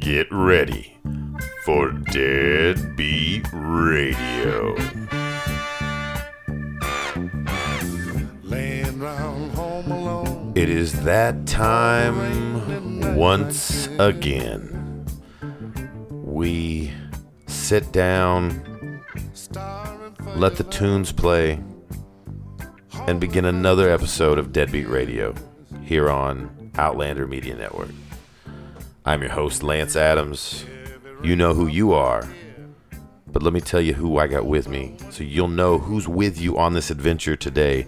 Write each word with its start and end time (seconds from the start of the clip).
Get 0.00 0.26
ready 0.32 0.98
for 1.64 1.92
Deadbeat 1.92 3.46
Radio. 3.52 4.74
Laying 8.42 8.98
round 8.98 9.52
home 9.52 9.92
alone. 9.92 10.52
It 10.56 10.68
is 10.68 11.04
that 11.04 11.46
time 11.46 13.16
once 13.16 13.88
again. 14.00 15.06
We 16.10 16.92
sit 17.46 17.92
down, 17.92 19.00
let 20.34 20.56
the 20.56 20.66
tunes 20.70 21.12
play, 21.12 21.62
and 23.06 23.20
begin 23.20 23.44
another 23.44 23.88
episode 23.88 24.38
of 24.38 24.52
Deadbeat 24.52 24.88
Radio 24.88 25.34
here 25.84 26.10
on 26.10 26.72
Outlander 26.76 27.26
Media 27.26 27.54
Network. 27.54 27.90
I'm 29.04 29.20
your 29.20 29.30
host, 29.30 29.62
Lance 29.62 29.96
Adams. 29.96 30.64
You 31.22 31.36
know 31.36 31.54
who 31.54 31.66
you 31.66 31.92
are. 31.92 32.28
But 33.26 33.42
let 33.42 33.52
me 33.52 33.60
tell 33.60 33.80
you 33.80 33.94
who 33.94 34.18
I 34.18 34.26
got 34.26 34.46
with 34.46 34.68
me 34.68 34.96
so 35.10 35.24
you'll 35.24 35.48
know 35.48 35.78
who's 35.78 36.08
with 36.08 36.40
you 36.40 36.56
on 36.56 36.72
this 36.72 36.90
adventure 36.90 37.36
today. 37.36 37.86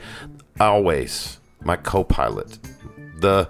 Always 0.60 1.38
my 1.62 1.76
co 1.76 2.04
pilot, 2.04 2.58
the 3.16 3.48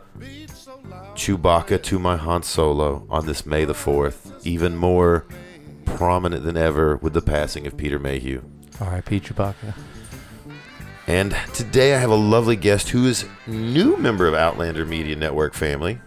Chewbacca 1.14 1.82
to 1.82 1.98
my 1.98 2.16
Han 2.16 2.42
Solo 2.42 3.06
on 3.08 3.26
this 3.26 3.46
May 3.46 3.64
the 3.64 3.72
4th, 3.72 4.46
even 4.46 4.76
more 4.76 5.26
prominent 5.86 6.44
than 6.44 6.56
ever 6.56 6.96
with 6.96 7.14
the 7.14 7.22
passing 7.22 7.66
of 7.66 7.76
Peter 7.76 7.98
Mayhew. 7.98 8.42
R.I.P. 8.80 9.20
Chewbacca. 9.20 9.74
And 11.06 11.36
today 11.54 11.94
I 11.94 11.98
have 11.98 12.10
a 12.10 12.16
lovely 12.16 12.56
guest 12.56 12.88
who 12.88 13.06
is 13.06 13.26
new 13.46 13.96
member 13.96 14.26
of 14.26 14.34
Outlander 14.34 14.84
Media 14.84 15.14
Network 15.14 15.54
family. 15.54 16.00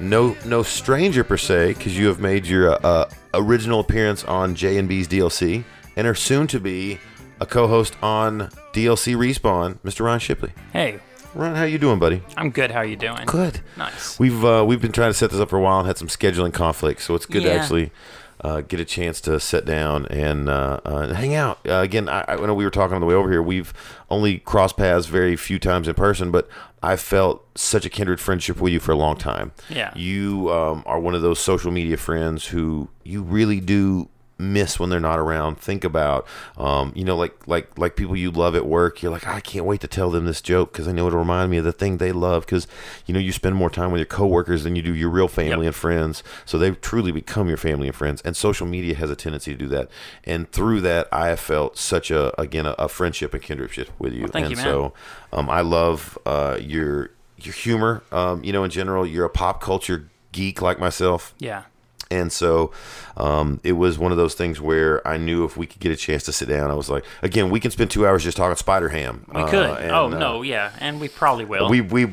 No, 0.00 0.34
no 0.46 0.62
stranger 0.62 1.24
per 1.24 1.36
se, 1.36 1.74
because 1.74 1.96
you 1.98 2.06
have 2.06 2.20
made 2.20 2.46
your 2.46 2.78
uh, 2.84 3.10
original 3.34 3.80
appearance 3.80 4.24
on 4.24 4.54
J 4.54 4.78
and 4.78 4.88
B's 4.88 5.08
DLC, 5.08 5.64
and 5.96 6.06
are 6.06 6.14
soon 6.14 6.46
to 6.48 6.60
be 6.60 6.98
a 7.38 7.44
co-host 7.44 7.96
on 8.02 8.50
DLC 8.72 9.14
Respawn, 9.14 9.78
Mr. 9.80 10.06
Ron 10.06 10.20
Shipley. 10.20 10.52
Hey, 10.72 11.00
Ron, 11.34 11.54
how 11.54 11.64
you 11.64 11.78
doing, 11.78 11.98
buddy? 11.98 12.22
I'm 12.38 12.48
good. 12.48 12.70
How 12.70 12.78
are 12.78 12.86
you 12.86 12.96
doing? 12.96 13.26
Good. 13.26 13.60
Nice. 13.76 14.18
We've 14.18 14.42
uh, 14.42 14.64
we've 14.66 14.80
been 14.80 14.92
trying 14.92 15.10
to 15.10 15.14
set 15.14 15.30
this 15.30 15.40
up 15.40 15.50
for 15.50 15.58
a 15.58 15.62
while 15.62 15.80
and 15.80 15.86
had 15.86 15.98
some 15.98 16.08
scheduling 16.08 16.52
conflicts, 16.54 17.04
so 17.04 17.14
it's 17.14 17.26
good 17.26 17.42
to 17.42 17.52
actually 17.52 17.92
uh, 18.40 18.60
get 18.60 18.80
a 18.80 18.84
chance 18.84 19.20
to 19.22 19.40
sit 19.40 19.64
down 19.64 20.06
and 20.06 20.48
uh, 20.48 20.80
uh, 20.84 21.14
hang 21.14 21.34
out. 21.34 21.58
Uh, 21.66 21.76
again, 21.76 22.08
I, 22.08 22.24
I 22.28 22.36
know 22.36 22.54
we 22.54 22.64
were 22.64 22.70
talking 22.70 22.94
on 22.94 23.00
the 23.00 23.06
way 23.06 23.14
over 23.14 23.30
here. 23.30 23.42
We've 23.42 23.72
only 24.10 24.38
crossed 24.38 24.76
paths 24.76 25.06
very 25.06 25.36
few 25.36 25.58
times 25.58 25.88
in 25.88 25.94
person, 25.94 26.30
but 26.30 26.48
I 26.82 26.96
felt 26.96 27.44
such 27.56 27.84
a 27.86 27.90
kindred 27.90 28.20
friendship 28.20 28.60
with 28.60 28.72
you 28.72 28.80
for 28.80 28.92
a 28.92 28.96
long 28.96 29.16
time. 29.16 29.52
Yeah. 29.68 29.92
you 29.96 30.52
um, 30.52 30.82
are 30.86 31.00
one 31.00 31.14
of 31.14 31.22
those 31.22 31.38
social 31.38 31.72
media 31.72 31.96
friends 31.96 32.46
who 32.46 32.88
you 33.02 33.22
really 33.22 33.60
do 33.60 34.08
miss 34.38 34.78
when 34.78 34.90
they're 34.90 35.00
not 35.00 35.18
around. 35.18 35.58
Think 35.58 35.82
about 35.84 36.26
um, 36.58 36.92
you 36.94 37.04
know 37.04 37.16
like 37.16 37.46
like 37.48 37.78
like 37.78 37.96
people 37.96 38.16
you 38.16 38.30
love 38.30 38.54
at 38.54 38.66
work 38.66 39.00
you're 39.02 39.10
like 39.10 39.26
i 39.26 39.40
can't 39.40 39.64
wait 39.64 39.80
to 39.80 39.88
tell 39.88 40.10
them 40.10 40.26
this 40.26 40.42
joke 40.42 40.72
because 40.72 40.86
i 40.86 40.92
know 40.92 41.06
it'll 41.06 41.18
remind 41.18 41.50
me 41.50 41.56
of 41.56 41.64
the 41.64 41.72
thing 41.72 41.96
they 41.96 42.12
love. 42.12 42.44
Because 42.44 42.66
you 43.06 43.14
know 43.14 43.20
you 43.20 43.32
spend 43.32 43.56
more 43.56 43.70
time 43.70 43.92
with 43.92 43.98
your 43.98 44.06
coworkers 44.06 44.64
than 44.64 44.76
you 44.76 44.82
do 44.82 44.94
your 44.94 45.10
real 45.10 45.28
family 45.28 45.64
Yep. 45.66 45.66
and 45.66 45.74
friends. 45.74 46.22
So 46.44 46.58
they 46.58 46.70
truly 46.72 47.12
become 47.12 47.48
your 47.48 47.56
family 47.56 47.86
and 47.88 47.96
friends. 47.96 48.20
And 48.22 48.36
social 48.36 48.66
media 48.66 48.94
has 48.94 49.08
a 49.10 49.16
tendency 49.16 49.52
to 49.52 49.56
do 49.58 49.68
that. 49.68 49.88
And 50.24 50.50
through 50.52 50.80
that 50.82 51.08
i 51.12 51.28
have 51.28 51.40
felt 51.40 51.78
such 51.78 52.10
a 52.10 52.38
again 52.40 52.66
a, 52.66 52.72
a 52.78 52.88
friendship 52.88 53.32
and 53.34 53.42
kindredship 53.42 53.88
with 53.98 54.12
you. 54.12 54.26
Thank 54.28 54.44
and 54.46 54.50
you, 54.50 54.56
man. 54.56 54.64
so 54.66 54.92
um, 55.32 55.48
i 55.48 55.60
love 55.62 56.18
uh, 56.26 56.58
your 56.60 57.10
your 57.38 57.54
humor 57.54 58.02
um, 58.12 58.42
you 58.44 58.52
know 58.52 58.64
in 58.64 58.70
general. 58.70 59.06
You're 59.06 59.24
a 59.26 59.30
pop 59.30 59.60
culture 59.62 60.08
geek 60.32 60.60
like 60.60 60.78
myself. 60.78 61.34
Yeah. 61.38 61.62
And 62.10 62.30
so 62.30 62.72
um, 63.16 63.60
it 63.64 63.72
was 63.72 63.98
one 63.98 64.12
of 64.12 64.18
those 64.18 64.34
things 64.34 64.60
where 64.60 65.06
I 65.06 65.16
knew 65.16 65.44
if 65.44 65.56
we 65.56 65.66
could 65.66 65.80
get 65.80 65.92
a 65.92 65.96
chance 65.96 66.22
to 66.24 66.32
sit 66.32 66.48
down, 66.48 66.70
I 66.70 66.74
was 66.74 66.88
like, 66.88 67.04
again, 67.22 67.50
we 67.50 67.60
can 67.60 67.70
spend 67.70 67.90
two 67.90 68.06
hours 68.06 68.22
just 68.24 68.36
talking 68.36 68.56
Spider 68.56 68.90
Ham. 68.90 69.24
We 69.28 69.44
could. 69.44 69.90
oh 69.90 70.08
no, 70.08 70.42
yeah, 70.42 70.72
and 70.80 71.00
we 71.00 71.08
probably 71.08 71.44
will. 71.44 71.68
We 71.68 71.80
we 71.80 72.06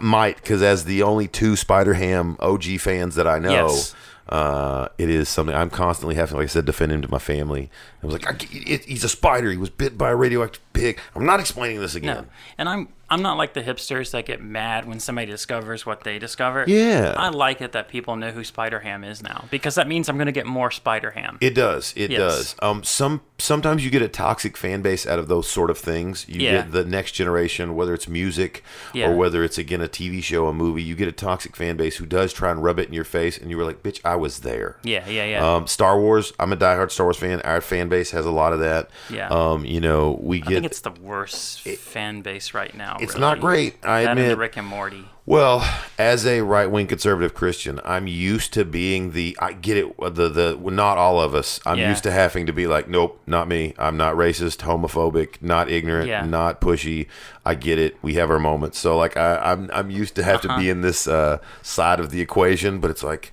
might 0.00 0.36
because 0.36 0.62
as 0.62 0.84
the 0.84 1.02
only 1.02 1.28
two 1.28 1.56
Spider 1.56 1.94
Ham 1.94 2.36
OG 2.40 2.64
fans 2.80 3.14
that 3.14 3.26
I 3.26 3.38
know. 3.38 3.50
Yes. 3.50 3.94
Uh, 4.28 4.88
it 4.96 5.10
is 5.10 5.28
something 5.28 5.54
I'm 5.54 5.68
constantly 5.68 6.14
having, 6.14 6.36
like 6.38 6.44
I 6.44 6.46
said, 6.46 6.64
defend 6.64 6.90
him 6.92 7.02
to 7.02 7.10
my 7.10 7.18
family. 7.18 7.70
I 8.02 8.06
was 8.06 8.12
like, 8.14 8.26
I, 8.26 8.36
it, 8.50 8.84
he's 8.84 9.04
a 9.04 9.08
spider. 9.08 9.50
He 9.50 9.56
was 9.56 9.70
bit 9.70 9.96
by 9.96 10.10
a 10.10 10.16
radioactive 10.16 10.60
pig. 10.72 10.98
I'm 11.14 11.24
not 11.26 11.38
explaining 11.40 11.80
this 11.80 11.94
again. 11.94 12.16
no, 12.16 12.24
and 12.58 12.68
I'm 12.68 12.88
I'm 13.10 13.20
not 13.20 13.36
like 13.36 13.52
the 13.52 13.62
hipsters 13.62 14.10
that 14.12 14.24
get 14.24 14.40
mad 14.42 14.88
when 14.88 14.98
somebody 14.98 15.26
discovers 15.30 15.84
what 15.84 16.02
they 16.02 16.18
discover. 16.18 16.64
Yeah. 16.66 17.12
I 17.14 17.28
like 17.28 17.60
it 17.60 17.72
that 17.72 17.88
people 17.88 18.16
know 18.16 18.30
who 18.30 18.42
Spider 18.42 18.80
Ham 18.80 19.04
is 19.04 19.22
now 19.22 19.44
because 19.50 19.74
that 19.74 19.86
means 19.86 20.08
I'm 20.08 20.16
going 20.16 20.26
to 20.26 20.32
get 20.32 20.46
more 20.46 20.70
Spider 20.70 21.10
Ham. 21.10 21.36
It 21.42 21.54
does. 21.54 21.92
It 21.94 22.10
Yes. 22.10 22.18
does. 22.18 22.56
Um, 22.62 22.82
some 22.82 23.20
sometimes 23.38 23.84
you 23.84 23.90
get 23.90 24.00
a 24.00 24.08
toxic 24.08 24.56
fan 24.56 24.80
base 24.80 25.06
out 25.06 25.18
of 25.18 25.28
those 25.28 25.46
sort 25.46 25.68
of 25.68 25.76
things. 25.76 26.24
You 26.26 26.40
Yeah. 26.40 26.52
get 26.52 26.72
the 26.72 26.84
next 26.86 27.12
generation, 27.12 27.74
whether 27.76 27.92
it's 27.92 28.08
music 28.08 28.64
Yeah. 28.94 29.10
or 29.10 29.14
whether 29.16 29.44
it's 29.44 29.58
again 29.58 29.82
a 29.82 29.88
TV 29.88 30.22
show, 30.22 30.46
a 30.46 30.54
movie. 30.54 30.82
You 30.82 30.94
get 30.94 31.06
a 31.08 31.12
toxic 31.12 31.54
fan 31.54 31.76
base 31.76 31.98
who 31.98 32.06
does 32.06 32.32
try 32.32 32.50
and 32.50 32.64
rub 32.64 32.78
it 32.78 32.88
in 32.88 32.94
your 32.94 33.04
face, 33.04 33.36
and 33.36 33.50
you 33.50 33.58
were 33.58 33.64
like, 33.64 33.82
"Bitch, 33.82 34.00
I 34.06 34.16
was 34.16 34.38
there." 34.38 34.78
Yeah, 34.84 35.06
yeah, 35.06 35.26
yeah. 35.26 35.54
Um, 35.56 35.66
Star 35.66 36.00
Wars. 36.00 36.32
I'm 36.40 36.50
a 36.52 36.56
diehard 36.56 36.90
Star 36.90 37.04
Wars 37.04 37.18
fan. 37.18 37.42
Our 37.42 37.60
fan 37.60 37.90
base 37.92 38.10
has 38.10 38.26
a 38.26 38.30
lot 38.30 38.52
of 38.52 38.60
that. 38.60 38.90
Yeah. 39.10 39.28
Um, 39.28 39.64
you 39.64 39.80
know, 39.80 40.18
we 40.20 40.40
get. 40.40 40.48
I 40.48 40.54
think 40.54 40.66
it's 40.66 40.80
the 40.80 40.90
worst 40.90 41.60
fan 41.60 42.22
base 42.22 42.54
right 42.54 42.74
now. 42.74 42.96
it's 43.00 43.12
really. 43.14 43.20
not 43.20 43.40
great. 43.40 43.76
I 43.84 44.02
that 44.04 44.12
admit. 44.18 44.36
Rick 44.38 44.56
and 44.56 44.66
Morty. 44.66 45.04
Well, 45.24 45.62
as 45.98 46.26
a 46.26 46.40
right 46.40 46.68
wing 46.68 46.88
conservative 46.88 47.32
Christian, 47.32 47.78
I'm 47.84 48.08
used 48.08 48.52
to 48.54 48.64
being 48.64 49.12
the 49.12 49.36
I 49.40 49.52
get 49.52 49.76
it 49.76 49.96
the 49.96 50.28
the 50.28 50.58
well, 50.60 50.74
not 50.74 50.98
all 50.98 51.20
of 51.20 51.32
us. 51.36 51.60
I'm 51.64 51.78
Yeah. 51.78 51.90
used 51.90 52.02
to 52.02 52.10
having 52.10 52.46
to 52.46 52.52
be 52.52 52.66
like, 52.66 52.88
nope, 52.88 53.20
not 53.26 53.46
me. 53.46 53.72
I'm 53.78 53.96
not 53.96 54.16
racist, 54.16 54.56
homophobic, 54.66 55.40
not 55.40 55.70
ignorant, 55.70 56.08
Yeah. 56.08 56.24
not 56.26 56.60
pushy. 56.60 57.06
I 57.46 57.54
get 57.54 57.78
it. 57.78 57.96
We 58.02 58.14
have 58.14 58.30
our 58.32 58.40
moments. 58.40 58.78
So 58.80 58.96
like 58.98 59.16
I, 59.16 59.36
I'm 59.52 59.70
I'm 59.72 59.90
used 59.92 60.16
to 60.16 60.24
have 60.24 60.44
Uh-huh. 60.44 60.56
to 60.56 60.60
be 60.60 60.68
in 60.68 60.80
this 60.80 61.06
uh, 61.06 61.38
side 61.62 62.00
of 62.00 62.10
the 62.10 62.20
equation, 62.20 62.80
but 62.80 62.90
it's 62.90 63.04
like 63.04 63.32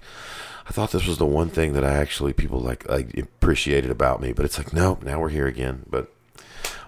I 0.70 0.72
thought 0.72 0.92
this 0.92 1.08
was 1.08 1.18
the 1.18 1.26
one 1.26 1.50
thing 1.50 1.74
that 1.74 1.84
I 1.84 1.94
actually 1.96 2.32
people 2.34 2.60
like 2.60 2.88
like 2.88 3.18
appreciated 3.18 3.90
about 3.92 4.22
me, 4.22 4.32
but 4.34 4.46
it's 4.46 4.58
like 4.58 4.72
nope. 4.72 5.04
Now 5.04 5.20
we're 5.20 5.30
here 5.30 5.48
again, 5.48 5.84
but. 5.90 6.14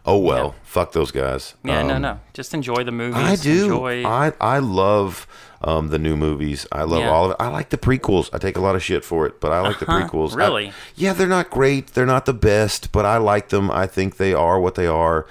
Oh 0.03 0.18
well, 0.18 0.56
fuck 0.64 0.94
those 0.94 1.12
guys. 1.12 1.53
Yeah, 1.64 1.84
no, 1.84 1.96
Um, 1.97 2.02
no. 2.02 2.19
Just 2.34 2.56
enjoy 2.56 2.84
the 2.84 2.92
movies. 2.92 3.22
I 3.22 3.36
do. 3.36 3.66
Enjoy. 3.66 4.03
I 4.03 4.34
I 4.42 4.58
love 4.58 5.28
um, 5.64 5.90
the 5.90 6.00
new 6.00 6.18
movies. 6.18 6.66
I 6.72 6.84
love 6.86 7.02
Yeah. 7.02 7.12
all 7.12 7.25
of 7.25 7.31
it. 7.31 7.38
I 7.40 7.50
like 7.50 7.69
the 7.69 7.78
prequels. 7.78 8.28
I 8.34 8.40
take 8.40 8.58
a 8.58 8.62
lot 8.62 8.75
of 8.75 8.81
shit 8.81 9.06
for 9.06 9.28
it, 9.28 9.40
but 9.40 9.52
I 9.52 9.59
like 9.62 9.78
the 9.78 9.88
Uh-huh. 9.88 10.08
prequels. 10.08 10.34
I- 10.34 10.38
Really? 10.38 10.74
yeah, 10.96 11.13
they're 11.13 11.28
not 11.28 11.52
great. 11.52 11.94
They're 11.94 12.08
not 12.08 12.25
the 12.25 12.34
best, 12.34 12.92
but 12.92 13.06
I 13.06 13.18
like 13.18 13.50
them. 13.50 13.69
I 13.69 13.86
think 13.86 14.18
they 14.18 14.34
are 14.34 14.59
what 14.59 14.74
they 14.74 14.88
are. 14.88 15.28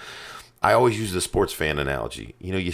I 0.62 0.72
always 0.72 0.96
use 1.00 1.10
the 1.12 1.20
sports 1.20 1.52
fan 1.52 1.80
analogy. 1.80 2.36
You 2.38 2.52
know, 2.52 2.58
you 2.58 2.70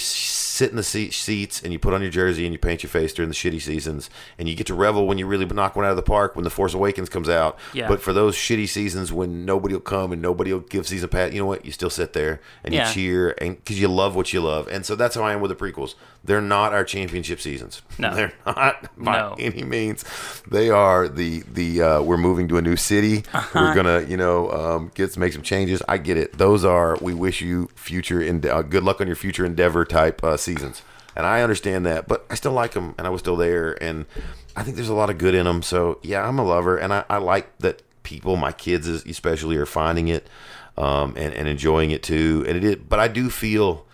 sit 0.57 0.71
in 0.71 0.77
the 0.77 0.83
seat, 0.83 1.13
seats 1.13 1.63
and 1.63 1.73
you 1.73 1.79
put 1.79 1.93
on 1.95 2.01
your 2.03 2.11
jersey 2.11 2.45
and 2.47 2.53
you 2.53 2.59
paint 2.59 2.83
your 2.83 2.91
face 2.91 3.13
during 3.13 3.29
the 3.29 3.35
shitty 3.35 3.61
seasons, 3.61 4.09
and 4.39 4.49
you 4.49 4.55
get 4.55 4.67
to 4.69 4.75
revel 4.75 5.07
when 5.07 5.19
you 5.19 5.27
really 5.27 5.45
knock 5.47 5.77
one 5.77 5.85
out 5.85 5.91
of 5.91 5.97
the 5.97 6.03
park 6.03 6.35
when 6.35 6.45
the 6.45 6.51
Force 6.51 6.75
Awakens 6.75 7.09
comes 7.09 7.29
out. 7.29 7.59
Yeah. 7.73 7.89
But 7.89 8.01
for 8.01 8.13
those 8.13 8.35
shitty 8.37 8.69
seasons 8.69 9.13
when 9.13 9.45
nobody 9.45 9.75
will 9.75 9.81
come 9.81 10.13
and 10.13 10.21
nobody 10.23 10.53
will 10.53 10.61
give 10.61 10.87
season 10.87 11.09
pass, 11.09 11.33
you 11.33 11.39
know 11.41 11.47
what? 11.47 11.65
You 11.65 11.73
still 11.73 11.91
sit 11.91 12.13
there 12.15 12.41
and 12.65 12.73
Yeah. 12.75 12.89
you 12.89 12.95
cheer 12.95 13.35
and 13.39 13.57
because 13.57 13.81
you 13.81 13.89
love 13.89 14.17
what 14.17 14.33
you 14.33 14.41
love. 14.41 14.69
And 14.69 14.85
so 14.87 14.95
that's 14.97 15.15
how 15.15 15.23
I 15.23 15.33
am 15.33 15.41
with 15.41 15.51
the 15.51 15.57
prequels. 15.57 15.95
They're 16.25 16.41
not 16.41 16.73
our 16.73 16.85
championship 16.85 17.41
seasons. 17.41 17.83
No. 17.99 18.15
they're 18.15 18.33
not 18.45 18.91
by 18.99 19.13
No. 19.19 19.37
any 19.39 19.63
means. 19.65 20.05
They 20.51 20.71
are 20.71 21.09
the 21.09 21.43
the 21.53 21.83
uh, 21.83 22.03
we're 22.03 22.17
moving 22.17 22.49
to 22.49 22.57
a 22.59 22.63
new 22.63 22.77
city. 22.77 23.25
Uh-huh. 23.33 23.51
We're 23.61 23.75
gonna 23.75 24.01
you 24.03 24.17
know 24.17 24.51
um, 24.51 24.91
get 24.95 25.17
make 25.17 25.33
some 25.33 25.43
changes. 25.43 25.83
I 25.89 25.99
get 25.99 26.17
it. 26.17 26.37
Those 26.39 26.65
are 26.65 26.97
we 27.01 27.15
wish 27.15 27.41
you 27.41 27.69
future 27.75 28.21
and 28.21 28.45
uh, 28.45 28.63
good 28.63 28.83
luck 28.85 29.01
on 29.01 29.07
your 29.07 29.17
future 29.17 29.45
endeavor 29.45 29.85
type 29.85 30.23
uh, 30.25 30.37
seasons. 30.47 30.83
And 31.15 31.27
I 31.27 31.43
understand 31.43 31.87
that, 31.87 32.09
but 32.09 32.27
I 32.31 32.35
still 32.35 32.53
like 32.53 32.73
them, 32.73 32.95
and 32.99 33.07
I 33.07 33.11
was 33.11 33.21
still 33.21 33.37
there, 33.37 33.73
and 33.83 34.05
I 34.55 34.63
think 34.63 34.77
there's 34.77 34.89
a 34.91 34.95
lot 34.95 35.11
of 35.11 35.19
good 35.19 35.35
in 35.35 35.45
them. 35.45 35.63
So 35.63 35.99
yeah, 36.03 36.27
I'm 36.27 36.39
a 36.39 36.45
lover, 36.45 36.77
and 36.77 36.93
I, 36.93 37.05
I 37.09 37.19
like 37.19 37.59
that 37.59 37.83
people, 38.03 38.37
my 38.37 38.53
kids 38.53 38.87
especially, 38.87 39.57
are 39.57 39.67
finding 39.67 40.09
it 40.09 40.29
um, 40.77 41.15
and 41.17 41.33
and 41.35 41.49
enjoying 41.49 41.91
it 41.91 42.03
too. 42.03 42.45
And 42.47 42.57
it 42.57 42.65
is, 42.65 42.77
but 42.77 42.99
I 42.99 43.09
do 43.09 43.31
feel 43.31 43.87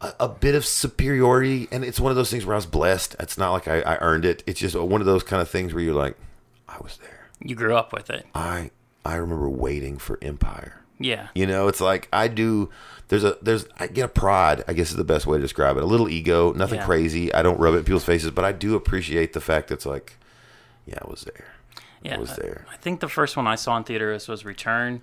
a, 0.00 0.14
a 0.20 0.28
bit 0.28 0.54
of 0.54 0.64
superiority, 0.64 1.68
and 1.70 1.84
it's 1.84 2.00
one 2.00 2.10
of 2.10 2.16
those 2.16 2.30
things 2.30 2.46
where 2.46 2.54
I 2.54 2.58
was 2.58 2.66
blessed. 2.66 3.16
It's 3.20 3.36
not 3.38 3.52
like 3.52 3.68
I, 3.68 3.80
I 3.82 3.98
earned 3.98 4.24
it. 4.24 4.42
It's 4.46 4.60
just 4.60 4.76
one 4.76 5.00
of 5.00 5.06
those 5.06 5.22
kind 5.22 5.42
of 5.42 5.48
things 5.50 5.74
where 5.74 5.82
you're 5.82 5.94
like, 5.94 6.16
I 6.68 6.78
was 6.82 6.98
there. 6.98 7.28
you 7.40 7.54
grew 7.54 7.76
up 7.76 7.92
with 7.92 8.10
it. 8.10 8.26
I 8.34 8.70
I 9.04 9.16
remember 9.16 9.48
waiting 9.48 9.98
for 9.98 10.18
Empire. 10.22 10.84
Yeah. 10.98 11.28
You 11.34 11.46
know, 11.46 11.68
it's 11.68 11.80
like 11.80 12.08
I 12.12 12.28
do. 12.28 12.70
There's 13.08 13.24
a 13.24 13.36
there's 13.40 13.66
I 13.78 13.86
get 13.86 14.04
a 14.04 14.08
pride. 14.08 14.64
I 14.68 14.72
guess 14.72 14.90
is 14.90 14.96
the 14.96 15.04
best 15.04 15.26
way 15.26 15.38
to 15.38 15.42
describe 15.42 15.76
it. 15.76 15.82
A 15.82 15.86
little 15.86 16.08
ego, 16.08 16.52
nothing 16.52 16.78
Yeah. 16.80 16.84
crazy. 16.86 17.32
I 17.32 17.42
don't 17.42 17.58
rub 17.58 17.74
it 17.74 17.78
in 17.78 17.84
people's 17.84 18.04
faces, 18.04 18.30
but 18.30 18.44
I 18.44 18.52
do 18.52 18.74
appreciate 18.74 19.32
the 19.32 19.40
fact 19.40 19.68
that 19.68 19.74
it's 19.76 19.86
like, 19.86 20.18
yeah, 20.86 20.98
I 21.02 21.08
was 21.10 21.22
there. 21.22 21.46
Yeah, 22.02 22.16
I 22.16 22.18
was 22.18 22.36
there. 22.36 22.66
I 22.72 22.76
think 22.76 23.00
the 23.00 23.08
first 23.08 23.36
one 23.36 23.46
I 23.46 23.54
saw 23.56 23.76
in 23.76 23.84
theaters 23.84 24.28
was 24.28 24.44
Return, 24.44 25.02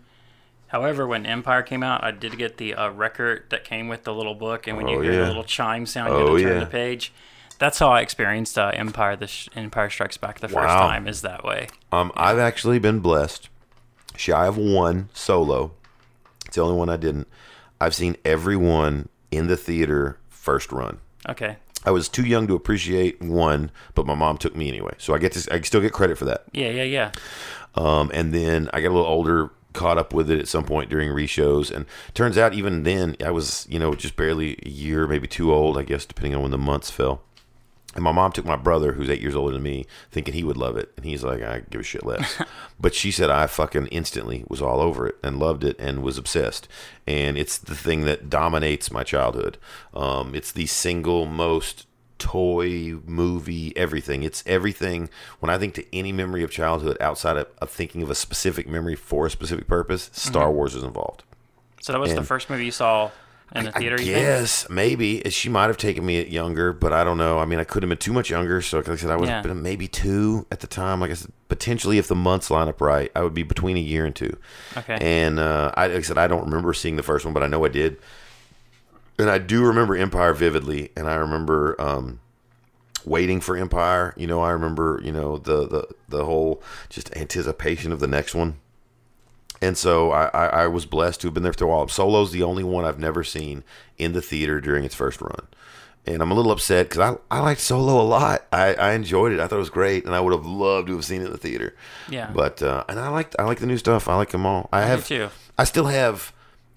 However, 0.69 1.05
when 1.07 1.25
Empire 1.27 1.61
came 1.61 1.83
out, 1.83 2.03
I 2.03 2.09
did 2.11 2.37
get 2.39 2.57
the 2.57 2.73
uh, 2.73 2.89
record 2.89 3.43
that 3.49 3.63
came 3.63 3.87
with 3.87 4.03
the 4.03 4.13
little 4.13 4.33
book, 4.33 4.65
and 4.67 4.75
when 4.75 4.87
you 4.87 4.97
Oh, 4.97 5.01
hear 5.01 5.11
yeah. 5.13 5.19
the 5.21 5.27
little 5.27 5.43
chime 5.43 5.85
sound, 5.85 6.09
you 6.11 6.19
Oh, 6.19 6.37
turn 6.39 6.53
yeah. 6.53 6.59
the 6.59 6.65
page. 6.65 7.13
That's 7.59 7.77
how 7.79 7.89
I 7.91 8.01
experienced 8.01 8.57
uh, 8.57 8.71
Empire. 8.73 9.15
The 9.15 9.27
sh- 9.27 9.47
Empire 9.55 9.89
Strikes 9.91 10.17
Back 10.17 10.39
the 10.39 10.47
first 10.47 10.55
Wow. 10.67 10.87
time 10.87 11.07
is 11.07 11.21
that 11.21 11.43
way. 11.43 11.67
Um, 11.91 12.11
I've 12.17 12.39
actually 12.39 12.79
been 12.79 12.99
blessed. 12.99 13.47
Shy 14.17 14.47
of 14.47 14.57
one 14.57 15.09
solo. 15.13 15.71
The 16.55 16.61
only 16.61 16.75
one 16.75 16.89
I 16.89 16.97
didn't. 16.97 17.27
I've 17.79 17.95
seen 17.95 18.15
everyone 18.25 19.09
in 19.31 19.47
the 19.47 19.57
theater 19.57 20.17
first 20.29 20.71
run. 20.71 20.99
Okay. 21.27 21.57
I 21.85 21.91
was 21.91 22.09
too 22.09 22.23
young 22.23 22.47
to 22.47 22.55
appreciate 22.55 23.21
one, 23.21 23.69
but 23.93 24.05
my 24.05 24.15
mom 24.15 24.37
took 24.37 24.55
me 24.55 24.67
anyway, 24.67 24.95
so 24.97 25.13
I 25.13 25.19
get 25.19 25.33
to 25.33 25.53
I 25.53 25.61
still 25.61 25.81
get 25.81 25.93
credit 25.93 26.17
for 26.17 26.25
that. 26.25 26.45
Yeah, 26.51 26.69
yeah, 26.69 26.83
yeah. 26.83 27.11
Um, 27.75 28.09
and 28.13 28.33
then 28.33 28.69
I 28.73 28.81
got 28.81 28.87
a 28.87 28.95
little 28.95 29.05
older, 29.05 29.51
caught 29.73 29.97
up 29.97 30.13
with 30.13 30.31
it 30.31 30.39
at 30.39 30.47
some 30.47 30.63
point 30.63 30.89
during 30.89 31.09
reshows, 31.09 31.69
and 31.69 31.85
turns 32.13 32.37
out 32.37 32.53
even 32.53 32.83
then 32.83 33.15
I 33.23 33.29
was 33.31 33.67
you 33.69 33.77
know 33.77 33.93
just 33.93 34.15
barely 34.15 34.57
a 34.65 34.69
year, 34.69 35.07
maybe 35.07 35.27
two 35.27 35.53
old, 35.53 35.77
I 35.77 35.83
guess, 35.83 36.05
depending 36.05 36.33
on 36.35 36.41
when 36.41 36.51
the 36.51 36.57
months 36.57 36.89
fell. 36.89 37.21
And 37.95 38.03
my 38.03 38.11
mom 38.11 38.33
took 38.33 38.45
my 38.45 38.57
brother, 38.57 38.91
who's 38.91 39.09
eight 39.09 39.21
years 39.21 39.35
older 39.35 39.53
than 39.53 39.63
me, 39.63 39.85
thinking 40.11 40.33
he 40.33 40.43
would 40.43 40.57
love 40.57 40.75
it, 40.75 40.91
and 40.97 41.05
he's 41.05 41.23
like, 41.23 41.41
I 41.41 41.63
give 41.69 41.81
a 41.81 41.83
shit 41.83 42.05
less. 42.05 42.41
but 42.79 42.93
she 42.93 43.09
said 43.09 43.29
I 43.29 43.47
fucking 43.47 43.87
instantly 43.87 44.43
was 44.49 44.61
all 44.61 44.81
over 44.81 45.07
it 45.07 45.15
and 45.23 45.39
loved 45.39 45.63
it 45.63 45.79
and 45.79 46.03
was 46.03 46.17
obsessed. 46.17 46.67
And 47.07 47.37
it's 47.37 47.57
the 47.57 47.75
thing 47.75 48.03
that 48.03 48.29
dominates 48.29 48.91
my 48.91 49.03
childhood. 49.03 49.57
Um, 49.93 50.35
it's 50.35 50.51
the 50.51 50.65
single 50.65 51.25
most 51.25 51.87
toy 52.17 52.95
movie 53.05 53.75
everything 53.75 54.23
it's 54.23 54.41
everything 54.47 55.09
when 55.41 55.49
i 55.49 55.57
think 55.57 55.73
to 55.73 55.85
any 55.93 56.13
memory 56.13 56.43
of 56.43 56.49
childhood 56.49 56.95
outside 57.01 57.35
of, 57.35 57.45
of 57.59 57.69
thinking 57.69 58.01
of 58.01 58.09
a 58.09 58.15
specific 58.15 58.69
memory 58.69 58.95
for 58.95 59.25
a 59.25 59.29
specific 59.29 59.67
purpose 59.67 60.09
star 60.13 60.49
wars 60.49 60.75
is 60.75 60.81
involved 60.81 61.23
So 61.81 61.91
that 61.91 61.99
was 61.99 62.13
the 62.13 62.23
first 62.23 62.49
movie 62.49 62.63
you 62.65 62.71
saw 62.71 63.11
in 63.53 63.65
the 63.65 63.71
theater. 63.71 63.95
I 63.99 64.03
guess 64.03 64.69
maybe 64.69 65.21
she 65.29 65.49
might 65.49 65.67
have 65.67 65.77
taken 65.77 66.05
me 66.05 66.25
younger, 66.27 66.73
but 66.73 66.91
I 66.93 67.03
don't 67.03 67.17
know. 67.17 67.39
I 67.39 67.45
mean, 67.45 67.59
I 67.59 67.63
could 67.63 67.83
have 67.83 67.89
been 67.89 67.97
too 67.97 68.13
much 68.13 68.29
younger. 68.29 68.61
So, 68.61 68.77
like 68.77 68.89
I 68.89 68.95
said, 68.95 69.11
I 69.11 69.15
would 69.15 69.29
Yeah. 69.29 69.41
been 69.41 69.61
maybe 69.61 69.87
two 69.87 70.45
at 70.51 70.59
the 70.61 70.67
time. 70.67 70.99
Like 70.99 71.11
I 71.11 71.15
said, 71.15 71.31
potentially 71.47 71.97
if 71.97 72.07
the 72.07 72.15
months 72.15 72.49
line 72.49 72.67
up 72.67 72.81
right, 72.81 73.11
I 73.15 73.21
would 73.21 73.33
be 73.33 73.43
between 73.43 73.77
a 73.77 73.81
year 73.81 74.05
and 74.05 74.15
two. 74.15 74.35
Okay. 74.77 74.97
And 74.99 75.39
uh, 75.39 75.71
I, 75.75 75.87
like 75.87 75.97
I 75.97 76.01
said, 76.01 76.17
I 76.17 76.27
don't 76.27 76.45
remember 76.45 76.73
seeing 76.73 76.95
the 76.95 77.03
first 77.03 77.23
one, 77.25 77.33
but 77.33 77.43
I 77.43 77.47
know 77.47 77.63
I 77.63 77.69
did. 77.69 77.97
And 79.17 79.29
I 79.29 79.37
do 79.37 79.63
remember 79.63 79.95
Empire 79.95 80.33
vividly, 80.33 80.91
and 80.97 81.07
I 81.07 81.15
remember 81.15 81.79
um, 81.79 82.19
waiting 83.05 83.39
for 83.39 83.55
Empire. 83.55 84.13
You 84.17 84.27
know, 84.27 84.41
I 84.41 84.49
remember 84.49 84.99
you 85.03 85.11
know 85.13 85.37
the 85.37 85.65
the 85.67 85.87
the 86.09 86.25
whole 86.25 86.61
just 86.89 87.15
anticipation 87.15 87.93
of 87.93 87.99
the 88.01 88.07
next 88.07 88.35
one. 88.35 88.57
And 89.61 89.77
so 89.77 90.11
I, 90.11 90.25
I, 90.33 90.45
I 90.47 90.67
was 90.67 90.85
blessed 90.85 91.21
to 91.21 91.27
have 91.27 91.33
been 91.33 91.43
there 91.43 91.53
for 91.53 91.65
a 91.65 91.67
while. 91.67 91.87
Solo's 91.87 92.31
the 92.31 92.43
only 92.43 92.63
one 92.63 92.85
I've 92.85 92.99
never 92.99 93.23
seen 93.23 93.63
in 93.97 94.13
the 94.13 94.21
theater 94.21 94.59
during 94.59 94.83
its 94.83 94.95
first 94.95 95.21
run. 95.21 95.47
And 96.07 96.21
I'm 96.21 96.29
a 96.29 96.35
little 96.35 96.51
upset 96.51 96.89
because 96.89 97.17
I, 97.31 97.35
I 97.35 97.39
liked 97.39 97.61
Solo 97.61 97.99
a 97.99 98.03
lot. 98.03 98.45
I, 98.51 98.75
I 98.75 98.93
enjoyed 98.93 99.31
it. 99.31 99.39
I 99.39 99.47
thought 99.47 99.55
it 99.55 99.59
was 99.59 99.71
great, 99.71 100.05
and 100.05 100.13
I 100.13 100.19
would 100.19 100.33
have 100.33 100.45
loved 100.45 100.87
to 100.87 100.95
have 100.95 101.05
seen 101.05 101.21
it 101.21 101.25
in 101.25 101.31
the 101.31 101.37
theater. 101.37 101.75
Yeah. 102.09 102.29
But 102.31 102.61
uh, 102.61 102.83
and 102.87 102.99
I 102.99 103.07
liked 103.07 103.35
I 103.39 103.43
like 103.45 103.59
the 103.59 103.65
new 103.65 103.77
stuff. 103.77 104.07
I 104.07 104.15
like 104.15 104.29
them 104.29 104.45
all. 104.45 104.69
I 104.71 104.81
have 104.83 105.07
too. 105.07 105.29
I 105.57 105.63
still 105.63 105.87
have 105.87 106.31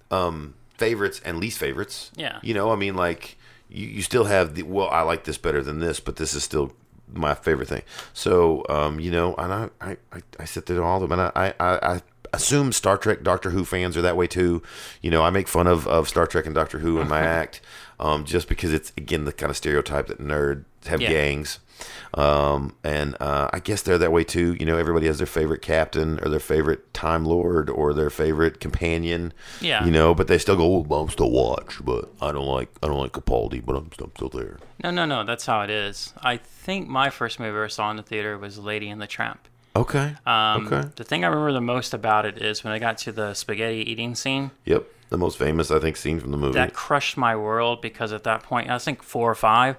um, 0.09 0.55
favorites 0.77 1.21
and 1.23 1.37
least 1.37 1.59
favorites. 1.59 2.09
Yeah. 2.15 2.39
You 2.41 2.55
know, 2.55 2.71
I 2.71 2.75
mean, 2.75 2.95
like 2.95 3.37
you, 3.69 3.85
you 3.87 4.01
still 4.01 4.25
have 4.25 4.55
the 4.55 4.63
well, 4.63 4.89
I 4.89 5.01
like 5.01 5.25
this 5.25 5.37
better 5.37 5.61
than 5.61 5.79
this, 5.79 5.99
but 5.99 6.15
this 6.15 6.33
is 6.33 6.43
still 6.43 6.73
my 7.13 7.35
favorite 7.35 7.67
thing. 7.67 7.83
So, 8.13 8.65
um, 8.69 8.99
you 8.99 9.11
know, 9.11 9.35
and 9.35 9.53
I, 9.53 9.69
I, 9.81 9.97
I, 10.11 10.21
I 10.39 10.45
sit 10.45 10.65
there 10.65 10.77
to 10.77 10.83
all 10.83 11.03
of 11.03 11.09
them, 11.09 11.19
and 11.19 11.31
I, 11.35 11.53
I, 11.59 11.93
I 11.95 12.01
assume 12.33 12.71
Star 12.71 12.97
Trek, 12.97 13.23
Doctor 13.23 13.49
Who 13.51 13.65
fans 13.65 13.95
are 13.97 14.01
that 14.01 14.17
way 14.17 14.27
too. 14.27 14.61
You 15.01 15.11
know, 15.11 15.21
I 15.23 15.29
make 15.29 15.47
fun 15.47 15.67
of, 15.67 15.87
of 15.87 16.07
Star 16.07 16.27
Trek 16.27 16.45
and 16.45 16.55
Doctor 16.55 16.79
Who 16.79 16.99
in 16.99 17.07
my 17.07 17.19
act, 17.41 17.61
um, 17.99 18.25
just 18.25 18.47
because 18.47 18.73
it's 18.73 18.91
again 18.97 19.25
the 19.25 19.33
kind 19.33 19.49
of 19.49 19.57
stereotype 19.57 20.07
that 20.07 20.19
nerds 20.19 20.63
have 20.85 21.01
Yeah. 21.01 21.09
gangs. 21.09 21.59
Um, 22.13 22.75
and 22.83 23.15
uh, 23.21 23.49
I 23.53 23.59
guess 23.59 23.81
they're 23.83 23.97
that 23.99 24.11
way 24.11 24.23
too. 24.25 24.53
You 24.59 24.65
know, 24.65 24.77
everybody 24.77 25.07
has 25.07 25.17
their 25.19 25.27
favorite 25.27 25.61
captain 25.61 26.19
or 26.21 26.27
their 26.29 26.39
favorite 26.39 26.93
Time 26.93 27.23
Lord 27.25 27.69
or 27.69 27.93
their 27.93 28.09
favorite 28.09 28.59
companion. 28.59 29.31
Yeah. 29.61 29.85
You 29.85 29.91
know, 29.91 30.13
but 30.13 30.27
they 30.27 30.37
still 30.37 30.57
go, 30.57 30.79
well, 30.79 31.01
I'm 31.01 31.09
still 31.09 31.31
watch, 31.31 31.77
but 31.85 32.09
I 32.21 32.31
don't 32.31 32.47
like 32.47 32.69
I 32.83 32.87
don't 32.87 32.99
like 32.99 33.13
Capaldi, 33.13 33.63
but 33.65 33.75
I'm, 33.75 33.89
I'm 34.01 34.11
still 34.15 34.29
there. 34.29 34.57
No, 34.83 34.91
no, 34.91 35.05
no. 35.05 35.23
That's 35.23 35.45
how 35.45 35.61
it 35.61 35.69
is. 35.69 36.13
I 36.21 36.37
think 36.37 36.87
my 36.89 37.09
first 37.09 37.39
movie 37.39 37.49
I 37.49 37.51
ever 37.51 37.69
saw 37.69 37.89
in 37.91 37.97
the 37.97 38.03
theater 38.03 38.37
was 38.37 38.57
Lady 38.57 38.89
and 38.89 39.01
the 39.01 39.07
Tramp. 39.07 39.47
Okay. 39.75 40.15
Um, 40.25 40.67
okay. 40.67 40.89
The 40.95 41.03
thing 41.03 41.23
I 41.23 41.27
remember 41.27 41.53
the 41.53 41.61
most 41.61 41.93
about 41.93 42.25
it 42.25 42.41
is 42.41 42.63
when 42.63 42.73
I 42.73 42.79
got 42.79 42.97
to 42.99 43.11
the 43.11 43.33
spaghetti 43.33 43.89
eating 43.89 44.15
scene. 44.15 44.51
Yep. 44.65 44.85
The 45.09 45.17
most 45.17 45.37
famous, 45.37 45.71
I 45.71 45.79
think, 45.79 45.97
scene 45.97 46.19
from 46.19 46.31
the 46.31 46.37
movie. 46.37 46.53
That 46.53 46.73
crushed 46.73 47.17
my 47.17 47.35
world 47.35 47.81
because 47.81 48.11
at 48.13 48.23
that 48.25 48.43
point, 48.43 48.69
I 48.69 48.77
think 48.77 49.01
four 49.01 49.29
or 49.29 49.35
five, 49.35 49.77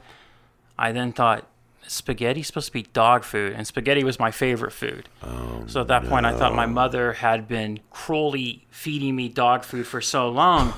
I 0.78 0.90
then 0.92 1.12
thought 1.12 1.46
spaghetti's 1.86 2.46
supposed 2.46 2.66
to 2.66 2.72
be 2.72 2.82
dog 2.82 3.24
food, 3.24 3.52
and 3.52 3.66
spaghetti 3.66 4.04
was 4.04 4.18
my 4.18 4.30
favorite 4.30 4.72
food. 4.72 5.08
Oh, 5.22 5.64
so 5.66 5.80
at 5.80 5.88
that 5.88 6.04
point, 6.06 6.24
I 6.24 6.36
thought 6.36 6.54
my 6.54 6.66
mother 6.66 7.14
had 7.14 7.48
been 7.48 7.80
cruelly 7.90 8.66
feeding 8.70 9.16
me 9.16 9.28
dog 9.28 9.64
food 9.64 9.86
for 9.86 10.00
so 10.00 10.28
long, 10.28 10.72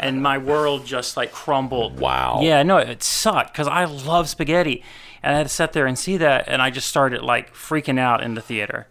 and 0.00 0.22
my 0.22 0.38
world 0.38 0.84
just 0.84 1.16
like 1.16 1.32
crumbled. 1.32 2.00
Wow. 2.00 2.40
Yeah, 2.42 2.62
no, 2.64 2.78
it 2.78 3.02
sucked 3.02 3.52
because 3.52 3.68
I 3.68 3.84
love 3.84 4.28
spaghetti. 4.28 4.82
And 5.26 5.34
I 5.34 5.38
had 5.38 5.48
to 5.48 5.52
sit 5.52 5.72
there 5.72 5.86
and 5.86 5.98
see 5.98 6.18
that, 6.18 6.44
and 6.46 6.62
I 6.62 6.70
just 6.70 6.88
started 6.88 7.20
like 7.20 7.52
freaking 7.52 7.98
out 7.98 8.22
in 8.22 8.34
the 8.34 8.40
theater. 8.40 8.86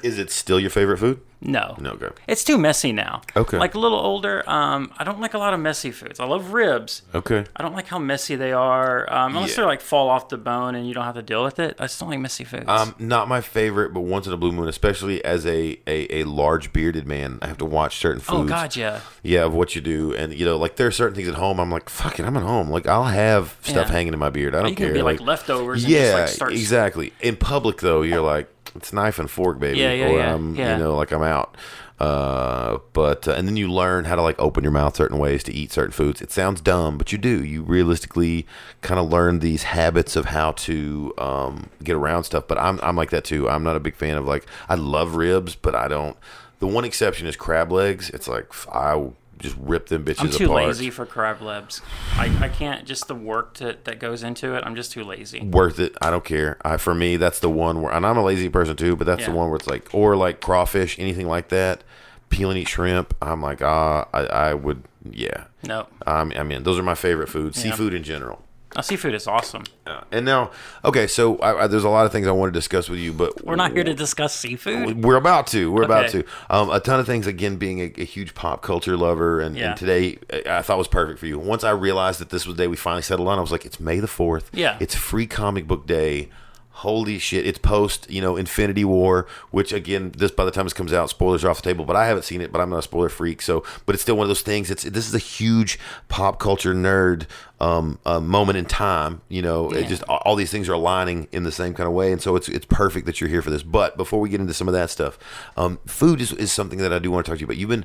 Is 0.00 0.16
it 0.16 0.30
still 0.30 0.60
your 0.60 0.70
favorite 0.70 0.98
food? 0.98 1.20
No. 1.44 1.76
No, 1.80 1.90
okay. 1.90 2.08
It's 2.28 2.44
too 2.44 2.56
messy 2.56 2.92
now. 2.92 3.22
Okay. 3.36 3.58
Like 3.58 3.74
a 3.74 3.78
little 3.78 3.98
older, 3.98 4.48
um, 4.48 4.92
I 4.96 5.04
don't 5.04 5.20
like 5.20 5.34
a 5.34 5.38
lot 5.38 5.52
of 5.54 5.60
messy 5.60 5.90
foods. 5.90 6.20
I 6.20 6.24
love 6.24 6.52
ribs. 6.52 7.02
Okay. 7.14 7.44
I 7.56 7.62
don't 7.62 7.74
like 7.74 7.88
how 7.88 7.98
messy 7.98 8.36
they 8.36 8.52
are. 8.52 9.12
Um, 9.12 9.34
unless 9.36 9.50
Yeah. 9.50 9.56
they're 9.56 9.66
like 9.66 9.80
fall 9.80 10.08
off 10.08 10.28
the 10.28 10.38
bone 10.38 10.74
and 10.76 10.86
you 10.86 10.94
don't 10.94 11.04
have 11.04 11.16
to 11.16 11.22
deal 11.22 11.42
with 11.42 11.58
it. 11.58 11.76
I 11.80 11.84
just 11.84 11.98
don't 11.98 12.10
like 12.10 12.20
messy 12.20 12.44
foods. 12.44 12.68
Um, 12.68 12.94
not 12.98 13.26
my 13.28 13.40
favorite, 13.40 13.92
but 13.92 14.02
once 14.02 14.26
in 14.28 14.32
a 14.32 14.36
blue 14.36 14.52
moon, 14.52 14.68
especially 14.68 15.24
as 15.24 15.44
a, 15.44 15.78
a, 15.86 16.20
a 16.20 16.24
large 16.24 16.72
bearded 16.72 17.06
man, 17.08 17.38
I 17.42 17.48
have 17.48 17.58
to 17.58 17.64
watch 17.64 17.96
certain 17.98 18.20
foods. 18.20 18.40
oh 18.42 18.44
God, 18.44 18.76
yeah. 18.76 19.00
Yeah, 19.24 19.44
of 19.44 19.52
what 19.54 19.74
you 19.74 19.80
do, 19.80 20.14
and 20.14 20.32
you 20.32 20.44
know, 20.44 20.56
like 20.56 20.76
there 20.76 20.86
are 20.86 20.92
certain 20.92 21.14
things 21.16 21.28
at 21.28 21.34
home. 21.34 21.58
I'm 21.58 21.70
like, 21.70 21.88
fuck 21.88 22.20
it, 22.20 22.24
I'm 22.24 22.36
at 22.36 22.42
home. 22.44 22.70
Like 22.70 22.86
I'll 22.86 23.04
have 23.04 23.56
stuff 23.62 23.88
Yeah. 23.88 23.92
hanging 23.92 24.12
in 24.12 24.18
my 24.20 24.30
beard. 24.30 24.54
I 24.54 24.60
don't 24.60 24.70
You 24.70 24.76
can 24.76 24.86
care. 24.86 24.94
be 24.94 25.02
like, 25.02 25.20
leftovers. 25.20 25.82
And 25.84 25.92
just, 25.92 26.04
yeah, 26.04 26.14
like, 26.20 26.28
start 26.28 26.52
exactly. 26.52 27.12
In 27.20 27.36
public 27.36 27.78
though, 27.80 28.02
you're 28.02 28.20
like, 28.20 28.48
it's 28.74 28.92
knife 28.92 29.18
and 29.18 29.30
fork, 29.30 29.58
baby. 29.58 29.78
Yeah, 29.78 29.92
yeah, 29.92 30.08
or 30.08 30.18
yeah, 30.18 30.34
I'm, 30.34 30.54
yeah. 30.54 30.76
you 30.76 30.82
know, 30.82 30.96
like 30.96 31.12
I'm 31.12 31.22
out. 31.22 31.56
Uh, 32.02 32.78
but 32.94 33.28
uh, 33.28 33.32
and 33.32 33.46
then 33.46 33.56
you 33.56 33.70
learn 33.70 34.06
how 34.06 34.16
to 34.16 34.22
like 34.22 34.36
open 34.40 34.64
your 34.64 34.72
mouth 34.72 34.96
certain 34.96 35.18
ways 35.18 35.44
to 35.44 35.52
eat 35.52 35.70
certain 35.70 35.92
foods. 35.92 36.20
It 36.20 36.32
sounds 36.32 36.60
dumb, 36.60 36.98
but 36.98 37.12
you 37.12 37.18
do. 37.18 37.44
You 37.44 37.62
realistically 37.62 38.44
kind 38.80 38.98
of 38.98 39.08
learn 39.08 39.38
these 39.38 39.62
habits 39.62 40.16
of 40.16 40.24
how 40.24 40.52
to 40.52 41.14
um, 41.16 41.70
get 41.84 41.94
around 41.94 42.24
stuff. 42.24 42.48
But 42.48 42.58
I'm 42.58 42.80
I'm 42.82 42.96
like 42.96 43.10
that 43.10 43.24
too. 43.24 43.48
I'm 43.48 43.62
not 43.62 43.76
a 43.76 43.80
big 43.80 43.94
fan 43.94 44.16
of 44.16 44.26
like 44.26 44.46
I 44.68 44.74
love 44.74 45.14
ribs, 45.14 45.54
but 45.54 45.76
I 45.76 45.86
don't. 45.86 46.16
The 46.58 46.66
one 46.66 46.84
exception 46.84 47.28
is 47.28 47.36
crab 47.36 47.70
legs. 47.70 48.10
It's 48.10 48.26
like 48.26 48.52
I 48.68 49.10
just 49.42 49.56
rip 49.58 49.86
them 49.88 50.04
bitches 50.04 50.20
I'm 50.20 50.30
too 50.30 50.44
apart. 50.46 50.66
lazy 50.66 50.90
for 50.90 51.04
crab 51.04 51.42
legs. 51.42 51.80
I, 52.14 52.34
I 52.40 52.48
can't 52.48 52.86
just 52.86 53.08
the 53.08 53.14
work 53.14 53.54
to, 53.54 53.76
that 53.84 53.98
goes 53.98 54.22
into 54.22 54.54
it. 54.54 54.62
I'm 54.64 54.74
just 54.74 54.92
too 54.92 55.04
lazy. 55.04 55.40
worth 55.40 55.78
it. 55.78 55.94
I 56.00 56.10
don't 56.10 56.24
care. 56.24 56.56
I 56.64 56.76
for 56.76 56.94
me 56.94 57.16
that's 57.16 57.40
the 57.40 57.50
one 57.50 57.82
where 57.82 57.92
and 57.92 58.06
I'm 58.06 58.16
a 58.16 58.22
lazy 58.24 58.48
person 58.48 58.76
too, 58.76 58.96
but 58.96 59.06
that's 59.06 59.26
the 59.26 59.32
one 59.32 59.48
where 59.48 59.56
it's 59.56 59.66
like 59.66 59.88
or 59.92 60.16
like 60.16 60.40
crawfish, 60.40 60.98
anything 60.98 61.28
like 61.28 61.48
that. 61.48 61.82
Peel 62.30 62.48
and 62.48 62.58
eat 62.58 62.68
shrimp. 62.68 63.14
I'm 63.20 63.42
like, 63.42 63.60
ah, 63.60 64.08
I, 64.14 64.20
I 64.20 64.54
would, 64.54 64.84
yeah. 65.10 65.44
No, 65.64 65.86
Um, 66.06 66.32
I 66.34 66.42
mean, 66.42 66.62
those 66.62 66.78
are 66.78 66.82
my 66.82 66.94
favorite 66.94 67.28
foods. 67.28 67.62
Yeah. 67.62 67.72
Seafood 67.72 67.92
in 67.92 68.02
general. 68.02 68.42
Uh, 68.76 68.82
seafood 68.82 69.14
is 69.14 69.26
awesome. 69.26 69.64
Uh, 69.86 70.02
and 70.10 70.24
now, 70.24 70.50
okay, 70.84 71.06
so 71.06 71.36
I, 71.38 71.64
I, 71.64 71.66
there's 71.66 71.84
a 71.84 71.88
lot 71.88 72.06
of 72.06 72.12
things 72.12 72.26
I 72.26 72.30
want 72.32 72.52
to 72.52 72.58
discuss 72.58 72.88
with 72.88 72.98
you, 73.00 73.12
but 73.12 73.44
We're 73.44 73.56
not 73.56 73.72
here 73.72 73.84
to 73.84 73.94
discuss 73.94 74.34
seafood. 74.34 75.04
We're 75.04 75.16
about 75.16 75.46
to. 75.48 75.70
We're 75.70 75.82
about 75.82 76.10
to. 76.10 76.24
Um, 76.50 76.70
a 76.70 76.80
ton 76.80 77.00
of 77.00 77.06
things. 77.06 77.26
Again, 77.26 77.56
being 77.56 77.80
a, 77.80 77.92
a 77.98 78.04
huge 78.04 78.34
pop 78.34 78.62
culture 78.62 78.96
lover, 78.96 79.40
and, 79.40 79.56
Yeah. 79.56 79.70
and 79.70 79.76
today 79.78 80.18
I 80.32 80.58
I 80.58 80.62
thought 80.62 80.78
was 80.78 80.88
perfect 80.88 81.18
for 81.18 81.26
you. 81.26 81.38
Once 81.38 81.64
I 81.64 81.70
realized 81.70 82.20
that 82.20 82.30
this 82.30 82.46
was 82.46 82.56
the 82.56 82.62
day 82.62 82.66
we 82.68 82.76
finally 82.76 83.02
settled 83.02 83.28
on, 83.28 83.38
I 83.38 83.40
was 83.40 83.52
like, 83.52 83.66
it's 83.66 83.80
May 83.80 84.00
the 84.00 84.06
fourth. 84.08 84.50
Yeah. 84.52 84.76
It's 84.80 84.94
free 84.94 85.26
comic 85.26 85.66
book 85.66 85.86
day. 85.86 86.28
Holy 86.76 87.18
shit! 87.18 87.46
It's 87.46 87.58
post, 87.58 88.10
you 88.10 88.20
know, 88.20 88.36
Infinity 88.36 88.84
War, 88.84 89.26
which 89.50 89.72
again, 89.72 90.12
this 90.16 90.30
by 90.30 90.44
the 90.44 90.50
time 90.50 90.64
this 90.64 90.72
comes 90.72 90.92
out, 90.92 91.10
spoilers 91.10 91.44
are 91.44 91.50
off 91.50 91.62
the 91.62 91.68
table. 91.70 91.84
But 91.84 91.96
I 91.96 92.06
haven't 92.06 92.24
seen 92.24 92.40
it, 92.40 92.50
but 92.50 92.60
I'm 92.60 92.70
not 92.70 92.78
a 92.78 92.82
spoiler 92.82 93.08
freak, 93.08 93.42
so. 93.42 93.62
But 93.86 93.94
it's 93.94 94.02
still 94.02 94.16
one 94.16 94.24
of 94.24 94.28
those 94.28 94.40
things. 94.42 94.70
It's 94.70 94.82
this 94.84 95.06
is 95.06 95.14
a 95.14 95.18
huge 95.18 95.78
pop 96.08 96.38
culture 96.40 96.74
nerd 96.74 97.26
um, 97.60 97.98
uh, 98.06 98.20
moment 98.20 98.56
in 98.58 98.64
time. 98.64 99.20
You 99.28 99.42
know, 99.42 99.70
it 99.70 99.82
Yeah. 99.82 99.88
just 99.88 100.02
all, 100.04 100.22
all 100.24 100.34
these 100.34 100.50
things 100.50 100.68
are 100.68 100.72
aligning 100.72 101.28
in 101.30 101.42
the 101.44 101.52
same 101.52 101.74
kind 101.74 101.86
of 101.86 101.92
way, 101.92 102.10
and 102.10 102.20
so 102.22 102.36
it's 102.36 102.48
it's 102.48 102.66
perfect 102.66 103.06
that 103.06 103.20
you're 103.20 103.30
here 103.30 103.42
for 103.42 103.50
this. 103.50 103.62
But 103.62 103.96
before 103.96 104.18
we 104.20 104.28
get 104.30 104.40
into 104.40 104.54
some 104.54 104.66
of 104.66 104.74
that 104.74 104.88
stuff, 104.90 105.18
um, 105.56 105.78
food 105.86 106.20
is, 106.20 106.32
is 106.32 106.50
something 106.52 106.78
that 106.78 106.92
I 106.92 106.98
do 106.98 107.10
want 107.10 107.26
to 107.26 107.30
talk 107.30 107.36
to 107.36 107.40
you 107.40 107.46
about. 107.46 107.58
You've 107.58 107.68
been 107.68 107.84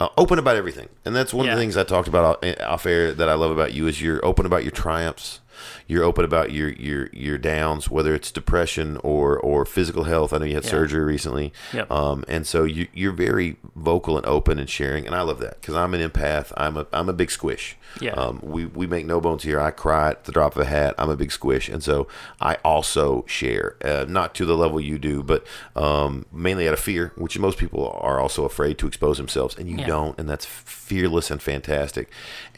uh, 0.00 0.08
open 0.18 0.38
about 0.40 0.56
everything, 0.56 0.88
and 1.04 1.14
that's 1.14 1.32
one 1.32 1.46
of 1.48 1.54
the 1.54 1.60
things 1.60 1.76
I 1.76 1.84
talked 1.84 2.08
about 2.08 2.44
off- 2.44 2.60
off 2.60 2.84
air 2.86 3.12
that 3.12 3.28
I 3.28 3.34
love 3.34 3.52
about 3.52 3.72
you 3.72 3.86
is 3.86 4.02
you're 4.02 4.24
open 4.26 4.44
about 4.44 4.64
your 4.64 4.72
triumphs. 4.72 5.38
You're 5.86 6.04
open 6.04 6.24
about 6.24 6.52
your 6.52 6.70
your 6.70 7.08
your 7.12 7.38
downs, 7.38 7.90
whether 7.90 8.14
it's 8.14 8.30
depression 8.30 8.98
or 9.02 9.38
or 9.38 9.64
physical 9.64 10.04
health. 10.04 10.32
I 10.32 10.38
know 10.38 10.44
you 10.44 10.54
had 10.54 10.64
Yeah. 10.64 10.70
surgery 10.70 11.04
recently, 11.04 11.52
Yep. 11.72 11.90
um, 11.90 12.24
and 12.28 12.46
so 12.46 12.64
you 12.64 12.88
you're 12.92 13.12
very 13.12 13.56
vocal 13.76 14.16
and 14.16 14.26
open 14.26 14.58
and 14.58 14.68
sharing, 14.68 15.06
and 15.06 15.14
I 15.14 15.22
love 15.22 15.38
that 15.40 15.60
because 15.60 15.74
I'm 15.74 15.94
an 15.94 16.00
empath. 16.08 16.52
I'm 16.56 16.76
a 16.76 16.86
I'm 16.92 17.08
a 17.08 17.12
big 17.12 17.30
squish. 17.30 17.76
Yeah. 18.00 18.12
Um, 18.12 18.40
we 18.42 18.64
we 18.66 18.86
make 18.86 19.04
no 19.06 19.20
bones 19.20 19.42
here. 19.42 19.60
I 19.60 19.70
cry 19.70 20.10
at 20.10 20.24
the 20.24 20.32
drop 20.32 20.56
of 20.56 20.62
a 20.62 20.64
hat. 20.64 20.94
I'm 20.98 21.10
a 21.10 21.16
big 21.16 21.30
squish, 21.32 21.68
and 21.68 21.82
so 21.82 22.08
I 22.40 22.54
also 22.64 23.24
share, 23.26 23.76
uh, 23.84 24.06
not 24.08 24.34
to 24.36 24.46
the 24.46 24.56
level 24.56 24.80
you 24.80 24.98
do, 24.98 25.22
but 25.22 25.44
um, 25.76 26.24
mainly 26.32 26.66
out 26.66 26.72
of 26.74 26.80
fear, 26.80 27.12
which 27.16 27.38
most 27.38 27.58
people 27.58 27.96
are 28.00 28.18
also 28.18 28.44
afraid 28.44 28.78
to 28.78 28.86
expose 28.86 29.18
themselves, 29.18 29.56
and 29.58 29.68
you 29.68 29.76
Yeah. 29.78 29.86
don't, 29.86 30.18
and 30.18 30.28
that's 30.28 30.46
fearless 30.46 31.30
and 31.30 31.42
fantastic. 31.42 32.08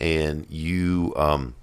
And 0.00 0.46
you 0.48 1.12
um, 1.16 1.54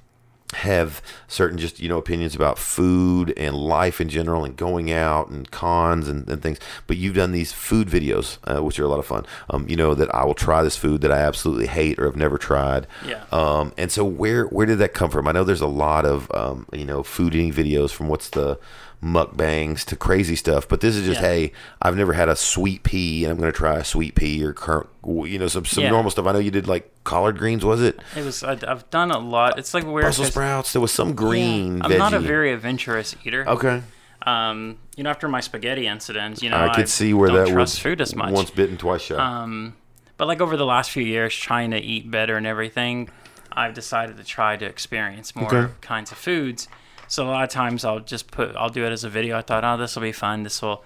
have 0.53 1.01
certain 1.27 1.57
just 1.57 1.79
you 1.79 1.89
know 1.89 1.97
opinions 1.97 2.35
about 2.35 2.57
food 2.57 3.33
and 3.37 3.55
life 3.55 4.01
in 4.01 4.09
general, 4.09 4.43
and 4.43 4.55
going 4.55 4.91
out 4.91 5.29
and 5.29 5.49
cons 5.51 6.07
and, 6.07 6.27
and 6.29 6.41
things. 6.41 6.59
But 6.87 6.97
you've 6.97 7.15
done 7.15 7.31
these 7.31 7.51
food 7.51 7.87
videos, 7.87 8.37
uh, 8.43 8.63
which 8.63 8.79
are 8.79 8.83
a 8.83 8.87
lot 8.87 8.99
of 8.99 9.05
fun. 9.05 9.25
Um, 9.49 9.67
you 9.67 9.75
know 9.75 9.93
that 9.95 10.13
I 10.13 10.25
will 10.25 10.33
try 10.33 10.61
this 10.63 10.77
food 10.77 11.01
that 11.01 11.11
I 11.11 11.19
absolutely 11.19 11.67
hate 11.67 11.99
or 11.99 12.05
have 12.05 12.15
never 12.15 12.37
tried. 12.37 12.87
Yeah. 13.05 13.23
Um, 13.31 13.73
and 13.77 13.91
so 13.91 14.03
where 14.03 14.45
where 14.45 14.65
did 14.65 14.79
that 14.79 14.93
come 14.93 15.09
from? 15.09 15.27
I 15.27 15.31
know 15.31 15.43
there's 15.43 15.61
a 15.61 15.67
lot 15.67 16.05
of 16.05 16.31
um, 16.33 16.67
you 16.73 16.85
know 16.85 17.03
food 17.03 17.35
eating 17.35 17.53
videos 17.53 17.91
from 17.91 18.07
what's 18.07 18.29
the 18.29 18.59
mukbangs 19.03 19.83
to 19.85 19.95
crazy 19.95 20.35
stuff, 20.35 20.67
but 20.67 20.81
this 20.81 20.95
is 20.95 21.05
just 21.05 21.21
Yeah. 21.21 21.27
hey, 21.27 21.51
I've 21.81 21.97
never 21.97 22.13
had 22.13 22.29
a 22.29 22.35
sweet 22.35 22.83
pea, 22.83 23.23
and 23.25 23.31
I'm 23.31 23.37
going 23.39 23.51
to 23.51 23.57
try 23.57 23.77
a 23.77 23.83
sweet 23.83 24.15
pea 24.15 24.43
or 24.43 24.53
cur- 24.53 24.87
you 25.05 25.39
know 25.39 25.47
some 25.47 25.65
some 25.65 25.83
Yeah. 25.83 25.89
normal 25.89 26.11
stuff. 26.11 26.27
I 26.27 26.31
know 26.33 26.39
you 26.39 26.51
did 26.51 26.67
like 26.67 26.89
collard 27.03 27.37
greens, 27.37 27.65
was 27.65 27.81
it? 27.81 27.99
It 28.15 28.23
was. 28.23 28.43
I, 28.43 28.57
I've 28.67 28.89
done 28.91 29.11
a 29.11 29.17
lot. 29.19 29.57
It's 29.57 29.73
like 29.73 29.85
weird. 29.85 30.01
Brussels 30.03 30.27
sprouts. 30.27 30.73
There 30.73 30.81
was 30.81 30.91
some 30.91 31.13
green. 31.13 31.81
I'm 31.81 31.97
not 31.97 32.13
a 32.13 32.19
very 32.19 32.53
adventurous 32.53 33.15
eater. 33.25 33.47
okay. 33.47 33.81
Um, 34.23 34.77
you 34.95 35.03
know, 35.03 35.09
after 35.09 35.27
my 35.27 35.39
spaghetti 35.39 35.87
incident, 35.87 36.43
you 36.43 36.51
know, 36.51 36.57
I 36.57 36.75
could 36.75 36.87
see 36.87 37.11
where 37.11 37.29
that 37.31 37.47
trust 37.47 37.55
was 37.55 37.79
food 37.79 38.01
as 38.01 38.15
much. 38.15 38.31
Once 38.31 38.51
bitten, 38.51 38.77
twice 38.77 39.01
shy. 39.01 39.15
Um, 39.15 39.73
but 40.17 40.27
like 40.27 40.41
over 40.41 40.55
the 40.55 40.65
last 40.65 40.91
few 40.91 41.03
years, 41.03 41.35
trying 41.35 41.71
to 41.71 41.79
eat 41.79 42.11
better 42.11 42.37
and 42.37 42.45
everything, 42.45 43.09
I've 43.51 43.73
decided 43.73 44.17
to 44.17 44.23
try 44.23 44.57
to 44.57 44.65
experience 44.65 45.35
more 45.35 45.47
Okay. 45.47 45.73
kinds 45.81 46.11
of 46.11 46.19
foods. 46.19 46.67
So 47.11 47.27
a 47.27 47.29
lot 47.29 47.43
of 47.43 47.49
times 47.49 47.83
I'll 47.83 47.99
just 47.99 48.31
put, 48.31 48.55
I'll 48.55 48.69
do 48.69 48.85
it 48.85 48.91
as 48.93 49.03
a 49.03 49.09
video. 49.09 49.37
I 49.37 49.41
thought, 49.41 49.65
oh, 49.65 49.75
this 49.75 49.97
will 49.97 50.01
be 50.01 50.13
fun. 50.13 50.43
This 50.43 50.61
will 50.61 50.81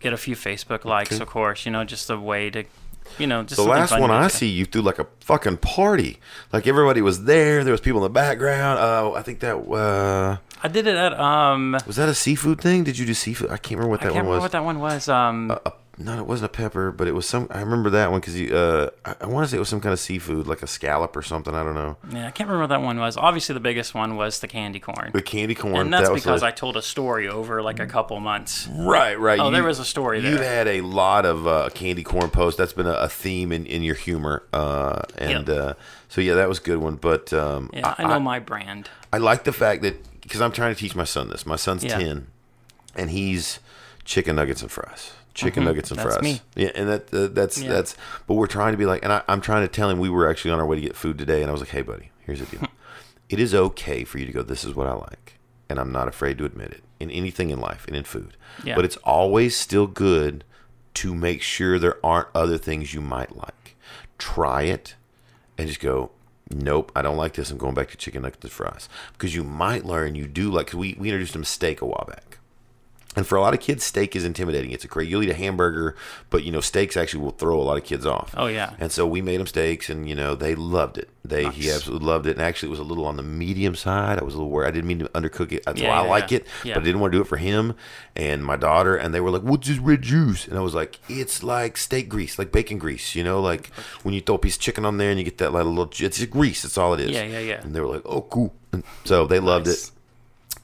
get 0.00 0.14
a 0.14 0.16
few 0.16 0.34
Facebook 0.34 0.86
likes, 0.86 1.20
of 1.20 1.28
course. 1.28 1.66
You 1.66 1.72
know, 1.72 1.84
just 1.84 2.08
a 2.08 2.18
way 2.18 2.48
to, 2.48 2.64
you 3.18 3.26
know, 3.26 3.42
just 3.42 3.56
the 3.56 3.68
last 3.68 3.90
one 4.00 4.10
I 4.10 4.28
see, 4.28 4.48
you 4.48 4.64
threw 4.64 4.80
like 4.80 4.98
a 4.98 5.06
fucking 5.20 5.58
party. 5.58 6.20
Like 6.54 6.66
everybody 6.66 7.02
was 7.02 7.24
there. 7.24 7.64
There 7.64 7.72
was 7.72 7.82
people 7.82 7.98
in 8.00 8.04
the 8.04 8.14
background. 8.14 8.78
Oh, 8.80 9.12
I 9.14 9.20
think 9.20 9.40
that 9.40 9.56
uh, 9.56 10.38
I 10.62 10.68
did 10.68 10.86
it 10.86 10.96
at 10.96 11.12
um. 11.20 11.76
was 11.86 11.96
that 11.96 12.08
a 12.08 12.14
seafood 12.14 12.58
thing. 12.58 12.84
Did 12.84 12.96
you 12.96 13.04
do 13.04 13.12
seafood? 13.12 13.50
I 13.50 13.58
can't 13.58 13.78
remember 13.78 13.90
what 13.90 14.00
I 14.00 14.04
that 14.04 14.12
can't 14.14 14.24
one 14.24 14.32
remember 14.32 14.36
was. 14.36 14.42
what 14.42 14.52
that 14.52 14.64
one 14.64 14.78
was. 14.80 15.08
Um, 15.10 15.50
a, 15.50 15.72
no, 15.98 16.18
it 16.18 16.26
wasn't 16.26 16.46
a 16.46 16.52
pepper, 16.56 16.90
but 16.90 17.06
it 17.06 17.12
was 17.12 17.28
some. 17.28 17.46
I 17.50 17.60
remember 17.60 17.90
that 17.90 18.10
one 18.10 18.20
because 18.20 18.40
you. 18.40 18.56
Uh, 18.56 18.88
I, 19.04 19.14
I 19.20 19.26
want 19.26 19.44
to 19.44 19.50
say 19.50 19.56
it 19.58 19.60
was 19.60 19.68
some 19.68 19.80
kind 19.80 19.92
of 19.92 20.00
seafood, 20.00 20.46
like 20.46 20.62
a 20.62 20.66
scallop 20.66 21.14
or 21.14 21.20
something. 21.22 21.54
I 21.54 21.62
don't 21.62 21.74
know. 21.74 21.98
yeah, 22.10 22.26
I 22.26 22.30
can't 22.30 22.48
remember 22.48 22.62
what 22.62 22.68
that 22.68 22.80
one 22.80 22.98
was. 22.98 23.16
Obviously, 23.18 23.52
the 23.52 23.60
biggest 23.60 23.94
one 23.94 24.16
was 24.16 24.40
the 24.40 24.48
candy 24.48 24.80
corn. 24.80 25.10
The 25.12 25.20
candy 25.20 25.54
corn. 25.54 25.76
and 25.76 25.92
that's 25.92 26.08
that 26.08 26.14
because 26.14 26.40
the- 26.40 26.46
I 26.46 26.50
told 26.50 26.78
a 26.78 26.82
story 26.82 27.28
over 27.28 27.62
like 27.62 27.78
a 27.78 27.86
couple 27.86 28.18
months. 28.20 28.66
Right, 28.72 29.18
right. 29.20 29.38
Oh, 29.38 29.50
there 29.50 29.64
was 29.64 29.78
a 29.78 29.84
story 29.84 30.20
There. 30.20 30.30
You've 30.32 30.40
had 30.40 30.66
a 30.66 30.80
lot 30.80 31.26
of 31.26 31.46
uh, 31.46 31.68
candy 31.74 32.02
corn 32.02 32.30
posts. 32.30 32.56
That's 32.56 32.72
been 32.72 32.86
a, 32.86 32.92
a 32.94 33.08
theme 33.08 33.52
in, 33.52 33.66
in 33.66 33.82
your 33.82 33.94
humor, 33.94 34.44
uh, 34.54 35.02
and 35.18 35.46
Yep. 35.46 35.58
uh, 35.58 35.74
so 36.08 36.20
yeah, 36.22 36.34
that 36.34 36.48
was 36.48 36.58
a 36.58 36.62
good 36.62 36.78
one. 36.78 36.96
But 36.96 37.32
um, 37.34 37.68
Yeah, 37.72 37.94
I, 37.98 38.04
know 38.08 38.18
my 38.18 38.38
brand. 38.38 38.88
I 39.12 39.18
like 39.18 39.44
the 39.44 39.52
fact 39.52 39.82
that 39.82 39.96
because 40.22 40.40
I'm 40.40 40.52
trying 40.52 40.74
to 40.74 40.80
teach 40.80 40.94
my 40.94 41.04
son 41.04 41.28
this. 41.28 41.44
My 41.44 41.56
son's 41.56 41.84
Yeah. 41.84 41.98
ten, 41.98 42.28
and 42.94 43.10
he's 43.10 43.60
chicken 44.04 44.36
nuggets 44.36 44.62
and 44.62 44.70
fries. 44.70 45.12
Chicken 45.34 45.64
nuggets 45.64 45.90
and 45.90 45.98
Mm-hmm. 45.98 46.08
That's 46.08 46.16
fries. 46.20 46.34
me. 46.34 46.40
Yeah, 46.56 46.70
and 46.74 46.88
that 46.88 47.14
uh, 47.14 47.26
that's 47.28 47.60
Yeah. 47.62 47.72
that's. 47.72 47.96
But 48.26 48.34
we're 48.34 48.46
trying 48.46 48.72
to 48.72 48.78
be 48.78 48.86
like, 48.86 49.02
and 49.02 49.12
I, 49.12 49.22
I'm 49.28 49.40
trying 49.40 49.62
to 49.62 49.68
tell 49.68 49.88
him 49.90 49.98
we 49.98 50.10
were 50.10 50.28
actually 50.28 50.50
on 50.52 50.60
our 50.60 50.66
way 50.66 50.76
to 50.76 50.82
get 50.82 50.94
food 50.96 51.16
today, 51.18 51.40
and 51.42 51.48
I 51.48 51.52
was 51.52 51.60
like, 51.60 51.70
hey, 51.70 51.82
buddy, 51.82 52.10
here's 52.20 52.40
the 52.40 52.46
deal. 52.46 52.68
it 53.28 53.38
is 53.40 53.54
okay 53.54 54.04
for 54.04 54.18
you 54.18 54.26
to 54.26 54.32
go. 54.32 54.42
This 54.42 54.64
is 54.64 54.74
what 54.74 54.86
I 54.86 54.92
like, 54.92 55.38
and 55.68 55.78
I'm 55.78 55.90
not 55.92 56.06
afraid 56.08 56.36
to 56.38 56.44
admit 56.44 56.70
it 56.72 56.82
in 57.00 57.10
anything 57.10 57.50
in 57.50 57.60
life 57.60 57.86
and 57.86 57.96
in 57.96 58.04
food. 58.04 58.36
Yeah. 58.62 58.74
But 58.76 58.84
it's 58.84 58.96
always 58.98 59.56
still 59.56 59.86
good 59.86 60.44
to 60.94 61.14
make 61.14 61.40
sure 61.40 61.78
there 61.78 62.04
aren't 62.04 62.28
other 62.34 62.58
things 62.58 62.92
you 62.92 63.00
might 63.00 63.34
like. 63.36 63.76
Try 64.18 64.62
it 64.64 64.94
and 65.56 65.66
just 65.66 65.80
go, 65.80 66.10
nope, 66.50 66.92
I 66.94 67.00
don't 67.02 67.16
like 67.16 67.32
this. 67.32 67.50
I'm 67.50 67.56
going 67.58 67.74
back 67.74 67.90
to 67.90 67.96
chicken 67.96 68.22
nuggets 68.22 68.44
and 68.44 68.52
fries. 68.52 68.88
Because 69.14 69.34
you 69.34 69.42
might 69.42 69.84
learn 69.86 70.14
you 70.14 70.26
do 70.28 70.50
like, 70.50 70.66
'cause 70.68 70.74
we, 70.74 70.94
we 70.98 71.08
introduced 71.08 71.34
a 71.34 71.44
steak 71.44 71.80
a 71.80 71.86
while 71.86 72.04
back. 72.06 72.38
And 73.14 73.26
for 73.26 73.36
a 73.36 73.42
lot 73.42 73.52
of 73.52 73.60
kids, 73.60 73.84
steak 73.84 74.16
is 74.16 74.24
intimidating. 74.24 74.70
It's 74.70 74.84
a 74.84 74.88
great. 74.88 75.06
You'll 75.06 75.22
eat 75.22 75.28
a 75.28 75.34
hamburger, 75.34 75.94
but 76.30 76.44
you 76.44 76.50
know 76.50 76.62
steaks 76.62 76.96
actually 76.96 77.22
will 77.22 77.32
throw 77.32 77.60
a 77.60 77.62
lot 77.62 77.76
of 77.76 77.84
kids 77.84 78.06
off. 78.06 78.34
Oh, 78.38 78.46
yeah. 78.46 78.72
And 78.80 78.90
so 78.90 79.06
we 79.06 79.20
made 79.20 79.38
them 79.38 79.46
steaks, 79.46 79.90
and 79.90 80.08
you 80.08 80.14
know 80.14 80.34
they 80.34 80.54
loved 80.54 80.96
it. 80.96 81.10
They 81.22 81.48
he 81.50 81.70
absolutely 81.70 82.06
loved 82.06 82.26
it. 82.26 82.32
And 82.32 82.40
actually, 82.40 82.68
it 82.68 82.70
was 82.70 82.78
a 82.80 82.84
little 82.84 83.04
on 83.04 83.16
the 83.18 83.22
medium 83.22 83.74
side. 83.74 84.18
I 84.18 84.24
was 84.24 84.32
a 84.32 84.38
little 84.38 84.50
worried. 84.50 84.68
I 84.68 84.70
didn't 84.70 84.86
mean 84.88 84.98
to 85.00 85.08
undercook 85.10 85.52
it. 85.52 85.62
That's 85.66 85.78
Yeah, 85.78 85.90
why 85.90 86.06
I 86.06 86.08
like 86.08 86.30
yeah. 86.30 86.38
it, 86.38 86.46
Yeah. 86.64 86.74
but 86.74 86.80
I 86.80 86.84
didn't 86.84 87.00
want 87.02 87.12
to 87.12 87.18
do 87.18 87.22
it 87.22 87.28
for 87.28 87.36
him 87.36 87.74
and 88.16 88.42
my 88.44 88.56
daughter. 88.56 88.96
And 88.96 89.12
they 89.14 89.20
were 89.20 89.30
like, 89.30 89.42
"What's 89.42 89.68
this 89.68 89.78
red 89.78 90.00
juice?" 90.00 90.48
And 90.48 90.56
I 90.56 90.62
was 90.62 90.74
like, 90.74 90.98
"It's 91.10 91.42
like 91.42 91.76
steak 91.76 92.08
grease, 92.08 92.38
like 92.38 92.50
bacon 92.50 92.78
grease. 92.78 93.14
You 93.14 93.24
know, 93.24 93.42
like 93.42 93.66
when 94.04 94.14
you 94.14 94.22
throw 94.22 94.36
a 94.36 94.38
piece 94.38 94.56
of 94.56 94.62
chicken 94.62 94.86
on 94.86 94.96
there 94.96 95.10
and 95.10 95.18
you 95.18 95.24
get 95.24 95.36
that 95.36 95.52
like, 95.52 95.66
little. 95.66 95.90
It's 95.98 96.24
grease. 96.24 96.62
That's 96.62 96.78
all 96.78 96.94
it 96.94 97.00
is." 97.00 97.10
Yeah, 97.10 97.24
yeah, 97.24 97.40
yeah. 97.40 97.60
And 97.60 97.74
they 97.74 97.80
were 97.80 97.88
like, 97.88 98.02
"Oh, 98.06 98.22
cool." 98.22 98.54
And 98.72 98.82
so 99.04 99.26
they 99.26 99.38
loved 99.38 99.66
Nice. 99.66 99.88
it 99.88 99.91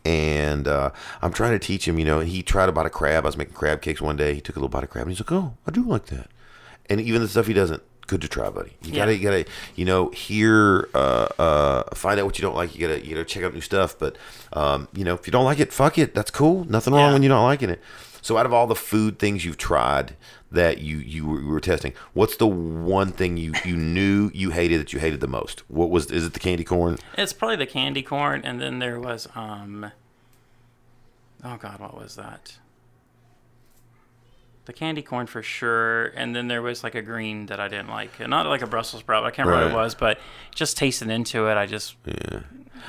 and 0.08 0.66
uh, 0.66 0.90
I'm 1.20 1.32
trying 1.32 1.52
to 1.52 1.58
teach 1.58 1.86
him. 1.86 1.98
You 1.98 2.04
know, 2.06 2.20
he 2.20 2.42
tried 2.42 2.68
a 2.68 2.72
bite 2.72 2.86
of 2.86 2.92
crab. 2.92 3.24
I 3.24 3.28
was 3.28 3.36
making 3.36 3.54
crab 3.54 3.82
cakes 3.82 4.00
one 4.00 4.16
day. 4.16 4.34
He 4.34 4.40
took 4.40 4.56
a 4.56 4.58
little 4.58 4.68
bite 4.70 4.84
of 4.84 4.90
crab, 4.90 5.02
and 5.06 5.10
he's 5.12 5.20
like, 5.20 5.30
"Oh, 5.32 5.54
I 5.66 5.70
do 5.70 5.82
like 5.84 6.06
that." 6.06 6.28
And 6.90 7.00
even 7.00 7.20
the 7.20 7.28
stuff 7.28 7.46
he 7.46 7.52
doesn't, 7.52 7.82
good 8.06 8.22
to 8.22 8.28
try, 8.28 8.48
buddy. 8.48 8.72
You 8.82 8.94
gotta, 8.94 9.14
you 9.14 9.22
gotta, 9.22 9.44
you 9.76 9.84
know, 9.84 10.08
hear, 10.08 10.88
uh, 10.94 11.28
uh, 11.38 11.82
find 11.94 12.18
out 12.18 12.24
what 12.24 12.38
you 12.38 12.42
don't 12.42 12.56
like. 12.56 12.74
You 12.74 12.86
gotta, 12.88 13.04
you 13.04 13.10
gotta 13.14 13.26
check 13.26 13.44
out 13.44 13.52
new 13.52 13.60
stuff. 13.60 13.98
But, 13.98 14.16
um, 14.54 14.88
you 14.94 15.04
know, 15.04 15.12
if 15.12 15.26
you 15.26 15.30
don't 15.30 15.44
like 15.44 15.60
it, 15.60 15.70
fuck 15.70 15.98
it. 15.98 16.14
That's 16.14 16.30
cool. 16.30 16.64
Nothing 16.64 16.94
wrong 16.94 17.08
Yeah. 17.08 17.12
when 17.12 17.22
you're 17.22 17.28
not 17.28 17.44
liking 17.44 17.68
it. 17.68 17.82
So, 18.22 18.36
out 18.36 18.46
of 18.46 18.52
all 18.52 18.66
the 18.66 18.74
food 18.74 19.18
things 19.18 19.44
you've 19.44 19.58
tried 19.58 20.16
that 20.50 20.78
you 20.78 20.98
you 20.98 21.26
were, 21.26 21.40
you 21.40 21.48
were 21.48 21.60
testing, 21.60 21.92
what's 22.14 22.36
the 22.36 22.46
one 22.46 23.12
thing 23.12 23.36
you 23.36 23.52
you 23.64 23.76
knew 23.76 24.30
you 24.34 24.50
hated 24.50 24.80
that 24.80 24.92
you 24.92 25.00
hated 25.00 25.20
the 25.20 25.28
most? 25.28 25.62
What 25.68 25.90
was? 25.90 26.10
Is 26.10 26.24
it 26.24 26.32
the 26.32 26.40
candy 26.40 26.64
corn? 26.64 26.98
It's 27.16 27.32
probably 27.32 27.56
the 27.56 27.66
candy 27.66 28.02
corn, 28.02 28.42
and 28.44 28.60
then 28.60 28.78
there 28.78 29.00
was 29.00 29.28
um. 29.34 29.92
Oh 31.44 31.56
God, 31.56 31.78
what 31.78 31.96
was 31.96 32.16
that? 32.16 32.58
The 34.64 34.72
candy 34.72 35.00
corn 35.00 35.26
for 35.26 35.42
sure, 35.42 36.06
and 36.08 36.36
then 36.36 36.48
there 36.48 36.60
was 36.60 36.82
like 36.84 36.94
a 36.94 37.00
green 37.00 37.46
that 37.46 37.58
I 37.58 37.68
didn't 37.68 37.88
like, 37.88 38.20
not 38.20 38.44
like 38.46 38.60
a 38.60 38.66
Brussels 38.66 39.00
sprout. 39.00 39.24
I 39.24 39.30
can't 39.30 39.48
remember 39.48 39.72
what 39.72 39.80
it 39.80 39.82
was, 39.82 39.94
but 39.94 40.18
just 40.54 40.76
tasting 40.76 41.10
into 41.10 41.48
it, 41.48 41.56
I 41.56 41.64
just 41.64 41.96
yeah. 42.04 42.40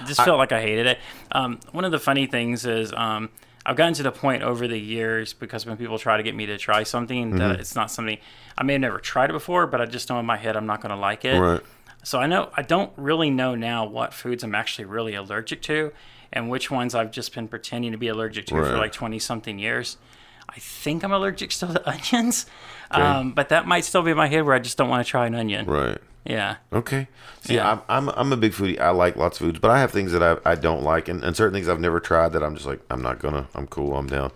just 0.05 0.21
felt 0.23 0.37
like 0.37 0.51
I 0.51 0.59
hated 0.61 0.87
it. 0.87 0.99
Um, 1.31 1.59
one 1.71 1.85
of 1.85 1.91
the 1.91 1.99
funny 1.99 2.25
things 2.25 2.65
is 2.65 2.91
um, 2.91 3.29
I've 3.65 3.75
gotten 3.75 3.93
to 3.95 4.03
the 4.03 4.11
point 4.11 4.41
over 4.43 4.67
the 4.67 4.79
years 4.79 5.33
because 5.33 5.65
when 5.65 5.77
people 5.77 5.99
try 5.99 6.17
to 6.17 6.23
get 6.23 6.33
me 6.35 6.45
to 6.47 6.57
try 6.57 6.83
something, 6.83 7.29
Mm-hmm. 7.29 7.37
that 7.39 7.59
it's 7.59 7.75
not 7.75 7.91
something 7.91 8.17
I 8.57 8.63
may 8.63 8.73
have 8.73 8.81
never 8.81 8.99
tried 8.99 9.29
it 9.29 9.33
before, 9.33 9.67
but 9.67 9.79
I 9.81 9.85
just 9.85 10.09
know 10.09 10.19
in 10.19 10.25
my 10.25 10.37
head 10.37 10.55
I'm 10.55 10.65
not 10.65 10.81
going 10.81 10.89
to 10.95 10.99
like 10.99 11.25
it. 11.25 11.39
Right. 11.39 11.61
So 12.03 12.19
I 12.19 12.27
know 12.27 12.49
I 12.55 12.61
don't 12.61 12.91
really 12.97 13.29
know 13.29 13.55
now 13.55 13.85
what 13.85 14.13
foods 14.13 14.43
I'm 14.43 14.55
actually 14.55 14.85
really 14.85 15.15
allergic 15.15 15.61
to, 15.63 15.91
and 16.31 16.49
which 16.49 16.71
ones 16.71 16.95
I've 16.95 17.11
just 17.11 17.33
been 17.35 17.47
pretending 17.49 17.91
to 17.91 17.97
be 17.97 18.07
allergic 18.07 18.45
to 18.47 18.55
for 18.55 18.77
like 18.77 18.93
twenty 18.93 19.19
something 19.19 19.59
years. 19.59 19.97
I 20.47 20.57
think 20.59 21.03
I'm 21.03 21.11
allergic 21.11 21.51
still 21.51 21.73
to 21.73 21.89
onions, 22.13 22.45
um, 22.91 23.33
but 23.33 23.49
that 23.49 23.67
might 23.67 23.83
still 23.85 24.01
be 24.01 24.11
in 24.11 24.17
my 24.17 24.27
head 24.27 24.45
where 24.45 24.55
I 24.55 24.59
just 24.59 24.77
don't 24.77 24.89
want 24.89 25.05
to 25.05 25.09
try 25.09 25.27
an 25.27 25.35
onion. 25.35 25.65
Right. 25.67 25.97
Yeah. 26.25 26.57
Okay. 26.71 27.07
See, 27.41 27.55
Yeah. 27.55 27.71
I'm, 27.71 27.81
I'm 28.07 28.09
I'm 28.15 28.33
a 28.33 28.37
big 28.37 28.51
foodie. 28.51 28.79
I 28.79 28.89
like 28.91 29.15
lots 29.15 29.39
of 29.39 29.45
foods, 29.47 29.59
but 29.59 29.71
I 29.71 29.79
have 29.79 29.91
things 29.91 30.11
that 30.11 30.21
I, 30.21 30.37
I 30.51 30.55
don't 30.55 30.83
like, 30.83 31.07
and, 31.07 31.23
and 31.23 31.35
certain 31.35 31.53
things 31.53 31.67
I've 31.67 31.79
never 31.79 31.99
tried 31.99 32.29
that 32.33 32.43
I'm 32.43 32.55
just 32.55 32.67
like 32.67 32.81
I'm 32.89 33.01
not 33.01 33.19
gonna. 33.19 33.47
I'm 33.55 33.67
cool. 33.67 33.95
I'm 33.95 34.07
down. 34.07 34.31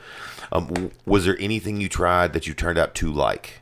Um, 0.52 0.92
was 1.06 1.26
there 1.26 1.38
anything 1.40 1.82
you 1.82 1.90
tried 1.90 2.34
that 2.34 2.48
you 2.48 2.54
turned 2.54 2.78
out 2.78 2.94
to 2.96 3.12
like 3.12 3.62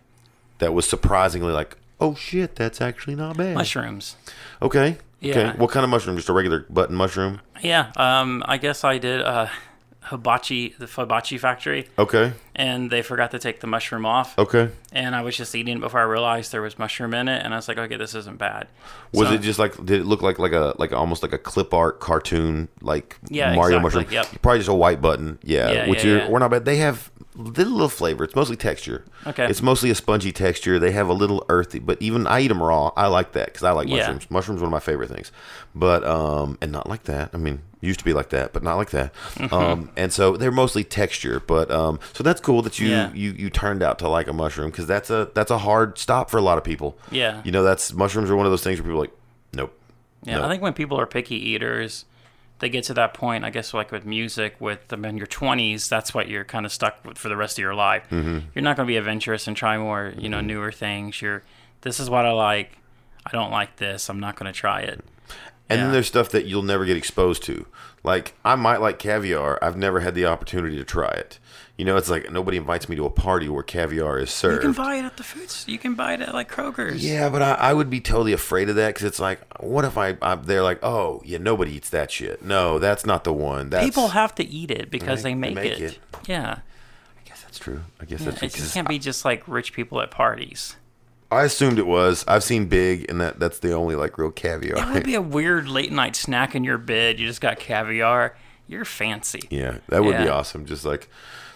that 0.59 0.73
was 0.73 0.85
surprisingly 0.87 1.51
like, 1.51 1.77
oh 1.99 2.15
shit, 2.15 2.55
that's 2.55 2.79
actually 2.81 3.15
not 3.15 3.37
bad. 3.37 3.55
Mushrooms. 3.55 4.15
Okay. 4.61 4.97
Yeah. 5.19 5.31
Okay. 5.49 5.57
What 5.57 5.71
kind 5.71 5.83
of 5.83 5.89
mushroom? 5.89 6.15
Just 6.15 6.29
a 6.29 6.33
regular 6.33 6.65
button 6.69 6.95
mushroom. 6.95 7.41
Yeah. 7.61 7.91
Um, 7.95 8.43
I 8.47 8.57
guess 8.57 8.83
I 8.83 8.97
did 8.97 9.21
uh, 9.21 9.47
hibachi, 10.03 10.73
the 10.79 10.87
hibachi 10.87 11.37
factory, 11.37 11.87
Okay. 11.97 12.33
and 12.55 12.89
they 12.89 13.01
forgot 13.01 13.31
to 13.31 13.39
take 13.39 13.59
the 13.59 13.67
mushroom 13.67 14.05
off. 14.05 14.37
Okay. 14.37 14.69
And 14.91 15.15
I 15.15 15.21
was 15.21 15.37
just 15.37 15.53
eating 15.55 15.77
it 15.77 15.79
before 15.79 15.99
I 15.99 16.03
realized 16.03 16.51
there 16.51 16.61
was 16.61 16.79
mushroom 16.79 17.13
in 17.13 17.27
it, 17.27 17.43
and 17.43 17.53
I 17.53 17.57
was 17.57 17.67
like, 17.67 17.77
okay, 17.77 17.97
this 17.97 18.15
isn't 18.15 18.37
bad. 18.37 18.67
Was 19.13 19.27
So- 19.27 19.35
it 19.35 19.41
just 19.41 19.59
like? 19.59 19.75
Did 19.85 20.01
it 20.01 20.05
look 20.05 20.21
like 20.21 20.39
like 20.39 20.53
a 20.53 20.73
like 20.77 20.91
almost 20.91 21.21
like 21.23 21.33
a 21.33 21.37
clip 21.37 21.73
art 21.73 21.99
cartoon 21.99 22.67
like 22.81 23.17
Yeah, 23.29 23.53
Mario 23.55 23.77
exactly, 23.77 24.01
mushroom? 24.05 24.13
yep. 24.13 24.41
Probably 24.41 24.59
just 24.59 24.69
a 24.69 24.73
white 24.73 25.01
button. 25.01 25.37
Yeah. 25.43 25.71
Yeah, 25.71 25.87
which 25.89 26.03
yeah, 26.03 26.17
yeah. 26.17 26.29
we're 26.29 26.39
not 26.39 26.51
bad. 26.51 26.65
They 26.65 26.77
have 26.77 27.11
little, 27.35 27.71
little 27.73 27.89
flavor. 27.89 28.23
It's 28.23 28.35
mostly 28.35 28.55
texture. 28.55 29.03
Okay. 29.25 29.45
It's 29.45 29.61
mostly 29.61 29.89
a 29.89 29.95
spongy 29.95 30.31
texture. 30.31 30.79
They 30.79 30.91
have 30.91 31.07
a 31.07 31.13
little 31.13 31.45
earthy, 31.49 31.79
but 31.79 32.01
even 32.01 32.27
I 32.27 32.41
eat 32.41 32.47
them 32.49 32.61
raw. 32.61 32.91
I 32.97 33.07
like 33.07 33.31
that 33.33 33.45
because 33.47 33.63
I 33.63 33.71
like 33.71 33.87
Yeah. 33.87 33.97
mushrooms. 33.97 34.29
Mushrooms 34.31 34.61
are 34.61 34.65
one 34.65 34.69
of 34.69 34.71
my 34.73 34.79
favorite 34.79 35.09
things. 35.09 35.31
But 35.73 36.03
um, 36.05 36.57
and 36.61 36.71
not 36.71 36.89
like 36.89 37.03
that. 37.03 37.29
I 37.33 37.37
mean, 37.37 37.61
used 37.79 37.99
to 37.99 38.05
be 38.05 38.13
like 38.13 38.29
that, 38.29 38.53
but 38.53 38.61
not 38.63 38.75
like 38.75 38.91
that. 38.91 39.13
Mm-hmm. 39.35 39.53
Um, 39.53 39.89
and 39.95 40.11
so 40.13 40.35
they're 40.37 40.51
mostly 40.51 40.83
texture. 40.83 41.39
But 41.39 41.71
um, 41.71 41.99
so 42.13 42.23
that's 42.23 42.41
cool 42.41 42.61
that 42.63 42.79
you 42.79 42.89
Yeah. 42.89 43.11
you 43.13 43.31
you 43.31 43.49
turned 43.49 43.81
out 43.81 43.97
to 43.99 44.07
like 44.09 44.27
a 44.27 44.33
mushroom 44.33 44.69
because 44.71 44.87
that's 44.87 45.09
a 45.09 45.29
that's 45.33 45.51
a 45.51 45.57
hard 45.59 45.97
stop 45.97 46.29
for 46.29 46.37
a 46.37 46.41
lot 46.41 46.57
of 46.57 46.63
people. 46.63 46.97
Yeah. 47.11 47.41
You 47.45 47.51
know, 47.51 47.63
that's 47.63 47.93
mushrooms 47.93 48.29
are 48.29 48.35
one 48.35 48.45
of 48.45 48.51
those 48.51 48.63
things 48.63 48.79
where 48.79 48.83
people 48.85 48.97
are 48.99 49.03
like, 49.03 49.15
nope. 49.53 49.77
Yeah, 50.23 50.37
No. 50.37 50.45
I 50.45 50.49
think 50.49 50.61
when 50.61 50.73
people 50.73 50.99
are 50.99 51.07
picky 51.07 51.35
eaters, 51.35 52.05
they 52.61 52.69
get 52.69 52.85
to 52.85 52.93
that 52.93 53.13
point. 53.13 53.43
I 53.43 53.49
guess 53.49 53.73
like 53.73 53.91
with 53.91 54.05
music, 54.05 54.55
with 54.59 54.87
them 54.87 55.03
in 55.03 55.17
your 55.17 55.27
twenties, 55.27 55.89
that's 55.89 56.13
what 56.13 56.29
you're 56.29 56.45
kind 56.45 56.65
of 56.65 56.71
stuck 56.71 57.03
with 57.03 57.17
for 57.17 57.27
the 57.27 57.35
rest 57.35 57.57
of 57.57 57.61
your 57.61 57.75
life. 57.75 58.03
Mm-hmm. 58.09 58.39
You're 58.55 58.63
not 58.63 58.77
going 58.77 58.87
to 58.87 58.91
be 58.91 58.95
adventurous 58.97 59.47
and 59.47 59.57
try 59.57 59.77
more, 59.77 60.13
you 60.17 60.29
know, 60.29 60.37
Mm-hmm. 60.37 60.47
newer 60.47 60.71
things. 60.71 61.21
You're 61.21 61.43
this 61.81 61.99
is 61.99 62.09
what 62.09 62.25
I 62.25 62.31
like. 62.31 62.77
I 63.25 63.31
don't 63.31 63.51
like 63.51 63.75
this. 63.75 64.09
I'm 64.09 64.19
not 64.19 64.35
going 64.37 64.51
to 64.51 64.57
try 64.57 64.81
it. 64.81 65.03
And 65.69 65.77
Yeah. 65.79 65.83
then 65.85 65.91
there's 65.91 66.07
stuff 66.07 66.29
that 66.29 66.45
you'll 66.45 66.63
never 66.63 66.85
get 66.85 66.97
exposed 66.97 67.43
to. 67.43 67.65
Like 68.03 68.33
I 68.45 68.55
might 68.55 68.81
like 68.81 68.97
caviar. 68.99 69.59
I've 69.61 69.77
never 69.77 69.99
had 69.99 70.15
the 70.15 70.25
opportunity 70.25 70.77
to 70.77 70.83
try 70.83 71.09
it. 71.09 71.39
You 71.81 71.85
know, 71.85 71.97
it's 71.97 72.11
like 72.11 72.31
nobody 72.31 72.57
invites 72.57 72.87
me 72.87 72.95
to 72.97 73.05
a 73.05 73.09
party 73.09 73.49
where 73.49 73.63
caviar 73.63 74.19
is 74.19 74.29
served. 74.29 74.63
You 74.63 74.71
can 74.71 74.83
buy 74.83 74.97
it 74.97 75.03
at 75.03 75.17
the 75.17 75.23
foods. 75.23 75.65
You 75.67 75.79
can 75.79 75.95
buy 75.95 76.13
it 76.13 76.21
at 76.21 76.31
like 76.31 76.47
Kroger's. 76.47 77.03
yeah, 77.03 77.27
but 77.27 77.41
I, 77.41 77.53
I 77.53 77.73
would 77.73 77.89
be 77.89 77.99
totally 77.99 78.33
afraid 78.33 78.69
of 78.69 78.75
that 78.75 78.89
because 78.89 79.03
it's 79.03 79.19
like, 79.19 79.41
what 79.59 79.83
if 79.83 79.97
I 79.97 80.15
I'm, 80.21 80.43
they're 80.43 80.61
like, 80.61 80.77
oh 80.83 81.23
yeah, 81.25 81.39
nobody 81.39 81.71
eats 81.71 81.89
that 81.89 82.11
shit. 82.11 82.45
No, 82.45 82.77
that's 82.77 83.03
not 83.03 83.23
the 83.23 83.33
one. 83.33 83.71
That's, 83.71 83.83
People 83.83 84.09
have 84.09 84.35
to 84.35 84.45
eat 84.47 84.69
it 84.69 84.91
because 84.91 85.23
they 85.23 85.31
they 85.31 85.33
make, 85.33 85.55
make 85.55 85.71
it. 85.71 85.81
it. 85.81 85.99
Yeah, 86.27 86.59
I 87.19 87.27
guess 87.27 87.41
that's 87.41 87.57
true. 87.57 87.81
I 87.99 88.05
guess 88.05 88.19
yeah 88.19 88.25
that's 88.25 88.37
true. 88.41 88.45
it 88.45 88.53
just 88.53 88.73
can't 88.75 88.87
be 88.87 88.99
just 88.99 89.25
like 89.25 89.47
rich 89.47 89.73
people 89.73 89.99
at 90.01 90.11
parties. 90.11 90.75
I 91.31 91.45
assumed 91.45 91.79
it 91.79 91.87
was. 91.87 92.23
I've 92.27 92.43
seen 92.43 92.67
Big, 92.67 93.09
and 93.09 93.19
that 93.21 93.39
that's 93.39 93.57
the 93.57 93.73
only 93.73 93.95
like 93.95 94.19
real 94.19 94.29
caviar. 94.29 94.77
It 94.77 94.93
would 94.93 95.03
be 95.03 95.15
a 95.15 95.21
weird 95.21 95.67
late 95.67 95.91
night 95.91 96.15
snack 96.15 96.53
in 96.53 96.63
your 96.63 96.77
bed. 96.77 97.19
You 97.19 97.25
just 97.25 97.41
got 97.41 97.57
caviar. 97.57 98.37
You're 98.67 98.85
fancy. 98.85 99.41
Yeah, 99.49 99.79
that 99.89 100.03
would 100.03 100.19
be 100.19 100.27
awesome. 100.27 100.67
Just 100.67 100.85
like 100.85 101.09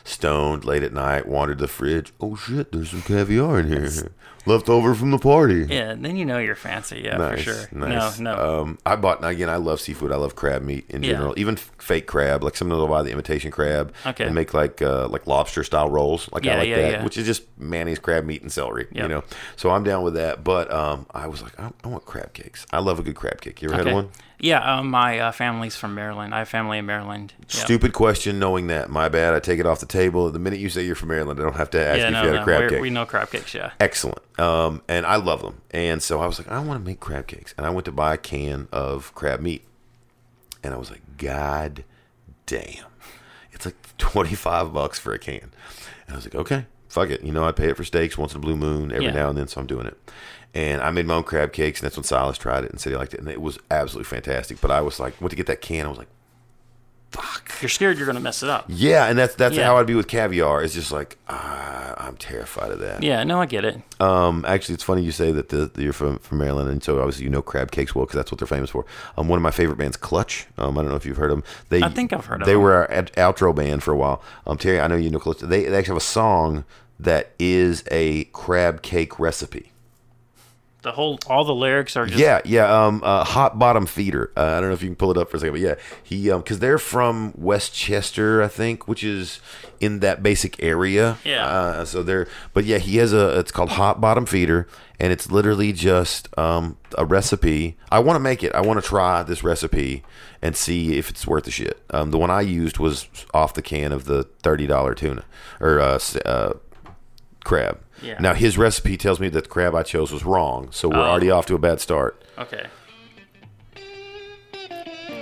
stoned 0.05 0.63
late 0.63 0.83
at 0.83 0.93
night, 0.93 1.27
wandered 1.27 1.57
the 1.57 1.67
fridge. 1.67 2.13
Oh 2.21 2.35
shit, 2.37 2.71
there's 2.71 2.91
some 2.91 3.01
caviar 3.01 3.59
in 3.59 3.67
here, 3.67 3.89
left 4.45 4.69
over 4.69 4.95
from 4.95 5.11
the 5.11 5.17
party. 5.17 5.65
Yeah, 5.67 5.95
then 5.95 6.15
you 6.15 6.23
know 6.23 6.37
you're 6.37 6.55
fancy. 6.55 7.01
Yeah, 7.03 7.17
nice, 7.17 7.43
for 7.43 7.51
sure. 7.51 7.67
Nice. 7.71 8.19
No, 8.19 8.35
no. 8.35 8.61
Um, 8.61 8.77
I 8.85 8.95
bought 8.95 9.21
now 9.21 9.27
again. 9.29 9.49
I 9.49 9.57
love 9.57 9.81
seafood. 9.81 10.11
I 10.11 10.15
love 10.15 10.35
crab 10.35 10.61
meat 10.61 10.85
in 10.89 11.03
Yeah. 11.03 11.13
general. 11.13 11.33
Even 11.37 11.55
fake 11.57 12.05
crab. 12.05 12.43
Like 12.43 12.55
sometimes 12.55 12.79
I'll 12.79 12.87
buy 12.87 13.01
the 13.03 13.11
imitation 13.11 13.51
crab 13.51 13.93
Okay. 14.05 14.25
and 14.25 14.35
make 14.35 14.53
like 14.53 14.81
uh, 14.81 15.07
like 15.07 15.27
lobster 15.27 15.63
style 15.63 15.89
rolls. 15.89 16.29
Like 16.31 16.45
I 16.47 16.59
like 16.59 16.69
yeah, 16.69 16.75
that, 16.77 16.91
yeah. 16.91 17.03
which 17.03 17.17
is 17.17 17.25
just 17.25 17.43
mayonnaise, 17.57 17.99
crab 17.99 18.25
meat, 18.25 18.41
and 18.43 18.51
celery. 18.51 18.87
You 18.91 19.07
know, 19.07 19.23
so 19.55 19.71
I'm 19.71 19.83
down 19.83 20.03
with 20.03 20.13
that. 20.13 20.43
But 20.43 20.71
um, 20.71 21.07
I 21.11 21.27
was 21.27 21.41
like, 21.41 21.59
I, 21.59 21.71
I 21.83 21.87
want 21.87 22.05
crab 22.05 22.33
cakes. 22.33 22.65
I 22.71 22.79
love 22.79 22.99
a 22.99 23.03
good 23.03 23.15
crab 23.15 23.41
cake. 23.41 23.61
You 23.61 23.69
ever 23.71 23.81
okay. 23.81 23.89
had 23.89 23.95
one? 23.95 24.09
Yeah, 24.39 24.59
um, 24.79 24.89
my 24.89 25.17
uh, 25.19 25.31
family's 25.31 25.75
from 25.77 25.95
Maryland. 25.95 26.35
I 26.35 26.39
have 26.39 26.49
family 26.49 26.77
in 26.77 26.85
Maryland. 26.85 27.33
Yeah. 27.39 27.45
Stupid 27.63 27.93
question. 27.93 28.37
Knowing 28.37 28.67
that, 28.67 28.89
my 28.89 29.07
bad. 29.09 29.33
I 29.33 29.39
take 29.39 29.59
it 29.59 29.65
off 29.65 29.79
the 29.79 29.85
table. 29.85 30.29
The 30.29 30.39
minute 30.39 30.59
you 30.59 30.69
say 30.69 30.83
you're 30.85 30.95
from 30.95 31.09
Maryland, 31.09 31.39
I 31.39 31.43
don't 31.43 31.55
have 31.55 31.69
to 31.71 31.79
ask 31.79 31.99
Yeah, 31.99 32.05
you 32.07 32.11
no, 32.11 32.19
if 32.19 32.23
you 32.25 32.29
had 32.31 32.35
no. 32.35 32.41
a 32.41 32.43
crab 32.43 32.59
we're- 32.59 32.69
cake. 32.71 32.81
We 32.81 32.89
know 32.89 33.05
crab 33.05 33.29
cakes. 33.31 33.53
Yeah. 33.53 33.71
Excellent. 33.79 34.19
Um, 34.39 34.81
and 34.89 35.05
I 35.05 35.15
love 35.15 35.41
them. 35.41 35.61
And 35.71 36.03
so 36.03 36.19
I 36.19 36.25
was 36.27 36.37
like, 36.37 36.49
I 36.51 36.59
want 36.59 36.81
to 36.83 36.85
make 36.85 36.99
crab 36.99 37.27
cakes. 37.27 37.53
And 37.57 37.65
I 37.65 37.69
went 37.69 37.85
to 37.85 37.91
buy 37.91 38.13
a 38.15 38.17
can 38.17 38.67
of 38.71 39.15
crab 39.15 39.39
meat. 39.39 39.63
And 40.63 40.73
I 40.73 40.77
was 40.77 40.91
like, 40.91 41.01
God 41.17 41.83
damn. 42.45 42.85
It's 43.53 43.65
like 43.65 43.75
25 43.97 44.73
bucks 44.73 44.99
for 44.99 45.13
a 45.13 45.19
can. 45.19 45.51
And 46.07 46.13
I 46.13 46.15
was 46.15 46.25
like, 46.25 46.35
okay, 46.35 46.65
fuck 46.89 47.09
it. 47.09 47.23
You 47.23 47.31
know, 47.31 47.45
I 47.45 47.51
pay 47.53 47.69
it 47.69 47.77
for 47.77 47.83
steaks 47.85 48.17
once 48.17 48.33
in 48.33 48.37
a 48.37 48.41
blue 48.41 48.57
moon 48.57 48.91
every 48.91 49.05
Yeah. 49.05 49.11
now 49.13 49.29
and 49.29 49.37
then, 49.37 49.47
so 49.47 49.61
I'm 49.61 49.67
doing 49.67 49.87
it. 49.87 49.97
And 50.53 50.81
I 50.81 50.89
made 50.91 51.05
my 51.05 51.15
own 51.15 51.23
crab 51.23 51.51
cakes, 51.51 51.79
and 51.81 51.85
that's 51.85 51.97
when 51.97 52.03
Silas 52.05 52.37
tried 52.37 52.63
it 52.63 52.71
and 52.71 52.79
said 52.79 52.91
he 52.91 52.97
liked 52.97 53.13
it. 53.13 53.19
And 53.19 53.27
it 53.29 53.41
was 53.41 53.59
absolutely 53.71 54.05
fantastic. 54.05 54.61
But 54.61 54.71
I 54.71 54.81
was 54.81 54.99
like, 54.99 55.19
went 55.19 55.31
to 55.31 55.35
get 55.35 55.47
that 55.47 55.61
can. 55.61 55.85
I 55.85 55.89
was 55.89 55.97
like, 55.97 56.07
fuck. 57.11 57.51
You're 57.61 57.69
scared 57.69 57.97
you're 57.97 58.05
gonna 58.07 58.19
mess 58.19 58.43
it 58.43 58.49
up. 58.49 58.65
Yeah, 58.67 59.05
and 59.07 59.17
that's 59.17 59.35
that's 59.35 59.55
Yeah. 59.55 59.65
how 59.65 59.77
I'd 59.77 59.87
be 59.87 59.95
with 59.95 60.07
caviar. 60.07 60.61
It's 60.63 60.73
just 60.73 60.91
like 60.91 61.17
ah, 61.29 61.93
I'm 61.97 62.17
terrified 62.17 62.71
of 62.71 62.79
that. 62.79 63.03
Yeah, 63.03 63.23
no, 63.23 63.39
I 63.41 63.45
get 63.45 63.63
it. 63.63 63.81
Um, 64.01 64.43
actually, 64.47 64.75
it's 64.75 64.83
funny 64.83 65.01
you 65.01 65.11
say 65.13 65.31
that, 65.31 65.47
the, 65.49 65.67
that 65.67 65.77
you're 65.81 65.93
from, 65.93 66.19
from 66.19 66.39
Maryland, 66.39 66.69
and 66.69 66.83
so 66.83 66.99
obviously 66.99 67.23
you 67.23 67.29
know 67.29 67.41
crab 67.41 67.71
cakes 67.71 67.95
well 67.95 68.05
because 68.05 68.17
that's 68.17 68.31
what 68.31 68.39
they're 68.39 68.47
famous 68.47 68.69
for. 68.69 68.85
Um, 69.17 69.29
one 69.29 69.37
of 69.37 69.43
my 69.43 69.51
favorite 69.51 69.77
bands, 69.77 69.95
Clutch. 69.95 70.47
Um, 70.57 70.77
I 70.77 70.81
don't 70.81 70.89
know 70.91 70.97
if 70.97 71.05
you've 71.05 71.15
heard 71.17 71.31
them. 71.31 71.43
They, 71.69 71.81
I 71.83 71.89
think 71.89 72.11
I've 72.11 72.25
heard 72.25 72.41
of 72.41 72.45
They 72.47 72.53
them. 72.53 72.61
were 72.61 72.73
our 72.73 72.91
out- 72.91 73.11
outro 73.13 73.55
band 73.55 73.81
for 73.83 73.91
a 73.93 73.97
while. 73.97 74.21
Um, 74.45 74.57
Terry, 74.57 74.81
I 74.81 74.87
know 74.87 74.95
you 74.97 75.09
know 75.09 75.19
Clutch. 75.19 75.39
They, 75.39 75.63
they 75.65 75.77
actually 75.77 75.93
have 75.93 75.97
a 75.97 76.01
song 76.01 76.65
that 76.99 77.31
is 77.39 77.83
a 77.91 78.25
crab 78.25 78.81
cake 78.81 79.19
recipe. 79.19 79.71
The 80.85 80.91
whole, 80.91 81.17
all 81.25 81.43
the 81.43 81.55
lyrics 81.55 81.95
are 81.95 82.05
just. 82.05 82.19
Yeah, 82.19 82.41
yeah. 82.45 82.85
Um, 82.85 83.01
uh, 83.03 83.23
Hot 83.23 83.57
Bottom 83.57 83.87
Feeder. 83.87 84.31
Uh, 84.37 84.41
I 84.41 84.59
don't 84.59 84.69
know 84.69 84.75
if 84.75 84.83
you 84.83 84.87
can 84.87 84.95
pull 84.95 85.09
it 85.09 85.17
up 85.17 85.31
for 85.31 85.37
a 85.37 85.39
second, 85.39 85.53
but 85.53 85.61
yeah, 85.61 85.75
he 86.03 86.29
um, 86.29 86.41
because 86.41 86.59
they're 86.59 86.77
from 86.77 87.33
Westchester, 87.35 88.43
I 88.43 88.47
think, 88.47 88.87
which 88.87 89.03
is 89.03 89.39
in 89.79 90.01
that 90.01 90.21
basic 90.21 90.61
area. 90.61 91.17
Yeah. 91.23 91.47
Uh, 91.47 91.85
so 91.85 92.03
they're, 92.03 92.27
but 92.53 92.65
yeah, 92.65 92.77
he 92.77 92.97
has 92.97 93.13
a. 93.13 93.39
It's 93.39 93.51
called 93.51 93.69
Hot 93.69 93.99
Bottom 93.99 94.27
Feeder, 94.27 94.67
and 94.99 95.11
it's 95.11 95.31
literally 95.31 95.73
just 95.73 96.29
um 96.37 96.77
a 96.95 97.03
recipe. 97.03 97.77
I 97.91 97.97
want 97.97 98.17
to 98.17 98.19
make 98.19 98.43
it. 98.43 98.53
I 98.53 98.61
want 98.61 98.79
to 98.79 98.87
try 98.87 99.23
this 99.23 99.43
recipe 99.43 100.03
and 100.39 100.55
see 100.55 100.99
if 100.99 101.09
it's 101.09 101.25
worth 101.25 101.45
the 101.45 101.51
shit. 101.51 101.81
Um, 101.89 102.11
the 102.11 102.19
one 102.19 102.29
I 102.29 102.41
used 102.41 102.77
was 102.77 103.07
off 103.33 103.55
the 103.55 103.63
can 103.63 103.91
of 103.91 104.05
the 104.05 104.25
thirty 104.43 104.67
dollar 104.67 104.93
tuna 104.93 105.25
or 105.59 105.79
uh, 105.79 105.97
uh 106.25 106.53
crab. 107.43 107.79
Yeah. 108.01 108.17
Now 108.19 108.33
his 108.33 108.57
recipe 108.57 108.97
tells 108.97 109.19
me 109.19 109.29
that 109.29 109.43
the 109.45 109.49
crab 109.49 109.73
I 109.75 109.83
chose 109.83 110.11
was 110.11 110.23
wrong, 110.25 110.69
so 110.71 110.89
we're 110.89 110.97
Oh. 110.97 111.01
already 111.03 111.31
off 111.31 111.45
to 111.47 111.55
a 111.55 111.59
bad 111.59 111.79
start. 111.81 112.21
Okay. 112.37 112.65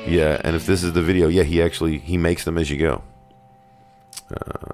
Yeah, 0.07 0.41
and 0.43 0.55
if 0.55 0.65
this 0.65 0.83
is 0.83 0.93
the 0.93 1.01
video, 1.01 1.27
yeah, 1.29 1.43
he 1.43 1.61
actually 1.61 1.97
he 1.97 2.17
makes 2.17 2.43
them 2.43 2.57
as 2.57 2.69
you 2.69 2.77
go. 2.77 3.03
Uh, 4.35 4.73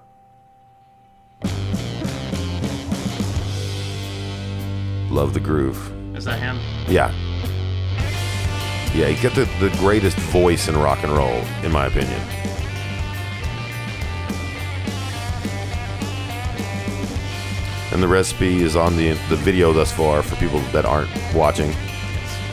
love 5.09 5.33
the 5.33 5.39
groove. 5.39 5.91
Is 6.15 6.25
that 6.25 6.39
him? 6.39 6.57
Yeah. 6.87 7.11
Yeah, 8.95 9.07
he 9.07 9.21
got 9.21 9.35
the, 9.35 9.45
the 9.59 9.75
greatest 9.79 10.17
voice 10.17 10.67
in 10.67 10.75
rock 10.77 11.03
and 11.03 11.11
roll, 11.11 11.43
in 11.63 11.71
my 11.71 11.85
opinion. 11.87 12.19
And 17.91 18.03
the 18.03 18.07
recipe 18.07 18.61
is 18.61 18.75
on 18.75 18.95
the 18.97 19.13
the 19.29 19.35
video 19.35 19.73
thus 19.73 19.91
far 19.91 20.21
for 20.21 20.35
people 20.35 20.59
that 20.71 20.85
aren't 20.85 21.09
watching. 21.33 21.71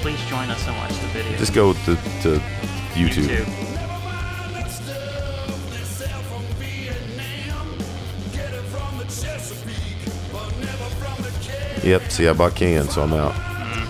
Please 0.00 0.22
join 0.26 0.48
us 0.50 0.66
and 0.66 0.76
watch 0.76 0.90
the 1.00 1.08
video. 1.08 1.36
Just 1.36 1.52
go 1.52 1.72
to, 1.72 1.94
to 2.22 2.40
YouTube. 2.94 3.26
YouTube. 3.26 3.66
Yep, 11.86 12.10
see, 12.10 12.26
I 12.26 12.32
bought 12.32 12.56
cans, 12.56 12.94
so 12.94 13.02
I'm 13.02 13.12
out. 13.12 13.32
Mm. 13.32 13.86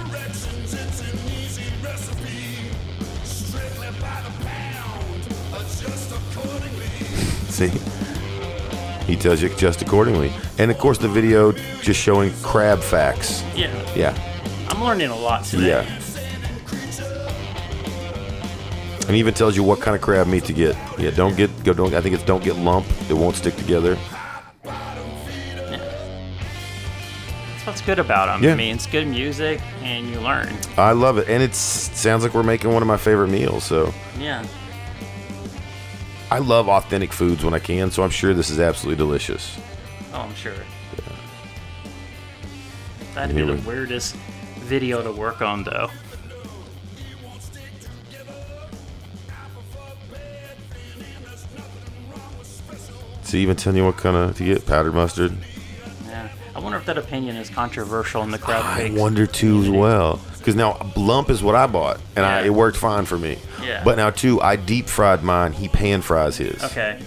See? 7.90 7.95
He 9.06 9.16
tells 9.16 9.40
you 9.40 9.48
just 9.50 9.82
accordingly. 9.82 10.32
And 10.58 10.70
of 10.70 10.78
course, 10.78 10.98
the 10.98 11.08
video 11.08 11.52
just 11.82 12.00
showing 12.00 12.32
crab 12.42 12.80
facts. 12.80 13.42
Yeah. 13.54 13.70
Yeah, 13.94 14.66
I'm 14.68 14.82
learning 14.82 15.10
a 15.10 15.16
lot 15.16 15.44
today. 15.44 15.68
yeah. 15.68 16.00
And 19.06 19.14
he 19.14 19.20
even 19.20 19.34
tells 19.34 19.54
you 19.56 19.62
what 19.62 19.80
kind 19.80 19.94
of 19.94 20.02
crab 20.02 20.26
meat 20.26 20.44
to 20.46 20.52
get. 20.52 20.76
Yeah, 20.98 21.10
don't 21.10 21.36
get 21.36 21.50
go. 21.62 21.72
Don't 21.72 21.94
I 21.94 22.00
think 22.00 22.14
it's 22.16 22.24
don't 22.24 22.42
get 22.42 22.56
lump. 22.56 22.84
It 23.08 23.12
won't 23.14 23.36
stick 23.36 23.54
together. 23.54 23.96
That's 24.64 24.76
what's 27.66 27.80
good 27.82 28.00
about 28.00 28.26
them. 28.26 28.42
Yeah. 28.42 28.52
I 28.52 28.56
mean, 28.56 28.74
it's 28.74 28.86
good 28.86 29.06
music 29.06 29.60
and 29.82 30.08
you 30.08 30.18
learn. 30.20 30.52
I 30.76 30.90
love 30.92 31.18
it, 31.18 31.28
and 31.28 31.40
it 31.42 31.54
sounds 31.54 32.24
like 32.24 32.34
we're 32.34 32.42
making 32.42 32.72
one 32.72 32.82
of 32.82 32.88
my 32.88 32.96
favorite 32.96 33.28
meals. 33.28 33.62
So 33.62 33.94
Yeah. 34.18 34.44
I 36.30 36.38
love 36.38 36.68
authentic 36.68 37.12
foods 37.12 37.44
when 37.44 37.54
I 37.54 37.58
can. 37.58 37.90
So 37.90 38.02
I'm 38.02 38.10
sure 38.10 38.34
this 38.34 38.50
is 38.50 38.58
absolutely 38.58 38.98
delicious. 38.98 39.58
Oh, 40.12 40.20
I'm 40.20 40.34
sure. 40.34 40.54
That'd 43.14 43.34
be 43.34 43.42
the 43.44 43.54
weirdest 43.66 44.14
video 44.66 45.02
to 45.02 45.10
work 45.12 45.40
on, 45.40 45.64
though. 45.64 45.88
See, 53.22 53.40
even 53.40 53.56
telling 53.56 53.78
you 53.78 53.84
what 53.84 53.96
kind 53.96 54.16
of 54.16 54.36
to 54.36 54.44
get 54.44 54.66
powdered 54.66 54.94
mustard. 54.94 55.32
Yeah. 56.04 56.28
I 56.54 56.60
wonder 56.60 56.78
if 56.78 56.84
that 56.86 56.98
opinion 56.98 57.36
is 57.36 57.50
controversial 57.50 58.22
in 58.22 58.30
the 58.30 58.38
crowd. 58.38 58.64
I 58.64 58.90
wonder 58.90 59.26
too 59.26 59.62
as 59.62 59.70
well. 59.70 60.20
Because 60.46 60.54
now 60.54 60.92
lump 60.94 61.28
is 61.28 61.42
what 61.42 61.56
I 61.56 61.66
bought, 61.66 61.98
and 62.14 62.24
I, 62.24 62.42
it 62.42 62.54
worked 62.54 62.76
fine 62.76 63.04
for 63.04 63.18
me. 63.18 63.36
Yeah. 63.60 63.82
But 63.82 63.96
now 63.96 64.10
too, 64.10 64.40
I 64.40 64.54
deep 64.54 64.86
fried 64.86 65.24
mine. 65.24 65.52
He 65.52 65.66
pan 65.66 66.02
fries 66.02 66.36
his. 66.36 66.62
Okay. 66.62 67.02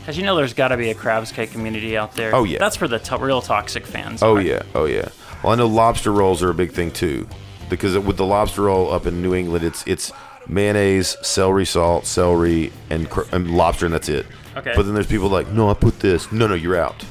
Because 0.00 0.18
you 0.18 0.24
know 0.24 0.34
there's 0.34 0.52
got 0.52 0.68
to 0.68 0.76
be 0.76 0.90
a 0.90 0.96
crabs 0.96 1.30
cake 1.30 1.52
community 1.52 1.96
out 1.96 2.16
there. 2.16 2.34
Oh, 2.34 2.42
yeah. 2.42 2.58
That's 2.58 2.74
for 2.74 2.88
the 2.88 2.98
to- 2.98 3.18
real 3.18 3.40
toxic 3.40 3.86
fans. 3.86 4.20
Oh 4.20 4.34
right? 4.34 4.46
yeah, 4.46 4.62
oh 4.74 4.86
yeah. 4.86 5.10
Well, 5.44 5.52
I 5.52 5.54
know 5.54 5.68
lobster 5.68 6.10
rolls 6.10 6.42
are 6.42 6.50
a 6.50 6.54
big 6.54 6.72
thing 6.72 6.90
too, 6.90 7.28
because 7.70 7.96
with 7.96 8.16
the 8.16 8.26
lobster 8.26 8.62
roll 8.62 8.92
up 8.92 9.06
in 9.06 9.22
New 9.22 9.32
England, 9.32 9.64
it's 9.64 9.86
it's 9.86 10.10
mayonnaise, 10.48 11.16
celery 11.22 11.66
salt, 11.66 12.06
celery, 12.06 12.72
and, 12.90 13.08
cr- 13.08 13.32
and 13.32 13.52
lobster, 13.56 13.86
and 13.86 13.94
that's 13.94 14.08
it. 14.08 14.26
Okay. 14.56 14.72
But 14.74 14.86
then 14.86 14.94
there's 14.94 15.06
people 15.06 15.28
like, 15.28 15.52
no, 15.52 15.70
I 15.70 15.74
put 15.74 16.00
this. 16.00 16.32
No, 16.32 16.48
no, 16.48 16.56
you're 16.56 16.76
out. 16.76 17.04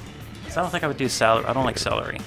I 0.51 0.55
don't 0.55 0.69
think 0.69 0.84
I 0.84 0.88
would 0.88 0.97
do 0.97 1.08
celery. 1.08 1.45
I 1.45 1.53
don't 1.53 1.63
like 1.63 1.77
celery. 1.77 2.19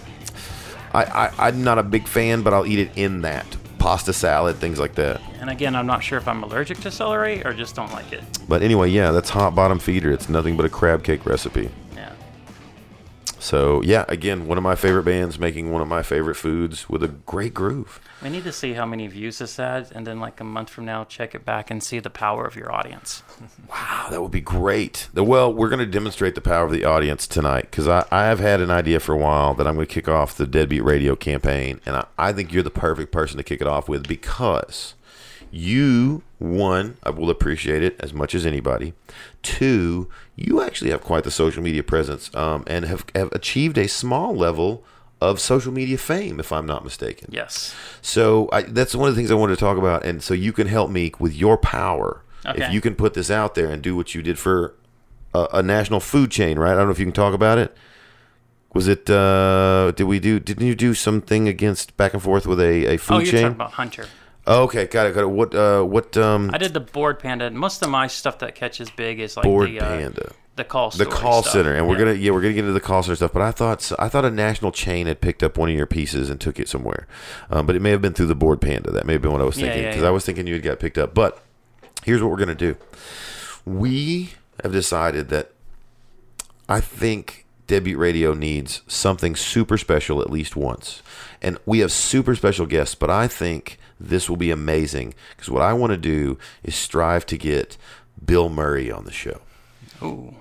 I, 0.92 1.04
I 1.04 1.48
I'm 1.48 1.62
not 1.62 1.78
a 1.78 1.82
big 1.82 2.08
fan, 2.08 2.42
but 2.42 2.52
I'll 2.52 2.66
eat 2.66 2.78
it 2.78 2.90
in 2.96 3.22
that 3.22 3.56
pasta 3.78 4.12
salad, 4.12 4.56
things 4.56 4.78
like 4.78 4.94
that. 4.96 5.20
And 5.40 5.50
again, 5.50 5.76
I'm 5.76 5.86
not 5.86 6.02
sure 6.02 6.18
if 6.18 6.26
I'm 6.26 6.42
allergic 6.42 6.78
to 6.80 6.90
celery 6.90 7.44
or 7.44 7.52
just 7.52 7.74
don't 7.74 7.92
like 7.92 8.12
it. 8.12 8.22
But 8.48 8.62
anyway, 8.62 8.90
yeah, 8.90 9.12
that's 9.12 9.30
hot 9.30 9.54
bottom 9.54 9.78
feeder. 9.78 10.10
It's 10.10 10.28
nothing 10.28 10.56
but 10.56 10.66
a 10.66 10.68
crab 10.68 11.04
cake 11.04 11.24
recipe. 11.24 11.70
So 13.40 13.82
yeah, 13.82 14.04
again, 14.08 14.46
one 14.46 14.58
of 14.58 14.64
my 14.64 14.74
favorite 14.74 15.04
bands 15.04 15.38
making 15.38 15.70
one 15.70 15.80
of 15.80 15.88
my 15.88 16.02
favorite 16.02 16.34
foods 16.34 16.88
with 16.88 17.02
a 17.02 17.08
great 17.08 17.54
groove. 17.54 18.00
We 18.22 18.30
need 18.30 18.44
to 18.44 18.52
see 18.52 18.72
how 18.72 18.84
many 18.84 19.06
views 19.06 19.38
this 19.38 19.56
had, 19.56 19.92
and 19.94 20.04
then 20.06 20.18
like 20.18 20.40
a 20.40 20.44
month 20.44 20.70
from 20.70 20.84
now, 20.86 21.04
check 21.04 21.34
it 21.36 21.44
back 21.44 21.70
and 21.70 21.82
see 21.82 22.00
the 22.00 22.10
power 22.10 22.44
of 22.44 22.56
your 22.56 22.72
audience. 22.72 23.22
Wow, 23.68 24.06
that 24.10 24.22
would 24.22 24.30
be 24.30 24.40
great. 24.40 25.08
The- 25.12 25.22
Well, 25.22 25.52
we're 25.52 25.68
going 25.68 25.78
to 25.78 25.86
demonstrate 25.86 26.34
the 26.34 26.40
power 26.40 26.64
of 26.64 26.72
the 26.72 26.84
audience 26.84 27.26
tonight 27.26 27.62
because 27.70 27.86
I, 27.86 28.06
I 28.10 28.24
have 28.24 28.38
had 28.40 28.60
an 28.62 28.70
idea 28.70 28.98
for 28.98 29.12
a 29.14 29.18
while 29.18 29.52
that 29.54 29.66
I'm 29.66 29.74
going 29.74 29.86
to 29.86 29.92
kick 29.92 30.08
off 30.08 30.34
the 30.34 30.46
Deadbeat 30.46 30.82
Radio 30.82 31.14
campaign, 31.14 31.80
and 31.84 31.94
I, 31.96 32.06
I 32.16 32.32
think 32.32 32.52
you're 32.52 32.62
the 32.62 32.70
perfect 32.70 33.12
person 33.12 33.36
to 33.36 33.42
kick 33.42 33.60
it 33.60 33.66
off 33.66 33.88
with 33.88 34.08
because 34.08 34.94
you, 35.50 36.22
one, 36.38 36.96
I 37.02 37.10
will 37.10 37.30
appreciate 37.30 37.82
it 37.82 37.96
as 38.00 38.12
much 38.14 38.34
as 38.34 38.44
anybody. 38.46 38.94
Two, 39.42 40.08
you 40.38 40.62
actually 40.62 40.90
have 40.90 41.02
quite 41.02 41.24
the 41.24 41.30
social 41.30 41.62
media 41.62 41.82
presence 41.82 42.34
um, 42.34 42.62
and 42.66 42.84
have, 42.84 43.04
have 43.14 43.32
achieved 43.32 43.76
a 43.76 43.88
small 43.88 44.34
level 44.34 44.84
of 45.20 45.40
social 45.40 45.72
media 45.72 45.98
fame, 45.98 46.38
if 46.38 46.52
I'm 46.52 46.64
not 46.64 46.84
mistaken. 46.84 47.28
Yes. 47.32 47.74
So 48.00 48.48
I, 48.52 48.62
that's 48.62 48.94
one 48.94 49.08
of 49.08 49.14
the 49.16 49.18
things 49.18 49.32
I 49.32 49.34
wanted 49.34 49.56
to 49.56 49.60
talk 49.60 49.76
about, 49.76 50.04
and 50.04 50.22
so 50.22 50.32
you 50.32 50.52
can 50.52 50.68
help 50.68 50.90
me 50.90 51.12
with 51.18 51.34
your 51.34 51.58
power. 51.58 52.22
If 52.44 52.72
you 52.72 52.80
can 52.80 52.94
put 52.94 53.12
this 53.12 53.30
out 53.30 53.54
there 53.54 53.68
and 53.68 53.82
do 53.82 53.94
what 53.94 54.14
you 54.14 54.22
did 54.22 54.38
for 54.38 54.74
a, 55.34 55.48
a 55.54 55.62
national 55.62 56.00
food 56.00 56.30
chain, 56.30 56.58
right? 56.58 56.72
I 56.72 56.76
don't 56.76 56.86
know 56.86 56.92
if 56.92 56.98
you 56.98 57.04
can 57.04 57.12
talk 57.12 57.34
about 57.34 57.58
it. 57.58 57.76
Was 58.72 58.88
it? 58.88 59.10
uh 59.10 59.90
Did 59.90 60.04
we 60.04 60.18
do? 60.18 60.40
Didn't 60.40 60.66
you 60.66 60.74
do 60.74 60.94
something 60.94 61.46
against 61.48 61.96
back 61.98 62.14
and 62.14 62.22
forth 62.22 62.46
with 62.46 62.60
a, 62.60 62.94
a 62.94 62.96
food 62.96 62.98
chain? 62.98 63.16
Oh, 63.16 63.18
you're 63.18 63.32
chain? 63.32 63.42
talking 63.42 63.54
about 63.54 63.72
Hunter. 63.72 64.06
Oh, 64.50 64.62
okay, 64.64 64.86
got 64.86 65.06
it, 65.06 65.14
got 65.14 65.20
it. 65.24 65.30
What? 65.30 65.54
uh 65.54 65.82
What? 65.82 66.16
um 66.16 66.50
I 66.52 66.58
did 66.58 66.72
the 66.74 66.80
Bored 66.80 67.18
Panda. 67.20 67.50
Most 67.50 67.82
of 67.82 67.90
my 67.90 68.06
stuff 68.06 68.38
that 68.38 68.54
catches 68.54 68.90
big 68.90 69.20
is 69.20 69.36
like 69.36 69.44
Bored 69.44 69.68
the 69.68 69.80
uh, 69.80 69.84
Panda. 69.98 70.32
the 70.56 70.64
call 70.64 70.88
The 70.90 71.04
call 71.06 71.42
stuff. 71.42 71.52
center, 71.52 71.74
and 71.74 71.86
we're 71.86 71.98
gonna 71.98 72.14
yeah 72.14 72.30
we're 72.32 72.40
gonna 72.40 72.54
get 72.54 72.60
into 72.64 72.72
the 72.72 72.80
call 72.80 73.02
center 73.02 73.16
stuff. 73.16 73.32
But 73.32 73.42
I 73.42 73.50
thought 73.50 73.92
I 73.98 74.08
thought 74.08 74.24
a 74.24 74.30
national 74.30 74.72
chain 74.72 75.06
had 75.06 75.20
picked 75.20 75.42
up 75.42 75.58
one 75.58 75.68
of 75.68 75.74
your 75.76 75.86
pieces 75.86 76.30
and 76.30 76.40
took 76.40 76.58
it 76.58 76.68
somewhere, 76.68 77.06
um, 77.50 77.66
but 77.66 77.76
it 77.76 77.82
may 77.82 77.90
have 77.90 78.00
been 78.00 78.14
through 78.14 78.26
the 78.26 78.34
Bored 78.34 78.60
Panda. 78.62 78.90
That 78.90 79.04
may 79.06 79.12
have 79.12 79.22
been 79.22 79.32
what 79.32 79.40
I 79.42 79.44
was 79.44 79.58
Yeah, 79.58 79.66
thinking 79.66 79.82
yeah, 79.82 79.90
because 79.90 80.02
yeah. 80.02 80.08
I 80.08 80.12
was 80.12 80.24
thinking 80.24 80.46
you 80.46 80.54
had 80.54 80.62
got 80.62 80.80
picked 80.80 80.96
up. 80.98 81.12
But 81.14 81.42
here's 82.04 82.22
what 82.22 82.30
we're 82.30 82.38
gonna 82.38 82.54
do: 82.54 82.74
we 83.66 84.30
have 84.62 84.72
decided 84.72 85.28
that 85.28 85.52
I 86.68 86.80
think 86.80 87.44
Deadbeat 87.66 87.98
Radio 87.98 88.32
needs 88.34 88.82
something 88.86 89.36
super 89.36 89.76
special 89.78 90.20
at 90.22 90.30
least 90.30 90.56
once. 90.56 91.02
And 91.40 91.58
we 91.66 91.78
have 91.80 91.92
super 91.92 92.34
special 92.34 92.66
guests, 92.66 92.94
but 92.94 93.10
I 93.10 93.28
think 93.28 93.78
this 94.00 94.28
will 94.28 94.36
be 94.36 94.50
amazing 94.50 95.14
because 95.30 95.50
what 95.50 95.62
I 95.62 95.72
want 95.72 95.92
to 95.92 95.96
do 95.96 96.38
is 96.62 96.74
strive 96.74 97.26
to 97.26 97.36
get 97.36 97.76
Bill 98.24 98.48
Murray 98.48 98.90
on 98.90 99.04
the 99.04 99.12
show. 99.12 99.40
Ooh. 100.02 100.34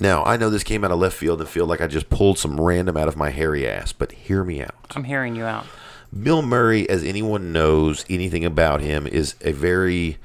Now, 0.00 0.24
I 0.24 0.36
know 0.36 0.50
this 0.50 0.64
came 0.64 0.84
out 0.84 0.90
of 0.90 0.98
left 0.98 1.16
field 1.16 1.40
and 1.40 1.48
feel 1.48 1.66
like 1.66 1.80
I 1.80 1.86
just 1.86 2.10
pulled 2.10 2.38
some 2.38 2.60
random 2.60 2.96
out 2.96 3.08
of 3.08 3.16
my 3.16 3.30
hairy 3.30 3.68
ass, 3.68 3.92
but 3.92 4.12
hear 4.12 4.42
me 4.42 4.62
out. 4.62 4.74
I'm 4.96 5.04
hearing 5.04 5.36
you 5.36 5.44
out. 5.44 5.66
Bill 6.22 6.42
Murray, 6.42 6.88
as 6.88 7.04
anyone 7.04 7.52
knows 7.52 8.04
anything 8.08 8.44
about 8.44 8.80
him, 8.80 9.06
is 9.06 9.34
a 9.42 9.52
very 9.52 10.18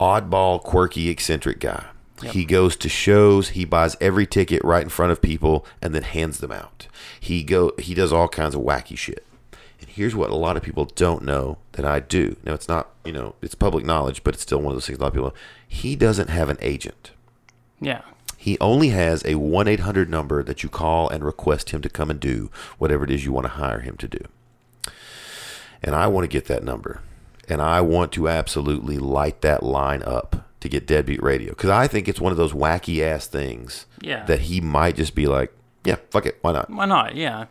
oddball, 0.00 0.62
quirky, 0.62 1.08
eccentric 1.08 1.60
guy. 1.60 1.86
Yep. 2.22 2.32
He 2.32 2.44
goes 2.44 2.74
to 2.76 2.88
shows, 2.88 3.50
he 3.50 3.64
buys 3.64 3.96
every 4.00 4.26
ticket 4.26 4.62
right 4.64 4.82
in 4.82 4.88
front 4.88 5.12
of 5.12 5.22
people 5.22 5.64
and 5.80 5.94
then 5.94 6.02
hands 6.02 6.38
them 6.38 6.50
out. 6.50 6.88
He 7.20 7.44
go 7.44 7.72
he 7.78 7.94
does 7.94 8.12
all 8.12 8.28
kinds 8.28 8.56
of 8.56 8.62
wacky 8.62 8.98
shit. 8.98 9.24
And 9.80 9.88
here's 9.88 10.14
what 10.16 10.30
a 10.30 10.34
lot 10.34 10.56
of 10.56 10.62
people 10.62 10.86
don't 10.86 11.22
know 11.22 11.58
that 11.72 11.84
I 11.84 12.00
do. 12.00 12.36
Now 12.44 12.54
it's 12.54 12.68
not, 12.68 12.88
you 13.04 13.12
know, 13.12 13.34
it's 13.42 13.54
public 13.54 13.84
knowledge, 13.84 14.24
but 14.24 14.34
it's 14.34 14.42
still 14.42 14.58
one 14.58 14.72
of 14.72 14.76
those 14.76 14.86
things 14.86 14.98
a 14.98 15.02
lot 15.02 15.08
of 15.08 15.14
people 15.14 15.28
know. 15.28 15.34
He 15.66 15.94
doesn't 15.96 16.28
have 16.30 16.48
an 16.48 16.58
agent. 16.60 17.12
Yeah. 17.80 18.02
He 18.36 18.58
only 18.60 18.88
has 18.88 19.22
a 19.24 19.34
1 19.36 19.68
800 19.68 20.08
number 20.08 20.42
that 20.42 20.62
you 20.62 20.68
call 20.68 21.08
and 21.08 21.24
request 21.24 21.70
him 21.70 21.80
to 21.82 21.88
come 21.88 22.10
and 22.10 22.18
do 22.20 22.50
whatever 22.78 23.04
it 23.04 23.10
is 23.10 23.24
you 23.24 23.32
want 23.32 23.44
to 23.44 23.50
hire 23.52 23.80
him 23.80 23.96
to 23.98 24.08
do. 24.08 24.20
And 25.82 25.94
I 25.94 26.06
want 26.08 26.24
to 26.24 26.28
get 26.28 26.46
that 26.46 26.64
number. 26.64 27.00
And 27.48 27.62
I 27.62 27.80
want 27.80 28.12
to 28.12 28.28
absolutely 28.28 28.98
light 28.98 29.40
that 29.42 29.62
line 29.62 30.02
up 30.02 30.44
to 30.60 30.68
get 30.68 30.86
Deadbeat 30.86 31.22
Radio. 31.22 31.50
Because 31.50 31.70
I 31.70 31.86
think 31.86 32.08
it's 32.08 32.20
one 32.20 32.32
of 32.32 32.38
those 32.38 32.52
wacky 32.52 33.00
ass 33.02 33.26
things 33.26 33.86
Yeah. 34.02 34.24
that 34.26 34.40
he 34.42 34.60
might 34.60 34.96
just 34.96 35.14
be 35.14 35.26
like, 35.26 35.52
yeah, 35.88 35.96
fuck 36.10 36.26
it. 36.26 36.38
Why 36.42 36.52
not? 36.52 36.68
Why 36.68 36.84
not? 36.84 37.16
Yeah. 37.16 37.46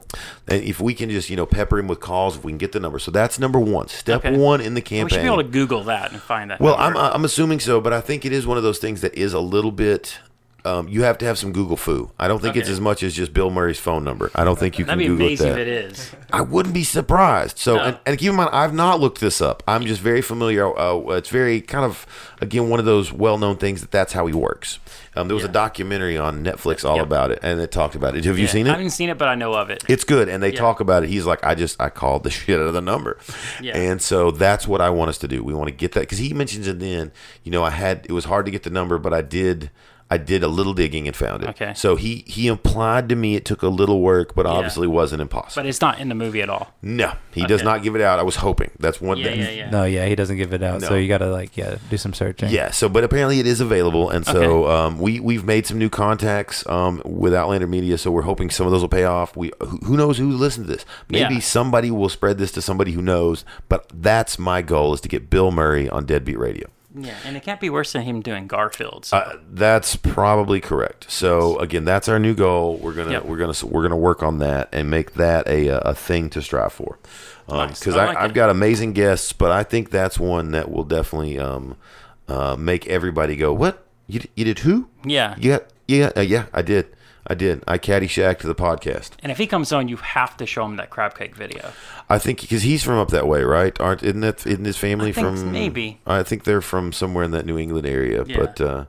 And 0.47 0.63
if 0.63 0.79
we 0.79 0.93
can 0.93 1.09
just, 1.09 1.29
you 1.29 1.35
know, 1.35 1.45
pepper 1.47 1.79
him 1.79 1.87
with 1.87 1.99
calls, 1.99 2.37
if 2.37 2.43
we 2.43 2.51
can 2.51 2.59
get 2.59 2.71
the 2.71 2.79
number. 2.79 2.99
So 2.99 3.09
that's 3.09 3.39
number 3.39 3.59
one. 3.59 3.87
Step 3.87 4.23
Okay. 4.23 4.37
one 4.37 4.61
in 4.61 4.75
the 4.75 4.81
campaign. 4.81 5.05
We 5.05 5.09
should 5.09 5.21
be 5.21 5.25
able 5.25 5.37
to 5.37 5.49
Google 5.49 5.83
that 5.85 6.11
and 6.11 6.21
find 6.21 6.51
that. 6.51 6.59
Well, 6.59 6.75
I'm. 6.77 6.95
Uh, 6.95 7.09
I'm 7.13 7.25
assuming 7.25 7.59
so, 7.59 7.81
but 7.81 7.93
I 7.93 8.01
think 8.01 8.25
it 8.25 8.31
is 8.31 8.45
one 8.45 8.57
of 8.57 8.63
those 8.63 8.77
things 8.77 9.01
that 9.01 9.15
is 9.15 9.33
a 9.33 9.39
little 9.39 9.71
bit. 9.71 10.19
Um, 10.65 10.89
you 10.89 11.03
have 11.03 11.17
to 11.19 11.25
have 11.25 11.37
some 11.37 11.53
Google 11.53 11.77
fu. 11.77 12.11
I 12.19 12.27
don't 12.27 12.41
think 12.41 12.57
it's 12.57 12.67
as 12.67 12.81
much 12.81 13.01
as 13.01 13.13
just 13.13 13.31
Bill 13.33 13.49
Murray's 13.49 13.79
phone 13.79 14.03
number. 14.03 14.29
I 14.35 14.43
don't 14.43 14.59
think 14.59 14.77
you 14.77 14.83
That'd 14.83 14.99
can 14.99 14.99
be 14.99 15.07
Google 15.07 15.27
amazing 15.27 15.49
that. 15.53 15.59
if 15.61 15.67
it 15.67 15.91
is. 15.91 16.11
I 16.33 16.41
wouldn't 16.41 16.73
be 16.73 16.83
surprised. 16.83 17.57
So, 17.57 17.75
No. 17.77 17.83
and, 17.83 17.99
and 18.05 18.17
keep 18.17 18.31
in 18.31 18.35
mind, 18.35 18.49
I've 18.51 18.73
not 18.73 18.99
looked 18.99 19.21
this 19.21 19.39
up. 19.39 19.63
I'm 19.65 19.85
just 19.85 20.01
very 20.01 20.21
familiar. 20.21 20.77
Uh, 20.77 20.97
it's 21.11 21.29
very 21.29 21.61
kind 21.61 21.85
of 21.85 22.05
again 22.41 22.69
one 22.69 22.79
of 22.79 22.85
those 22.85 23.13
well-known 23.13 23.55
things 23.57 23.79
that 23.79 23.91
that's 23.91 24.11
how 24.11 24.27
he 24.27 24.33
works. 24.33 24.79
Um, 25.15 25.29
there 25.29 25.35
was 25.35 25.45
a 25.45 25.47
documentary 25.49 26.17
on 26.17 26.43
Netflix 26.43 26.83
all 26.83 26.97
Yep. 26.97 27.05
about 27.05 27.31
it, 27.31 27.39
and 27.43 27.61
it 27.61 27.71
talked 27.71 27.95
about 27.95 28.15
it. 28.17 28.25
Have 28.25 28.37
you 28.37 28.45
Yeah. 28.45 28.51
seen 28.51 28.67
it? 28.67 28.71
I 28.71 28.73
haven't 28.73 28.89
seen 28.89 29.09
it, 29.09 29.17
but 29.17 29.29
I 29.29 29.35
know 29.35 29.53
of 29.53 29.69
it. 29.69 29.83
It's 29.87 30.03
good, 30.03 30.27
and 30.27 30.43
they 30.43 30.51
Yeah. 30.51 30.59
talk 30.59 30.79
about 30.81 31.03
it. 31.03 31.09
He's 31.09 31.25
like, 31.25 31.43
I 31.45 31.55
just 31.55 31.79
I 31.79 31.89
called 31.89 32.23
the 32.23 32.29
shit 32.37 32.59
out 32.59 32.65
of 32.67 32.73
the 32.73 32.81
number, 32.81 33.17
Yeah. 33.61 33.77
and 33.77 34.01
so 34.01 34.31
that's 34.31 34.67
what 34.67 34.81
I 34.81 34.89
want 34.89 35.09
us 35.09 35.17
to 35.19 35.27
do. 35.29 35.43
We 35.43 35.53
want 35.53 35.69
to 35.69 35.73
get 35.73 35.93
that 35.93 36.01
because 36.01 36.17
he 36.17 36.33
mentions 36.33 36.67
it. 36.67 36.79
Then 36.79 37.11
you 37.43 37.51
know, 37.53 37.63
I 37.63 37.69
had 37.69 38.05
it 38.09 38.11
was 38.11 38.25
hard 38.25 38.45
to 38.47 38.51
get 38.51 38.63
the 38.63 38.69
number, 38.69 38.97
but 38.97 39.13
I 39.13 39.21
did. 39.21 39.69
I 40.09 40.17
did 40.17 40.41
a 40.41 40.47
little 40.47 40.73
digging 40.73 41.05
and 41.07 41.15
found 41.15 41.43
it. 41.43 41.49
Okay. 41.49 41.73
So 41.75 41.97
he 41.97 42.23
he 42.27 42.47
implied 42.47 43.09
to 43.09 43.15
me 43.15 43.35
it 43.35 43.43
took 43.43 43.61
a 43.61 43.67
little 43.67 43.99
work, 44.01 44.35
but 44.35 44.45
obviously 44.45 44.87
wasn't 44.87 45.21
impossible. 45.21 45.61
but 45.63 45.67
it's 45.67 45.81
not 45.81 45.99
in 45.99 46.07
the 46.07 46.15
movie 46.15 46.41
at 46.41 46.49
all. 46.49 46.73
no, 46.81 47.13
he 47.31 47.45
does 47.45 47.61
not 47.61 47.83
give 47.83 47.95
it 47.95 48.01
out. 48.01 48.17
I 48.17 48.23
was 48.23 48.37
hoping. 48.37 48.71
That's 48.79 49.01
one 49.01 49.17
Yeah, 49.17 49.25
thing. 49.25 49.39
yeah, 49.39 49.49
yeah. 49.49 49.69
No, 49.69 49.83
yeah, 49.83 50.05
he 50.05 50.15
doesn't 50.15 50.37
give 50.37 50.53
it 50.53 50.63
out. 50.63 50.79
No. 50.81 50.87
So 50.87 50.95
you 50.95 51.07
gotta 51.09 51.27
like, 51.29 51.57
yeah, 51.57 51.75
do 51.89 51.97
some 51.97 52.13
searching. 52.13 52.49
Yeah, 52.49 52.71
so 52.71 52.87
but 52.87 53.03
apparently 53.03 53.39
it 53.39 53.47
is 53.47 53.59
available, 53.59 54.09
and 54.09 54.25
so 54.25 54.63
Okay. 54.65 54.73
um, 54.73 54.99
we 54.99 55.19
we've 55.19 55.43
made 55.43 55.65
some 55.67 55.77
new 55.77 55.89
contacts 55.89 56.65
um, 56.69 57.01
with 57.03 57.33
Outlander 57.33 57.67
Media, 57.67 57.97
so 57.97 58.09
we're 58.09 58.21
hoping 58.21 58.49
some 58.49 58.65
of 58.65 58.71
those 58.71 58.81
will 58.81 58.87
pay 58.89 59.03
off. 59.03 59.35
We 59.35 59.51
who, 59.59 59.77
who 59.83 59.97
knows 59.97 60.17
who 60.17 60.29
listens 60.31 60.67
to 60.67 60.73
this? 60.73 60.85
Maybe 61.09 61.35
Yeah. 61.35 61.39
somebody 61.41 61.91
will 61.91 62.09
spread 62.09 62.37
this 62.37 62.51
to 62.53 62.61
somebody 62.61 62.93
who 62.93 63.01
knows. 63.01 63.43
But 63.67 63.91
that's 63.93 64.39
my 64.39 64.61
goal 64.61 64.93
is 64.93 65.01
to 65.01 65.09
get 65.09 65.29
Bill 65.29 65.51
Murray 65.51 65.89
on 65.89 66.05
Deadbeat 66.05 66.39
Radio. 66.39 66.69
Yeah, 66.99 67.15
and 67.25 67.37
it 67.37 67.43
can't 67.43 67.59
be 67.61 67.69
worse 67.69 67.93
than 67.93 68.01
him 68.03 68.21
doing 68.21 68.47
Garfield. 68.47 69.05
So. 69.05 69.17
Uh, 69.17 69.37
that's 69.51 69.95
probably 69.95 70.59
correct. 70.59 71.11
So 71.11 71.57
again, 71.59 71.85
that's 71.85 72.07
our 72.09 72.19
new 72.19 72.33
goal. 72.33 72.77
We're 72.77 72.93
gonna 72.93 73.11
Yep. 73.11 73.25
we're 73.25 73.37
gonna 73.37 73.53
we're 73.63 73.83
gonna 73.83 73.97
work 73.97 74.23
on 74.23 74.39
that 74.39 74.69
and 74.71 74.89
make 74.89 75.13
that 75.13 75.47
a 75.47 75.67
a 75.67 75.93
thing 75.93 76.29
to 76.31 76.41
strive 76.41 76.73
for. 76.73 76.97
Nice. 77.49 77.79
Because 77.79 77.95
I 77.95 78.03
I 78.03 78.07
like 78.07 78.17
I've 78.17 78.33
got 78.33 78.49
amazing 78.49 78.93
guests, 78.93 79.31
but 79.33 79.51
I 79.51 79.63
think 79.63 79.89
that's 79.91 80.19
one 80.19 80.51
that 80.51 80.69
will 80.71 80.83
definitely 80.83 81.39
um, 81.39 81.77
uh, 82.27 82.55
make 82.57 82.87
everybody 82.87 83.35
go, 83.35 83.53
"What 83.53 83.85
you 84.07 84.21
you 84.35 84.43
did 84.45 84.59
who? 84.59 84.89
yeah. 85.05 85.35
Yeah, 85.37 85.59
yeah, 85.87 86.11
uh, 86.17 86.21
yeah. 86.21 86.45
I 86.53 86.61
did, 86.61 86.87
I 87.29 87.33
did. 87.35 87.63
I 87.67 87.77
caddyshacked 87.77 88.39
to 88.39 88.47
the 88.47 88.55
podcast. 88.55 89.11
And 89.21 89.31
if 89.31 89.37
he 89.37 89.47
comes 89.47 89.71
on, 89.73 89.89
you 89.89 89.97
have 89.97 90.37
to 90.37 90.45
show 90.45 90.63
him 90.65 90.77
that 90.77 90.89
crab 90.89 91.17
cake 91.17 91.35
video. 91.35 91.71
I 92.09 92.19
think 92.19 92.39
because 92.41 92.61
he's 92.63 92.83
from 92.83 92.97
up 92.97 93.09
that 93.09 93.27
way, 93.27 93.43
right? 93.43 93.77
Aren't 93.81 94.01
isn't 94.03 94.21
that 94.21 94.47
isn't 94.47 94.63
his 94.65 94.77
family 94.77 95.09
I 95.09 95.11
from? 95.11 95.51
maybe. 95.51 95.99
I 96.07 96.23
think 96.23 96.45
they're 96.45 96.61
from 96.61 96.93
somewhere 96.93 97.25
in 97.25 97.31
that 97.31 97.45
New 97.45 97.57
England 97.57 97.85
area. 97.85 98.23
Yeah. 98.25 98.37
But 98.37 98.61
uh, 98.61 98.85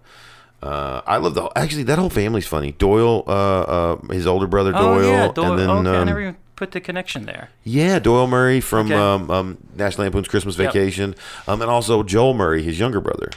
uh, 0.62 1.02
I 1.06 1.16
love 1.18 1.34
the 1.34 1.50
actually 1.56 1.82
that 1.84 1.98
whole 1.98 2.10
family's 2.10 2.46
funny. 2.46 2.72
Doyle, 2.72 3.24
uh, 3.26 3.30
uh, 3.30 3.96
his 4.12 4.26
older 4.26 4.46
brother 4.46 4.72
Doyle, 4.72 4.82
oh 4.84 5.00
yeah, 5.00 5.28
Doyle. 5.32 5.50
and 5.52 5.58
then 5.58 5.70
okay, 5.70 5.90
I 5.90 6.00
um, 6.00 6.06
never 6.06 6.20
even 6.20 6.36
put 6.56 6.72
the 6.72 6.80
connection 6.80 7.26
there. 7.26 7.50
yeah, 7.64 7.98
Doyle 8.00 8.26
Murray 8.26 8.60
from 8.60 8.86
Okay. 8.86 8.94
um, 8.96 9.30
um, 9.30 9.58
National 9.76 10.04
Lampoon's 10.04 10.26
Christmas 10.28 10.58
Yep. 10.58 10.72
Vacation, 10.72 11.14
um, 11.46 11.62
and 11.62 11.70
also 11.70 12.02
Joel 12.02 12.34
Murray, 12.34 12.62
his 12.62 12.78
younger 12.78 13.00
brother. 13.00 13.30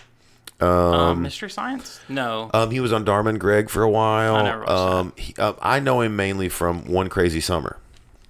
Um, 0.62 1.22
Mystery 1.24 1.50
Science? 1.50 2.00
No. 2.10 2.50
Um, 2.54 2.72
he 2.72 2.80
was 2.80 2.94
on 2.94 3.04
Dharma 3.04 3.30
and 3.32 3.40
Greg 3.40 3.70
for 3.70 3.84
a 3.84 3.90
while. 3.90 4.36
I 4.36 4.44
never 4.44 4.60
watched 4.62 4.72
um, 4.72 5.14
he, 5.16 5.34
uh, 5.38 5.54
I 5.62 5.80
know 5.80 6.02
him 6.02 6.16
mainly 6.16 6.50
from 6.50 6.86
One 6.86 7.10
Crazy 7.10 7.42
Summer. 7.42 7.78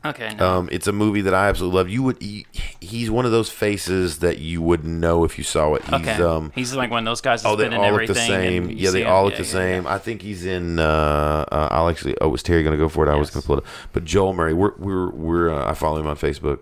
Okay. 0.03 0.33
No. 0.33 0.59
Um, 0.59 0.69
it's 0.71 0.87
a 0.87 0.91
movie 0.91 1.21
that 1.21 1.33
I 1.35 1.47
absolutely 1.47 1.77
love. 1.77 1.89
You 1.89 2.01
would. 2.03 2.19
He, 2.19 2.47
he's 2.79 3.11
one 3.11 3.25
of 3.25 3.31
those 3.31 3.51
faces 3.51 4.17
that 4.19 4.39
you 4.39 4.59
would 4.59 4.83
know 4.83 5.23
if 5.23 5.37
you 5.37 5.43
saw 5.43 5.75
it. 5.75 5.83
He's 5.83 5.93
okay. 5.93 6.23
um. 6.23 6.51
he's 6.55 6.73
like 6.73 6.89
one 6.89 7.05
of 7.05 7.11
those 7.11 7.21
guys 7.21 7.43
that's 7.43 7.53
Oh, 7.53 7.55
they 7.55 7.65
been 7.65 7.73
in 7.73 7.79
all 7.79 7.91
look 7.91 8.01
everything. 8.01 8.15
the 8.15 8.21
same. 8.21 8.69
Yeah, 8.71 8.89
they 8.89 9.03
all 9.03 9.25
look 9.25 9.33
Yeah, 9.33 9.39
the 9.39 9.43
yeah, 9.45 9.51
same. 9.51 9.85
I 9.87 9.99
think 9.99 10.23
he's 10.23 10.43
in. 10.43 10.79
Uh, 10.79 11.45
uh, 11.51 11.67
I'll 11.69 11.87
actually. 11.87 12.15
Oh, 12.19 12.29
was 12.29 12.41
Terry 12.41 12.63
going 12.63 12.71
to 12.75 12.83
go 12.83 12.89
for 12.89 13.07
it? 13.07 13.11
I 13.11 13.15
was 13.15 13.29
going 13.29 13.41
to 13.41 13.47
pull 13.47 13.57
it 13.59 13.63
up. 13.63 13.69
But 13.93 14.03
Joel 14.03 14.33
Murray, 14.33 14.53
we're 14.55 14.73
we're 14.79 15.11
we're. 15.11 15.53
Uh, 15.53 15.69
I 15.69 15.75
follow 15.75 15.99
him 15.99 16.07
on 16.07 16.15
Facebook. 16.15 16.59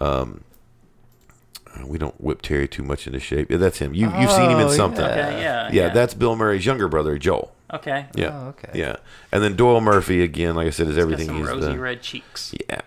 Um, 0.00 0.42
uh, 0.42 0.49
we 1.84 1.98
don't 1.98 2.20
whip 2.20 2.42
Terry 2.42 2.68
too 2.68 2.82
much 2.82 3.06
into 3.06 3.20
shape. 3.20 3.50
Yeah, 3.50 3.56
that's 3.58 3.78
him. 3.78 3.94
You 3.94 4.12
you've 4.18 4.30
seen 4.30 4.50
him 4.50 4.58
in 4.58 4.66
Oh, 4.66 4.72
something. 4.72 5.04
yeah. 5.04 5.10
Okay. 5.28 5.40
Yeah. 5.42 5.70
Yeah, 5.72 5.88
that's 5.90 6.14
Bill 6.14 6.36
Murray's 6.36 6.66
younger 6.66 6.88
brother, 6.88 7.16
Joel. 7.18 7.52
okay. 7.72 8.06
Yeah. 8.14 8.30
Oh, 8.32 8.48
okay. 8.48 8.70
Yeah, 8.78 8.96
and 9.32 9.42
then 9.42 9.54
Doyle 9.56 9.80
Murphy 9.80 10.22
again. 10.22 10.54
Like 10.56 10.66
I 10.66 10.70
said, 10.70 10.88
is 10.88 10.96
Got 10.96 11.02
everything 11.02 11.26
some 11.28 11.36
he's 11.38 11.46
rosy 11.46 11.72
the. 11.72 11.78
red 11.78 12.02
cheeks. 12.02 12.52
Yeah, 12.68 12.80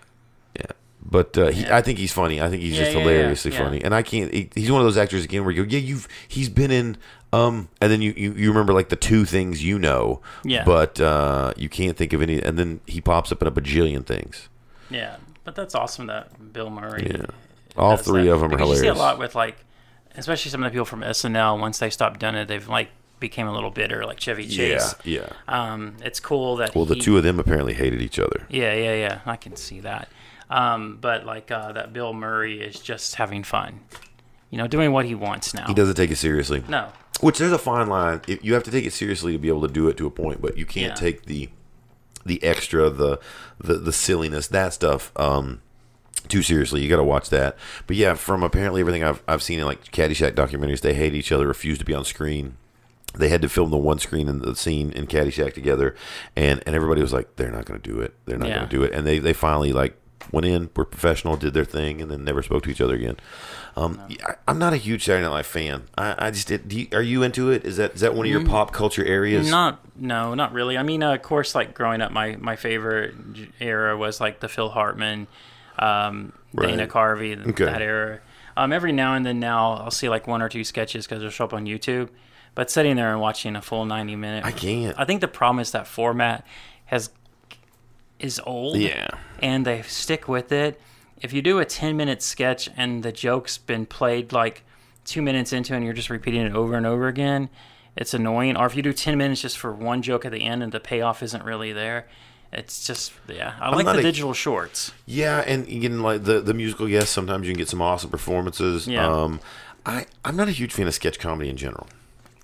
yeah. 0.58 0.66
But 1.04 1.36
uh, 1.38 1.46
he, 1.48 1.62
Yeah. 1.62 1.76
I 1.76 1.80
think 1.82 1.98
he's 1.98 2.12
funny. 2.12 2.40
I 2.42 2.48
think 2.50 2.62
he's 2.62 2.74
Yeah, 2.74 2.80
just 2.80 2.92
yeah, 2.92 2.98
yeah, 2.98 3.04
hilariously 3.04 3.52
yeah. 3.52 3.58
funny. 3.58 3.82
And 3.82 3.94
I 3.94 4.02
can't. 4.02 4.32
He, 4.32 4.50
he's 4.54 4.70
one 4.70 4.80
of 4.80 4.86
those 4.86 4.96
actors 4.98 5.24
again 5.24 5.44
where 5.44 5.52
you 5.54 5.64
go, 5.64 5.70
yeah, 5.70 5.78
you've 5.80 6.06
he's 6.28 6.48
been 6.48 6.70
in. 6.70 6.96
Um, 7.32 7.68
and 7.80 7.90
then 7.90 8.00
you, 8.00 8.14
you, 8.16 8.32
you 8.34 8.48
remember 8.50 8.72
like 8.72 8.90
the 8.90 8.96
two 8.96 9.24
things 9.24 9.64
you 9.64 9.76
know, 9.76 10.20
Yeah. 10.44 10.62
but 10.64 11.00
uh, 11.00 11.52
you 11.56 11.68
can't 11.68 11.96
think 11.96 12.12
of 12.12 12.22
any. 12.22 12.40
And 12.40 12.56
then 12.56 12.80
he 12.86 13.00
pops 13.00 13.32
up 13.32 13.42
in 13.42 13.48
a 13.48 13.50
bajillion 13.50 14.06
things. 14.06 14.48
Yeah, 14.88 15.16
but 15.42 15.56
that's 15.56 15.74
awesome 15.74 16.06
that 16.06 16.52
Bill 16.52 16.70
Murray. 16.70 17.10
Yeah. 17.12 17.26
All 17.76 17.96
three 17.96 18.24
that. 18.24 18.32
of 18.32 18.42
'em 18.42 18.52
are 18.54 18.58
hilarious. 18.58 18.78
You 18.78 18.84
see 18.84 18.88
a 18.88 18.94
lot 18.94 19.18
with 19.18 19.34
like, 19.34 19.56
especially 20.16 20.50
some 20.50 20.62
of 20.62 20.70
the 20.70 20.74
people 20.74 20.84
from 20.84 21.02
SNL. 21.02 21.58
Once 21.58 21.78
they 21.78 21.90
stopped 21.90 22.20
doing 22.20 22.34
it, 22.34 22.46
they've 22.48 22.68
like 22.68 22.90
became 23.20 23.46
a 23.46 23.52
little 23.52 23.70
bitter, 23.70 24.04
like 24.04 24.20
Chevy 24.20 24.46
Chase. 24.46 24.94
yeah. 25.04 25.28
Um, 25.48 25.96
it's 26.02 26.20
cool 26.20 26.56
that. 26.56 26.74
Well, 26.74 26.84
the 26.84 26.94
he- 26.96 27.00
two 27.00 27.16
of 27.16 27.22
them 27.24 27.38
apparently 27.40 27.74
hated 27.74 28.00
each 28.02 28.18
other. 28.18 28.46
Yeah, 28.48 28.74
yeah, 28.74 28.94
yeah. 28.94 29.20
I 29.26 29.36
can 29.36 29.56
see 29.56 29.80
that. 29.80 30.08
Um, 30.50 30.98
but 31.00 31.24
like 31.24 31.50
uh, 31.50 31.72
that 31.72 31.92
Bill 31.92 32.12
Murray 32.12 32.60
is 32.60 32.78
just 32.78 33.14
having 33.16 33.42
fun. 33.42 33.80
You 34.50 34.58
know, 34.58 34.68
doing 34.68 34.92
what 34.92 35.06
he 35.06 35.14
wants 35.16 35.52
now. 35.54 35.66
He 35.66 35.74
doesn't 35.74 35.96
take 35.96 36.10
it 36.12 36.16
seriously. 36.16 36.62
No. 36.68 36.88
Which 37.20 37.38
there's 37.38 37.50
a 37.52 37.58
fine 37.58 37.88
line. 37.88 38.20
You 38.26 38.54
have 38.54 38.62
to 38.64 38.70
take 38.70 38.84
it 38.84 38.92
seriously 38.92 39.32
to 39.32 39.38
be 39.38 39.48
able 39.48 39.62
to 39.62 39.72
do 39.72 39.88
it 39.88 39.96
to 39.96 40.06
a 40.06 40.10
point, 40.10 40.40
but 40.42 40.56
you 40.58 40.66
can't 40.66 40.90
Yeah. 40.90 40.94
take 40.94 41.24
the 41.26 41.48
the 42.26 42.42
extra, 42.44 42.88
the 42.90 43.18
the 43.58 43.74
the 43.74 43.92
silliness, 43.92 44.46
that 44.48 44.72
stuff. 44.74 45.12
Um, 45.16 45.60
too 46.28 46.42
seriously. 46.42 46.82
You 46.82 46.88
got 46.88 46.96
to 46.96 47.04
watch 47.04 47.30
that. 47.30 47.56
But 47.86 47.96
yeah, 47.96 48.14
from 48.14 48.42
apparently 48.42 48.80
everything 48.80 49.04
I've 49.04 49.22
I've 49.28 49.42
seen 49.42 49.58
in 49.60 49.64
like 49.66 49.84
Caddyshack 49.92 50.32
documentaries, 50.34 50.80
they 50.80 50.94
hate 50.94 51.14
each 51.14 51.32
other, 51.32 51.46
refuse 51.46 51.78
to 51.78 51.84
be 51.84 51.94
on 51.94 52.04
screen. 52.04 52.56
They 53.16 53.28
had 53.28 53.42
to 53.42 53.48
film 53.48 53.70
the 53.70 53.76
one 53.76 54.00
screen 54.00 54.28
in 54.28 54.40
the 54.40 54.56
scene 54.56 54.90
in 54.92 55.06
Caddyshack 55.06 55.54
together, 55.54 55.94
and 56.34 56.62
and 56.66 56.74
everybody 56.74 57.00
was 57.00 57.12
like, 57.12 57.36
they're 57.36 57.52
not 57.52 57.64
going 57.64 57.80
to 57.80 57.88
do 57.90 58.00
it. 58.00 58.14
They're 58.26 58.38
not 58.38 58.48
Yeah. 58.48 58.56
going 58.56 58.68
to 58.68 58.76
do 58.76 58.82
it. 58.82 58.92
And 58.92 59.06
they 59.06 59.18
they 59.20 59.32
finally 59.32 59.72
like 59.72 59.96
went 60.32 60.46
in, 60.46 60.70
were 60.74 60.84
professional, 60.86 61.36
did 61.36 61.52
their 61.54 61.66
thing, 61.66 62.00
and 62.02 62.10
then 62.10 62.24
never 62.24 62.42
spoke 62.42 62.64
to 62.64 62.70
each 62.70 62.80
other 62.80 62.94
again. 62.94 63.16
Um, 63.76 64.00
yeah, 64.08 64.16
I, 64.26 64.34
I'm 64.48 64.58
not 64.58 64.72
a 64.72 64.76
huge 64.78 65.04
Saturday 65.04 65.22
Night 65.26 65.32
Live 65.32 65.46
fan. 65.46 65.84
I, 65.98 66.14
I 66.26 66.30
just 66.30 66.48
did. 66.48 66.66
Do 66.68 66.80
you, 66.80 66.88
are 66.92 67.02
you 67.02 67.22
into 67.22 67.50
it? 67.50 67.64
Is 67.64 67.76
that 67.76 67.94
is 67.94 68.00
that 68.00 68.14
one 68.14 68.26
of 68.26 68.32
your 68.32 68.44
pop 68.44 68.72
culture 68.72 69.04
areas? 69.04 69.48
Not 69.50 69.80
no, 69.96 70.34
not 70.34 70.52
really. 70.52 70.76
I 70.78 70.82
mean, 70.82 71.02
uh, 71.04 71.12
of 71.14 71.22
course, 71.22 71.54
like 71.54 71.72
growing 71.74 72.00
up, 72.00 72.10
my 72.10 72.34
my 72.40 72.56
favorite 72.56 73.14
era 73.60 73.96
was 73.96 74.20
like 74.20 74.40
the 74.40 74.48
Phil 74.48 74.70
Hartman, 74.70 75.26
um, 75.78 76.32
Dana 76.56 76.86
Carvey, 76.86 77.46
Okay. 77.48 77.64
that 77.64 77.82
era. 77.82 78.20
Um, 78.56 78.72
every 78.72 78.92
now 78.92 79.14
and 79.14 79.26
then, 79.26 79.40
now 79.40 79.72
I'll 79.74 79.90
see 79.90 80.08
like 80.08 80.26
one 80.28 80.40
or 80.40 80.48
two 80.48 80.62
sketches 80.64 81.06
because 81.06 81.20
they'll 81.20 81.30
show 81.30 81.44
up 81.44 81.52
on 81.54 81.66
YouTube. 81.66 82.08
But 82.54 82.70
sitting 82.70 82.94
there 82.96 83.10
and 83.10 83.20
watching 83.20 83.56
a 83.56 83.62
full 83.62 83.84
ninety 83.84 84.14
minute, 84.14 84.44
I 84.44 84.52
can't. 84.52 84.96
I 84.98 85.04
think 85.04 85.20
the 85.20 85.26
problem 85.28 85.58
is 85.60 85.72
that 85.72 85.86
format 85.88 86.46
has 86.86 87.10
is 88.20 88.40
old. 88.46 88.76
Yeah. 88.76 89.08
and 89.40 89.66
they 89.66 89.82
stick 89.82 90.28
with 90.28 90.52
it. 90.52 90.80
If 91.20 91.32
you 91.32 91.42
do 91.42 91.58
a 91.58 91.64
10 91.64 91.96
minute 91.96 92.22
sketch 92.22 92.68
and 92.76 93.02
the 93.02 93.10
joke's 93.12 93.58
been 93.58 93.86
played 93.86 94.32
like 94.32 94.62
two 95.04 95.20
minutes 95.22 95.52
into 95.52 95.74
and 95.74 95.84
you're 95.84 95.94
just 95.94 96.10
repeating 96.10 96.42
it 96.42 96.52
over 96.54 96.74
and 96.76 96.86
over 96.86 97.08
again, 97.08 97.48
it's 97.96 98.14
annoying. 98.14 98.56
Or 98.56 98.66
if 98.66 98.76
you 98.76 98.82
do 98.82 98.92
10 98.92 99.16
minutes 99.18 99.40
just 99.40 99.58
for 99.58 99.72
one 99.72 100.02
joke 100.02 100.24
at 100.24 100.32
the 100.32 100.42
end 100.44 100.62
and 100.62 100.70
the 100.72 100.80
payoff 100.80 101.22
isn't 101.22 101.42
really 101.44 101.72
there, 101.72 102.06
it's 102.54 102.86
just, 102.86 103.12
yeah. 103.28 103.54
I 103.60 103.70
like 103.70 103.86
the 103.86 103.98
a- 103.98 104.02
digital 104.02 104.32
shorts. 104.32 104.92
Yeah, 105.06 105.40
and 105.46 105.68
you 105.68 105.80
can 105.80 106.02
like 106.02 106.24
the 106.24 106.40
the 106.40 106.54
musical. 106.54 106.88
Yes, 106.88 107.10
sometimes 107.10 107.46
you 107.46 107.52
can 107.52 107.58
get 107.58 107.68
some 107.68 107.82
awesome 107.82 108.10
performances. 108.10 108.86
Yeah. 108.86 109.06
Um, 109.06 109.40
I 109.86 110.06
I'm 110.24 110.36
not 110.36 110.48
a 110.48 110.52
huge 110.52 110.72
fan 110.72 110.86
of 110.86 110.94
sketch 110.94 111.18
comedy 111.18 111.48
in 111.50 111.56
general. 111.56 111.86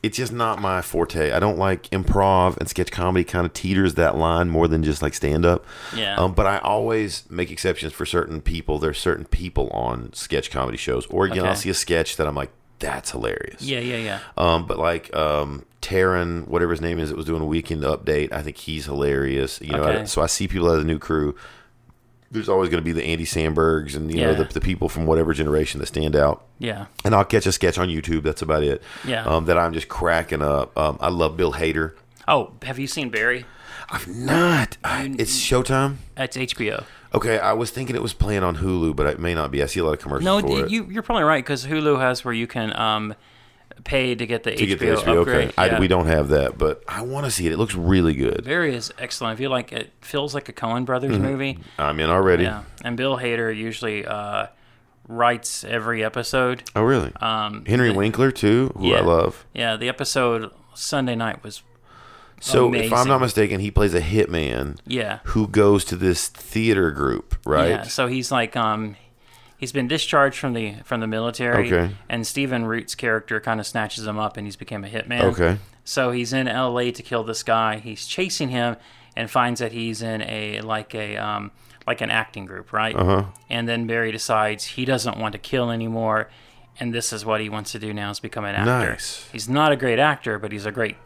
It's 0.03 0.17
just 0.17 0.33
not 0.33 0.63
my 0.63 0.81
forte. 0.81 1.31
I 1.31 1.39
don't 1.39 1.59
like 1.59 1.83
improv 1.91 2.57
and 2.57 2.67
sketch 2.69 2.91
comedy. 2.91 3.23
Kind 3.23 3.45
of 3.45 3.53
teeters 3.53 3.95
that 3.97 4.17
line 4.17 4.49
more 4.49 4.67
than 4.67 4.83
just 4.83 5.03
like 5.03 5.13
stand 5.13 5.45
up. 5.45 5.67
Yeah. 5.95 6.17
Um, 6.17 6.33
but 6.33 6.47
I 6.47 6.59
always 6.59 7.25
make 7.31 7.51
exceptions 7.51 7.93
for 7.93 8.07
certain 8.07 8.41
people. 8.41 8.79
There's 8.79 8.99
certain 8.99 9.27
people 9.27 9.69
on 9.71 10.13
sketch 10.15 10.51
comedy 10.51 10.79
shows, 10.79 11.05
or 11.07 11.27
again, 11.27 11.45
I'll 11.45 11.55
see 11.55 11.69
a 11.69 11.75
sketch 11.75 12.17
that 12.17 12.27
I'm 12.27 12.35
like, 12.35 12.51
that's 12.81 13.13
hilarious. 13.13 13.63
Yeah, 13.63 13.79
yeah, 13.81 13.97
yeah. 13.97 14.19
Um, 14.37 14.67
but 14.67 14.79
like 14.79 15.15
um, 15.15 15.65
Taryn, 15.83 16.49
whatever 16.49 16.73
his 16.73 16.81
name 16.81 16.99
is, 16.99 17.11
that 17.11 17.17
was 17.17 17.27
doing 17.27 17.43
a 17.43 17.47
weekend 17.47 17.83
update. 17.83 18.33
I 18.33 18.43
think 18.43 18.57
he's 18.57 18.87
hilarious. 18.87 19.61
You 19.61 19.73
know, 19.73 19.83
Okay. 19.85 20.01
I- 20.01 20.05
so 20.05 20.21
I 20.23 20.27
see 20.27 20.49
people 20.49 20.69
out 20.69 20.75
of 20.75 20.79
the 20.81 20.85
new 20.87 20.99
crew. 20.99 21.37
There's 22.33 22.49
always 22.49 22.71
going 22.71 22.81
to 22.81 22.85
be 22.85 22.93
the 22.93 23.03
Andy 23.05 23.25
Sambergs 23.25 23.97
and 23.97 24.09
you 24.15 24.21
know 24.23 24.35
the, 24.35 24.45
the 24.45 24.61
people 24.61 24.89
from 24.89 25.05
whatever 25.05 25.33
generation 25.35 25.81
that 25.81 25.87
stand 25.87 26.15
out. 26.15 26.45
Yeah. 26.61 26.87
And 27.05 27.13
I'll 27.13 27.25
catch 27.25 27.45
a 27.47 27.51
sketch 27.53 27.77
on 27.77 27.89
YouTube. 27.89 28.23
That's 28.23 28.41
about 28.43 28.63
it. 28.63 28.81
Yeah. 29.05 29.25
Um, 29.25 29.47
that 29.47 29.59
I'm 29.59 29.73
just 29.73 29.89
cracking 29.89 30.41
up. 30.41 30.77
Um, 30.79 30.97
I 31.01 31.09
love 31.09 31.37
Bill 31.37 31.55
Hader. 31.55 31.95
Oh, 32.29 32.53
have 32.63 32.79
you 32.79 32.87
seen 32.87 33.11
Barry? 33.11 33.47
I've 33.91 34.07
not. 34.07 34.77
I, 34.85 35.13
it's 35.19 35.37
Showtime. 35.41 35.97
It's 36.17 36.37
HBO. 36.37 36.85
Okay, 37.13 37.39
I 37.39 37.53
was 37.55 37.71
thinking 37.71 37.97
it 37.97 38.03
was 38.03 38.13
playing 38.13 38.43
on 38.45 38.57
Hulu, 38.59 38.95
but 38.95 39.07
it 39.07 39.19
may 39.19 39.35
not 39.35 39.51
be. 39.51 39.63
I 39.63 39.67
see 39.67 39.81
a 39.81 39.85
lot 39.85 39.93
of 39.95 39.99
commercials 39.99 40.25
No, 40.25 40.41
for 40.41 40.65
it. 40.67 40.71
you, 40.71 40.85
you're 40.91 41.03
probably 41.03 41.25
right 41.25 41.43
because 41.45 41.67
Hulu 41.67 41.99
has 42.01 42.25
where 42.25 42.33
you 42.35 42.47
can 42.47 42.73
um, 42.79 43.15
pay 43.83 44.15
to 44.15 44.27
get 44.27 44.45
the 44.45 44.53
to 44.55 44.65
HBO, 44.65 44.69
get 44.69 44.79
the 44.79 44.87
HBO. 44.87 45.19
upgrade. 45.21 45.49
Okay, 45.49 45.55
I, 45.77 45.81
we 45.81 45.89
don't 45.89 46.07
have 46.07 46.29
that, 46.29 46.57
but 46.57 46.85
I 46.87 47.03
want 47.03 47.25
to 47.25 47.31
see 47.33 47.47
it. 47.47 47.53
It 47.53 47.57
looks 47.57 47.75
really 47.75 48.15
good. 48.15 48.45
Barry 48.45 48.75
is 48.77 48.93
excellent. 48.99 49.33
I 49.33 49.37
feel 49.37 49.51
like 49.51 49.73
it 49.73 49.93
feels 50.03 50.35
like 50.35 50.49
a 50.49 50.53
Coen 50.53 50.85
Brothers 50.85 51.13
Mm-hmm. 51.17 51.23
movie. 51.25 51.59
I'm 51.79 51.99
in 51.99 52.11
already. 52.11 52.45
Yeah, 52.45 52.63
and 52.85 52.97
Bill 52.97 53.19
Hader 53.19 53.55
usually 53.57 54.07
uh, 54.07 54.47
writes 55.09 55.65
every 55.65 56.05
episode. 56.05 56.63
Oh, 56.77 56.83
really? 56.83 57.13
Um, 57.21 57.65
Henry 57.65 57.89
the- 57.91 57.95
Winkler 57.99 58.31
too, 58.31 58.73
who 58.77 58.95
I 58.95 59.01
love. 59.01 59.45
Yeah, 59.53 59.77
the 59.77 59.89
episode 59.89 60.51
Sunday 60.75 61.17
night 61.17 61.43
was 61.43 61.63
So 62.41 62.75
if 62.75 62.93
I'm 62.93 63.07
not 63.07 63.21
mistaken, 63.21 63.61
he 63.61 63.71
plays 63.71 63.95
a 63.95 64.01
hitman 64.01 64.79
yeah, 64.87 65.21
who 65.25 65.47
goes 65.47 65.85
to 65.87 65.97
this 65.97 66.29
theater 66.29 66.91
group, 66.91 67.37
right? 67.45 67.69
yeah. 67.69 67.83
So 67.83 68.07
he's 68.07 68.33
like 68.33 68.57
um, 68.57 68.97
he's 69.59 69.73
been 69.73 69.87
discharged 69.87 70.39
from 70.39 70.55
the 70.55 70.77
from 70.85 71.01
the 71.01 71.07
military. 71.07 71.73
Okay. 71.73 71.95
And 72.09 72.27
Stephen 72.27 72.65
Root's 72.65 72.95
character 72.95 73.41
kind 73.41 73.61
of 73.61 73.67
snatches 73.67 74.07
him 74.07 74.19
up, 74.19 74.37
and 74.37 74.47
he's 74.47 74.57
become 74.57 74.85
a 74.85 74.89
hitman. 74.89 75.23
Okay. 75.23 75.59
So 75.85 76.11
he's 76.11 76.33
in 76.33 76.49
L.A. 76.49 76.91
to 76.93 77.03
kill 77.03 77.25
this 77.25 77.43
guy. 77.43 77.79
He's 77.79 78.07
chasing 78.07 78.49
him 78.49 78.77
and 79.15 79.31
finds 79.31 79.61
that 79.61 79.73
he's 79.73 80.03
in 80.03 80.23
a 80.23 80.61
like 80.63 80.95
a 80.95 81.17
um, 81.17 81.51
like 81.87 82.01
an 82.01 82.11
acting 82.11 82.47
group, 82.47 82.73
right? 82.73 82.97
Uh-huh. 82.97 83.25
And 83.49 83.69
then 83.69 83.87
Barry 83.87 84.13
decides 84.13 84.65
he 84.65 84.85
doesn't 84.85 85.19
want 85.19 85.33
to 85.33 85.39
kill 85.39 85.71
anymore, 85.71 86.31
and 86.79 86.95
this 86.95 87.13
is 87.13 87.25
what 87.25 87.41
he 87.41 87.49
wants 87.49 87.73
to 87.73 87.79
do 87.79 87.93
now: 87.93 88.11
is 88.11 88.21
become 88.21 88.45
an 88.45 88.55
actor. 88.55 88.91
Nice. 88.93 89.29
He's 89.31 89.49
not 89.49 89.73
a 89.73 89.77
great 89.77 89.99
actor, 89.99 90.39
but 90.39 90.53
he's 90.53 90.67
a 90.67 90.73
great 90.73 90.97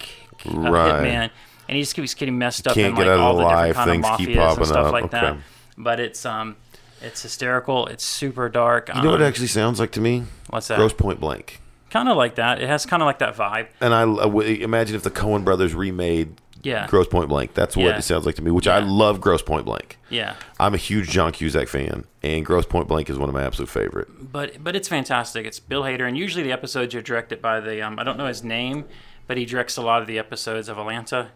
uh, 0.46 0.50
Right. 0.70 0.92
hitman, 1.02 1.30
and 1.68 1.76
he 1.76 1.80
just 1.82 1.94
keeps 1.94 2.14
getting 2.14 2.38
messed 2.38 2.66
up 2.68 2.74
Can't 2.74 2.88
in 2.90 2.94
get 2.94 3.06
like 3.06 3.18
out 3.18 3.20
all 3.20 3.36
the 3.36 3.44
the 3.44 3.48
different 3.48 3.74
kind 3.74 3.90
of 3.90 4.04
things 4.04 4.16
keep 4.18 4.36
mafias 4.38 4.56
and 4.58 4.66
stuff 4.66 4.86
up. 4.86 4.92
like 4.92 5.10
that. 5.12 5.36
But 5.78 6.00
it's 6.00 6.24
um, 6.26 6.56
it's 7.02 7.22
hysterical. 7.22 7.86
It's 7.86 8.04
super 8.04 8.48
dark. 8.48 8.88
You 8.94 9.02
know 9.02 9.10
what 9.10 9.20
it 9.20 9.24
um, 9.24 9.28
actually 9.28 9.48
sounds 9.48 9.80
like 9.80 9.92
to 9.92 10.00
me? 10.00 10.24
What's 10.50 10.68
that? 10.68 10.76
Grosse 10.76 10.92
Pointe 10.94 11.20
Blank. 11.20 11.60
Kind 11.90 12.08
of 12.08 12.16
like 12.16 12.34
that. 12.36 12.60
It 12.60 12.68
has 12.68 12.86
kind 12.86 13.02
of 13.02 13.06
like 13.06 13.18
that 13.20 13.36
vibe. 13.36 13.68
And 13.80 13.94
I, 13.94 14.02
I 14.02 14.24
w- 14.24 14.64
imagine 14.64 14.96
if 14.96 15.02
the 15.04 15.10
Coen 15.12 15.44
Brothers 15.44 15.74
remade 15.74 16.40
Yeah. 16.62 16.86
Grosse 16.88 17.06
Pointe 17.06 17.28
Blank. 17.28 17.54
That's 17.54 17.76
what 17.76 17.84
Yeah. 17.86 17.98
it 17.98 18.02
sounds 18.02 18.26
like 18.26 18.34
to 18.36 18.42
me. 18.42 18.50
Which 18.50 18.66
I 18.66 18.80
love. 18.80 19.20
Grosse 19.20 19.42
Pointe 19.42 19.64
Blank. 19.64 19.98
Yeah. 20.10 20.34
I'm 20.58 20.74
a 20.74 20.76
huge 20.78 21.08
John 21.10 21.30
Cusack 21.32 21.68
fan, 21.68 22.04
and 22.22 22.44
Grosse 22.44 22.66
Pointe 22.66 22.88
Blank 22.88 23.10
is 23.10 23.18
one 23.18 23.28
of 23.28 23.34
my 23.34 23.42
absolute 23.44 23.68
favorite. 23.68 24.08
but 24.32 24.62
but 24.64 24.74
it's 24.74 24.88
fantastic. 24.88 25.46
It's 25.46 25.60
Bill 25.60 25.82
Hader, 25.82 26.06
and 26.08 26.16
usually 26.18 26.42
the 26.42 26.52
episodes 26.52 26.94
are 26.94 27.02
directed 27.02 27.40
by 27.42 27.60
the 27.60 27.80
um, 27.82 27.98
I 27.98 28.02
don't 28.04 28.16
know 28.18 28.26
his 28.26 28.42
name, 28.42 28.86
but 29.26 29.36
he 29.36 29.44
directs 29.44 29.76
a 29.76 29.82
lot 29.82 30.00
of 30.02 30.08
the 30.08 30.18
episodes 30.18 30.68
of 30.68 30.78
Atlanta. 30.78 31.28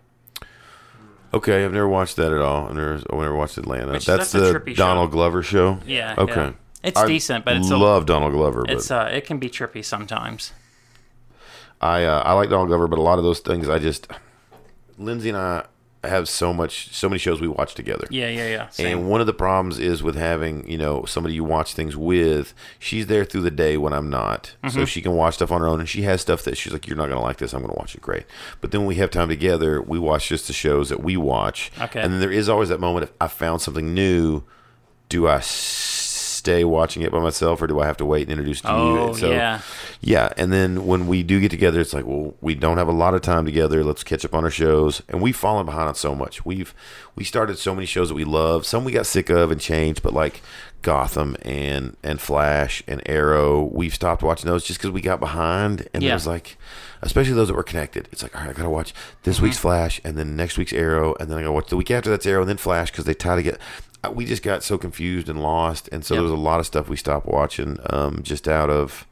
Okay, 1.33 1.65
I've 1.65 1.73
never 1.73 1.89
watched 1.89 2.17
that 2.17 2.33
at 2.33 2.41
all. 2.41 2.69
I've 2.69 2.75
never, 2.75 2.95
I've 2.95 3.19
never 3.19 3.35
watched 3.37 3.59
Atlanta. 3.59 3.93
Which- 3.93 4.07
that's, 4.07 4.33
that's 4.33 4.53
the 4.53 4.59
trippy 4.59 4.71
show. 4.71 4.77
Donald 4.77 5.11
Glover 5.11 5.43
show. 5.43 5.79
Yeah, 5.87 6.15
Okay. 6.17 6.35
yeah. 6.35 6.53
It's 6.83 6.99
I 6.99 7.07
decent, 7.07 7.45
but 7.45 7.57
it's 7.57 7.71
a- 7.71 7.77
love 7.77 8.07
Donald 8.07 8.33
Glover. 8.33 8.63
But 8.63 8.71
It's 8.77 8.91
uh, 8.91 9.11
it 9.13 9.27
can 9.27 9.39
be 9.39 9.51
trippy 9.51 9.85
sometimes. 9.85 10.53
I 11.81 12.05
uh, 12.05 12.23
I 12.25 12.33
like 12.33 12.49
Donald 12.51 12.69
Glover, 12.69 12.87
but 12.89 12.99
a 12.99 13.03
lot 13.03 13.19
of 13.19 13.25
those 13.25 13.41
things 13.41 13.69
I 13.69 13.79
just 13.79 14.07
Lindsay 14.97 15.29
and 15.29 15.39
I 15.39 15.65
have 16.05 16.29
so 16.29 16.53
much 16.53 16.95
so 16.95 17.09
many 17.09 17.19
shows 17.19 17.41
we 17.41 17.49
watch 17.49 17.75
together. 17.75 18.07
Yeah, 18.11 18.29
yeah, 18.29 18.49
yeah. 18.49 18.69
Same. 18.69 18.99
And 18.99 19.11
one 19.11 19.21
of 19.21 19.27
the 19.27 19.33
problems 19.33 19.79
is 19.79 20.03
with 20.03 20.15
having, 20.15 20.69
you 20.71 20.79
know, 20.79 21.05
somebody 21.05 21.35
you 21.35 21.45
watch 21.45 21.75
things 21.75 21.97
with, 21.97 22.55
she's 22.79 23.07
there 23.09 23.25
through 23.25 23.43
the 23.43 23.51
day 23.51 23.77
when 23.77 23.93
I'm 23.93 24.09
not. 24.09 24.55
Mm-hmm. 24.63 24.79
So 24.79 24.85
she 24.85 25.03
can 25.03 25.13
watch 25.13 25.35
stuff 25.35 25.51
on 25.51 25.61
her 25.61 25.67
own 25.67 25.81
and 25.81 25.89
she 25.89 26.03
has 26.03 26.21
stuff 26.21 26.43
that 26.45 26.57
she's 26.57 26.73
like, 26.73 26.87
You're 26.87 26.97
not 26.97 27.09
gonna 27.09 27.23
like 27.23 27.39
this, 27.39 27.53
I'm 27.53 27.63
gonna 27.63 27.75
watch 27.75 27.95
it 27.95 28.01
great. 28.01 28.25
But 28.61 28.71
then 28.71 28.83
when 28.83 28.89
we 28.89 28.97
have 28.97 29.11
time 29.11 29.29
together, 29.29 29.83
we 29.83 29.99
watch 29.99 30.29
just 30.29 30.47
the 30.47 30.53
shows 30.53 30.89
that 30.89 31.03
we 31.03 31.17
watch. 31.17 31.73
Okay. 31.81 32.01
And 32.01 32.13
then 32.13 32.21
there 32.21 32.33
is 32.33 32.49
always 32.49 32.69
that 32.69 32.81
moment 32.81 33.05
if 33.05 33.13
I 33.21 33.29
found 33.29 33.63
something 33.63 33.95
new 33.95 34.45
do 35.09 35.27
I 35.27 35.41
stay 36.39 36.65
watching 36.65 37.03
it 37.03 37.13
by 37.13 37.21
myself 37.21 37.61
or 37.61 37.67
do 37.67 37.81
I 37.81 37.87
have 37.87 37.97
to 37.99 38.05
wait 38.07 38.23
and 38.23 38.31
introduce 38.33 38.61
to 38.63 38.71
Oh, 38.71 39.09
you? 39.09 39.15
So, 39.19 39.31
yeah. 39.31 39.61
yeah, 40.01 40.33
and 40.37 40.53
then 40.53 40.87
when 40.87 41.07
we 41.07 41.23
do 41.23 41.41
get 41.41 41.51
together, 41.51 41.81
it's 41.81 41.93
like, 41.93 42.07
well, 42.07 42.35
we 42.41 42.55
don't 42.55 42.79
have 42.79 42.89
a 42.89 42.93
lot 42.93 43.15
of 43.15 43.21
time 43.23 43.45
together. 43.45 43.85
Let's 43.85 44.03
catch 44.05 44.25
up 44.25 44.35
on 44.35 44.45
our 44.45 44.51
shows, 44.51 45.03
and 45.09 45.21
we've 45.21 45.37
fallen 45.37 45.67
behind 45.67 45.89
on 45.89 45.95
so 45.95 46.15
much. 46.15 46.45
We've 46.45 46.75
we 47.15 47.25
started 47.25 47.59
so 47.59 47.75
many 47.75 47.87
shows 47.87 48.09
that 48.09 48.15
we 48.15 48.25
love. 48.25 48.65
Some 48.65 48.85
we 48.85 48.93
got 48.93 49.07
sick 49.07 49.29
of 49.29 49.51
and 49.51 49.61
changed, 49.61 50.03
but 50.03 50.13
like 50.15 50.41
Gotham 50.83 51.37
and 51.43 51.97
and 52.05 52.21
Flash 52.21 52.83
and 52.87 53.03
Arrow, 53.07 53.65
we've 53.73 53.95
stopped 53.95 54.23
watching 54.23 54.49
those 54.49 54.65
just 54.65 54.79
because 54.79 54.93
we 54.93 55.01
got 55.01 55.19
behind. 55.21 55.89
And 55.93 56.03
Yeah. 56.03 56.11
there's 56.11 56.27
like, 56.29 56.57
especially 57.03 57.33
those 57.35 57.49
that 57.49 57.55
were 57.55 57.65
connected. 57.65 58.09
It's 58.13 58.23
like, 58.23 58.35
all 58.37 58.43
right, 58.43 58.51
I 58.51 58.53
gotta 58.53 58.71
watch 58.71 58.95
this 59.25 59.37
Mm-hmm. 59.37 59.45
week's 59.47 59.59
Flash, 59.59 60.01
and 60.05 60.17
then 60.17 60.37
next 60.37 60.57
week's 60.57 60.73
Arrow, 60.73 61.17
and 61.19 61.29
then 61.29 61.39
I 61.39 61.41
gotta 61.43 61.53
watch 61.53 61.69
the 61.69 61.77
week 61.77 61.91
after 61.91 62.11
that's 62.11 62.27
Arrow, 62.27 62.43
and 62.43 62.49
then 62.49 62.57
Flash 62.57 62.93
because 62.93 63.05
they 63.05 63.15
tie 63.15 63.35
together. 63.37 63.59
We 64.13 64.25
just 64.25 64.43
got 64.43 64.63
so 64.63 64.79
confused 64.79 65.29
and 65.29 65.43
lost, 65.43 65.89
and 65.91 66.05
so 66.05 66.15
Yep. 66.15 66.19
there 66.19 66.23
was 66.23 66.33
a 66.33 66.43
lot 66.43 66.61
of 66.61 66.67
stuff 66.67 66.89
we 66.89 66.97
stopped 66.97 67.27
watching 67.27 67.79
um, 67.91 68.23
just 68.23 68.47
out 68.49 68.71
of 68.71 69.07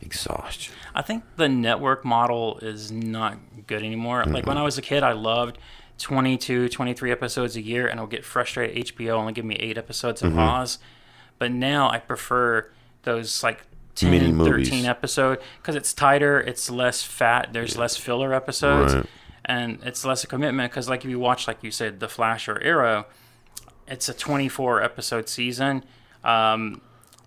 exhaustion. 0.00 0.72
I 0.94 1.02
think 1.02 1.24
the 1.36 1.48
network 1.48 2.04
model 2.04 2.58
is 2.62 2.92
not 2.92 3.38
good 3.66 3.82
anymore. 3.82 4.24
Like 4.24 4.46
when 4.46 4.56
I 4.58 4.62
was 4.62 4.78
a 4.78 4.82
kid, 4.82 5.02
I 5.02 5.12
loved 5.12 5.58
22, 5.98 6.68
23 6.68 7.10
episodes 7.10 7.56
a 7.56 7.62
year, 7.62 7.86
and 7.86 7.98
I'll 7.98 8.06
get 8.06 8.24
frustrated. 8.24 8.86
HBO 8.86 9.10
only 9.14 9.32
give 9.32 9.44
me 9.44 9.56
eight 9.56 9.76
episodes 9.78 10.22
of 10.22 10.36
Oz, 10.38 10.78
but 11.38 11.50
now 11.50 11.90
I 11.90 11.98
prefer 11.98 12.70
those 13.02 13.42
like 13.42 13.62
10, 13.96 14.10
Mini 14.10 14.32
movies. 14.32 14.68
13 14.68 14.86
episode 14.86 15.38
because 15.60 15.74
it's 15.76 15.92
tighter, 15.92 16.40
it's 16.40 16.70
less 16.70 17.02
fat, 17.02 17.52
there's 17.52 17.76
less 17.76 17.96
filler 17.96 18.32
episodes, 18.34 18.94
Right. 18.94 19.06
and 19.44 19.78
it's 19.84 20.04
less 20.04 20.24
a 20.24 20.26
commitment. 20.26 20.70
Because 20.72 20.88
like 20.88 21.04
if 21.04 21.10
you 21.10 21.18
watch, 21.18 21.46
like 21.48 21.62
you 21.62 21.70
said, 21.70 22.00
The 22.00 22.08
Flash 22.08 22.48
or 22.48 22.60
Arrow, 22.60 23.06
it's 23.88 24.08
a 24.08 24.14
24 24.14 24.82
episode 24.82 25.28
season. 25.28 25.84
Um, 26.22 26.80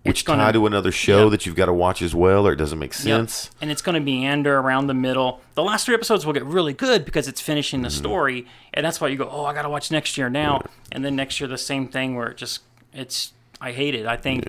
Which 0.04 0.24
gonna- 0.24 0.42
tie 0.44 0.52
to 0.52 0.66
another 0.66 0.90
show 0.92 1.28
that 1.30 1.44
you've 1.46 1.54
got 1.56 1.66
to 1.66 1.72
watch 1.72 2.02
as 2.02 2.14
well, 2.14 2.46
or 2.46 2.52
it 2.52 2.56
doesn't 2.56 2.78
make 2.78 2.94
sense. 2.94 3.50
And 3.60 3.70
it's 3.70 3.82
going 3.82 3.94
to 3.94 4.00
meander 4.00 4.58
around 4.58 4.86
the 4.86 4.94
middle. 4.94 5.40
The 5.54 5.62
last 5.62 5.86
three 5.86 5.94
episodes 5.94 6.24
will 6.24 6.32
get 6.32 6.44
really 6.44 6.72
good 6.72 7.04
because 7.04 7.28
it's 7.28 7.40
finishing 7.40 7.78
Mm-hmm. 7.80 7.84
the 7.84 7.90
story, 7.90 8.46
and 8.74 8.84
that's 8.86 9.00
why 9.00 9.08
you 9.08 9.16
go, 9.16 9.28
"Oh, 9.30 9.44
I 9.44 9.52
got 9.54 9.62
to 9.62 9.68
watch 9.68 9.90
next 9.90 10.16
year 10.16 10.30
now." 10.30 10.62
And 10.92 11.04
then 11.04 11.14
next 11.16 11.40
year 11.40 11.48
the 11.48 11.58
same 11.58 11.88
thing 11.88 12.14
where 12.16 12.28
it 12.28 12.36
just 12.36 12.62
it's 12.92 13.32
I 13.60 13.72
hate 13.72 13.94
it. 13.94 14.06
I 14.06 14.16
think 14.16 14.48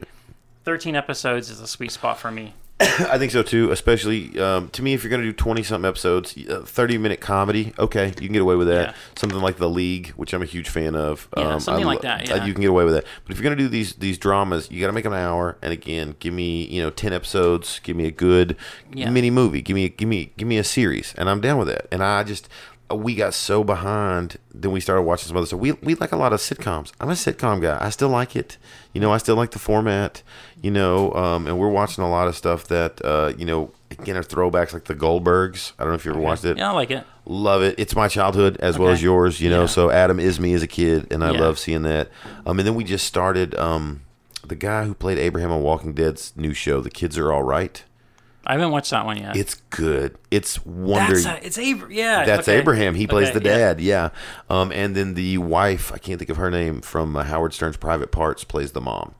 13 0.66 0.96
episodes 0.96 1.50
is 1.50 1.60
a 1.60 1.68
sweet 1.68 1.92
spot 1.92 2.20
for 2.20 2.32
me. 2.32 2.54
I 2.82 3.18
think 3.18 3.32
so 3.32 3.44
too. 3.44 3.72
Especially 3.72 4.40
um, 4.40 4.70
to 4.70 4.82
me, 4.82 4.94
if 4.94 5.04
you're 5.04 5.10
going 5.10 5.22
to 5.22 5.28
do 5.28 5.34
twenty 5.34 5.64
something 5.64 5.88
episodes, 5.88 6.38
uh, 6.50 6.62
thirty 6.66 6.98
minute 6.98 7.20
comedy, 7.20 7.74
okay, 7.78 8.08
you 8.08 8.14
can 8.28 8.32
get 8.32 8.42
away 8.42 8.56
with 8.56 8.68
that. 8.68 8.90
Yeah. 8.90 8.94
Something 9.18 9.40
like 9.40 9.58
The 9.58 9.70
League, 9.70 10.10
which 10.12 10.34
I'm 10.34 10.42
a 10.42 10.46
huge 10.46 10.70
fan 10.70 10.96
of. 10.96 11.28
Yeah, 11.36 11.56
um, 11.56 11.60
something 11.60 11.84
I 11.84 11.88
like 11.88 12.02
that, 12.02 12.30
yeah. 12.30 12.46
you 12.46 12.54
can 12.54 12.62
get 12.62 12.70
away 12.70 12.86
with 12.86 12.94
that. 12.94 13.04
But 13.26 13.32
if 13.34 13.38
you're 13.38 13.44
going 13.44 13.58
to 13.58 13.64
do 13.64 13.68
these 13.68 13.94
these 13.96 14.18
dramas, 14.18 14.72
you 14.72 14.80
got 14.80 14.88
to 14.88 14.94
make 14.94 15.04
them 15.04 15.12
an 15.14 15.20
hour. 15.20 15.58
And 15.62 15.74
again, 15.74 16.16
give 16.20 16.34
me 16.34 16.66
you 16.68 16.82
know 16.82 16.90
ten 16.90 17.12
episodes. 17.12 17.80
Give 17.84 17.98
me 17.98 18.06
a 18.06 18.12
good 18.12 18.56
Yeah. 18.94 19.10
mini 19.10 19.30
movie. 19.30 19.62
Give 19.62 19.76
me 19.76 19.90
give 19.90 20.08
me 20.08 20.32
give 20.38 20.48
me 20.48 20.58
a 20.58 20.64
series, 20.64 21.14
and 21.18 21.30
I'm 21.30 21.42
down 21.42 21.58
with 21.58 21.68
that. 21.68 21.88
And 21.92 22.02
I 22.02 22.24
just 22.24 22.48
we 22.96 23.16
got 23.16 23.34
so 23.34 23.64
behind. 23.64 24.38
Then 24.54 24.72
we 24.72 24.80
started 24.80 25.04
watching 25.04 25.28
some 25.28 25.38
other 25.38 25.46
stuff. 25.46 25.60
We 25.60 25.74
we 25.74 25.96
like 25.96 26.12
a 26.12 26.18
lot 26.18 26.34
of 26.34 26.40
sitcoms. 26.40 26.92
I'm 27.00 27.10
a 27.10 27.14
sitcom 27.14 27.62
guy. 27.62 27.78
I 27.80 27.90
still 27.90 28.10
like 28.10 28.36
it. 28.36 28.58
You 28.94 29.02
know, 29.02 29.12
I 29.12 29.18
still 29.18 29.36
like 29.36 29.52
the 29.52 29.60
format. 29.60 30.24
You 30.62 30.72
know, 30.72 31.14
um, 31.14 31.48
and 31.48 31.58
we're 31.60 31.70
watching 31.70 32.04
a 32.04 32.10
lot 32.10 32.28
of 32.28 32.36
stuff 32.36 32.68
that 32.68 33.04
uh, 33.06 33.34
you 33.38 33.46
know 33.46 33.72
again 33.92 34.18
are 34.18 34.24
throwbacks 34.24 34.74
like 34.74 34.86
the 34.86 34.96
Goldbergs. 34.96 35.74
I 35.78 35.84
don't 35.84 35.92
know 35.92 35.96
if 35.96 36.06
you 36.06 36.12
ever 36.12 36.20
watched 36.20 36.46
it. 36.46 36.58
Yeah, 36.58 36.70
I 36.70 36.74
like 36.74 36.92
it. 36.92 37.06
Love 37.26 37.62
it. 37.62 37.76
It's 37.78 37.96
my 37.96 38.08
childhood 38.08 38.58
as 38.58 38.80
well 38.80 38.90
as 38.90 39.04
yours. 39.04 39.40
You 39.40 39.50
know, 39.50 39.62
Yeah. 39.62 39.68
so 39.68 39.92
Adam 39.92 40.20
is 40.20 40.40
me 40.40 40.54
as 40.54 40.64
a 40.64 40.68
kid, 40.68 41.08
and 41.12 41.24
I 41.24 41.32
Yeah. 41.32 41.40
love 41.42 41.60
seeing 41.60 41.84
that. 41.84 42.10
Um, 42.46 42.60
and 42.60 42.68
then 42.68 42.76
we 42.76 42.84
just 42.84 43.06
started. 43.06 43.56
Um, 43.56 44.02
the 44.48 44.56
guy 44.56 44.86
who 44.86 44.96
played 44.96 45.20
Abraham 45.20 45.52
on 45.52 45.62
Walking 45.62 45.94
Dead's 45.94 46.34
new 46.36 46.54
show, 46.54 46.82
The 46.82 46.90
Kids 46.90 47.18
Are 47.20 47.32
All 47.32 47.44
Right. 47.44 47.84
I 48.50 48.54
haven't 48.54 48.72
watched 48.72 48.90
that 48.90 49.06
one 49.06 49.18
yet. 49.18 49.38
It's 49.38 49.54
good. 49.70 50.18
It's 50.32 50.66
wonder. 50.66 51.20
that's 51.20 51.26
a, 51.26 51.46
it's 51.46 51.58
Abra- 51.60 51.94
yeah. 51.94 52.26
That's 52.26 52.50
okay. 52.50 52.58
Abraham. 52.58 52.96
He 52.96 53.06
plays 53.06 53.30
Okay, 53.30 53.38
the 53.40 53.46
yeah. 53.50 53.58
dad. 53.58 53.80
Yeah. 53.80 54.10
Um, 54.50 54.72
and 54.72 54.96
then 54.96 55.14
the 55.14 55.38
wife, 55.38 55.92
I 55.94 56.00
can't 56.00 56.18
think 56.18 56.30
of 56.32 56.38
her 56.38 56.50
name 56.50 56.82
from 56.82 57.16
uh, 57.16 57.26
Howard 57.26 57.54
Stern's 57.54 57.78
Private 57.78 58.12
Parts, 58.12 58.44
plays 58.44 58.72
the 58.72 58.82
mom. 58.82 59.14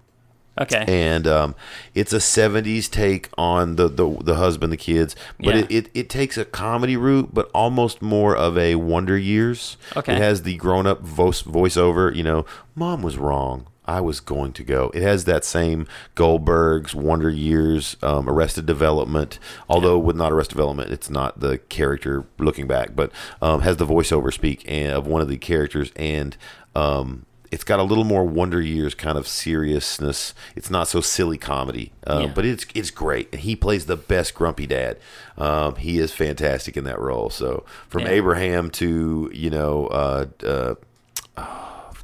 Okay. 0.60 0.84
And 0.88 1.26
um, 1.28 1.56
it's 1.94 2.12
a 2.12 2.18
'70s 2.18 2.90
take 2.90 3.30
on 3.38 3.76
the 3.78 3.88
the, 3.88 4.18
the 4.24 4.36
husband, 4.36 4.74
the 4.74 4.78
kids, 4.78 5.16
but 5.40 5.56
Yeah. 5.56 5.62
it, 5.62 5.72
it, 5.72 5.90
it 5.94 6.10
takes 6.10 6.36
a 6.38 6.44
comedy 6.44 6.98
route, 6.98 7.30
but 7.34 7.50
almost 7.54 8.02
more 8.02 8.36
of 8.36 8.58
a 8.58 8.76
Wonder 8.76 9.18
Years. 9.18 9.78
Okay. 9.96 10.16
It 10.16 10.18
has 10.18 10.42
the 10.42 10.56
grown 10.58 10.86
up 10.88 11.02
voice 11.02 11.44
voiceover. 11.44 12.14
You 12.14 12.24
know, 12.24 12.46
mom 12.76 13.04
was 13.04 13.18
wrong. 13.18 13.68
I 13.90 14.02
was 14.02 14.20
going 14.20 14.54
to 14.54 14.64
go. 14.64 14.92
It 14.94 15.02
has 15.02 15.26
that 15.26 15.44
same 15.44 15.88
Goldberg's 16.14 16.94
Wonder 16.94 17.30
Years, 17.30 17.98
um, 18.04 18.30
Arrested 18.30 18.66
Development. 18.68 19.40
Although 19.68 19.98
with 19.98 20.16
not 20.16 20.32
Arrested 20.32 20.54
Development, 20.56 20.92
it's 20.92 21.10
not 21.10 21.40
the 21.40 21.58
character 21.58 22.26
looking 22.38 22.68
back, 22.68 22.96
but 22.96 23.12
um, 23.42 23.62
has 23.62 23.78
the 23.78 23.88
voiceover 23.88 24.32
speak 24.32 24.64
and, 24.68 24.92
of 24.94 25.08
one 25.08 25.22
of 25.22 25.28
the 25.28 25.38
characters, 25.38 25.92
and 25.96 26.38
um, 26.76 27.26
it's 27.52 27.64
got 27.64 27.80
a 27.80 27.84
little 27.84 28.04
more 28.04 28.24
Wonder 28.26 28.62
Years 28.62 28.94
kind 28.94 29.18
of 29.18 29.28
seriousness. 29.28 30.36
It's 30.56 30.70
not 30.70 30.88
so 30.88 31.02
silly 31.02 31.40
comedy, 31.40 31.92
um, 32.06 32.22
Yeah. 32.22 32.32
but 32.36 32.46
it's 32.46 32.68
it's 32.76 32.92
great. 32.92 33.30
And 33.32 33.42
he 33.42 33.56
plays 33.56 33.88
the 33.88 33.98
best 33.98 34.36
grumpy 34.36 34.68
dad. 34.68 34.98
Um, 35.36 35.76
he 35.78 35.98
is 35.98 36.12
fantastic 36.12 36.78
in 36.78 36.84
that 36.84 37.00
role. 37.00 37.32
So 37.32 37.66
from 37.88 38.04
Yeah. 38.04 38.10
Abraham 38.10 38.70
to 38.72 39.32
you 39.34 39.50
know. 39.50 39.88
Uh, 39.88 40.26
uh, 40.46 40.76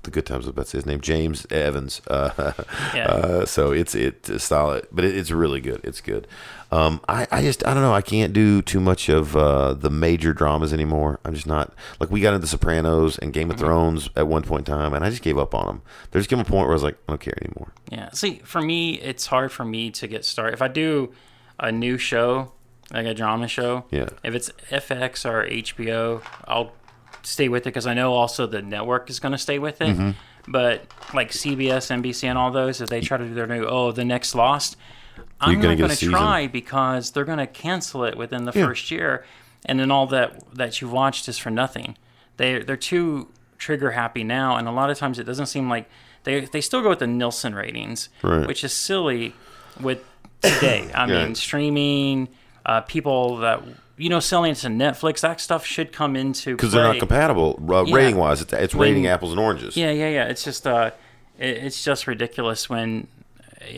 the 0.06 0.12
good 0.12 0.26
times. 0.26 0.46
Was 0.46 0.50
about 0.50 0.70
his 0.70 0.86
name, 0.86 1.02
James 1.02 1.46
Evans. 1.52 2.02
Uh, 2.08 2.54
Yeah. 2.96 3.06
uh, 3.10 3.46
so 3.46 3.72
it's 3.72 3.94
it's 3.96 4.44
solid, 4.44 4.88
but 4.92 5.04
it, 5.06 5.16
it's 5.18 5.32
really 5.32 5.60
good. 5.62 5.82
It's 5.84 6.02
good. 6.02 6.28
Um, 6.72 7.00
I, 7.08 7.28
I 7.32 7.42
just 7.42 7.66
I 7.66 7.74
don't 7.74 7.84
know. 7.84 7.94
I 7.94 8.02
can't 8.02 8.34
do 8.34 8.62
too 8.62 8.80
much 8.80 9.08
of 9.10 9.36
uh, 9.36 9.74
the 9.74 9.90
major 9.90 10.34
dramas 10.34 10.74
anymore. 10.74 11.20
I'm 11.24 11.34
just 11.34 11.48
not 11.48 11.74
like 12.00 12.10
we 12.10 12.22
got 12.22 12.34
into 12.34 12.48
Sopranos 12.48 13.18
and 13.20 13.32
Game 13.34 13.50
of 13.52 13.58
Mm-hmm. 13.58 13.66
Thrones 13.66 14.10
at 14.16 14.28
one 14.28 14.42
point 14.44 14.68
in 14.68 14.74
time, 14.76 14.94
and 14.94 15.04
I 15.06 15.10
just 15.10 15.22
gave 15.22 15.38
up 15.38 15.54
on 15.54 15.66
them. 15.68 15.82
There's 16.12 16.28
came 16.28 16.40
a 16.40 16.44
point 16.44 16.62
where 16.68 16.72
I 16.72 16.74
was 16.74 16.84
like, 16.84 16.98
I 17.08 17.12
don't 17.14 17.22
care 17.22 17.38
anymore. 17.42 17.72
Yeah. 17.92 18.10
See, 18.12 18.40
for 18.44 18.62
me, 18.62 18.96
it's 18.96 19.28
hard 19.28 19.52
for 19.52 19.64
me 19.66 19.92
to 19.92 20.08
get 20.08 20.26
started. 20.26 20.54
If 20.54 20.62
I 20.62 20.68
do 20.68 21.14
a 21.60 21.72
new 21.72 21.98
show, 21.98 22.52
like 22.92 23.06
a 23.06 23.14
drama 23.14 23.48
show, 23.48 23.86
Yeah. 23.92 24.10
if 24.24 24.34
it's 24.36 24.50
FX 24.70 25.24
or 25.30 25.46
HBO, 25.48 26.22
I'll 26.48 26.74
stay 27.26 27.50
with 27.50 27.64
it 27.64 27.66
because 27.66 27.88
I 27.88 27.94
know 27.94 28.14
also 28.14 28.46
the 28.48 28.62
network 28.62 29.10
is 29.10 29.20
going 29.20 29.32
to 29.34 29.38
stay 29.38 29.60
with 29.60 29.82
it. 29.82 29.96
Mm-hmm. 29.98 30.12
But 30.48 30.86
like 31.14 31.32
CBS, 31.32 31.90
NBC, 31.92 32.26
and 32.26 32.38
all 32.38 32.52
those, 32.52 32.80
if 32.80 32.90
they 32.90 33.02
try 33.02 33.18
to 33.18 33.26
do 33.26 33.34
their 33.34 33.48
new, 33.48 33.66
oh, 33.66 33.92
the 33.92 34.06
next 34.06 34.36
Lost, 34.36 34.78
I'm 35.42 35.54
You're 35.54 35.72
not 35.72 35.78
going 35.78 35.90
to 35.92 36.10
try 36.10 36.48
because 36.48 37.12
they're 37.12 37.26
going 37.26 37.40
to 37.40 37.48
cancel 37.48 38.04
it 38.04 38.16
within 38.16 38.46
the 38.46 38.52
Yeah. 38.54 38.66
first 38.68 38.92
year, 38.92 39.26
and 39.66 39.80
then 39.80 39.90
all 39.90 40.06
that 40.08 40.44
that 40.54 40.82
you 40.82 40.90
watched 40.90 41.28
is 41.28 41.38
for 41.38 41.50
nothing. 41.50 41.98
They 42.38 42.60
they're 42.60 42.78
too 42.78 43.30
trigger 43.58 43.92
happy 43.92 44.24
now, 44.24 44.56
and 44.58 44.68
a 44.68 44.72
lot 44.72 44.90
of 44.92 44.98
times 45.00 45.18
it 45.18 45.24
doesn't 45.24 45.48
seem 45.48 45.68
like 45.70 45.90
they 46.26 46.42
they 46.42 46.62
still 46.62 46.82
go 46.82 46.90
with 46.90 47.00
the 47.00 47.08
Nielsen 47.08 47.56
ratings, 47.56 48.10
Right. 48.22 48.46
which 48.46 48.64
is 48.64 48.74
silly 48.74 49.34
with 49.80 50.04
today. 50.42 50.92
I 50.94 51.06
Yeah. 51.08 51.26
mean, 51.26 51.36
streaming, 51.36 52.28
uh, 52.66 52.82
people 52.82 53.38
that 53.38 53.62
you 53.98 54.10
know 54.10 54.20
selling 54.20 54.52
it 54.52 54.56
to 54.56 54.68
Netflix, 54.68 55.22
that 55.22 55.40
stuff 55.40 55.66
should 55.66 55.92
come 55.92 56.16
into 56.16 56.56
Because 56.56 56.72
they're 56.72 56.84
not 56.84 57.00
compatible 57.00 57.60
uh, 57.70 57.84
Yeah. 57.84 57.96
rating 57.96 58.18
wise. 58.18 58.42
It's, 58.42 58.52
it's 58.54 58.76
rating 58.76 59.04
When- 59.04 59.12
apples 59.12 59.32
and 59.32 59.40
oranges. 59.40 59.78
Yeah, 59.78 59.92
yeah, 59.92 60.10
yeah. 60.10 60.26
It's 60.26 60.44
just 60.44 60.68
uh, 60.68 60.92
it, 61.40 61.58
it's 61.58 61.84
just 61.84 62.08
ridiculous 62.08 62.70
when 62.70 63.08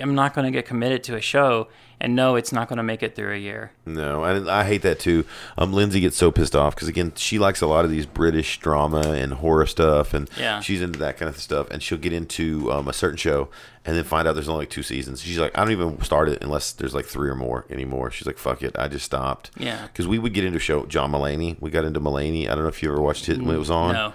I'm 0.02 0.16
not 0.16 0.34
going 0.34 0.46
to 0.46 0.52
get 0.52 0.66
committed 0.66 1.04
to 1.06 1.16
a 1.16 1.22
show 1.22 1.68
and 2.00 2.16
know 2.16 2.36
it's 2.36 2.52
not 2.52 2.68
going 2.68 2.78
to 2.78 2.84
make 2.84 3.02
it 3.02 3.16
through 3.16 3.34
a 3.34 3.38
year. 3.38 3.72
No, 3.86 4.24
and 4.24 4.48
I 4.50 4.64
hate 4.66 4.84
that 4.84 5.00
too. 5.00 5.26
Um, 5.58 5.74
Lindsay 5.74 6.00
gets 6.00 6.16
so 6.18 6.30
pissed 6.32 6.56
off 6.56 6.76
because 6.76 6.88
again, 6.88 7.14
she 7.16 7.40
likes 7.40 7.62
a 7.62 7.68
lot 7.68 7.86
of 7.86 7.92
these 7.92 8.06
British 8.06 8.60
drama 8.60 9.00
and 9.14 9.34
horror 9.34 9.66
stuff, 9.66 10.14
and 10.14 10.30
Yeah. 10.38 10.60
she's 10.60 10.82
into 10.82 11.00
that 11.00 11.18
kind 11.18 11.30
of 11.30 11.40
stuff. 11.40 11.70
And 11.72 11.82
she'll 11.82 11.98
get 11.98 12.14
into 12.14 12.72
um, 12.72 12.88
a 12.88 12.94
certain 12.94 13.18
show 13.18 13.50
and 13.86 13.96
then 13.96 14.04
find 14.04 14.28
out 14.28 14.34
there's 14.34 14.50
only 14.50 14.64
like 14.64 14.70
two 14.70 14.84
seasons. 14.84 15.22
She's 15.22 15.40
like, 15.40 15.58
I 15.58 15.64
don't 15.64 15.72
even 15.72 16.00
start 16.04 16.30
it 16.30 16.44
unless 16.44 16.72
there's 16.74 16.94
like 16.94 17.06
three 17.06 17.30
or 17.30 17.36
more 17.36 17.66
anymore. 17.70 18.12
She's 18.12 18.28
like, 18.28 18.38
fuck 18.38 18.62
it, 18.62 18.78
I 18.78 18.88
just 18.90 19.06
stopped. 19.06 19.50
Yeah. 19.58 19.88
because 19.88 20.08
we 20.08 20.20
would 20.20 20.34
get 20.34 20.44
into 20.44 20.58
a 20.58 20.60
show. 20.60 20.86
John 20.86 21.12
Mulaney, 21.12 21.60
we 21.62 21.72
got 21.72 21.86
into 21.86 22.00
Mulaney. 22.02 22.44
I 22.48 22.54
don't 22.54 22.64
know 22.64 22.70
if 22.70 22.84
you 22.84 22.92
ever 22.92 23.02
watched 23.02 23.28
it 23.30 23.42
when 23.42 23.56
it 23.56 23.60
was 23.60 23.72
on. 23.72 23.94
No. 23.94 24.14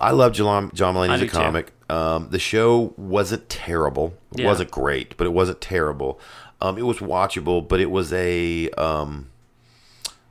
I 0.00 0.12
love 0.12 0.32
John, 0.32 0.70
John 0.74 0.94
Mulaney 0.94 1.10
as 1.10 1.22
a 1.22 1.28
comic. 1.28 1.72
Um, 1.90 2.28
the 2.30 2.38
show 2.38 2.94
wasn't 2.96 3.48
terrible. 3.48 4.14
It 4.32 4.40
Yeah. 4.40 4.46
wasn't 4.46 4.70
great, 4.70 5.16
but 5.16 5.26
it 5.26 5.32
wasn't 5.32 5.60
terrible. 5.60 6.18
Um, 6.60 6.78
it 6.78 6.82
was 6.86 6.98
watchable, 6.98 7.66
but 7.66 7.80
it 7.80 7.90
was 7.90 8.12
a 8.12 8.68
um, 8.70 9.28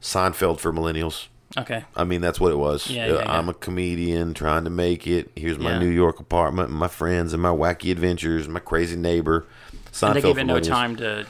Seinfeld 0.01 0.60
for 0.60 0.71
millennials. 0.71 1.27
Okay. 1.58 1.84
I 1.95 2.03
mean, 2.03 2.21
that's 2.21 2.39
what 2.39 2.51
it 2.51 2.58
was. 2.58 2.89
Yeah, 2.89 3.05
Uh, 3.08 3.13
yeah. 3.19 3.32
I'm 3.38 3.49
a 3.49 3.53
comedian 3.53 4.34
trying 4.34 4.63
to 4.65 4.69
make 4.69 5.08
it. 5.08 5.32
Here's 5.36 5.58
my. 5.58 5.77
New 5.79 5.89
York 5.89 6.19
apartment, 6.19 6.69
and 6.69 6.77
my 6.77 6.88
friends, 6.88 7.34
and 7.34 7.41
my 7.41 7.50
wacky 7.50 7.91
adventures, 7.91 8.46
and 8.46 8.54
my 8.54 8.60
crazy 8.60 8.96
neighbor. 8.96 9.46
Seinfeld 9.91 10.08
And 10.08 10.15
they 10.15 10.21
gave 10.21 10.37
it 10.37 10.44
no 10.46 10.60
time 10.60 10.96
to. 10.98 11.25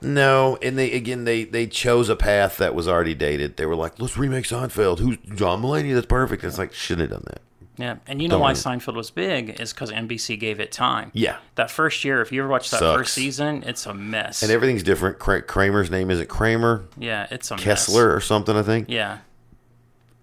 No, 0.00 0.58
and 0.60 0.76
they 0.76 0.92
again 0.92 1.24
they 1.24 1.44
they 1.44 1.66
chose 1.66 2.08
a 2.10 2.16
path 2.16 2.56
that 2.58 2.74
was 2.74 2.88
already 2.88 3.14
dated. 3.14 3.56
They 3.56 3.64
were 3.66 3.76
like, 3.76 3.98
let's 3.98 4.16
remake 4.18 4.44
Seinfeld. 4.44 4.98
Who's 4.98 5.16
John 5.34 5.62
Mulaney? 5.62 5.94
That's 5.94 6.06
perfect. 6.06 6.44
It's 6.44 6.58
like 6.58 6.72
shouldn't 6.74 7.10
have 7.10 7.20
done 7.20 7.26
that. 7.28 7.40
Yeah, 7.76 7.96
and 8.06 8.22
you 8.22 8.28
know 8.28 8.38
why 8.38 8.52
Don't- 8.52 8.80
Seinfeld 8.80 8.94
was 8.94 9.10
big 9.10 9.60
is 9.60 9.72
because 9.72 9.90
NBC 9.90 10.38
gave 10.38 10.60
it 10.60 10.70
time. 10.70 11.10
Yeah. 11.12 11.38
That 11.56 11.70
first 11.72 12.04
year, 12.04 12.20
if 12.22 12.30
you 12.30 12.40
ever 12.42 12.48
watched 12.48 12.70
that 12.70 12.78
Sucks. 12.78 12.96
first 12.98 13.14
season, 13.14 13.64
it's 13.66 13.84
a 13.86 13.92
mess. 13.92 14.42
And 14.44 14.52
everything's 14.52 14.84
different. 14.84 15.18
Kramer's 15.18 15.90
name 15.90 16.10
isn't 16.10 16.28
Kramer, 16.28 16.84
yeah, 16.96 17.26
it's 17.32 17.50
a 17.50 17.54
mess. 17.56 17.64
Kessler 17.64 18.14
or 18.14 18.20
something. 18.20 18.56
I 18.56 18.62
think 18.62 18.88
Yeah, 18.88 19.18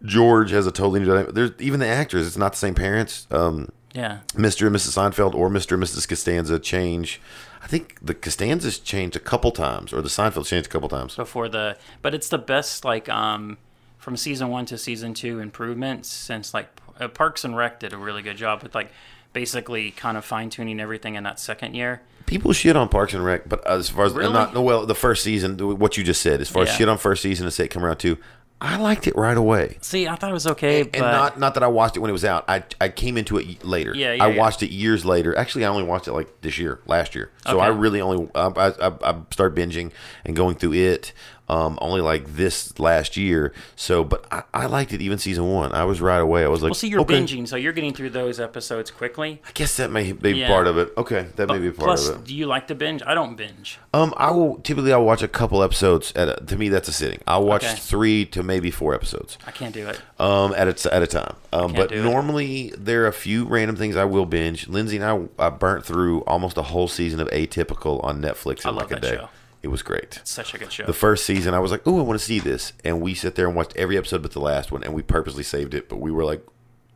George 0.04 0.52
has 0.52 0.66
a 0.66 0.72
totally 0.72 1.00
new 1.02 1.06
dynamic. 1.08 1.34
There's 1.36 1.52
even 1.60 1.80
the 1.80 1.88
actors. 1.88 2.26
It's 2.26 2.38
not 2.38 2.54
the 2.54 2.58
same 2.58 2.74
parents. 2.74 3.28
Um, 3.30 3.70
yeah. 3.94 4.20
Mr. 4.34 4.66
and 4.68 4.76
Mrs. 4.76 4.96
Seinfeld 4.98 5.36
or 5.36 5.50
Mr. 5.50 5.74
and 5.74 5.84
Mrs. 5.84 6.08
Costanza 6.08 6.58
change. 6.60 7.22
I 7.62 7.68
think 7.68 7.98
the 8.02 8.14
Costanzas 8.16 8.80
changed 8.80 9.16
a 9.16 9.20
couple 9.20 9.52
times, 9.52 9.94
or 9.94 10.02
the 10.02 10.10
Seinfeld 10.10 10.48
changed 10.48 10.68
a 10.68 10.70
couple 10.72 10.90
times. 10.90 11.16
Before 11.16 11.48
the, 11.48 11.78
but 12.02 12.14
it's 12.16 12.30
the 12.30 12.40
best 12.40 12.84
like 12.84 13.08
um 13.10 13.58
from 14.00 14.18
season 14.18 14.48
one 14.50 14.66
to 14.66 14.78
season 14.80 15.14
two 15.14 15.40
improvements 15.40 16.10
since 16.10 16.54
like 16.56 16.70
uh, 17.02 17.08
Parks 17.08 17.44
and 17.44 17.56
Rec 17.58 17.80
did 17.80 17.94
a 17.94 17.98
really 17.98 18.22
good 18.22 18.38
job 18.38 18.64
with 18.64 18.74
like 18.76 18.92
basically 19.34 19.92
kind 19.92 20.18
of 20.18 20.26
fine 20.26 20.50
tuning 20.50 20.80
everything 20.80 21.16
in 21.16 21.24
that 21.24 21.40
second 21.40 21.74
year. 21.74 22.02
People 22.26 22.54
shit 22.54 22.76
on 22.76 22.88
Parks 22.90 23.14
and 23.14 23.24
Rec, 23.26 23.48
but 23.50 23.66
as 23.68 23.90
far 23.90 24.06
as 24.06 24.14
Really? 24.14 24.32
not 24.32 24.54
no, 24.54 24.62
well, 24.62 24.86
the 24.86 24.96
first 24.96 25.24
season, 25.24 25.58
what 25.80 25.98
you 25.98 26.04
just 26.04 26.22
said, 26.22 26.40
as 26.40 26.50
far 26.50 26.64
as 26.64 26.70
shit 26.74 26.88
on 26.88 26.98
first 26.98 27.22
season 27.24 27.46
and 27.46 27.54
say 27.54 27.68
come 27.68 27.84
around 27.84 27.98
to, 27.98 28.18
I 28.64 28.78
liked 28.78 29.08
it 29.08 29.16
right 29.16 29.36
away. 29.36 29.78
See, 29.82 30.08
I 30.08 30.16
thought 30.16 30.30
it 30.30 30.34
was 30.34 30.46
okay, 30.46 30.82
and 30.82 30.92
but 30.92 31.00
not 31.00 31.40
not 31.40 31.56
that 31.56 31.64
I 31.64 31.68
watched 31.68 31.98
it 31.98 32.00
when 32.00 32.10
it 32.10 32.14
was 32.14 32.24
out. 32.24 32.46
I 32.48 32.64
I 32.80 32.90
came 32.90 33.18
into 33.18 33.38
it 33.38 33.66
later. 33.66 33.92
Yeah, 33.96 34.14
yeah, 34.14 34.24
I 34.24 34.28
yeah. 34.30 34.38
watched 34.38 34.62
it 34.62 34.70
years 34.70 35.04
later. 35.04 35.36
Actually, 35.36 35.66
I 35.66 35.70
only 35.70 35.84
watched 35.84 36.08
it 36.08 36.14
like 36.14 36.42
this 36.42 36.60
year, 36.60 36.80
last 36.86 37.16
year. 37.16 37.32
So 37.48 37.58
Okay. 37.58 37.66
I 37.66 37.68
really 37.70 38.00
only 38.02 38.30
I, 38.36 38.48
I, 38.50 38.92
I 39.04 39.16
started 39.32 39.58
binging 39.58 39.92
and 40.24 40.36
going 40.36 40.56
through 40.56 40.74
it. 40.74 41.12
Um, 41.52 41.78
only 41.82 42.00
like 42.00 42.36
this 42.36 42.80
last 42.80 43.18
year. 43.18 43.52
So, 43.76 44.06
but 44.06 44.26
I, 44.32 44.44
I 44.54 44.66
liked 44.68 44.94
it 44.94 45.02
even 45.02 45.18
season 45.18 45.50
one. 45.52 45.74
I 45.74 45.84
was 45.84 46.00
right 46.00 46.22
away. 46.22 46.46
I 46.46 46.48
was 46.48 46.62
like, 46.64 46.70
well, 46.70 46.76
see, 46.76 46.88
you're 46.88 47.02
okay. 47.02 47.16
binging, 47.20 47.46
so 47.46 47.58
you're 47.58 47.74
getting 47.74 47.94
through 47.94 48.12
those 48.12 48.40
episodes 48.40 48.90
quickly. 48.90 49.42
I 49.46 49.52
guess 49.54 49.76
that 49.76 49.92
may 49.92 50.14
be 50.14 50.32
Yeah. 50.32 50.48
part 50.48 50.66
of 50.68 50.78
it. 50.78 50.94
Okay, 50.96 51.28
that 51.36 51.50
may 51.50 51.60
be 51.60 51.70
part 51.72 51.88
Plus, 51.88 52.08
of 52.08 52.16
it. 52.22 52.24
do 52.24 52.34
you 52.34 52.46
like 52.46 52.68
to 52.68 52.76
binge? 52.76 53.02
I 53.06 53.14
don't 53.14 53.36
binge. 53.36 53.80
Um, 53.94 54.14
I 54.16 54.32
will 54.32 54.60
typically 54.60 54.94
I'll 54.94 55.04
watch 55.04 55.22
a 55.24 55.28
couple 55.28 55.62
episodes 55.62 56.14
at 56.16 56.30
a, 56.30 56.46
to 56.46 56.56
me 56.56 56.70
that's 56.70 56.88
a 56.88 56.94
sitting. 56.94 57.20
I'll 57.28 57.44
watch 57.44 57.66
Okay. 57.66 57.76
three 57.76 58.26
to 58.28 58.44
maybe 58.44 58.72
four 58.72 58.96
episodes. 58.96 59.38
I 59.46 59.52
can't 59.52 59.74
do 59.74 59.90
it. 59.90 60.02
um, 60.22 60.54
at 60.56 60.68
a, 60.86 60.94
at 60.94 61.04
a 61.04 61.08
time. 61.08 61.36
Um, 61.52 61.74
but 61.74 61.90
do 61.90 61.96
it. 62.00 62.04
normally 62.04 62.74
there 62.78 63.04
are 63.04 63.08
a 63.08 63.14
few 63.14 63.44
random 63.44 63.76
things 63.76 63.98
I 63.98 64.06
will 64.06 64.26
binge. 64.26 64.70
Lindsay 64.70 64.96
and 64.98 65.06
I, 65.38 65.48
I 65.48 65.50
burnt 65.50 65.86
through 65.86 66.22
almost 66.22 66.56
a 66.58 66.62
whole 66.64 66.88
season 66.88 67.20
of 67.20 67.28
Atypical 67.32 68.02
on 68.06 68.22
Netflix 68.22 68.64
in 68.64 68.70
I 68.70 68.74
like 68.74 68.92
a 68.92 68.96
that 68.96 69.02
day. 69.02 69.16
show. 69.18 69.30
It 69.64 69.68
was 69.68 69.82
great. 69.84 70.20
Such 70.24 70.54
a 70.54 70.58
good 70.58 70.72
show. 70.72 70.86
The 70.86 70.94
first 70.94 71.26
season, 71.26 71.54
I 71.54 71.60
was 71.60 71.72
like, 71.72 71.82
"Oh, 71.86 72.00
I 72.00 72.02
want 72.02 72.20
to 72.20 72.26
see 72.26 72.40
this," 72.40 72.74
and 72.84 73.00
we 73.02 73.14
sit 73.14 73.36
there 73.36 73.48
and 73.48 73.56
watched 73.56 73.76
every 73.76 73.98
episode 73.98 74.22
but 74.24 74.32
the 74.32 74.40
last 74.40 74.72
one, 74.72 74.84
and 74.84 74.94
we 74.94 75.04
purposely 75.04 75.44
saved 75.44 75.74
it. 75.74 75.88
But 75.88 75.98
we 75.98 76.12
were 76.12 76.24
like, 76.26 76.44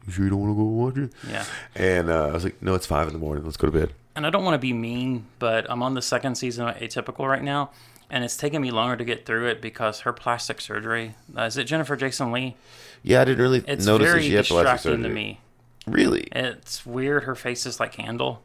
"You 0.07 0.11
sure 0.13 0.24
you 0.26 0.32
don't 0.32 0.39
want 0.39 0.51
to 0.53 0.57
go 0.57 0.63
watch 0.63 0.97
it?" 0.97 1.13
Yeah. 1.30 1.45
And 1.76 2.09
uh, 2.09 2.28
I 2.30 2.32
was 2.32 2.43
like, 2.43 2.61
"No, 2.63 2.74
it's 2.74 2.88
five 2.88 3.05
in 3.07 3.13
the 3.13 3.20
morning. 3.20 3.43
Let's 3.43 3.57
go 3.57 3.68
to 3.68 3.74
bed." 3.78 3.93
and 4.18 4.26
I 4.26 4.30
don't 4.30 4.45
want 4.45 4.53
to 4.55 4.59
be 4.59 4.72
mean, 4.72 5.26
but 5.39 5.70
I'm 5.70 5.84
on 5.84 5.93
the 5.93 6.01
second 6.01 6.36
season 6.36 6.66
of 6.70 6.76
Atypical 6.78 7.28
right 7.30 7.43
now, 7.43 7.72
and 8.09 8.24
it's 8.24 8.38
taken 8.38 8.61
me 8.61 8.72
longer 8.72 8.95
to 8.95 9.03
get 9.03 9.26
through 9.26 9.47
it 9.47 9.61
because 9.61 9.99
her 10.01 10.13
plastic 10.13 10.61
surgery. 10.61 11.16
Uh, 11.38 11.41
is 11.43 11.57
it 11.57 11.66
Jennifer 11.66 11.97
Jason 11.97 12.32
Leigh? 12.32 12.55
Yeah, 13.03 13.20
I 13.22 13.26
didn't 13.26 13.41
really 13.41 13.63
It's 13.68 13.86
notice 13.86 14.13
that 14.13 14.22
she 14.24 14.34
had 14.34 14.45
plastic 14.45 14.74
distracting 14.84 14.91
surgery. 15.03 15.09
to 15.09 15.13
me. 15.13 15.39
Really? 15.86 16.22
It's 16.32 16.86
weird. 16.86 17.26
Her 17.26 17.36
face 17.36 17.66
is 17.66 17.78
like 17.80 17.95
handle. 17.95 18.41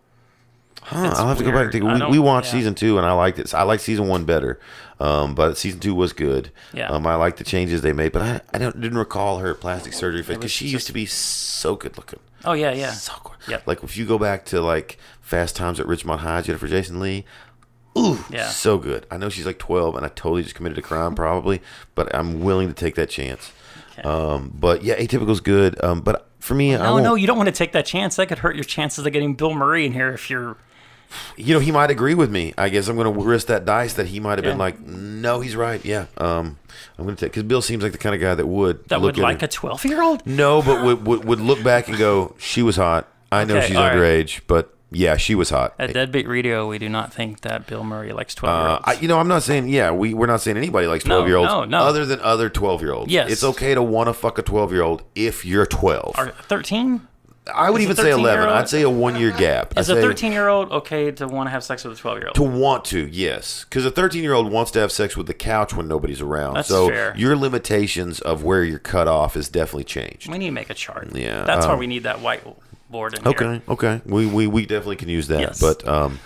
Huh, 0.83 1.13
I'll 1.17 1.29
have 1.29 1.39
to 1.39 1.45
go 1.45 1.53
back 1.53 1.65
and 1.65 1.73
take. 1.73 1.83
We, 1.83 2.13
we 2.13 2.19
watched 2.19 2.47
yeah. 2.49 2.53
season 2.61 2.75
two, 2.75 2.97
and 2.99 3.07
I 3.07 3.13
liked 3.13 3.39
it. 3.39 3.55
I 3.55 3.63
like 3.63 3.81
season 3.81 4.09
one 4.09 4.25
better, 4.25 4.59
um, 4.99 5.35
but 5.35 5.57
season 5.57 5.79
two 5.79 5.95
was 5.95 6.13
good. 6.13 6.51
Yeah. 6.73 6.89
Um, 6.89 7.07
I 7.07 7.15
like 7.17 7.37
the 7.37 7.45
changes 7.45 7.83
they 7.83 7.93
made, 7.93 8.13
but 8.13 8.23
I, 8.23 8.41
I 8.53 8.59
don't, 8.59 8.81
didn't 8.81 8.99
recall 8.99 9.39
her 9.39 9.55
plastic 9.55 9.93
surgery 9.93 10.23
because 10.23 10.51
she 10.51 10.65
just- 10.65 10.73
used 10.73 10.87
to 10.89 10.93
be 10.93 11.07
so 11.07 11.77
good 11.77 11.97
looking. 11.97 12.19
Oh 12.45 12.55
yeah, 12.55 12.73
yeah. 12.73 12.93
So 12.93 13.13
good. 13.23 13.37
Yep. 13.49 13.67
Like 13.67 13.83
if 13.85 13.97
you 13.97 14.07
go 14.07 14.19
back 14.19 14.47
to 14.47 14.61
like 14.63 14.99
Fast 15.21 15.55
Times 15.55 15.79
at 15.79 15.87
Ridgemont 15.87 16.19
High, 16.19 16.43
Jennifer 16.43 16.67
Jason 16.67 16.99
Leigh. 16.99 17.25
Ooh, 17.99 18.25
Yeah. 18.31 18.49
so 18.49 18.79
good. 18.79 19.05
I 19.11 19.17
know 19.17 19.29
she's 19.29 19.47
like 19.47 19.59
12, 19.59 19.97
and 19.97 20.07
I 20.07 20.09
totally 20.11 20.45
just 20.45 20.55
committed 20.55 20.79
a 20.79 20.83
crime, 20.83 21.15
probably, 21.17 21.61
but 21.97 22.15
I'm 22.15 22.41
willing 22.41 22.69
to 22.69 22.75
take 22.75 22.95
that 22.95 23.11
chance. 23.11 23.53
Okay. 23.99 24.09
Um, 24.09 24.53
but 24.55 24.85
yeah, 24.85 24.95
Atypical's 24.97 25.41
good. 25.41 25.83
Um, 25.83 26.01
but 26.01 26.29
for 26.39 26.55
me, 26.55 26.75
I 26.75 26.79
No, 26.79 26.99
no, 26.99 27.15
you 27.17 27.27
don't 27.27 27.37
want 27.37 27.49
to 27.49 27.53
take 27.55 27.73
that 27.73 27.87
chance. 27.87 28.15
That 28.17 28.27
could 28.29 28.39
hurt 28.39 28.55
your 28.55 28.65
chances 28.65 29.05
of 29.05 29.13
getting 29.13 29.35
Bill 29.35 29.55
Murray 29.55 29.85
in 29.87 29.93
here 29.93 30.13
if 30.13 30.31
you're. 30.31 30.57
You 31.37 31.55
know, 31.55 31.61
he 31.61 31.73
might 31.73 31.91
agree 31.91 32.15
with 32.15 32.31
me. 32.31 32.55
I 32.59 32.69
guess 32.69 32.89
I'm 32.89 32.97
going 32.97 33.13
to 33.13 33.23
risk 33.25 33.47
that 33.49 33.65
dice 33.65 33.95
that 33.95 34.07
he 34.09 34.21
might 34.21 34.39
have 34.39 34.45
been 34.45 34.59
like, 34.59 34.81
no, 34.81 35.41
he's 35.41 35.57
right. 35.57 35.85
Yeah. 35.85 36.07
Um, 36.19 36.59
I'm 36.99 37.05
going 37.05 37.17
to 37.17 37.21
take 37.27 37.33
because 37.33 37.45
Bill 37.45 37.63
seems 37.63 37.83
like 37.83 37.93
the 37.93 37.99
kind 37.99 38.15
of 38.15 38.21
guy 38.21 38.35
that 38.35 38.47
would 38.47 38.89
That 38.89 39.01
look 39.01 39.17
would 39.17 39.23
like 39.23 39.43
it- 39.43 39.45
a 39.45 39.49
12 39.49 39.85
year 39.85 40.03
old? 40.03 40.27
no, 40.27 40.63
but 40.63 40.85
would, 40.85 41.07
would 41.07 41.25
would 41.25 41.41
look 41.41 41.63
back 41.63 41.89
and 41.89 41.97
go, 41.99 42.35
she 42.39 42.63
was 42.63 42.77
hot. 42.77 43.09
I 43.33 43.45
know 43.45 43.57
Okay, 43.59 43.69
she's 43.69 43.77
all 43.77 43.83
right. 43.85 43.95
underage, 43.97 44.41
but 44.47 44.75
yeah, 44.93 45.17
she 45.17 45.37
was 45.37 45.51
hot. 45.51 45.75
At 45.79 45.93
Deadbeat 45.93 46.27
Radio, 46.27 46.69
we 46.69 46.79
do 46.79 46.89
not 46.89 47.13
think 47.15 47.43
that 47.43 47.67
Bill 47.69 47.85
Murray 47.85 48.13
likes 48.13 48.35
12 48.35 48.53
year 48.59 48.67
Uh, 48.67 48.73
olds. 48.73 48.83
I, 48.87 48.93
you 48.95 49.07
know, 49.07 49.21
I'm 49.21 49.29
not 49.29 49.45
saying 49.45 49.69
yeah. 49.69 49.93
We 49.93 50.15
we're 50.15 50.27
not 50.27 50.41
saying 50.41 50.57
anybody 50.57 50.89
likes 50.89 51.05
No, 51.07 51.17
12 51.19 51.29
year 51.29 51.37
olds. 51.37 51.49
no, 51.53 51.65
no. 51.65 51.79
Other 51.79 52.05
than 52.05 52.19
other 52.21 52.49
12 52.51 52.83
year 52.83 52.93
olds. 52.93 53.13
Yes. 53.13 53.31
it's 53.31 53.45
okay 53.45 53.75
to 53.75 53.83
want 53.83 54.09
to 54.09 54.13
fuck 54.13 54.39
a 54.39 54.43
12 54.43 54.73
year 54.73 54.83
old 54.83 55.05
if 55.15 55.45
you're 55.45 55.65
12. 55.67 56.15
Or 56.19 56.29
13? 56.49 57.07
I 57.55 57.71
would 57.71 57.81
is 57.81 57.85
even 57.85 57.97
say 57.97 58.11
11. 58.11 58.49
I'd 58.49 58.69
say 58.69 58.83
a 58.83 58.91
one 58.91 59.17
year 59.17 59.31
gap. 59.31 59.77
Is 59.79 59.91
I'd 59.91 59.99
a 59.99 60.01
13 60.01 60.33
year 60.33 60.49
old 60.49 60.71
okay 60.71 61.11
to 61.11 61.27
want 61.27 61.47
to 61.47 61.51
have 61.51 61.65
sex 61.65 61.85
with 61.85 61.95
a 61.95 62.01
12 62.01 62.19
year 62.19 62.27
old? 62.29 62.35
To 62.37 62.43
want 62.43 62.85
to, 62.87 63.07
yes, 63.07 63.65
because 63.65 63.85
a 63.85 63.91
13 63.91 64.23
year 64.23 64.35
old 64.35 64.51
wants 64.51 64.71
to 64.73 64.81
have 64.81 64.93
sex 64.93 65.17
with 65.17 65.27
the 65.27 65.35
couch 65.35 65.75
when 65.75 65.89
nobody's 65.89 66.21
around. 66.21 66.55
That's 66.55 66.69
so 66.69 66.89
fair. 66.89 67.15
your 67.17 67.37
limitations 67.37 68.21
of 68.21 68.43
where 68.45 68.65
you're 68.65 68.79
cut 68.79 69.09
off 69.09 69.37
is 69.37 69.49
definitely 69.49 69.85
changed. 69.85 70.31
We 70.31 70.39
need 70.39 70.47
to 70.47 70.53
make 70.53 70.71
a 70.71 70.75
chart. 70.75 71.15
Yeah, 71.15 71.45
That's 71.45 71.67
why 71.67 71.75
um, 71.75 71.79
we 71.79 71.87
need 71.87 72.05
that 72.05 72.19
whiteboard 72.19 73.17
in 73.17 73.23
here. 73.23 73.33
Okay, 73.33 73.63
okay, 73.69 74.01
we, 74.07 74.27
we 74.27 74.47
we 74.47 74.67
definitely 74.67 74.97
can 74.97 75.09
use 75.09 75.29
that. 75.29 75.41
Yes. 75.41 75.61
But 75.61 75.87
um, 75.87 76.19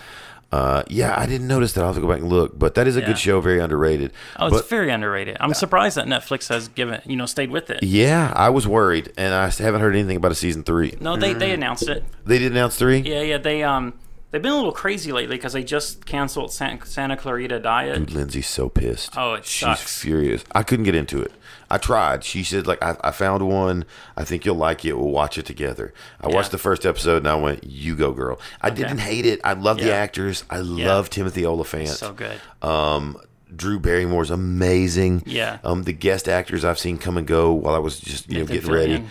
uh, 0.55 0.83
yeah, 0.87 1.13
I 1.19 1.25
didn't 1.25 1.47
notice 1.47 1.73
that. 1.73 1.81
I'll 1.81 1.87
have 1.87 1.95
to 1.95 2.01
go 2.01 2.07
back 2.07 2.19
and 2.19 2.29
look. 2.29 2.57
But 2.57 2.75
that 2.75 2.87
is 2.87 2.95
a 2.95 3.01
Yeah. 3.01 3.07
good 3.07 3.19
show, 3.19 3.41
very 3.41 3.59
underrated. 3.59 4.11
Oh, 4.39 4.47
it's 4.47 4.57
but 4.57 4.69
very 4.69 4.89
underrated. 4.89 5.37
I'm 5.39 5.53
surprised 5.53 5.97
that 5.97 6.05
Netflix 6.05 6.49
has 6.49 6.67
given, 6.69 7.01
you 7.05 7.15
know, 7.15 7.25
stayed 7.25 7.51
with 7.51 7.69
it. 7.69 7.83
yeah, 7.83 8.31
I 8.35 8.49
was 8.49 8.67
worried, 8.67 9.11
and 9.17 9.33
I 9.33 9.49
haven't 9.49 9.81
heard 9.81 9.95
anything 9.95 10.17
about 10.17 10.31
a 10.31 10.35
season 10.35 10.63
three. 10.63 10.95
No, 11.01 11.17
they, 11.17 11.33
they 11.33 11.51
announced 11.51 11.87
it. 11.89 12.03
They 12.25 12.39
did 12.39 12.51
announce 12.51 12.75
three. 12.77 12.99
Yeah, 12.99 13.21
yeah. 13.21 13.37
They 13.37 13.63
um 13.63 13.93
they've 14.31 14.41
been 14.41 14.51
a 14.51 14.55
little 14.55 14.71
crazy 14.71 15.11
lately 15.11 15.35
because 15.35 15.53
they 15.53 15.63
just 15.63 16.05
canceled 16.05 16.51
San, 16.51 16.81
Santa 16.85 17.15
Clarita 17.17 17.59
Diet. 17.59 17.97
Dude, 17.97 18.11
Lindsay's 18.11 18.47
so 18.47 18.69
pissed. 18.69 19.13
Oh, 19.17 19.33
it 19.33 19.45
She's 19.45 19.61
sucks. 19.61 20.01
furious. 20.01 20.43
I 20.53 20.63
couldn't 20.63 20.85
get 20.85 20.95
into 20.95 21.21
it. 21.21 21.31
I 21.69 21.77
tried. 21.77 22.23
She 22.23 22.43
said, 22.43 22.67
like, 22.67 22.81
I, 22.83 22.95
I 23.03 23.11
found 23.11 23.47
one. 23.47 23.85
I 24.15 24.23
think 24.23 24.45
you'll 24.45 24.55
like 24.55 24.85
it. 24.85 24.93
We'll 24.97 25.09
watch 25.09 25.37
it 25.37 25.45
together. 25.45 25.93
I 26.21 26.27
watched 26.27 26.51
the 26.51 26.57
first 26.57 26.85
episode 26.85 27.17
and 27.17 27.27
I 27.27 27.35
went, 27.35 27.63
you 27.63 27.95
go, 27.95 28.11
girl. 28.11 28.39
I 28.61 28.69
didn't 28.69 28.99
hate 28.99 29.25
it. 29.25 29.39
I 29.43 29.53
love 29.53 29.77
the 29.79 29.91
actors. 29.93 30.43
I 30.49 30.59
love 30.59 31.09
Timothy 31.09 31.45
Olyphant. 31.45 31.89
So 31.89 32.13
good. 32.13 32.39
Um, 32.61 33.17
Drew 33.55 33.79
Barrymore's 33.79 34.31
amazing. 34.31 35.23
Yeah. 35.25 35.59
Um, 35.63 35.83
the 35.83 35.93
guest 35.93 36.27
actors 36.27 36.65
I've 36.65 36.79
seen 36.79 36.97
come 36.97 37.17
and 37.17 37.25
go 37.25 37.53
while 37.53 37.73
I 37.75 37.79
was 37.79 37.99
just, 37.99 38.29
you 38.29 38.39
know, 38.39 38.45
getting 38.45 38.71
ready. 38.71 38.97
Fillion. 38.97 39.07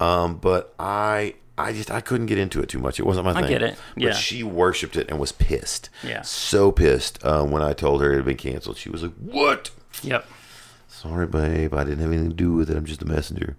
Um, 0.00 0.36
but 0.36 0.74
I 0.78 1.34
I 1.56 1.72
just 1.72 1.90
I 1.90 2.00
couldn't 2.00 2.26
get 2.26 2.38
into 2.38 2.60
it 2.60 2.68
too 2.68 2.78
much. 2.78 2.98
It 2.98 3.04
wasn't 3.06 3.26
my 3.26 3.32
thing. 3.34 3.44
I 3.44 3.48
get 3.48 3.62
it. 3.62 3.78
Yeah. 3.96 4.08
But 4.10 4.16
she 4.16 4.42
worshipped 4.42 4.96
it 4.96 5.08
and 5.08 5.18
was 5.18 5.32
pissed. 5.32 5.88
Yeah. 6.02 6.22
So 6.22 6.72
pissed 6.72 7.24
um, 7.24 7.50
when 7.50 7.62
I 7.62 7.72
told 7.72 8.02
her 8.02 8.12
it 8.12 8.16
had 8.16 8.24
been 8.24 8.36
canceled. 8.36 8.76
She 8.76 8.90
was 8.90 9.02
like, 9.02 9.14
"What? 9.14 9.70
Yep. 10.02 10.26
Sorry, 11.04 11.26
babe. 11.26 11.74
I 11.74 11.84
didn't 11.84 12.00
have 12.00 12.10
anything 12.10 12.30
to 12.30 12.34
do 12.36 12.52
with 12.54 12.70
it. 12.70 12.76
I'm 12.76 12.84
just 12.86 13.02
a 13.02 13.06
messenger." 13.06 13.56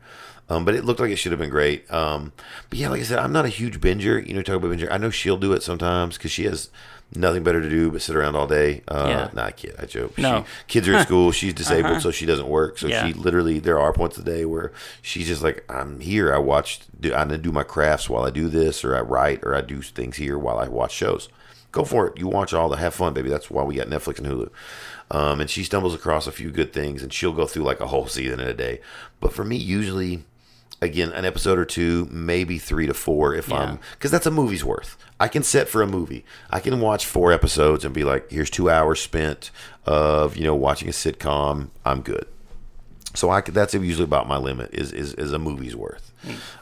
Um, 0.49 0.63
but 0.65 0.75
it 0.75 0.83
looked 0.85 0.99
like 0.99 1.09
it 1.09 1.15
should 1.15 1.31
have 1.31 1.39
been 1.39 1.49
great. 1.49 1.91
Um, 1.91 2.31
but 2.69 2.77
yeah, 2.77 2.89
like 2.89 3.01
I 3.01 3.03
said, 3.03 3.17
I'm 3.19 3.31
not 3.31 3.45
a 3.45 3.49
huge 3.49 3.79
binger. 3.81 4.25
You 4.27 4.33
know, 4.35 4.41
talk 4.43 4.55
about 4.57 4.71
binger. 4.71 4.91
I 4.91 4.97
know 4.97 5.09
she'll 5.09 5.37
do 5.37 5.53
it 5.53 5.63
sometimes 5.63 6.17
because 6.17 6.29
she 6.31 6.43
has 6.45 6.69
nothing 7.15 7.43
better 7.43 7.61
to 7.61 7.69
do 7.69 7.89
but 7.91 8.01
sit 8.03 8.15
around 8.15 8.35
all 8.35 8.45
day. 8.47 8.83
Uh, 8.87 9.05
Yeah. 9.07 9.29
Not 9.33 9.49
a 9.49 9.51
kid. 9.53 9.75
I 9.79 9.85
joke. 9.85 10.17
No. 10.19 10.41
She, 10.41 10.63
kids 10.67 10.87
are 10.87 10.93
in 10.97 11.01
school. 11.05 11.31
She's 11.31 11.53
disabled, 11.53 12.01
so 12.03 12.11
she 12.11 12.27
doesn't 12.27 12.47
work. 12.47 12.77
So 12.77 12.85
Yeah. 12.87 13.07
she 13.07 13.13
literally, 13.13 13.59
there 13.59 13.79
are 13.79 13.91
points 13.93 14.17
of 14.19 14.25
the 14.25 14.31
day 14.31 14.45
where 14.45 14.71
she's 15.01 15.27
just 15.27 15.41
like, 15.41 15.63
I'm 15.67 15.99
here. 15.99 16.31
I 16.33 16.37
watch, 16.37 16.81
do, 16.99 17.13
I 17.15 17.23
do 17.25 17.51
my 17.51 17.63
crafts 17.63 18.07
while 18.07 18.23
I 18.23 18.29
do 18.29 18.47
this, 18.47 18.83
or 18.83 18.95
I 18.95 19.01
write, 19.01 19.39
or 19.43 19.55
I 19.55 19.61
do 19.61 19.81
things 19.81 20.17
here 20.17 20.37
while 20.37 20.59
I 20.59 20.67
watch 20.67 20.91
shows. 20.93 21.27
Go 21.71 21.83
for 21.85 22.07
it. 22.07 22.17
You 22.19 22.27
watch 22.27 22.53
all 22.53 22.69
the 22.69 22.77
have 22.77 22.93
fun, 22.93 23.13
baby. 23.13 23.29
That's 23.29 23.49
why 23.51 23.63
we 23.63 23.75
got 23.75 23.87
Netflix 23.87 24.19
and 24.19 24.27
Hulu. 24.27 24.49
Um, 25.11 25.39
and 25.39 25.49
she 25.49 25.63
stumbles 25.63 25.93
across 25.93 26.25
a 26.27 26.31
few 26.31 26.49
good 26.51 26.73
things, 26.73 27.03
and 27.03 27.13
she'll 27.13 27.31
go 27.33 27.45
through 27.45 27.63
like 27.63 27.79
a 27.79 27.87
whole 27.87 28.07
season 28.07 28.39
in 28.39 28.47
a 28.47 28.53
day. 28.53 28.81
But 29.19 29.33
for 29.33 29.43
me, 29.43 29.55
usually, 29.55 30.23
again, 30.81 31.11
an 31.11 31.25
episode 31.25 31.59
or 31.59 31.65
two, 31.65 32.07
maybe 32.11 32.57
three 32.57 32.87
to 32.87 32.93
four, 32.93 33.33
if 33.35 33.47
Yeah. 33.49 33.55
I'm 33.57 33.79
because 33.91 34.09
that's 34.11 34.25
a 34.25 34.31
movie's 34.31 34.65
worth. 34.65 34.97
I 35.19 35.27
can 35.27 35.43
set 35.43 35.69
for 35.69 35.81
a 35.83 35.87
movie. 35.87 36.25
I 36.49 36.59
can 36.59 36.79
watch 36.81 37.05
four 37.05 37.31
episodes 37.31 37.85
and 37.85 37.93
be 37.93 38.03
like, 38.03 38.29
here's 38.31 38.49
two 38.49 38.69
hours 38.69 38.99
spent 38.99 39.51
of 39.85 40.35
you 40.37 40.43
know 40.43 40.55
watching 40.55 40.89
a 40.89 40.91
sitcom. 40.91 41.69
I'm 41.85 42.01
good. 42.01 42.25
So 43.13 43.29
I 43.29 43.41
that's 43.41 43.73
usually 43.73 44.03
about 44.03 44.27
my 44.27 44.37
limit 44.37 44.73
is 44.73 44.91
is, 44.91 45.13
is 45.13 45.31
a 45.31 45.39
movie's 45.39 45.75
worth. 45.75 46.11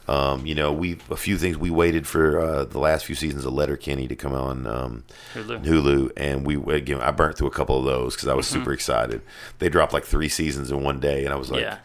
Um, 0.07 0.45
you 0.45 0.53
know, 0.53 0.73
we 0.73 0.99
a 1.09 1.15
few 1.15 1.37
things 1.37 1.57
we 1.57 1.69
waited 1.69 2.05
for 2.05 2.39
uh, 2.39 2.65
the 2.65 2.79
last 2.79 3.05
few 3.05 3.15
seasons 3.15 3.45
of 3.45 3.53
Letterkenny 3.53 4.07
to 4.07 4.15
come 4.15 4.33
on 4.33 4.67
um, 4.67 5.03
Hulu. 5.33 5.63
Hulu, 5.63 6.11
and 6.17 6.45
we 6.45 6.57
again 6.75 7.01
I 7.01 7.11
burnt 7.11 7.37
through 7.37 7.47
a 7.47 7.51
couple 7.51 7.79
of 7.79 7.85
those 7.85 8.15
because 8.15 8.27
I 8.27 8.33
was 8.33 8.45
super 8.45 8.73
excited. 8.73 9.21
They 9.59 9.69
dropped 9.69 9.93
like 9.93 10.03
three 10.03 10.29
seasons 10.29 10.69
in 10.69 10.83
one 10.83 10.99
day, 10.99 11.23
and 11.23 11.33
I 11.33 11.37
was 11.37 11.49
like, 11.49 11.61
yeah. 11.61 11.77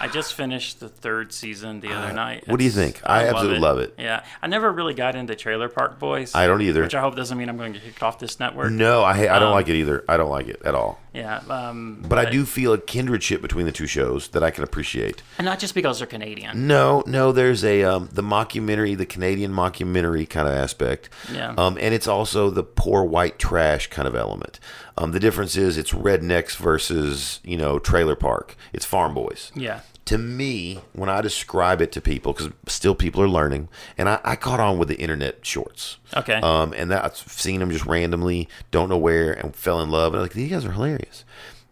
I 0.00 0.08
just 0.08 0.34
finished 0.34 0.80
the 0.80 0.88
third 0.88 1.32
season 1.32 1.80
the 1.80 1.92
other 1.92 2.12
night. 2.12 2.48
what 2.48 2.58
do 2.58 2.64
you 2.64 2.70
think? 2.70 3.00
I 3.04 3.28
absolutely 3.28 3.58
love 3.58 3.78
it. 3.78 3.94
Yeah, 3.98 4.24
I 4.40 4.46
never 4.46 4.72
really 4.72 4.94
got 4.94 5.14
into 5.14 5.34
Trailer 5.36 5.68
Park 5.68 5.98
Boys. 5.98 6.34
I 6.34 6.46
don't 6.46 6.62
either. 6.62 6.82
Which 6.82 6.94
I 6.94 7.00
hope 7.00 7.16
doesn't 7.16 7.36
mean 7.36 7.48
I'm 7.48 7.56
going 7.58 7.74
to 7.74 7.78
get 7.78 7.86
kicked 7.88 8.02
off 8.02 8.18
this 8.18 8.40
network. 8.40 8.72
No, 8.72 9.02
I 9.02 9.12
I 9.34 9.38
don't 9.38 9.48
Um, 9.48 9.52
like 9.52 9.68
it 9.68 9.76
either. 9.76 10.04
I 10.08 10.16
don't 10.16 10.30
like 10.30 10.48
it 10.48 10.60
at 10.64 10.74
all. 10.74 10.98
Yeah, 11.12 11.40
um, 11.50 12.04
But 12.08 12.18
I 12.18 12.30
do 12.30 12.44
feel 12.46 12.72
a 12.72 12.78
kindredship 12.78 13.42
between 13.42 13.66
the 13.66 13.72
two 13.72 13.88
shows 13.88 14.28
that 14.28 14.44
I 14.44 14.50
can 14.52 14.62
appreciate. 14.62 15.22
and 15.38 15.44
not 15.44 15.58
just 15.58 15.74
because 15.74 15.98
they're 15.98 16.06
Canadian. 16.06 16.68
No, 16.68 17.02
no, 17.06 17.32
there's 17.32 17.64
a 17.64 17.82
um, 17.82 18.08
the 18.12 18.22
mockumentary, 18.22 18.96
the 18.96 19.06
Canadian 19.06 19.52
mockumentary 19.52 20.28
kind 20.30 20.46
of 20.48 20.54
aspect. 20.54 21.10
Yeah. 21.32 21.52
Um, 21.58 21.76
and 21.80 21.92
it's 21.94 22.06
also 22.06 22.48
the 22.48 22.62
poor 22.62 23.02
white 23.04 23.38
trash 23.40 23.88
kind 23.88 24.06
of 24.06 24.14
element. 24.14 24.60
Um, 24.96 25.12
the 25.12 25.20
difference 25.20 25.56
is 25.56 25.76
it's 25.76 25.92
rednecks 25.92 26.56
versus 26.56 27.40
you 27.44 27.56
know 27.56 27.78
trailer 27.78 28.16
park. 28.16 28.56
It's 28.72 28.84
farm 28.84 29.14
boys. 29.14 29.52
Yeah, 29.54 29.80
To 30.06 30.18
me, 30.18 30.80
when 30.92 31.08
I 31.08 31.20
describe 31.20 31.80
it 31.80 31.92
to 31.92 32.00
people, 32.00 32.32
because 32.32 32.50
still 32.66 32.94
people 32.94 33.22
are 33.22 33.28
learning, 33.28 33.68
and 33.96 34.08
I, 34.08 34.20
I 34.24 34.36
caught 34.36 34.60
on 34.60 34.78
with 34.78 34.88
the 34.88 34.96
internet 34.96 35.44
shorts. 35.46 35.98
Okay. 36.16 36.40
Um, 36.40 36.72
and 36.76 36.90
that 36.90 37.04
I've 37.04 37.16
seen 37.16 37.60
them 37.60 37.70
just 37.70 37.86
randomly, 37.86 38.48
don't 38.70 38.88
know 38.88 38.98
where, 38.98 39.32
and 39.32 39.54
fell 39.54 39.80
in 39.80 39.90
love. 39.90 40.12
And 40.12 40.16
I'm 40.20 40.22
like, 40.22 40.32
these 40.32 40.50
guys 40.50 40.64
are 40.64 40.72
hilarious. 40.72 41.24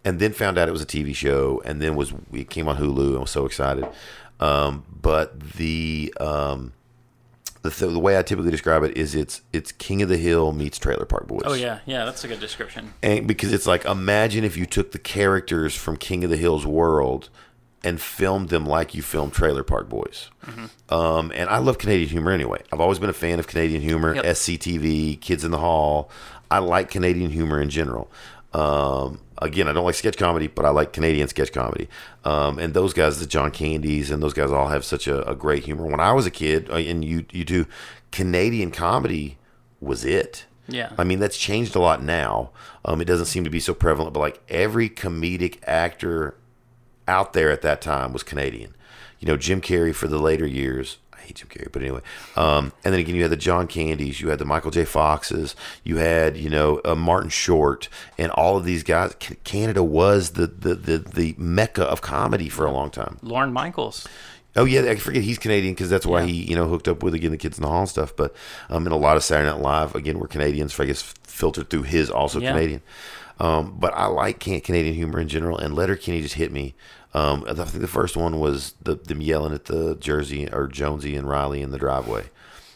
And 0.04 0.20
then 0.20 0.32
found 0.32 0.56
out 0.56 0.68
it 0.68 0.72
was 0.72 0.80
a 0.80 0.86
TV 0.86 1.14
show, 1.14 1.60
and 1.64 1.82
then 1.82 1.96
was 1.96 2.12
it 2.32 2.48
came 2.48 2.68
on 2.68 2.76
Hulu. 2.76 3.16
I 3.16 3.20
was 3.20 3.30
so 3.30 3.44
excited. 3.44 3.86
Um, 4.40 4.84
but 4.90 5.40
the 5.54 6.14
um, 6.20 6.72
the, 7.68 7.74
th- 7.86 7.92
the 7.92 7.98
way 7.98 8.18
I 8.18 8.22
typically 8.22 8.50
describe 8.50 8.82
it 8.82 8.96
is 8.96 9.14
it's 9.14 9.42
it's 9.52 9.72
King 9.72 10.02
of 10.02 10.08
the 10.08 10.16
Hill 10.16 10.52
meets 10.52 10.78
Trailer 10.78 11.04
Park 11.04 11.26
Boys. 11.26 11.42
Oh 11.44 11.54
yeah, 11.54 11.80
yeah, 11.86 12.04
that's 12.04 12.24
a 12.24 12.28
good 12.28 12.40
description. 12.40 12.94
And 13.02 13.26
because 13.26 13.52
it's 13.52 13.66
like 13.66 13.84
imagine 13.84 14.44
if 14.44 14.56
you 14.56 14.66
took 14.66 14.92
the 14.92 14.98
characters 14.98 15.74
from 15.74 15.96
King 15.96 16.24
of 16.24 16.30
the 16.30 16.36
Hill's 16.36 16.66
world 16.66 17.28
and 17.84 18.00
filmed 18.00 18.48
them 18.48 18.66
like 18.66 18.94
you 18.94 19.02
filmed 19.02 19.32
Trailer 19.32 19.62
Park 19.62 19.88
Boys. 19.88 20.30
Um, 20.88 21.30
and 21.34 21.48
I 21.48 21.58
love 21.58 21.78
Canadian 21.78 22.08
humor 22.10 22.32
anyway. 22.32 22.60
I've 22.72 22.80
always 22.80 22.98
been 22.98 23.10
a 23.10 23.12
fan 23.14 23.38
of 23.38 23.46
Canadian 23.46 23.80
humor, 23.82 24.14
Yep. 24.16 24.24
SCTV, 24.24 25.20
Kids 25.20 25.44
in 25.44 25.50
the 25.52 25.58
Hall. 25.58 26.10
I 26.50 26.58
like 26.58 26.90
Canadian 26.90 27.30
humor 27.30 27.60
in 27.60 27.70
general. 27.70 28.10
Um, 28.52 29.20
again, 29.40 29.68
I 29.68 29.72
don't 29.72 29.84
like 29.84 29.94
sketch 29.94 30.16
comedy, 30.16 30.46
but 30.46 30.64
I 30.64 30.70
like 30.70 30.92
Canadian 30.92 31.28
sketch 31.28 31.52
comedy. 31.52 31.88
Um, 32.24 32.58
and 32.58 32.74
those 32.74 32.92
guys, 32.92 33.20
the 33.20 33.26
John 33.26 33.50
Candies, 33.50 34.10
and 34.10 34.22
those 34.22 34.34
guys 34.34 34.50
all 34.50 34.68
have 34.68 34.84
such 34.84 35.06
a, 35.06 35.28
a 35.28 35.34
great 35.34 35.64
humor. 35.64 35.86
When 35.86 36.00
I 36.00 36.12
was 36.12 36.26
a 36.26 36.30
kid, 36.30 36.68
uh, 36.70 36.74
and 36.74 37.04
you 37.04 37.24
you 37.30 37.44
do 37.44 37.66
Canadian 38.10 38.70
comedy 38.70 39.38
was 39.80 40.04
it. 40.04 40.46
Yeah. 40.68 40.92
I 40.98 41.04
mean, 41.04 41.18
that's 41.18 41.38
changed 41.38 41.74
a 41.76 41.80
lot 41.80 42.02
now. 42.02 42.50
Um, 42.84 43.00
it 43.00 43.06
doesn't 43.06 43.26
seem 43.26 43.44
to 43.44 43.50
be 43.50 43.60
so 43.60 43.72
prevalent, 43.72 44.12
but 44.12 44.20
like 44.20 44.42
every 44.48 44.90
comedic 44.90 45.58
actor 45.64 46.36
out 47.06 47.32
there 47.32 47.50
at 47.50 47.62
that 47.62 47.80
time 47.80 48.12
was 48.12 48.22
Canadian. 48.22 48.74
You 49.18 49.26
know, 49.26 49.36
Jim 49.36 49.60
Carrey 49.60 49.94
for 49.94 50.06
the 50.06 50.18
later 50.18 50.46
years. 50.46 50.98
Hate 51.28 51.36
Jim 51.36 51.48
Carrey, 51.48 51.70
but 51.70 51.82
anyway. 51.82 52.00
Um, 52.36 52.72
and 52.84 52.92
then 52.92 53.00
again, 53.00 53.14
you 53.14 53.22
had 53.22 53.30
the 53.30 53.36
John 53.36 53.66
Candies, 53.66 54.20
you 54.20 54.30
had 54.30 54.38
the 54.38 54.44
Michael 54.44 54.70
J. 54.70 54.84
Foxes, 54.84 55.54
you 55.84 55.96
had 55.98 56.36
you 56.36 56.50
know 56.50 56.80
uh, 56.84 56.94
Martin 56.94 57.30
Short, 57.30 57.88
and 58.18 58.30
all 58.32 58.56
of 58.56 58.64
these 58.64 58.82
guys. 58.82 59.14
Canada 59.44 59.82
was 59.82 60.30
the, 60.30 60.46
the 60.46 60.74
the 60.74 60.98
the 60.98 61.34
mecca 61.38 61.84
of 61.84 62.00
comedy 62.00 62.48
for 62.48 62.64
a 62.66 62.72
long 62.72 62.90
time. 62.90 63.18
Lorne 63.22 63.52
Michaels. 63.52 64.06
Oh 64.56 64.64
yeah, 64.64 64.80
I 64.90 64.96
forget 64.96 65.22
he's 65.22 65.38
Canadian 65.38 65.74
because 65.74 65.90
that's 65.90 66.06
why 66.06 66.20
Yeah. 66.22 66.26
he 66.26 66.32
you 66.50 66.56
know 66.56 66.66
hooked 66.68 66.88
up 66.88 67.02
with 67.02 67.14
again 67.14 67.30
the 67.30 67.36
kids 67.36 67.58
in 67.58 67.62
the 67.62 67.68
hall 67.68 67.80
and 67.80 67.88
stuff. 67.88 68.16
But 68.16 68.34
um, 68.70 68.86
in 68.86 68.92
a 68.92 68.96
lot 68.96 69.16
of 69.16 69.22
Saturday 69.22 69.50
Night 69.50 69.60
Live, 69.60 69.94
again 69.94 70.18
we're 70.18 70.26
Canadians. 70.26 70.74
So 70.74 70.82
I 70.82 70.86
guess 70.86 71.02
filtered 71.22 71.70
through 71.70 71.82
his 71.82 72.10
also 72.10 72.40
Yeah. 72.40 72.52
Canadian. 72.52 72.82
Um, 73.40 73.76
but 73.78 73.94
I 73.94 74.06
like 74.06 74.40
can- 74.40 74.60
Canadian 74.60 74.94
humor 74.96 75.20
in 75.20 75.28
general, 75.28 75.56
and 75.58 75.72
Letter 75.74 75.92
Letterkenny 75.92 76.22
just 76.22 76.34
hit 76.34 76.50
me. 76.50 76.74
Um, 77.14 77.44
I 77.48 77.54
think 77.54 77.80
the 77.80 77.88
first 77.88 78.16
one 78.16 78.38
was 78.38 78.74
the, 78.82 78.94
them 78.94 79.20
yelling 79.20 79.54
at 79.54 79.64
the 79.64 79.96
Jersey 79.96 80.48
or 80.52 80.66
Jonesy 80.68 81.16
and 81.16 81.28
Riley 81.28 81.62
in 81.62 81.70
the 81.70 81.78
driveway. 81.78 82.26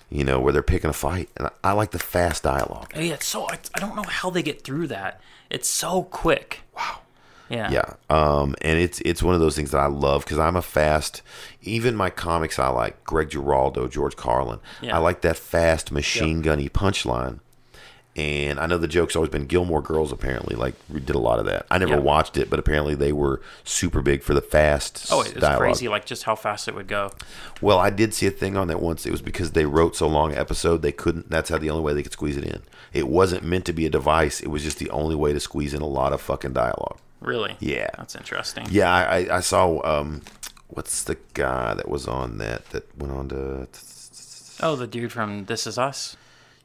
You 0.08 0.24
know 0.24 0.40
where 0.40 0.52
they're 0.52 0.62
picking 0.62 0.90
a 0.90 0.94
fight, 0.94 1.30
and 1.36 1.46
I, 1.46 1.70
I 1.70 1.72
like 1.72 1.90
the 1.92 1.98
fast 1.98 2.42
dialogue. 2.42 2.92
Oh, 2.94 3.00
yeah, 3.00 3.14
it's 3.14 3.26
so 3.26 3.48
I, 3.48 3.58
I 3.74 3.80
don't 3.80 3.96
know 3.96 4.02
how 4.02 4.30
they 4.30 4.42
get 4.42 4.62
through 4.62 4.88
that. 4.88 5.20
It's 5.48 5.68
so 5.68 6.02
quick. 6.04 6.60
Wow. 6.76 6.98
Yeah. 7.48 7.70
Yeah, 7.70 7.94
um, 8.08 8.54
and 8.62 8.78
it's 8.78 9.00
it's 9.00 9.22
one 9.22 9.34
of 9.34 9.40
those 9.40 9.54
things 9.56 9.72
that 9.72 9.78
I 9.78 9.86
love 9.86 10.24
because 10.24 10.38
I'm 10.38 10.56
a 10.56 10.62
fast. 10.62 11.20
Even 11.60 11.94
my 11.94 12.08
comics, 12.08 12.58
I 12.58 12.68
like 12.68 13.04
Greg 13.04 13.30
Giraldo, 13.30 13.88
George 13.88 14.16
Carlin. 14.16 14.58
Yeah. 14.80 14.96
I 14.96 14.98
like 15.00 15.20
that 15.20 15.36
fast 15.36 15.92
machine 15.92 16.40
gunny 16.40 16.70
punchline. 16.70 17.40
And 18.14 18.60
I 18.60 18.66
know 18.66 18.76
the 18.76 18.86
joke's 18.88 19.16
always 19.16 19.30
been 19.30 19.46
Gilmore 19.46 19.80
Girls. 19.80 20.12
Apparently, 20.12 20.54
like 20.54 20.74
we 20.92 21.00
did 21.00 21.16
a 21.16 21.18
lot 21.18 21.38
of 21.38 21.46
that. 21.46 21.64
I 21.70 21.78
never 21.78 21.94
Yeah. 21.94 22.00
watched 22.00 22.36
it, 22.36 22.50
but 22.50 22.58
apparently 22.58 22.94
they 22.94 23.10
were 23.12 23.40
super 23.64 24.02
big 24.02 24.22
for 24.22 24.34
the 24.34 24.42
fast. 24.42 25.06
Oh, 25.10 25.22
it's 25.22 25.32
dialogue. 25.32 25.58
crazy, 25.58 25.88
like 25.88 26.04
just 26.04 26.24
how 26.24 26.34
fast 26.34 26.68
it 26.68 26.74
would 26.74 26.88
go. 26.88 27.12
Well, 27.62 27.78
I 27.78 27.88
did 27.88 28.12
see 28.12 28.26
a 28.26 28.30
thing 28.30 28.54
on 28.54 28.68
that 28.68 28.80
once. 28.82 29.06
It 29.06 29.10
was 29.12 29.22
because 29.22 29.52
they 29.52 29.64
wrote 29.64 29.96
so 29.96 30.08
long 30.08 30.32
an 30.32 30.38
episode 30.38 30.82
they 30.82 30.92
couldn't. 30.92 31.30
That's 31.30 31.48
how 31.48 31.56
the 31.56 31.70
only 31.70 31.82
way 31.82 31.94
they 31.94 32.02
could 32.02 32.12
squeeze 32.12 32.36
it 32.36 32.44
in. 32.44 32.62
It 32.92 33.08
wasn't 33.08 33.44
meant 33.44 33.64
to 33.64 33.72
be 33.72 33.86
a 33.86 33.90
device. 33.90 34.40
It 34.40 34.48
was 34.48 34.62
just 34.62 34.78
the 34.78 34.90
only 34.90 35.14
way 35.14 35.32
to 35.32 35.40
squeeze 35.40 35.72
in 35.72 35.80
a 35.80 35.86
lot 35.86 36.12
of 36.12 36.20
fucking 36.20 36.52
dialogue. 36.52 36.98
Really? 37.22 37.56
Yeah. 37.60 37.88
That's 37.96 38.14
interesting. 38.14 38.66
Yeah, 38.70 38.92
I, 38.92 39.20
I, 39.20 39.36
I 39.36 39.40
saw. 39.40 39.80
Um, 39.86 40.20
what's 40.68 41.02
the 41.04 41.16
guy 41.32 41.72
that 41.72 41.88
was 41.88 42.06
on 42.06 42.36
that 42.38 42.66
that 42.70 42.94
went 42.98 43.14
on 43.14 43.28
to? 43.30 43.68
Oh, 44.60 44.76
the 44.76 44.86
dude 44.86 45.12
from 45.12 45.46
This 45.46 45.66
Is 45.66 45.78
Us, 45.78 46.16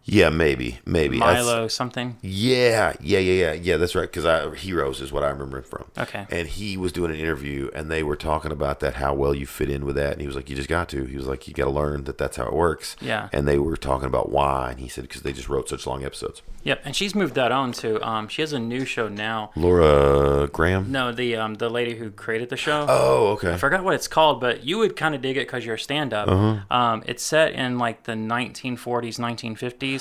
Yeah, 0.09 0.29
maybe, 0.29 0.79
maybe. 0.85 1.19
That's- 1.19 1.45
Milo 1.45 1.67
something. 1.67 2.15
Yeah, 2.21 2.93
yeah, 3.01 3.19
yeah, 3.19 3.51
yeah, 3.51 3.53
yeah. 3.53 3.77
That's 3.77 3.93
right. 3.93 4.03
Because 4.09 4.25
I 4.25 4.55
Heroes 4.55 5.01
is 5.01 5.11
what 5.11 5.23
I 5.23 5.29
remember 5.29 5.57
him 5.57 5.63
from. 5.65 5.85
Okay. 5.97 6.25
And 6.31 6.47
he 6.47 6.77
was 6.77 6.93
doing 6.93 7.11
an 7.11 7.17
interview, 7.17 7.69
and 7.75 7.91
they 7.91 8.03
were 8.03 8.15
talking 8.15 8.51
about 8.51 8.79
that 8.79 8.95
how 8.95 9.13
well 9.13 9.35
you 9.35 9.45
fit 9.45 9.69
in 9.69 9.85
with 9.85 9.97
that, 9.97 10.13
and 10.13 10.21
he 10.21 10.27
was 10.27 10.35
like, 10.37 10.49
"You 10.49 10.55
just 10.55 10.69
got 10.69 10.87
to." 10.89 11.03
He 11.03 11.17
was 11.17 11.27
like, 11.27 11.45
"You 11.47 11.53
got 11.53 11.65
to 11.65 11.71
learn 11.71 12.05
that 12.05 12.17
that's 12.17 12.37
how 12.37 12.45
it 12.47 12.53
works." 12.53 12.95
Yeah. 13.01 13.27
And 13.33 13.45
they 13.47 13.59
were 13.59 13.75
talking 13.75 14.07
about 14.07 14.29
why, 14.31 14.71
and 14.71 14.79
he 14.79 14.87
said 14.87 15.01
because 15.03 15.23
they 15.23 15.33
just 15.33 15.49
wrote 15.49 15.67
such 15.67 15.85
long 15.85 16.05
episodes. 16.05 16.41
Yep, 16.63 16.81
and 16.85 16.95
she's 16.95 17.13
moved 17.13 17.35
that 17.35 17.51
on 17.51 17.71
to. 17.73 18.01
Um, 18.05 18.27
she 18.29 18.41
has 18.41 18.53
a 18.53 18.59
new 18.59 18.85
show 18.85 19.07
now. 19.09 19.51
Laura 19.55 20.47
Graham. 20.47 20.91
No, 20.91 21.11
the 21.11 21.35
um, 21.35 21.55
the 21.55 21.69
lady 21.69 21.95
who 21.95 22.11
created 22.11 22.49
the 22.49 22.57
show. 22.57 22.85
Oh, 22.87 23.27
okay. 23.33 23.53
I 23.53 23.57
forgot 23.57 23.83
what 23.83 23.95
it's 23.95 24.07
called, 24.07 24.39
but 24.39 24.63
you 24.63 24.77
would 24.77 24.95
kind 24.95 25.15
of 25.15 25.21
dig 25.21 25.37
it 25.37 25.47
because 25.47 25.65
you're 25.65 25.75
a 25.75 25.79
stand-up. 25.79 26.27
Uh-huh. 26.27 26.75
Um, 26.75 27.03
it's 27.05 27.23
set 27.23 27.53
in 27.53 27.77
like 27.77 28.03
the 28.03 28.13
1940s, 28.13 29.17
1950s, 29.17 29.96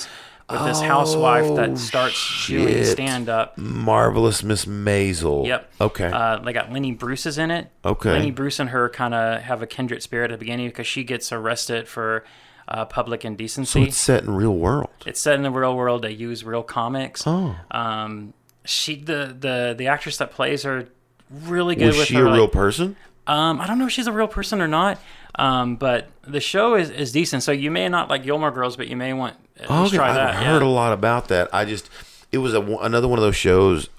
with 0.49 0.63
this 0.65 0.81
housewife 0.81 1.45
Oh, 1.45 1.55
that 1.57 1.77
starts 1.77 2.47
doing 2.47 2.67
shit. 2.67 2.85
stand-up. 2.87 3.57
Marvelous 3.57 4.43
Miss 4.43 4.65
Maisel. 4.65 5.45
Yep. 5.45 5.71
Okay. 5.81 6.09
Uh, 6.11 6.37
they 6.39 6.53
got 6.53 6.71
Lenny 6.71 6.91
Bruce 6.93 7.25
is 7.25 7.37
in 7.37 7.51
it. 7.51 7.69
Okay. 7.83 8.11
Lenny 8.11 8.31
Bruce 8.31 8.59
and 8.59 8.69
her 8.69 8.87
kind 8.89 9.13
of 9.13 9.41
have 9.41 9.61
a 9.61 9.67
kindred 9.67 10.01
spirit 10.03 10.31
at 10.31 10.35
the 10.39 10.45
beginning 10.45 10.67
because 10.67 10.87
she 10.87 11.03
gets 11.03 11.31
arrested 11.33 11.87
for 11.87 12.23
uh, 12.69 12.85
public 12.85 13.21
so 13.23 13.27
indecency. 13.29 13.83
it's 13.83 13.97
set 13.97 14.23
in 14.23 14.35
real 14.35 14.55
world. 14.55 14.89
It's 15.05 15.19
set 15.21 15.35
in 15.35 15.43
the 15.43 15.51
real 15.51 15.75
world. 15.75 16.01
They 16.01 16.11
use 16.11 16.43
real 16.43 16.63
comics. 16.63 17.23
Oh. 17.25 17.55
Um, 17.71 18.33
she 18.65 18.95
the 19.01 19.35
the 19.39 19.75
the 19.77 19.87
actress 19.87 20.17
that 20.17 20.31
plays 20.31 20.63
her 20.63 20.87
really 21.29 21.75
good 21.75 21.87
Was 21.87 21.97
with 21.97 22.07
she 22.07 22.15
her. 22.15 22.25
a 22.27 22.31
real 22.31 22.41
like- 22.43 22.51
person? 22.51 22.95
Um, 23.27 23.61
I 23.61 23.67
don't 23.67 23.77
know 23.77 23.85
if 23.87 23.91
she's 23.91 24.07
a 24.07 24.11
real 24.11 24.27
person 24.27 24.61
or 24.61 24.67
not. 24.67 24.99
Um, 25.35 25.75
but 25.75 26.09
the 26.23 26.39
show 26.39 26.73
is, 26.75 26.89
is 26.89 27.11
decent. 27.11 27.43
So 27.43 27.51
you 27.51 27.69
may 27.69 27.87
not 27.89 28.09
like 28.09 28.23
Gilmore 28.23 28.49
Girls, 28.49 28.75
but 28.75 28.87
you 28.87 28.95
may 28.95 29.13
want 29.13 29.35
at 29.57 29.69
least 29.69 29.93
Okay, 29.93 29.97
try 29.97 30.11
that. 30.13 30.29
I've 30.29 30.35
that. 30.35 30.43
heard 30.45 30.61
yeah. 30.63 30.67
a 30.67 30.69
lot 30.69 30.93
about 30.93 31.27
that. 31.27 31.47
I 31.53 31.63
just, 31.63 31.89
it 32.31 32.39
was 32.39 32.55
a, 32.55 32.61
another 32.61 33.07
one 33.07 33.19
of 33.19 33.23
those 33.23 33.35
shows. 33.35 33.89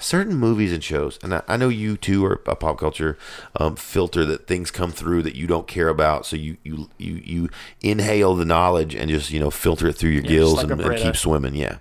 Certain 0.00 0.34
movies 0.34 0.72
and 0.72 0.82
shows, 0.82 1.20
and 1.22 1.32
I, 1.32 1.42
I 1.46 1.56
know 1.56 1.68
you 1.68 1.96
too 1.96 2.24
are 2.26 2.42
a 2.46 2.56
pop 2.56 2.78
culture 2.78 3.16
um, 3.56 3.76
filter 3.76 4.24
that 4.24 4.48
things 4.48 4.72
come 4.72 4.90
through 4.90 5.22
that 5.22 5.36
you 5.36 5.46
don't 5.46 5.68
care 5.68 5.88
about. 5.88 6.26
So 6.26 6.34
you 6.34 6.56
you 6.64 6.90
you 6.98 7.22
you 7.24 7.48
inhale 7.80 8.34
the 8.34 8.44
knowledge 8.44 8.96
and 8.96 9.08
just 9.08 9.30
you 9.30 9.38
know 9.38 9.50
filter 9.52 9.86
it 9.86 9.92
through 9.94 10.10
your 10.10 10.22
just 10.22 10.30
gills 10.32 10.54
like 10.56 10.70
and, 10.70 10.80
and 10.80 10.96
keep 10.98 11.16
swimming. 11.16 11.54
Yeah. 11.54 11.78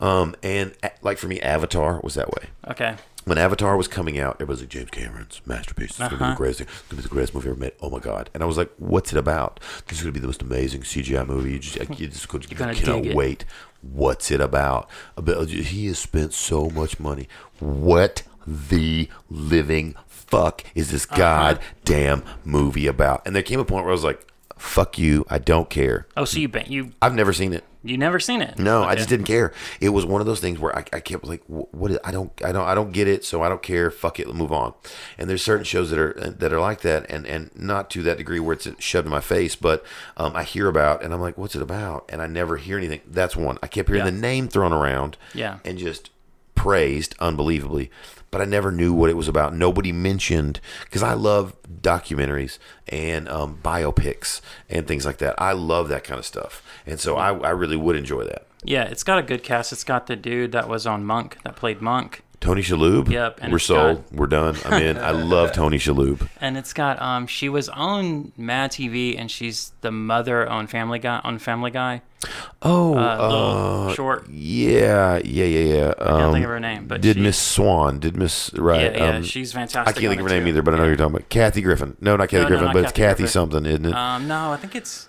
Um, 0.00 0.36
and 0.42 0.74
like 1.00 1.16
for 1.16 1.26
me, 1.26 1.40
Avatar 1.40 1.98
was 2.04 2.14
that 2.14 2.28
way 2.30 2.48
Okay. 2.68 2.94
When 3.24 3.38
Avatar 3.38 3.76
was 3.76 3.88
coming 3.88 4.18
out, 4.18 4.34
everybody 4.36 4.52
was 4.52 4.60
like, 4.60 4.68
James 4.70 4.90
Cameron's 4.90 5.40
masterpiece. 5.46 5.90
It's 5.90 5.98
gonna 5.98 6.10
be 6.10 6.16
Uh-huh. 6.16 6.30
the 6.30 6.36
greatest. 6.36 6.58
thing. 6.60 6.68
It's 6.70 6.82
gonna 6.88 6.96
be 6.98 7.02
the 7.02 7.08
greatest 7.08 7.34
movie 7.34 7.48
ever 7.50 7.58
made. 7.58 7.72
Oh 7.80 7.90
my 7.90 7.98
god! 7.98 8.30
And 8.34 8.42
I 8.42 8.46
was 8.46 8.56
like, 8.56 8.70
What's 8.78 9.12
it 9.12 9.18
about? 9.18 9.60
This 9.88 9.98
is 9.98 10.04
gonna 10.04 10.12
be 10.12 10.20
the 10.20 10.26
most 10.26 10.42
amazing 10.42 10.82
CGI 10.82 11.26
movie. 11.26 11.52
You 11.52 11.58
just, 11.58 11.78
you 12.00 12.06
just 12.08 12.28
could, 12.28 12.50
you 12.50 12.56
cannot 12.56 12.76
dig 12.76 13.06
it. 13.06 13.16
wait. 13.16 13.44
What's 13.82 14.30
it 14.30 14.40
about? 14.40 14.88
He 15.48 15.86
has 15.88 15.98
spent 15.98 16.32
so 16.32 16.70
much 16.70 16.98
money. 16.98 17.28
What 17.58 18.22
the 18.46 19.08
living 19.30 19.94
fuck 20.06 20.64
is 20.74 20.90
this 20.90 21.04
Uh-huh. 21.10 21.16
goddamn 21.18 22.22
movie 22.44 22.86
about? 22.86 23.26
And 23.26 23.34
there 23.36 23.42
came 23.42 23.60
a 23.60 23.64
point 23.64 23.84
where 23.84 23.90
I 23.92 23.94
was 23.94 24.04
like, 24.04 24.26
Fuck 24.56 24.98
you! 24.98 25.26
I 25.28 25.38
don't 25.38 25.68
care. 25.68 26.06
Oh, 26.16 26.24
so 26.24 26.38
you 26.38 26.48
been 26.48 26.70
you 26.70 26.92
I've 27.02 27.14
never 27.14 27.32
seen 27.34 27.52
it. 27.52 27.64
You 27.84 27.98
never 27.98 28.18
seen 28.18 28.40
it? 28.42 28.58
No, 28.58 28.82
I 28.82 28.94
just 28.94 29.08
didn't 29.08 29.26
care. 29.26 29.52
It 29.80 29.90
was 29.90 30.04
one 30.06 30.20
of 30.20 30.26
those 30.26 30.40
things 30.40 30.58
where 30.58 30.74
I, 30.76 30.84
I 30.92 31.00
kept 31.00 31.24
like, 31.24 31.44
wh- 31.46 31.72
what? 31.74 31.90
Is, 31.90 31.98
I 32.02 32.10
don't, 32.10 32.32
I 32.44 32.50
don't, 32.50 32.66
I 32.66 32.74
don't 32.74 32.92
get 32.92 33.06
it. 33.06 33.24
So 33.24 33.42
I 33.42 33.48
don't 33.48 33.62
care. 33.62 33.90
Fuck 33.90 34.18
it. 34.18 34.26
Move 34.34 34.52
on. 34.52 34.74
And 35.18 35.28
there's 35.28 35.42
certain 35.42 35.64
shows 35.64 35.90
that 35.90 35.98
are 35.98 36.12
that 36.14 36.52
are 36.52 36.60
like 36.60 36.80
that, 36.80 37.08
and 37.10 37.26
and 37.26 37.50
not 37.54 37.90
to 37.90 38.02
that 38.04 38.16
degree 38.18 38.40
where 38.40 38.54
it's 38.54 38.66
shoved 38.78 39.06
in 39.06 39.10
my 39.12 39.20
face, 39.20 39.54
but 39.54 39.84
um, 40.16 40.34
I 40.34 40.42
hear 40.44 40.68
about, 40.68 41.02
and 41.02 41.12
I'm 41.14 41.20
like, 41.20 41.36
what's 41.38 41.54
it 41.54 41.62
about? 41.62 42.06
And 42.08 42.20
I 42.22 42.26
never 42.26 42.56
hear 42.56 42.78
anything. 42.78 43.00
That's 43.06 43.36
one. 43.36 43.58
I 43.62 43.66
kept 43.66 43.88
hearing 43.88 44.04
Yeah. 44.04 44.10
the 44.10 44.16
name 44.16 44.48
thrown 44.48 44.72
around, 44.72 45.16
Yeah. 45.34 45.58
and 45.64 45.76
just 45.78 46.10
praised 46.54 47.14
unbelievably. 47.20 47.90
But 48.34 48.40
I 48.42 48.46
never 48.46 48.72
knew 48.72 48.92
what 48.92 49.10
it 49.10 49.16
was 49.16 49.28
about. 49.28 49.54
Nobody 49.54 49.92
mentioned 49.92 50.58
because 50.86 51.04
I 51.04 51.12
love 51.12 51.54
documentaries 51.82 52.58
and 52.88 53.28
um, 53.28 53.60
biopics 53.62 54.40
and 54.68 54.88
things 54.88 55.06
like 55.06 55.18
that. 55.18 55.36
I 55.40 55.52
love 55.52 55.88
that 55.90 56.02
kind 56.02 56.18
of 56.18 56.26
stuff, 56.26 56.60
and 56.84 56.98
so 56.98 57.14
I, 57.16 57.28
I 57.38 57.50
really 57.50 57.76
would 57.76 57.94
enjoy 57.94 58.24
that. 58.24 58.46
Yeah, 58.64 58.82
it's 58.84 59.04
got 59.04 59.18
a 59.18 59.22
good 59.22 59.44
cast. 59.44 59.72
It's 59.72 59.84
got 59.84 60.08
the 60.08 60.16
dude 60.16 60.50
that 60.50 60.68
was 60.68 60.84
on 60.84 61.04
Monk 61.04 61.38
that 61.44 61.54
played 61.54 61.80
Monk, 61.80 62.22
Tony 62.40 62.62
Shalhoub. 62.62 63.08
Yep, 63.08 63.38
and 63.42 63.52
we're 63.52 63.58
sold. 63.60 63.98
got- 64.10 64.12
We're 64.18 64.26
done. 64.26 64.56
I'm 64.64 64.82
in. 64.82 64.98
I 64.98 65.12
love 65.12 65.52
Tony 65.60 65.78
Shalhoub. 65.78 66.28
and 66.40 66.56
it's 66.56 66.72
got 66.72 67.00
um 67.00 67.28
she 67.28 67.48
was 67.48 67.68
on 67.68 68.32
Mad 68.36 68.72
TV 68.72 69.16
and 69.16 69.30
she's 69.30 69.72
the 69.82 69.92
mother 69.92 70.48
on 70.48 70.66
Family 70.66 70.98
Guy 70.98 71.20
on 71.22 71.38
Family 71.38 71.70
Guy. 71.70 72.02
Oh, 72.62 72.94
Uh, 72.96 73.88
uh, 73.90 73.94
short. 73.94 74.26
yeah, 74.30 75.20
yeah, 75.24 75.44
yeah, 75.44 75.74
yeah. 75.74 75.92
I 75.98 76.04
can't 76.04 76.32
think 76.32 76.44
of 76.44 76.50
Um, 76.50 76.54
her 76.54 76.60
name, 76.60 76.86
but 76.86 77.00
did 77.00 77.16
she, 77.16 77.22
Miss 77.22 77.38
Swan? 77.38 77.98
Did 78.00 78.16
Miss 78.16 78.52
right? 78.54 78.92
Yeah, 78.94 79.04
yeah, 79.10 79.16
um, 79.16 79.22
she's 79.22 79.52
fantastic. 79.52 79.96
I 79.96 80.00
can't 80.00 80.10
think 80.10 80.20
of 80.20 80.26
her 80.28 80.32
name 80.34 80.44
too. 80.44 80.48
either, 80.50 80.62
but 80.62 80.74
I 80.74 80.76
know 80.78 80.82
Yeah. 80.84 80.88
you're 80.88 80.96
talking 80.96 81.16
about. 81.16 81.28
Kathy 81.28 81.60
Griffin. 81.62 81.96
No, 82.00 82.16
not 82.16 82.28
Kathy 82.28 82.36
No, 82.36 82.42
no, 82.42 82.48
Griffin, 82.48 82.64
not 82.66 82.72
but 82.74 82.82
it's 82.84 82.92
Kathy 82.92 83.02
Kathy 83.02 83.22
Griffin. 83.24 83.32
something, 83.32 83.66
isn't 83.66 83.86
it? 83.86 83.94
Um, 83.94 84.26
no, 84.28 84.52
I 84.52 84.56
think 84.56 84.74
it's. 84.74 85.08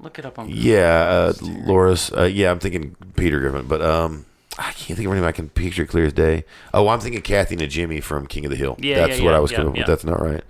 Look 0.00 0.18
it 0.18 0.26
up 0.26 0.38
on. 0.38 0.48
yeah, 0.50 1.02
uh, 1.08 1.32
Laura's. 1.40 2.12
Uh, 2.12 2.24
yeah, 2.24 2.50
I'm 2.50 2.58
thinking 2.58 2.96
Peter 3.16 3.40
Griffin, 3.40 3.66
but 3.66 3.80
um, 3.80 4.26
I 4.58 4.72
can't 4.72 4.96
think 4.98 5.00
of 5.00 5.06
her 5.06 5.14
name. 5.14 5.24
I 5.24 5.32
can 5.32 5.48
picture 5.48 5.86
clear 5.86 6.04
as 6.06 6.12
day. 6.12 6.44
Oh, 6.74 6.88
I'm 6.88 7.00
thinking 7.00 7.22
Kathy 7.22 7.54
and 7.56 7.70
Jimmy 7.70 8.00
from 8.00 8.26
King 8.26 8.44
of 8.44 8.50
the 8.50 8.56
Hill. 8.56 8.76
Yeah, 8.80 9.06
that's 9.06 9.18
yeah, 9.18 9.24
what 9.24 9.30
yeah, 9.30 9.36
I 9.36 9.40
was 9.40 9.50
yeah, 9.52 9.56
coming 9.58 9.72
up 9.72 9.78
with. 9.78 9.86
That's 9.86 10.04
not 10.04 10.20
right. 10.20 10.42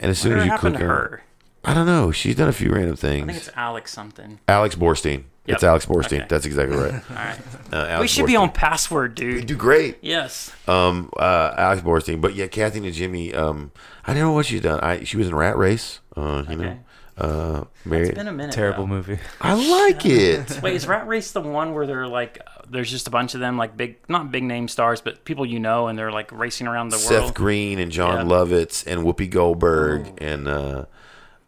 And 0.00 0.10
as 0.10 0.18
soon 0.18 0.32
Whatever 0.32 0.54
as 0.54 0.54
you 0.54 0.58
click 0.58 0.74
on, 0.74 0.80
her? 0.80 1.22
I 1.64 1.74
don't 1.74 1.86
know. 1.86 2.10
She's 2.10 2.36
done 2.36 2.48
a 2.48 2.52
few 2.52 2.70
random 2.72 2.96
things. 2.96 3.22
I 3.24 3.26
think 3.26 3.38
it's 3.38 3.50
Alex 3.56 3.92
something. 3.92 4.38
Alex 4.48 4.74
Borstein. 4.74 5.24
Yep. 5.46 5.56
It's 5.56 5.64
Alex 5.64 5.84
Borstein. 5.86 6.18
Okay. 6.20 6.26
That's 6.28 6.46
exactly 6.46 6.76
right. 6.76 6.92
All 7.10 7.16
right. 7.16 7.38
Uh, 7.72 7.76
Alex 7.76 8.00
we 8.00 8.08
should 8.08 8.26
be 8.26 8.36
on 8.36 8.50
Password, 8.50 9.18
We 9.18 9.26
dude. 9.40 9.46
do 9.46 9.56
great. 9.56 9.98
Yes. 10.00 10.50
Um, 10.66 11.10
uh, 11.18 11.52
Alex 11.56 11.82
Borstein, 11.82 12.20
but 12.20 12.34
yeah, 12.34 12.46
Kathy 12.46 12.78
and 12.78 12.92
Jimmy. 12.94 13.34
Um, 13.34 13.70
I 14.06 14.14
don't 14.14 14.22
know 14.22 14.32
what 14.32 14.46
she's 14.46 14.62
done. 14.62 14.80
I 14.80 15.04
she 15.04 15.16
was 15.18 15.28
in 15.28 15.34
Rat 15.34 15.56
Race. 15.58 16.00
Uh, 16.16 16.44
you 16.48 16.56
know, 16.56 16.78
uh, 17.18 17.64
Mary. 17.84 18.08
It's 18.08 18.16
been 18.16 18.28
a 18.28 18.32
minute. 18.32 18.54
Terrible 18.54 18.84
though. 18.86 18.94
movie. 18.94 19.18
I 19.40 19.52
like 19.54 20.06
it. 20.06 20.60
Wait, 20.62 20.74
is 20.76 20.86
Rat 20.86 21.06
Race 21.06 21.32
the 21.32 21.42
one 21.42 21.74
where 21.74 21.86
they're 21.86 22.08
like, 22.08 22.40
uh, 22.46 22.62
there's 22.70 22.90
just 22.90 23.06
a 23.06 23.10
bunch 23.10 23.34
of 23.34 23.40
them, 23.40 23.58
like 23.58 23.76
big, 23.76 23.96
not 24.08 24.32
big 24.32 24.44
name 24.44 24.66
stars, 24.68 25.02
but 25.02 25.24
people 25.26 25.44
you 25.44 25.60
know, 25.60 25.88
and 25.88 25.98
they're 25.98 26.10
like 26.12 26.32
racing 26.32 26.66
around 26.68 26.88
the 26.88 26.96
Seth 26.96 27.10
world? 27.10 27.26
Seth 27.26 27.34
Green 27.34 27.78
and 27.78 27.92
John 27.92 28.26
Yeah. 28.28 28.34
Lovitz 28.34 28.86
and 28.86 29.02
Whoopi 29.02 29.28
Goldberg 29.28 30.10
and 30.22 30.48
uh, 30.48 30.84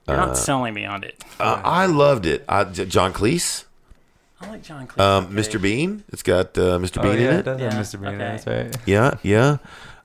You're 0.09 0.17
not 0.17 0.37
selling 0.39 0.73
me 0.75 0.85
on 0.85 1.03
it. 1.05 1.23
uh, 1.41 1.61
I 1.65 1.87
loved 1.87 2.27
it. 2.27 2.45
I, 2.49 2.65
J- 2.65 2.87
John 2.87 3.13
Cleese, 3.13 3.65
I 4.41 4.49
like 4.51 4.63
John 4.63 4.87
Cleese. 4.87 5.01
um, 5.03 5.25
okay. 5.27 5.35
Mr. 5.35 5.61
Bean. 5.61 6.05
It's 6.13 6.23
got 6.23 6.57
uh, 6.59 6.79
Mr. 6.79 6.99
Oh, 6.99 7.03
Bean 7.03 7.21
yeah, 7.21 7.29
in 7.31 7.35
it 7.35 7.39
it. 7.41 7.43
does 7.45 7.61
have 7.61 7.73
Yeah, 7.73 7.81
Mr. 7.81 8.01
Bean. 8.01 8.09
okay. 8.09 8.19
That's 8.19 8.47
right. 8.47 8.77
Yeah, 8.87 9.15
yeah. 9.23 9.57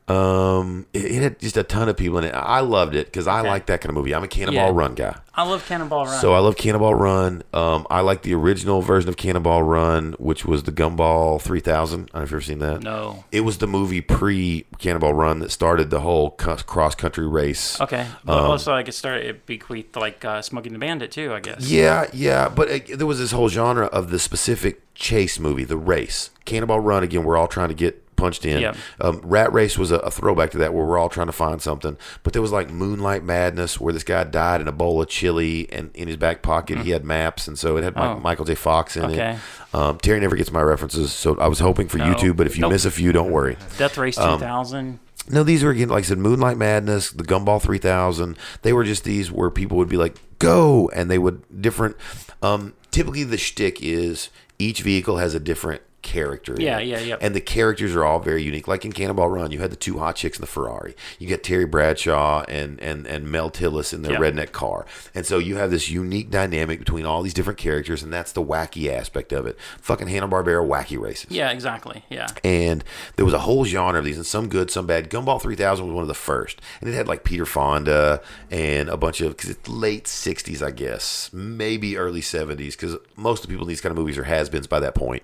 Um, 0.08 0.88
it, 0.94 1.06
it 1.06 1.22
had 1.22 1.40
just 1.40 1.56
a 1.58 1.64
ton 1.64 1.88
of 1.88 1.96
people 1.96 2.18
in 2.18 2.26
it. 2.26 2.34
I 2.36 2.60
loved 2.60 2.96
it 2.96 3.06
because 3.08 3.28
I 3.28 3.40
Okay. 3.42 3.50
like 3.50 3.66
that 3.68 3.82
kind 3.82 3.90
of 3.92 3.96
movie. 3.96 4.14
I'm 4.14 4.24
a 4.24 4.28
Cannonball 4.28 4.68
Yeah. 4.68 4.76
Run 4.78 4.94
guy. 4.96 5.16
I 5.34 5.44
love 5.48 5.66
Cannonball 5.66 6.06
Run. 6.06 6.20
So 6.20 6.34
I 6.34 6.40
love 6.40 6.58
Cannonball 6.58 6.96
Run. 6.96 7.44
Um, 7.54 7.88
I 7.90 8.02
like 8.02 8.24
the 8.24 8.34
original 8.34 8.82
version 8.82 9.08
of 9.10 9.16
Cannonball 9.16 9.64
Run, 9.64 10.14
which 10.20 10.44
was 10.46 10.64
the 10.64 10.72
Gumball 10.74 11.42
3000. 11.42 12.02
I 12.02 12.04
don't 12.04 12.14
know 12.14 12.22
if 12.24 12.30
you've 12.32 12.34
ever 12.34 12.42
seen 12.42 12.60
that. 12.60 12.84
no. 12.84 13.24
It 13.32 13.42
was 13.42 13.60
the 13.60 13.68
movie 13.68 14.02
pre 14.02 14.66
Cannonball 14.80 15.14
Run 15.14 15.40
that 15.40 15.52
started 15.52 15.90
the 15.90 16.02
whole 16.02 16.32
cross 16.32 16.96
country 16.96 17.28
race. 17.28 17.80
Okay. 17.80 18.06
But 18.26 18.38
Um, 18.44 18.52
also, 18.52 18.74
I 18.74 18.84
could 18.84 18.94
start 18.94 19.22
it 19.22 19.46
bequeathed 19.46 19.96
like 19.96 20.26
uh, 20.26 20.42
Smokey 20.42 20.68
and 20.68 20.76
the 20.76 20.80
Bandit 20.80 21.12
too. 21.12 21.34
I 21.34 21.40
guess. 21.40 21.70
Yeah, 21.70 22.08
yeah, 22.12 22.50
but 22.50 22.70
uh, 22.70 22.80
there 22.98 23.08
was 23.08 23.20
this 23.20 23.32
whole 23.32 23.48
genre 23.48 23.86
of 23.88 24.10
the 24.12 24.20
specific 24.20 24.82
chase 24.94 25.40
movie, 25.40 25.64
the 25.64 25.78
race. 25.78 26.32
Cannonball 26.44 26.82
Run 26.82 27.04
again. 27.04 27.24
We're 27.24 27.38
all 27.38 27.48
trying 27.48 27.70
to 27.70 27.76
get 27.76 28.11
punched 28.22 28.46
in. 28.46 28.62
Yep. 28.62 28.76
Um, 29.02 29.22
Rat 29.24 29.52
Race 29.52 29.78
was 29.78 29.92
a, 29.92 29.98
a 29.98 30.12
throwback 30.12 30.52
to 30.52 30.58
that, 30.60 30.74
where 30.74 30.86
we're 30.86 30.98
all 30.98 31.10
trying 31.10 31.28
to 31.28 31.34
find 31.34 31.62
something. 31.62 31.98
But 32.24 32.34
there 32.34 32.42
was 32.42 32.52
like 32.52 32.70
Moonlight 32.70 33.24
Madness, 33.24 33.80
where 33.80 33.92
this 33.94 34.04
guy 34.04 34.24
died 34.24 34.62
in 34.62 34.68
a 34.68 34.72
bowl 34.72 35.02
of 35.02 35.10
chili, 35.10 35.68
and 35.72 35.90
in 35.96 36.08
his 36.08 36.18
back 36.18 36.42
pocket 36.42 36.80
he 36.80 36.92
had 36.92 37.04
maps, 37.04 37.48
and 37.48 37.58
so 37.58 37.78
it 37.78 37.84
had 37.84 37.96
Mm. 37.96 38.18
Oh. 38.18 38.20
Michael 38.20 38.46
J. 38.46 38.56
Fox 38.56 38.96
in 38.96 39.06
Okay. 39.06 39.38
it. 39.74 39.76
Um, 39.76 39.98
Terry 39.98 40.20
never 40.20 40.36
gets 40.36 40.52
my 40.52 40.62
references, 40.62 41.12
so 41.12 41.36
I 41.38 41.48
was 41.48 41.60
hoping 41.60 41.88
for 41.88 41.98
you 41.98 42.06
No. 42.06 42.34
But 42.34 42.48
if 42.48 42.56
you 42.58 42.62
Nope. 42.62 42.72
miss 42.74 42.86
a 42.86 42.92
few, 42.92 43.12
don't 43.12 43.32
worry. 43.32 43.58
Death 43.78 43.98
Race 43.98 44.18
Um, 44.18 44.40
2000. 44.40 45.00
No, 45.30 45.44
these 45.44 45.64
were 45.64 45.72
again, 45.72 45.90
like 45.90 46.04
I 46.04 46.08
said, 46.08 46.18
Moonlight 46.18 46.58
Madness, 46.58 47.12
the 47.12 47.24
Gumball 47.24 47.62
3000. 47.62 48.38
They 48.64 48.74
were 48.74 48.84
just 48.84 49.04
these 49.04 49.32
where 49.32 49.50
people 49.50 49.78
would 49.78 49.88
be 49.90 49.98
like, 49.98 50.16
go, 50.40 50.90
and 50.94 51.10
they 51.12 51.18
would 51.18 51.42
different. 51.62 51.96
Um, 52.42 52.74
typically, 52.92 53.24
the 53.24 53.38
shtick 53.38 53.82
is 53.82 54.30
each 54.60 54.82
vehicle 54.82 55.18
has 55.18 55.34
a 55.36 55.40
different 55.40 55.82
character. 56.02 56.56
Yeah, 56.58 56.80
yeah, 56.80 57.00
yeah. 57.00 57.18
And 57.22 57.36
the 57.36 57.42
characters 57.42 57.96
are 57.96 58.04
all 58.04 58.20
very 58.20 58.44
unique. 58.44 58.68
Like 58.68 58.86
in 58.86 58.92
Cannonball 58.92 59.30
Run, 59.30 59.52
you 59.52 59.60
had 59.60 59.72
the 59.72 59.76
two 59.76 60.00
hot 60.00 60.16
chicks 60.16 60.38
in 60.38 60.42
the 60.42 60.48
Ferrari. 60.48 60.96
You 61.20 61.28
get 61.28 61.44
Terry 61.44 61.66
Bradshaw 61.66 62.44
and 62.48 62.80
and 62.82 63.06
and 63.08 63.30
Mel 63.32 63.50
Tillis 63.52 63.94
in 63.94 64.02
their 64.02 64.14
Yeah. 64.14 64.20
redneck 64.20 64.52
car, 64.52 64.86
and 65.16 65.26
so 65.26 65.38
you 65.38 65.56
have 65.58 65.72
this 65.72 65.90
unique 65.90 66.30
dynamic 66.32 66.80
between 66.80 67.06
all 67.06 67.22
these 67.22 67.34
different 67.34 67.60
characters, 67.60 68.04
and 68.04 68.12
that's 68.12 68.32
the 68.32 68.44
wacky 68.44 68.90
aspect 68.92 69.32
of 69.32 69.46
it. 69.46 69.58
Fucking 69.82 70.08
Hanna 70.08 70.28
Barbera 70.28 70.66
wacky 70.68 71.00
races 71.00 71.32
Yeah, 71.32 71.50
exactly. 71.52 72.04
Yeah. 72.10 72.28
and 72.44 72.84
there 73.16 73.26
was 73.26 73.34
a 73.34 73.40
whole 73.40 73.66
genre 73.66 74.00
of 74.00 74.06
these, 74.06 74.18
and 74.18 74.26
some 74.26 74.48
good, 74.50 74.72
some 74.72 74.86
bad. 74.88 75.10
Gumball 75.10 75.42
3000 75.42 75.86
was 75.86 75.94
one 75.94 76.02
of 76.02 76.08
the 76.08 76.14
first, 76.14 76.62
and 76.80 76.90
it 76.90 76.94
had 76.94 77.08
like 77.08 77.24
Peter 77.24 77.46
Fonda 77.46 78.22
and 78.50 78.90
a 78.90 78.98
bunch 78.98 79.22
of 79.22 79.36
because 79.36 79.50
it's 79.50 79.68
late 79.68 80.06
60s, 80.06 80.62
I 80.66 80.72
guess, 80.72 81.30
maybe 81.34 81.98
early 81.98 82.22
70s, 82.22 82.72
because 82.72 82.96
most 83.16 83.40
of 83.44 83.48
the 83.48 83.54
people 83.54 83.66
in 83.66 83.70
these 83.70 83.82
kind 83.82 83.92
of 83.92 83.98
movies 83.98 84.18
are 84.18 84.24
has-beens 84.24 84.68
by 84.68 84.80
that 84.80 84.96
point. 84.96 85.24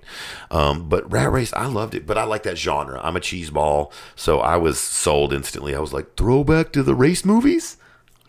Um, 0.52 0.67
but 0.74 1.12
Rat 1.12 1.32
Race, 1.32 1.54
I 1.54 1.68
loved 1.68 1.96
it, 1.96 2.06
but 2.06 2.18
I 2.18 2.24
like 2.24 2.44
that 2.44 2.58
genre. 2.58 3.00
I'm 3.04 3.16
a 3.16 3.20
cheese 3.20 3.50
ball, 3.50 3.92
so 4.16 4.40
I 4.40 4.58
was 4.58 4.80
sold 4.80 5.34
instantly. 5.34 5.76
I 5.76 5.80
was 5.80 5.94
like, 5.94 6.16
throwback 6.16 6.72
to 6.74 6.84
the 6.84 6.96
race 6.96 7.26
movies, 7.26 7.78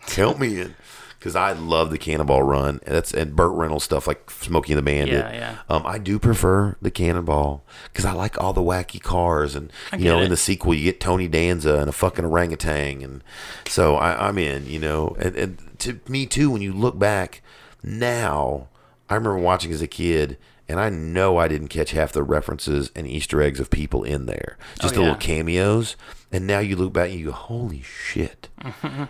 count 0.07 0.39
me 0.39 0.59
in. 0.59 0.75
Because 1.17 1.35
I 1.35 1.51
love 1.51 1.91
the 1.91 1.97
Cannonball 1.97 2.43
Run, 2.43 2.79
and 2.85 2.95
that's 2.95 3.13
and 3.13 3.35
Burt 3.35 3.51
Reynolds 3.51 3.83
stuff 3.83 4.07
like 4.07 4.31
Smokey 4.31 4.71
and 4.71 4.77
the 4.77 4.83
Bandit. 4.83 5.15
Yeah, 5.15 5.33
yeah. 5.33 5.57
Um, 5.67 5.85
I 5.85 5.97
do 5.97 6.17
prefer 6.17 6.77
the 6.81 6.89
Cannonball 6.89 7.65
because 7.91 8.05
I 8.05 8.13
like 8.13 8.41
all 8.41 8.53
the 8.53 8.61
wacky 8.61 9.01
cars, 9.01 9.53
and 9.53 9.69
you 9.91 10.05
know, 10.05 10.15
get 10.15 10.23
in 10.23 10.29
the 10.29 10.37
sequel, 10.37 10.73
you 10.73 10.85
get 10.85 11.01
Tony 11.01 11.27
Danza 11.27 11.79
and 11.79 11.89
a 11.89 11.91
fucking 11.91 12.23
orangutan, 12.23 13.01
and 13.01 13.21
so 13.67 13.97
I, 13.97 14.29
I'm 14.29 14.37
in. 14.37 14.65
You 14.65 14.79
know, 14.79 15.17
and, 15.19 15.35
and 15.35 15.79
to 15.79 15.99
me 16.07 16.25
too, 16.25 16.51
when 16.51 16.61
you 16.61 16.71
look 16.71 16.97
back 16.97 17.41
now, 17.83 18.69
I 19.09 19.15
remember 19.15 19.39
watching 19.39 19.73
as 19.73 19.81
a 19.81 19.87
kid, 19.87 20.37
and 20.69 20.79
I 20.79 20.89
know 20.89 21.37
I 21.37 21.47
didn't 21.49 21.67
catch 21.67 21.91
half 21.91 22.11
the 22.13 22.23
references 22.23 22.91
and 22.95 23.05
Easter 23.07 23.41
eggs 23.41 23.59
of 23.59 23.69
people 23.69 24.03
in 24.03 24.25
there, 24.27 24.57
just 24.79 24.93
Oh, 24.93 24.97
the 24.97 25.01
yeah. 25.01 25.07
little 25.07 25.19
cameos. 25.19 25.95
And 26.31 26.45
now 26.45 26.59
you 26.59 26.75
look 26.75 26.93
back 26.93 27.09
and 27.09 27.19
you 27.19 27.25
go, 27.27 27.31
"Holy 27.31 27.81
shit!" 27.81 28.49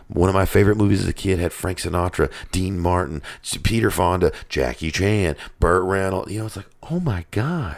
One 0.07 0.29
of 0.29 0.35
my 0.35 0.45
favorite 0.45 0.77
movies 0.77 1.01
as 1.01 1.07
a 1.07 1.13
kid 1.13 1.37
had 1.39 1.51
Frank 1.51 1.79
Sinatra, 1.79 2.31
Dean 2.51 2.79
Martin, 2.79 3.21
Peter 3.63 3.91
Fonda, 3.91 4.31
Jackie 4.47 4.89
Chan, 4.89 5.35
Burt 5.59 5.83
Reynolds. 5.83 6.31
You 6.31 6.39
know, 6.39 6.45
it's 6.45 6.55
like, 6.55 6.69
oh 6.89 6.99
my 7.01 7.25
god, 7.31 7.77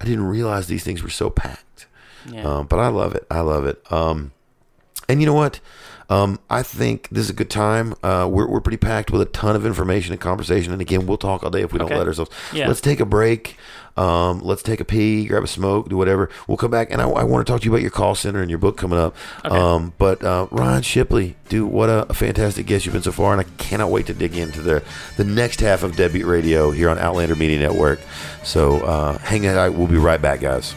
I 0.00 0.04
didn't 0.04 0.24
realize 0.26 0.68
these 0.68 0.84
things 0.84 1.02
were 1.02 1.10
so 1.10 1.28
packed. 1.30 1.86
Yeah. 2.30 2.42
Um, 2.44 2.66
but 2.68 2.78
I 2.78 2.86
love 2.88 3.14
it. 3.16 3.26
I 3.30 3.40
love 3.40 3.66
it. 3.66 3.80
Um, 3.92 4.30
and 5.08 5.20
you 5.20 5.26
know 5.26 5.34
what? 5.34 5.58
Um, 6.08 6.38
I 6.48 6.62
think 6.62 7.08
this 7.10 7.24
is 7.24 7.30
a 7.30 7.34
good 7.34 7.50
time. 7.50 7.94
Uh, 8.02 8.28
we're, 8.30 8.46
we're 8.46 8.60
pretty 8.60 8.76
packed 8.76 9.10
with 9.10 9.20
a 9.22 9.26
ton 9.26 9.56
of 9.56 9.66
information 9.66 10.12
and 10.12 10.20
conversation. 10.20 10.72
And 10.72 10.80
again, 10.80 11.06
we'll 11.06 11.16
talk 11.18 11.42
all 11.42 11.50
day 11.50 11.62
if 11.62 11.72
we 11.72 11.78
don't 11.78 11.86
Okay. 11.86 11.98
let 11.98 12.06
ourselves. 12.06 12.30
Yeah. 12.52 12.68
Let's 12.68 12.80
take 12.80 13.00
a 13.00 13.04
break. 13.06 13.56
Um, 13.96 14.40
let's 14.42 14.62
take 14.62 14.80
a 14.80 14.84
pee, 14.84 15.24
grab 15.26 15.42
a 15.42 15.46
smoke, 15.46 15.88
do 15.88 15.96
whatever. 15.96 16.28
We'll 16.46 16.58
come 16.58 16.70
back, 16.70 16.90
and 16.90 17.00
I, 17.00 17.08
I 17.08 17.24
want 17.24 17.46
to 17.46 17.50
talk 17.50 17.62
to 17.62 17.64
you 17.64 17.72
about 17.72 17.80
your 17.80 17.90
call 17.90 18.14
center 18.14 18.42
and 18.42 18.50
your 18.50 18.58
book 18.58 18.76
coming 18.76 18.98
up. 18.98 19.16
Okay. 19.44 19.56
Um, 19.56 19.94
but 19.96 20.22
uh, 20.22 20.48
Ryan 20.50 20.82
Shipley, 20.82 21.34
dude, 21.48 21.72
what 21.72 21.88
a, 21.88 22.06
a 22.10 22.12
fantastic 22.14 22.66
guest 22.66 22.84
you've 22.84 22.92
been 22.92 23.02
so 23.02 23.10
far, 23.10 23.32
and 23.32 23.40
I 23.40 23.44
cannot 23.56 23.90
wait 23.90 24.04
to 24.08 24.14
dig 24.14 24.36
into 24.36 24.60
the 24.60 24.84
the 25.16 25.24
next 25.24 25.60
half 25.60 25.82
of 25.82 25.96
Deadbeat 25.96 26.26
Radio 26.26 26.70
here 26.72 26.90
on 26.90 26.98
Outlander 26.98 27.36
Media 27.36 27.58
Network. 27.58 27.98
So 28.44 28.80
uh, 28.82 29.16
hang 29.18 29.46
out. 29.46 29.72
We'll 29.72 29.86
be 29.86 29.96
right 29.96 30.20
back, 30.20 30.40
guys. 30.40 30.74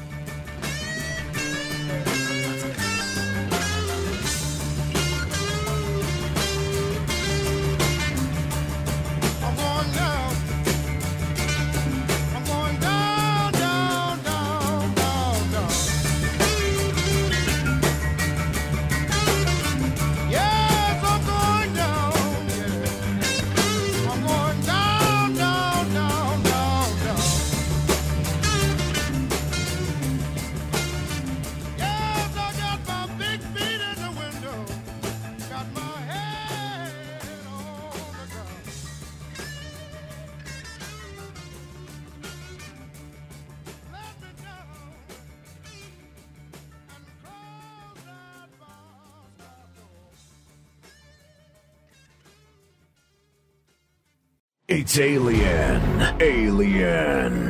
Alien, 55.00 55.82
Alien, 56.20 57.49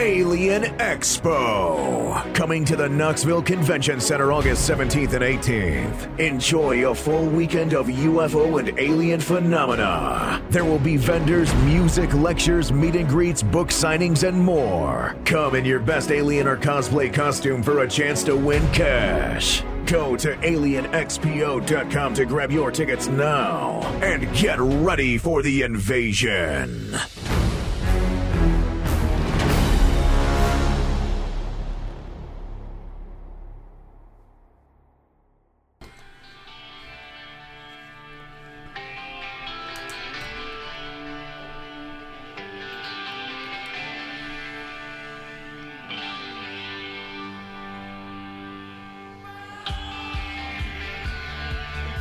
Alien 0.00 0.62
Expo. 0.78 2.34
Coming 2.34 2.64
to 2.64 2.74
the 2.74 2.88
Knoxville 2.88 3.42
Convention 3.42 4.00
Center 4.00 4.32
August 4.32 4.68
17th 4.68 5.12
and 5.12 5.22
18th. 5.22 6.18
Enjoy 6.18 6.90
a 6.90 6.94
full 6.94 7.26
weekend 7.26 7.74
of 7.74 7.86
UFO 7.86 8.58
and 8.58 8.78
alien 8.78 9.20
phenomena. 9.20 10.42
There 10.48 10.64
will 10.64 10.78
be 10.78 10.96
vendors, 10.96 11.54
music, 11.56 12.14
lectures, 12.14 12.72
meet 12.72 12.96
and 12.96 13.10
greets, 13.10 13.42
book 13.42 13.68
signings, 13.68 14.26
and 14.26 14.40
more. 14.40 15.14
Come 15.26 15.54
in 15.54 15.66
your 15.66 15.80
best 15.80 16.10
alien 16.10 16.48
or 16.48 16.56
cosplay 16.56 17.12
costume 17.12 17.62
for 17.62 17.80
a 17.80 17.88
chance 17.88 18.24
to 18.24 18.34
win 18.34 18.66
cash. 18.72 19.62
Go 19.84 20.16
to 20.16 20.34
alienxpo.com 20.36 22.14
to 22.14 22.24
grab 22.24 22.50
your 22.50 22.70
tickets 22.70 23.06
now 23.08 23.82
and 24.02 24.34
get 24.34 24.58
ready 24.58 25.18
for 25.18 25.42
the 25.42 25.60
invasion. 25.60 26.98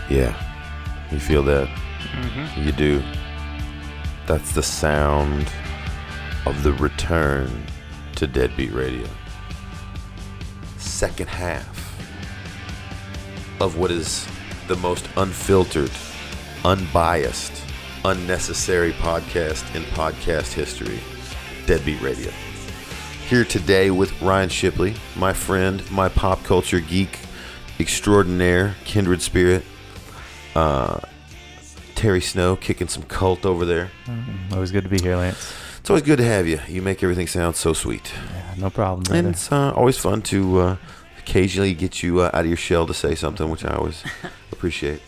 Yeah. 0.10 0.36
You 1.12 1.20
feel 1.20 1.44
that? 1.44 1.68
Mm-hmm. 1.68 2.62
You 2.64 2.72
do. 2.72 3.04
That's 4.26 4.52
the 4.54 4.64
sound 4.64 5.52
of 6.46 6.64
the 6.64 6.74
return 6.74 7.66
to 8.16 8.28
Deadbeat 8.28 8.74
Radio. 8.74 9.08
Second 10.78 11.28
half 11.28 11.76
of 13.62 13.78
what 13.78 13.92
is 13.92 14.28
the 14.68 14.76
most 14.78 15.08
unfiltered, 15.18 15.92
unbiased, 16.66 17.54
unnecessary 18.06 18.94
podcast 18.94 19.76
in 19.76 19.84
podcast 19.94 20.54
history 20.54 21.00
Deadbeat 21.66 22.02
Radio. 22.02 22.32
Here 23.28 23.46
today 23.46 23.92
with 23.92 24.20
Ryan 24.22 24.50
Shipley, 24.50 24.96
my 25.16 25.34
friend, 25.34 25.90
my 25.92 26.10
pop 26.10 26.44
culture 26.44 26.80
geek 26.80 27.20
extraordinaire, 27.80 28.76
kindred 28.86 29.22
spirit. 29.22 29.64
Uh, 30.60 31.00
Terry 31.96 32.20
Snow 32.20 32.58
kicking 32.58 32.90
some 32.90 33.04
cult 33.04 33.46
over 33.46 33.64
there. 33.64 33.92
Always 34.52 34.72
good 34.72 34.84
to 34.84 34.90
be 34.90 35.00
here, 35.00 35.16
Lance. 35.16 35.54
It's 35.80 35.90
always 35.90 36.04
good 36.04 36.18
to 36.18 36.26
have 36.26 36.48
you. 36.48 36.60
You 36.68 36.82
make 36.82 37.02
everything 37.02 37.28
sound 37.28 37.56
so 37.56 37.72
sweet. 37.72 38.12
Yeah, 38.34 38.56
no 38.58 38.70
problem. 38.70 39.16
And 39.16 39.28
it's 39.28 39.50
uh, 39.54 39.72
always 39.72 39.98
fun 39.98 40.22
to 40.24 40.60
uh, 40.60 40.76
occasionally 41.18 41.74
get 41.74 42.04
you 42.04 42.20
uh, 42.20 42.32
out 42.34 42.42
of 42.42 42.48
your 42.48 42.58
shell 42.58 42.86
to 42.88 42.94
say 42.94 43.16
something, 43.16 43.50
which 43.50 43.64
I 43.64 43.74
always 43.76 44.04
appreciate. 44.52 45.02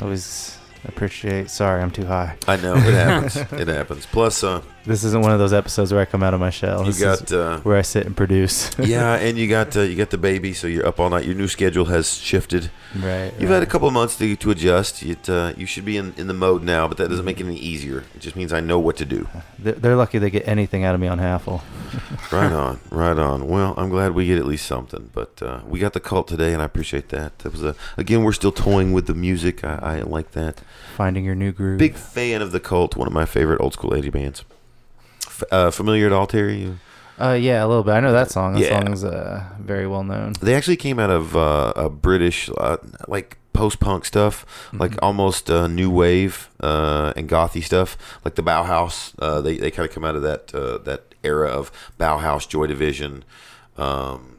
Always 0.00 0.58
appreciate. 0.84 1.48
Sorry, 1.48 1.80
I'm 1.80 1.92
too 1.92 2.06
high. 2.06 2.36
I 2.48 2.56
know 2.56 2.74
it 2.74 2.94
happens. 2.94 3.36
it 3.52 3.68
happens. 3.68 4.06
Plus, 4.06 4.42
uh, 4.42 4.60
This 4.86 5.04
isn't 5.04 5.20
one 5.20 5.30
of 5.30 5.38
those 5.38 5.52
episodes 5.52 5.92
where 5.92 6.00
I 6.00 6.06
come 6.06 6.22
out 6.22 6.32
of 6.32 6.40
my 6.40 6.48
shell. 6.48 6.80
you 6.80 6.92
This 6.92 7.00
got 7.00 7.22
is 7.22 7.32
uh, 7.32 7.60
where 7.62 7.76
I 7.76 7.82
sit 7.82 8.06
and 8.06 8.16
produce. 8.16 8.70
yeah, 8.78 9.14
and 9.16 9.36
you 9.36 9.46
got 9.46 9.76
uh, 9.76 9.80
you 9.80 9.94
got 9.94 10.08
the 10.10 10.18
baby, 10.18 10.54
so 10.54 10.66
you're 10.66 10.86
up 10.86 10.98
all 10.98 11.10
night. 11.10 11.26
Your 11.26 11.34
new 11.34 11.48
schedule 11.48 11.84
has 11.86 12.14
shifted. 12.14 12.70
right. 12.96 13.32
You've 13.38 13.50
right. 13.50 13.56
had 13.56 13.62
a 13.62 13.66
couple 13.66 13.88
of 13.88 13.94
months 13.94 14.16
to, 14.16 14.36
to 14.36 14.50
adjust. 14.50 15.02
It, 15.02 15.28
uh, 15.28 15.52
you 15.56 15.66
should 15.66 15.84
be 15.84 15.98
in, 15.98 16.14
in 16.16 16.28
the 16.28 16.34
mode 16.34 16.62
now, 16.62 16.88
but 16.88 16.96
that 16.96 17.08
doesn't 17.08 17.24
make 17.24 17.40
it 17.40 17.44
any 17.44 17.58
easier. 17.58 18.04
It 18.14 18.20
just 18.20 18.36
means 18.36 18.52
I 18.54 18.60
know 18.60 18.78
what 18.78 18.96
to 18.96 19.04
do. 19.04 19.28
They're, 19.58 19.74
they're 19.74 19.96
lucky 19.96 20.16
they 20.16 20.30
get 20.30 20.48
anything 20.48 20.84
out 20.84 20.94
of 20.94 21.00
me 21.02 21.08
on 21.08 21.18
Halfle. 21.18 21.60
Right 22.30 22.52
on, 22.52 22.78
right 22.90 23.18
on. 23.18 23.48
Well, 23.48 23.74
I'm 23.76 23.88
glad 23.88 24.12
we 24.12 24.26
get 24.26 24.38
at 24.38 24.46
least 24.46 24.64
something. 24.64 25.10
But 25.12 25.42
uh, 25.42 25.62
we 25.66 25.80
got 25.80 25.94
the 25.94 26.00
cult 26.00 26.28
today, 26.28 26.52
and 26.52 26.62
I 26.62 26.64
appreciate 26.64 27.08
that. 27.08 27.40
That 27.40 27.50
was 27.50 27.64
a 27.64 27.74
again. 27.96 28.22
We're 28.22 28.32
still 28.32 28.52
toying 28.52 28.92
with 28.92 29.06
the 29.06 29.14
music. 29.14 29.64
I, 29.64 29.78
I 29.82 30.00
like 30.02 30.30
that. 30.32 30.60
Finding 30.96 31.24
your 31.24 31.34
new 31.34 31.50
groove. 31.50 31.78
Big 31.78 31.96
fan 31.96 32.40
of 32.40 32.52
the 32.52 32.60
cult. 32.60 32.94
One 32.94 33.08
of 33.08 33.12
my 33.12 33.24
favorite 33.24 33.60
old 33.60 33.72
school 33.72 33.96
80 33.96 34.10
bands. 34.10 34.44
F- 35.42 35.52
uh, 35.52 35.70
familiar 35.70 36.06
at 36.06 36.12
all, 36.12 36.26
Terry? 36.26 36.60
You- 36.62 36.78
Uh, 37.20 37.32
yeah, 37.38 37.62
a 37.62 37.68
little 37.68 37.82
bit. 37.84 37.92
I 37.92 38.00
know 38.00 38.12
that 38.12 38.30
song. 38.30 38.54
That 38.54 38.60
Yeah. 38.62 38.78
song 38.80 38.92
is 38.94 39.04
uh, 39.04 39.42
very 39.60 39.86
well 39.86 40.02
known. 40.04 40.32
They 40.40 40.54
actually 40.54 40.76
came 40.78 40.98
out 40.98 41.10
of 41.10 41.36
uh, 41.36 41.72
a 41.76 41.90
British, 41.90 42.48
uh, 42.56 42.78
like 43.08 43.36
post 43.52 43.78
punk 43.78 44.06
stuff, 44.06 44.46
like 44.72 44.94
almost 45.02 45.50
uh, 45.50 45.66
new 45.66 45.90
wave 45.90 46.48
uh, 46.62 47.12
and 47.16 47.28
gothy 47.28 47.62
stuff, 47.62 47.98
like 48.24 48.36
the 48.36 48.42
Bauhaus. 48.42 49.12
Uh, 49.18 49.42
they 49.42 49.58
they 49.58 49.70
kind 49.70 49.86
of 49.86 49.94
come 49.94 50.04
out 50.04 50.16
of 50.16 50.22
that 50.22 50.54
uh, 50.54 50.78
that 50.84 51.14
era 51.22 51.48
of 51.50 51.70
Bauhaus, 51.98 52.48
Joy 52.48 52.66
Division, 52.66 53.22
um, 53.76 54.36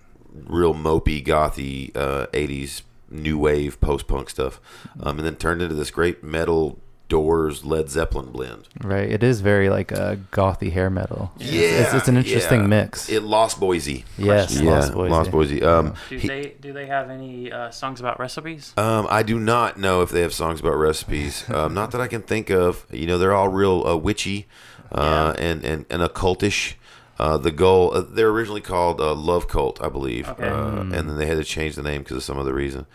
real 0.47 0.73
mopey, 0.73 1.23
gothy 1.23 1.95
uh, 1.95 2.25
'80s 2.33 2.81
new 3.11 3.37
wave 3.37 3.79
post 3.79 4.07
punk 4.07 4.27
stuff, 4.29 4.59
um, 5.03 5.17
and 5.19 5.25
then 5.27 5.35
turned 5.35 5.61
into 5.61 5.75
this 5.75 5.91
great 5.91 6.23
metal 6.23 6.79
Doors 7.15 7.65
Led 7.65 7.89
Zeppelin 7.89 8.31
blend. 8.31 8.69
Right. 8.81 9.09
It 9.11 9.21
is 9.21 9.41
very 9.41 9.69
like 9.69 9.91
a 9.91 10.17
gothy 10.31 10.71
hair 10.71 10.89
metal. 10.89 11.33
It's- 11.39 11.51
Yeah, 11.53 11.83
It's, 11.83 11.93
it's 11.93 12.07
an 12.07 12.15
interesting 12.15 12.61
yeah. 12.61 12.67
mix. 12.67 13.09
It 13.09 13.21
lost 13.23 13.59
Boise. 13.59 14.05
yes. 14.17 14.57
Yeah, 14.57 14.71
Lost 14.71 14.93
Boys. 14.93 15.11
Lost 15.11 15.29
Boise. 15.31 15.61
Um, 15.61 15.95
Do 16.09 16.17
he- 16.17 16.27
they 16.29 16.53
do 16.61 16.71
they 16.71 16.85
have 16.85 17.09
any 17.09 17.51
uh, 17.51 17.69
songs 17.69 17.99
about 17.99 18.17
recipes? 18.17 18.73
Um, 18.77 19.07
I 19.09 19.23
do 19.23 19.37
not 19.39 19.77
know 19.77 20.01
if 20.03 20.09
they 20.09 20.21
have 20.21 20.33
songs 20.33 20.61
about 20.61 20.75
recipes. 20.77 21.43
Um, 21.61 21.73
not 21.73 21.91
that 21.91 21.99
I 21.99 22.07
can 22.07 22.21
think 22.21 22.49
of. 22.49 22.85
You 22.91 23.05
know, 23.07 23.17
they're 23.17 23.33
all 23.33 23.49
real 23.49 23.85
uh, 23.85 23.97
witchy 23.97 24.47
uh, 24.93 25.33
and, 25.37 25.65
and 25.65 25.85
and 25.89 26.01
occultish. 26.01 26.75
Uh, 27.19 27.37
the 27.37 27.51
goal 27.51 27.93
uh, 27.93 28.01
they're 28.01 28.29
originally 28.29 28.61
called 28.61 29.01
uh, 29.01 29.13
Love 29.13 29.47
Cult, 29.49 29.83
I 29.83 29.89
believe, 29.89 30.29
Okay. 30.29 30.47
uh, 30.47 30.79
and 30.79 30.91
then 31.09 31.17
they 31.17 31.25
had 31.27 31.37
to 31.37 31.43
change 31.43 31.75
the 31.75 31.83
name 31.83 32.01
because 32.03 32.17
of 32.17 32.23
some 32.23 32.39
other 32.39 32.53
reason. 32.53 32.85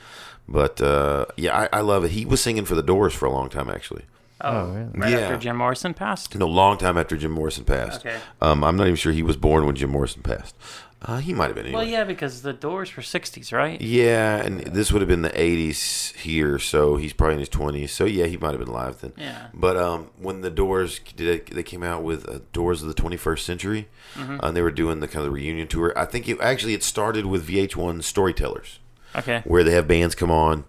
But 0.49 0.81
uh, 0.81 1.27
yeah, 1.37 1.69
I, 1.73 1.79
I 1.79 1.81
love 1.81 2.05
it. 2.05 2.13
He 2.13 2.25
was 2.25 2.41
singing 2.41 2.65
for 2.65 2.75
the 2.75 2.83
Doors 2.83 3.15
for 3.15 3.27
a 3.27 3.33
long 3.33 3.49
time, 3.49 3.69
actually. 3.69 4.05
Oh, 4.41 4.67
really? 4.71 4.89
Right 4.95 5.11
Yeah. 5.13 5.19
after 5.21 5.39
Jim 5.39 5.57
Morrison 5.57 5.95
passed. 5.95 6.37
No, 6.37 6.47
long 6.47 6.77
time 6.79 6.99
after 6.99 7.17
Jim 7.17 7.31
Morrison 7.33 7.65
passed. 7.65 8.05
Okay. 8.05 8.19
Um, 8.41 8.63
I'm 8.65 8.77
not 8.77 8.85
even 8.87 8.97
sure 8.97 9.13
he 9.13 9.23
was 9.23 9.37
born 9.37 9.65
when 9.67 9.75
Jim 9.77 9.91
Morrison 9.91 10.23
passed. 10.23 10.55
Uh, 11.03 11.19
he 11.19 11.33
might 11.35 11.47
have 11.47 11.55
been. 11.55 11.67
Anyway. 11.67 11.81
Well, 11.81 11.89
yeah, 11.89 12.05
because 12.05 12.43
the 12.43 12.53
Doors 12.53 12.97
were 12.97 13.03
'60s, 13.03 13.53
right? 13.53 13.81
Yeah, 13.81 14.37
and 14.43 14.61
this 14.61 14.91
would 14.93 15.03
have 15.03 15.09
been 15.09 15.23
the 15.23 15.31
80s 15.31 16.15
here, 16.17 16.59
so 16.59 16.97
he's 16.97 17.13
probably 17.13 17.35
in 17.35 17.41
his 17.41 17.49
20s. 17.51 17.91
So 17.91 18.05
yeah, 18.07 18.27
he 18.27 18.37
might 18.39 18.51
have 18.51 18.59
been 18.61 18.69
alive 18.69 19.01
then. 19.03 19.13
Yeah. 19.17 19.49
But 19.55 19.77
um, 19.77 20.11
when 20.19 20.41
the 20.41 20.51
Doors 20.51 21.01
did 21.15 21.47
they 21.49 21.63
came 21.63 21.83
out 21.83 22.03
with 22.03 22.29
uh, 22.29 22.41
Doors 22.53 22.83
of 22.83 22.89
the 22.89 22.95
21st 22.95 23.41
Century, 23.41 23.89
Mm-hmm. 24.15 24.39
and 24.43 24.57
they 24.57 24.63
were 24.63 24.71
doing 24.71 25.01
the 25.01 25.09
kind 25.09 25.27
of 25.27 25.33
reunion 25.35 25.69
tour. 25.69 25.93
I 25.97 26.07
think 26.07 26.27
it 26.29 26.41
actually 26.41 26.73
it 26.73 26.83
started 26.83 27.27
with 27.27 27.47
VH1 27.47 28.03
Storytellers, 28.03 28.79
Okay. 29.17 29.43
where 29.45 29.65
they 29.65 29.73
have 29.73 29.89
bands 29.89 30.15
come 30.15 30.31
on. 30.31 30.65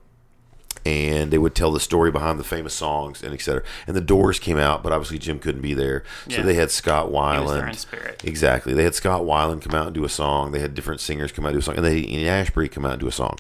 And 0.85 1.31
they 1.31 1.37
would 1.37 1.53
tell 1.53 1.71
the 1.73 1.81
story 1.81 2.11
behind 2.11 2.39
the 2.39 2.45
famous 2.45 2.73
songs 2.73 3.21
and 3.21 3.33
etc. 3.33 3.61
And 3.87 3.95
the 3.95 3.99
Doors 4.01 4.39
came 4.39 4.57
out, 4.57 4.83
but 4.83 4.93
obviously 4.93 5.17
Jim 5.19 5.37
couldn't 5.37 5.59
be 5.61 5.73
there, 5.73 6.03
so 6.29 6.37
Yeah. 6.37 6.43
they 6.43 6.53
had 6.53 6.71
Scott 6.71 7.07
Weiland. 7.11 7.43
was 7.43 7.51
there 7.53 7.67
in 7.67 7.73
spirit. 7.73 8.21
Exactly. 8.23 8.73
They 8.73 8.83
had 8.83 8.95
Scott 8.95 9.23
Weiland 9.23 9.61
come 9.63 9.73
out 9.75 9.87
and 9.87 9.93
do 9.95 10.05
a 10.05 10.09
song. 10.09 10.53
They 10.53 10.59
had 10.59 10.75
different 10.75 11.01
singers 11.01 11.33
come 11.33 11.45
out 11.45 11.49
and 11.49 11.55
do 11.55 11.59
a 11.59 11.61
song, 11.63 11.75
and 11.75 11.83
they 11.83 11.99
had 12.01 12.09
Ian 12.09 12.45
Astbury 12.45 12.71
come 12.71 12.85
out 12.85 12.93
and 12.93 13.01
do 13.01 13.07
a 13.07 13.11
song. 13.11 13.37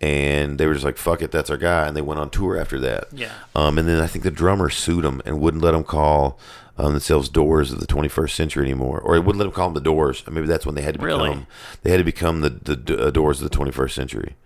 And 0.00 0.58
they 0.58 0.66
were 0.66 0.74
just 0.74 0.84
like, 0.84 0.98
"Fuck 0.98 1.22
it, 1.22 1.32
that's 1.32 1.50
our 1.50 1.56
guy." 1.56 1.88
And 1.88 1.96
they 1.96 2.02
went 2.02 2.20
on 2.20 2.30
tour 2.30 2.56
after 2.56 2.78
that. 2.80 3.06
Yeah. 3.12 3.30
Um, 3.56 3.78
and 3.78 3.88
then 3.88 3.98
I 4.00 4.06
think 4.06 4.22
the 4.24 4.30
drummer 4.30 4.68
sued 4.70 5.02
them 5.04 5.22
and 5.24 5.40
wouldn't 5.40 5.64
let 5.64 5.72
them 5.72 5.82
call 5.84 6.38
um, 6.78 6.92
themselves 6.92 7.28
Doors 7.28 7.72
of 7.72 7.80
the 7.80 7.86
21st 7.86 8.30
Century 8.30 8.64
anymore, 8.64 9.00
or 9.00 9.16
it 9.16 9.20
wouldn't 9.20 9.38
let 9.38 9.44
them 9.44 9.52
call 9.52 9.68
them 9.68 9.74
the 9.74 9.80
Doors. 9.80 10.22
Maybe 10.30 10.46
that's 10.46 10.66
when 10.66 10.74
they 10.74 10.82
had 10.82 10.94
to 10.94 11.00
become 11.00 11.20
Really? 11.20 11.46
they 11.82 11.90
had 11.90 11.98
to 11.98 12.04
become 12.04 12.40
the 12.42 12.50
the, 12.50 13.06
uh, 13.06 13.10
Doors 13.10 13.40
of 13.42 13.50
the 13.50 13.56
21st 13.56 13.90
Century. 13.92 14.36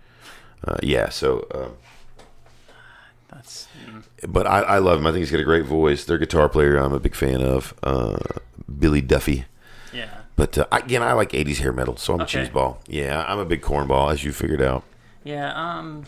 Uh, 0.65 0.77
yeah. 0.83 1.09
So. 1.09 1.47
Um, 1.53 1.71
That's 3.29 3.67
mm, 3.87 4.03
but 4.27 4.45
I, 4.45 4.61
I 4.61 4.77
love 4.79 4.99
him. 4.99 5.07
I 5.07 5.11
think 5.11 5.19
he's 5.21 5.31
got 5.31 5.39
a 5.39 5.43
great 5.45 5.65
voice. 5.65 6.03
Their 6.05 6.17
guitar 6.17 6.49
player, 6.49 6.77
I'm 6.77 6.93
a 6.93 6.99
big 6.99 7.15
fan 7.15 7.41
of, 7.41 7.73
uh, 7.83 8.17
Billy 8.79 9.01
Duffy. 9.01 9.45
yeah. 9.93 10.09
But 10.35 10.57
uh, 10.57 10.65
again, 10.71 11.01
I 11.03 11.13
like 11.13 11.31
'80s 11.31 11.57
hair 11.57 11.71
metal, 11.73 11.97
so 11.97 12.13
I'm 12.13 12.21
Okay. 12.21 12.43
a 12.43 12.47
cheeseball. 12.49 12.77
Yeah, 12.87 13.25
I'm 13.27 13.37
a 13.39 13.45
big 13.45 13.61
cornball, 13.61 14.11
as 14.11 14.23
you 14.23 14.31
figured 14.31 14.61
out. 14.61 14.83
Yeah, 15.23 15.51
um, 15.53 16.05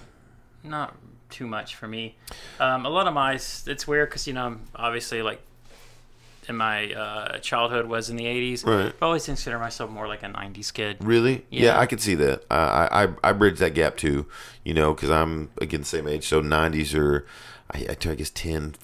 not 0.63 0.95
too 1.29 1.45
much 1.45 1.75
for 1.75 1.87
me. 1.87 2.15
Um, 2.59 2.85
a 2.85 2.89
lot 2.89 3.07
of 3.07 3.13
my, 3.13 3.33
it's 3.33 3.87
weird 3.87 4.09
because, 4.09 4.25
you 4.27 4.33
know, 4.33 4.45
I'm 4.45 4.61
obviously 4.75 5.21
like 5.21 5.41
in 6.49 6.57
my 6.57 6.93
uh, 6.93 7.39
childhood 7.39 7.87
was 7.87 8.09
in 8.09 8.15
the 8.15 8.25
80s. 8.25 8.65
Right. 8.65 8.87
I've 8.87 9.01
always 9.01 9.25
considered 9.25 9.59
myself 9.59 9.89
more 9.89 10.07
like 10.07 10.23
a 10.23 10.27
90s 10.27 10.73
kid. 10.73 10.97
Really? 10.99 11.45
Yeah, 11.49 11.65
Yeah. 11.65 11.79
I 11.79 11.85
could 11.85 12.01
see 12.01 12.15
that. 12.15 12.43
I 12.51 13.05
I 13.23 13.29
I, 13.29 13.33
bridge 13.33 13.59
that 13.59 13.73
gap 13.73 13.97
too. 13.97 14.25
You 14.63 14.73
know, 14.73 14.93
because 14.93 15.09
I'm 15.09 15.49
again 15.59 15.81
the 15.81 15.85
same 15.85 16.07
age. 16.07 16.27
So 16.27 16.41
'90s 16.41 16.97
are, 16.97 17.25
I, 17.71 17.79
I, 17.89 18.09
I 18.09 18.15
guess 18.15 18.29
10, 18.29 18.75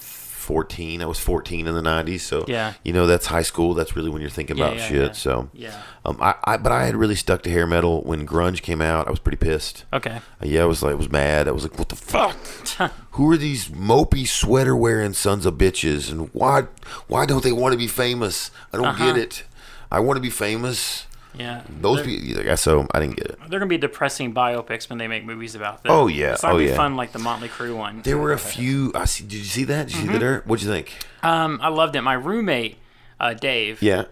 14. 0.50 1.04
I 1.04 1.06
was 1.06 1.20
14 1.20 1.68
in 1.68 1.76
the 1.76 1.82
90s, 1.82 2.22
so 2.22 2.43
Yeah. 2.47 2.74
you 2.84 2.91
know 2.91 3.06
that's 3.06 3.28
high 3.28 3.43
school. 3.43 3.76
That's 3.76 3.95
really 3.95 4.10
when 4.10 4.20
you're 4.20 4.32
thinking 4.32 4.58
Yeah, 4.58 4.66
about 4.66 4.78
yeah, 4.78 4.88
shit. 4.88 5.16
So 5.16 5.50
Yeah. 5.54 5.80
um, 6.04 6.18
I, 6.20 6.34
I 6.43 6.58
but 6.58 6.72
I 6.72 6.86
had 6.86 6.95
really 6.95 7.14
stuck 7.14 7.43
to 7.43 7.52
hair 7.52 7.68
metal 7.68 8.02
when 8.02 8.26
grunge 8.26 8.64
came 8.64 8.82
out. 8.82 9.08
I 9.08 9.12
was 9.12 9.20
pretty 9.20 9.38
pissed. 9.38 9.86
Okay. 9.93 10.16
Uh, 10.41 10.45
Yeah, 10.45 10.64
I 10.64 10.66
was 10.66 10.82
like, 10.82 10.93
I 10.93 10.95
was 10.95 11.12
mad. 11.12 11.47
I 11.47 11.52
was 11.52 11.62
like, 11.62 11.78
what 11.78 11.89
the 11.89 11.95
fuck? 11.95 12.36
Who 13.12 13.30
are 13.32 13.38
these 13.38 13.68
mopey 13.68 14.28
sweater 14.28 14.76
wearing 14.76 15.14
sons 15.14 15.45
of 15.45 15.54
bitches? 15.54 16.10
And 16.12 16.30
why, 16.34 16.64
why 17.08 17.28
don't 17.28 17.43
they 17.43 17.52
want 17.52 17.74
to 17.74 17.78
be 17.78 17.88
famous? 17.88 18.50
I 18.74 18.78
don't 18.78 18.88
Uh-huh. 18.88 19.06
get 19.14 19.18
it. 19.22 19.43
I 19.91 20.00
want 20.00 20.18
to 20.18 20.22
be 20.22 20.32
famous. 20.32 21.06
Yeah. 21.36 21.62
Those 21.82 22.02
people, 22.02 22.44
yeah, 22.44 22.56
so 22.56 22.88
I 22.94 23.00
didn't 23.00 23.16
get 23.18 23.28
it. 23.28 23.40
They're 23.50 23.60
gonna 23.60 23.70
be 23.70 23.78
depressing 23.78 24.34
biopics 24.34 24.90
when 24.90 24.98
they 24.98 25.08
make 25.08 25.24
movies 25.26 25.54
about 25.56 25.84
them. 25.84 25.92
Oh, 25.92 26.08
yeah. 26.08 26.34
It's 26.34 26.44
not 26.44 26.50
Oh, 26.50 26.52
gonna 26.54 26.64
be 26.66 26.70
yeah. 26.72 26.76
fun 26.76 26.96
like 26.96 27.12
the 27.12 27.20
Motley 27.20 27.50
Crue 27.50 27.76
one. 27.78 28.02
There 28.02 28.18
were 28.18 28.34
a 28.34 28.40
few. 28.40 28.92
I 28.96 29.06
see. 29.06 29.24
Did 29.24 29.34
you 29.38 29.44
see 29.44 29.64
that? 29.66 29.88
Did 29.88 29.96
you 29.96 30.02
Mm-hmm. 30.02 30.08
see 30.08 30.14
the 30.14 30.20
dirt? 30.20 30.48
What'd 30.48 30.64
you 30.66 30.72
think? 30.72 30.98
Um, 31.24 31.60
I 31.62 31.68
loved 31.70 31.96
it. 31.96 32.02
My 32.02 32.14
roommate, 32.14 32.78
uh, 33.20 33.34
Dave, 33.36 33.82
Yeah, 33.84 34.06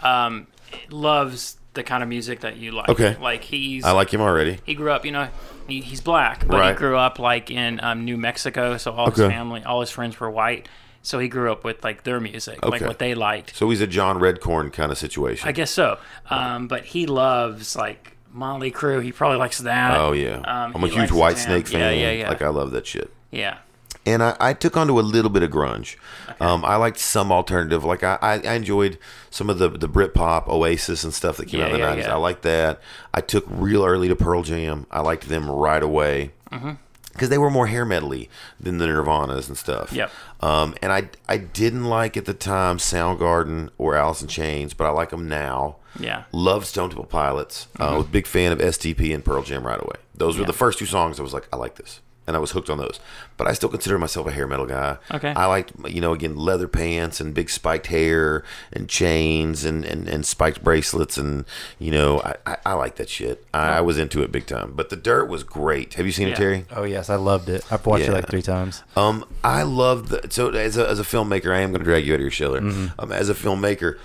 um, 0.00 0.46
loves 0.90 1.56
the 1.74 1.82
kind 1.82 2.02
of 2.02 2.08
music 2.08 2.40
that 2.40 2.56
you 2.56 2.72
like. 2.72 2.88
Okay. 2.88 3.16
Like 3.20 3.42
he's 3.44 3.84
I 3.84 3.90
like 3.92 4.12
him 4.12 4.20
already. 4.22 4.58
he 4.64 4.74
grew 4.74 4.90
up, 4.90 5.04
you 5.04 5.12
know, 5.12 5.28
he, 5.68 5.80
he's 5.82 6.00
black, 6.00 6.46
but 6.46 6.58
Right. 6.58 6.70
he 6.70 6.76
grew 6.78 6.96
up 6.96 7.18
like 7.18 7.50
in 7.50 7.80
um, 7.82 8.04
New 8.06 8.16
Mexico, 8.16 8.78
so 8.78 8.92
all 8.92 9.10
his 9.10 9.18
family, 9.18 9.62
all 9.62 9.80
his 9.80 9.90
friends 9.90 10.18
were 10.18 10.30
white. 10.30 10.68
So 11.06 11.18
he 11.20 11.28
grew 11.28 11.52
up 11.52 11.62
with 11.62 11.84
like 11.84 12.02
their 12.02 12.18
music, 12.18 12.64
like 12.64 12.80
what 12.82 12.98
they 12.98 13.14
liked. 13.14 13.54
So 13.54 13.70
he's 13.70 13.80
a 13.80 13.86
John 13.86 14.18
Redcorn 14.18 14.72
kind 14.72 14.90
of 14.90 14.98
situation. 14.98 15.48
I 15.48 15.52
guess 15.52 15.70
so. 15.70 15.98
Um, 16.28 16.66
but 16.66 16.84
he 16.84 17.06
loves 17.06 17.76
like 17.76 18.16
Motley 18.32 18.72
Crue. 18.72 19.02
He 19.02 19.12
probably 19.12 19.38
likes 19.38 19.58
that. 19.58 19.96
Oh 19.96 20.12
yeah, 20.12 20.38
Um, 20.44 20.72
I'm 20.74 20.82
a 20.84 20.88
huge 20.88 21.12
White. 21.12 21.38
Snake 21.38 21.68
fan. 21.68 21.96
yeah, 21.98 22.10
yeah. 22.10 22.28
Like 22.28 22.42
I 22.42 22.48
love 22.48 22.72
that 22.72 22.86
shit. 22.86 23.12
Yeah. 23.30 23.58
and 24.04 24.22
I, 24.22 24.36
I 24.40 24.52
took 24.52 24.76
on 24.76 24.86
to 24.88 24.98
a 24.98 25.02
little 25.02 25.30
bit 25.30 25.42
of 25.42 25.50
grunge. 25.50 25.96
Um, 26.40 26.64
I 26.64 26.76
liked 26.76 26.98
some 26.98 27.30
alternative. 27.32 27.84
Like 27.84 28.02
I, 28.04 28.18
I, 28.20 28.32
I 28.40 28.52
enjoyed 28.54 28.98
some 29.30 29.48
of 29.48 29.58
the 29.58 29.68
the 29.68 29.88
Britpop, 29.88 30.48
Oasis, 30.48 31.04
and 31.04 31.14
stuff 31.14 31.36
that 31.36 31.46
came 31.46 31.60
out 31.60 31.68
in 31.68 31.72
the 31.74 31.78
Yeah, 31.78 31.84
yeah, 31.84 31.88
nineties. 31.90 32.06
yeah. 32.06 32.14
I 32.14 32.18
liked 32.18 32.42
that. 32.42 32.80
I 33.14 33.20
took 33.20 33.44
real 33.48 33.84
early 33.84 34.08
to 34.08 34.16
Pearl 34.16 34.42
Jam. 34.42 34.86
I 34.90 35.00
liked 35.02 35.28
them 35.28 35.48
right 35.48 35.82
away 35.82 36.32
Mm-hmm. 36.52 36.72
Because 37.16 37.28
they 37.30 37.38
were 37.38 37.50
more 37.50 37.66
hair 37.66 37.84
metally 37.84 38.28
than 38.60 38.78
the 38.78 38.86
Nirvanas 38.86 39.48
and 39.48 39.56
stuff. 39.56 39.92
Yep. 39.92 40.10
Um, 40.40 40.74
and 40.82 40.92
I 40.92 41.08
I 41.28 41.38
didn't 41.38 41.84
like 41.86 42.16
at 42.16 42.24
the 42.26 42.34
time 42.34 42.78
Soundgarden 42.78 43.70
or 43.78 43.94
Alice 43.96 44.22
in 44.22 44.28
Chains, 44.28 44.74
but 44.74 44.84
I 44.86 44.90
like 44.90 45.10
them 45.10 45.28
now. 45.28 45.76
Yeah. 45.98 46.24
Love 46.32 46.66
Stone 46.66 46.90
Temple 46.90 47.06
Pilots. 47.06 47.68
Uh, 47.80 47.86
Mm-hmm. 47.86 47.96
was 47.96 48.06
a 48.06 48.08
big 48.10 48.26
fan 48.26 48.52
of 48.52 48.58
STP 48.58 49.14
and 49.14 49.24
Pearl 49.24 49.42
Jam 49.42 49.66
right 49.66 49.80
away. 49.80 49.96
Those 50.14 50.38
were 50.38 50.44
the 50.44 50.52
first 50.52 50.78
two 50.78 50.86
songs 50.86 51.18
I 51.18 51.22
was 51.22 51.32
like, 51.34 51.48
I 51.52 51.56
like 51.56 51.76
this. 51.76 52.00
And 52.26 52.34
I 52.34 52.38
was 52.40 52.50
hooked 52.50 52.68
on 52.70 52.78
those. 52.78 52.98
But 53.36 53.46
I 53.46 53.52
still 53.52 53.68
consider 53.68 53.98
myself 53.98 54.26
a 54.26 54.32
hair 54.32 54.46
metal 54.48 54.66
guy. 54.66 54.96
Okay. 55.14 55.32
I 55.36 55.46
liked, 55.46 55.72
you 55.88 56.00
know, 56.00 56.12
again, 56.12 56.36
leather 56.36 56.66
pants 56.66 57.20
and 57.20 57.32
big 57.32 57.48
spiked 57.50 57.86
hair 57.86 58.42
and 58.72 58.88
chains 58.88 59.64
and, 59.64 59.84
and, 59.84 60.08
and 60.08 60.26
spiked 60.26 60.64
bracelets. 60.64 61.16
And, 61.16 61.44
you 61.78 61.92
know, 61.92 62.20
I, 62.22 62.34
I, 62.44 62.56
I 62.66 62.72
like 62.72 62.96
that 62.96 63.08
shit. 63.08 63.46
I, 63.54 63.78
I 63.78 63.80
was 63.80 63.96
into 63.98 64.22
it 64.22 64.32
big 64.32 64.46
time. 64.46 64.72
But 64.74 64.90
The 64.90 64.96
Dirt 64.96 65.26
was 65.28 65.44
great. 65.44 65.94
Have 65.94 66.04
you 66.06 66.12
seen 66.12 66.26
it, 66.28 66.36
Terry? 66.36 66.64
Oh 66.74 66.82
yes, 66.84 67.08
I 67.10 67.14
loved 67.16 67.48
it. 67.48 67.64
I've 67.70 67.86
watched 67.86 68.04
Yeah. 68.04 68.10
it 68.10 68.14
like 68.14 68.28
three 68.28 68.42
times. 68.42 68.82
Um, 68.96 69.24
I 69.44 69.62
love 69.62 70.08
the 70.08 70.26
so 70.30 70.50
as 70.50 70.76
a, 70.76 70.88
as 70.88 70.98
a 70.98 71.04
filmmaker, 71.04 71.54
I 71.54 71.60
am 71.60 71.70
going 71.70 71.78
to 71.80 71.84
drag 71.84 72.04
you 72.06 72.12
out 72.12 72.16
of 72.16 72.22
your 72.22 72.30
Schiller. 72.32 72.60
Mm-hmm. 72.60 72.98
Um, 73.00 73.12
as 73.12 73.28
a 73.28 73.34
filmmaker, 73.34 73.98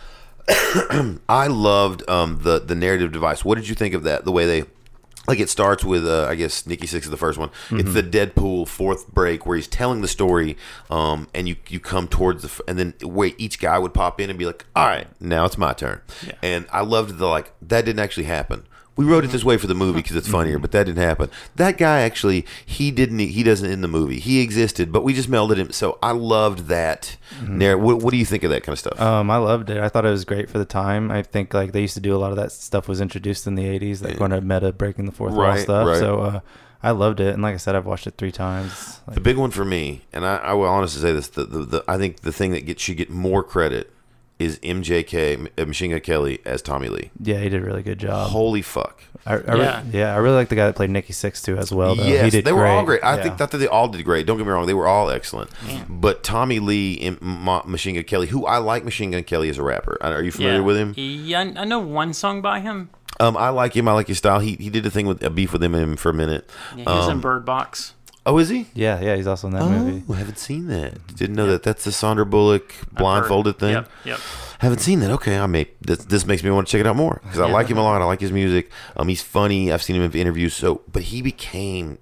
I 1.29 1.47
loved 1.47 2.07
um 2.09 2.39
the 2.43 2.59
the 2.59 2.75
narrative 2.75 3.11
device. 3.11 3.43
What 3.45 3.55
did 3.55 3.67
you 3.67 3.75
think 3.75 3.93
of 3.93 4.03
that? 4.03 4.25
The 4.25 4.31
way 4.31 4.45
they 4.45 4.65
like 5.27 5.39
it 5.39 5.49
starts 5.49 5.83
with 5.83 6.05
uh, 6.05 6.25
I 6.27 6.35
guess 6.35 6.65
Nikki 6.65 6.87
Sixx 6.87 7.03
is 7.03 7.09
the 7.09 7.17
first 7.17 7.37
one. 7.37 7.49
Mm-hmm. 7.49 7.79
It's 7.79 7.93
the 7.93 8.03
Deadpool 8.03 8.67
fourth 8.67 9.07
break 9.07 9.45
where 9.45 9.55
he's 9.55 9.67
telling 9.67 10.01
the 10.01 10.07
story, 10.07 10.57
um, 10.89 11.27
and 11.33 11.47
you 11.47 11.55
you 11.69 11.79
come 11.79 12.07
towards 12.07 12.41
the 12.41 12.47
f- 12.47 12.61
and 12.67 12.77
then 12.79 12.93
wait 13.01 13.35
each 13.37 13.59
guy 13.59 13.77
would 13.77 13.93
pop 13.93 14.19
in 14.19 14.29
and 14.29 14.39
be 14.39 14.45
like, 14.45 14.65
all 14.75 14.87
right, 14.87 15.07
now 15.21 15.45
it's 15.45 15.57
my 15.57 15.73
turn. 15.73 16.01
Yeah. 16.25 16.33
And 16.41 16.65
I 16.71 16.81
loved 16.81 17.17
the 17.17 17.27
like 17.27 17.53
that 17.61 17.85
didn't 17.85 17.99
actually 17.99 18.25
happen. 18.25 18.65
We 18.97 19.05
wrote 19.05 19.23
it 19.23 19.29
this 19.31 19.43
way 19.45 19.57
for 19.57 19.67
the 19.67 19.73
movie 19.73 19.99
because 19.99 20.17
it's 20.17 20.27
funnier, 20.27 20.59
but 20.59 20.71
that 20.73 20.83
didn't 20.83 21.01
happen. 21.01 21.29
That 21.55 21.77
guy 21.77 22.01
actually, 22.01 22.45
he 22.65 22.91
didn't, 22.91 23.19
he 23.19 23.41
doesn't 23.41 23.69
in 23.69 23.81
the 23.81 23.87
movie. 23.87 24.19
He 24.19 24.41
existed, 24.41 24.91
but 24.91 25.03
we 25.03 25.13
just 25.13 25.31
melded 25.31 25.55
him. 25.57 25.71
So 25.71 25.97
I 26.03 26.11
loved 26.11 26.67
that. 26.67 27.15
narr- 27.41 27.77
What, 27.77 27.99
what 27.99 28.11
do 28.11 28.17
you 28.17 28.25
think 28.25 28.43
of 28.43 28.51
that 28.51 28.63
kind 28.63 28.73
of 28.73 28.79
stuff? 28.79 28.99
Um, 29.01 29.31
I 29.31 29.37
loved 29.37 29.69
it. 29.69 29.77
I 29.77 29.87
thought 29.87 30.05
it 30.05 30.09
was 30.09 30.25
great 30.25 30.49
for 30.49 30.57
the 30.57 30.65
time. 30.65 31.09
I 31.09 31.23
think 31.23 31.53
like 31.53 31.71
they 31.71 31.81
used 31.81 31.93
to 31.95 32.01
do 32.01 32.13
a 32.15 32.19
lot 32.19 32.31
of 32.31 32.37
that 32.37 32.51
stuff 32.51 32.87
was 32.89 32.99
introduced 32.99 33.47
in 33.47 33.55
the 33.55 33.63
'80s, 33.63 34.03
like 34.03 34.17
going 34.17 34.31
to 34.31 34.41
meta, 34.41 34.71
breaking 34.73 35.05
the 35.05 35.11
fourth 35.13 35.33
wall 35.33 35.57
stuff. 35.57 35.87
right. 35.87 35.97
So 35.99 36.19
uh, 36.19 36.39
I 36.83 36.91
loved 36.91 37.21
it, 37.21 37.33
and 37.33 37.41
like 37.41 37.53
I 37.53 37.57
said, 37.57 37.75
I've 37.75 37.85
watched 37.85 38.07
it 38.07 38.15
three 38.17 38.31
times. 38.33 38.99
Like, 39.07 39.15
The 39.15 39.21
big 39.21 39.37
one 39.37 39.51
for 39.51 39.63
me, 39.63 40.01
and 40.11 40.25
I, 40.25 40.35
I 40.37 40.53
will 40.53 40.65
honestly 40.67 41.01
say 41.01 41.13
this: 41.13 41.29
the, 41.29 41.45
the, 41.45 41.59
the 41.59 41.83
I 41.87 41.97
think 41.97 42.21
the 42.21 42.33
thing 42.33 42.51
that 42.51 42.65
gets 42.65 42.83
should 42.83 42.97
get 42.97 43.09
more 43.09 43.41
credit 43.41 43.91
is 44.43 44.59
MGK, 44.59 45.49
uh, 45.57 45.65
Machine 45.65 45.91
Gun 45.91 45.99
Kelly 46.01 46.39
as 46.45 46.61
Tommy 46.61 46.89
Lee. 46.89 47.11
yeah, 47.21 47.37
he 47.39 47.49
did 47.49 47.61
a 47.61 47.65
really 47.65 47.83
good 47.83 47.99
job. 47.99 48.29
Holy 48.31 48.61
fuck! 48.61 49.01
I, 49.25 49.33
I 49.33 49.35
re- 49.35 49.59
Yeah. 49.59 49.83
yeah. 49.91 50.13
I 50.13 50.17
really 50.17 50.35
like 50.35 50.49
the 50.49 50.55
guy 50.55 50.65
that 50.65 50.75
played 50.75 50.89
Nikki 50.89 51.13
Sixx 51.13 51.43
too 51.43 51.57
as 51.57 51.71
well. 51.71 51.95
Though. 51.95 52.03
yes, 52.03 52.25
he 52.25 52.29
did 52.31 52.45
they 52.45 52.53
were 52.53 52.65
all 52.65 52.83
great. 52.83 53.01
great. 53.01 53.07
I 53.09 53.17
Yeah. 53.17 53.23
think 53.23 53.39
not 53.39 53.51
that 53.51 53.57
they 53.59 53.67
all 53.67 53.87
did 53.87 54.03
great. 54.03 54.25
Don't 54.25 54.37
get 54.37 54.45
me 54.45 54.51
wrong; 54.51 54.65
they 54.65 54.73
were 54.73 54.87
all 54.87 55.09
excellent. 55.09 55.49
But 55.89 56.23
Tommy 56.23 56.59
Lee 56.59 56.99
and 57.01 57.21
Ma- 57.21 57.63
Machine 57.65 57.95
Gun 57.95 58.03
Kelly, 58.03 58.27
who 58.27 58.45
I 58.45 58.57
like, 58.57 58.83
Machine 58.83 59.11
Gun 59.11 59.23
Kelly 59.23 59.49
as 59.49 59.57
a 59.57 59.63
rapper. 59.63 59.97
Are 60.01 60.21
you 60.23 60.31
familiar 60.31 60.59
yeah. 60.59 60.65
with 60.65 60.77
him? 60.77 60.93
Yeah, 60.97 61.39
I 61.55 61.65
know 61.65 61.79
one 61.79 62.13
song 62.13 62.41
by 62.41 62.59
him. 62.59 62.89
Um, 63.19 63.37
I 63.37 63.49
like 63.49 63.75
him. 63.75 63.87
I 63.87 63.93
like 63.93 64.07
his 64.07 64.17
style. 64.17 64.39
He 64.39 64.55
he 64.55 64.69
did 64.69 64.85
a 64.85 64.89
thing 64.89 65.05
with 65.05 65.21
a 65.23 65.29
beef 65.29 65.53
with 65.53 65.63
him 65.63 65.75
him 65.75 65.95
for 65.97 66.09
a 66.09 66.13
minute. 66.13 66.49
Yeah, 66.71 66.77
he 66.77 66.83
was 66.85 67.05
Um, 67.05 67.11
in 67.17 67.19
Bird 67.21 67.45
Box. 67.45 67.93
Oh, 68.25 68.37
is 68.37 68.49
he? 68.49 68.67
Yeah, 68.73 68.99
yeah, 69.01 69.15
he's 69.15 69.27
also 69.27 69.47
in 69.47 69.53
that 69.53 69.65
movie. 69.65 70.03
Oh, 70.07 70.13
I 70.13 70.17
haven't 70.17 70.37
seen 70.37 70.67
that. 70.67 71.15
Didn't 71.15 71.35
know 71.35 71.47
that. 71.47 71.63
That's 71.63 71.83
the 71.83 71.91
Sandra 71.91 72.25
Bullock 72.25 72.73
blindfolded 72.91 73.59
thing. 73.59 73.73
Yep, 73.73 73.91
yep. 74.05 74.19
Haven't 74.59 74.79
seen 74.79 74.99
that. 74.99 75.09
Okay, 75.11 75.39
I 75.39 75.47
may. 75.47 75.67
This, 75.81 76.05
this 76.05 76.25
makes 76.25 76.43
me 76.43 76.51
want 76.51 76.67
to 76.67 76.71
check 76.71 76.81
it 76.81 76.87
out 76.87 76.95
more 76.95 77.19
because 77.23 77.39
I 77.39 77.49
like 77.49 77.67
him 77.67 77.77
a 77.77 77.83
lot. 77.83 78.01
I 78.01 78.05
like 78.05 78.21
his 78.21 78.31
music. 78.31 78.71
Um, 78.95 79.07
he's 79.07 79.21
funny. 79.21 79.71
I've 79.71 79.81
seen 79.81 79.95
him 79.95 80.03
in 80.03 80.11
interviews. 80.11 80.53
So, 80.53 80.81
but 80.91 81.03
he 81.03 81.23
became 81.23 81.97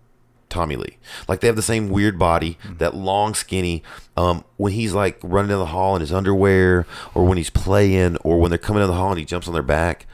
Tommy 0.49 0.75
Lee. 0.75 0.97
Like 1.27 1.39
they 1.39 1.47
have 1.47 1.55
the 1.55 1.61
same 1.61 1.89
weird 1.89 2.19
body, 2.19 2.57
that 2.79 2.95
long, 2.95 3.33
skinny. 3.33 3.81
Um, 4.17 4.43
when 4.57 4.73
he's 4.73 4.93
like 4.93 5.19
running 5.23 5.49
down 5.49 5.59
the 5.59 5.67
hall 5.67 5.95
in 5.95 6.01
his 6.01 6.11
underwear, 6.11 6.85
or 7.13 7.25
when 7.25 7.37
he's 7.37 7.49
playing, 7.49 8.17
or 8.17 8.39
when 8.39 8.49
they're 8.49 8.57
coming 8.57 8.81
down 8.81 8.89
the 8.89 8.95
hall 8.95 9.11
and 9.11 9.19
he 9.19 9.25
jumps 9.25 9.47
on 9.47 9.53
their 9.53 9.63
back. 9.63 10.05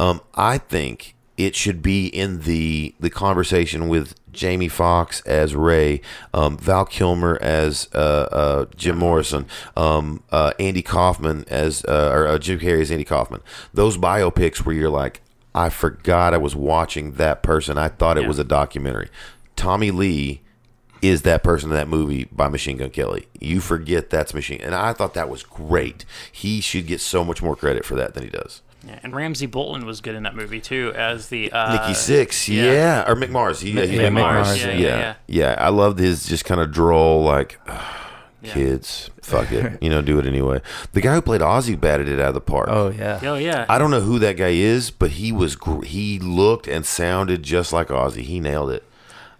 Um, 0.00 0.20
I 0.34 0.58
think 0.58 1.14
it 1.36 1.56
should 1.56 1.82
be 1.82 2.06
in 2.06 2.40
the 2.42 2.94
the 3.00 3.10
conversation 3.10 3.88
with 3.88 4.14
Jamie 4.32 4.68
Foxx 4.68 5.20
as 5.22 5.54
Ray, 5.54 6.00
um, 6.32 6.56
Val 6.58 6.84
Kilmer 6.86 7.38
as 7.42 7.88
uh, 7.94 7.98
uh, 8.32 8.64
Jim 8.76 8.98
Morrison, 8.98 9.46
um, 9.76 10.22
uh, 10.30 10.52
Andy 10.58 10.82
Kaufman 10.82 11.44
as 11.48 11.84
uh, 11.86 12.10
or 12.12 12.26
uh, 12.26 12.38
Jim 12.38 12.58
Carrey 12.58 12.80
as 12.80 12.90
Andy 12.90 13.04
Kaufman. 13.04 13.40
Those 13.74 13.98
biopics 13.98 14.64
where 14.64 14.74
you're 14.74 14.88
like, 14.90 15.20
I 15.54 15.68
forgot 15.68 16.32
I 16.32 16.38
was 16.38 16.56
watching 16.56 17.12
that 17.12 17.42
person. 17.42 17.76
I 17.76 17.88
thought 17.88 18.16
it 18.16 18.22
Yeah. 18.22 18.28
was 18.28 18.38
a 18.38 18.44
documentary. 18.44 19.08
Tommy 19.56 19.90
Lee 19.90 20.40
is 21.02 21.22
that 21.22 21.42
person 21.42 21.68
in 21.70 21.76
that 21.76 21.88
movie 21.88 22.24
by 22.32 22.48
Machine 22.48 22.76
Gun 22.78 22.88
Kelly. 22.90 23.26
You 23.40 23.60
forget 23.60 24.08
that's 24.08 24.32
Machine, 24.32 24.60
and 24.62 24.74
I 24.74 24.92
thought 24.92 25.14
that 25.14 25.28
was 25.28 25.42
great. 25.42 26.04
He 26.30 26.60
should 26.60 26.86
get 26.86 27.00
so 27.00 27.22
much 27.24 27.42
more 27.42 27.56
credit 27.56 27.84
for 27.84 27.96
that 27.96 28.14
than 28.14 28.22
he 28.22 28.30
does. 28.30 28.62
Yeah, 28.86 28.98
and 29.02 29.14
Ramsey 29.14 29.46
Bolton 29.46 29.86
was 29.86 30.00
good 30.00 30.14
in 30.16 30.24
that 30.24 30.34
movie 30.34 30.60
too, 30.60 30.92
as 30.96 31.28
the 31.28 31.52
uh, 31.52 31.72
Nikki 31.72 31.92
Sixx, 31.92 32.48
yeah. 32.48 32.72
yeah. 32.72 33.04
or 33.10 33.14
Mick 33.14 33.30
Mars. 33.30 33.60
He, 33.60 33.70
yeah, 33.70 33.82
yeah, 33.84 34.02
Mick 34.02 34.08
Mick 34.08 34.12
Mars. 34.14 34.46
Mars, 34.48 34.64
Yeah, 34.64 34.70
yeah, 34.72 34.78
yeah, 34.78 34.98
yeah. 34.98 35.14
yeah. 35.28 35.54
I 35.58 35.68
loved 35.68 35.98
his 36.00 36.26
just 36.26 36.44
kind 36.44 36.60
of 36.60 36.72
droll, 36.72 37.22
like 37.22 37.60
Yeah. 37.66 38.52
kids, 38.54 39.08
fuck 39.22 39.52
it, 39.52 39.78
you 39.82 39.88
know, 39.88 40.02
do 40.02 40.18
it 40.18 40.26
anyway. 40.26 40.60
The 40.92 41.00
guy 41.00 41.14
who 41.14 41.22
played 41.22 41.42
Ozzy 41.42 41.80
batted 41.80 42.08
it 42.08 42.18
out 42.20 42.28
of 42.28 42.34
the 42.34 42.40
park. 42.40 42.66
Oh 42.70 42.90
yeah. 42.90 43.20
Oh 43.22 43.36
yeah, 43.36 43.66
I 43.68 43.78
don't 43.78 43.92
know 43.92 44.00
who 44.00 44.18
that 44.18 44.36
guy 44.36 44.48
is, 44.48 44.90
but 44.90 45.12
he 45.12 45.30
was 45.30 45.54
gr- 45.54 45.84
he 45.84 46.18
looked 46.18 46.66
and 46.66 46.84
sounded 46.84 47.44
just 47.44 47.72
like 47.72 47.86
Ozzy. 47.88 48.22
He 48.22 48.40
nailed 48.40 48.70
it. 48.72 48.82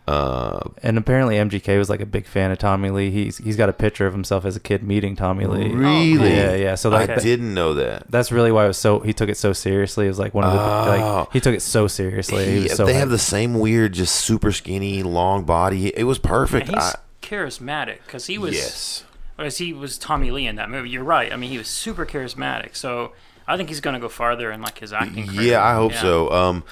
Uh, 0.09 0.61
And 0.83 0.99
apparently 0.99 1.37
MGK 1.37 1.79
was 1.79 1.89
like 1.89 2.01
a 2.01 2.07
big 2.07 2.27
fan 2.27 2.51
of 2.51 2.59
Tommy 2.59 2.91
Lee. 2.91 3.11
He's 3.11 3.39
he's 3.39 3.57
got 3.57 3.69
a 3.69 3.73
picture 3.73 4.05
of 4.07 4.13
himself 4.13 4.45
as 4.45 4.57
a 4.57 4.61
kid 4.61 4.83
meeting 4.83 5.15
Tommy 5.15 5.47
Lee. 5.47 5.69
really? 5.73 6.35
Yeah, 6.35 6.55
yeah. 6.57 6.75
So 6.75 6.91
like 6.91 7.09
I 7.09 7.17
didn't 7.17 7.55
know 7.55 7.75
that. 7.75 8.11
that's 8.11 8.33
really 8.33 8.51
why 8.51 8.65
it 8.65 8.69
was 8.69 8.79
so 8.79 8.99
he 9.01 9.13
took 9.13 9.29
it 9.29 9.37
so 9.37 9.53
seriously. 9.53 10.07
It 10.07 10.09
was 10.09 10.19
like 10.19 10.35
one 10.35 10.45
of 10.45 10.53
the 10.53 10.59
Oh. 10.59 11.19
like 11.21 11.33
he 11.33 11.39
took 11.41 11.55
it 11.55 11.63
so 11.63 11.87
seriously. 11.87 12.45
He 12.47 12.53
He- 12.57 12.63
was 12.65 12.75
so 12.77 12.85
they 12.85 12.95
have 12.95 13.11
the 13.11 13.19
same 13.19 13.59
weird, 13.61 13.93
just 13.93 14.15
super 14.17 14.51
skinny, 14.51 15.03
long 15.05 15.45
body. 15.45 15.97
It 15.97 16.05
was 16.05 16.19
perfect. 16.19 16.69
and 16.69 16.77
he's 16.77 16.85
I- 16.95 16.99
charismatic 17.23 17.99
because 18.05 18.27
he 18.27 18.39
was 18.39 18.55
yes. 18.55 19.05
as 19.39 19.59
he 19.59 19.73
was 19.73 19.99
Tommy 19.99 20.31
Lee 20.33 20.47
in 20.49 20.57
that 20.57 20.69
movie. 20.69 20.91
You're 20.91 21.05
right. 21.05 21.33
I 21.33 21.37
mean, 21.37 21.51
he 21.51 21.59
was 21.59 21.69
super 21.69 22.05
charismatic. 22.05 22.75
So 22.75 23.13
I 23.47 23.57
think 23.57 23.69
he's 23.69 23.81
going 23.81 23.95
to 23.95 24.01
go 24.01 24.09
farther 24.09 24.51
in 24.51 24.61
like 24.63 24.79
his 24.81 24.93
acting. 24.93 25.29
career. 25.29 25.43
Yeah, 25.53 25.65
I 25.65 25.75
hope 25.75 25.93
Yeah. 25.93 26.01
so. 26.01 26.33
Um, 26.33 26.65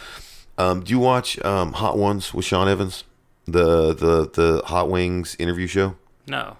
um, 0.59 0.81
do 0.83 0.91
you 0.91 0.99
watch 0.99 1.41
um, 1.45 1.73
Hot 1.75 1.97
Ones 1.97 2.35
with 2.35 2.45
Sean 2.45 2.69
Evans? 2.69 3.05
The 3.53 3.95
the 3.95 4.31
the 4.33 4.63
Hot 4.67 4.91
Wings 4.91 5.37
interview 5.39 5.67
show. 5.67 5.97
No. 6.27 6.57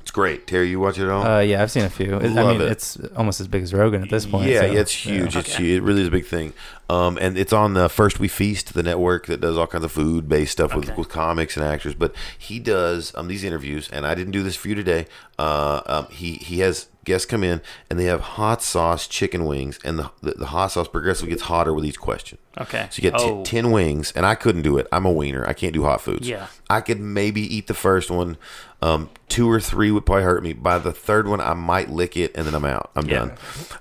It's 0.00 0.12
great. 0.12 0.46
Terry, 0.46 0.68
you 0.68 0.78
watch 0.78 0.98
it 1.00 1.02
at 1.02 1.08
all? 1.08 1.26
Uh, 1.26 1.40
yeah, 1.40 1.60
I've 1.60 1.70
seen 1.72 1.82
a 1.82 1.90
few. 1.90 2.14
It, 2.18 2.36
I 2.36 2.52
mean, 2.52 2.60
it. 2.60 2.70
it's 2.70 2.96
almost 3.16 3.40
as 3.40 3.48
big 3.48 3.64
as 3.64 3.74
Rogan 3.74 4.04
at 4.04 4.08
this 4.08 4.24
point. 4.24 4.48
Yeah, 4.48 4.60
so, 4.60 4.66
yeah, 4.66 4.80
it's 4.80 4.92
huge. 4.92 5.36
It's 5.36 5.48
Okay. 5.50 5.64
huge. 5.64 5.78
It 5.78 5.82
really 5.82 6.02
is 6.02 6.06
a 6.06 6.12
big 6.12 6.26
thing. 6.26 6.52
Um, 6.88 7.18
and 7.20 7.36
it's 7.36 7.52
on 7.52 7.74
the 7.74 7.88
First 7.88 8.20
We 8.20 8.28
Feast, 8.28 8.72
the 8.74 8.84
network 8.84 9.26
that 9.26 9.40
does 9.40 9.58
all 9.58 9.66
kinds 9.66 9.82
of 9.84 9.90
food 9.90 10.28
based 10.28 10.52
stuff 10.52 10.76
with, 10.76 10.96
with 10.96 11.08
comics 11.08 11.56
and 11.56 11.66
actors. 11.66 11.94
But 11.96 12.14
he 12.38 12.60
does 12.60 13.12
um, 13.16 13.26
these 13.26 13.42
interviews, 13.42 13.88
and 13.92 14.06
I 14.06 14.14
didn't 14.14 14.30
do 14.30 14.44
this 14.44 14.54
for 14.54 14.68
you 14.68 14.76
today. 14.76 15.06
Uh, 15.40 15.80
um, 15.86 16.06
he 16.10 16.34
he 16.34 16.60
has 16.60 16.86
guests 17.06 17.24
come 17.26 17.42
in, 17.42 17.62
and 17.88 17.98
they 17.98 18.04
have 18.04 18.20
hot 18.20 18.62
sauce 18.62 19.06
chicken 19.08 19.46
wings, 19.46 19.78
and 19.84 19.98
the 19.98 20.10
the, 20.20 20.32
the 20.32 20.46
hot 20.46 20.72
sauce 20.72 20.88
progressively 20.88 21.30
gets 21.30 21.42
hotter 21.44 21.72
with 21.72 21.86
each 21.86 21.98
question. 21.98 22.36
Okay. 22.58 22.88
So 22.90 23.02
you 23.02 23.10
get 23.10 23.18
t- 23.18 23.24
Oh. 23.24 23.42
10 23.44 23.70
wings, 23.70 24.12
and 24.16 24.24
I 24.26 24.34
couldn't 24.34 24.62
do 24.62 24.76
it. 24.78 24.86
I'm 24.92 25.04
a 25.06 25.12
wiener. 25.12 25.46
I 25.46 25.52
can't 25.52 25.72
do 25.74 25.82
hot 25.84 26.00
foods. 26.00 26.28
Yeah. 26.28 26.46
I 26.70 26.80
could 26.80 27.00
maybe 27.00 27.40
eat 27.42 27.66
the 27.66 27.74
first 27.74 28.10
one. 28.10 28.36
Um, 28.82 29.10
two 29.28 29.50
or 29.50 29.60
three 29.60 29.90
would 29.90 30.04
probably 30.06 30.24
hurt 30.24 30.42
me. 30.42 30.52
By 30.54 30.78
the 30.78 30.92
third 30.92 31.28
one, 31.28 31.40
I 31.40 31.52
might 31.54 31.90
lick 31.90 32.16
it, 32.16 32.32
and 32.34 32.46
then 32.46 32.54
I'm 32.54 32.64
out. 32.64 32.90
I'm 32.96 33.06
Yeah. 33.08 33.14
done. 33.18 33.32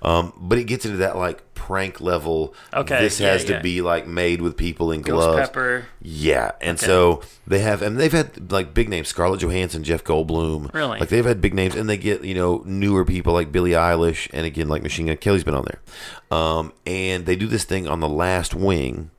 Um, 0.01 0.33
but 0.37 0.57
it 0.57 0.65
gets 0.65 0.85
into 0.85 0.97
that 0.97 1.17
like 1.17 1.41
prank 1.65 1.99
level. 1.99 2.53
Okay, 2.73 2.99
This 3.01 3.19
yeah, 3.19 3.31
has 3.31 3.43
to 3.45 3.53
yeah. 3.53 3.61
be 3.61 3.81
like 3.81 4.05
made 4.07 4.41
with 4.41 4.55
people 4.55 4.91
in 4.91 5.01
Ghost 5.01 5.25
gloves. 5.27 5.47
pepper. 5.49 5.85
Yeah, 6.01 6.51
and 6.61 6.77
Okay. 6.77 6.85
so 6.85 7.21
they 7.47 7.59
have, 7.59 7.81
and 7.81 7.97
they've 7.99 8.11
had 8.11 8.51
like 8.51 8.73
big 8.73 8.87
names: 8.87 9.07
Scarlett 9.07 9.41
Johansson, 9.41 9.83
Jeff 9.83 10.03
Goldblum. 10.03 10.71
Really? 10.73 10.99
Like 10.99 11.09
they've 11.09 11.25
had 11.25 11.41
big 11.41 11.53
names, 11.55 11.75
and 11.75 11.89
they 11.89 11.97
get 11.97 12.23
you 12.23 12.35
know 12.35 12.61
newer 12.65 13.03
people 13.03 13.33
like 13.33 13.51
Billie 13.51 13.71
Eilish, 13.71 14.29
and 14.31 14.45
again 14.45 14.67
like 14.69 14.83
Machine 14.83 15.07
Gun 15.07 15.17
Kelly's 15.17 15.43
been 15.43 15.55
on 15.55 15.65
there. 15.65 16.37
Um, 16.37 16.71
and 16.85 17.25
they 17.25 17.35
do 17.35 17.47
this 17.47 17.63
thing 17.63 17.87
on 17.87 17.99
the 17.99 18.09
last 18.09 18.53
wing 18.53 19.09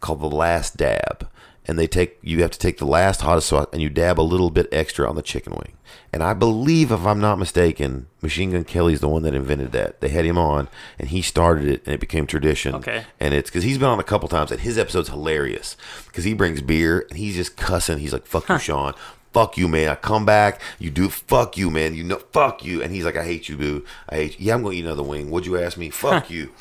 called 0.00 0.20
the 0.20 0.26
last 0.26 0.76
dab, 0.76 1.26
and 1.66 1.78
they 1.78 1.86
take 1.86 2.18
you 2.22 2.42
have 2.42 2.50
to 2.52 2.58
take 2.58 2.78
the 2.78 2.86
last 2.86 3.20
hottest 3.22 3.48
sauce 3.48 3.66
and 3.72 3.82
you 3.82 3.88
dab 3.88 4.20
a 4.20 4.22
little 4.22 4.50
bit 4.50 4.68
extra 4.72 5.08
on 5.08 5.16
the 5.16 5.22
chicken 5.22 5.52
wing. 5.54 5.72
And 6.12 6.22
I 6.22 6.34
believe, 6.34 6.90
if 6.90 7.04
I'm 7.06 7.20
not 7.20 7.38
mistaken, 7.38 8.06
Machine 8.22 8.52
Gun 8.52 8.64
Kelly's 8.64 9.00
the 9.00 9.08
one 9.08 9.22
that 9.22 9.34
invented 9.34 9.72
that. 9.72 10.00
They 10.00 10.08
had 10.08 10.24
him 10.24 10.38
on, 10.38 10.68
and 10.98 11.08
he 11.10 11.20
started 11.22 11.68
it, 11.68 11.82
and 11.84 11.94
it 11.94 12.00
became 12.00 12.26
tradition. 12.26 12.74
Okay. 12.76 13.04
And 13.20 13.34
it's 13.34 13.50
because 13.50 13.64
he's 13.64 13.78
been 13.78 13.88
on 13.88 14.00
a 14.00 14.04
couple 14.04 14.28
times, 14.28 14.50
and 14.50 14.60
his 14.60 14.78
episode's 14.78 15.10
hilarious 15.10 15.76
because 16.06 16.24
he 16.24 16.34
brings 16.34 16.62
beer 16.62 17.06
and 17.10 17.18
he's 17.18 17.36
just 17.36 17.56
cussing. 17.56 17.98
He's 17.98 18.12
like, 18.12 18.26
"Fuck 18.26 18.48
you, 18.48 18.58
Sean." 18.58 18.94
Fuck 19.32 19.58
you, 19.58 19.68
man. 19.68 19.88
I 19.90 19.96
come 19.96 20.24
back. 20.24 20.62
You 20.78 20.90
do. 20.90 21.10
Fuck 21.10 21.58
you, 21.58 21.70
man. 21.70 21.94
You 21.94 22.04
know. 22.04 22.16
Fuck 22.32 22.64
you. 22.64 22.82
And 22.82 22.90
he's 22.90 23.04
like, 23.04 23.16
I 23.18 23.24
hate 23.24 23.50
you, 23.50 23.58
boo. 23.58 23.84
I 24.08 24.14
hate 24.14 24.40
you. 24.40 24.46
Yeah, 24.46 24.54
I'm 24.54 24.62
going 24.62 24.72
to 24.72 24.78
eat 24.78 24.84
another 24.86 25.02
wing. 25.02 25.30
Would 25.30 25.44
you 25.44 25.58
ask 25.58 25.76
me? 25.76 25.90
Fuck 25.90 26.30
you. 26.36 26.52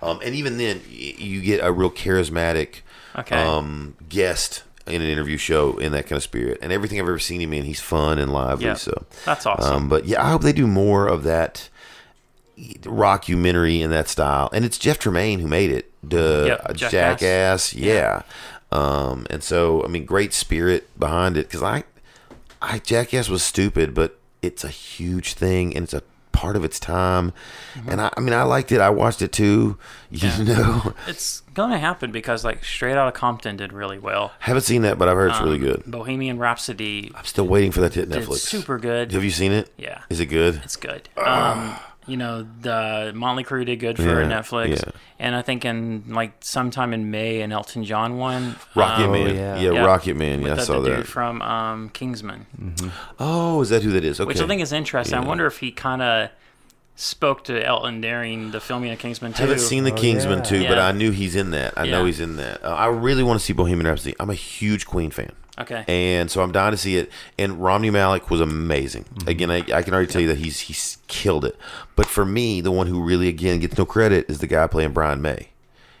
Um, 0.00 0.18
and 0.24 0.34
even 0.34 0.56
then, 0.56 0.78
y- 0.88 1.14
you 1.18 1.42
get 1.42 1.60
a 1.62 1.70
real 1.70 1.90
charismatic 1.90 2.76
Okay. 3.16 3.36
um, 3.36 3.96
guest 4.08 4.64
in 4.86 5.00
an 5.00 5.08
interview 5.08 5.36
show 5.36 5.76
in 5.78 5.92
that 5.92 6.06
kind 6.06 6.16
of 6.16 6.22
spirit. 6.22 6.58
And 6.62 6.72
everything 6.72 6.98
I've 6.98 7.06
ever 7.06 7.18
seen 7.18 7.40
him 7.40 7.52
in, 7.52 7.64
he's 7.64 7.80
fun 7.80 8.18
and 8.18 8.32
lively. 8.32 8.66
Yeah. 8.66 8.74
So 8.74 9.04
That's 9.24 9.46
awesome. 9.46 9.72
Um, 9.74 9.88
but 9.88 10.06
yeah, 10.06 10.24
I 10.24 10.30
hope 10.30 10.42
they 10.42 10.52
do 10.52 10.66
more 10.66 11.06
of 11.06 11.22
that 11.24 11.68
rockumentary 12.82 13.80
in 13.80 13.90
that 13.90 14.08
style. 14.08 14.50
And 14.52 14.64
it's 14.64 14.78
Jeff 14.78 14.98
Tremaine 14.98 15.40
who 15.40 15.46
made 15.46 15.70
it. 15.70 15.90
The 16.02 16.44
Yep, 16.48 16.60
uh, 16.64 16.72
Jackass. 16.72 16.90
Jackass. 16.90 17.74
Yeah. 17.74 18.22
Um, 18.72 19.26
and 19.30 19.42
so 19.42 19.84
I 19.84 19.88
mean, 19.88 20.04
great 20.04 20.32
spirit 20.32 20.88
behind 20.98 21.36
it 21.36 21.46
because 21.48 21.62
I, 21.62 21.84
I 22.60 22.78
Jackass 22.78 23.28
was 23.28 23.42
stupid, 23.42 23.94
but 23.94 24.18
it's 24.40 24.64
a 24.64 24.68
huge 24.68 25.34
thing 25.34 25.76
and 25.76 25.84
it's 25.84 25.94
a 25.94 26.02
part 26.32 26.56
of 26.56 26.64
its 26.64 26.80
time. 26.80 27.32
Mm-hmm. 27.74 27.90
And 27.90 28.00
I, 28.00 28.12
I 28.16 28.20
mean, 28.20 28.32
I 28.34 28.42
liked 28.42 28.72
it. 28.72 28.80
I 28.80 28.90
watched 28.90 29.22
it 29.22 29.32
too. 29.32 29.78
You 30.10 30.44
know, 30.44 30.92
it's 31.08 31.40
gonna 31.54 31.78
happen 31.78 32.12
because 32.12 32.44
like 32.44 32.62
Straight 32.64 32.96
Outta 32.98 33.12
Compton 33.12 33.56
did 33.56 33.72
really 33.72 33.98
well. 33.98 34.32
haven't 34.40 34.62
seen 34.62 34.82
that, 34.82 34.98
but 34.98 35.08
I've 35.08 35.16
heard 35.16 35.30
it's 35.30 35.40
really 35.40 35.54
Um, 35.56 35.60
good. 35.62 35.82
Bohemian 35.86 36.38
Rhapsody 36.38 37.10
I'm 37.14 37.24
still 37.24 37.46
waiting 37.46 37.72
for 37.72 37.80
that 37.80 37.92
to 37.94 38.00
hit 38.00 38.10
Netflix. 38.10 38.40
super 38.40 38.78
good. 38.78 39.12
Have 39.12 39.24
you 39.24 39.30
seen 39.30 39.52
it? 39.52 39.72
Yeah. 39.78 40.02
Is 40.10 40.20
it 40.20 40.26
good? 40.26 40.60
It's 40.64 40.76
good. 40.76 41.08
Um, 41.16 41.76
you 42.06 42.16
know, 42.16 42.46
the 42.60 43.12
Motley 43.14 43.44
Crue 43.44 43.64
did 43.64 43.76
good 43.80 43.96
for 43.96 44.02
Yeah, 44.22 44.28
Netflix, 44.28 44.84
yeah. 44.84 44.90
and 45.18 45.36
I 45.36 45.42
think 45.42 45.64
in 45.64 46.04
like 46.08 46.32
sometime 46.40 46.92
in 46.92 47.10
May, 47.10 47.42
an 47.42 47.52
Elton 47.52 47.84
John 47.84 48.18
one. 48.18 48.56
Rocket 48.74 49.04
um, 49.06 49.12
Man. 49.12 49.34
yeah. 49.36 49.56
Yeah, 49.58 49.70
yeah, 49.72 49.84
Rocket 49.84 50.16
Man. 50.16 50.40
with 50.40 50.48
Yeah, 50.52 50.60
I 50.60 50.64
saw 50.64 50.80
the 50.80 50.90
that. 50.90 50.96
dude 50.96 51.08
from 51.08 51.40
um, 51.42 51.88
Kingsman, 51.90 52.46
Oh, 53.18 53.60
is 53.62 53.68
that 53.70 53.82
who 53.82 53.92
that 53.92 54.04
is? 54.04 54.20
Okay. 54.20 54.26
which 54.28 54.40
I 54.40 54.46
think 54.46 54.60
is 54.62 54.72
interesting. 54.72 55.18
I 55.18 55.24
wonder 55.24 55.46
if 55.46 55.58
he 55.58 55.70
kind 55.70 56.02
of 56.02 56.30
spoke 56.94 57.44
to 57.44 57.64
Elton 57.64 58.00
during 58.00 58.50
the 58.50 58.60
filming 58.60 58.90
of 58.92 58.98
Kingsman 58.98 59.32
2. 59.32 59.38
I 59.38 59.46
haven't 59.46 59.60
seen 59.60 59.84
the 59.84 59.92
Oh, 59.92 59.96
Kingsman 59.96 60.38
yeah. 60.38 60.44
too, 60.44 60.68
but 60.68 60.78
I 60.78 60.92
knew 60.92 61.10
he's 61.10 61.34
in 61.36 61.50
that. 61.52 61.74
I 61.76 61.86
know 61.86 62.04
he's 62.04 62.20
in 62.20 62.36
that. 62.36 62.62
Uh, 62.64 62.68
I 62.68 62.86
really 62.86 63.22
want 63.22 63.38
to 63.40 63.44
see 63.44 63.52
Bohemian 63.52 63.86
Rhapsody. 63.86 64.14
I'm 64.20 64.28
a 64.30 64.34
huge 64.34 64.86
Queen 64.86 65.10
fan. 65.10 65.32
Okay. 65.58 65.84
And 65.86 66.30
so 66.30 66.42
I'm 66.42 66.50
dying 66.52 66.70
to 66.70 66.76
see 66.78 66.96
it. 66.96 67.10
And 67.38 67.62
Rami 67.62 67.90
Malek 67.90 68.30
was 68.30 68.40
amazing. 68.40 69.04
Mm-hmm. 69.04 69.28
Again, 69.28 69.50
I, 69.50 69.56
I 69.72 69.82
can 69.82 69.92
already 69.92 70.10
tell 70.10 70.22
you 70.22 70.28
that 70.28 70.38
he's 70.38 70.60
he's 70.60 70.98
killed 71.08 71.44
it. 71.44 71.56
But 71.94 72.06
for 72.06 72.24
me, 72.24 72.60
the 72.60 72.70
one 72.72 72.86
who 72.86 73.02
really 73.02 73.28
again 73.28 73.60
gets 73.60 73.76
no 73.76 73.84
credit 73.84 74.28
is 74.30 74.38
the 74.38 74.46
guy 74.46 74.66
playing 74.66 74.92
Brian 74.92 75.20
May. 75.20 75.48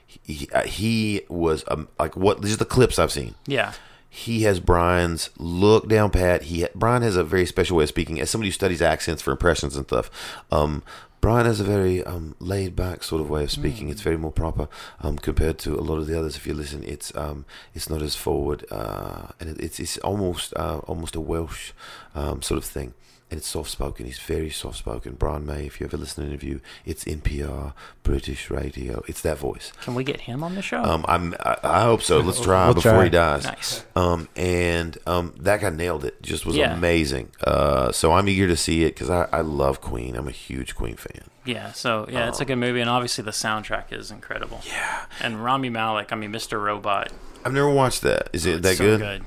He, 0.06 0.48
uh, 0.54 0.62
he 0.62 1.22
was 1.28 1.64
um, 1.68 1.88
like 1.98 2.16
what? 2.16 2.42
These 2.42 2.54
are 2.54 2.58
the 2.58 2.64
clips 2.64 2.98
I've 2.98 3.12
seen. 3.12 3.34
yeah. 3.46 3.72
he 4.08 4.42
has 4.42 4.60
Brian's 4.60 5.30
look 5.38 5.88
down 5.88 6.10
pat. 6.10 6.44
He 6.44 6.66
Brian 6.74 7.02
has 7.02 7.16
a 7.16 7.24
very 7.24 7.46
special 7.46 7.76
way 7.78 7.84
of 7.84 7.88
speaking. 7.88 8.20
As 8.20 8.30
somebody 8.30 8.48
who 8.48 8.52
studies 8.52 8.82
accents 8.82 9.22
for 9.22 9.30
impressions 9.32 9.74
and 9.76 9.86
stuff, 9.86 10.10
um, 10.50 10.82
Brian 11.22 11.46
has 11.46 11.60
a 11.60 11.64
very 11.64 12.02
um, 12.02 12.34
laid 12.40 12.74
back 12.74 13.04
sort 13.04 13.22
of 13.22 13.30
way 13.30 13.44
of 13.44 13.50
speaking. 13.52 13.88
It's 13.88 14.00
very 14.02 14.16
more 14.16 14.32
proper 14.32 14.68
um, 15.00 15.16
compared 15.16 15.56
to 15.60 15.78
a 15.78 15.80
lot 15.80 15.98
of 15.98 16.08
the 16.08 16.18
others. 16.18 16.34
If 16.36 16.48
you 16.48 16.52
listen, 16.52 16.82
it's 16.82 17.14
um, 17.14 17.44
it's 17.74 17.88
not 17.88 18.02
as 18.02 18.16
forward, 18.16 18.66
uh, 18.72 19.28
and 19.38 19.48
it, 19.48 19.60
it's 19.60 19.78
it's 19.78 19.98
almost 19.98 20.52
uh, 20.56 20.78
almost 20.78 21.14
a 21.14 21.20
Welsh 21.20 21.70
um, 22.16 22.42
sort 22.42 22.58
of 22.58 22.64
thing. 22.64 22.94
And 23.32 23.38
it's 23.38 23.48
soft 23.48 23.70
spoken. 23.70 24.04
He's 24.04 24.18
very 24.18 24.50
soft 24.50 24.76
spoken. 24.76 25.14
Brian 25.14 25.46
May, 25.46 25.64
if 25.64 25.80
you 25.80 25.86
ever 25.86 25.96
listen 25.96 26.16
to 26.16 26.26
an 26.26 26.34
interview, 26.34 26.60
it's 26.84 27.04
NPR, 27.04 27.72
British 28.02 28.50
radio. 28.50 29.02
It's 29.08 29.22
that 29.22 29.38
voice. 29.38 29.72
Can 29.80 29.94
we 29.94 30.04
get 30.04 30.20
him 30.20 30.44
on 30.44 30.54
the 30.54 30.60
show? 30.60 30.82
Um, 30.84 31.02
I'm, 31.08 31.34
I, 31.40 31.56
I 31.62 31.82
hope 31.84 32.02
so. 32.02 32.18
Let's 32.18 32.40
try 32.42 32.66
We'll 32.66 32.74
before 32.74 32.92
try. 32.92 33.04
he 33.04 33.08
dies. 33.10 33.44
Nice. 33.44 33.86
Um, 33.96 34.28
and 34.36 34.98
um, 35.06 35.32
that 35.38 35.62
guy 35.62 35.70
nailed 35.70 36.04
it. 36.04 36.20
Just 36.22 36.44
was 36.44 36.56
Yeah. 36.56 36.74
amazing. 36.76 37.30
Uh, 37.42 37.90
so 37.90 38.12
I'm 38.12 38.28
eager 38.28 38.46
to 38.48 38.56
see 38.56 38.82
it 38.84 38.88
because 38.94 39.08
I, 39.08 39.26
I 39.32 39.40
love 39.40 39.80
Queen. 39.80 40.14
I'm 40.14 40.28
a 40.28 40.32
huge 40.32 40.74
Queen 40.74 40.96
fan. 40.96 41.22
Yeah, 41.46 41.72
so 41.72 42.06
yeah, 42.10 42.28
it's 42.28 42.40
a 42.40 42.44
good 42.44 42.56
movie, 42.56 42.82
and 42.82 42.90
obviously 42.90 43.24
the 43.24 43.30
soundtrack 43.30 43.92
is 43.92 44.10
incredible. 44.10 44.60
Yeah, 44.66 45.06
And 45.22 45.42
Rami 45.42 45.70
Malek, 45.70 46.12
I 46.12 46.16
mean, 46.16 46.32
Mr. 46.32 46.62
Robot, 46.62 47.10
I've 47.46 47.54
never 47.54 47.70
watched 47.70 48.02
that. 48.02 48.28
Is 48.34 48.44
it 48.46 48.56
it's 48.56 48.62
that 48.68 48.76
so 48.76 48.84
good? 48.84 49.00
good. 49.00 49.24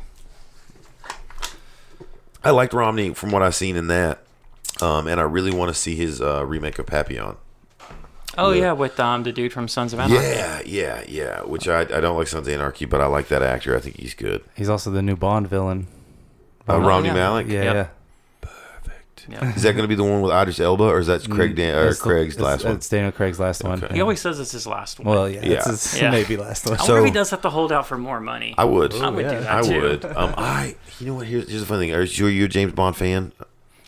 I 2.46 2.52
liked 2.52 2.74
Rami 2.74 3.14
from 3.14 3.32
what 3.32 3.42
I've 3.42 3.56
seen 3.56 3.76
in 3.76 3.88
that. 3.88 4.20
Um, 4.82 5.08
and 5.08 5.20
I 5.20 5.24
really 5.24 5.52
want 5.54 5.70
to 5.74 5.74
see 5.80 5.96
his 5.96 6.22
uh, 6.22 6.46
remake 6.46 6.80
of 6.80 6.86
Papillon. 6.86 7.38
Oh 8.38 8.52
Yeah. 8.52 8.62
yeah, 8.64 8.72
with 8.74 9.00
um 9.00 9.24
the 9.24 9.32
dude 9.32 9.54
from 9.54 9.68
Sons 9.70 9.94
of 9.94 10.00
Anarchy. 10.00 10.24
Yeah, 10.26 10.62
yeah, 10.66 11.04
yeah. 11.08 11.42
Which 11.44 11.68
I, 11.70 11.82
I 11.82 11.86
don't 12.02 12.18
like 12.18 12.28
Sons 12.28 12.48
of 12.48 12.54
Anarchy, 12.54 12.84
but 12.86 13.00
I 13.00 13.06
like 13.06 13.30
that 13.30 13.42
actor. 13.42 13.76
I 13.76 13.80
think 13.80 13.98
he's 13.98 14.14
good. 14.14 14.44
He's 14.56 14.68
also 14.70 14.92
the 14.92 15.02
new 15.02 15.16
Bond 15.16 15.48
villain. 15.48 15.88
Uh, 16.68 16.74
Oh, 16.74 16.80
Rami 16.80 17.08
yeah. 17.08 17.14
Malek. 17.14 17.48
Yeah, 17.48 17.64
Yep. 17.64 17.74
yeah. 17.76 17.88
Yeah. 19.28 19.56
Is 19.56 19.64
that 19.64 19.74
going 19.74 19.84
to 19.84 19.88
be 19.88 19.96
the 19.96 20.04
one 20.04 20.22
with 20.22 20.32
Idris 20.34 20.60
Elba, 20.60 20.84
or 20.84 21.00
is 21.00 21.08
that 21.08 21.28
Craig 21.30 21.56
Dan- 21.56 21.76
or 21.76 21.86
That's 21.86 21.98
the- 22.00 22.04
Craig's 22.04 22.36
it's- 22.36 22.44
last 22.46 22.64
one? 22.66 22.76
It's 22.76 22.90
Daniel 22.90 23.12
Craig's 23.12 23.40
last 23.40 23.64
one. 23.64 23.84
Okay. 23.84 23.96
He 23.96 24.02
always 24.02 24.22
says 24.22 24.40
it's 24.40 24.52
his 24.52 24.68
last 24.68 25.00
one. 25.00 25.14
Well, 25.16 25.30
yeah, 25.30 25.42
Yeah. 25.44 25.54
it's 25.58 25.66
his 25.92 26.02
Yeah. 26.02 26.12
maybe 26.12 26.38
last 26.38 26.66
one. 26.66 26.76
I 26.76 26.84
So- 26.84 26.94
wonder 26.94 27.08
if 27.08 27.14
he 27.14 27.18
does 27.18 27.30
have 27.32 27.42
to 27.42 27.50
hold 27.50 27.72
out 27.72 27.88
for 27.88 27.98
more 27.98 28.20
money. 28.20 28.54
I 28.58 28.66
would. 28.66 28.94
I 28.96 29.10
would 29.10 29.26
yeah. 29.26 29.32
do 29.32 29.40
that 29.42 29.52
I 29.52 29.62
too. 29.62 29.82
would. 29.82 30.06
Um, 30.06 30.34
I. 30.38 30.76
You 31.00 31.08
know 31.08 31.14
what? 31.16 31.28
Here's, 31.28 31.50
here's 31.50 31.62
the 31.62 31.68
funny 31.68 31.88
thing. 31.88 31.96
Are 31.96 32.04
you, 32.04 32.28
you 32.28 32.46
a 32.46 32.48
James 32.48 32.74
Bond 32.74 32.96
fan? 32.96 33.32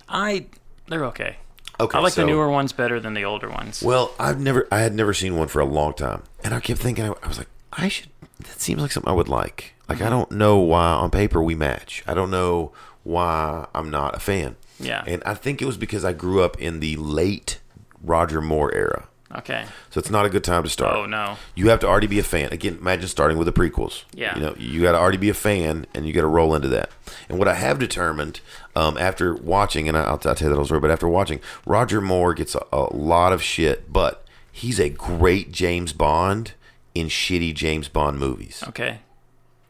I 0.09 0.45
they're 0.87 1.05
okay. 1.05 1.37
Okay. 1.79 1.97
I 1.97 2.01
like 2.01 2.13
so- 2.13 2.21
the 2.21 2.27
newer 2.27 2.49
ones 2.49 2.73
better 2.73 2.99
than 2.99 3.13
the 3.13 3.23
older 3.25 3.49
ones. 3.49 3.83
Well, 3.83 4.11
I've 4.19 4.39
never, 4.39 4.67
I 4.71 4.79
had 4.79 4.95
never 4.95 5.13
seen 5.13 5.37
one 5.37 5.47
for 5.47 5.59
a 5.59 5.65
long 5.65 5.93
time, 5.93 6.23
and 6.43 6.53
I 6.53 6.59
kept 6.59 6.79
thinking, 6.79 7.05
I, 7.05 7.13
I 7.23 7.27
was 7.27 7.37
like, 7.37 7.49
I 7.73 7.87
should. 7.87 8.09
That 8.39 8.59
seems 8.61 8.81
like 8.81 8.91
something 8.91 9.09
I 9.11 9.13
would 9.15 9.29
like. 9.29 9.73
Like 9.89 10.01
I 10.01 10.09
don't 10.09 10.31
know 10.31 10.57
why 10.57 10.85
on 10.85 11.11
paper 11.11 11.41
we 11.41 11.55
match. 11.55 12.03
I 12.07 12.13
don't 12.13 12.29
know 12.31 12.71
why 13.03 13.67
I'm 13.73 13.89
not 13.89 14.15
a 14.15 14.19
fan. 14.19 14.55
Yeah. 14.79 15.03
And 15.07 15.23
I 15.25 15.33
think 15.33 15.61
it 15.61 15.65
was 15.65 15.77
because 15.77 16.05
I 16.05 16.13
grew 16.13 16.41
up 16.43 16.59
in 16.61 16.79
the 16.79 16.95
late 16.97 17.59
Roger 18.03 18.41
Moore 18.41 18.73
era. 18.73 19.07
okay. 19.35 19.65
So 19.89 19.99
it's 19.99 20.09
not 20.11 20.25
a 20.25 20.29
good 20.29 20.43
time 20.43 20.63
to 20.63 20.69
start. 20.69 20.95
Oh 20.95 21.05
no. 21.05 21.37
You 21.55 21.69
have 21.69 21.79
to 21.81 21.87
already 21.87 22.07
be 22.07 22.19
a 22.19 22.23
fan. 22.23 22.53
Again, 22.53 22.77
imagine 22.79 23.07
starting 23.07 23.37
with 23.37 23.47
the 23.47 23.53
prequels. 23.53 24.03
Yeah. 24.13 24.35
You 24.35 24.41
know, 24.41 24.55
you 24.57 24.81
got 24.83 24.91
to 24.91 24.99
already 24.99 25.17
be 25.17 25.29
a 25.29 25.33
fan, 25.33 25.85
and 25.93 26.05
you 26.07 26.13
got 26.13 26.21
to 26.21 26.27
roll 26.27 26.53
into 26.55 26.67
that. 26.69 26.91
And 27.27 27.39
what 27.39 27.47
I 27.47 27.55
have 27.55 27.79
determined 27.79 28.39
um, 28.75 28.97
after 28.97 29.33
watching, 29.35 29.87
and 29.87 29.97
I'll, 29.97 30.05
I'll 30.11 30.17
tell 30.19 30.35
you 30.39 30.49
that 30.49 30.55
whole 30.55 30.65
story, 30.65 30.79
but 30.79 30.91
after 30.91 31.07
watching, 31.07 31.39
Roger 31.65 31.99
Moore 32.01 32.33
gets 32.35 32.53
a, 32.55 32.61
a 32.71 32.95
lot 32.95 33.33
of 33.33 33.41
shit, 33.41 33.91
but 33.91 34.23
he's 34.51 34.79
a 34.79 34.89
great 34.89 35.51
James 35.51 35.91
Bond 35.91 36.53
in 36.93 37.07
shitty 37.07 37.53
James 37.55 37.87
Bond 37.89 38.19
movies. 38.19 38.63
Okay. 38.67 38.99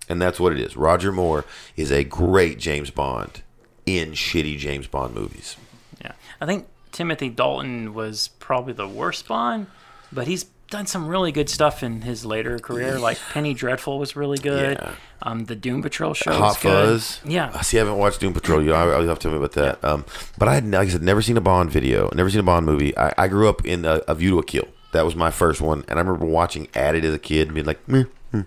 And 0.09 0.21
that's 0.21 0.39
what 0.39 0.51
it 0.53 0.59
is. 0.59 0.77
Roger 0.77 1.11
Moore 1.11 1.45
is 1.75 1.91
a 1.91 2.03
great 2.03 2.59
James 2.59 2.89
Bond 2.91 3.41
in 3.87 4.11
shitty 4.11 4.59
James 4.59 4.85
Bond 4.85 5.15
movies. 5.15 5.55
Yeah. 5.99 6.11
I 6.39 6.45
think 6.45 6.67
Timothy 6.91 7.29
Dalton 7.29 7.95
was 7.95 8.27
probably 8.39 8.73
the 8.73 8.87
worst 8.87 9.27
Bond, 9.27 9.65
but 10.11 10.27
he's 10.27 10.45
done 10.69 10.85
some 10.85 11.07
really 11.07 11.31
good 11.31 11.49
stuff 11.49 11.81
in 11.81 12.01
his 12.01 12.25
later 12.25 12.59
career. 12.59 12.99
Like 12.99 13.17
Penny 13.31 13.53
Dreadful 13.53 13.97
was 13.97 14.15
really 14.15 14.37
good. 14.37 14.77
Yeah. 14.79 14.91
Um, 15.21 15.45
the 15.45 15.55
Doom 15.55 15.81
Patrol 15.81 16.13
show 16.13 16.33
Hot 16.33 16.63
was 16.63 17.19
good. 17.21 17.31
Yeah. 17.31 17.51
I 17.53 17.61
see. 17.61 17.77
I 17.77 17.79
haven't 17.79 17.97
watched 17.97 18.19
Doom 18.19 18.33
Patrol. 18.33 18.61
You, 18.61 18.73
I, 18.73 18.83
I'll 18.89 19.07
have 19.07 19.19
to 19.19 19.23
tell 19.23 19.31
me 19.31 19.37
about 19.37 19.53
that. 19.53 19.83
Um, 19.83 20.05
but 20.37 20.47
I 20.47 20.55
had, 20.55 20.69
like 20.69 20.89
I 20.89 20.91
said, 20.91 21.01
never 21.01 21.21
seen 21.21 21.37
a 21.37 21.41
Bond 21.41 21.71
video, 21.71 22.09
never 22.13 22.29
seen 22.29 22.41
a 22.41 22.43
Bond 22.43 22.65
movie. 22.65 22.95
I, 22.97 23.13
I 23.17 23.27
grew 23.27 23.49
up 23.49 23.65
in 23.65 23.85
a, 23.85 24.01
a 24.07 24.13
View 24.13 24.31
to 24.31 24.39
a 24.39 24.43
Kill. 24.43 24.67
That 24.91 25.05
was 25.05 25.15
my 25.15 25.31
first 25.31 25.61
one, 25.61 25.83
and 25.87 25.99
I 25.99 26.01
remember 26.01 26.25
watching 26.25 26.67
at 26.73 26.95
it 26.95 27.03
as 27.03 27.13
a 27.13 27.19
kid 27.19 27.47
and 27.47 27.55
being 27.55 27.65
like, 27.65 27.87
Meh, 27.87 28.03
hmm. 28.31 28.41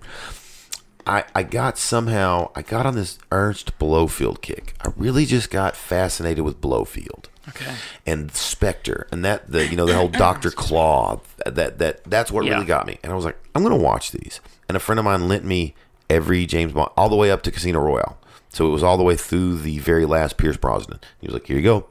I, 1.10 1.24
I 1.34 1.42
got 1.42 1.76
somehow 1.76 2.50
I 2.54 2.62
got 2.62 2.86
on 2.86 2.94
this 2.94 3.18
Ernst 3.32 3.78
Blofeld 3.78 4.40
kick. 4.42 4.74
I 4.80 4.92
really 4.96 5.26
just 5.26 5.50
got 5.50 5.76
fascinated 5.76 6.44
with 6.44 6.60
Blowfield. 6.60 7.24
Okay. 7.48 7.74
and 8.06 8.30
Spectre 8.32 9.08
and 9.10 9.24
that 9.24 9.50
the 9.50 9.66
you 9.66 9.76
know 9.76 9.86
the 9.86 9.96
whole 9.96 10.08
Doctor 10.08 10.50
Claw 10.64 11.20
that 11.44 11.78
that 11.78 12.04
that's 12.04 12.30
what 12.30 12.44
Yeah. 12.44 12.52
really 12.54 12.66
got 12.66 12.86
me. 12.86 12.98
And 13.02 13.12
I 13.12 13.16
was 13.16 13.24
like, 13.24 13.36
I'm 13.54 13.62
gonna 13.62 13.76
watch 13.76 14.12
these. 14.12 14.40
And 14.68 14.76
a 14.76 14.80
friend 14.80 14.98
of 15.00 15.04
mine 15.04 15.26
lent 15.26 15.44
me 15.44 15.74
every 16.08 16.46
James 16.46 16.72
Bond 16.72 16.90
all 16.96 17.08
the 17.08 17.16
way 17.16 17.30
up 17.30 17.42
to 17.42 17.50
Casino 17.50 17.80
Royale. 17.80 18.16
So 18.50 18.66
it 18.66 18.70
was 18.70 18.82
all 18.84 18.96
the 18.96 19.02
way 19.02 19.16
through 19.16 19.58
the 19.58 19.78
very 19.78 20.04
last 20.06 20.36
Pierce 20.36 20.56
Brosnan. 20.56 21.00
He 21.20 21.26
was 21.26 21.34
like, 21.34 21.46
Here 21.46 21.56
you 21.56 21.62
go. 21.62 21.86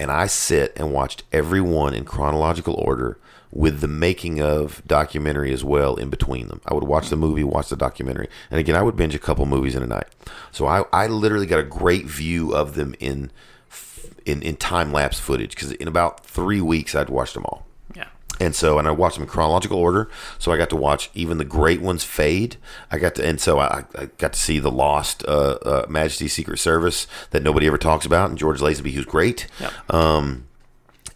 And 0.00 0.10
I 0.10 0.26
sit 0.26 0.72
and 0.76 0.92
watched 0.92 1.22
every 1.32 1.60
one 1.60 1.92
in 1.94 2.04
chronological 2.04 2.74
order 2.74 3.18
with 3.50 3.80
the 3.80 3.88
making 3.88 4.40
of 4.40 4.82
documentary 4.86 5.52
as 5.52 5.64
well 5.64 5.96
in 5.96 6.10
between 6.10 6.48
them. 6.48 6.60
I 6.66 6.74
would 6.74 6.84
watch 6.84 7.08
the 7.08 7.16
movie, 7.16 7.44
watch 7.44 7.68
the 7.68 7.76
documentary. 7.76 8.28
And 8.50 8.60
again, 8.60 8.76
I 8.76 8.82
would 8.82 8.96
binge 8.96 9.14
a 9.14 9.18
couple 9.18 9.46
movies 9.46 9.74
in 9.74 9.82
a 9.82 9.86
night. 9.86 10.08
So 10.52 10.66
I, 10.66 10.84
I 10.92 11.06
literally 11.06 11.46
got 11.46 11.60
a 11.60 11.64
great 11.64 12.06
view 12.06 12.54
of 12.54 12.74
them 12.74 12.94
in 13.00 13.30
in, 14.26 14.42
in 14.42 14.56
time 14.56 14.92
lapse 14.92 15.18
footage 15.18 15.50
because 15.50 15.72
in 15.72 15.88
about 15.88 16.26
three 16.26 16.60
weeks 16.60 16.94
I'd 16.94 17.08
watched 17.08 17.34
them 17.34 17.46
all. 17.46 17.66
Yeah. 17.96 18.08
And 18.38 18.54
so, 18.54 18.78
and 18.78 18.86
I 18.86 18.90
watched 18.90 19.16
them 19.16 19.22
in 19.22 19.28
chronological 19.28 19.78
order. 19.78 20.10
So 20.38 20.52
I 20.52 20.58
got 20.58 20.68
to 20.70 20.76
watch 20.76 21.10
even 21.14 21.38
the 21.38 21.44
great 21.46 21.80
ones 21.80 22.04
fade. 22.04 22.56
I 22.90 22.98
got 22.98 23.14
to, 23.14 23.26
and 23.26 23.40
so 23.40 23.58
I, 23.58 23.84
I 23.94 24.06
got 24.18 24.34
to 24.34 24.38
see 24.38 24.58
the 24.58 24.70
lost 24.70 25.24
uh, 25.26 25.58
uh, 25.64 25.86
Majesty's 25.88 26.34
Secret 26.34 26.58
Service 26.58 27.06
that 27.30 27.42
nobody 27.42 27.66
ever 27.66 27.78
talks 27.78 28.04
about, 28.04 28.28
and 28.28 28.38
George 28.38 28.60
Lazenby, 28.60 28.92
who's 28.92 29.06
great. 29.06 29.46
Yep. 29.60 29.94
Um, 29.94 30.47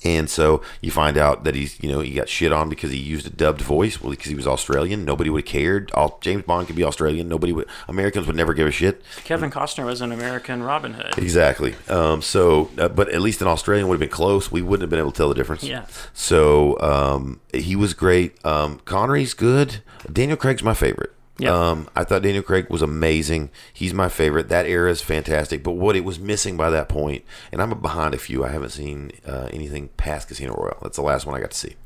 and 0.04 0.28
so 0.28 0.62
you 0.80 0.90
find 0.90 1.16
out 1.16 1.44
that 1.44 1.54
he's, 1.54 1.80
you 1.82 1.90
know, 1.90 2.00
he 2.00 2.14
got 2.14 2.28
shit 2.28 2.52
on 2.52 2.68
because 2.68 2.90
he 2.90 2.98
used 2.98 3.26
a 3.26 3.30
dubbed 3.30 3.60
voice. 3.60 4.00
Well, 4.00 4.10
because 4.10 4.26
he 4.26 4.34
was 4.34 4.46
Australian, 4.46 5.04
nobody 5.04 5.30
would 5.30 5.42
have 5.42 5.52
cared. 5.52 5.90
All 5.92 6.18
James 6.20 6.42
Bond 6.42 6.66
could 6.66 6.76
be 6.76 6.84
Australian. 6.84 7.28
Nobody 7.28 7.52
would. 7.52 7.68
Americans 7.88 8.26
would 8.26 8.36
never 8.36 8.54
give 8.54 8.66
a 8.66 8.70
shit. 8.70 9.02
Kevin 9.24 9.50
Costner 9.50 9.84
was 9.84 10.00
an 10.00 10.12
American 10.12 10.62
Robin 10.62 10.94
Hood. 10.94 11.18
Exactly. 11.18 11.74
Um, 11.88 12.22
so, 12.22 12.70
uh, 12.78 12.88
but 12.88 13.08
at 13.10 13.20
least 13.20 13.40
an 13.40 13.48
Australian 13.48 13.88
would 13.88 13.94
have 13.94 14.00
been 14.00 14.08
close. 14.08 14.50
We 14.50 14.62
wouldn't 14.62 14.82
have 14.82 14.90
been 14.90 14.98
able 14.98 15.12
to 15.12 15.16
tell 15.16 15.28
the 15.28 15.34
difference. 15.34 15.62
Yeah. 15.62 15.86
So 16.12 16.78
um, 16.80 17.40
he 17.52 17.76
was 17.76 17.94
great. 17.94 18.44
Um, 18.44 18.80
Connery's 18.84 19.34
good. 19.34 19.82
Daniel 20.12 20.36
Craig's 20.36 20.62
my 20.62 20.74
favorite. 20.74 21.12
Yeah. 21.38 21.70
Um, 21.70 21.88
I 21.96 22.04
thought 22.04 22.22
Daniel 22.22 22.42
Craig 22.42 22.68
was 22.68 22.82
amazing. 22.82 23.50
He's 23.72 23.94
my 23.94 24.08
favorite. 24.08 24.48
That 24.48 24.66
era 24.66 24.90
is 24.90 25.00
fantastic. 25.00 25.62
But 25.62 25.72
what 25.72 25.96
it 25.96 26.04
was 26.04 26.18
missing 26.18 26.56
by 26.56 26.70
that 26.70 26.88
point, 26.88 27.24
and 27.50 27.62
I'm 27.62 27.70
behind 27.80 28.14
a 28.14 28.18
few. 28.18 28.44
I 28.44 28.50
haven't 28.50 28.70
seen 28.70 29.12
uh, 29.26 29.48
anything 29.52 29.88
past 29.96 30.28
Casino 30.28 30.54
Royale. 30.54 30.78
That's 30.82 30.96
the 30.96 31.02
last 31.02 31.26
one 31.26 31.34
I 31.34 31.40
got 31.40 31.52
to 31.52 31.56
see. 31.56 31.76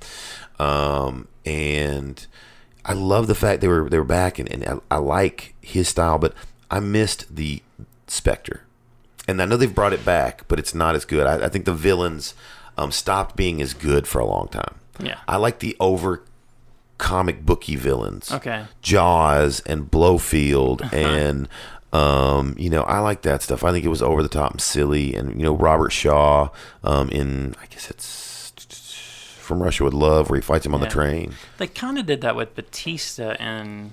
Um, 0.58 1.28
and 1.44 2.26
I 2.84 2.92
love 2.92 3.28
the 3.28 3.34
fact 3.34 3.60
they 3.60 3.68
were 3.68 3.88
they 3.88 3.98
were 3.98 4.04
back, 4.04 4.38
and, 4.38 4.50
and 4.50 4.64
I, 4.90 4.96
I 4.96 4.98
like 4.98 5.54
his 5.60 5.88
style. 5.88 6.18
But 6.18 6.34
I 6.70 6.80
missed 6.80 7.34
the 7.34 7.62
Spectre 8.08 8.62
and 9.28 9.42
I 9.42 9.44
know 9.44 9.56
they've 9.56 9.74
brought 9.74 9.92
it 9.92 10.04
back, 10.04 10.46
but 10.48 10.58
it's 10.58 10.74
not 10.74 10.94
as 10.94 11.04
good. 11.04 11.26
I, 11.26 11.46
I 11.46 11.48
think 11.48 11.64
the 11.64 11.74
villains 11.74 12.34
um, 12.78 12.92
stopped 12.92 13.36
being 13.36 13.60
as 13.60 13.74
good 13.74 14.06
for 14.06 14.20
a 14.20 14.26
long 14.26 14.48
time. 14.48 14.76
Yeah. 15.00 15.18
I 15.26 15.36
like 15.36 15.58
the 15.58 15.76
over 15.80 16.22
comic 16.98 17.44
booky 17.44 17.76
villains. 17.76 18.32
Okay. 18.32 18.64
Jaws 18.82 19.60
and 19.60 19.90
Blofeld 19.90 20.82
and 20.92 21.48
um, 21.92 22.54
you 22.58 22.68
know, 22.68 22.82
I 22.82 22.98
like 22.98 23.22
that 23.22 23.42
stuff. 23.42 23.64
I 23.64 23.72
think 23.72 23.84
it 23.84 23.88
was 23.88 24.02
over 24.02 24.22
the 24.22 24.28
top 24.28 24.52
and 24.52 24.60
silly 24.60 25.14
and 25.14 25.36
you 25.36 25.44
know, 25.44 25.54
Robert 25.54 25.92
Shaw 25.92 26.50
um, 26.84 27.08
in 27.10 27.54
I 27.60 27.66
guess 27.66 27.90
it's 27.90 28.52
from 29.38 29.62
Russia 29.62 29.84
with 29.84 29.94
Love 29.94 30.28
where 30.28 30.38
he 30.38 30.42
fights 30.42 30.66
him 30.66 30.74
on 30.74 30.80
the 30.80 30.88
train. 30.88 31.34
They 31.58 31.68
kind 31.68 31.98
of 31.98 32.06
did 32.06 32.20
that 32.22 32.34
with 32.34 32.56
Batista 32.56 33.36
and 33.38 33.92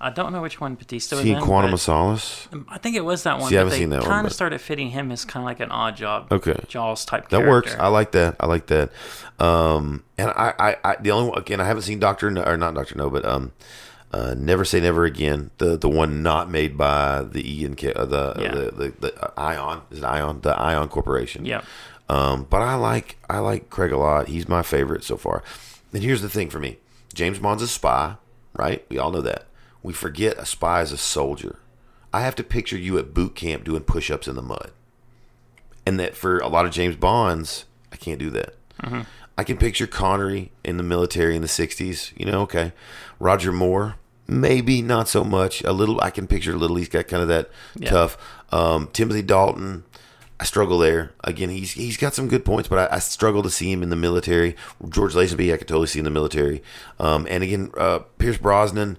I 0.00 0.10
don't 0.10 0.32
know 0.32 0.40
which 0.42 0.60
one 0.60 0.74
Batista 0.76 1.16
was 1.16 1.24
in. 1.24 1.40
Quantum 1.40 1.70
but 1.72 1.74
of 1.74 1.80
Solace? 1.80 2.48
I 2.68 2.78
think 2.78 2.94
it 2.96 3.04
was 3.04 3.24
that 3.24 3.38
one. 3.40 3.48
See, 3.50 3.56
I 3.56 3.58
haven't 3.58 3.74
seen 3.74 3.90
that 3.90 4.00
one, 4.00 4.08
Kind 4.08 4.24
but- 4.24 4.30
of 4.30 4.34
started 4.34 4.60
fitting 4.60 4.90
him 4.90 5.10
as 5.10 5.24
kind 5.24 5.42
of 5.42 5.46
like 5.46 5.60
an 5.60 5.70
odd 5.70 5.96
job. 5.96 6.32
Okay. 6.32 6.56
Jaws 6.68 7.04
type. 7.04 7.28
That 7.30 7.38
character. 7.42 7.50
works. 7.50 7.76
I 7.78 7.88
like 7.88 8.12
that. 8.12 8.36
I 8.38 8.46
like 8.46 8.66
that. 8.68 8.90
Um, 9.38 10.04
and 10.16 10.30
I, 10.30 10.54
I, 10.58 10.76
I, 10.84 10.96
the 11.00 11.10
only 11.10 11.30
one 11.30 11.38
again, 11.38 11.60
I 11.60 11.64
haven't 11.64 11.82
seen 11.82 11.98
Doctor 11.98 12.30
No, 12.30 12.42
or 12.42 12.56
not 12.56 12.74
Doctor 12.74 12.94
No, 12.96 13.10
but 13.10 13.24
um, 13.24 13.52
uh, 14.12 14.34
Never 14.36 14.64
Say 14.64 14.80
Never 14.80 15.04
Again. 15.04 15.50
The 15.58 15.76
the 15.76 15.88
one 15.88 16.22
not 16.22 16.50
made 16.50 16.76
by 16.78 17.22
the 17.22 17.42
Ian, 17.60 17.74
Ca- 17.76 17.92
uh, 17.94 18.04
the, 18.04 18.34
Yeah. 18.38 18.50
the 18.52 18.70
the 18.70 18.92
the 19.00 19.24
uh, 19.24 19.32
Ion 19.36 19.82
is 19.90 19.98
it 19.98 20.04
Ion 20.04 20.40
the 20.42 20.50
Ion 20.58 20.88
Corporation. 20.88 21.44
Yeah. 21.44 21.62
Um, 22.08 22.46
but 22.48 22.62
I 22.62 22.74
like 22.76 23.18
I 23.28 23.38
like 23.40 23.68
Craig 23.68 23.92
a 23.92 23.98
lot. 23.98 24.28
He's 24.28 24.48
my 24.48 24.62
favorite 24.62 25.04
so 25.04 25.16
far. 25.16 25.42
And 25.92 26.02
here's 26.02 26.22
the 26.22 26.28
thing 26.30 26.50
for 26.50 26.58
me: 26.58 26.78
James 27.14 27.38
Bond's 27.38 27.62
a 27.62 27.68
spy, 27.68 28.14
right? 28.54 28.84
We 28.88 28.98
all 28.98 29.10
know 29.10 29.20
that. 29.22 29.44
We 29.88 29.94
forget 29.94 30.36
a 30.36 30.44
spy 30.44 30.82
is 30.82 30.92
a 30.92 30.98
soldier. 30.98 31.60
I 32.12 32.20
have 32.20 32.34
to 32.34 32.44
picture 32.44 32.76
you 32.76 32.98
at 32.98 33.14
boot 33.14 33.34
camp 33.34 33.64
doing 33.64 33.80
push-ups 33.84 34.28
in 34.28 34.36
the 34.36 34.42
mud 34.42 34.70
and 35.86 35.98
that 35.98 36.14
for 36.14 36.40
a 36.40 36.48
lot 36.48 36.66
of 36.66 36.72
James 36.72 36.94
Bonds, 36.94 37.64
I 37.90 37.96
can't 37.96 38.18
do 38.18 38.28
that. 38.28 38.54
I 39.38 39.44
can 39.44 39.56
picture 39.56 39.86
Connery 39.86 40.52
in 40.62 40.76
the 40.76 40.82
military 40.82 41.34
in 41.36 41.40
the 41.40 41.48
'60s. 41.48 42.12
You 42.18 42.26
know, 42.26 42.42
okay, 42.42 42.72
Roger 43.18 43.50
Moore, 43.50 43.94
maybe 44.26 44.82
not 44.82 45.08
so 45.08 45.24
much. 45.24 45.62
A 45.64 45.72
little, 45.72 45.98
I 46.02 46.10
can 46.10 46.26
picture 46.26 46.52
a 46.52 46.56
little. 46.56 46.76
He's 46.76 46.90
got 46.90 47.08
kind 47.08 47.22
of 47.22 47.28
that 47.28 47.48
Yeah. 47.74 47.88
tough. 47.88 48.18
Um, 48.52 48.90
Timothy 48.92 49.22
Dalton, 49.22 49.84
I 50.38 50.44
struggle 50.44 50.78
there. 50.78 51.12
Again, 51.24 51.48
he's 51.48 51.70
he's 51.72 51.96
got 51.96 52.12
some 52.12 52.28
good 52.28 52.44
points, 52.44 52.68
but 52.68 52.92
I, 52.92 52.96
I 52.96 52.98
struggle 52.98 53.42
to 53.42 53.48
see 53.50 53.72
him 53.72 53.82
in 53.82 53.88
the 53.88 53.96
military. 53.96 54.54
George 54.86 55.14
Lazenby, 55.14 55.50
I 55.54 55.56
could 55.56 55.66
totally 55.68 55.86
see 55.86 55.98
in 56.00 56.04
the 56.04 56.10
military. 56.10 56.62
Um, 57.00 57.26
and 57.30 57.42
again, 57.42 57.70
uh, 57.78 58.00
Pierce 58.18 58.36
Brosnan, 58.36 58.98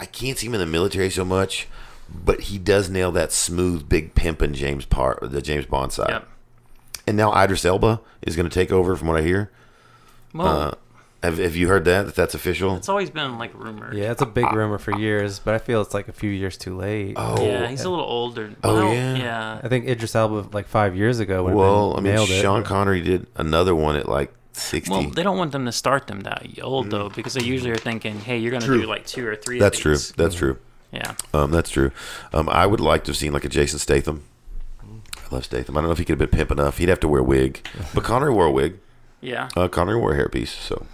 I 0.00 0.06
can't 0.06 0.38
see 0.38 0.46
him 0.46 0.54
in 0.54 0.60
the 0.60 0.66
military 0.66 1.10
so 1.10 1.24
much, 1.24 1.66
but 2.12 2.42
he 2.42 2.58
does 2.58 2.88
nail 2.88 3.10
that 3.12 3.32
smooth, 3.32 3.88
big 3.88 4.14
pimpin' 4.14 4.54
James 4.54 4.84
part, 4.84 5.18
the 5.22 5.42
James 5.42 5.66
Bond 5.66 5.92
side. 5.92 6.10
Yep. 6.10 6.28
And 7.06 7.16
now 7.16 7.32
Idris 7.42 7.64
Elba 7.64 8.00
is 8.22 8.36
going 8.36 8.48
to 8.48 8.54
take 8.54 8.70
over, 8.70 8.94
from 8.96 9.08
what 9.08 9.16
I 9.18 9.22
hear. 9.22 9.50
Well, 10.34 10.46
Uh, 10.46 10.74
have, 11.22 11.38
have 11.38 11.56
you 11.56 11.66
heard 11.66 11.84
that? 11.86 12.06
That 12.06 12.14
that's 12.14 12.34
official? 12.34 12.76
it's 12.76 12.88
always 12.88 13.10
been 13.10 13.38
like 13.38 13.52
rumored. 13.54 13.94
Yeah, 13.94 14.12
it's 14.12 14.22
a 14.22 14.26
big 14.26 14.52
rumor 14.52 14.78
for 14.78 14.96
years, 14.96 15.40
but 15.40 15.52
I 15.54 15.58
feel 15.58 15.80
it's 15.82 15.92
like 15.94 16.06
a 16.06 16.12
few 16.12 16.30
years 16.30 16.56
too 16.56 16.76
late. 16.76 17.14
Oh, 17.16 17.44
Yeah, 17.44 17.66
he's 17.66 17.82
a 17.82 17.90
little 17.90 18.04
older. 18.04 18.54
Oh, 18.62 18.74
Well, 18.74 18.94
yeah? 18.94 19.16
Yeah. 19.16 19.60
I 19.60 19.68
think 19.68 19.88
Idris 19.88 20.14
Elba 20.14 20.50
like 20.52 20.68
five 20.68 20.94
years 20.94 21.18
ago. 21.18 21.42
would've 21.42 21.58
well, 21.58 21.94
I 21.96 22.00
mean, 22.00 22.14
nailed 22.14 22.30
it. 22.30 22.40
Sean 22.40 22.62
Connery 22.62 23.00
did 23.00 23.26
another 23.34 23.74
one 23.74 23.96
at 23.96 24.08
like 24.08 24.32
sixty. 24.58 24.90
Well, 24.90 25.10
they 25.10 25.22
don't 25.22 25.38
want 25.38 25.52
them 25.52 25.64
to 25.66 25.72
start 25.72 26.06
them 26.06 26.20
that 26.20 26.46
old 26.62 26.90
though, 26.90 27.08
because 27.08 27.34
they 27.34 27.44
usually 27.44 27.70
are 27.70 27.76
thinking, 27.76 28.20
"Hey, 28.20 28.38
you're 28.38 28.50
going 28.50 28.62
to 28.62 28.66
do 28.80 28.86
like 28.86 29.06
two 29.06 29.26
or 29.26 29.36
three." 29.36 29.58
that's 29.58 29.78
of 29.78 29.82
true. 29.82 29.92
these. 29.92 30.12
That's 30.12 30.34
true. 30.34 30.58
Yeah. 30.92 31.14
Um, 31.34 31.50
that's 31.50 31.70
true. 31.70 31.90
Um, 32.32 32.48
I 32.48 32.64
would 32.66 32.80
like 32.80 33.04
to 33.04 33.10
have 33.10 33.16
seen 33.16 33.32
like 33.32 33.44
a 33.44 33.48
Jason 33.48 33.78
Statham. 33.78 34.24
I 34.82 35.34
love 35.34 35.44
Statham. 35.44 35.76
I 35.76 35.80
don't 35.80 35.88
know 35.88 35.92
if 35.92 35.98
he 35.98 36.04
could 36.04 36.18
have 36.18 36.30
been 36.30 36.38
pimp 36.38 36.50
enough. 36.50 36.78
He'd 36.78 36.88
have 36.88 37.00
to 37.00 37.08
wear 37.08 37.20
a 37.20 37.24
wig, 37.24 37.66
but 37.94 38.04
Connery 38.04 38.32
wore 38.32 38.46
a 38.46 38.50
wig. 38.50 38.78
Yeah. 39.20 39.48
Uh, 39.56 39.68
Connery 39.68 39.96
wore 39.98 40.14
a 40.14 40.16
hairpiece. 40.18 40.48
So 40.48 40.86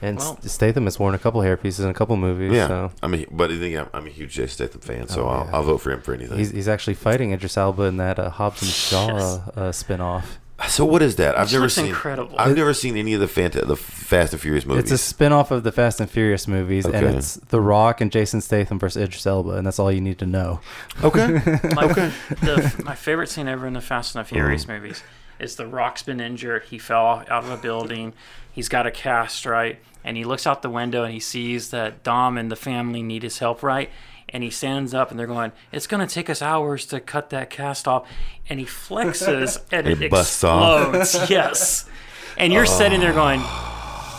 And 0.00 0.18
Well- 0.18 0.38
Statham 0.42 0.84
has 0.84 0.98
worn 0.98 1.14
a 1.14 1.18
couple 1.18 1.40
hairpieces 1.42 1.80
in 1.84 1.90
a 1.90 1.94
couple 1.94 2.16
movies. 2.16 2.52
yeah, 2.52 2.68
So 2.68 2.92
I 3.02 3.06
mean, 3.08 3.26
but 3.30 3.50
I 3.50 3.58
think 3.58 3.76
I'm, 3.76 3.88
I'm 3.92 4.06
a 4.06 4.10
huge 4.10 4.32
Jason 4.32 4.48
Statham 4.68 4.80
fan, 4.80 5.08
so 5.08 5.24
Oh, 5.24 5.28
I'll, 5.28 5.44
yeah. 5.44 5.50
I'll 5.56 5.62
vote 5.64 5.78
for 5.82 5.90
him 5.90 6.00
for 6.00 6.14
anything. 6.14 6.38
he's, 6.38 6.50
he's 6.52 6.68
actually 6.68 6.94
fighting 6.94 7.32
Idris 7.32 7.56
Elba 7.58 7.82
in 7.82 7.96
that 7.98 8.18
uh, 8.18 8.30
Hobbs 8.30 8.62
and 8.62 8.70
Shaw 8.88 9.08
Yes. 9.08 9.22
uh, 9.56 9.72
spinoff. 9.72 10.24
So 10.68 10.84
what 10.84 11.02
is 11.02 11.16
that? 11.16 11.36
I've 11.36 11.46
Which 11.46 11.52
never 11.52 11.62
looks 11.64 11.74
seen. 11.74 11.86
incredible. 11.86 12.34
I've 12.38 12.56
never 12.56 12.72
seen 12.74 12.96
any 12.96 13.12
of 13.14 13.20
the 13.20 13.26
Fant- 13.26 13.66
the 13.66 13.76
Fast 13.76 14.32
and 14.32 14.40
Furious 14.40 14.64
movies. 14.64 14.90
It's 14.90 15.10
a 15.10 15.14
spinoff 15.14 15.50
of 15.50 15.62
the 15.62 15.72
Fast 15.72 16.00
and 16.00 16.08
Furious 16.08 16.46
movies, 16.48 16.86
and 16.86 17.16
it's 17.16 17.34
The 17.34 17.60
Rock 17.60 18.00
and 18.00 18.10
Jason 18.12 18.40
Statham 18.40 18.78
versus 18.78 19.02
Idris 19.02 19.26
Elba, 19.26 19.50
and 19.50 19.66
that's 19.66 19.78
all 19.78 19.90
you 19.92 20.00
need 20.00 20.18
to 20.20 20.26
know. 20.26 20.60
okay. 21.02 21.26
My, 21.74 21.86
the, 21.88 22.82
my 22.84 22.94
favorite 22.94 23.28
scene 23.28 23.48
ever 23.48 23.66
in 23.66 23.72
the 23.74 23.80
Fast 23.80 24.14
and 24.14 24.24
the 24.24 24.28
Mm. 24.30 24.34
Furious 24.34 24.68
movies 24.68 25.02
is 25.38 25.56
the 25.56 25.66
Rock's 25.66 26.02
been 26.02 26.20
injured. 26.20 26.64
He 26.64 26.78
fell 26.78 27.24
out 27.28 27.28
of 27.44 27.50
a 27.50 27.56
building. 27.56 28.12
He's 28.52 28.68
got 28.68 28.86
a 28.86 28.90
cast, 28.90 29.44
right? 29.46 29.80
And 30.04 30.16
he 30.16 30.24
looks 30.24 30.46
out 30.46 30.62
the 30.62 30.70
window 30.70 31.02
and 31.02 31.12
he 31.12 31.18
sees 31.20 31.70
that 31.70 32.02
Dom 32.04 32.38
and 32.38 32.50
the 32.50 32.56
family 32.56 33.02
need 33.02 33.22
his 33.24 33.38
help, 33.38 33.62
right? 33.62 33.90
And 34.30 34.42
he 34.42 34.50
stands 34.50 34.94
up 34.94 35.10
and 35.10 35.18
they're 35.18 35.26
going, 35.26 35.52
It's 35.70 35.86
going 35.86 36.06
to 36.06 36.12
take 36.12 36.28
us 36.28 36.42
hours 36.42 36.86
to 36.86 36.98
cut 37.00 37.30
that 37.30 37.50
cast 37.50 37.86
off. 37.86 38.08
And 38.48 38.58
he 38.58 38.66
flexes 38.66 39.60
and 39.72 39.86
it, 39.86 40.02
It 40.02 40.10
busts 40.10 40.42
off. 40.42 40.94
yes. 41.30 41.88
And 42.36 42.52
you're 42.52 42.66
sitting 42.66 43.00
there 43.00 43.12
going, 43.12 43.40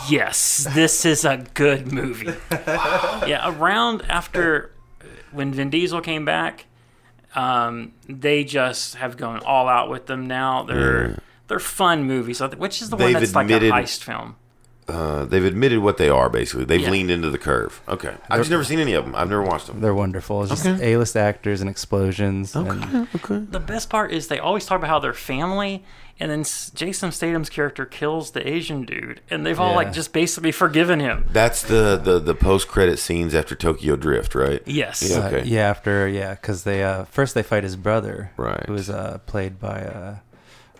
Yes, 0.08 0.66
this 0.72 1.04
is 1.04 1.24
a 1.24 1.44
good 1.54 1.92
movie. 1.92 2.32
yeah, 2.50 3.40
around 3.44 4.02
after 4.08 4.70
when 5.32 5.52
Vin 5.52 5.68
Diesel 5.70 6.00
came 6.00 6.24
back, 6.24 6.66
um, 7.34 7.92
they 8.08 8.44
just 8.44 8.94
have 8.94 9.16
gone 9.16 9.40
all 9.40 9.68
out 9.68 9.90
with 9.90 10.06
them 10.06 10.26
now. 10.26 10.62
They're 10.62 11.08
Yeah. 11.10 11.16
they're 11.48 11.58
fun 11.58 12.04
movies. 12.04 12.40
Which 12.40 12.80
is 12.80 12.88
the 12.90 12.96
They've 12.96 13.14
one 13.14 13.20
that's 13.22 13.34
admitted- 13.34 13.70
like 13.70 13.84
a 13.84 13.86
heist 13.86 14.02
film? 14.04 14.36
Uh, 14.88 15.24
they've 15.24 15.44
admitted 15.44 15.80
what 15.80 15.96
they 15.96 16.08
are. 16.08 16.28
Basically, 16.28 16.64
they've 16.64 16.80
Yeah. 16.80 16.90
leaned 16.90 17.10
into 17.10 17.30
the 17.30 17.38
curve. 17.38 17.80
Okay, 17.88 18.14
I've 18.30 18.38
just 18.40 18.50
never 18.50 18.64
seen 18.64 18.78
any 18.78 18.92
of 18.94 19.04
them. 19.04 19.14
I've 19.16 19.28
never 19.28 19.42
watched 19.42 19.66
them. 19.66 19.80
They're 19.80 19.94
wonderful. 19.94 20.42
It's 20.42 20.50
just 20.52 20.66
Okay. 20.66 20.92
A-list 20.94 21.16
actors 21.16 21.60
and 21.60 21.68
explosions. 21.68 22.54
And 22.54 23.08
okay. 23.14 23.38
The 23.50 23.60
best 23.60 23.90
part 23.90 24.12
is 24.12 24.28
they 24.28 24.38
always 24.38 24.64
talk 24.64 24.78
about 24.78 24.88
how 24.88 24.98
they're 25.00 25.12
family, 25.12 25.84
and 26.20 26.30
then 26.30 26.44
Jason 26.74 27.10
Statham's 27.12 27.50
character 27.50 27.84
kills 27.84 28.30
the 28.30 28.46
Asian 28.48 28.84
dude, 28.84 29.20
and 29.28 29.44
they've 29.44 29.58
all 29.60 29.70
Yeah. 29.70 29.76
like 29.76 29.92
just 29.92 30.12
basically 30.12 30.52
forgiven 30.52 31.00
him. 31.00 31.26
That's 31.32 31.62
the 31.62 32.00
the 32.02 32.18
the 32.20 32.34
post 32.34 32.68
credit 32.68 32.98
scenes 32.98 33.34
after 33.34 33.54
Tokyo 33.54 33.96
Drift, 33.96 34.34
right? 34.34 34.62
Yes. 34.66 35.02
Yeah. 35.02 35.18
uh, 35.18 35.26
Okay. 35.28 35.42
yeah, 35.48 35.68
after 35.68 36.06
yeah, 36.08 36.34
because 36.36 36.62
they 36.62 36.84
uh, 36.84 37.04
first 37.06 37.34
they 37.34 37.42
fight 37.42 37.64
his 37.64 37.76
brother, 37.76 38.30
Right. 38.36 38.64
Who 38.66 38.72
was 38.74 38.88
uh, 38.88 39.18
played 39.26 39.58
by 39.60 39.80
uh, 39.82 40.14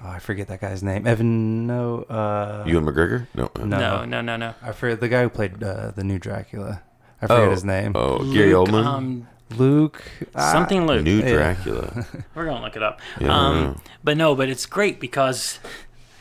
oh, 0.03 0.09
I 0.09 0.19
forget 0.19 0.49
that 0.49 0.61
guy's 0.61 0.83
name. 0.83 1.07
Evan 1.07 1.67
no, 1.67 2.03
uh, 2.03 2.65
Ewan 2.67 2.85
McGregor? 2.85 3.27
No. 3.35 3.51
No. 3.59 3.65
No, 3.65 4.05
no, 4.05 4.21
no, 4.21 4.37
no. 4.37 4.55
I 4.63 4.73
forget 4.73 5.01
the 5.01 5.09
guy 5.09 5.23
who 5.23 5.29
played 5.29 5.63
uh, 5.63 5.93
the 5.93 6.05
new 6.05 6.19
Dracula. 6.19 6.83
I 7.23 7.27
forget 7.27 7.49
oh, 7.49 7.51
his 7.51 7.65
name. 7.65 7.93
Oh, 7.95 8.19
Gary 8.33 8.55
Luke, 8.55 8.69
Oldman. 8.69 8.85
Um, 8.87 9.29
Luke. 9.57 10.03
ah, 10.35 10.53
something 10.53 10.87
Luke. 10.87 11.05
New 11.05 11.21
yeah. 11.21 11.33
Dracula. 11.33 12.07
We're 12.35 12.45
gonna 12.45 12.63
look 12.63 12.77
it 12.77 12.83
up. 12.83 13.01
Yeah, 13.21 13.27
I 13.35 13.53
know. 13.53 13.67
um, 13.69 13.81
but 14.05 14.17
no, 14.17 14.35
but 14.35 14.49
it's 14.49 14.67
great 14.67 15.01
because 15.01 15.59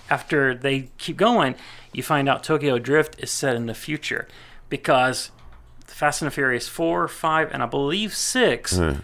after 0.10 0.54
they 0.56 0.90
keep 0.98 1.18
going, 1.18 1.56
you 1.92 2.04
find 2.04 2.30
out 2.30 2.44
Tokyo 2.44 2.78
Drift 2.78 3.16
is 3.22 3.32
set 3.32 3.56
in 3.56 3.66
the 3.66 3.74
future 3.74 4.28
because 4.70 5.32
Fast 5.86 6.22
and 6.22 6.28
the 6.28 6.34
Furious 6.34 6.68
four, 6.68 7.08
five, 7.08 7.52
and 7.52 7.64
I 7.64 7.66
believe 7.66 8.14
six, 8.16 8.78
Yeah. 8.78 8.98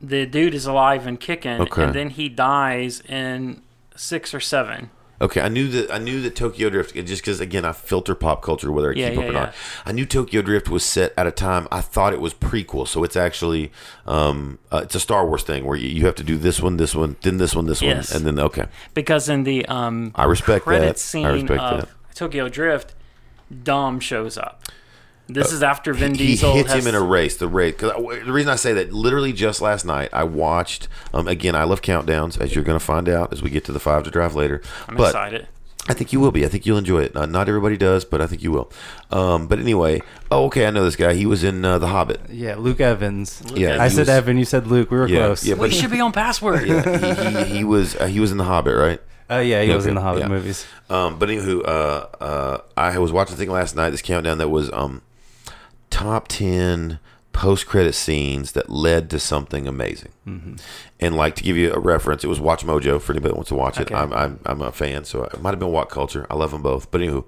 the 0.00 0.26
dude 0.26 0.54
is 0.54 0.66
alive 0.66 1.06
and 1.06 1.18
kicking, 1.18 1.60
Okay. 1.60 1.82
and 1.84 1.92
then 1.94 2.10
he 2.10 2.28
dies 2.28 3.00
in 3.00 3.62
six 3.96 4.32
or 4.34 4.40
seven. 4.40 4.90
Okay, 5.18 5.40
I 5.40 5.48
knew 5.48 5.68
that 5.68 5.90
I 5.90 5.96
knew 5.96 6.20
that 6.20 6.36
Tokyo 6.36 6.68
Drift 6.68 6.94
just 6.94 7.22
because 7.22 7.40
again 7.40 7.64
I 7.64 7.72
filter 7.72 8.14
pop 8.14 8.42
culture 8.42 8.70
whether 8.70 8.90
I 8.90 8.94
Yeah, 8.94 9.08
keep 9.08 9.18
yeah, 9.18 9.24
up 9.24 9.30
or 9.30 9.32
yeah. 9.32 9.40
not. 9.46 9.54
I 9.86 9.92
knew 9.92 10.04
Tokyo 10.04 10.42
Drift 10.42 10.68
was 10.68 10.84
set 10.84 11.14
at 11.16 11.26
a 11.26 11.30
time 11.30 11.66
I 11.72 11.80
thought 11.80 12.12
it 12.12 12.20
was 12.20 12.34
prequel, 12.34 12.86
so 12.86 13.02
it's 13.02 13.16
actually 13.16 13.72
um, 14.06 14.58
uh, 14.70 14.82
it's 14.84 14.94
a 14.94 15.00
Star 15.00 15.26
Wars 15.26 15.42
thing 15.42 15.64
where 15.64 15.76
you, 15.78 15.88
you 15.88 16.04
have 16.04 16.16
to 16.16 16.22
do 16.22 16.36
this 16.36 16.60
one, 16.60 16.76
this 16.76 16.94
one, 16.94 17.16
then 17.22 17.38
this 17.38 17.54
one, 17.56 17.64
this 17.64 17.80
Yes. 17.80 18.10
one, 18.12 18.18
and 18.18 18.26
then 18.26 18.44
okay. 18.44 18.66
Because 18.92 19.30
in 19.30 19.44
the 19.44 19.64
um, 19.66 20.12
I 20.14 20.24
respect 20.24 20.64
credit 20.64 20.84
that. 20.86 20.98
scene 20.98 21.24
I 21.24 21.30
respect 21.30 21.60
of 21.62 21.80
that. 21.80 21.88
Tokyo 22.14 22.50
Drift, 22.50 22.94
Dom 23.62 24.00
shows 24.00 24.36
up. 24.36 24.64
This 25.28 25.50
is 25.52 25.62
after 25.62 25.92
Vin 25.92 26.12
Uh, 26.12 26.14
he 26.18 26.26
Diesel 26.28 26.54
hits 26.54 26.72
has 26.72 26.84
him 26.84 26.94
in 26.94 27.00
a 27.00 27.04
race. 27.04 27.36
The 27.36 27.48
race. 27.48 27.74
Cause 27.76 27.90
I- 27.90 28.24
the 28.24 28.32
reason 28.32 28.50
I 28.50 28.56
say 28.56 28.72
that, 28.74 28.92
literally 28.92 29.32
just 29.32 29.60
last 29.60 29.84
night, 29.84 30.08
I 30.12 30.22
watched. 30.24 30.88
Um, 31.12 31.26
again, 31.26 31.54
I 31.56 31.64
love 31.64 31.82
countdowns, 31.82 32.40
as 32.40 32.54
you're 32.54 32.64
going 32.64 32.78
to 32.78 32.84
find 32.84 33.08
out 33.08 33.32
as 33.32 33.42
we 33.42 33.50
get 33.50 33.64
to 33.64 33.72
the 33.72 33.80
five 33.80 34.04
to 34.04 34.10
drive 34.10 34.34
later. 34.34 34.62
I'm 34.88 34.96
but 34.96 35.08
excited. 35.08 35.48
I 35.88 35.94
think 35.94 36.12
you 36.12 36.18
will 36.18 36.32
be. 36.32 36.44
I 36.44 36.48
think 36.48 36.66
you'll 36.66 36.78
enjoy 36.78 37.02
it. 37.02 37.16
Uh, 37.16 37.26
not 37.26 37.48
everybody 37.48 37.76
does, 37.76 38.04
but 38.04 38.20
I 38.20 38.26
think 38.26 38.42
you 38.42 38.50
will. 38.50 38.72
Um, 39.12 39.46
but 39.46 39.60
anyway, 39.60 40.02
oh, 40.32 40.46
okay, 40.46 40.66
I 40.66 40.70
know 40.70 40.84
this 40.84 40.96
guy. 40.96 41.14
He 41.14 41.26
was 41.26 41.44
in 41.44 41.64
uh, 41.64 41.78
The 41.78 41.86
Hobbit. 41.88 42.20
Yeah, 42.28 42.56
Luke 42.56 42.80
Evans. 42.80 43.40
Yeah, 43.54 43.80
I 43.80 43.86
said 43.88 44.00
was- 44.00 44.08
Evan. 44.08 44.36
You 44.36 44.44
said 44.44 44.66
Luke. 44.66 44.90
We 44.90 44.96
were 44.98 45.06
Yeah, 45.08 45.26
close. 45.26 45.44
yeah, 45.46 45.54
but, 45.54 45.62
we 45.62 45.70
should 45.70 45.90
be 45.92 46.00
on 46.00 46.10
password. 46.12 46.64
he, 46.66 46.74
he, 46.80 47.44
he 47.58 47.64
was 47.64 47.94
uh, 47.96 48.06
he 48.06 48.18
was 48.20 48.32
in 48.32 48.38
The 48.38 48.44
Hobbit, 48.44 48.76
right? 48.76 49.00
Uh, 49.30 49.38
yeah, 49.38 49.62
he 49.62 49.70
was 49.74 49.86
in 49.86 49.94
the 49.96 50.00
Hobbit 50.00 50.22
yeah. 50.22 50.28
movies. 50.28 50.64
Um, 50.88 51.18
but 51.18 51.28
anywho, 51.28 51.60
uh, 51.66 52.06
uh, 52.22 52.58
I 52.76 52.98
was 52.98 53.10
watching 53.12 53.34
the 53.34 53.38
thing 53.40 53.50
last 53.50 53.74
night. 53.74 53.90
This 53.90 54.02
countdown 54.02 54.38
that 54.38 54.48
was 54.48 54.70
um, 54.72 55.02
top 55.96 56.28
ten 56.28 56.98
post 57.32 57.66
credit 57.66 57.94
scenes 57.94 58.52
that 58.52 58.68
led 58.68 59.08
to 59.10 59.18
something 59.18 59.66
amazing. 59.66 60.12
Mm-hmm. 60.26 60.54
And 61.00 61.16
like 61.16 61.34
to 61.36 61.42
give 61.42 61.56
you 61.56 61.72
a 61.72 61.78
reference, 61.78 62.22
it 62.22 62.28
was 62.28 62.38
Watch 62.38 62.64
Mojo 62.64 63.00
for 63.00 63.12
anybody 63.12 63.30
that 63.30 63.36
wants 63.36 63.48
to 63.48 63.54
watch 63.54 63.80
it. 63.80 63.90
Okay. 63.90 63.94
I'm, 63.94 64.12
I'm 64.12 64.40
I'm 64.44 64.60
a 64.60 64.72
fan, 64.72 65.04
so 65.04 65.24
it 65.24 65.40
might 65.40 65.50
have 65.50 65.58
been 65.58 65.72
What 65.72 65.88
Culture. 65.88 66.26
I 66.30 66.34
love 66.34 66.50
them 66.50 66.62
both. 66.62 66.90
But 66.90 67.00
anywho, 67.00 67.24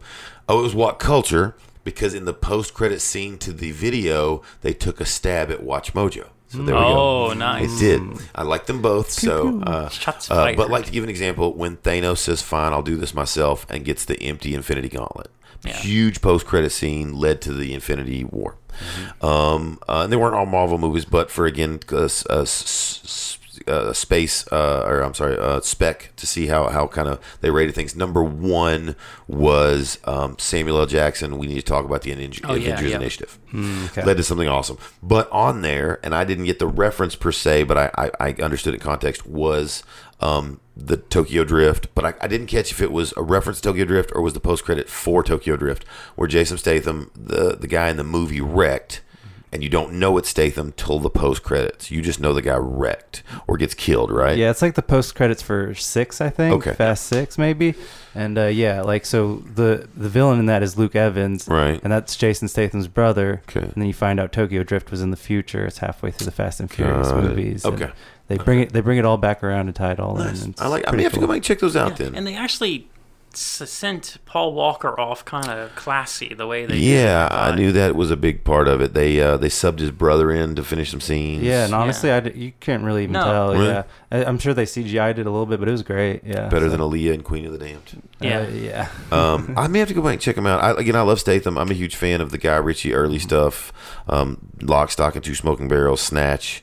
oh, 0.49 0.59
it 0.61 0.62
was 0.62 0.74
What 0.74 0.99
Culture 0.99 1.57
because 1.82 2.12
in 2.12 2.27
the 2.27 2.35
post 2.35 2.74
credit 2.74 3.01
scene 3.01 3.39
to 3.39 3.53
the 3.55 3.70
video, 3.70 4.43
they 4.61 4.74
took 4.74 5.01
a 5.01 5.07
stab 5.07 5.51
at 5.51 5.62
Watch 5.62 5.95
Mojo. 5.95 6.28
So 6.49 6.59
there 6.59 6.74
we 6.74 6.81
go. 6.81 7.28
Oh, 7.28 7.32
nice. 7.35 7.81
It 7.81 7.99
did. 7.99 8.20
I 8.35 8.43
like 8.43 8.66
them 8.66 8.81
both. 8.81 9.11
So, 9.11 9.61
uh, 9.62 9.89
Shots 9.90 10.31
uh, 10.31 10.55
but 10.57 10.70
like 10.70 10.86
to 10.86 10.93
give 10.93 11.05
an 11.05 11.11
example, 11.11 11.55
when 11.55 11.77
Thanos 11.78 12.19
says, 12.19 12.40
"Fine, 12.40 12.73
I'll 12.73 12.82
do 12.82 12.97
this 12.97 13.15
myself," 13.15 13.66
and 13.70 13.85
gets 13.85 14.05
the 14.07 14.23
empty 14.23 14.55
Infinity 14.55 14.89
Gauntlet, 14.89 15.31
Yeah. 15.64 15.72
huge 15.72 16.20
post-credit 16.22 16.70
scene 16.70 17.14
led 17.14 17.40
to 17.43 17.52
the 17.52 17.74
Infinity 17.74 18.24
War. 18.24 18.56
Mm-hmm. 18.78 19.26
Um, 19.26 19.78
uh, 19.89 20.02
and 20.05 20.12
they 20.12 20.16
weren't 20.16 20.35
all 20.36 20.47
Marvel 20.47 20.78
movies, 20.78 21.05
but 21.05 21.30
for 21.32 21.47
again, 21.47 21.80
uh, 21.93 22.05
s- 22.05 22.24
uh, 22.30 22.43
s- 22.43 23.39
uh, 23.66 23.93
space, 23.93 24.47
uh, 24.52 24.85
or 24.86 25.01
I'm 25.01 25.14
sorry, 25.14 25.36
uh, 25.36 25.60
spec 25.60 26.12
to 26.16 26.26
see 26.28 26.47
how 26.47 26.68
how 26.68 26.86
kind 26.86 27.09
of 27.09 27.18
they 27.40 27.51
rated 27.51 27.74
things. 27.74 27.97
Number 27.97 28.22
one 28.22 28.94
was 29.26 29.98
um, 30.05 30.36
Samuel 30.39 30.78
L. 30.78 30.86
Jackson. 30.86 31.39
We 31.39 31.48
need 31.48 31.56
to 31.56 31.62
talk 31.62 31.85
about 31.85 32.02
the 32.02 32.12
Aven- 32.12 32.32
Oh, 32.44 32.55
yeah, 32.55 32.68
Avengers 32.74 32.90
yeah. 32.93 32.97
Initiative 32.97 33.39
okay. 33.52 34.05
led 34.05 34.16
to 34.16 34.22
something 34.22 34.48
awesome. 34.48 34.78
But 35.02 35.28
on 35.32 35.62
there, 35.62 35.98
and 36.05 36.14
I 36.14 36.22
didn't 36.24 36.44
get 36.44 36.60
the 36.60 36.68
reference 36.68 37.16
per 37.16 37.32
se, 37.32 37.64
but 37.64 37.76
I, 37.76 37.90
I, 37.98 38.10
I 38.20 38.32
understood 38.43 38.74
it 38.74 38.76
in 38.78 38.82
context, 38.82 39.26
was 39.26 39.82
um, 40.20 40.60
the 40.79 40.97
Tokyo 40.97 41.45
Drift. 41.45 41.89
But 41.95 42.05
I, 42.05 42.15
I 42.23 42.29
didn't 42.29 42.47
catch 42.47 42.71
if 42.71 42.81
it 42.81 42.93
was 42.93 43.13
a 43.17 43.23
reference 43.23 43.61
to 43.61 43.69
Tokyo 43.69 43.85
Drift 43.85 44.13
or 44.15 44.23
was 44.23 44.33
the 44.35 44.41
post 44.41 44.65
credit 44.65 44.89
for 44.89 45.23
Tokyo 45.23 45.57
Drift, 45.57 45.85
where 46.15 46.29
Jason 46.29 46.57
Statham, 46.59 47.11
the, 47.15 47.57
the 47.57 47.67
guy 47.67 47.91
in 47.91 47.97
the 47.97 48.05
movie, 48.05 48.41
wrecked. 48.41 49.03
And 49.51 49.63
you 49.63 49.71
don't 49.71 49.95
know 49.95 50.19
it's 50.19 50.29
Statham 50.29 50.73
till 50.77 50.99
the 50.99 51.09
post 51.09 51.43
credits. 51.43 51.91
You 51.91 52.03
just 52.03 52.21
know 52.21 52.35
the 52.35 52.43
guy 52.43 52.57
wrecked 52.57 53.23
or 53.47 53.57
gets 53.57 53.73
killed, 53.73 54.11
right? 54.11 54.37
Yeah, 54.37 54.51
it's 54.51 54.61
like 54.61 54.75
the 54.75 54.83
post 54.83 55.15
credits 55.15 55.41
for 55.41 55.75
six, 55.75 56.21
I 56.21 56.29
think. 56.29 56.55
Okay. 56.57 56.75
Fast 56.75 57.07
Six, 57.07 57.39
maybe. 57.39 57.75
And 58.15 58.37
uh, 58.37 58.49
yeah, 58.49 58.83
like 58.83 59.07
so 59.07 59.37
the 59.55 59.89
the 59.97 60.11
villain 60.11 60.39
in 60.39 60.45
that 60.47 60.63
is 60.63 60.77
Luke 60.77 60.95
Evans, 60.95 61.49
Right. 61.49 61.81
And 61.83 61.91
that's 61.91 62.15
Jason 62.15 62.49
Statham's 62.49 62.89
brother. 62.89 63.41
Okay. 63.49 63.61
And 63.61 63.73
then 63.75 63.87
you 63.87 63.95
find 63.95 64.21
out 64.21 64.33
Tokyo 64.33 64.63
Drift 64.65 64.91
was 64.91 65.01
in 65.01 65.11
the 65.13 65.17
future. 65.17 65.65
It's 65.65 65.79
halfway 65.79 66.11
through 66.11 66.27
the 66.27 66.31
Fast 66.31 66.61
and 66.61 66.71
Furious 66.71 67.09
Got 67.09 67.25
it. 67.25 67.29
movies. 67.31 67.65
and 67.65 67.75
Okay. 67.83 67.93
They 68.29 68.37
bring 68.37 68.61
it. 68.61 68.73
They 68.73 68.81
bring 68.81 68.99
it 68.99 69.05
all 69.05 69.17
back 69.17 69.43
around 69.43 69.67
and 69.69 69.75
tie 69.75 69.93
it 69.93 70.01
all 70.01 70.15
Nice. 70.17 70.45
in. 70.45 70.51
It's 70.51 70.61
I 70.61 70.69
like. 70.69 70.83
I 70.83 70.91
pretty 70.91 70.99
may 70.99 71.03
have 71.05 71.13
to 71.15 71.21
go 71.21 71.27
back 71.27 71.37
and 71.37 71.45
check 71.45 71.59
those 71.61 71.77
out 71.77 71.97
then. 71.97 72.15
And 72.15 72.27
they 72.27 72.35
actually 72.37 72.89
sent 73.35 74.17
Paul 74.25 74.53
Walker 74.55 74.99
off 74.99 75.25
kind 75.25 75.49
of 75.49 75.75
classy 75.77 76.33
the 76.35 76.47
way 76.47 76.65
they 76.67 76.75
did. 76.75 76.83
yeah, 76.83 77.29
I 77.31 77.55
knew 77.55 77.73
that 77.73 77.95
was 77.95 78.11
a 78.11 78.17
big 78.17 78.43
part 78.43 78.67
of 78.69 78.81
it. 78.81 78.95
They 78.95 79.21
uh, 79.21 79.37
they 79.37 79.49
subbed 79.49 79.79
his 79.81 79.91
brother 79.91 80.31
in 80.31 80.55
to 80.57 80.65
finish 80.65 80.91
some 80.91 81.01
scenes. 81.01 81.43
Yeah, 81.43 81.65
and 81.67 81.75
honestly, 81.75 82.11
I 82.11 82.21
d- 82.21 82.39
you 82.39 82.53
can't 82.61 82.83
really 82.85 83.03
even 83.05 83.13
No. 83.13 83.25
tell. 83.25 83.53
Really? 83.53 83.67
Yeah, 83.69 83.83
I, 84.11 84.25
I'm 84.25 84.39
sure 84.39 84.55
they 84.55 84.65
CGI'd 84.65 85.19
it 85.19 85.27
a 85.27 85.31
little 85.31 85.47
bit, 85.47 85.61
but 85.61 85.69
it 85.69 85.73
was 85.73 85.83
great. 85.83 86.23
Yeah, 86.25 86.49
better 86.49 86.67
so- 86.67 86.71
than 86.77 86.81
Aaliyah 86.81 87.15
and 87.15 87.25
Queen 87.25 87.45
of 87.47 87.53
the 87.53 87.59
Damned. 87.59 88.03
Yeah. 88.21 88.41
Uh, 88.41 88.49
yeah. 88.49 88.89
Um, 89.13 89.55
I 89.57 89.69
may 89.69 89.79
have 89.79 89.89
to 89.89 89.95
go 89.95 90.03
back 90.03 90.13
and 90.15 90.21
check 90.23 90.37
him 90.37 90.47
out. 90.47 90.63
I, 90.63 90.73
again, 90.79 90.95
I 90.97 91.01
love 91.03 91.19
Statham. 91.21 91.57
I'm 91.59 91.71
a 91.71 91.75
huge 91.75 91.97
fan 91.97 92.21
of 92.21 92.31
the 92.31 92.39
Guy 92.39 92.57
Ritchie 92.57 92.93
early 92.95 93.19
stuff, 93.19 93.73
um, 94.09 94.39
Lock, 94.61 94.91
Stock, 94.91 95.15
and 95.17 95.25
Two 95.25 95.35
Smoking 95.35 95.67
Barrels, 95.69 96.01
Snatch. 96.01 96.63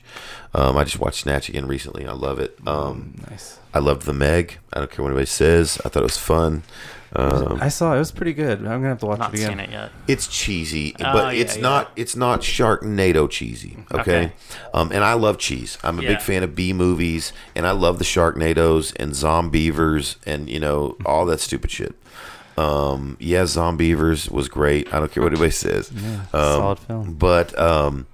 Um, 0.56 0.76
I 0.78 0.84
just 0.84 0.98
watched 0.98 1.20
Snatch 1.20 1.48
again 1.50 1.66
recently. 1.68 2.06
I 2.06 2.12
love 2.12 2.38
it. 2.38 2.58
Um, 2.66 3.14
nice. 3.28 3.58
I 3.74 3.78
loved 3.78 4.02
The 4.06 4.14
Meg. 4.14 4.58
I 4.72 4.78
don't 4.78 4.90
care 4.90 5.02
what 5.02 5.10
anybody 5.10 5.26
says. 5.26 5.78
I 5.84 5.88
thought 5.90 6.00
it 6.00 6.04
was 6.04 6.16
fun. 6.16 6.62
Um, 7.14 7.58
I 7.60 7.68
saw 7.68 7.92
it. 7.92 7.96
It 7.96 7.98
was 8.00 8.10
pretty 8.10 8.32
good. 8.32 8.58
I'm 8.60 8.64
gonna 8.64 8.88
have 8.88 8.98
to 9.00 9.06
watch 9.06 9.18
Not 9.18 9.32
it 9.32 9.40
again. 9.40 9.50
seen 9.50 9.60
it 9.60 9.70
yet. 9.70 9.90
it's 10.08 10.26
cheesy, 10.26 10.94
Oh, 10.98 11.12
but 11.12 11.34
yeah, 11.36 11.42
it's 11.42 11.56
yeah. 11.56 11.62
not. 11.62 11.90
It's 11.96 12.16
not 12.16 12.40
Sharknado 12.40 13.28
cheesy. 13.30 13.76
Okay, 13.92 14.00
Okay. 14.00 14.32
Um, 14.74 14.90
and 14.92 15.04
I 15.04 15.12
love 15.14 15.38
cheese. 15.38 15.78
I'm 15.84 15.98
a 15.98 16.02
Yeah. 16.02 16.08
big 16.14 16.20
fan 16.20 16.42
of 16.42 16.54
B 16.54 16.72
movies, 16.72 17.32
and 17.54 17.66
I 17.66 17.70
love 17.72 17.98
the 17.98 18.04
Sharknados 18.04 18.92
and 18.96 19.12
Zombeavers 19.12 20.16
and 20.26 20.48
you 20.50 20.58
know 20.60 20.96
all 21.06 21.24
that 21.26 21.40
stupid 21.40 21.70
shit. 21.70 21.94
Um, 22.58 23.16
yeah, 23.20 23.42
Zombeavers 23.42 24.30
was 24.30 24.48
great. 24.48 24.92
I 24.92 24.98
don't 24.98 25.10
care 25.12 25.22
what 25.22 25.32
anybody 25.32 25.50
says. 25.52 25.92
Yeah, 25.94 26.20
Um, 26.32 26.56
solid 26.60 26.78
film. 26.80 27.12
But 27.14 27.58
um, 27.58 28.06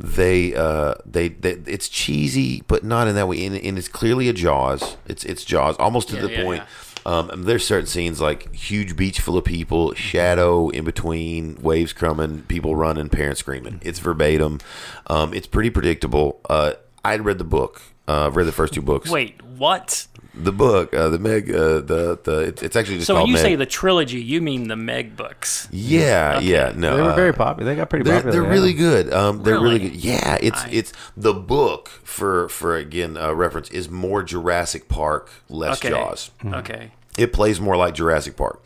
they, 0.00 0.54
uh, 0.54 0.94
they 1.04 1.28
they 1.28 1.52
it's 1.66 1.88
cheesy, 1.88 2.62
but 2.68 2.84
not 2.84 3.08
in 3.08 3.14
that 3.16 3.26
way. 3.28 3.44
And, 3.44 3.56
and 3.56 3.76
it's 3.78 3.88
clearly 3.88 4.28
a 4.28 4.32
Jaws. 4.32 4.96
It's 5.06 5.24
it's 5.24 5.44
Jaws, 5.44 5.76
almost 5.78 6.08
to 6.10 6.16
Yeah, 6.16 6.22
the 6.22 6.30
yeah, 6.32 6.44
point. 6.44 6.62
Um, 7.06 7.44
there's 7.44 7.66
certain 7.66 7.86
scenes 7.86 8.20
like 8.20 8.54
huge 8.54 8.94
beach 8.94 9.20
full 9.20 9.38
of 9.38 9.44
people, 9.44 9.94
shadow 9.94 10.68
in 10.68 10.84
between, 10.84 11.56
waves 11.62 11.92
coming, 11.94 12.42
people 12.42 12.76
running, 12.76 13.08
parents 13.08 13.40
screaming. 13.40 13.80
It's 13.82 13.98
verbatim. 13.98 14.60
Um, 15.06 15.32
it's 15.32 15.46
pretty 15.46 15.70
predictable. 15.70 16.40
Uh, 16.50 16.74
I'd 17.04 17.24
read 17.24 17.38
the 17.38 17.44
book. 17.44 17.80
Uh, 18.06 18.26
I've 18.26 18.36
read 18.36 18.46
the 18.46 18.52
first 18.52 18.74
two 18.74 18.82
books. 18.82 19.10
Wait, 19.10 19.42
what? 19.42 20.06
The 20.34 20.52
book, 20.52 20.94
uh, 20.94 21.08
the 21.08 21.18
Meg, 21.18 21.50
uh, 21.50 21.80
the 21.80 22.18
the 22.22 22.38
it's, 22.40 22.62
it's 22.62 22.76
actually 22.76 22.96
just 22.96 23.06
So 23.08 23.14
when 23.14 23.20
called 23.22 23.28
you 23.30 23.34
Meg. 23.34 23.42
say 23.42 23.54
the 23.56 23.66
trilogy, 23.66 24.20
you 24.20 24.40
mean 24.40 24.68
the 24.68 24.76
Meg 24.76 25.16
books? 25.16 25.68
yeah, 25.72 26.34
Okay. 26.36 26.46
yeah, 26.46 26.72
no, 26.76 26.96
They 26.96 27.02
were 27.02 27.10
uh, 27.10 27.16
very 27.16 27.32
popular. 27.34 27.70
They 27.70 27.76
got 27.76 27.90
pretty 27.90 28.04
they're, 28.04 28.16
popular. 28.22 28.32
they're 28.32 28.42
yeah. 28.44 28.48
really 28.50 28.72
good. 28.74 29.12
Um, 29.12 29.42
they're 29.42 29.54
really, 29.54 29.78
Really? 29.78 29.90
good. 29.90 30.04
Yeah, 30.04 30.38
it's 30.40 30.62
I- 30.64 30.68
it's 30.70 30.92
the 31.16 31.34
book 31.34 31.88
for 32.04 32.48
for 32.50 32.76
again 32.76 33.16
uh, 33.16 33.32
reference 33.34 33.68
is 33.70 33.88
more 33.90 34.22
Jurassic 34.22 34.88
Park, 34.88 35.30
less 35.48 35.78
Okay. 35.78 35.90
Jaws. 35.90 36.30
Okay. 36.44 36.92
It 37.18 37.32
plays 37.32 37.60
more 37.60 37.76
like 37.76 37.94
Jurassic 37.94 38.36
Park. 38.36 38.62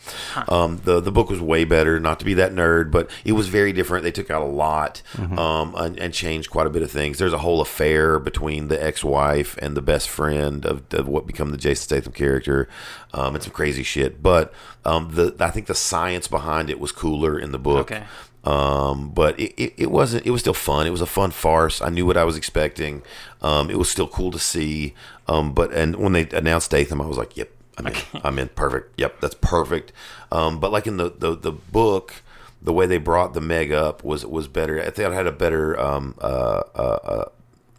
Um, 0.48 0.80
the 0.84 1.00
the 1.00 1.12
book 1.12 1.30
was 1.30 1.40
way 1.40 1.64
better. 1.64 1.98
Not 1.98 2.18
to 2.18 2.24
be 2.24 2.34
that 2.34 2.52
nerd, 2.52 2.90
but 2.90 3.10
it 3.24 3.32
was 3.32 3.48
very 3.48 3.72
different. 3.72 4.04
They 4.04 4.12
took 4.12 4.30
out 4.30 4.42
a 4.42 4.46
lot 4.46 5.02
um, 5.18 5.74
and, 5.76 5.98
and 5.98 6.12
changed 6.12 6.50
quite 6.50 6.66
a 6.66 6.70
bit 6.70 6.82
of 6.82 6.90
things. 6.90 7.18
There's 7.18 7.32
a 7.32 7.38
whole 7.38 7.60
affair 7.60 8.18
between 8.18 8.68
the 8.68 8.82
ex-wife 8.82 9.56
and 9.58 9.76
the 9.76 9.82
best 9.82 10.08
friend 10.08 10.64
of, 10.66 10.92
of 10.92 11.08
what 11.08 11.26
become 11.26 11.50
the 11.50 11.56
Jason 11.56 11.84
Statham 11.84 12.12
character. 12.12 12.68
Um, 13.12 13.36
it's 13.36 13.46
some 13.46 13.54
crazy 13.54 13.82
shit, 13.82 14.22
but 14.22 14.52
um, 14.84 15.10
the 15.14 15.34
I 15.40 15.50
think 15.50 15.66
the 15.66 15.74
science 15.74 16.28
behind 16.28 16.70
it 16.70 16.78
was 16.78 16.92
cooler 16.92 17.38
in 17.38 17.52
the 17.52 17.58
book. 17.58 17.90
Okay. 17.90 18.04
Um, 18.44 19.10
but 19.10 19.38
it, 19.38 19.54
it, 19.56 19.74
it 19.76 19.90
wasn't. 19.90 20.26
It 20.26 20.30
was 20.30 20.40
still 20.40 20.54
fun. 20.54 20.86
It 20.86 20.90
was 20.90 21.00
a 21.00 21.06
fun 21.06 21.30
farce. 21.30 21.80
I 21.80 21.90
knew 21.90 22.04
what 22.04 22.16
I 22.16 22.24
was 22.24 22.36
expecting. 22.36 23.02
Um, 23.40 23.70
it 23.70 23.78
was 23.78 23.88
still 23.88 24.08
cool 24.08 24.30
to 24.32 24.38
see. 24.38 24.94
Um, 25.28 25.52
but 25.52 25.72
and 25.72 25.96
when 25.96 26.12
they 26.12 26.28
announced 26.30 26.66
Statham, 26.66 27.00
I 27.00 27.06
was 27.06 27.16
like, 27.18 27.36
"Yep, 27.36 27.50
I'm 27.86 27.94
in. 27.94 28.20
I'm 28.24 28.38
in. 28.38 28.48
Perfect. 28.48 28.98
Yep, 28.98 29.20
that's 29.20 29.34
perfect." 29.40 29.92
Um, 30.30 30.60
but 30.60 30.72
like 30.72 30.86
in 30.86 30.96
the, 30.96 31.10
the 31.10 31.36
the 31.36 31.52
book, 31.52 32.22
the 32.60 32.72
way 32.72 32.86
they 32.86 32.98
brought 32.98 33.34
the 33.34 33.40
Meg 33.40 33.72
up 33.72 34.04
was 34.04 34.24
was 34.26 34.48
better. 34.48 34.80
I 34.80 34.90
think 34.90 35.08
I 35.08 35.14
had 35.14 35.26
a 35.26 35.32
better. 35.32 35.78
Um, 35.78 36.14
uh, 36.20 36.62
uh, 36.74 36.98
uh, 37.04 37.24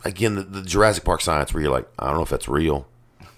again, 0.06 0.36
the, 0.36 0.44
the 0.44 0.62
Jurassic 0.62 1.04
Park 1.04 1.22
science, 1.22 1.54
where 1.54 1.64
you're 1.64 1.72
like, 1.72 1.88
I 1.98 2.08
don't 2.08 2.16
know 2.16 2.24
if 2.24 2.30
that's 2.30 2.48
real. 2.48 2.88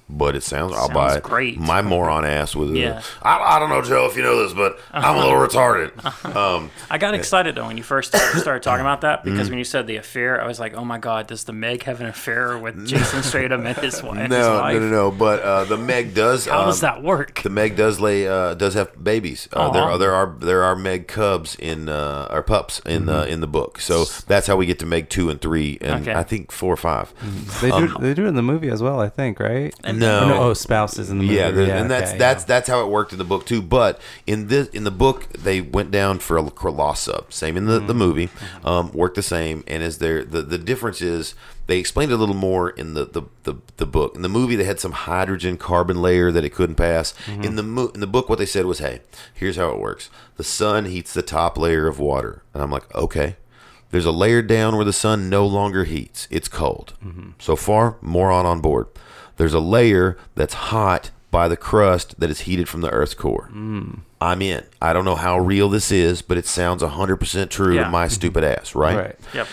But 0.07 0.35
it 0.35 0.43
sounds, 0.43 0.73
I'll 0.75 0.87
buy 0.87 1.07
Sounds 1.07 1.17
it. 1.17 1.23
great. 1.23 1.57
My 1.59 1.81
moron 1.81 2.25
ass 2.25 2.55
with 2.55 2.69
it. 2.75 2.77
Yeah. 2.77 3.01
I, 3.23 3.55
I 3.55 3.59
don't 3.59 3.69
know, 3.69 3.81
Joe, 3.81 4.05
if 4.05 4.15
you 4.15 4.21
know 4.21 4.43
this, 4.43 4.53
but 4.53 4.79
I'm 4.93 5.15
a 5.15 5.19
little 5.19 5.39
retarded. 5.39 5.91
Um, 6.35 6.69
I 6.91 6.97
got 6.97 7.13
excited 7.15 7.55
though 7.55 7.65
when 7.67 7.77
you 7.77 7.83
first 7.83 8.15
started 8.15 8.61
talking 8.61 8.81
about 8.81 9.01
that 9.01 9.19
Mm-hmm. 9.21 9.31
because 9.31 9.49
when 9.49 9.57
you 9.57 9.63
said 9.63 9.87
the 9.87 9.95
affair, 9.95 10.41
I 10.41 10.45
was 10.45 10.59
like, 10.59 10.75
"Oh 10.75 10.83
my 10.83 10.97
god, 10.97 11.27
does 11.27 11.45
the 11.45 11.53
Meg 11.53 11.83
have 11.83 12.01
an 12.01 12.07
affair 12.07 12.57
with 12.57 12.85
Jason 12.87 13.23
Statham 13.23 13.65
and 13.65 13.77
his 13.77 14.03
wife?" 14.03 14.19
his 14.19 14.29
No, 14.29 14.59
wife? 14.59 14.73
no, 14.73 14.79
no, 14.81 14.89
no. 14.89 15.11
But 15.11 15.39
uh, 15.41 15.63
the 15.65 15.77
Meg 15.77 16.13
does. 16.13 16.45
How 16.45 16.65
does 16.65 16.83
um, 16.83 16.87
that 16.87 17.03
work? 17.03 17.41
The 17.41 17.49
Meg 17.49 17.75
does 17.77 17.99
lay 17.99 18.27
uh, 18.27 18.53
does 18.55 18.73
have 18.73 19.01
babies. 19.03 19.47
Uh, 19.53 19.69
there, 19.71 19.81
are, 19.83 19.97
there 19.97 20.13
are 20.13 20.35
there 20.39 20.63
are 20.63 20.75
Meg 20.75 21.07
cubs 21.07 21.55
in 21.55 21.87
uh, 21.89 22.27
or 22.29 22.43
pups 22.43 22.79
in 22.85 23.07
uh, 23.07 23.23
in 23.23 23.39
the 23.39 23.47
book. 23.47 23.79
So 23.79 24.05
that's 24.27 24.45
how 24.47 24.55
we 24.57 24.65
get 24.65 24.79
to 24.79 24.85
Meg 24.85 25.09
two 25.09 25.29
and 25.29 25.39
three, 25.41 25.77
and 25.81 26.01
Okay. 26.01 26.13
I 26.13 26.23
think 26.23 26.51
four 26.51 26.73
or 26.73 26.77
five. 26.77 27.13
They 27.61 27.69
do. 27.69 27.75
Um, 27.75 27.97
they 28.01 28.13
do 28.13 28.25
it 28.25 28.29
in 28.29 28.35
the 28.35 28.41
movie 28.43 28.69
as 28.69 28.81
well. 28.83 28.99
I 28.99 29.09
think, 29.09 29.39
right? 29.39 29.73
No. 29.99 30.23
Or 30.23 30.27
no, 30.27 30.43
oh, 30.43 30.53
spouses 30.53 31.09
in 31.09 31.17
the 31.17 31.23
movie. 31.23 31.35
Yeah, 31.35 31.51
the, 31.51 31.73
and 31.73 31.89
that's 31.89 32.11
okay, 32.11 32.17
that's 32.17 32.43
yeah. 32.43 32.47
that's 32.47 32.67
how 32.69 32.85
it 32.85 32.89
worked 32.89 33.11
in 33.11 33.17
the 33.17 33.23
book 33.23 33.45
too. 33.45 33.61
But 33.61 33.99
in 34.27 34.47
this 34.47 34.67
in 34.69 34.83
the 34.83 34.91
book, 34.91 35.27
they 35.33 35.61
went 35.61 35.91
down 35.91 36.19
for 36.19 36.37
a 36.37 36.71
lost 36.71 37.03
sub. 37.03 37.31
Same 37.31 37.57
in 37.57 37.65
the, 37.65 37.79
the 37.79 37.93
mm. 37.93 37.97
movie, 37.97 38.29
um, 38.63 38.91
worked 38.91 39.15
the 39.15 39.23
same. 39.23 39.63
And 39.67 39.83
is 39.83 39.97
there 39.99 40.23
the 40.23 40.41
the 40.41 40.57
difference 40.57 41.01
is 41.01 41.35
they 41.67 41.79
explained 41.79 42.11
it 42.11 42.15
a 42.15 42.17
little 42.17 42.35
more 42.35 42.69
in 42.69 42.93
the, 42.93 43.05
the, 43.05 43.23
the, 43.43 43.55
the 43.77 43.85
book. 43.85 44.15
In 44.15 44.21
the 44.21 44.29
movie, 44.29 44.55
they 44.55 44.65
had 44.65 44.79
some 44.79 44.91
hydrogen 44.91 45.57
carbon 45.57 46.01
layer 46.01 46.31
that 46.31 46.45
it 46.45 46.53
couldn't 46.53 46.75
pass. 46.75 47.13
Mm-hmm. 47.25 47.43
In 47.43 47.55
the 47.55 47.63
mo- 47.63 47.91
in 47.93 48.01
the 48.01 48.07
book, 48.07 48.29
what 48.29 48.37
they 48.37 48.45
said 48.45 48.65
was, 48.65 48.79
"Hey, 48.79 49.01
here's 49.33 49.55
how 49.55 49.69
it 49.69 49.79
works: 49.79 50.09
the 50.37 50.43
sun 50.43 50.85
heats 50.85 51.13
the 51.13 51.21
top 51.21 51.57
layer 51.57 51.87
of 51.87 51.99
water." 51.99 52.43
And 52.53 52.61
I'm 52.61 52.71
like, 52.71 52.93
"Okay." 52.93 53.37
There's 53.91 54.05
a 54.05 54.11
layer 54.11 54.41
down 54.41 54.75
where 54.75 54.83
the 54.83 54.91
sun 54.91 55.29
no 55.29 55.45
longer 55.45 55.85
heats; 55.85 56.27
it's 56.29 56.47
cold. 56.47 56.93
Mm-hmm. 57.03 57.29
So 57.39 57.55
far, 57.55 57.97
moron 58.01 58.45
on 58.45 58.59
board. 58.59 58.87
There's 59.37 59.53
a 59.53 59.59
layer 59.59 60.17
that's 60.35 60.53
hot 60.53 61.11
by 61.31 61.47
the 61.47 61.57
crust 61.57 62.19
that 62.19 62.29
is 62.29 62.41
heated 62.41 62.69
from 62.69 62.81
the 62.81 62.89
Earth's 62.91 63.13
core. 63.13 63.49
I'm 64.21 64.41
in. 64.41 64.63
I 64.81 64.93
don't 64.93 65.05
know 65.05 65.15
how 65.15 65.37
real 65.37 65.67
this 65.69 65.91
is, 65.91 66.21
but 66.21 66.37
it 66.37 66.45
sounds 66.45 66.81
100% 66.81 67.49
true 67.49 67.75
Yeah. 67.75 67.83
to 67.85 67.89
my 67.89 68.07
stupid 68.07 68.43
ass, 68.43 68.73
right? 68.73 68.95
Right. 68.97 69.15
Yep. 69.33 69.47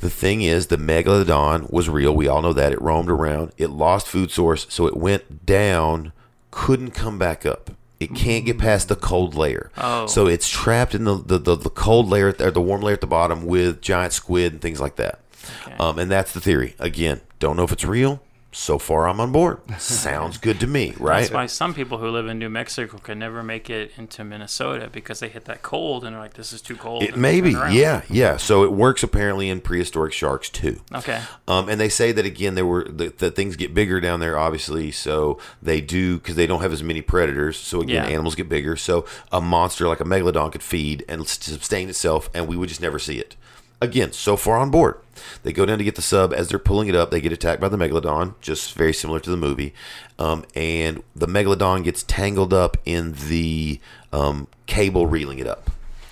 The 0.00 0.10
thing 0.10 0.42
is, 0.42 0.66
the 0.66 0.76
megalodon 0.76 1.70
was 1.72 1.88
real. 1.88 2.14
We 2.14 2.28
all 2.28 2.42
know 2.42 2.52
that. 2.52 2.72
It 2.72 2.82
roamed 2.82 3.08
around. 3.08 3.52
It 3.56 3.70
lost 3.70 4.08
food 4.08 4.30
source, 4.30 4.66
so 4.68 4.86
it 4.86 4.96
went 4.96 5.46
down, 5.46 6.12
couldn't 6.50 6.90
come 6.90 7.18
back 7.18 7.46
up. 7.46 7.70
It 8.00 8.14
can't 8.14 8.44
get 8.44 8.58
past 8.58 8.88
the 8.88 8.96
cold 8.96 9.34
layer. 9.36 9.70
Oh. 9.78 10.06
So 10.08 10.26
it's 10.26 10.48
trapped 10.48 10.92
in 10.94 11.04
the, 11.04 11.14
the, 11.14 11.38
the, 11.38 11.54
the 11.56 11.70
cold 11.70 12.08
layer, 12.08 12.34
or 12.40 12.50
the 12.50 12.60
warm 12.60 12.82
layer 12.82 12.94
at 12.94 13.00
the 13.00 13.06
bottom 13.06 13.46
with 13.46 13.80
giant 13.80 14.12
squid 14.12 14.52
and 14.52 14.60
things 14.60 14.80
like 14.80 14.96
that. 14.96 15.20
Okay. 15.66 15.76
Um, 15.78 15.98
and 16.00 16.10
that's 16.10 16.32
the 16.32 16.40
theory. 16.40 16.74
Again, 16.80 17.20
don't 17.38 17.56
know 17.56 17.62
if 17.64 17.70
it's 17.72 17.84
real. 17.84 18.20
So 18.54 18.78
far, 18.78 19.08
I'm 19.08 19.18
on 19.18 19.32
board. 19.32 19.60
Sounds 19.80 20.36
good 20.36 20.60
to 20.60 20.66
me, 20.66 20.92
right? 20.98 21.20
That's 21.22 21.32
why 21.32 21.46
some 21.46 21.72
people 21.72 21.96
who 21.96 22.08
live 22.10 22.26
in 22.26 22.38
New 22.38 22.50
Mexico 22.50 22.98
can 22.98 23.18
never 23.18 23.42
make 23.42 23.70
it 23.70 23.92
into 23.96 24.24
Minnesota 24.24 24.90
because 24.92 25.20
they 25.20 25.30
hit 25.30 25.46
that 25.46 25.62
cold 25.62 26.04
and 26.04 26.12
they're 26.12 26.20
like, 26.20 26.34
"This 26.34 26.52
is 26.52 26.60
too 26.60 26.76
cold." 26.76 27.02
It 27.02 27.16
may 27.16 27.40
be, 27.40 27.52
yeah, 27.52 28.02
yeah. 28.10 28.36
So 28.36 28.62
it 28.62 28.72
works 28.72 29.02
apparently 29.02 29.48
in 29.48 29.62
prehistoric 29.62 30.12
sharks 30.12 30.50
too. 30.50 30.80
Okay. 30.94 31.22
Um, 31.48 31.70
and 31.70 31.80
they 31.80 31.88
say 31.88 32.12
that 32.12 32.26
again, 32.26 32.54
there 32.54 32.66
were 32.66 32.84
that 32.84 33.20
that 33.20 33.34
things 33.34 33.56
get 33.56 33.72
bigger 33.72 34.00
down 34.02 34.20
there, 34.20 34.36
obviously. 34.36 34.90
So 34.90 35.38
they 35.62 35.80
do 35.80 36.18
because 36.18 36.36
they 36.36 36.46
don't 36.46 36.60
have 36.60 36.74
as 36.74 36.82
many 36.82 37.00
predators. 37.00 37.56
So 37.56 37.80
again, 37.80 38.04
Yeah. 38.04 38.10
animals 38.10 38.34
get 38.34 38.50
bigger. 38.50 38.76
So 38.76 39.06
a 39.32 39.40
monster 39.40 39.88
like 39.88 40.00
a 40.00 40.04
megalodon 40.04 40.52
could 40.52 40.62
feed 40.62 41.06
and 41.08 41.26
sustain 41.26 41.88
itself, 41.88 42.28
and 42.34 42.46
we 42.46 42.58
would 42.58 42.68
just 42.68 42.82
never 42.82 42.98
see 42.98 43.18
it. 43.18 43.34
Again, 43.82 44.12
so 44.12 44.36
far 44.36 44.58
on 44.58 44.70
board. 44.70 45.00
They 45.42 45.52
go 45.52 45.66
down 45.66 45.78
to 45.78 45.84
get 45.84 45.96
the 45.96 46.02
sub. 46.02 46.32
As 46.32 46.48
they're 46.48 46.60
pulling 46.60 46.86
it 46.86 46.94
up, 46.94 47.10
they 47.10 47.20
get 47.20 47.32
attacked 47.32 47.60
by 47.60 47.68
the 47.68 47.76
megalodon, 47.76 48.34
just 48.40 48.74
very 48.74 48.92
similar 48.92 49.18
to 49.18 49.28
the 49.28 49.36
movie. 49.36 49.74
Um, 50.20 50.44
and 50.54 51.02
the 51.16 51.26
megalodon 51.26 51.82
gets 51.82 52.04
tangled 52.04 52.54
up 52.54 52.76
in 52.84 53.14
the 53.28 53.80
um, 54.12 54.46
cable 54.66 55.08
reeling 55.08 55.40
it 55.40 55.48
up. 55.48 55.68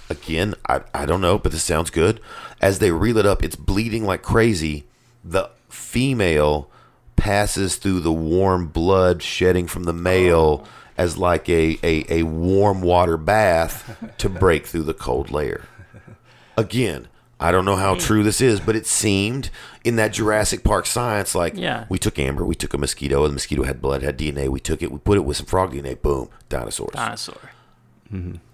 Again, 0.09 0.57
I, 0.69 0.81
I 0.93 1.07
don't 1.07 1.21
know, 1.21 1.39
but 1.39 1.53
this 1.53 1.63
sounds 1.63 1.91
good. 1.91 2.21
As 2.61 2.81
they 2.81 2.91
reel 2.91 3.19
it 3.19 3.25
up, 3.25 3.45
it's 3.45 3.55
bleeding 3.55 4.05
like 4.05 4.23
crazy. 4.23 4.87
The 5.25 5.51
female 5.69 6.69
passes 7.15 7.77
through 7.77 8.01
the 8.01 8.13
warm 8.13 8.67
blood 8.67 9.23
shedding 9.23 9.69
from 9.69 9.85
the 9.85 9.93
male 9.93 10.67
as 10.99 11.17
like 11.17 11.49
a, 11.49 11.79
a, 11.85 12.05
a 12.09 12.23
warm 12.25 12.83
water 12.83 13.17
bath 13.17 13.97
to 14.19 14.29
break 14.29 14.67
through 14.67 14.83
the 14.83 14.93
cold 14.93 15.31
layer. 15.31 15.69
Again, 16.57 17.07
I 17.41 17.51
don't 17.53 17.65
know 17.65 17.77
how 17.77 17.95
true 17.95 18.23
this 18.23 18.41
is, 18.41 18.61
but 18.61 18.77
it 18.77 18.87
seemed 18.87 19.51
in 19.83 19.97
that 19.97 20.13
Jurassic 20.13 20.63
Park 20.63 20.85
science 20.87 21.35
like 21.35 21.55
Yeah. 21.57 21.87
we 21.89 21.99
took 21.99 22.19
amber, 22.19 22.45
we 22.45 22.55
took 22.55 22.75
a 22.75 22.79
mosquito, 22.79 23.25
and 23.25 23.31
the 23.31 23.35
mosquito 23.35 23.63
had 23.63 23.81
blood, 23.81 24.03
had 24.03 24.19
DNA, 24.19 24.49
we 24.49 24.61
took 24.61 24.83
it, 24.83 24.93
we 24.93 24.99
put 24.99 25.17
it 25.17 25.25
with 25.25 25.39
some 25.39 25.47
frog 25.47 25.73
DNA, 25.73 26.01
boom, 26.01 26.29
dinosaurs. 26.49 26.95
Dinosaur. 26.95 27.51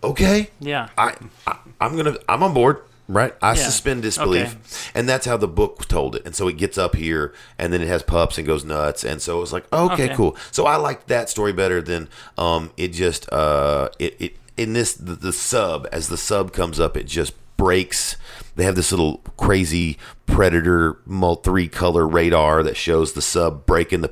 Okay. 0.04 0.50
Yeah. 0.60 0.88
I, 0.98 1.14
I 1.46 1.56
I'm 1.80 1.96
gonna 1.96 2.16
I'm 2.28 2.42
on 2.42 2.54
board. 2.54 2.82
Right, 3.08 3.34
I 3.40 3.50
Yeah. 3.50 3.62
suspend 3.62 4.02
disbelief, 4.02 4.48
Okay. 4.56 4.90
and 4.98 5.08
that's 5.08 5.26
how 5.26 5.36
the 5.36 5.46
book 5.46 5.86
told 5.86 6.16
it. 6.16 6.22
And 6.26 6.34
so 6.34 6.48
it 6.48 6.56
gets 6.56 6.76
up 6.76 6.96
here, 6.96 7.32
and 7.56 7.72
then 7.72 7.80
it 7.80 7.86
has 7.86 8.02
pups 8.02 8.36
and 8.36 8.44
goes 8.44 8.64
nuts, 8.64 9.04
and 9.04 9.22
so 9.22 9.38
it 9.38 9.40
was 9.42 9.52
like, 9.52 9.72
okay, 9.72 10.06
Okay. 10.06 10.14
cool. 10.16 10.36
So 10.50 10.66
I 10.66 10.74
liked 10.74 11.06
that 11.06 11.30
story 11.30 11.52
better 11.52 11.80
than 11.80 12.08
um, 12.36 12.72
it 12.76 12.88
just 12.88 13.32
uh, 13.32 13.90
it, 14.00 14.16
it 14.18 14.36
in 14.56 14.72
this 14.72 14.94
the, 14.94 15.14
the 15.14 15.32
sub 15.32 15.86
as 15.92 16.08
the 16.08 16.16
sub 16.16 16.52
comes 16.52 16.80
up, 16.80 16.96
it 16.96 17.06
just 17.06 17.32
breaks. 17.56 18.16
They 18.56 18.64
have 18.64 18.74
this 18.74 18.90
little 18.90 19.18
crazy 19.36 19.98
predator 20.26 20.98
three 21.44 21.68
color 21.68 22.06
radar 22.06 22.62
that 22.62 22.76
shows 22.76 23.12
the 23.12 23.22
sub 23.22 23.64
breaking 23.66 24.00
the 24.00 24.10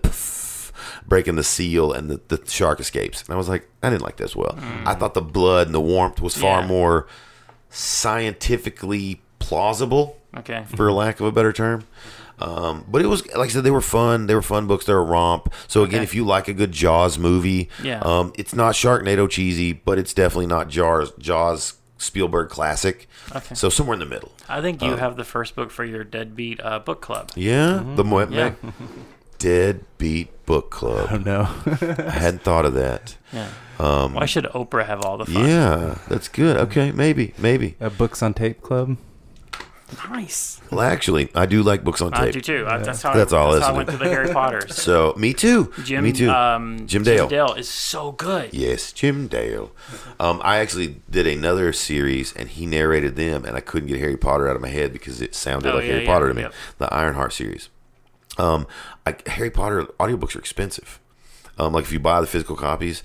breaking 1.06 1.36
the 1.36 1.44
seal 1.44 1.92
and 1.92 2.10
the, 2.10 2.20
the 2.28 2.40
shark 2.50 2.80
escapes. 2.80 3.22
And 3.22 3.30
I 3.34 3.36
was 3.36 3.48
like, 3.48 3.68
I 3.82 3.90
didn't 3.90 4.02
like 4.02 4.16
that 4.18 4.24
as 4.24 4.36
well. 4.36 4.56
I 4.86 4.94
thought 4.94 5.14
the 5.14 5.20
blood 5.20 5.66
and 5.66 5.74
the 5.74 5.80
warmth 5.80 6.20
was 6.20 6.36
far 6.36 6.60
Yeah. 6.60 6.66
more 6.66 7.06
scientifically 7.70 9.22
plausible, 9.38 10.18
Okay. 10.36 10.64
for 10.76 10.90
lack 10.92 11.20
of 11.20 11.26
a 11.26 11.32
better 11.32 11.52
term. 11.52 11.84
Um, 12.38 12.84
but 12.88 13.00
it 13.00 13.06
was 13.06 13.24
like 13.36 13.48
I 13.48 13.52
said, 13.52 13.62
they 13.64 13.70
were 13.70 13.80
fun. 13.80 14.26
They 14.26 14.34
were 14.34 14.42
fun 14.42 14.66
books. 14.66 14.84
They're 14.86 14.98
a 14.98 15.02
romp. 15.02 15.52
So 15.68 15.84
again, 15.84 15.96
Okay. 16.00 16.04
if 16.04 16.14
you 16.14 16.24
like 16.24 16.48
a 16.48 16.52
good 16.52 16.72
Jaws 16.72 17.16
movie, 17.18 17.68
Yeah. 17.82 18.00
um, 18.00 18.32
it's 18.36 18.52
not 18.54 18.74
Sharknado 18.74 19.28
cheesy, 19.30 19.72
but 19.72 19.98
it's 19.98 20.12
definitely 20.12 20.46
not 20.48 20.68
Jaws 20.68 21.12
Jaws 21.18 21.74
Spielberg 22.04 22.48
classic. 22.50 23.08
Okay. 23.34 23.54
So 23.54 23.68
somewhere 23.68 23.94
in 23.94 24.00
the 24.00 24.06
middle. 24.06 24.32
I 24.48 24.60
think 24.60 24.82
you 24.82 24.96
have 24.96 25.16
the 25.16 25.24
first 25.24 25.56
book 25.56 25.70
for 25.70 25.84
your 25.84 26.04
Deadbeat 26.04 26.60
uh, 26.62 26.78
book 26.80 27.00
club. 27.00 27.30
Yeah, 27.34 27.82
the 27.96 28.04
Mo- 28.04 28.28
Yeah. 28.28 28.52
Deadbeat 29.38 30.46
Book 30.46 30.70
Club. 30.70 31.08
Oh 31.10 31.16
no. 31.16 31.40
I 32.06 32.10
hadn't 32.10 32.42
thought 32.42 32.64
of 32.64 32.74
that. 32.74 33.16
Yeah. 33.32 33.48
Why 33.78 34.24
should 34.26 34.44
Oprah 34.44 34.86
have 34.86 35.02
all 35.04 35.18
the 35.18 35.26
fun? 35.26 35.36
Um, 35.42 35.48
Yeah, 35.48 35.98
that's 36.08 36.28
good. 36.28 36.56
Okay, 36.56 36.92
maybe, 36.92 37.34
maybe. 37.38 37.76
A 37.80 37.90
books 37.90 38.22
on 38.22 38.32
tape 38.34 38.62
club. 38.62 38.96
Nice. 40.10 40.60
Well, 40.70 40.80
actually, 40.80 41.28
I 41.34 41.46
do 41.46 41.62
like 41.62 41.84
books 41.84 42.00
on 42.02 42.12
tape. 42.12 42.20
I 42.20 42.30
do 42.30 42.40
too. 42.40 42.64
I, 42.68 42.78
that's 42.78 43.02
how. 43.02 43.12
That's 43.14 43.32
I, 43.32 43.38
all 43.38 43.52
That's 43.52 43.64
I 43.64 43.68
how 43.68 43.74
I 43.74 43.76
went 43.76 43.90
to 43.90 43.96
the 43.96 44.04
Harry 44.08 44.32
Potters. 44.32 44.76
So 44.84 45.14
me 45.16 45.32
too. 45.34 45.72
Jim. 45.84 46.04
me 46.04 46.12
too. 46.12 46.30
Um, 46.30 46.86
Jim 46.86 47.02
Dale. 47.02 47.28
Jim 47.28 47.46
Dale 47.46 47.54
is 47.54 47.68
so 47.68 48.12
good. 48.12 48.52
Yes, 48.52 48.92
Jim 48.92 49.28
Dale. 49.28 49.72
Um, 50.20 50.40
I 50.44 50.58
actually 50.58 51.00
did 51.10 51.26
another 51.26 51.72
series, 51.72 52.32
and 52.34 52.48
he 52.48 52.66
narrated 52.66 53.16
them, 53.16 53.44
and 53.44 53.56
I 53.56 53.60
couldn't 53.60 53.88
get 53.88 53.98
Harry 54.00 54.16
Potter 54.16 54.48
out 54.48 54.56
of 54.56 54.62
my 54.62 54.68
head 54.68 54.92
because 54.92 55.20
it 55.20 55.34
sounded 55.34 55.72
Oh, 55.72 55.76
like 55.76 55.84
yeah, 55.84 55.92
Harry 55.92 56.04
yeah, 56.04 56.12
Potter 56.12 56.28
to 56.28 56.34
me. 56.34 56.42
yep. 56.42 56.54
The 56.78 56.92
Ironheart 56.92 57.32
series. 57.32 57.68
Um, 58.36 58.66
I, 59.06 59.16
Harry 59.26 59.50
Potter 59.50 59.84
audiobooks 60.00 60.34
are 60.36 60.40
expensive. 60.40 60.98
Um, 61.58 61.72
like 61.72 61.84
if 61.84 61.92
you 61.92 62.00
buy 62.00 62.20
the 62.20 62.26
physical 62.26 62.56
copies, 62.56 63.02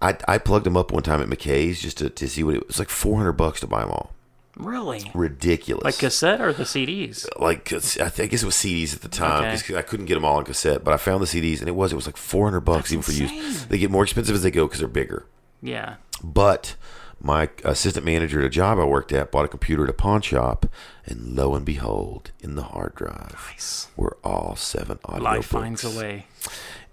I, 0.00 0.16
I 0.28 0.38
plugged 0.38 0.64
them 0.66 0.76
up 0.76 0.92
one 0.92 1.02
time 1.02 1.20
at 1.20 1.28
McKay's 1.28 1.82
just 1.82 1.98
to, 1.98 2.08
to 2.10 2.28
see 2.28 2.44
what 2.44 2.54
it 2.54 2.66
was 2.68 2.78
like. 2.78 2.88
Four 2.88 3.16
hundred 3.18 3.32
bucks 3.32 3.58
to 3.60 3.66
buy 3.66 3.80
them 3.80 3.90
all. 3.90 4.12
Really? 4.58 5.10
Ridiculous. 5.14 5.84
Like 5.84 5.98
cassette 5.98 6.40
or 6.40 6.52
the 6.52 6.64
CDs? 6.64 7.26
like 7.38 7.72
I, 7.72 7.78
think, 7.78 8.18
I 8.20 8.26
guess 8.26 8.42
it 8.42 8.46
was 8.46 8.54
CDs 8.56 8.94
at 8.94 9.02
the 9.02 9.08
time 9.08 9.44
Okay. 9.44 9.50
'cause 9.66 9.76
I 9.76 9.82
couldn't 9.82 10.06
get 10.06 10.14
them 10.14 10.24
all 10.24 10.36
on 10.38 10.44
cassette, 10.44 10.84
but 10.84 10.92
I 10.92 10.96
found 10.96 11.22
the 11.22 11.26
CDs 11.26 11.60
and 11.60 11.68
it 11.68 11.74
was 11.76 11.92
it 11.92 11.96
was 11.96 12.06
like 12.06 12.16
400 12.16 12.60
bucks 12.60 12.92
even 12.92 13.02
for 13.02 13.12
insane. 13.12 13.34
used. 13.34 13.68
They 13.70 13.78
get 13.78 13.90
more 13.90 14.02
expensive 14.02 14.34
as 14.34 14.42
they 14.42 14.50
go 14.50 14.66
because 14.66 14.80
they're 14.80 14.88
bigger. 14.88 15.26
Yeah. 15.62 15.96
But 16.22 16.74
my 17.20 17.48
assistant 17.64 18.04
manager 18.06 18.38
at 18.40 18.44
a 18.44 18.48
job 18.50 18.78
I 18.78 18.84
worked 18.84 19.12
at 19.12 19.30
bought 19.32 19.44
a 19.44 19.48
computer 19.48 19.84
at 19.84 19.90
a 19.90 19.92
pawn 19.92 20.20
shop, 20.22 20.66
and 21.04 21.34
lo 21.36 21.54
and 21.54 21.64
behold, 21.64 22.30
in 22.40 22.54
the 22.54 22.62
hard 22.62 22.94
drive 22.94 23.34
Nice. 23.50 23.88
were 23.96 24.16
all 24.22 24.54
seven 24.56 24.98
audio 25.04 25.22
Life 25.24 25.36
books. 25.50 25.62
finds 25.62 25.84
a 25.84 25.90
way. 25.90 26.26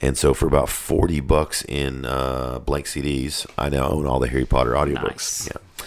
And 0.01 0.17
so 0.17 0.33
for 0.33 0.45
about 0.47 0.67
40 0.69 1.19
bucks 1.21 1.63
in 1.67 2.05
uh, 2.05 2.59
blank 2.59 2.85
CDs, 2.87 3.45
I 3.57 3.69
now 3.69 3.87
own 3.89 4.05
all 4.07 4.19
the 4.19 4.27
Harry 4.27 4.45
Potter 4.45 4.71
audiobooks. 4.71 5.03
Nice. 5.03 5.49
Yeah. 5.51 5.85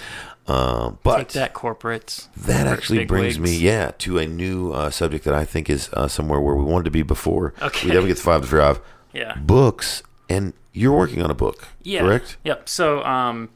Um, 0.48 0.98
but 1.02 1.18
Take 1.18 1.28
that, 1.32 1.52
corporates. 1.54 2.28
that 2.36 2.64
Corporate 2.64 2.66
actually 2.78 3.04
brings 3.04 3.38
me, 3.38 3.56
yeah, 3.58 3.92
to 3.98 4.18
a 4.18 4.26
new 4.26 4.72
uh, 4.72 4.88
subject 4.90 5.24
that 5.26 5.34
I 5.34 5.44
think 5.44 5.68
is 5.68 5.90
uh, 5.92 6.08
somewhere 6.08 6.40
where 6.40 6.54
we 6.54 6.64
wanted 6.64 6.84
to 6.84 6.90
be 6.90 7.02
before. 7.02 7.52
Okay. 7.60 7.88
We 7.88 7.94
never 7.94 8.06
get 8.06 8.16
the 8.16 8.22
five 8.22 8.42
to 8.42 8.48
drive. 8.48 8.80
Yeah. 9.12 9.36
Books, 9.36 10.02
and 10.30 10.54
you're 10.72 10.96
working 10.96 11.22
on 11.22 11.30
a 11.30 11.34
book, 11.34 11.68
Yeah. 11.82 12.00
correct? 12.00 12.38
Yep. 12.44 12.68
So, 12.68 13.04
um, 13.04 13.50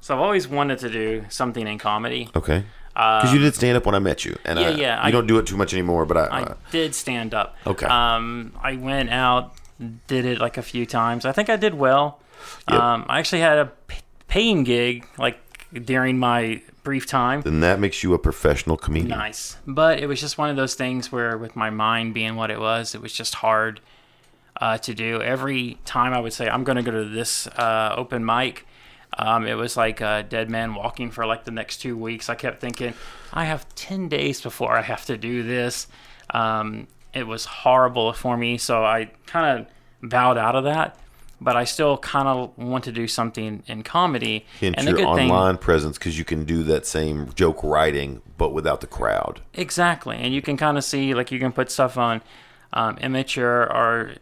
so 0.00 0.14
I've 0.14 0.20
always 0.20 0.48
wanted 0.48 0.78
to 0.78 0.88
do 0.90 1.26
something 1.28 1.66
in 1.68 1.76
comedy. 1.78 2.30
Okay. 2.34 2.64
Because 2.94 3.32
you 3.32 3.38
did 3.38 3.54
stand 3.54 3.76
up 3.76 3.86
when 3.86 3.94
I 3.94 3.98
met 3.98 4.24
you, 4.24 4.36
and 4.44 4.58
yeah, 4.58 4.66
I, 4.66 4.70
yeah, 4.70 5.02
you 5.02 5.08
I- 5.08 5.10
don't 5.10 5.26
do 5.26 5.38
it 5.38 5.46
too 5.46 5.56
much 5.56 5.72
anymore. 5.74 6.04
But 6.06 6.16
I, 6.16 6.24
I 6.26 6.42
uh, 6.42 6.54
did 6.70 6.94
stand 6.94 7.34
up. 7.34 7.56
Okay. 7.66 7.86
Um, 7.86 8.52
I 8.62 8.76
went 8.76 9.10
out, 9.10 9.54
did 10.06 10.24
it 10.24 10.38
like 10.38 10.56
a 10.58 10.62
few 10.62 10.84
times. 10.86 11.24
I 11.24 11.32
think 11.32 11.48
I 11.48 11.56
did 11.56 11.74
well. 11.74 12.20
Yep. 12.70 12.80
Um, 12.80 13.06
I 13.08 13.18
actually 13.18 13.40
had 13.42 13.58
a 13.58 13.66
p- 13.86 13.98
paying 14.28 14.64
gig 14.64 15.06
like 15.18 15.38
during 15.72 16.18
my 16.18 16.62
brief 16.82 17.06
time. 17.06 17.42
then 17.42 17.60
that 17.60 17.78
makes 17.78 18.02
you 18.02 18.14
a 18.14 18.18
professional 18.18 18.76
comedian. 18.76 19.10
Nice. 19.10 19.56
But 19.66 20.00
it 20.00 20.06
was 20.06 20.20
just 20.20 20.38
one 20.38 20.50
of 20.50 20.56
those 20.56 20.74
things 20.74 21.12
where, 21.12 21.36
with 21.36 21.54
my 21.56 21.70
mind 21.70 22.14
being 22.14 22.36
what 22.36 22.50
it 22.50 22.58
was, 22.58 22.94
it 22.94 23.00
was 23.00 23.12
just 23.12 23.36
hard 23.36 23.80
uh, 24.60 24.78
to 24.78 24.94
do. 24.94 25.20
Every 25.22 25.78
time 25.84 26.12
I 26.12 26.20
would 26.20 26.32
say, 26.32 26.48
I'm 26.48 26.64
going 26.64 26.76
to 26.76 26.82
go 26.82 26.90
to 26.90 27.04
this 27.04 27.46
uh, 27.46 27.94
open 27.96 28.24
mic, 28.24 28.66
um, 29.18 29.46
it 29.46 29.54
was 29.54 29.76
like 29.76 30.00
a 30.00 30.24
dead 30.28 30.50
man 30.50 30.74
walking 30.74 31.10
for 31.10 31.26
like 31.26 31.44
the 31.44 31.50
next 31.50 31.78
two 31.78 31.96
weeks. 31.96 32.28
I 32.28 32.34
kept 32.34 32.60
thinking, 32.60 32.94
I 33.32 33.44
have 33.44 33.72
10 33.74 34.08
days 34.08 34.40
before 34.40 34.76
I 34.76 34.82
have 34.82 35.04
to 35.06 35.16
do 35.16 35.42
this. 35.42 35.88
Um, 36.30 36.86
it 37.12 37.26
was 37.26 37.44
horrible 37.44 38.12
for 38.12 38.36
me. 38.36 38.58
So 38.58 38.84
I 38.84 39.10
kind 39.26 39.60
of 39.60 40.08
bowed 40.10 40.38
out 40.38 40.54
of 40.54 40.64
that. 40.64 40.98
But 41.42 41.56
I 41.56 41.64
still 41.64 41.96
kind 41.98 42.28
of 42.28 42.56
want 42.58 42.84
to 42.84 42.92
do 42.92 43.08
something 43.08 43.62
in 43.66 43.82
comedy. 43.82 44.44
Hence 44.60 44.74
and 44.76 44.86
the 44.86 44.90
your 44.90 44.98
good 44.98 45.16
thing, 45.16 45.30
online 45.30 45.56
presence, 45.56 45.96
because 45.96 46.18
you 46.18 46.24
can 46.24 46.44
do 46.44 46.62
that 46.64 46.86
same 46.86 47.32
joke 47.34 47.62
writing, 47.64 48.20
but 48.36 48.52
without 48.52 48.80
the 48.82 48.86
crowd. 48.86 49.40
Exactly, 49.54 50.16
and 50.16 50.34
you 50.34 50.42
can 50.42 50.56
kind 50.58 50.76
of 50.76 50.84
see 50.84 51.14
like 51.14 51.32
you 51.32 51.38
can 51.38 51.52
put 51.52 51.70
stuff 51.70 51.96
on 51.96 52.20
um, 52.74 52.98
Immature 52.98 53.62
or 53.72 54.12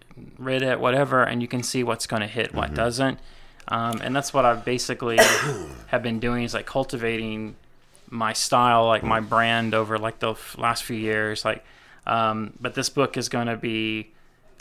Reddit, 0.41 0.79
whatever, 0.79 1.23
and 1.25 1.43
you 1.43 1.49
can 1.49 1.63
see 1.63 1.83
what's 1.83 2.07
going 2.07 2.23
to 2.23 2.29
hit, 2.29 2.49
Mm-hmm. 2.49 2.59
what 2.59 2.75
doesn't, 2.75 3.19
um, 3.67 4.01
and 4.03 4.15
that's 4.15 4.33
what 4.33 4.45
I've 4.45 4.65
basically 4.65 5.19
have 5.89 6.03
been 6.03 6.21
doing 6.21 6.45
is 6.45 6.55
like 6.55 6.67
cultivating 6.67 7.57
my 8.11 8.33
style, 8.33 8.87
like 8.87 9.03
my 9.03 9.21
brand 9.21 9.75
over 9.75 9.99
like 9.99 10.21
the 10.21 10.35
last 10.57 10.85
few 10.85 10.97
years. 10.97 11.45
Like, 11.45 11.65
um, 12.07 12.55
but 12.61 12.75
this 12.75 12.89
book 12.89 13.17
is 13.17 13.29
going 13.29 13.49
to 13.49 13.57
be 13.57 14.13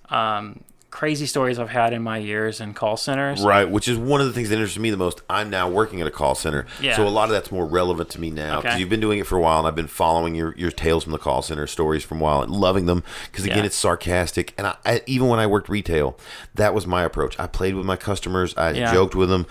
um, 0.09 0.63
crazy 0.89 1.25
stories 1.25 1.59
I've 1.59 1.69
had 1.69 1.91
in 1.93 2.01
my 2.01 2.17
years 2.17 2.61
in 2.61 2.73
call 2.73 2.95
centers. 2.97 3.41
Right, 3.43 3.69
which 3.69 3.87
is 3.87 3.97
one 3.97 4.21
of 4.21 4.27
the 4.27 4.33
things 4.33 4.49
that 4.49 4.55
interests 4.55 4.79
me 4.79 4.89
the 4.89 4.97
most. 4.97 5.21
I'm 5.29 5.49
now 5.49 5.69
working 5.69 5.99
at 6.01 6.07
a 6.07 6.11
call 6.11 6.33
center, 6.33 6.65
Yeah. 6.81 6.95
so 6.95 7.05
a 7.05 7.09
lot 7.09 7.25
of 7.25 7.31
that's 7.31 7.51
more 7.51 7.65
relevant 7.65 8.09
to 8.11 8.21
me 8.21 8.29
now 8.31 8.57
because 8.61 8.71
Okay. 8.73 8.79
you've 8.79 8.89
been 8.89 9.01
doing 9.01 9.19
it 9.19 9.27
for 9.27 9.37
a 9.37 9.41
while, 9.41 9.59
and 9.59 9.67
I've 9.67 9.75
been 9.75 9.87
following 9.87 10.33
your, 10.33 10.55
your 10.57 10.71
tales 10.71 11.03
from 11.03 11.11
the 11.11 11.17
call 11.19 11.41
center 11.41 11.67
stories 11.67 12.03
from 12.03 12.21
a 12.21 12.23
while 12.23 12.41
and 12.41 12.51
loving 12.51 12.85
them 12.85 13.03
because 13.29 13.43
again, 13.43 13.59
Yeah. 13.59 13.65
it's 13.65 13.75
sarcastic. 13.75 14.53
And 14.57 14.67
I, 14.67 14.75
I, 14.85 15.01
even 15.05 15.27
when 15.27 15.39
I 15.39 15.45
worked 15.45 15.67
retail, 15.69 16.17
that 16.55 16.73
was 16.73 16.87
my 16.87 17.03
approach. 17.03 17.37
I 17.37 17.47
played 17.47 17.75
with 17.75 17.85
my 17.85 17.97
customers, 17.97 18.53
I 18.57 18.71
Yeah. 18.71 18.91
joked 18.93 19.13
with 19.13 19.29
them. 19.29 19.45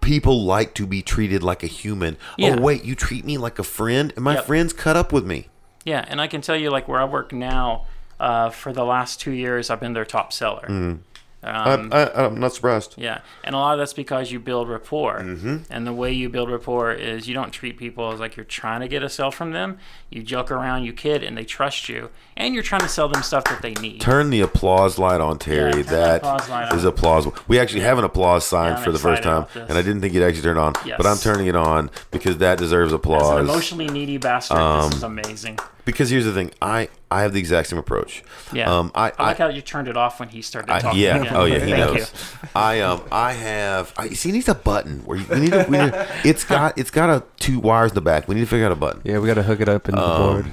People 0.00 0.42
like 0.44 0.74
to 0.74 0.86
be 0.86 1.02
treated 1.02 1.42
like 1.42 1.62
a 1.62 1.66
human. 1.66 2.16
Yeah. 2.38 2.56
Oh 2.58 2.60
wait, 2.60 2.84
you 2.84 2.94
treat 2.94 3.24
me 3.24 3.36
like 3.38 3.58
a 3.58 3.62
friend, 3.62 4.12
and 4.16 4.24
my 4.24 4.34
Yep. 4.34 4.46
friends 4.46 4.72
cut 4.72 4.96
up 4.96 5.12
with 5.12 5.26
me. 5.26 5.48
Yeah, 5.84 6.04
and 6.08 6.20
I 6.20 6.26
can 6.26 6.40
tell 6.40 6.56
you, 6.56 6.70
like 6.70 6.88
where 6.88 7.00
I 7.00 7.04
work 7.04 7.32
now, 7.32 7.84
uh, 8.20 8.50
for 8.50 8.72
the 8.72 8.84
last 8.84 9.20
two 9.20 9.32
years, 9.32 9.70
I've 9.70 9.80
been 9.80 9.94
their 9.94 10.04
top 10.04 10.32
seller. 10.32 10.66
Mm-hmm. 10.68 10.96
Um, 11.42 11.88
I, 11.90 12.10
I'm 12.12 12.38
not 12.38 12.52
surprised. 12.52 12.96
yeah, 12.98 13.22
and 13.44 13.54
a 13.54 13.58
lot 13.58 13.72
of 13.72 13.78
that's 13.78 13.94
because 13.94 14.30
you 14.30 14.38
build 14.38 14.68
rapport, 14.68 15.20
Mm-hmm. 15.20 15.56
and 15.70 15.86
the 15.86 15.92
way 15.94 16.12
you 16.12 16.28
build 16.28 16.50
rapport 16.50 16.92
is 16.92 17.26
you 17.28 17.32
don't 17.32 17.50
treat 17.50 17.78
people 17.78 18.12
as 18.12 18.20
like 18.20 18.36
you're 18.36 18.44
trying 18.44 18.80
to 18.82 18.88
get 18.88 19.02
a 19.02 19.08
sale 19.08 19.30
from 19.30 19.52
them. 19.52 19.78
You 20.10 20.22
joke 20.22 20.50
around, 20.50 20.84
you 20.84 20.92
kid, 20.92 21.22
and 21.24 21.38
they 21.38 21.44
trust 21.44 21.88
you, 21.88 22.10
and 22.36 22.52
you're 22.52 22.62
trying 22.62 22.82
to 22.82 22.88
sell 22.90 23.08
them 23.08 23.22
stuff 23.22 23.44
that 23.44 23.62
they 23.62 23.72
need. 23.72 24.02
Turn 24.02 24.28
the 24.28 24.42
applause 24.42 24.98
light 24.98 25.22
on, 25.22 25.38
Terry. 25.38 25.78
Yeah, 25.78 25.82
that 25.84 26.16
applause 26.18 26.74
is 26.74 26.84
on. 26.84 26.92
applause. 26.92 27.26
We 27.48 27.58
actually 27.58 27.80
have 27.88 27.96
an 27.96 28.04
applause 28.04 28.44
sign 28.46 28.72
Yeah, 28.72 28.84
for 28.84 28.92
the 28.92 28.98
first 28.98 29.22
time, 29.22 29.46
and 29.54 29.72
I 29.78 29.80
didn't 29.80 30.02
think 30.02 30.12
you'd 30.12 30.22
actually 30.22 30.42
turn 30.42 30.58
it 30.58 30.60
on, 30.60 30.74
Yes. 30.84 30.98
but 30.98 31.06
I'm 31.06 31.16
turning 31.16 31.46
it 31.46 31.56
on 31.56 31.88
because 32.10 32.36
that 32.36 32.58
deserves 32.58 32.88
As 32.90 32.92
an 32.92 32.96
applause. 32.96 33.40
emotionally 33.48 33.86
needy 33.88 34.18
bastard, 34.18 34.58
Um, 34.58 34.90
this 34.90 34.96
is 34.98 35.02
amazing. 35.04 35.58
Because 35.84 36.10
here's 36.10 36.24
the 36.24 36.32
thing, 36.32 36.50
I 36.60 36.88
I 37.10 37.22
have 37.22 37.32
the 37.32 37.40
exact 37.40 37.68
same 37.68 37.78
approach. 37.78 38.22
Yeah, 38.52 38.70
Um, 38.72 38.92
I, 38.94 39.12
I 39.18 39.26
like 39.28 39.38
how 39.38 39.48
you 39.48 39.62
turned 39.62 39.88
it 39.88 39.96
off 39.96 40.20
when 40.20 40.28
he 40.28 40.42
started 40.42 40.70
I, 40.70 40.80
talking. 40.80 41.00
yeah. 41.00 41.16
again. 41.16 41.34
Oh 41.34 41.44
yeah. 41.44 41.64
He 41.64 41.72
Thank 41.72 41.94
knows. 41.94 42.12
I 42.54 42.80
um. 42.80 43.02
I 43.10 43.32
have. 43.32 43.92
I 43.96 44.10
see. 44.10 44.28
It 44.28 44.32
needs 44.32 44.48
a 44.48 44.54
button 44.54 45.00
where 45.00 45.18
you, 45.18 45.26
we 45.28 45.40
need. 45.40 45.50
To, 45.52 45.66
we 45.68 45.78
need 45.78 45.92
it's 46.24 46.44
got. 46.44 46.78
It's 46.78 46.90
got 46.90 47.10
a 47.10 47.24
two 47.38 47.58
wires 47.58 47.92
in 47.92 47.94
the 47.96 48.00
back. 48.00 48.28
We 48.28 48.34
need 48.34 48.42
to 48.42 48.46
figure 48.46 48.66
out 48.66 48.72
a 48.72 48.76
button. 48.76 49.00
Yeah, 49.04 49.18
we 49.18 49.26
got 49.26 49.34
to 49.34 49.42
hook 49.42 49.60
it 49.60 49.68
up 49.68 49.88
into 49.88 50.00
the 50.00 50.06
board. 50.06 50.46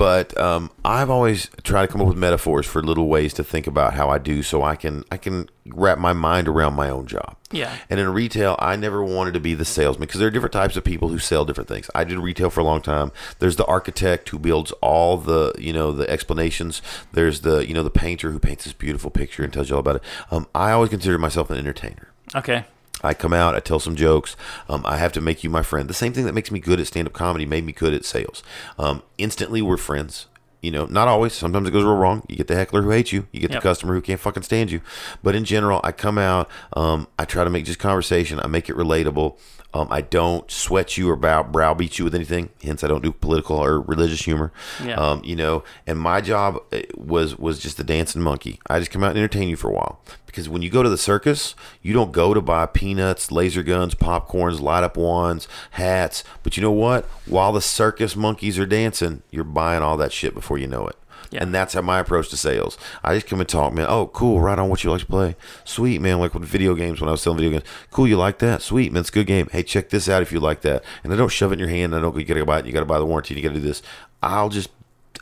But 0.00 0.34
um, 0.40 0.70
I've 0.82 1.10
always 1.10 1.50
tried 1.62 1.84
to 1.84 1.92
come 1.92 2.00
up 2.00 2.06
with 2.06 2.16
metaphors 2.16 2.64
for 2.64 2.82
little 2.82 3.06
ways 3.06 3.34
to 3.34 3.44
think 3.44 3.66
about 3.66 3.92
how 3.92 4.08
I 4.08 4.16
do, 4.16 4.42
so 4.42 4.62
I 4.62 4.74
can 4.74 5.04
I 5.12 5.18
can 5.18 5.50
wrap 5.66 5.98
my 5.98 6.14
mind 6.14 6.48
around 6.48 6.72
my 6.72 6.88
own 6.88 7.06
job. 7.06 7.36
Yeah. 7.50 7.76
And 7.90 8.00
in 8.00 8.08
retail, 8.08 8.56
I 8.58 8.76
never 8.76 9.04
wanted 9.04 9.34
to 9.34 9.40
be 9.40 9.52
the 9.52 9.66
salesman 9.66 10.06
because 10.06 10.18
there 10.18 10.28
are 10.28 10.30
different 10.30 10.54
types 10.54 10.74
of 10.74 10.84
people 10.84 11.08
who 11.08 11.18
sell 11.18 11.44
different 11.44 11.68
things. 11.68 11.90
I 11.94 12.04
did 12.04 12.18
retail 12.18 12.48
for 12.48 12.60
a 12.60 12.64
long 12.64 12.80
time. 12.80 13.12
There's 13.40 13.56
the 13.56 13.66
architect 13.66 14.30
who 14.30 14.38
builds 14.38 14.72
all 14.80 15.18
the 15.18 15.52
you 15.58 15.74
know 15.74 15.92
the 15.92 16.08
explanations. 16.08 16.80
There's 17.12 17.42
the 17.42 17.68
you 17.68 17.74
know 17.74 17.82
the 17.82 17.90
painter 17.90 18.30
who 18.30 18.38
paints 18.38 18.64
this 18.64 18.72
beautiful 18.72 19.10
picture 19.10 19.44
and 19.44 19.52
tells 19.52 19.68
you 19.68 19.76
all 19.76 19.80
about 19.80 19.96
it. 19.96 20.02
Um, 20.30 20.46
I 20.54 20.70
always 20.70 20.88
considered 20.88 21.18
myself 21.18 21.50
an 21.50 21.58
entertainer. 21.58 22.08
Okay. 22.34 22.64
I 23.02 23.14
come 23.14 23.32
out, 23.32 23.54
I 23.54 23.60
tell 23.60 23.80
some 23.80 23.96
jokes. 23.96 24.36
Um, 24.68 24.82
I 24.84 24.96
have 24.98 25.12
to 25.12 25.20
make 25.20 25.42
you 25.42 25.50
my 25.50 25.62
friend. 25.62 25.88
The 25.88 25.94
same 25.94 26.12
thing 26.12 26.24
that 26.26 26.34
makes 26.34 26.50
me 26.50 26.60
good 26.60 26.80
at 26.80 26.86
stand 26.86 27.06
up 27.06 27.12
comedy 27.14 27.46
made 27.46 27.64
me 27.64 27.72
good 27.72 27.94
at 27.94 28.04
sales. 28.04 28.42
Um, 28.78 29.02
instantly, 29.18 29.62
we're 29.62 29.76
friends. 29.76 30.26
You 30.62 30.70
know, 30.70 30.84
not 30.84 31.08
always. 31.08 31.32
Sometimes 31.32 31.66
it 31.66 31.70
goes 31.70 31.84
real 31.84 31.96
wrong. 31.96 32.22
You 32.28 32.36
get 32.36 32.46
the 32.46 32.54
heckler 32.54 32.82
who 32.82 32.90
hates 32.90 33.12
you. 33.12 33.26
You 33.32 33.40
get 33.40 33.50
Yep. 33.50 33.62
the 33.62 33.68
customer 33.68 33.94
who 33.94 34.02
can't 34.02 34.20
fucking 34.20 34.42
stand 34.42 34.70
you. 34.70 34.82
But 35.22 35.34
in 35.34 35.46
general, 35.46 35.80
I 35.82 35.92
come 35.92 36.18
out. 36.18 36.50
Um, 36.74 37.08
I 37.18 37.24
try 37.24 37.44
to 37.44 37.50
make 37.50 37.64
just 37.64 37.78
conversation. 37.78 38.38
I 38.40 38.46
make 38.46 38.68
it 38.68 38.76
relatable. 38.76 39.38
Um, 39.72 39.88
I 39.90 40.00
don't 40.00 40.50
sweat 40.50 40.96
you 40.96 41.08
or 41.08 41.16
bow, 41.16 41.44
browbeat 41.44 41.98
you 41.98 42.04
with 42.04 42.14
anything. 42.14 42.50
Hence, 42.62 42.82
I 42.82 42.88
don't 42.88 43.02
do 43.02 43.12
political 43.12 43.56
or 43.56 43.80
religious 43.80 44.24
humor. 44.24 44.52
Yeah. 44.84 44.96
Um, 44.96 45.22
you 45.24 45.36
know, 45.36 45.62
and 45.86 45.98
my 45.98 46.20
job 46.20 46.60
uh, 46.72 46.80
was 46.96 47.38
was 47.38 47.60
just 47.60 47.76
the 47.76 47.84
dancing 47.84 48.22
monkey. 48.22 48.58
I 48.66 48.78
just 48.80 48.90
come 48.90 49.04
out 49.04 49.10
and 49.10 49.18
entertain 49.18 49.48
you 49.48 49.56
for 49.56 49.68
a 49.68 49.72
while 49.72 50.00
because 50.26 50.48
when 50.48 50.62
you 50.62 50.70
go 50.70 50.82
to 50.82 50.88
the 50.88 50.98
circus, 50.98 51.54
you 51.82 51.92
don't 51.92 52.12
go 52.12 52.34
to 52.34 52.40
buy 52.40 52.66
peanuts, 52.66 53.32
laser 53.32 53.62
guns, 53.62 53.94
popcorns, 53.94 54.60
light 54.60 54.84
up 54.84 54.96
wands, 54.96 55.48
hats. 55.72 56.24
But 56.42 56.56
you 56.56 56.62
know 56.62 56.70
what? 56.72 57.04
While 57.26 57.52
the 57.52 57.60
circus 57.60 58.16
monkeys 58.16 58.58
are 58.58 58.66
dancing, 58.66 59.22
you're 59.30 59.44
buying 59.44 59.82
all 59.82 59.96
that 59.96 60.12
shit 60.12 60.34
before 60.34 60.58
you 60.58 60.66
know 60.66 60.86
it. 60.86 60.96
Yeah. 61.30 61.42
And 61.42 61.54
that's 61.54 61.74
how 61.74 61.80
my 61.82 62.00
approach 62.00 62.28
to 62.30 62.36
sales. 62.36 62.76
I 63.04 63.14
just 63.14 63.26
come 63.28 63.40
and 63.40 63.48
talk, 63.48 63.72
man. 63.72 63.86
Oh, 63.88 64.08
cool. 64.08 64.40
Right 64.40 64.58
on. 64.58 64.68
What 64.68 64.82
you 64.84 64.90
like 64.90 65.00
to 65.00 65.06
play? 65.06 65.36
Sweet, 65.64 66.00
man. 66.00 66.18
Like 66.18 66.34
with 66.34 66.44
video 66.44 66.74
games 66.74 67.00
when 67.00 67.08
I 67.08 67.12
was 67.12 67.22
selling 67.22 67.38
video 67.38 67.52
games. 67.58 67.64
Cool. 67.90 68.08
You 68.08 68.16
like 68.16 68.38
that? 68.40 68.62
Sweet, 68.62 68.92
man. 68.92 69.00
It's 69.00 69.10
a 69.10 69.12
good 69.12 69.26
game. 69.26 69.48
Hey, 69.52 69.62
check 69.62 69.90
this 69.90 70.08
out 70.08 70.22
if 70.22 70.32
you 70.32 70.40
like 70.40 70.62
that. 70.62 70.82
And 71.04 71.12
I 71.12 71.16
don't 71.16 71.28
shove 71.28 71.52
it 71.52 71.54
in 71.54 71.58
your 71.60 71.68
hand. 71.68 71.94
I 71.94 72.00
don't 72.00 72.12
go, 72.12 72.18
you 72.18 72.24
gotta 72.24 72.44
buy 72.44 72.58
it. 72.58 72.66
You 72.66 72.72
gotta 72.72 72.84
buy 72.86 72.98
the 72.98 73.06
warranty. 73.06 73.34
You 73.34 73.42
gotta 73.42 73.54
do 73.54 73.60
this. 73.60 73.80
I'll 74.22 74.48
just, 74.48 74.70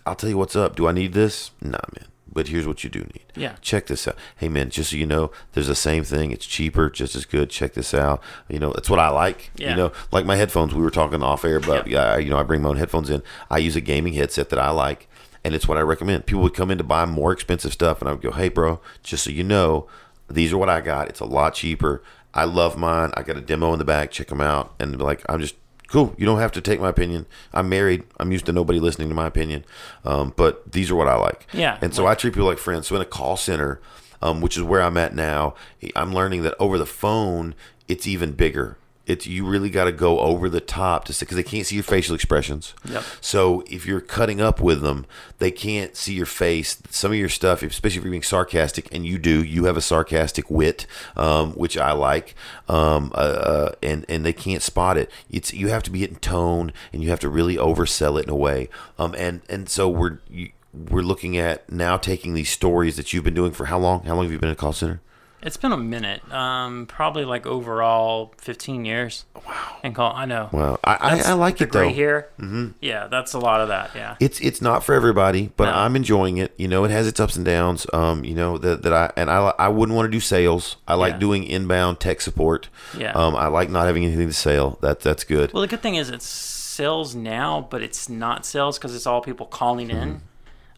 I'll 0.06 0.14
tell 0.14 0.30
you 0.30 0.38
what's 0.38 0.56
up. 0.56 0.76
Do 0.76 0.88
I 0.88 0.92
need 0.92 1.12
this? 1.12 1.50
Nah, 1.60 1.78
man. 1.94 2.06
But 2.30 2.48
here's 2.48 2.66
what 2.66 2.84
you 2.84 2.90
do 2.90 3.00
need. 3.00 3.24
Yeah. 3.34 3.56
Check 3.62 3.86
this 3.86 4.06
out. 4.06 4.14
Hey, 4.36 4.48
man. 4.48 4.70
Just 4.70 4.90
so 4.90 4.96
you 4.96 5.06
know, 5.06 5.30
there's 5.54 5.66
the 5.66 5.74
same 5.74 6.04
thing. 6.04 6.30
It's 6.30 6.46
cheaper, 6.46 6.88
just 6.90 7.16
as 7.16 7.24
good. 7.24 7.50
Check 7.50 7.74
this 7.74 7.92
out. 7.94 8.22
You 8.48 8.58
know, 8.58 8.72
that's 8.72 8.88
what 8.90 8.98
I 8.98 9.08
like. 9.08 9.50
Yeah. 9.56 9.70
You 9.70 9.76
know, 9.76 9.92
like 10.12 10.24
my 10.24 10.36
headphones. 10.36 10.74
We 10.74 10.82
were 10.82 10.90
talking 10.90 11.22
off 11.22 11.44
air 11.44 11.58
but 11.58 11.86
Yeah. 11.86 12.12
I- 12.14 12.18
You 12.18 12.30
know, 12.30 12.38
I 12.38 12.42
bring 12.44 12.62
my 12.62 12.68
own 12.68 12.76
headphones 12.76 13.10
in. 13.10 13.22
I 13.50 13.58
use 13.58 13.76
a 13.76 13.80
gaming 13.80 14.12
headset 14.12 14.50
that 14.50 14.58
I 14.58 14.70
like 14.70 15.08
and 15.44 15.54
it's 15.54 15.68
what 15.68 15.78
I 15.78 15.82
recommend. 15.82 16.26
People 16.26 16.42
would 16.42 16.54
come 16.54 16.70
in 16.70 16.78
to 16.78 16.84
buy 16.84 17.04
more 17.06 17.32
expensive 17.32 17.72
stuff, 17.72 18.00
and 18.00 18.08
I 18.08 18.12
would 18.12 18.22
go, 18.22 18.32
"Hey, 18.32 18.48
bro, 18.48 18.80
just 19.02 19.24
so 19.24 19.30
you 19.30 19.44
know, 19.44 19.86
these 20.28 20.52
are 20.52 20.58
what 20.58 20.68
I 20.68 20.80
got. 20.80 21.08
It's 21.08 21.20
a 21.20 21.24
lot 21.24 21.54
cheaper. 21.54 22.02
I 22.34 22.44
love 22.44 22.76
mine. 22.76 23.12
I 23.16 23.22
got 23.22 23.36
a 23.36 23.40
demo 23.40 23.72
in 23.72 23.78
the 23.78 23.84
back. 23.84 24.10
Check 24.10 24.28
them 24.28 24.40
out." 24.40 24.74
And 24.78 24.96
be 24.98 25.04
like, 25.04 25.22
"I'm 25.28 25.40
just 25.40 25.54
cool. 25.88 26.14
You 26.18 26.26
don't 26.26 26.40
have 26.40 26.52
to 26.52 26.60
take 26.60 26.80
my 26.80 26.90
opinion. 26.90 27.26
I'm 27.52 27.68
married. 27.68 28.04
I'm 28.20 28.30
used 28.32 28.46
to 28.46 28.52
nobody 28.52 28.78
listening 28.78 29.08
to 29.08 29.14
my 29.14 29.26
opinion, 29.26 29.64
um, 30.04 30.34
but 30.36 30.72
these 30.72 30.90
are 30.90 30.96
what 30.96 31.08
I 31.08 31.16
like." 31.16 31.46
Yeah, 31.52 31.78
And 31.80 31.94
so 31.94 32.06
I 32.06 32.14
treat 32.14 32.34
people 32.34 32.48
like 32.48 32.58
friends. 32.58 32.86
So 32.88 32.96
in 32.96 33.02
a 33.02 33.06
call 33.06 33.36
center, 33.36 33.80
um, 34.20 34.40
which 34.40 34.56
is 34.56 34.62
where 34.62 34.82
I'm 34.82 34.96
at 34.96 35.14
now, 35.14 35.54
I'm 35.96 36.12
learning 36.12 36.42
that 36.42 36.54
over 36.58 36.76
the 36.76 36.86
phone, 36.86 37.54
it's 37.86 38.06
even 38.06 38.32
bigger 38.32 38.76
It's 39.08 39.26
you 39.26 39.46
really 39.46 39.70
got 39.70 39.84
to 39.84 39.92
go 39.92 40.20
over 40.20 40.50
the 40.50 40.60
top 40.60 41.06
to 41.06 41.18
because 41.18 41.36
they 41.36 41.42
can't 41.42 41.66
see 41.66 41.76
your 41.76 41.82
facial 41.82 42.14
expressions. 42.14 42.74
Yep. 42.84 43.02
So 43.22 43.64
if 43.66 43.86
you're 43.86 44.02
cutting 44.02 44.40
up 44.40 44.60
with 44.60 44.82
them, 44.82 45.06
they 45.38 45.50
can't 45.50 45.96
see 45.96 46.12
your 46.12 46.26
face. 46.26 46.80
Some 46.90 47.12
of 47.12 47.16
your 47.16 47.30
stuff, 47.30 47.62
especially 47.62 47.98
if 47.98 48.04
you're 48.04 48.10
being 48.10 48.22
sarcastic, 48.22 48.94
and 48.94 49.06
you 49.06 49.18
do, 49.18 49.42
you 49.42 49.64
have 49.64 49.78
a 49.78 49.80
sarcastic 49.80 50.50
wit, 50.50 50.86
um, 51.16 51.52
which 51.52 51.78
I 51.78 51.92
like, 51.92 52.34
um, 52.68 53.10
uh, 53.14 53.18
uh, 53.18 53.72
and 53.82 54.04
and 54.10 54.26
they 54.26 54.34
can't 54.34 54.62
spot 54.62 54.98
it. 54.98 55.10
It's 55.30 55.54
you 55.54 55.68
have 55.68 55.82
to 55.84 55.90
be 55.90 56.04
in 56.04 56.16
tone, 56.16 56.72
and 56.92 57.02
you 57.02 57.08
have 57.08 57.20
to 57.20 57.30
really 57.30 57.56
oversell 57.56 58.20
it 58.20 58.24
in 58.24 58.30
a 58.30 58.36
way. 58.36 58.68
Um, 58.98 59.14
and 59.16 59.40
and 59.48 59.70
so 59.70 59.88
we're 59.88 60.18
you, 60.28 60.50
we're 60.74 61.02
looking 61.02 61.38
at 61.38 61.72
now 61.72 61.96
taking 61.96 62.34
these 62.34 62.50
stories 62.50 62.96
that 62.96 63.14
you've 63.14 63.24
been 63.24 63.34
doing 63.34 63.52
for 63.52 63.66
how 63.66 63.78
long? 63.78 64.04
How 64.04 64.14
long 64.14 64.24
have 64.24 64.32
you 64.32 64.38
been 64.38 64.50
at 64.50 64.52
a 64.52 64.56
call 64.56 64.74
center? 64.74 65.00
It's 65.40 65.56
been 65.56 65.70
a 65.70 65.76
minute. 65.76 66.30
Um, 66.32 66.86
probably 66.86 67.24
like 67.24 67.46
overall 67.46 68.34
15 68.38 68.84
years. 68.84 69.24
Wow. 69.46 69.76
And 69.84 69.94
call. 69.94 70.12
I 70.14 70.24
know. 70.24 70.48
Wow, 70.52 70.78
I, 70.82 70.94
I, 70.94 71.30
I 71.30 71.32
like 71.34 71.60
it 71.60 71.70
though. 71.70 71.88
Here. 71.88 72.28
Mm-hmm. 72.40 72.70
Yeah, 72.80 73.06
that's 73.06 73.34
a 73.34 73.38
lot 73.38 73.60
of 73.60 73.68
that. 73.68 73.92
Yeah. 73.94 74.16
it's 74.18 74.40
it's 74.40 74.60
not 74.60 74.82
for 74.82 74.94
everybody, 74.94 75.52
but 75.56 75.66
No. 75.66 75.72
I'm 75.76 75.94
enjoying 75.94 76.38
it. 76.38 76.52
You 76.56 76.66
know, 76.66 76.84
it 76.84 76.90
has 76.90 77.06
its 77.06 77.20
ups 77.20 77.36
and 77.36 77.44
downs. 77.44 77.86
Um, 77.92 78.24
you 78.24 78.34
know 78.34 78.58
that 78.58 78.82
that 78.82 78.92
I 78.92 79.12
and 79.16 79.30
I 79.30 79.52
I 79.58 79.68
wouldn't 79.68 79.94
want 79.94 80.06
to 80.06 80.10
do 80.10 80.20
sales. 80.20 80.76
I 80.88 80.94
like 80.94 81.14
Yeah. 81.14 81.18
doing 81.20 81.44
inbound 81.44 82.00
tech 82.00 82.20
support. 82.20 82.68
Yeah. 82.96 83.12
Um, 83.12 83.36
I 83.36 83.46
like 83.46 83.70
not 83.70 83.86
having 83.86 84.04
anything 84.04 84.26
to 84.26 84.34
sell. 84.34 84.78
That 84.82 85.00
that's 85.00 85.22
good. 85.22 85.52
Well, 85.52 85.60
the 85.60 85.68
good 85.68 85.82
thing 85.82 85.94
is 85.94 86.10
it's 86.10 86.26
sales 86.26 87.14
now, 87.14 87.66
but 87.70 87.80
it's 87.82 88.08
not 88.08 88.44
sales 88.44 88.76
because 88.78 88.94
it's 88.94 89.06
all 89.06 89.20
people 89.20 89.46
calling 89.46 89.90
in. 89.90 90.22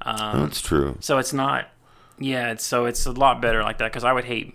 Um, 0.02 0.40
That's 0.40 0.60
true. 0.62 0.96
So 1.00 1.18
it's 1.18 1.32
not. 1.34 1.68
Yeah. 2.20 2.52
It's, 2.52 2.64
so 2.64 2.84
it's 2.86 3.06
a 3.06 3.12
lot 3.12 3.40
better 3.42 3.62
like 3.62 3.78
that 3.78 3.90
because 3.90 4.04
I 4.04 4.12
would 4.12 4.24
hate 4.24 4.54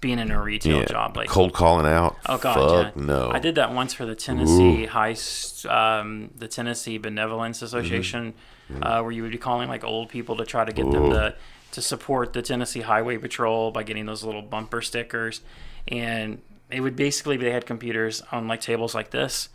being 0.00 0.18
in 0.18 0.30
a 0.30 0.40
retail 0.42 0.80
Yeah. 0.80 0.84
job. 0.86 1.16
Like 1.16 1.28
Cold 1.28 1.52
calling 1.52 1.86
out. 1.86 2.16
Oh 2.26 2.36
God, 2.38 2.54
Fuck 2.54 2.96
yeah. 2.96 3.02
no. 3.04 3.30
I 3.32 3.38
did 3.38 3.54
that 3.56 3.72
once 3.72 3.94
for 3.94 4.04
the 4.04 4.14
Tennessee 4.16 4.84
High, 4.86 5.12
S- 5.12 5.64
um, 5.66 6.30
the 6.36 6.48
Tennessee 6.48 6.98
Benevolence 6.98 7.62
Association, 7.62 8.34
Mm-hmm. 8.72 8.82
uh, 8.84 9.02
where 9.02 9.10
you 9.12 9.22
would 9.22 9.32
be 9.32 9.38
calling 9.38 9.68
like 9.68 9.84
old 9.84 10.08
people 10.08 10.36
to 10.36 10.44
try 10.46 10.64
to 10.64 10.72
get 10.72 10.90
them 10.90 11.10
to 11.10 11.34
to 11.72 11.82
support 11.82 12.32
the 12.32 12.42
Tennessee 12.42 12.80
Highway 12.80 13.18
Patrol 13.18 13.70
by 13.70 13.82
getting 13.82 14.06
those 14.06 14.22
little 14.24 14.40
bumper 14.42 14.80
stickers, 14.80 15.40
and 15.88 16.40
it 16.70 16.80
would 16.80 16.94
basically 16.96 17.36
they 17.36 17.50
had 17.50 17.66
computers 17.66 18.22
on 18.32 18.46
like 18.48 18.60
tables 18.60 18.94
like 18.94 19.10
this, 19.10 19.48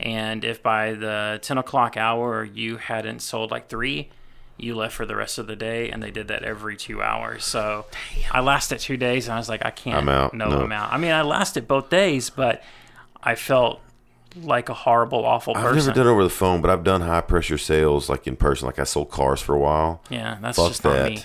and 0.00 0.44
if 0.44 0.62
by 0.62 0.92
the 0.92 1.38
ten 1.42 1.58
o'clock 1.58 1.96
hour 1.96 2.44
you 2.44 2.76
hadn't 2.76 3.20
sold 3.20 3.50
like 3.50 3.68
three. 3.68 4.10
You 4.58 4.74
left 4.76 4.94
for 4.94 5.06
the 5.06 5.16
rest 5.16 5.38
of 5.38 5.46
the 5.46 5.56
day, 5.56 5.90
and 5.90 6.02
they 6.02 6.10
did 6.10 6.28
that 6.28 6.42
every 6.44 6.76
two 6.76 7.02
hours. 7.02 7.44
So 7.44 7.86
I 8.30 8.40
lasted 8.40 8.78
two 8.78 8.96
days, 8.96 9.26
and 9.26 9.34
I 9.34 9.38
was 9.38 9.48
like, 9.48 9.64
I 9.64 9.70
can't. 9.70 9.96
I'm 9.96 10.08
out. 10.08 10.34
No, 10.34 10.48
No. 10.48 10.62
I'm 10.62 10.72
out. 10.72 10.92
I 10.92 10.98
mean, 10.98 11.10
I 11.12 11.22
lasted 11.22 11.66
both 11.66 11.90
days, 11.90 12.30
but 12.30 12.62
I 13.22 13.34
felt 13.34 13.80
like 14.36 14.68
a 14.68 14.74
horrible, 14.74 15.24
awful 15.24 15.54
person 15.54 15.66
I've 15.66 15.74
person. 15.74 15.88
never 15.88 15.98
done 16.00 16.06
it 16.06 16.10
over 16.12 16.22
the 16.24 16.30
phone, 16.30 16.60
but 16.60 16.70
I've 16.70 16.84
done 16.84 17.00
high 17.02 17.20
pressure 17.22 17.58
sales 17.58 18.08
like 18.08 18.26
in 18.26 18.36
person. 18.36 18.66
Like 18.66 18.78
I 18.78 18.84
sold 18.84 19.10
cars 19.10 19.40
for 19.40 19.54
a 19.54 19.58
while. 19.58 20.00
yeah, 20.10 20.38
that's 20.40 20.56
Fuck 20.58 20.68
just 20.68 20.84
not 20.84 20.92
that. 20.94 21.10
me. 21.10 21.24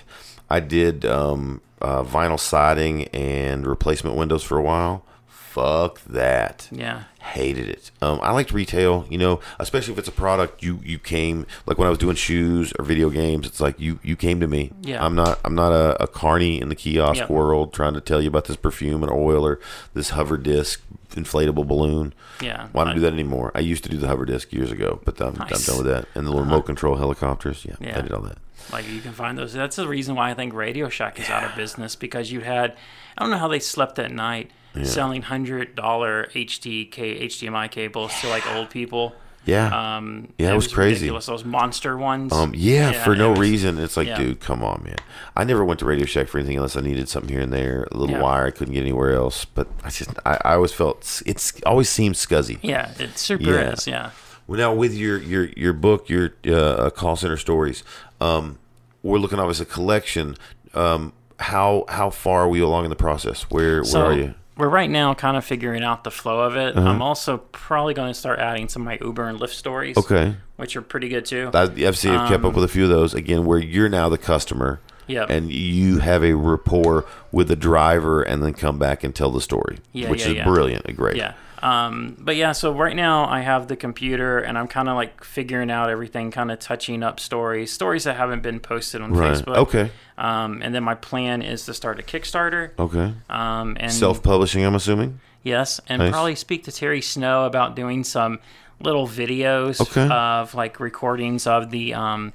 I 0.50 0.60
did 0.60 1.04
um, 1.06 1.60
uh, 1.80 2.02
vinyl 2.02 2.40
siding 2.40 3.04
and 3.08 3.66
replacement 3.66 4.16
windows 4.16 4.42
for 4.42 4.58
a 4.58 4.62
while. 4.62 5.04
Fuck 5.26 6.00
that. 6.04 6.68
Yeah, 6.70 7.04
hated 7.18 7.68
it. 7.68 7.90
Um, 8.00 8.20
I 8.22 8.30
liked 8.32 8.52
retail, 8.52 9.06
you 9.10 9.18
know, 9.18 9.40
especially 9.58 9.92
if 9.92 9.98
it's 9.98 10.08
a 10.08 10.12
product 10.12 10.62
you 10.62 10.80
you 10.84 10.98
came 10.98 11.46
like 11.66 11.76
when 11.78 11.86
I 11.86 11.90
was 11.90 11.98
doing 11.98 12.16
shoes 12.16 12.72
or 12.78 12.84
video 12.84 13.10
games. 13.10 13.46
It's 13.46 13.60
like 13.60 13.78
you 13.80 13.98
you 14.02 14.16
came 14.16 14.40
to 14.40 14.46
me. 14.46 14.72
Yeah. 14.82 15.04
I'm 15.04 15.14
not 15.14 15.38
I'm 15.44 15.54
not 15.54 15.72
a, 15.72 16.02
a 16.02 16.06
carny 16.06 16.60
in 16.60 16.68
the 16.68 16.74
kiosk 16.76 17.18
Yep. 17.20 17.30
world 17.30 17.72
trying 17.72 17.94
to 17.94 18.00
tell 18.00 18.20
you 18.22 18.28
about 18.28 18.44
this 18.46 18.56
perfume 18.56 19.02
and 19.02 19.10
oil 19.12 19.44
or 19.44 19.58
this 19.94 20.10
hover 20.10 20.36
disc 20.36 20.80
inflatable 21.10 21.66
balloon. 21.66 22.14
yeah. 22.40 22.68
Why 22.72 22.84
don't 22.84 22.92
I- 22.92 22.94
do 22.96 23.00
that 23.00 23.12
anymore? 23.12 23.50
I 23.54 23.60
used 23.60 23.82
to 23.84 23.90
do 23.90 23.96
the 23.96 24.06
hover 24.06 24.24
disc 24.24 24.52
years 24.52 24.70
ago, 24.70 25.00
but 25.04 25.20
I'm, 25.20 25.34
Nice. 25.34 25.68
I'm 25.68 25.74
done 25.76 25.84
with 25.84 25.92
that. 25.94 26.06
And 26.14 26.26
the 26.26 26.32
remote 26.34 26.62
control 26.66 26.96
helicopters, 26.96 27.64
yeah, 27.64 27.74
Yeah. 27.80 27.98
I 27.98 28.02
did 28.02 28.12
all 28.12 28.20
that. 28.22 28.38
Like 28.72 28.88
you 28.88 29.00
can 29.00 29.12
find 29.12 29.36
those. 29.38 29.52
That's 29.52 29.76
the 29.76 29.88
reason 29.88 30.14
why 30.14 30.30
I 30.30 30.34
think 30.34 30.52
Radio 30.54 30.88
Shack 30.88 31.18
is 31.18 31.28
out 31.30 31.42
of 31.44 31.56
business 31.56 31.96
because 31.96 32.30
you 32.30 32.40
had. 32.40 32.76
I 33.16 33.22
don't 33.22 33.30
know 33.30 33.38
how 33.38 33.48
they 33.48 33.58
slept 33.58 33.98
at 33.98 34.12
night 34.12 34.50
selling 34.82 35.22
hundred 35.22 35.74
dollar 35.74 36.28
HDK 36.34 37.22
HDMI 37.24 37.70
cables 37.70 38.12
to 38.20 38.28
like 38.28 38.46
old 38.54 38.70
people. 38.70 39.14
Yeah. 39.44 39.96
Um, 39.96 40.28
Yeah, 40.36 40.52
it 40.52 40.56
was 40.56 40.68
crazy. 40.68 41.06
Ridiculous. 41.06 41.26
Those 41.26 41.44
monster 41.44 41.96
ones. 41.96 42.32
Um, 42.34 42.52
yeah, 42.54 43.02
for 43.02 43.14
it 43.14 43.18
no 43.18 43.30
was- 43.30 43.38
reason. 43.40 43.78
It's 43.78 43.96
like, 43.96 44.06
yeah. 44.08 44.18
dude, 44.18 44.40
come 44.40 44.62
on, 44.62 44.82
man. 44.84 44.96
I 45.36 45.44
never 45.44 45.64
went 45.64 45.80
to 45.80 45.86
Radio 45.86 46.04
Shack 46.04 46.28
for 46.28 46.36
anything 46.38 46.56
unless 46.58 46.76
I 46.76 46.80
needed 46.82 47.08
something 47.08 47.30
here 47.32 47.40
and 47.40 47.50
there, 47.52 47.88
a 47.90 47.96
little 47.96 48.16
Yeah. 48.16 48.22
wire 48.22 48.46
I 48.46 48.50
couldn't 48.50 48.74
get 48.74 48.82
anywhere 48.82 49.14
else. 49.14 49.46
But 49.46 49.68
I 49.82 49.88
just, 49.88 50.10
I, 50.26 50.38
I 50.44 50.54
always 50.54 50.72
felt 50.72 51.22
it's 51.24 51.60
always 51.64 51.88
seemed 51.88 52.16
scuzzy. 52.16 52.58
Yeah, 52.62 52.90
it 52.98 53.16
super 53.18 53.44
Yeah. 53.44 53.70
is. 53.72 53.86
Yeah. 53.86 54.10
Well, 54.46 54.58
now 54.58 54.74
with 54.74 54.92
your 54.94 55.16
your 55.18 55.44
your 55.56 55.72
book, 55.72 56.10
your 56.10 56.34
uh, 56.46 56.90
call 56.90 57.16
center 57.16 57.36
stories, 57.38 57.84
um, 58.20 58.58
we're 59.02 59.18
looking 59.18 59.38
obviously 59.38 59.62
a 59.64 59.66
collection. 59.66 60.36
Um, 60.74 61.12
how 61.38 61.84
how 61.88 62.10
far 62.10 62.42
are 62.42 62.48
we 62.48 62.60
along 62.60 62.84
in 62.84 62.90
the 62.90 62.96
process? 62.96 63.42
Where 63.50 63.82
So 63.84 63.98
where 64.00 64.08
are 64.10 64.12
you? 64.14 64.34
We're 64.58 64.68
right 64.68 64.90
now 64.90 65.14
kind 65.14 65.36
of 65.36 65.44
figuring 65.44 65.82
out 65.82 66.04
the 66.04 66.10
flow 66.10 66.40
of 66.40 66.56
it. 66.56 66.76
Uh-huh. 66.76 66.88
I'm 66.88 67.00
also 67.00 67.38
probably 67.38 67.94
going 67.94 68.08
to 68.12 68.18
start 68.18 68.40
adding 68.40 68.68
some 68.68 68.82
of 68.82 68.86
my 68.86 68.98
Uber 69.00 69.28
and 69.28 69.38
Lyft 69.38 69.54
stories. 69.54 69.96
Okay, 69.96 70.34
Which 70.56 70.76
are 70.76 70.82
pretty 70.82 71.08
good 71.08 71.24
too. 71.24 71.50
I, 71.54 71.62
I've 71.62 71.96
seen 71.96 72.12
I've 72.12 72.28
kept 72.28 72.44
up 72.44 72.54
with 72.54 72.64
a 72.64 72.68
few 72.68 72.82
of 72.84 72.90
those 72.90 73.14
again, 73.14 73.44
where 73.46 73.58
you're 73.58 73.88
now 73.88 74.08
the 74.08 74.18
customer. 74.18 74.80
Um, 74.82 74.94
Yep. 75.08 75.30
And 75.30 75.50
you 75.50 76.00
have 76.00 76.22
a 76.22 76.34
rapport 76.34 77.06
with 77.32 77.48
the 77.48 77.56
driver, 77.56 78.20
and 78.20 78.42
then 78.42 78.52
come 78.52 78.78
back 78.78 79.02
and 79.02 79.14
tell 79.14 79.30
the 79.30 79.40
story, 79.40 79.78
Yeah, 79.94 80.10
which 80.10 80.20
yeah, 80.20 80.28
is 80.28 80.34
yeah. 80.34 80.44
brilliant, 80.44 80.96
great. 80.96 81.16
Yeah. 81.16 81.32
Um, 81.62 82.16
but 82.18 82.36
yeah, 82.36 82.52
so 82.52 82.72
right 82.72 82.94
now 82.94 83.26
I 83.28 83.40
have 83.40 83.68
the 83.68 83.76
computer 83.76 84.38
and 84.38 84.56
I'm 84.56 84.68
kind 84.68 84.88
of 84.88 84.94
like 84.96 85.24
figuring 85.24 85.70
out 85.70 85.90
everything, 85.90 86.30
kind 86.30 86.50
of 86.50 86.58
touching 86.58 87.02
up 87.02 87.18
stories, 87.20 87.72
stories 87.72 88.04
that 88.04 88.16
haven't 88.16 88.42
been 88.42 88.60
posted 88.60 89.00
on 89.00 89.12
Right. 89.12 89.32
Facebook. 89.32 89.56
Okay. 89.56 89.90
Um, 90.16 90.60
and 90.62 90.74
then 90.74 90.84
my 90.84 90.94
plan 90.94 91.42
is 91.42 91.64
to 91.66 91.74
start 91.74 91.98
a 91.98 92.02
Kickstarter. 92.02 92.70
Okay. 92.78 93.12
Um, 93.30 93.76
and 93.80 93.92
Self-publishing, 93.92 94.64
I'm 94.64 94.74
assuming. 94.74 95.20
Yes, 95.42 95.80
and 95.88 96.00
Nice. 96.00 96.10
probably 96.10 96.34
speak 96.34 96.64
to 96.64 96.72
Terry 96.72 97.00
Snow 97.00 97.44
about 97.44 97.76
doing 97.76 98.04
some 98.04 98.38
little 98.80 99.06
videos 99.08 99.80
Okay. 99.80 100.08
of 100.12 100.54
like 100.54 100.78
recordings 100.80 101.46
of 101.46 101.70
the 101.70 101.94
um 101.94 102.32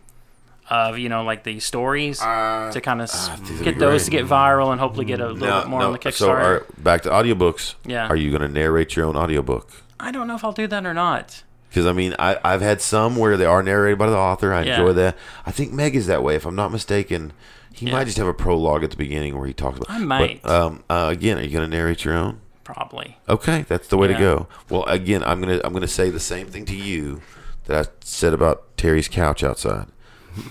of 0.74 0.98
you 0.98 1.10
know 1.10 1.24
like 1.24 1.44
the 1.44 1.60
stories 1.60 2.20
to 2.20 2.82
kind 2.84 3.02
of 3.02 3.10
Uh, 3.14 3.36
get 3.64 3.76
be 3.76 3.80
those 3.80 4.06
to 4.06 4.12
get 4.12 4.26
viral 4.26 4.72
and 4.72 4.80
hopefully 4.80 5.06
get 5.06 5.20
a 5.20 5.28
little 5.30 5.62
bit 5.62 5.68
more 5.70 5.82
on 5.84 5.91
the 5.94 6.00
Kickstarter. 6.00 6.14
So, 6.14 6.32
are, 6.32 6.66
back 6.78 7.04
to 7.04 7.10
audiobooks. 7.10 7.76
Yeah. 7.86 8.08
Are 8.08 8.16
you 8.16 8.30
going 8.32 8.41
to 8.41 8.48
narrate 8.48 8.95
your 8.95 9.06
own 9.06 9.16
audiobook? 9.16 9.70
I 10.00 10.12
don't 10.12 10.28
know 10.28 10.36
if 10.36 10.44
I'll 10.44 10.52
do 10.52 10.68
that 10.68 10.86
or 10.86 10.94
not. 10.94 11.44
Because 11.70 11.86
I 11.86 11.94
mean, 11.94 12.16
I, 12.20 12.38
I've 12.44 12.62
had 12.62 12.82
some 12.82 13.16
where 13.16 13.36
they 13.38 13.45
are 13.45 13.64
narrated 13.64 13.98
by 13.98 14.10
the 14.10 14.18
author. 14.18 14.54
I 14.54 14.64
Yeah. 14.64 14.80
enjoy 14.80 14.94
that. 14.94 15.18
I 15.45 15.52
think 15.52 15.72
Meg 15.74 15.95
is 15.95 16.08
that 16.08 16.22
way. 16.24 16.36
If 16.36 16.45
I'm 16.45 16.56
not 16.56 16.72
mistaken, 16.72 17.34
he 17.72 17.86
Yeah. 17.88 17.94
might 17.94 18.06
just 18.06 18.18
have 18.18 18.28
a 18.28 18.34
prologue 18.34 18.84
at 18.84 18.91
the 18.91 18.98
beginning 18.98 19.38
where 19.38 19.48
he 19.48 19.54
talks 19.54 19.78
about. 19.78 19.90
I 19.90 20.00
might. 20.00 20.41
But, 20.44 20.52
um, 20.52 20.84
uh, 20.90 21.08
again, 21.12 21.38
are 21.40 21.41
you 21.41 21.50
going 21.50 21.70
to 21.70 21.76
narrate 21.78 22.04
your 22.06 22.16
own? 22.16 22.41
Probably. 22.64 23.18
Okay, 23.28 23.66
that's 23.68 23.88
the 23.88 23.98
way 23.98 24.08
to 24.08 24.14
go. 24.14 24.48
Well, 24.70 24.84
again, 24.86 25.22
I'm 25.26 25.41
gonna 25.41 25.60
I'm 25.66 25.74
gonna 25.74 25.88
say 25.88 26.10
the 26.10 26.20
same 26.20 26.48
thing 26.48 26.64
to 26.66 26.76
you 26.76 27.22
that 27.66 27.86
I 27.88 27.90
said 28.04 28.34
about 28.34 28.78
Terry's 28.78 29.10
couch 29.10 29.44
outside. 29.44 29.88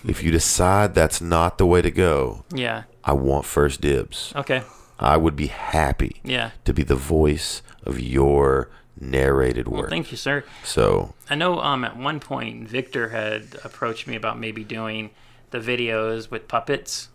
If 0.07 0.23
you 0.23 0.31
decide 0.31 0.95
that's 0.95 1.21
not 1.21 1.59
the 1.59 1.67
way 1.67 1.83
to 1.83 1.91
go, 1.91 2.45
Yeah. 2.53 2.85
I 3.05 3.13
want 3.15 3.45
first 3.45 3.81
dibs. 3.81 4.33
Okay. 4.37 4.63
I 4.99 5.17
would 5.17 5.35
be 5.37 5.49
happy 5.49 6.21
Yeah. 6.25 6.51
to 6.65 6.73
be 6.73 6.83
the 6.85 6.95
voice 6.95 7.63
of 7.85 7.99
your 7.99 8.71
narrated 9.01 9.67
Well, 9.67 9.81
work. 9.83 9.91
thank 9.91 10.11
you, 10.13 10.17
sir. 10.17 10.45
so 10.63 11.15
I 11.29 11.35
know 11.35 11.59
um, 11.61 11.85
at 11.85 11.97
one 11.97 12.21
point 12.21 12.69
Victor 12.69 13.09
had 13.09 13.57
approached 13.65 14.07
me 14.07 14.15
about 14.15 14.39
maybe 14.39 14.63
doing 14.63 15.11
the 15.51 15.59
videos 15.59 16.31
with 16.31 16.47
puppets, 16.47 17.09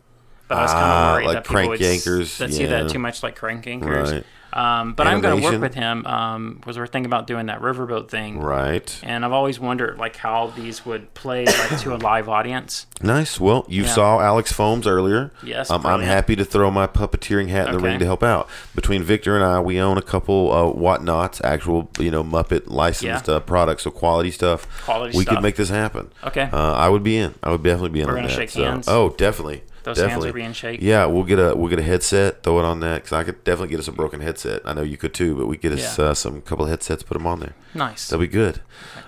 but 0.49 0.57
I 0.57 0.61
was 0.63 0.71
kind 0.71 0.83
Ah, 0.85 1.07
of 1.09 1.13
worried 1.15 1.25
like 1.27 1.33
that 1.35 1.43
people 1.43 1.55
Crank 1.55 1.69
would 1.69 1.79
Yankers, 1.79 2.21
s- 2.23 2.37
that 2.39 2.53
see 2.53 2.65
that 2.65 2.89
too 2.89 2.99
much 2.99 3.23
like 3.23 3.35
crank 3.37 3.65
yankers. 3.65 4.11
Right. 4.11 4.23
Um, 4.53 4.93
but 4.93 5.07
I'm 5.07 5.19
going 5.21 5.41
to 5.41 5.43
work 5.43 5.59
with 5.61 5.75
him. 5.75 6.05
Um, 6.05 6.61
we're 6.65 6.87
thinking 6.87 7.05
about 7.05 7.27
doing 7.27 7.47
that 7.47 7.59
riverboat 7.61 8.09
thing, 8.09 8.39
right, 8.39 8.99
and 9.03 9.25
I've 9.25 9.33
always 9.33 9.59
wondered 9.59 9.97
like 9.97 10.15
how 10.15 10.47
these 10.55 10.85
would 10.85 11.13
play 11.13 11.45
like 11.45 11.79
to 11.81 11.93
a 11.93 11.97
live 11.97 12.29
audience. 12.29 12.87
nice. 13.01 13.39
Well, 13.39 13.65
you 13.67 13.83
Yeah. 13.83 13.89
saw 13.89 14.19
Alex 14.21 14.51
Foams 14.51 14.87
earlier. 14.87 15.31
Yes, 15.43 15.69
um, 15.69 15.85
I'm 15.85 16.01
happy 16.01 16.35
to 16.37 16.45
throw 16.45 16.71
my 16.71 16.87
puppeteering 16.87 17.49
hat 17.49 17.67
in 17.67 17.73
the 17.73 17.77
Okay. 17.79 17.87
ring 17.87 17.99
to 17.99 18.05
help 18.05 18.23
out. 18.23 18.47
Between 18.73 19.03
Victor 19.03 19.35
and 19.35 19.43
I, 19.43 19.59
we 19.59 19.79
own 19.79 19.97
a 19.97 20.01
couple 20.01 20.51
uh, 20.51 20.71
whatnots, 20.73 21.41
actual 21.43 21.89
you 21.99 22.09
know 22.11 22.23
Muppet 22.23 22.63
licensed 22.67 23.27
Yeah. 23.27 23.35
uh, 23.35 23.39
products, 23.41 23.83
so 23.83 23.91
quality 23.91 24.31
stuff. 24.31 24.65
Quality 24.85 25.17
we 25.17 25.23
stuff. 25.23 25.35
could 25.35 25.43
make 25.43 25.55
this 25.57 25.69
happen. 25.69 26.09
Okay. 26.23 26.49
uh, 26.51 26.73
I 26.73 26.89
would 26.89 27.03
be 27.03 27.17
in. 27.17 27.35
I 27.43 27.51
would 27.51 27.63
definitely 27.63 27.89
be 27.89 28.01
in. 28.01 28.07
We're 28.07 28.13
on 28.13 28.17
gonna 28.19 28.27
that, 28.29 28.33
shake 28.35 28.49
so- 28.49 28.63
hands. 28.63 28.87
Oh, 28.87 29.09
definitely. 29.17 29.63
Those 29.87 29.97
hands 29.97 30.09
definitely. 30.09 30.29
are 30.29 30.33
being 30.33 30.53
shaken. 30.53 30.85
Yeah, 30.85 31.05
we'll 31.05 31.23
get 31.23 31.39
a 31.39 31.55
we'll 31.55 31.69
get 31.69 31.79
a 31.79 31.83
headset, 31.83 32.43
throw 32.43 32.59
it 32.59 32.65
on 32.65 32.79
that 32.81 32.95
because 33.03 33.13
I 33.13 33.23
could 33.23 33.43
definitely 33.43 33.69
get 33.69 33.79
us 33.79 33.87
a 33.87 33.91
broken 33.91 34.21
headset. 34.21 34.61
I 34.65 34.73
know 34.73 34.81
you 34.83 34.97
could 34.97 35.13
too, 35.13 35.35
but 35.35 35.47
we 35.47 35.57
get 35.57 35.71
us 35.71 35.97
Yeah. 35.97 36.05
uh, 36.05 36.13
some 36.13 36.41
couple 36.41 36.65
of 36.65 36.69
headsets, 36.71 37.03
put 37.03 37.13
them 37.17 37.25
on 37.25 37.39
there. 37.39 37.53
Nice. 37.73 38.07
That'll 38.09 38.21
be 38.21 38.27
good. 38.27 38.61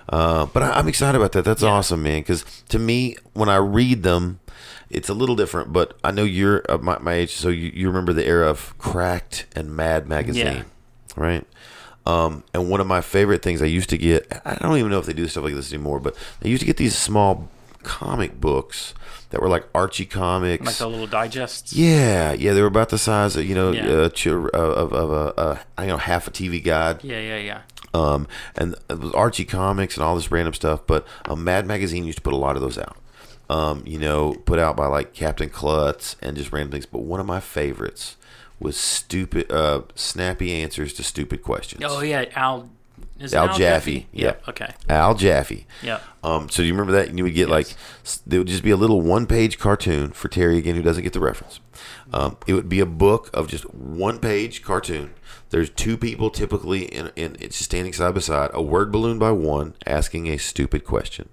Uh, 0.08 0.46
but 0.46 0.62
I, 0.62 0.70
I'm 0.72 0.88
excited 0.88 1.16
about 1.18 1.32
that. 1.32 1.44
That's 1.44 1.62
Yeah. 1.62 1.68
awesome, 1.70 2.02
man. 2.02 2.20
Because 2.22 2.44
to 2.70 2.78
me, 2.78 3.16
when 3.34 3.48
I 3.48 3.56
read 3.56 4.02
them, 4.02 4.40
it's 4.88 5.08
a 5.08 5.14
little 5.14 5.36
different. 5.36 5.72
But 5.72 5.96
I 6.02 6.10
know 6.10 6.24
you're 6.24 6.58
of 6.60 6.82
my, 6.82 6.98
my 6.98 7.14
age, 7.14 7.32
so 7.36 7.48
you, 7.48 7.70
you 7.74 7.86
remember 7.88 8.12
the 8.12 8.26
era 8.26 8.48
of 8.48 8.76
Cracked 8.78 9.46
and 9.54 9.76
Mad 9.76 10.08
magazine, 10.08 10.46
Yeah. 10.46 10.62
right? 11.16 11.46
Um, 12.06 12.44
and 12.54 12.70
one 12.70 12.80
of 12.80 12.86
my 12.86 13.02
favorite 13.02 13.42
things 13.42 13.60
I 13.62 13.66
used 13.66 13.90
to 13.90 13.98
get, 13.98 14.26
I 14.44 14.54
don't 14.54 14.78
even 14.78 14.90
know 14.90 14.98
if 14.98 15.06
they 15.06 15.12
do 15.12 15.28
stuff 15.28 15.44
like 15.44 15.54
this 15.54 15.72
anymore, 15.72 16.00
but 16.00 16.16
I 16.42 16.48
used 16.48 16.60
to 16.60 16.66
get 16.66 16.78
these 16.78 16.96
small 16.96 17.48
comic 17.82 18.40
books 18.40 18.94
that 19.30 19.40
were 19.40 19.48
like 19.48 19.66
Archie 19.74 20.06
comics. 20.06 20.66
Like 20.66 20.76
the 20.76 20.88
little 20.88 21.06
digests. 21.06 21.72
yeah, 21.72 22.32
yeah, 22.32 22.52
they 22.52 22.60
were 22.60 22.66
about 22.68 22.88
the 22.90 22.98
size 22.98 23.36
of 23.36 23.44
you 23.44 23.54
know 23.54 23.72
Yeah. 23.72 23.86
uh, 23.88 24.10
of 24.28 24.46
of, 24.54 24.92
of 24.92 25.10
a 25.12 25.40
uh, 25.40 25.58
I 25.78 25.86
know 25.86 25.96
half 25.96 26.28
a 26.28 26.30
TV 26.30 26.62
guide. 26.62 27.02
Yeah, 27.04 27.20
yeah, 27.20 27.38
yeah. 27.38 27.60
Um, 27.92 28.28
and 28.56 28.76
it 28.88 28.98
was 29.00 29.12
Archie 29.14 29.44
comics 29.44 29.96
and 29.96 30.04
all 30.04 30.14
this 30.14 30.30
random 30.30 30.54
stuff. 30.54 30.86
But 30.86 31.06
um, 31.26 31.42
Mad 31.42 31.66
Magazine 31.66 32.04
used 32.04 32.18
to 32.18 32.22
put 32.22 32.32
a 32.34 32.36
lot 32.36 32.54
of 32.56 32.62
those 32.62 32.78
out. 32.78 32.96
Um, 33.48 33.82
you 33.84 33.98
know, 33.98 34.34
put 34.44 34.60
out 34.60 34.76
by 34.76 34.86
like 34.86 35.12
Captain 35.12 35.48
Klutz 35.48 36.14
and 36.22 36.36
just 36.36 36.52
random 36.52 36.70
things. 36.70 36.86
But 36.86 37.00
one 37.00 37.18
of 37.18 37.26
my 37.26 37.40
favorites 37.40 38.16
was 38.60 38.76
stupid, 38.76 39.50
uh, 39.50 39.82
snappy 39.96 40.52
answers 40.52 40.92
to 40.94 41.02
stupid 41.02 41.42
questions. 41.42 41.82
Oh 41.84 42.00
yeah, 42.00 42.26
Al. 42.36 42.70
Is 43.20 43.34
Al 43.34 43.48
Al 43.50 43.56
Jaffee, 43.58 44.08
Yep. 44.12 44.42
yep. 44.46 44.48
Okay. 44.48 44.74
Al 44.88 45.14
Jaffee. 45.14 45.66
Yep. 45.82 46.02
Um, 46.24 46.48
so 46.48 46.62
do 46.62 46.66
you 46.66 46.72
remember 46.72 46.92
that? 46.92 47.08
And 47.08 47.18
you 47.18 47.24
would 47.24 47.34
get 47.34 47.48
like, 47.48 47.74
there 48.26 48.40
would 48.40 48.48
just 48.48 48.62
be 48.62 48.70
a 48.70 48.76
little 48.76 49.00
one-page 49.02 49.58
cartoon 49.58 50.12
for 50.12 50.28
Terry 50.28 50.58
again, 50.58 50.74
who 50.74 50.82
doesn't 50.82 51.02
get 51.04 51.12
the 51.12 51.20
reference. 51.20 51.60
Um, 52.12 52.36
it 52.46 52.54
would 52.54 52.68
be 52.68 52.80
a 52.80 52.86
book 52.86 53.30
of 53.34 53.46
just 53.48 53.64
one-page 53.74 54.62
cartoon. 54.62 55.12
There's 55.50 55.68
two 55.70 55.96
people 55.96 56.30
typically 56.30 56.84
in, 56.84 57.10
in 57.16 57.36
it's 57.40 57.56
standing 57.56 57.92
side 57.92 58.14
by 58.14 58.20
side, 58.20 58.50
a 58.54 58.62
word 58.62 58.90
balloon 58.92 59.18
by 59.18 59.32
one, 59.32 59.74
asking 59.86 60.26
a 60.28 60.36
stupid 60.38 60.84
question. 60.84 61.28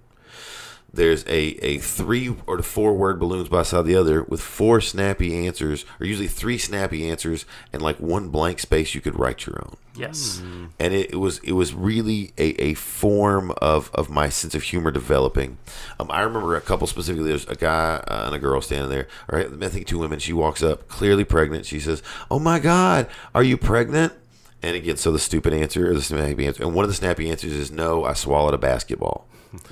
There's 0.92 1.24
a, 1.26 1.30
a 1.66 1.78
three 1.80 2.34
or 2.48 2.62
four 2.64 2.94
word 2.96 3.20
balloons 3.20 3.50
by 3.50 3.64
side 3.64 3.82
of 3.82 3.86
the 3.86 3.96
other 3.96 4.24
with 4.24 4.42
four 4.42 4.82
snappy 4.82 5.46
answers, 5.46 5.86
or 6.00 6.06
usually 6.08 6.28
three 6.28 6.58
snappy 6.58 7.08
answers, 7.10 7.46
and 7.74 7.82
like 7.82 8.00
one 8.00 8.30
blank 8.30 8.60
space 8.60 8.96
you 8.96 9.02
could 9.02 9.20
write 9.20 9.46
your 9.46 9.60
own 9.64 9.76
Yes. 9.96 10.40
and 10.80 10.94
it, 10.94 11.12
it 11.12 11.16
was 11.18 11.40
it 11.40 11.52
was 11.54 11.74
really 11.74 12.32
a, 12.38 12.50
a 12.62 12.74
form 12.76 13.52
of, 13.62 13.92
of 13.94 14.10
my 14.10 14.30
sense 14.30 14.56
of 14.56 14.64
humor 14.64 14.90
developing. 14.92 15.58
Um, 16.00 16.10
I 16.12 16.22
remember 16.22 16.56
a 16.56 16.62
couple 16.62 16.88
specifically. 16.88 17.28
There's 17.30 17.48
a 17.48 17.56
guy 17.56 17.96
uh, 18.08 18.24
and 18.28 18.36
a 18.36 18.40
girl 18.40 18.62
standing 18.62 18.90
there. 18.90 19.08
All 19.30 19.38
right, 19.40 19.48
I 19.62 19.70
think 19.70 19.88
two 19.88 19.98
women. 20.00 20.20
She 20.20 20.34
walks 20.34 20.62
up, 20.64 20.88
clearly 20.88 21.26
pregnant. 21.26 21.66
She 21.66 21.80
says, 21.80 22.02
"Oh 22.32 22.40
my 22.40 22.60
God, 22.60 23.08
are 23.36 23.44
you 23.44 23.58
pregnant?" 23.58 24.14
And 24.64 24.76
again, 24.76 24.98
so 24.98 25.12
the 25.12 25.20
stupid 25.20 25.52
answer 25.54 25.90
or 25.92 25.94
the 25.94 26.02
snappy 26.02 26.46
answer, 26.48 26.64
and 26.64 26.74
one 26.74 26.84
of 26.86 26.90
the 26.90 26.96
snappy 26.96 27.30
answers 27.30 27.52
is, 27.54 27.72
"No, 27.72 28.04
I 28.06 28.14
swallowed 28.14 28.54
a 28.54 28.58
basketball." 28.58 29.28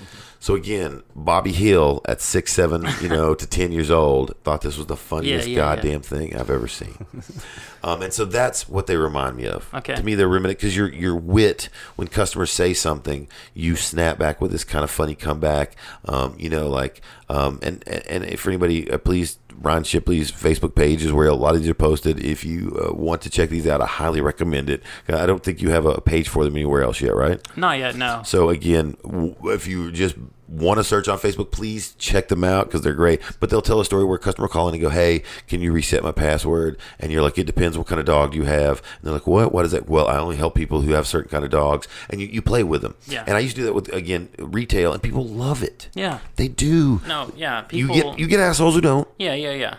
So 0.46 0.54
again, 0.54 1.02
Bobby 1.16 1.52
Hill 1.52 2.02
at 2.06 2.22
six 2.22 2.54
seven, 2.54 2.88
you 3.02 3.10
know, 3.10 3.34
to 3.34 3.48
ten 3.48 3.72
years 3.72 3.90
old, 3.90 4.36
thought 4.44 4.62
this 4.62 4.78
was 4.78 4.86
the 4.86 4.96
funniest 5.12 5.48
Yeah, 5.48 5.56
yeah, 5.56 5.70
yeah. 5.70 5.76
goddamn 5.76 6.02
thing 6.02 6.36
I've 6.36 6.52
ever 6.52 6.68
seen. 6.68 7.04
um, 7.84 8.04
and 8.04 8.14
so 8.14 8.26
that's 8.26 8.70
what 8.70 8.86
they 8.86 8.96
remind 8.96 9.38
me 9.38 9.48
of. 9.48 9.68
Okay. 9.74 9.96
To 9.96 10.04
me, 10.04 10.14
they're 10.14 10.28
reminiscent 10.28 10.60
because 10.60 10.78
your 10.78 10.94
your 10.94 11.16
wit 11.16 11.70
when 11.96 12.10
customers 12.10 12.52
say 12.52 12.76
something, 12.76 13.28
you 13.56 13.76
snap 13.76 14.20
back 14.20 14.40
with 14.40 14.52
this 14.52 14.64
kind 14.64 14.84
of 14.84 14.92
funny 14.92 15.16
comeback. 15.16 15.76
Um, 16.08 16.36
you 16.38 16.52
know, 16.52 16.70
like 16.70 17.02
um, 17.28 17.58
and 17.64 17.84
and, 17.88 18.24
and 18.24 18.40
for 18.40 18.52
anybody, 18.52 18.92
uh, 18.92 19.00
please. 19.00 19.40
Ron 19.58 19.86
Shipley's 19.86 20.34
Facebook 20.34 20.76
page 20.76 21.02
is 21.02 21.14
where 21.14 21.30
a 21.30 21.34
lot 21.34 21.56
of 21.56 21.62
these 21.62 21.70
are 21.70 21.74
posted. 21.74 22.20
If 22.20 22.44
you 22.44 22.78
uh, 22.78 22.94
want 22.94 23.22
to 23.22 23.30
check 23.30 23.50
these 23.50 23.66
out, 23.66 23.80
I 23.80 23.86
highly 23.86 24.20
recommend 24.20 24.70
it. 24.70 24.84
I 25.08 25.26
don't 25.26 25.42
think 25.42 25.62
you 25.62 25.70
have 25.70 25.86
a 25.86 26.02
page 26.02 26.28
for 26.28 26.44
them 26.44 26.58
anywhere 26.58 26.84
else 26.84 27.00
yet, 27.00 27.16
right? 27.16 27.40
Not 27.58 27.80
yet. 27.80 27.96
No. 27.96 28.22
So 28.26 28.50
again, 28.50 28.98
w- 29.04 29.34
if 29.46 29.66
you 29.66 29.94
just 29.94 30.16
want 30.48 30.78
to 30.78 30.84
search 30.84 31.08
on 31.08 31.18
Facebook, 31.18 31.52
please 31.52 31.94
check 31.98 32.28
them 32.28 32.44
out 32.44 32.66
because 32.68 32.82
they're 32.82 32.94
great. 32.94 33.22
But 33.40 33.50
they'll 33.50 33.62
tell 33.62 33.80
a 33.80 33.86
story 33.86 34.04
where 34.06 34.16
a 34.18 34.20
customer 34.20 34.48
call 34.48 34.68
in 34.68 34.76
and 34.76 34.82
go, 34.82 34.90
"Hey, 34.90 35.24
can 35.48 35.62
you 35.62 35.72
reset 35.72 36.04
my 36.04 36.12
password?" 36.12 36.78
And 37.00 37.12
you're 37.12 37.22
like, 37.22 37.38
"It 37.38 37.46
depends 37.46 37.78
what 37.78 37.88
kind 37.88 38.00
of 38.00 38.06
dog 38.06 38.36
you 38.36 38.44
have." 38.44 38.78
And 38.80 39.04
they're 39.04 39.14
like, 39.14 39.28
"What? 39.28 39.52
What 39.52 39.66
is 39.66 39.72
that?" 39.72 39.90
Well, 39.90 40.08
I 40.08 40.18
only 40.18 40.36
help 40.38 40.56
people 40.56 40.82
who 40.82 40.94
have 40.94 41.08
certain 41.08 41.30
kind 41.30 41.44
of 41.44 41.50
dogs, 41.50 41.88
and 42.10 42.22
you, 42.22 42.28
you 42.28 42.42
play 42.42 42.64
with 42.64 42.82
them. 42.82 42.96
Yeah. 43.08 43.24
And 43.26 43.36
I 43.36 43.40
used 43.40 43.56
to 43.56 43.62
do 43.62 43.66
that 43.66 43.74
with 43.74 43.92
again 43.94 44.30
retail, 44.38 44.94
and 44.94 45.02
people 45.02 45.26
love 45.26 45.64
it. 45.64 45.90
Yeah. 45.96 46.20
They 46.36 46.48
do. 46.48 47.02
No. 47.08 47.32
Yeah. 47.36 47.62
People. 47.62 47.96
you 47.96 48.04
get 48.04 48.20
you 48.20 48.28
get 48.28 48.40
assholes 48.40 48.76
who 48.76 48.82
don't 48.82 49.08
yeah. 49.18 49.34
Yeah. 49.34 49.54
Yeah. 49.54 49.76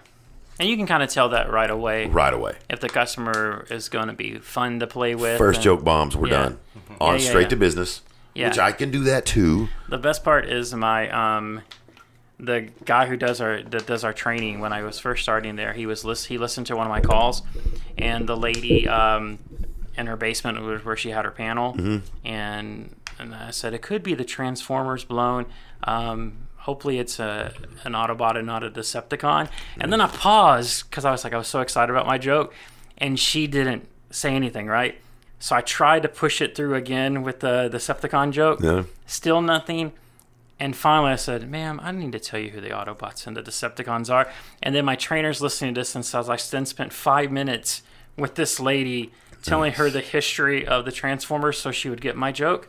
And 0.58 0.68
you 0.68 0.76
can 0.78 0.86
kind 0.86 1.02
of 1.02 1.10
tell 1.10 1.28
that 1.28 1.50
right 1.50 1.70
away 1.70 2.06
right 2.06 2.32
away. 2.32 2.54
if 2.70 2.80
the 2.80 2.88
customer 2.88 3.66
is 3.70 3.90
going 3.90 4.06
to 4.06 4.14
be 4.14 4.38
fun 4.38 4.80
to 4.80 4.86
play 4.86 5.14
with. 5.14 5.36
First 5.38 5.58
and- 5.58 5.64
joke 5.64 5.84
bombs, 5.84 6.16
we're 6.16 6.28
Yeah. 6.28 6.42
done. 6.42 6.58
Mm-hmm. 6.76 6.94
On 7.02 7.14
Yeah, 7.16 7.20
yeah, 7.22 7.28
straight 7.28 7.50
to 7.50 7.56
business, 7.56 8.00
Yeah. 8.36 8.48
which 8.48 8.58
I 8.58 8.72
can 8.72 8.90
do 8.90 9.04
that 9.04 9.24
too. 9.26 9.68
The 9.88 9.98
best 9.98 10.22
part 10.22 10.46
is 10.46 10.74
my 10.74 11.08
um, 11.10 11.62
the 12.38 12.68
guy 12.84 13.06
who 13.06 13.16
does 13.16 13.40
our 13.40 13.62
that 13.62 13.86
does 13.86 14.04
our 14.04 14.12
training. 14.12 14.60
When 14.60 14.72
I 14.72 14.82
was 14.82 14.98
first 14.98 15.22
starting 15.22 15.56
there, 15.56 15.72
he 15.72 15.86
was 15.86 16.04
lis- 16.04 16.26
he 16.26 16.36
listened 16.38 16.66
to 16.66 16.76
one 16.76 16.86
of 16.86 16.90
my 16.90 17.00
calls, 17.00 17.42
and 17.96 18.28
the 18.28 18.36
lady 18.36 18.86
um, 18.88 19.38
in 19.96 20.06
her 20.06 20.16
basement 20.16 20.60
was 20.60 20.84
where 20.84 20.96
she 20.96 21.10
had 21.10 21.24
her 21.24 21.30
panel, 21.30 21.74
and 22.24 22.94
and 23.18 23.34
I 23.34 23.50
said 23.50 23.72
it 23.72 23.80
could 23.82 24.02
be 24.02 24.14
the 24.14 24.24
Transformers 24.24 25.04
blown. 25.04 25.46
Um, 25.84 26.48
hopefully 26.56 26.98
it's 26.98 27.18
a 27.18 27.52
an 27.84 27.92
Autobot 27.92 28.36
and 28.36 28.46
not 28.46 28.62
a 28.62 28.70
Decepticon. 28.70 29.48
And 29.80 29.90
then 29.92 30.00
I 30.00 30.08
paused 30.08 30.90
because 30.90 31.04
I 31.06 31.10
was 31.10 31.24
like 31.24 31.32
I 31.32 31.38
was 31.38 31.48
so 31.48 31.60
excited 31.60 31.90
about 31.90 32.06
my 32.06 32.18
joke, 32.18 32.52
and 32.98 33.18
she 33.18 33.46
didn't 33.46 33.88
say 34.10 34.34
anything 34.34 34.66
right. 34.66 35.00
So 35.38 35.54
I 35.54 35.60
tried 35.60 36.02
to 36.02 36.08
push 36.08 36.40
it 36.40 36.54
through 36.56 36.74
again 36.74 37.22
with 37.22 37.40
the 37.40 37.68
Decepticon 37.72 38.32
joke. 38.32 38.60
Yeah. 38.62 38.84
Still 39.06 39.42
nothing. 39.42 39.92
And 40.58 40.74
finally, 40.74 41.12
I 41.12 41.16
said, 41.16 41.50
"Ma'am, 41.50 41.78
I 41.82 41.92
need 41.92 42.12
to 42.12 42.18
tell 42.18 42.40
you 42.40 42.50
who 42.50 42.62
the 42.62 42.70
Autobots 42.70 43.26
and 43.26 43.36
the 43.36 43.42
Decepticons 43.42 44.10
are." 44.12 44.26
And 44.62 44.74
then 44.74 44.86
my 44.86 44.96
trainer's 44.96 45.42
listening 45.42 45.74
to 45.74 45.80
this, 45.82 45.94
and 45.94 46.04
so 46.04 46.18
I 46.18 46.22
like, 46.22 46.42
then 46.48 46.64
spent 46.64 46.94
five 46.94 47.30
minutes 47.30 47.82
with 48.16 48.36
this 48.36 48.58
lady 48.58 49.12
telling 49.42 49.74
her 49.74 49.90
the 49.90 50.00
history 50.00 50.66
of 50.66 50.86
the 50.86 50.92
Transformers, 50.92 51.58
so 51.58 51.70
she 51.70 51.90
would 51.90 52.00
get 52.00 52.16
my 52.16 52.32
joke. 52.32 52.68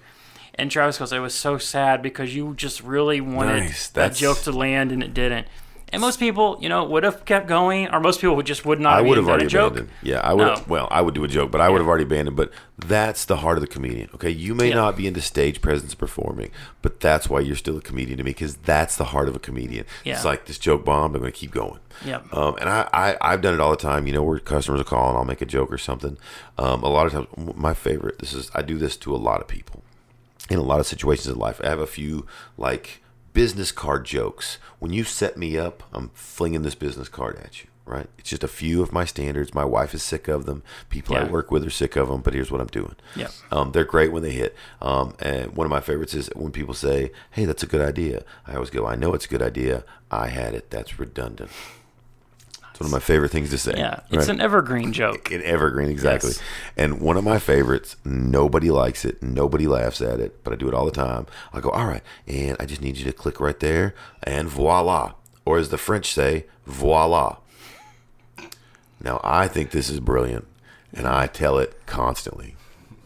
And 0.56 0.70
Travis 0.70 0.98
goes, 0.98 1.14
"It 1.14 1.20
was 1.20 1.34
so 1.34 1.58
sad 1.58 2.02
because 2.02 2.36
you 2.36 2.54
just 2.56 2.82
really 2.82 3.22
wanted 3.22 3.62
Nice. 3.64 3.88
that 3.90 4.14
joke 4.16 4.42
to 4.42 4.52
land, 4.52 4.92
and 4.92 5.02
it 5.02 5.14
didn't." 5.14 5.48
And 5.94 6.02
most 6.02 6.20
people, 6.20 6.58
you 6.60 6.68
know, 6.68 6.84
would 6.84 7.04
have 7.04 7.24
kept 7.24 7.48
going, 7.48 7.88
or 7.90 8.02
most 8.02 8.20
people 8.20 8.36
would 8.36 8.46
just 8.46 8.66
would 8.66 8.80
not. 8.80 8.98
I 8.98 9.02
would 9.02 9.18
have 9.18 9.28
already 9.30 9.46
abandoned. 9.46 9.88
Yeah, 10.04 10.20
I 10.20 10.34
would. 10.34 10.44
No. 10.46 10.56
have 10.56 10.68
Well, 10.68 10.90
I 10.92 11.00
would 11.00 11.14
do 11.14 11.24
a 11.24 11.30
joke, 11.30 11.50
but 11.50 11.62
I 11.62 11.70
would 11.70 11.80
have 11.80 11.88
already 11.88 12.04
abandoned. 12.04 12.36
But 12.36 12.52
that's 12.78 13.24
the 13.24 13.38
heart 13.38 13.58
of 13.58 13.62
the 13.62 13.68
comedian. 13.68 14.10
Okay, 14.16 14.30
you 14.30 14.54
may 14.54 14.68
Yeah. 14.70 14.76
not 14.76 14.98
be 14.98 15.08
into 15.08 15.22
stage 15.22 15.62
presence 15.62 15.96
performing, 15.96 16.52
but 16.82 17.00
that's 17.00 17.30
why 17.30 17.40
you're 17.40 17.56
still 17.56 17.78
a 17.78 17.82
comedian 17.82 18.18
to 18.18 18.24
me 18.26 18.32
because 18.32 18.58
that's 18.58 18.98
the 18.98 19.06
heart 19.06 19.30
of 19.30 19.36
a 19.38 19.40
comedian. 19.40 19.86
Yeah. 20.04 20.16
It's 20.16 20.26
like 20.26 20.46
this 20.46 20.58
joke 20.60 20.84
bomb. 20.84 21.16
I'm 21.16 21.22
going 21.22 21.32
to 21.32 21.38
keep 21.38 21.52
going. 21.52 21.80
Yep. 22.06 22.34
Um, 22.34 22.56
and 22.60 22.70
I, 22.70 22.90
I 22.92 23.18
I've 23.22 23.42
done 23.42 23.54
it 23.54 23.62
all 23.62 23.72
the 23.72 23.78
time. 23.78 24.08
You 24.08 24.14
know, 24.14 24.24
where 24.24 24.40
customers 24.40 24.82
are 24.82 24.84
calling, 24.84 25.16
I'll 25.16 25.24
make 25.24 25.42
a 25.42 25.46
joke 25.46 25.72
or 25.72 25.78
something. 25.78 26.18
Um, 26.58 26.84
a 26.84 26.90
lot 26.90 27.06
of 27.08 27.14
times, 27.14 27.56
my 27.56 27.74
favorite. 27.74 28.20
This 28.20 28.34
is 28.34 28.52
I 28.54 28.62
do 28.62 28.78
this 28.78 28.98
to 28.98 29.16
a 29.16 29.18
lot 29.18 29.40
of 29.40 29.48
people 29.48 29.84
in 30.50 30.60
a 30.60 30.64
lot 30.64 30.82
of 30.82 30.86
situations 30.86 31.28
in 31.28 31.40
life. 31.40 31.62
I 31.64 31.70
have 31.70 31.80
a 31.80 31.88
few 31.88 32.26
like 32.58 33.02
business 33.38 33.72
card 33.72 34.04
jokes. 34.04 34.58
When 34.80 34.92
you 34.92 35.04
set 35.04 35.38
me 35.38 35.60
up, 35.60 35.84
I'm 35.94 36.10
flinging 36.16 36.64
this 36.64 36.74
business 36.74 37.08
card 37.08 37.38
at 37.38 37.62
you, 37.62 37.70
right? 37.86 38.08
It's 38.18 38.32
just 38.32 38.44
a 38.44 38.48
few 38.48 38.82
of 38.82 38.92
my 38.92 39.06
standards. 39.06 39.54
My 39.54 39.64
wife 39.64 39.94
is 39.94 40.02
sick 40.02 40.28
of 40.28 40.48
them. 40.48 40.64
People 40.90 41.16
I 41.16 41.24
work 41.24 41.52
with 41.52 41.64
are 41.64 41.70
sick 41.70 41.96
of 41.96 42.08
them, 42.08 42.22
but 42.22 42.34
here's 42.34 42.50
what 42.50 42.62
I'm 42.62 42.68
doing. 42.68 42.96
Yep. 43.16 43.32
Um, 43.52 43.72
they're 43.74 43.84
great 43.84 44.12
when 44.12 44.24
they 44.24 44.32
hit. 44.32 44.56
Um, 44.82 45.14
and 45.20 45.56
one 45.56 45.66
of 45.66 45.70
my 45.70 45.82
favorites 45.82 46.16
is 46.16 46.32
when 46.36 46.52
people 46.52 46.74
say, 46.74 47.12
hey, 47.30 47.46
that's 47.46 47.62
a 47.62 47.68
good 47.68 47.82
idea. 47.82 48.24
I 48.48 48.56
always 48.56 48.72
go, 48.72 48.88
I 48.88 48.96
know 48.96 49.14
it's 49.14 49.26
a 49.26 49.30
good 49.30 49.44
idea. 49.44 49.84
I 50.10 50.30
had 50.30 50.56
it. 50.56 50.72
That's 50.72 50.98
redundant. 50.98 51.52
It's 52.78 52.82
one 52.82 52.90
of 52.90 52.92
my 52.92 53.00
favorite 53.00 53.32
things 53.32 53.50
to 53.50 53.58
say. 53.58 53.74
Yeah, 53.76 54.02
it's 54.12 54.28
right? 54.28 54.36
an 54.36 54.40
evergreen 54.40 54.94
joke. 54.94 55.32
an 55.32 55.42
evergreen 55.42 55.90
exactly 55.90 56.30
Yes. 56.30 56.42
and 56.78 57.02
one 57.02 57.18
of 57.18 57.24
my 57.24 57.40
favorites 57.40 57.96
nobody 58.06 58.70
likes 58.70 59.04
it 59.04 59.24
nobody 59.24 59.66
laughs 59.68 60.00
at 60.00 60.20
it 60.20 60.44
but 60.44 60.54
i 60.54 60.56
do 60.56 60.68
it 60.68 60.76
all 60.76 60.86
the 60.86 60.92
time 60.92 61.26
i 61.54 61.60
go 61.60 61.72
all 61.72 61.88
right 61.88 62.04
and 62.28 62.56
i 62.60 62.66
just 62.68 62.80
need 62.82 62.96
you 62.98 63.04
to 63.06 63.12
click 63.12 63.40
right 63.40 63.60
there 63.62 63.96
and 64.22 64.48
voila 64.48 65.14
or 65.44 65.58
as 65.58 65.70
the 65.70 65.78
french 65.80 66.14
say 66.14 66.46
voila 66.68 67.38
now 69.02 69.20
i 69.24 69.48
think 69.48 69.72
this 69.72 69.90
is 69.90 70.00
brilliant 70.00 70.46
and 70.94 71.08
i 71.08 71.26
tell 71.28 71.58
it 71.58 71.84
constantly 71.88 72.56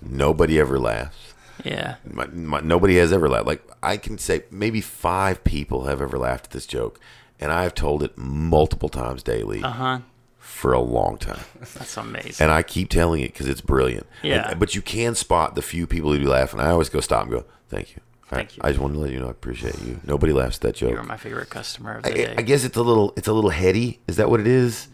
nobody 0.02 0.60
ever 0.60 0.78
laughs 0.80 1.34
Yeah. 1.64 1.96
my, 2.06 2.26
my, 2.28 2.60
nobody 2.60 2.98
has 2.98 3.14
ever 3.14 3.30
laughed. 3.30 3.46
Like 3.48 3.62
I 3.84 3.96
can 3.98 4.18
say, 4.18 4.44
maybe 4.52 4.82
five 4.82 5.44
people 5.44 5.86
have 5.86 6.02
ever 6.02 6.18
laughed 6.18 6.46
at 6.48 6.52
this 6.52 6.66
joke, 6.66 7.00
and 7.42 7.52
I've 7.52 7.74
told 7.74 8.04
it 8.04 8.18
multiple 8.18 8.90
times 8.90 9.24
daily 9.24 9.62
Uh 9.64 9.70
huh. 9.72 10.00
for 10.38 10.72
a 10.74 10.80
long 10.80 11.18
time. 11.18 11.42
That's 11.60 11.98
amazing. 11.98 12.44
And 12.44 12.52
I 12.54 12.64
keep 12.64 12.90
telling 12.90 13.22
it 13.22 13.34
because 13.34 13.48
it's 13.48 13.62
brilliant. 13.62 14.06
Yeah. 14.24 14.52
And- 14.52 14.60
but 14.60 14.76
you 14.76 14.82
can 14.82 15.16
spot 15.16 15.56
the 15.56 15.62
few 15.62 15.88
people 15.88 16.12
who 16.14 16.20
do 16.20 16.30
laugh, 16.30 16.54
and 16.54 16.62
I 16.62 16.70
always 16.70 16.90
go 16.90 17.00
stop 17.02 17.24
and 17.24 17.32
go, 17.32 17.46
"Thank 17.70 17.96
you." 17.96 18.02
I- 18.32 18.36
Thank 18.36 18.56
you. 18.56 18.62
I 18.64 18.70
just 18.70 18.80
wanted 18.80 18.94
to 18.94 19.00
let 19.02 19.12
you 19.12 19.20
know 19.20 19.28
I 19.28 19.32
appreciate 19.32 19.82
you. 19.82 20.00
Nobody 20.06 20.32
laughs 20.32 20.56
at 20.58 20.62
that 20.62 20.76
joke. 20.76 20.92
You're 20.92 21.04
my 21.04 21.18
favorite 21.18 21.50
customer 21.50 21.98
of 21.98 22.04
the 22.04 22.12
I, 22.12 22.14
day. 22.14 22.36
I 22.38 22.42
guess 22.44 22.64
it's 22.64 22.78
a 22.78 22.82
little, 22.82 23.14
it's 23.18 23.28
a 23.28 23.34
little 23.34 23.50
heady. 23.50 24.00
Is 24.08 24.16
that 24.16 24.30
what 24.30 24.40
it 24.40 24.48
is? 24.48 24.88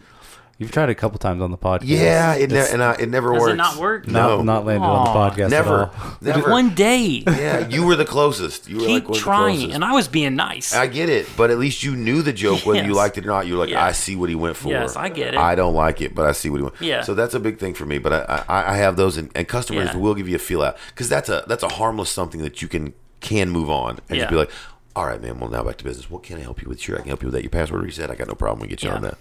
You've 0.60 0.72
tried 0.72 0.88
a 0.90 0.94
couple 0.96 1.18
times 1.20 1.40
on 1.40 1.52
the 1.52 1.56
podcast. 1.56 1.82
Yeah, 1.84 2.34
it, 2.34 2.50
ne- 2.50 2.58
It's 2.58 2.72
and 2.72 2.82
I, 2.82 2.94
it 2.94 3.08
never 3.08 3.32
Does 3.32 3.42
works. 3.42 3.52
it 3.52 3.56
not 3.56 3.76
work? 3.76 4.08
No, 4.08 4.38
not, 4.38 4.44
not 4.44 4.66
landed 4.66 4.84
on 4.86 5.04
the 5.04 5.12
podcast 5.44 5.50
never, 5.50 5.82
at 5.84 5.94
all. 6.02 6.16
never. 6.20 6.50
One 6.50 6.74
day. 6.74 7.22
Yeah, 7.28 7.68
you 7.68 7.86
were 7.86 7.94
the 7.94 8.04
closest. 8.04 8.68
You 8.68 8.78
were 8.78 8.80
Keep 8.82 8.88
like 8.90 9.02
one 9.04 9.10
of 9.10 9.14
the 9.14 9.20
trying, 9.20 9.56
closest. 9.58 9.74
and 9.76 9.84
I 9.84 9.92
was 9.92 10.08
being 10.08 10.34
nice. 10.34 10.74
I 10.74 10.88
get 10.88 11.08
it, 11.08 11.28
but 11.36 11.50
at 11.50 11.58
least 11.58 11.84
you 11.84 11.94
knew 11.94 12.22
the 12.22 12.32
joke 12.32 12.66
whether 12.66 12.80
you 12.80 12.88
Yes. 12.88 12.96
liked 12.96 13.18
it 13.18 13.24
or 13.24 13.28
not. 13.28 13.46
You 13.46 13.52
were 13.54 13.60
like, 13.60 13.70
Yeah. 13.70 13.84
I 13.84 13.92
see 13.92 14.16
what 14.16 14.28
he 14.30 14.34
went 14.34 14.56
for. 14.56 14.70
Yes, 14.70 14.96
I 14.96 15.10
get 15.10 15.34
it. 15.34 15.38
I 15.38 15.54
don't 15.54 15.74
like 15.74 16.00
it, 16.00 16.12
but 16.12 16.26
I 16.26 16.32
see 16.32 16.50
what 16.50 16.56
he 16.56 16.62
went. 16.64 16.74
Yeah. 16.80 17.02
So 17.02 17.14
that's 17.14 17.34
a 17.34 17.40
big 17.40 17.58
thing 17.60 17.74
for 17.74 17.86
me. 17.86 17.98
But 17.98 18.12
I, 18.28 18.44
I, 18.48 18.72
I 18.72 18.76
have 18.78 18.96
those, 18.96 19.16
and, 19.16 19.30
and 19.36 19.46
customers 19.46 19.90
Yeah. 19.92 19.96
will 19.96 20.16
give 20.16 20.28
you 20.28 20.34
a 20.34 20.40
feel 20.40 20.62
out 20.62 20.76
because 20.88 21.08
that's 21.08 21.28
a 21.28 21.44
that's 21.46 21.62
a 21.62 21.68
harmless 21.68 22.10
something 22.10 22.42
that 22.42 22.62
you 22.62 22.66
can 22.68 22.94
can 23.20 23.48
move 23.50 23.70
on 23.70 24.00
and 24.08 24.16
Yeah. 24.18 24.24
just 24.24 24.30
be 24.30 24.36
like, 24.36 24.50
all 24.96 25.06
right, 25.06 25.22
man. 25.22 25.38
Well, 25.38 25.50
now 25.50 25.62
back 25.62 25.76
to 25.76 25.84
business. 25.84 26.10
What 26.10 26.24
can 26.24 26.36
I 26.36 26.40
help 26.40 26.60
you 26.62 26.68
with? 26.68 26.80
Sure, 26.80 26.96
I 26.96 26.98
can 27.02 27.08
help 27.10 27.22
you 27.22 27.26
with 27.26 27.34
that. 27.34 27.42
Your 27.44 27.50
password 27.50 27.82
reset. 27.84 28.10
I 28.10 28.16
got 28.16 28.26
no 28.26 28.34
problem. 28.34 28.60
We 28.62 28.66
get 28.66 28.82
you 28.82 28.88
Yeah. 28.88 28.96
on 28.96 29.02
that. 29.02 29.18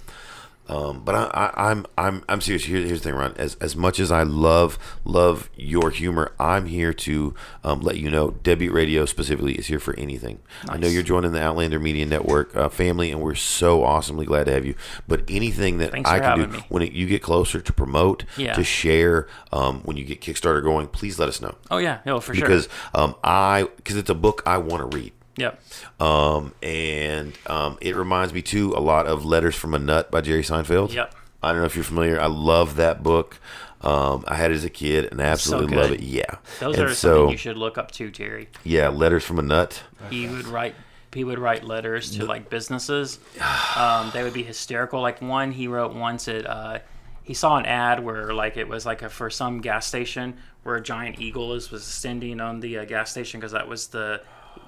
Um, 0.70 1.04
but 1.04 1.16
I, 1.16 1.24
I, 1.56 1.72
I'm 1.72 1.86
I'm 1.98 2.24
I'm 2.28 2.42
serious. 2.42 2.66
Here, 2.66 2.80
here's 2.80 3.02
the 3.02 3.10
thing, 3.10 3.18
Ron. 3.18 3.34
As 3.38 3.56
as 3.56 3.76
much 3.76 4.00
as 4.00 4.12
I 4.12 4.24
love 4.24 4.78
love 5.06 5.50
your 5.56 5.92
humor, 5.92 6.34
I'm 6.40 6.66
here 6.66 6.94
to 6.94 7.34
um, 7.64 7.80
let 7.82 7.98
you 7.98 8.10
know. 8.12 8.32
Deadbeat 8.32 8.72
Radio 8.74 9.06
specifically 9.06 9.56
is 9.56 9.68
here 9.68 9.80
for 9.80 9.98
anything. 9.98 10.40
I 10.68 10.78
know 10.78 10.88
you're 10.88 11.04
joining 11.04 11.32
the 11.32 11.42
Outlander 11.42 11.80
Media 11.80 12.06
Network 12.06 12.56
uh, 12.56 12.70
family, 12.70 13.12
and 13.12 13.22
we're 13.22 13.36
so 13.36 13.84
awesomely 13.84 14.26
glad 14.26 14.46
to 14.46 14.52
have 14.52 14.66
you. 14.66 14.76
But 15.08 15.24
anything 15.30 15.78
that 15.78 15.92
Thanks 15.92 16.10
I 16.10 16.20
can 16.20 16.38
do 16.40 16.48
me. 16.48 16.66
when 16.70 16.84
it, 16.84 16.92
you 16.92 17.08
get 17.08 17.22
closer 17.22 17.62
to 17.62 17.74
promote, 17.74 18.26
Yeah. 18.36 18.54
to 18.54 18.64
share, 18.64 19.28
um, 19.54 19.82
when 19.84 19.96
you 19.98 20.04
get 20.04 20.20
Kickstarter 20.22 20.62
going, 20.62 20.88
please 20.88 21.18
let 21.18 21.30
us 21.30 21.42
know 21.42 21.56
oh 21.72 21.78
yeah, 21.78 22.00
no, 22.06 22.20
for 22.20 22.34
sure. 22.34 22.46
because 22.46 22.68
um, 22.94 23.16
I 23.24 23.68
because 23.78 23.96
it's 23.96 24.10
a 24.10 24.16
book 24.16 24.44
I 24.46 24.58
want 24.58 24.92
to 24.92 24.98
read. 24.98 25.14
Yep. 25.38 25.62
Um, 26.02 26.54
and 26.62 27.34
um, 27.46 27.78
it 27.82 27.96
reminds 27.96 28.34
me 28.34 28.42
too 28.42 28.74
a 28.76 28.82
lot 28.82 29.08
of 29.08 29.26
Letters 29.26 29.56
from 29.56 29.74
a 29.74 29.80
Nut 29.80 30.12
by 30.12 30.22
Jerry 30.22 30.44
Seinfeld. 30.44 30.94
Yep. 30.94 31.14
I 31.42 31.52
don't 31.52 31.62
know 31.62 31.66
if 31.66 31.76
you're 31.76 31.84
familiar. 31.84 32.20
I 32.20 32.26
love 32.26 32.76
that 32.78 33.04
book. 33.04 33.40
Um, 33.82 34.24
I 34.28 34.36
had 34.36 34.52
it 34.52 34.56
as 34.56 34.64
a 34.64 34.70
kid 34.70 35.10
and 35.12 35.22
I 35.22 35.26
absolutely 35.26 35.78
love 35.78 35.92
it. 35.92 36.02
Yeah. 36.02 36.24
Those 36.60 36.78
and 36.78 36.86
are 36.86 36.94
so 36.96 37.18
something 37.20 37.32
you 37.32 37.38
should 37.38 37.58
look 37.58 37.78
up 37.78 37.92
to, 37.92 38.10
Jerry. 38.10 38.50
yeah, 38.64 38.90
Letters 38.90 39.24
from 39.24 39.38
a 39.40 39.44
Nut. 39.44 39.84
He 40.10 40.28
would 40.28 40.48
write. 40.48 40.76
He 41.14 41.24
would 41.24 41.40
write 41.40 41.64
letters 41.64 42.12
to 42.18 42.26
like 42.26 42.50
businesses. 42.50 43.20
Um, 43.76 44.10
they 44.12 44.24
would 44.24 44.34
be 44.34 44.42
hysterical. 44.42 45.02
Like 45.02 45.22
one 45.22 45.52
he 45.52 45.68
wrote 45.68 45.94
once 45.94 46.28
at. 46.28 46.48
Uh, 46.48 46.80
he 47.22 47.34
saw 47.36 47.58
an 47.58 47.66
ad 47.66 48.04
where 48.04 48.34
like 48.34 48.58
it 48.58 48.68
was 48.68 48.86
like 48.86 49.04
a, 49.04 49.10
for 49.10 49.30
some 49.30 49.62
gas 49.62 49.86
station 49.86 50.38
where 50.64 50.78
a 50.78 50.82
giant 50.82 51.20
eagle 51.20 51.54
is 51.54 51.70
was 51.70 51.84
ascending 51.84 52.40
on 52.40 52.60
the 52.60 52.80
uh, 52.80 52.86
gas 52.86 53.12
station 53.12 53.40
because 53.40 53.52
that 53.52 53.68
was 53.68 53.88
the 53.88 54.22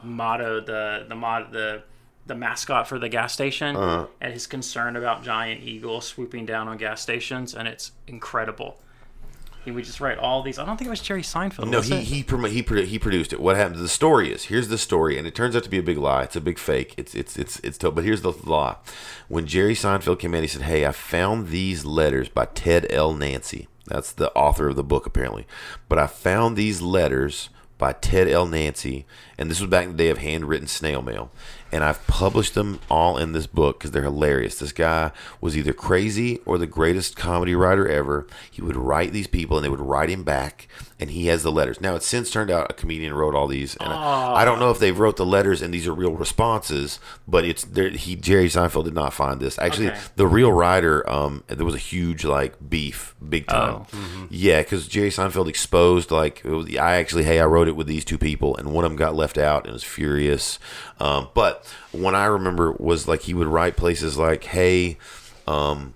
motto 0.03 0.60
the 0.60 1.06
the 1.07 1.16
mod 1.16 1.52
the 1.52 1.84
the 2.26 2.36
mascot 2.36 2.88
for 2.88 2.99
the 2.99 3.10
gas 3.10 3.34
station 3.34 3.76
uh-huh. 3.76 4.06
and 4.22 4.34
his 4.34 4.45
concern 4.45 4.95
about 4.95 5.24
giant 5.24 5.64
eagles 5.64 6.06
swooping 6.06 6.45
down 6.45 6.68
on 6.68 6.78
gas 6.78 7.02
stations 7.02 7.56
and 7.56 7.68
it's 7.68 7.91
incredible. 8.07 8.80
He 9.66 9.72
would 9.72 9.84
just 9.84 9.99
write 9.99 10.18
all 10.18 10.41
these. 10.41 10.57
I 10.57 10.66
don't 10.66 10.78
think 10.78 10.88
it 10.88 10.90
was 10.90 11.02
Jerry 11.02 11.22
Seinfeld. 11.22 11.70
No, 11.70 11.82
he 11.82 11.95
it? 11.95 12.03
he 12.06 12.24
promo- 12.24 12.49
he 12.49 12.64
produ- 12.64 12.86
he 12.86 12.98
produced 12.98 13.34
it. 13.34 13.41
What 13.41 13.57
happened? 13.57 13.80
The 13.80 13.90
story 13.90 14.32
is 14.32 14.45
here's 14.45 14.70
the 14.70 14.78
story, 14.78 15.18
and 15.18 15.28
it 15.28 15.36
turns 15.36 15.56
out 15.56 15.64
to 15.64 15.70
be 15.70 15.78
a 15.78 15.84
big 15.84 15.98
lie. 15.98 16.24
It's 16.24 16.36
a 16.36 16.41
big 16.41 16.57
fake. 16.57 16.95
It's 16.98 17.14
it's 17.14 17.38
it's 17.38 17.60
it's 17.60 17.78
told. 17.78 17.94
But 17.94 18.06
here's 18.06 18.22
the 18.22 18.32
lie. 18.32 18.78
When 19.28 19.45
Jerry 19.45 19.76
Seinfeld 19.76 20.20
came 20.20 20.34
in, 20.34 20.44
he 20.44 20.48
said, 20.48 20.61
"Hey, 20.61 20.86
I 20.86 20.91
found 20.94 21.49
these 21.49 21.84
letters 21.84 22.30
by 22.30 22.45
Ted 22.45 22.88
L. 22.90 23.14
Nancy. 23.14 23.68
That's 23.86 24.14
the 24.14 24.32
author 24.32 24.70
of 24.70 24.76
the 24.76 24.84
book, 24.84 25.06
apparently. 25.06 25.45
But 25.90 25.99
I 25.99 26.07
found 26.07 26.56
these 26.56 26.82
letters." 26.82 27.49
By 27.80 27.93
Ted 27.93 28.27
L. 28.27 28.45
Nancy, 28.45 29.06
and 29.38 29.49
this 29.49 29.60
was 29.61 29.69
back 29.69 29.85
in 29.85 29.93
the 29.93 29.97
day 29.97 30.10
of 30.10 30.19
handwritten 30.19 30.68
snail 30.68 31.01
mail. 31.01 31.31
And 31.72 31.84
I've 31.84 32.06
published 32.07 32.53
them 32.53 32.81
all 32.91 33.18
in 33.18 33.31
this 33.31 33.47
book 33.47 33.80
because 33.80 33.91
they're 33.91 34.03
hilarious. 34.03 34.60
This 34.60 34.73
guy 34.73 35.11
was 35.39 35.57
either 35.57 35.72
crazy 35.72 36.39
or 36.45 36.57
the 36.57 36.68
greatest 36.68 37.15
comedy 37.15 37.56
writer 37.56 37.88
ever. 37.88 38.27
He 38.51 38.61
would 38.61 38.76
write 38.76 39.14
these 39.14 39.27
people, 39.27 39.57
and 39.57 39.64
they 39.64 39.69
would 39.69 39.80
write 39.80 40.10
him 40.10 40.23
back, 40.23 40.68
and 40.99 41.09
he 41.11 41.27
has 41.27 41.43
the 41.43 41.51
letters. 41.51 41.80
Now 41.80 41.95
it's 41.95 42.05
since 42.05 42.30
turned 42.30 42.51
out 42.51 42.69
a 42.69 42.73
comedian 42.73 43.13
wrote 43.13 43.34
all 43.35 43.47
these, 43.47 43.76
and 43.77 43.91
I, 43.91 44.41
I 44.41 44.45
don't 44.45 44.59
know 44.59 44.69
if 44.69 44.80
they've 44.80 44.97
wrote 44.97 45.15
the 45.17 45.26
letters 45.26 45.61
and 45.61 45.73
these 45.73 45.88
are 45.88 45.93
real 45.93 46.11
responses, 46.13 46.99
but 47.27 47.45
it's 47.45 47.63
there. 47.63 47.89
He 47.89 48.15
Jerry 48.15 48.47
Seinfeld 48.49 48.84
did 48.85 48.93
not 48.93 49.13
find 49.13 49.39
this. 49.39 49.57
Actually, 49.59 49.89
Okay. 49.91 49.99
the 50.17 50.27
real 50.27 50.51
writer, 50.51 51.09
um, 51.09 51.43
there 51.47 51.65
was 51.65 51.76
a 51.76 51.80
huge 51.80 52.26
like 52.26 52.55
beef, 52.69 53.15
big 53.27 53.47
time. 53.47 53.85
Oh. 53.93 54.27
Yeah, 54.30 54.61
because 54.61 54.88
Jerry 54.88 55.09
Seinfeld 55.09 55.47
exposed 55.47 56.11
like 56.11 56.41
it 56.43 56.49
was, 56.51 56.76
I 56.76 56.95
actually, 56.95 57.23
hey, 57.23 57.39
I 57.39 57.45
wrote 57.45 57.67
it 57.67 57.76
with 57.76 57.88
these 57.88 58.03
two 58.03 58.17
people, 58.17 58.57
and 58.57 58.73
one 58.73 58.84
of 58.85 58.91
them 58.91 58.97
got 58.97 59.15
left 59.15 59.38
out 59.38 59.63
and 59.65 59.73
was 59.73 59.84
furious. 59.84 60.59
Um, 60.99 61.30
but 61.34 61.65
one 61.93 62.13
I 62.15 62.26
remember 62.26 62.73
was 62.73 63.07
like 63.07 63.21
he 63.21 63.34
would 63.34 63.47
write 63.47 63.76
places 63.77 64.17
like, 64.17 64.43
hey. 64.43 64.97
Um, 65.47 65.93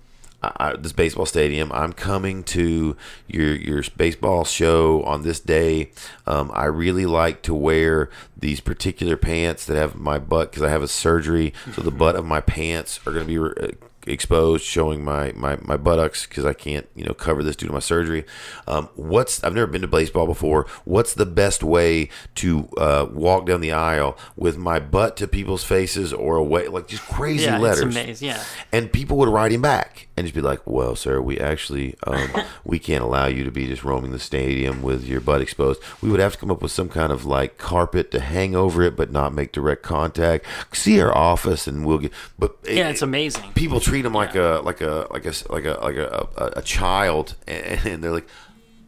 I, 0.56 0.76
this 0.76 0.92
baseball 0.92 1.26
stadium. 1.26 1.70
I'm 1.72 1.92
coming 1.92 2.42
to 2.44 2.96
your 3.26 3.54
your 3.54 3.82
baseball 3.96 4.44
show 4.44 5.02
on 5.04 5.22
this 5.22 5.40
day. 5.40 5.90
Um, 6.26 6.50
I 6.54 6.64
really 6.66 7.06
like 7.06 7.42
to 7.42 7.54
wear 7.54 8.10
these 8.36 8.60
particular 8.60 9.16
pants 9.16 9.64
that 9.66 9.76
have 9.76 9.96
my 9.96 10.18
butt 10.18 10.50
because 10.50 10.62
I 10.62 10.70
have 10.70 10.82
a 10.82 10.88
surgery, 10.88 11.52
so 11.72 11.82
the 11.82 11.90
butt 11.90 12.16
of 12.16 12.24
my 12.24 12.40
pants 12.40 13.00
are 13.06 13.12
going 13.12 13.26
to 13.26 13.52
be 13.54 13.62
uh, 13.62 13.68
exposed, 14.06 14.64
showing 14.64 15.04
my 15.04 15.32
my, 15.34 15.58
my 15.62 15.76
buttocks 15.76 16.26
because 16.26 16.44
I 16.44 16.52
can't 16.52 16.86
you 16.94 17.04
know 17.04 17.14
cover 17.14 17.42
this 17.42 17.56
due 17.56 17.66
to 17.66 17.72
my 17.72 17.78
surgery. 17.78 18.24
Um, 18.66 18.88
what's 18.96 19.42
I've 19.42 19.54
never 19.54 19.66
been 19.66 19.82
to 19.82 19.88
baseball 19.88 20.26
before. 20.26 20.66
What's 20.84 21.14
the 21.14 21.26
best 21.26 21.62
way 21.62 22.08
to 22.36 22.68
uh, 22.76 23.06
walk 23.10 23.46
down 23.46 23.60
the 23.60 23.72
aisle 23.72 24.16
with 24.36 24.56
my 24.56 24.78
butt 24.78 25.16
to 25.18 25.28
people's 25.28 25.64
faces 25.64 26.12
or 26.12 26.36
away 26.36 26.68
like 26.68 26.88
just 26.88 27.02
crazy 27.02 27.44
yeah, 27.44 27.58
letters? 27.58 27.84
it's 27.84 27.96
amazing. 27.96 28.28
Yeah. 28.28 28.44
And 28.72 28.92
people 28.92 29.16
would 29.18 29.28
write 29.28 29.52
him 29.52 29.62
back 29.62 30.08
and 30.16 30.26
just 30.26 30.34
be 30.34 30.40
like, 30.40 30.60
"Well, 30.66 30.94
sir, 30.96 31.20
we 31.20 31.38
actually 31.40 31.96
um, 32.06 32.28
we 32.64 32.78
can't 32.78 33.02
allow 33.02 33.26
you 33.26 33.42
to 33.44 33.50
be 33.50 33.66
just 33.66 33.84
roaming 33.84 34.12
the 34.12 34.18
stadium 34.18 34.82
with 34.82 35.04
your 35.06 35.20
butt 35.20 35.40
exposed. 35.40 35.82
We 36.00 36.10
would 36.10 36.20
have 36.20 36.32
to 36.34 36.38
come 36.38 36.50
up 36.50 36.62
with 36.62 36.72
some 36.72 36.88
kind 36.88 37.10
of 37.12 37.24
like 37.24 37.58
carpet 37.58 38.10
to 38.12 38.20
hang 38.20 38.54
over 38.54 38.82
it, 38.82 38.96
but 38.96 39.10
not 39.10 39.32
make 39.34 39.50
direct 39.52 39.82
contact. 39.82 40.44
See 40.72 41.00
our 41.00 41.12
office, 41.16 41.66
and 41.66 41.84
we'll 41.84 41.98
get." 41.98 42.12
But 42.38 42.56
Yeah, 42.68 42.88
it's 42.90 43.02
amazing. 43.02 43.52
People 43.54 43.80
treat 43.80 44.04
him 44.04 44.14
like 44.14 44.34
a 44.34 44.60
like 44.64 44.80
a 44.80 45.06
like 45.10 45.26
a 45.26 45.32
like 45.52 45.64
a 45.64 45.78
like 45.82 45.96
a 45.96 46.28
a, 46.36 46.44
a 46.58 46.62
child, 46.62 47.34
and, 47.46 47.80
and 47.86 48.04
they're 48.04 48.12
like, 48.12 48.28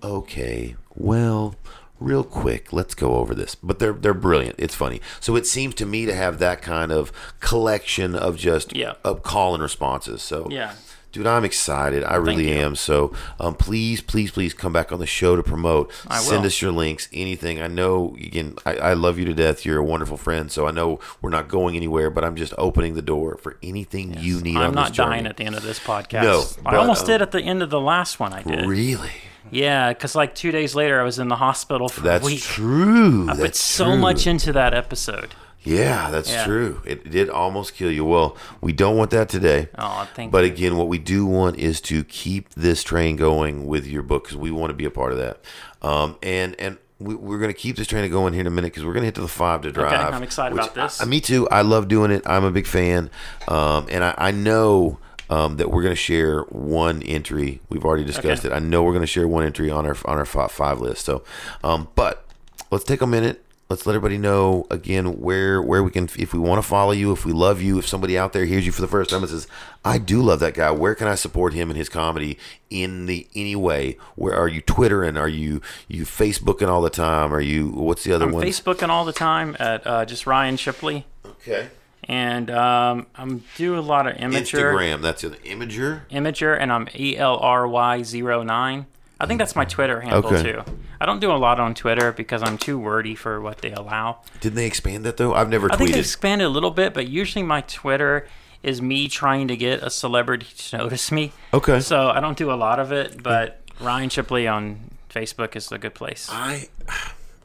"Okay, 0.03 0.77
well." 0.95 1.55
Real 1.99 2.25
quick, 2.25 2.75
let's 2.75 2.95
go 2.95 3.15
over 3.15 3.35
this. 3.35 3.55
But 3.55 3.79
they're 3.79 3.95
they're 3.95 4.13
brilliant. 4.13 4.57
It's 4.59 4.75
funny. 4.75 5.01
So 5.19 5.35
it 5.35 5.47
seems 5.47 5.75
to 5.77 5.87
me 5.87 6.05
to 6.05 6.15
have 6.15 6.39
that 6.41 6.61
kind 6.61 6.93
of 6.93 7.11
collection 7.41 8.15
of 8.15 8.37
just 8.37 8.77
Yeah. 8.77 8.97
of 9.03 9.23
call 9.23 9.55
and 9.55 9.63
responses. 9.63 10.21
So 10.21 10.47
Yeah. 10.51 10.73
Dude, 11.13 11.27
I'm 11.27 11.45
excited. 11.47 12.05
I 12.05 12.17
really 12.17 12.53
am. 12.53 12.77
So, 12.77 13.15
um, 13.41 13.55
please, 13.55 14.03
please, 14.03 14.31
please 14.31 14.53
come 14.53 14.73
back 14.73 14.93
on 14.93 14.99
the 14.99 15.07
show 15.07 15.35
to 15.35 15.43
promote. 15.43 15.91
I 16.07 16.19
Send 16.19 16.43
will. 16.43 16.47
us 16.49 16.61
your 16.61 16.73
links, 16.73 17.09
anything. 17.11 17.63
I 17.63 17.69
know 17.69 18.15
you 18.19 18.31
can. 18.31 18.57
I, 18.67 18.77
I 18.77 18.93
love 18.93 19.19
you 19.19 19.25
to 19.25 19.33
death. 19.33 19.65
You're 19.65 19.79
a 19.79 19.85
wonderful 19.85 20.19
friend. 20.19 20.53
So 20.53 20.67
I 20.67 20.73
know 20.73 21.01
we're 21.23 21.31
not 21.31 21.49
going 21.49 21.75
anywhere, 21.75 22.11
but 22.11 22.23
I'm 22.23 22.37
just 22.37 22.53
opening 22.59 22.95
the 22.95 23.03
door 23.03 23.39
for 23.39 23.57
anything 23.63 24.15
you 24.19 24.41
need. 24.43 24.57
I'm 24.59 24.75
not 24.75 24.93
dying 24.95 25.27
at 25.27 25.39
the 25.39 25.45
end 25.45 25.55
of 25.55 25.63
this 25.63 25.79
podcast. 25.79 26.23
No, 26.63 26.71
I 26.71 26.77
almost 26.77 27.03
um, 27.03 27.07
did 27.07 27.23
at 27.23 27.31
the 27.31 27.41
end 27.41 27.63
of 27.63 27.71
the 27.71 27.81
last 27.81 28.21
one 28.21 28.35
I 28.35 28.43
did. 28.43 28.67
Really? 28.67 29.11
Yeah, 29.51 29.93
because 29.93 30.15
like 30.15 30.35
two 30.35 30.51
days 30.51 30.75
later, 30.75 31.01
I 31.01 31.05
was 31.05 31.19
in 31.19 31.29
the 31.29 31.37
hospital 31.37 31.89
for 31.89 32.01
That's 32.03 32.25
a 32.25 32.27
week. 32.27 32.41
true. 32.43 33.29
I 33.29 33.33
put 33.35 33.41
That's 33.41 33.61
so 33.61 33.85
true. 33.87 33.97
much 33.97 34.27
into 34.27 34.53
that 34.53 34.75
episode. 34.75 35.35
Yeah, 35.67 36.11
that's 36.11 36.31
Yeah. 36.31 36.45
true. 36.45 36.81
It 36.85 37.11
did 37.11 37.29
almost 37.29 37.75
kill 37.75 37.91
you. 37.91 38.05
Well, 38.05 38.37
we 38.61 38.73
don't 38.73 38.97
want 38.97 39.11
that 39.11 39.29
today. 39.29 39.69
Oh, 39.79 40.07
thank 40.15 40.31
But 40.31 40.45
you. 40.45 40.53
again, 40.53 40.77
what 40.77 40.89
we 40.89 40.99
do 40.99 41.27
want 41.27 41.59
is 41.59 41.81
to 41.83 42.05
keep 42.05 42.49
this 42.55 42.83
train 42.85 43.17
going 43.17 43.67
with 43.67 43.87
your 43.87 44.03
book 44.03 44.25
because 44.25 44.37
we 44.37 44.51
want 44.51 44.71
to 44.71 44.75
be 44.75 44.85
a 44.85 44.91
part 44.91 45.13
of 45.13 45.19
that. 45.19 45.41
Um, 45.83 46.17
and 46.23 46.55
and 46.61 46.79
we, 46.99 47.15
we're 47.15 47.39
going 47.39 47.53
to 47.53 47.59
keep 47.59 47.77
this 47.77 47.87
train 47.89 48.11
going 48.11 48.33
here 48.33 48.41
in 48.43 48.47
a 48.47 48.51
minute 48.51 48.69
because 48.73 48.85
we're 48.85 48.93
going 48.95 49.03
to 49.03 49.07
hit 49.09 49.17
to 49.17 49.21
the 49.21 49.29
five 49.29 49.61
to 49.63 49.73
drive. 49.73 49.93
Okay, 49.93 50.17
I'm 50.17 50.23
excited 50.23 50.57
about 50.57 50.75
this. 50.75 51.03
I- 51.03 51.05
me 51.05 51.21
too. 51.21 51.49
I 51.51 51.63
love 51.63 51.89
doing 51.89 52.11
it. 52.11 52.23
I'm 52.27 52.45
a 52.45 52.51
big 52.51 52.67
fan, 52.67 53.11
um, 53.49 53.87
and 53.91 54.05
I, 54.05 54.15
I 54.17 54.31
know. 54.31 54.99
Um, 55.29 55.57
that 55.57 55.73
we're 55.73 55.83
going 55.83 55.91
to 55.91 56.01
share 56.01 56.43
one 56.43 57.03
entry. 57.03 57.61
We've 57.69 57.85
already 57.85 58.05
discussed 58.05 58.45
Okay. 58.45 58.55
it. 58.55 58.57
I 58.57 58.61
know 58.61 58.85
we're 58.85 58.93
going 58.93 59.01
to 59.03 59.09
share 59.09 59.27
one 59.27 59.43
entry 59.45 59.69
on 59.73 59.85
our 59.85 59.97
on 60.05 60.19
our 60.19 60.25
five, 60.25 60.53
five 60.53 60.81
list. 60.81 61.05
So, 61.05 61.25
um, 61.65 61.89
but 61.97 62.25
let's 62.71 62.85
take 62.85 63.03
a 63.03 63.09
minute. 63.09 63.43
Let's 63.69 63.85
let 63.85 63.97
everybody 63.97 64.17
know 64.17 64.65
again 64.71 65.21
where 65.21 65.61
where 65.61 65.83
we 65.83 65.91
can 65.91 66.05
if 66.17 66.33
we 66.33 66.39
want 66.39 66.63
to 66.63 66.69
follow 66.69 66.93
you, 66.93 67.11
if 67.11 67.25
we 67.25 67.33
love 67.33 67.61
you, 67.61 67.79
if 67.81 67.89
somebody 67.89 68.17
out 68.17 68.33
there 68.33 68.45
hears 68.45 68.65
you 68.65 68.71
for 68.71 68.81
the 68.81 68.87
first 68.87 69.11
time 69.11 69.23
and 69.23 69.29
says, 69.31 69.49
"I 69.85 69.99
do 69.99 70.23
love 70.23 70.39
that 70.39 70.55
guy. 70.55 70.71
Where 70.71 70.95
can 70.95 71.09
I 71.09 71.17
support 71.17 71.53
him 71.53 71.69
and 71.69 71.77
his 71.77 71.89
comedy 71.89 72.39
in 72.71 73.07
the 73.07 73.27
any 73.35 73.57
way? 73.57 73.99
Where 74.15 74.35
are 74.35 74.47
you 74.47 74.61
Twittering? 74.61 75.17
Are 75.17 75.29
you 75.29 75.61
you 75.89 76.05
Facebooking 76.05 76.69
all 76.69 76.81
the 76.81 76.91
time? 76.91 77.35
Are 77.35 77.41
you 77.41 77.67
what's 77.71 78.05
the 78.05 78.13
other 78.13 78.27
I'm 78.27 78.33
one? 78.33 78.45
Facebooking 78.45 78.89
all 78.89 79.05
the 79.05 79.13
time 79.13 79.57
at 79.59 79.85
uh, 79.85 80.05
just 80.05 80.29
Ryan 80.29 80.57
Shipley, 80.57 81.05
Okay. 81.27 81.67
and 82.05 82.49
um, 82.53 83.07
I'm 83.17 83.43
doing 83.57 83.81
a 83.81 83.83
lot 83.83 84.07
of 84.07 84.15
imager, 84.15 84.43
Instagram. 84.77 85.03
That's 85.03 85.25
an 85.25 85.33
imager. 85.45 86.03
imager, 86.13 86.57
and 86.57 86.73
I'm 86.73 86.89
E 86.95 87.17
L 87.17 87.37
R 87.39 87.67
Y 87.67 88.03
09 88.05 88.87
I 89.19 89.27
think 89.27 89.39
that's 89.39 89.57
my 89.57 89.65
Twitter 89.65 90.01
handle 90.01 90.27
Okay. 90.27 90.43
too. 90.53 90.63
I 91.01 91.07
don't 91.07 91.21
do 91.21 91.33
a 91.33 91.37
lot 91.37 91.59
on 91.59 91.75
Twitter 91.75 92.13
because 92.13 92.43
I'm 92.43 92.59
too 92.59 92.79
wordy 92.79 93.15
for 93.15 93.41
what 93.41 93.59
they 93.59 93.73
allow. 93.73 94.19
Didn't 94.41 94.57
they 94.57 94.67
expand 94.67 95.05
that 95.07 95.17
though? 95.17 95.35
I've 95.35 95.49
never 95.49 95.73
I 95.73 95.77
think 95.77 95.91
they 95.91 95.97
tweeted. 95.97 96.01
expanded 96.01 96.47
a 96.47 96.51
little 96.51 96.71
bit, 96.71 96.93
but 96.93 97.09
usually 97.09 97.43
my 97.43 97.63
Twitter 97.63 98.27
is 98.63 98.83
me 98.83 99.09
trying 99.09 99.49
to 99.49 99.57
get 99.57 99.83
a 99.83 99.91
celebrity 99.91 100.47
to 100.57 100.79
notice 100.79 101.11
me. 101.13 101.33
Okay. 101.55 101.81
So 101.81 102.09
I 102.11 102.21
don't 102.21 102.37
do 102.37 102.51
a 102.51 102.55
lot 102.57 102.79
of 102.79 102.93
it, 102.93 103.23
but 103.23 103.61
Ryan 103.81 104.09
Shipley 104.11 104.47
on 104.49 104.91
Facebook 105.11 105.57
is 105.57 105.71
a 105.73 105.79
good 105.79 105.95
place. 105.95 106.29
I 106.31 106.69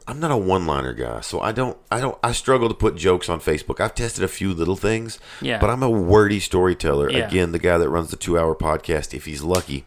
I'm 0.08 0.18
not 0.18 0.32
a 0.32 0.36
one-liner 0.36 0.92
guy, 0.94 1.20
so 1.20 1.40
I 1.40 1.52
don't 1.52 1.78
I 1.90 2.00
don't 2.00 2.18
I 2.24 2.32
struggle 2.32 2.68
to 2.68 2.74
put 2.74 2.96
jokes 2.96 3.28
on 3.28 3.40
Facebook. 3.40 3.80
I've 3.80 3.94
tested 3.94 4.24
a 4.24 4.28
few 4.28 4.52
little 4.52 4.76
things, 4.76 5.18
Yeah. 5.40 5.58
but 5.58 5.70
I'm 5.70 5.82
a 5.82 5.88
wordy 5.90 6.40
storyteller. 6.40 7.08
Yeah. 7.10 7.26
Again, 7.28 7.52
the 7.52 7.58
guy 7.58 7.78
that 7.78 7.88
runs 7.88 8.10
the 8.10 8.16
2-hour 8.16 8.56
podcast 8.56 9.14
if 9.14 9.24
he's 9.26 9.42
lucky 9.42 9.84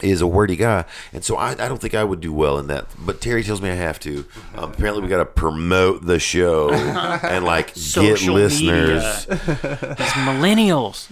is 0.00 0.20
a 0.20 0.26
wordy 0.28 0.54
guy, 0.54 0.84
and 1.12 1.24
so 1.24 1.36
I, 1.36 1.50
I 1.52 1.66
don't 1.68 1.80
think 1.80 1.94
I 1.94 2.04
would 2.04 2.20
do 2.20 2.32
well 2.32 2.58
in 2.58 2.68
that. 2.68 2.86
But 2.98 3.20
Terry 3.20 3.42
tells 3.42 3.60
me 3.60 3.68
I 3.70 3.74
have 3.74 3.98
to. 4.00 4.24
Um, 4.54 4.70
apparently, 4.72 5.02
we 5.02 5.08
got 5.08 5.18
to 5.18 5.24
promote 5.24 6.06
the 6.06 6.20
show 6.20 6.70
and 6.72 7.44
like 7.44 7.68
get 7.74 7.76
Social 7.78 8.34
listeners. 8.34 9.26
These 9.26 10.14
millennials. 10.28 11.08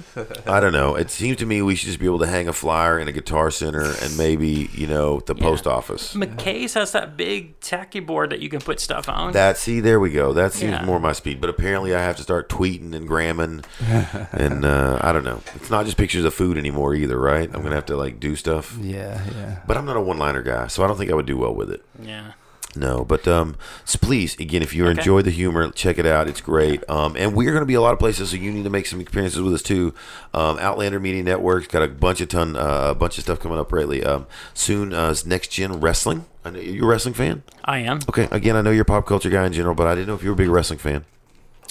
I 0.48 0.60
don't 0.60 0.72
know. 0.72 0.94
It 0.94 1.10
seems 1.10 1.38
to 1.38 1.46
me 1.46 1.62
we 1.62 1.74
should 1.74 1.86
just 1.88 1.98
be 1.98 2.06
able 2.06 2.20
to 2.20 2.26
hang 2.26 2.46
a 2.48 2.52
flyer 2.52 2.98
in 2.98 3.08
a 3.08 3.12
guitar 3.12 3.50
center 3.50 3.92
and 4.02 4.16
maybe 4.16 4.70
you 4.72 4.86
know 4.86 5.20
the 5.20 5.34
post 5.34 5.66
office. 5.66 6.14
McKay's 6.14 6.74
has 6.74 6.92
that 6.92 7.16
big 7.16 7.58
tacky 7.60 8.00
board 8.00 8.30
that 8.30 8.40
you 8.40 8.48
can 8.48 8.60
put 8.60 8.78
stuff 8.80 9.08
on. 9.08 9.32
That 9.32 9.56
see, 9.56 9.80
there 9.80 9.98
we 9.98 10.10
go. 10.12 10.32
That 10.32 10.52
seems 10.52 10.72
Yeah. 10.72 10.84
more 10.84 11.00
my 11.00 11.12
speed. 11.12 11.40
But 11.40 11.50
apparently, 11.50 11.94
I 11.94 12.00
have 12.02 12.16
to 12.16 12.22
start 12.22 12.48
tweeting 12.48 12.94
and 12.94 13.06
gramming, 13.08 13.64
and 14.32 14.64
uh, 14.64 14.98
I 15.02 15.12
don't 15.12 15.24
know. 15.24 15.40
It's 15.56 15.70
not 15.70 15.84
just 15.86 15.96
pictures 15.96 16.24
of 16.24 16.34
food 16.34 16.56
anymore 16.56 16.94
either, 16.94 17.18
right? 17.18 17.50
I'm 17.52 17.62
gonna 17.62 17.74
have 17.74 17.86
to 17.86 17.96
like 17.96 18.20
do 18.20 18.36
stuff. 18.36 18.65
Yeah, 18.80 19.22
yeah. 19.34 19.59
But 19.66 19.76
I'm 19.76 19.84
not 19.86 19.97
a 19.97 20.01
one-liner 20.01 20.43
guy, 20.43 20.66
so 20.68 20.82
I 20.84 20.86
don't 20.86 20.97
think 20.97 21.10
I 21.10 21.14
would 21.14 21.26
do 21.26 21.36
well 21.36 21.55
with 21.55 21.70
it. 21.70 21.84
yeah. 22.02 22.32
No, 22.78 23.06
but 23.06 23.26
um, 23.26 23.56
so 23.86 23.98
please, 23.98 24.38
again, 24.38 24.60
if 24.62 24.74
you 24.74 24.84
Okay. 24.86 24.98
enjoy 24.98 25.22
the 25.22 25.30
humor, 25.30 25.70
check 25.70 25.97
it 25.97 26.05
out. 26.05 26.28
It's 26.28 26.43
great. 26.43 26.84
Um, 26.90 27.16
and 27.16 27.34
we're 27.34 27.52
going 27.52 27.62
to 27.62 27.66
be 27.66 27.72
a 27.72 27.80
lot 27.80 27.94
of 27.94 27.98
places, 27.98 28.28
so 28.28 28.36
you 28.36 28.52
need 28.52 28.64
to 28.64 28.70
make 28.70 28.84
some 28.84 29.01
experiences 29.01 29.40
with 29.40 29.55
us 29.55 29.62
too. 29.62 29.94
Um, 30.34 30.59
Outlander 30.59 31.01
Media 31.01 31.22
Network's 31.22 31.68
got 31.68 31.82
a 31.82 31.88
bunch 31.88 32.20
of 32.20 32.28
ton, 32.28 32.55
uh, 32.55 32.88
a 32.90 32.94
bunch 32.94 33.16
of 33.16 33.24
stuff 33.24 33.40
coming 33.40 33.59
up 33.59 33.72
lately. 33.72 34.05
Um, 34.05 34.26
soon, 34.52 34.93
uh, 34.93 35.14
Next 35.24 35.48
Gen 35.52 35.80
Wrestling. 35.80 36.26
I 36.44 36.51
know 36.51 36.60
you're 36.60 36.84
a 36.84 36.88
wrestling 36.88 37.14
fan. 37.14 37.44
I 37.64 37.78
am. 37.78 38.01
Okay, 38.10 38.28
again, 38.30 38.56
I 38.56 38.60
know 38.60 38.70
you're 38.72 38.82
a 38.82 38.84
pop 38.84 39.06
culture 39.06 39.30
guy 39.30 39.47
in 39.47 39.55
general, 39.55 39.74
but 39.74 39.86
I 39.86 39.94
didn't 39.94 40.09
know 40.09 40.14
if 40.14 40.22
you 40.22 40.28
were 40.28 40.34
a 40.34 40.36
big 40.36 40.51
wrestling 40.51 40.78
fan. 40.78 41.06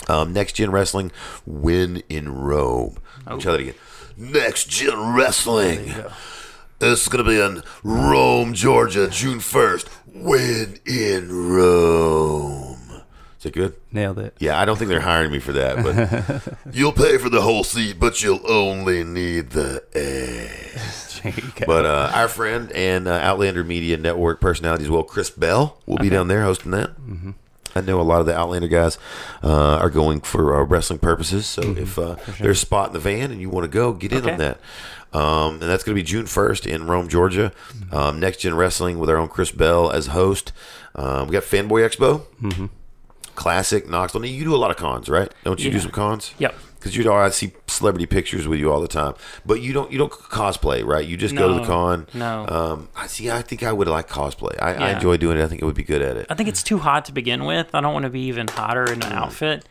Um, 0.10 0.34
Next 0.34 0.54
Gen 0.54 0.72
Wrestling, 0.72 1.12
win 1.46 2.02
in 2.10 2.34
Rome. 2.34 2.98
Let 3.28 3.36
me 3.36 3.42
Try 3.44 3.52
that 3.52 3.62
again. 3.62 3.76
Next 4.18 4.70
Gen 4.70 5.14
Wrestling. 5.14 5.94
This 6.80 7.04
is 7.04 7.08
going 7.08 7.24
to 7.24 7.30
be 7.30 7.40
in 7.40 7.64
Rome, 7.84 8.54
Georgia, 8.54 9.08
June 9.10 9.40
1st. 9.40 9.88
Win 10.14 10.80
in 10.86 11.32
Rome. 11.32 13.02
Is 13.38 13.44
that 13.44 13.54
good? 13.54 13.76
Nailed 13.94 14.20
it. 14.20 14.36
Yeah, 14.40 14.60
I 14.60 14.66
don't 14.66 14.78
think 14.78 14.90
they're 14.90 15.00
hiring 15.00 15.32
me 15.32 15.40
for 15.40 15.54
that, 15.54 15.84
but 15.84 16.58
you'll 16.76 16.92
pay 16.92 17.18
for 17.18 17.30
the 17.30 17.42
whole 17.42 17.64
seat, 17.64 17.98
but 17.98 18.22
you'll 18.22 18.46
only 18.50 19.04
need 19.06 19.52
the 19.52 19.84
edge. 19.94 20.82
There 21.26 21.34
you 21.34 21.52
go. 21.56 21.66
But 21.66 21.86
uh, 21.88 22.12
our 22.14 22.28
friend 22.28 22.72
and 22.74 23.08
uh, 23.08 23.14
Outlander 23.14 23.64
Media 23.64 23.98
Network 23.98 24.40
personality 24.40 24.84
as 24.84 24.92
well, 24.92 25.02
Chris 25.02 25.32
Bell, 25.32 25.82
will 25.88 25.98
be 25.98 26.10
down 26.10 26.28
there 26.28 26.44
hosting 26.44 26.70
that. 26.70 26.92
Mm-hmm. 26.98 27.32
I 27.76 27.82
know 27.82 28.00
a 28.00 28.04
lot 28.04 28.22
of 28.22 28.26
the 28.26 28.38
Outlander 28.38 28.70
guys 28.70 28.98
uh, 29.44 29.78
are 29.78 29.90
going 29.90 30.22
for 30.22 30.56
uh, 30.56 30.64
wrestling 30.64 31.00
purposes. 31.00 31.46
So 31.46 31.62
if 31.62 32.00
uh, 32.00 32.16
there's 32.40 32.58
a 32.58 32.62
spot 32.62 32.88
in 32.88 32.94
the 32.94 33.00
van 33.00 33.32
and 33.32 33.42
you 33.42 33.50
want 33.50 33.66
to 33.66 33.68
go, 33.68 33.92
get 33.92 34.14
in 34.14 34.30
on 34.30 34.38
that. 34.38 34.60
Um, 35.16 35.54
and 35.54 35.62
that's 35.64 35.84
going 35.84 35.96
to 35.96 36.00
be 36.02 36.04
June 36.04 36.26
1st 36.26 36.68
in 36.68 36.88
Rome, 36.88 37.08
Georgia. 37.08 37.52
Um, 37.92 38.20
Next 38.20 38.38
Gen 38.38 38.56
Wrestling 38.56 39.00
with 39.00 39.10
our 39.10 39.18
own 39.18 39.28
Chris 39.30 39.52
Bell 39.52 39.90
as 39.92 40.08
host. 40.08 40.52
Um, 40.96 41.28
we 41.28 41.34
got 41.34 41.44
Fanboy 41.44 41.88
Expo, 41.88 42.26
mm-hmm. 42.42 42.66
Classic 43.36 43.90
Knoxville. 43.90 44.22
Now, 44.22 44.28
you 44.28 44.44
do 44.44 44.56
a 44.56 44.58
lot 44.58 44.72
of 44.72 44.78
cons, 44.78 45.10
right? 45.10 45.32
Don't 45.44 45.60
you 45.64 45.70
do 45.72 45.78
Yeah. 45.78 45.84
some 45.84 45.92
cons? 45.92 46.34
Yep. 46.40 46.56
Because 46.80 46.96
you 46.96 47.04
know 47.04 47.14
I 47.16 47.30
see 47.30 47.52
celebrity 47.66 48.06
pictures 48.06 48.48
with 48.48 48.60
you 48.60 48.72
all 48.72 48.80
the 48.80 48.88
time, 48.88 49.16
but 49.44 49.60
you 49.60 49.74
don't 49.74 49.92
you 49.92 49.98
don't 49.98 50.12
cosplay, 50.12 50.86
right? 50.86 51.04
You 51.04 51.18
just 51.18 51.36
go 51.36 51.48
to 51.48 51.54
the 51.56 51.62
No, 51.62 51.66
con. 51.66 52.08
no. 52.14 52.46
Um, 52.48 52.90
I 52.96 53.08
see. 53.08 53.32
I 53.32 53.42
think 53.42 53.64
I 53.64 53.74
would 53.74 53.88
like 53.88 54.08
cosplay. 54.08 54.56
I, 54.62 54.76
I 54.76 54.78
Yeah. 54.90 54.96
enjoy 54.96 55.18
doing 55.18 55.40
it. 55.40 55.44
I 55.44 55.48
think 55.48 55.64
it 55.64 55.66
would 55.66 55.74
be 55.76 55.82
good 55.84 56.04
at 56.04 56.16
it. 56.16 56.28
I 56.30 56.36
think 56.36 56.48
it's 56.48 56.62
too 56.62 56.78
hot 56.78 57.06
to 57.06 57.12
begin 57.12 57.46
with. 57.46 57.74
I 57.74 57.82
don't 57.82 57.92
want 57.94 58.04
to 58.04 58.12
be 58.12 58.22
even 58.28 58.48
hotter 58.48 58.84
in 58.86 59.02
an 59.02 59.12
outfit. 59.14 59.66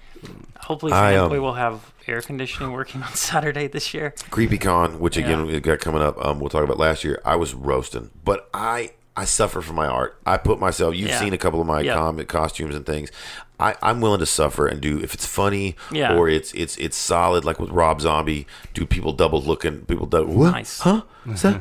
Hopefully, 0.63 0.91
I, 0.93 1.15
um, 1.17 1.31
Fanboy 1.31 1.41
will 1.41 1.55
have 1.55 1.93
air 2.07 2.21
conditioning 2.23 2.73
working 2.73 3.03
on 3.03 3.15
Saturday 3.15 3.67
this 3.67 3.95
year. 3.95 4.15
Creepy 4.31 4.59
Con, 4.59 4.99
which 4.99 5.17
again 5.17 5.47
Yeah. 5.47 5.53
we 5.55 5.61
got 5.61 5.81
coming 5.81 6.03
up. 6.03 6.23
Um, 6.25 6.41
we'll 6.41 6.51
talk 6.51 6.65
about 6.65 6.79
last 6.79 7.05
year. 7.05 7.21
I 7.25 7.37
was 7.37 7.55
roasting, 7.55 8.11
but 8.25 8.49
I 8.55 8.93
I 9.17 9.25
suffer 9.27 9.61
for 9.63 9.75
my 9.75 9.87
art. 9.87 10.19
I 10.27 10.37
put 10.39 10.59
myself. 10.59 10.97
You've 10.97 11.11
Yeah. 11.11 11.21
seen 11.21 11.33
a 11.33 11.39
couple 11.39 11.61
of 11.61 11.67
my 11.69 11.81
Yeah. 11.83 11.95
comic 11.95 12.27
costumes 12.27 12.75
and 12.75 12.85
things. 12.85 13.13
I, 13.61 13.77
I'm 13.81 14.01
willing 14.01 14.19
to 14.19 14.27
suffer 14.27 14.67
and 14.67 14.81
do 14.81 14.99
if 14.99 15.15
it's 15.15 15.25
funny 15.25 15.77
Yeah. 15.93 16.17
or 16.17 16.29
it's 16.29 16.53
it's 16.53 16.77
it's 16.79 16.97
solid. 16.97 17.45
Like 17.45 17.61
with 17.61 17.71
Rob 17.71 18.01
Zombie, 18.01 18.47
do 18.75 18.85
people 18.85 19.13
double 19.13 19.41
looking? 19.41 19.83
People 19.83 20.07
double 20.07 20.35
what? 20.35 20.51
Nice. 20.51 20.81
Huh? 20.81 21.03
Is 21.31 21.43
that? 21.43 21.61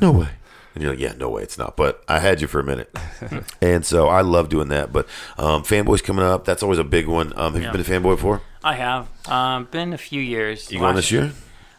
no 0.00 0.12
way. 0.12 0.28
And 0.76 0.82
you're 0.82 0.92
like, 0.92 1.00
yeah, 1.00 1.14
no 1.16 1.30
way, 1.30 1.42
it's 1.42 1.56
not. 1.56 1.74
But 1.74 2.04
I 2.06 2.18
had 2.18 2.42
you 2.42 2.46
for 2.46 2.60
a 2.60 2.62
minute, 2.62 2.94
and 3.62 3.84
so 3.84 4.08
I 4.08 4.20
love 4.20 4.50
doing 4.50 4.68
that. 4.68 4.92
But 4.92 5.08
um, 5.38 5.62
fanboys 5.62 6.04
coming 6.04 6.22
up, 6.24 6.44
that's 6.44 6.62
always 6.62 6.78
a 6.78 6.84
big 6.84 7.08
one. 7.08 7.32
Um, 7.34 7.54
have 7.54 7.62
Yeah. 7.62 7.68
you 7.68 7.72
been 7.72 7.80
a 7.80 7.84
fanboy 7.84 8.16
before? 8.16 8.42
I 8.62 8.74
have. 8.74 9.08
Um, 9.26 9.64
been 9.70 9.94
a 9.94 9.98
few 9.98 10.20
years. 10.20 10.70
You 10.70 10.78
going 10.80 10.94
this 10.94 11.10
year? 11.10 11.32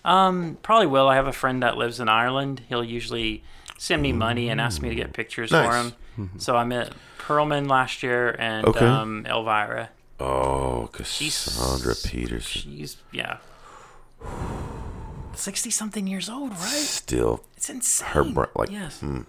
Um, 0.03 0.57
probably 0.63 0.87
will. 0.87 1.07
I 1.07 1.13
have 1.15 1.27
a 1.27 1.31
friend 1.31 1.61
that 1.61 1.77
lives 1.77 1.99
in 1.99 2.09
Ireland. 2.09 2.63
He'll 2.69 2.83
usually 2.83 3.43
send 3.77 4.01
me 4.01 4.13
money 4.13 4.49
and 4.49 4.59
ask 4.59 4.81
me 4.81 4.89
to 4.89 4.95
get 4.95 5.13
pictures 5.13 5.51
Nice. 5.51 5.67
for 5.67 5.75
him. 6.21 6.31
So 6.39 6.55
I 6.55 6.63
met 6.63 6.93
Perlman 7.19 7.69
last 7.69 8.01
year 8.01 8.35
and 8.39 8.65
Okay. 8.65 8.83
um, 8.83 9.27
Elvira. 9.27 9.89
Oh, 10.19 10.89
Cassandra 10.91 11.93
Peterson. 12.03 12.61
She's 12.77 12.97
yeah, 13.11 13.37
sixty 15.37 15.69
something 15.69 16.07
years 16.07 16.29
old, 16.29 16.51
right? 16.51 16.59
Still, 16.59 17.43
It's 17.55 17.69
insane. 17.69 18.09
her 18.09 18.23
br- 18.23 18.45
like 18.55 18.69
yes. 18.71 18.99
mm, 19.01 19.25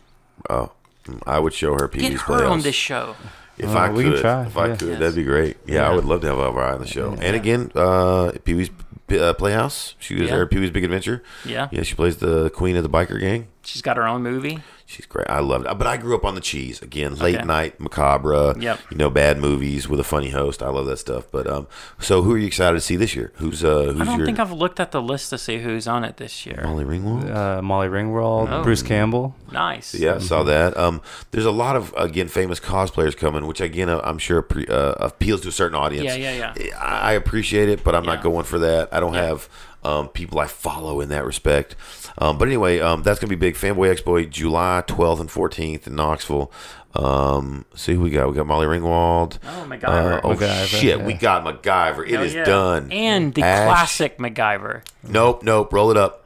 oh, 0.50 0.72
mm, 1.04 1.22
I 1.26 1.38
would 1.38 1.54
show 1.54 1.74
her 1.74 1.88
Pee 1.88 2.00
Get 2.00 2.10
Wee's 2.12 2.20
her 2.22 2.26
Playhouse. 2.26 2.50
on 2.52 2.60
this 2.62 2.74
show. 2.74 3.16
If 3.58 3.70
Uh, 3.70 3.78
I 3.78 3.90
we 3.90 4.04
could, 4.04 4.12
can 4.14 4.20
try, 4.22 4.46
if 4.46 4.56
I 4.56 4.66
yeah. 4.68 4.76
could, 4.76 4.88
Yes. 4.88 4.98
that'd 5.00 5.14
be 5.16 5.24
great. 5.24 5.56
Yeah, 5.66 5.88
I 5.88 5.94
would 5.94 6.04
love 6.04 6.20
to 6.20 6.28
have 6.28 6.38
Elvira 6.38 6.74
on 6.74 6.80
the 6.80 6.86
show. 6.86 7.16
And 7.20 7.34
again, 7.34 7.72
uh, 7.74 8.30
Pee 8.44 8.54
Wee's 8.54 8.70
uh, 9.10 9.32
Playhouse. 9.34 9.94
She 9.98 10.14
was 10.14 10.28
Yeah. 10.28 10.36
there. 10.36 10.46
Pee 10.46 10.58
Wee's 10.60 10.70
Big 10.70 10.84
Adventure. 10.84 11.22
Yeah. 11.44 11.68
Yeah, 11.72 11.82
she 11.82 11.94
plays 11.96 12.18
the 12.18 12.50
queen 12.50 12.76
of 12.76 12.82
the 12.84 12.88
biker 12.90 13.18
gang. 13.18 13.48
She's 13.64 13.82
got 13.82 13.96
her 13.96 14.06
own 14.06 14.22
movie. 14.22 14.60
She's 14.90 15.04
great. 15.04 15.28
I 15.28 15.40
loved 15.40 15.66
it. 15.66 15.76
But 15.76 15.86
I 15.86 15.98
grew 15.98 16.14
up 16.16 16.24
on 16.24 16.34
the 16.34 16.40
cheese. 16.40 16.80
Again, 16.80 17.14
late 17.16 17.36
Okay. 17.36 17.44
night, 17.44 17.78
macabre. 17.78 18.54
Yep. 18.58 18.80
You 18.90 18.96
know, 18.96 19.10
bad 19.10 19.36
movies 19.38 19.86
with 19.86 20.00
a 20.00 20.04
funny 20.04 20.30
host. 20.30 20.62
I 20.62 20.70
love 20.70 20.86
that 20.86 20.96
stuff. 20.96 21.26
But 21.30 21.46
um, 21.46 21.66
so 22.00 22.22
who 22.22 22.32
are 22.32 22.38
you 22.38 22.46
excited 22.46 22.74
to 22.74 22.80
see 22.80 22.96
this 22.96 23.14
year? 23.14 23.30
Who's 23.34 23.62
uh, 23.62 23.92
who's 23.92 24.00
I 24.00 24.04
don't 24.06 24.16
your 24.16 24.24
think 24.26 24.38
I've 24.38 24.50
looked 24.50 24.80
at 24.80 24.90
the 24.92 25.02
list 25.02 25.28
to 25.28 25.36
see 25.36 25.58
who's 25.58 25.86
on 25.86 26.04
it 26.04 26.16
this 26.16 26.46
year. 26.46 26.62
Molly 26.64 26.84
Ringwald? 26.86 27.30
Uh, 27.30 27.60
Molly 27.60 27.88
Ringwald, 27.88 28.48
Oh. 28.50 28.62
Bruce 28.62 28.82
Campbell. 28.82 29.36
Nice. 29.52 29.94
Yeah, 29.94 30.14
I 30.14 30.18
saw 30.20 30.42
that. 30.44 30.74
Um, 30.78 31.02
there's 31.32 31.44
a 31.44 31.50
lot 31.50 31.76
of 31.76 31.92
again 31.94 32.28
famous 32.28 32.58
cosplayers 32.58 33.14
coming, 33.14 33.46
which 33.46 33.60
again 33.60 33.90
uh, 33.90 34.00
I'm 34.02 34.16
sure 34.18 34.40
pre, 34.40 34.66
uh, 34.68 34.92
appeals 34.92 35.42
to 35.42 35.48
a 35.48 35.52
certain 35.52 35.76
audience. 35.76 36.06
Yeah, 36.06 36.14
yeah, 36.32 36.52
yeah. 36.56 36.78
I 36.80 37.10
I 37.10 37.12
appreciate 37.12 37.68
it, 37.68 37.84
but 37.84 37.94
I'm 37.94 38.06
not 38.06 38.22
going 38.22 38.44
for 38.46 38.58
that. 38.60 38.88
I 38.90 39.00
don't 39.00 39.12
Yeah. 39.12 39.26
have 39.26 39.48
um, 39.84 40.08
people 40.08 40.40
I 40.40 40.46
follow 40.46 41.00
in 41.02 41.10
that 41.10 41.24
respect. 41.26 41.76
Um, 42.20 42.36
but 42.36 42.48
anyway, 42.48 42.80
um, 42.80 43.02
that's 43.02 43.20
gonna 43.20 43.28
be 43.30 43.36
big. 43.36 43.54
Fanboy 43.54 43.94
Expo, 43.96 44.28
July 44.28 44.82
12th 44.86 45.20
and 45.20 45.28
14th 45.30 45.86
in 45.86 45.94
Knoxville. 45.94 46.50
Um, 46.94 47.64
see 47.76 47.94
who 47.94 48.00
we 48.00 48.10
got. 48.10 48.28
We 48.28 48.34
got 48.34 48.46
Molly 48.46 48.66
Ringwald. 48.66 49.38
Oh, 49.44 49.48
Uh, 49.62 49.64
MacGyver. 49.66 50.20
oh 50.24 50.34
MacGyver, 50.34 50.66
shit, 50.66 50.98
yeah. 50.98 51.06
we 51.06 51.14
got 51.14 51.44
MacGyver. 51.44 52.04
It 52.06 52.10
Hell 52.14 52.22
is 52.24 52.34
yeah. 52.34 52.44
done. 52.44 52.90
And 52.90 53.34
the 53.34 53.42
Ash- 53.42 53.66
classic 53.68 54.18
MacGyver. 54.18 54.82
Nope, 55.04 55.42
nope. 55.44 55.72
Roll 55.72 55.90
it 55.92 55.96
up. 55.96 56.24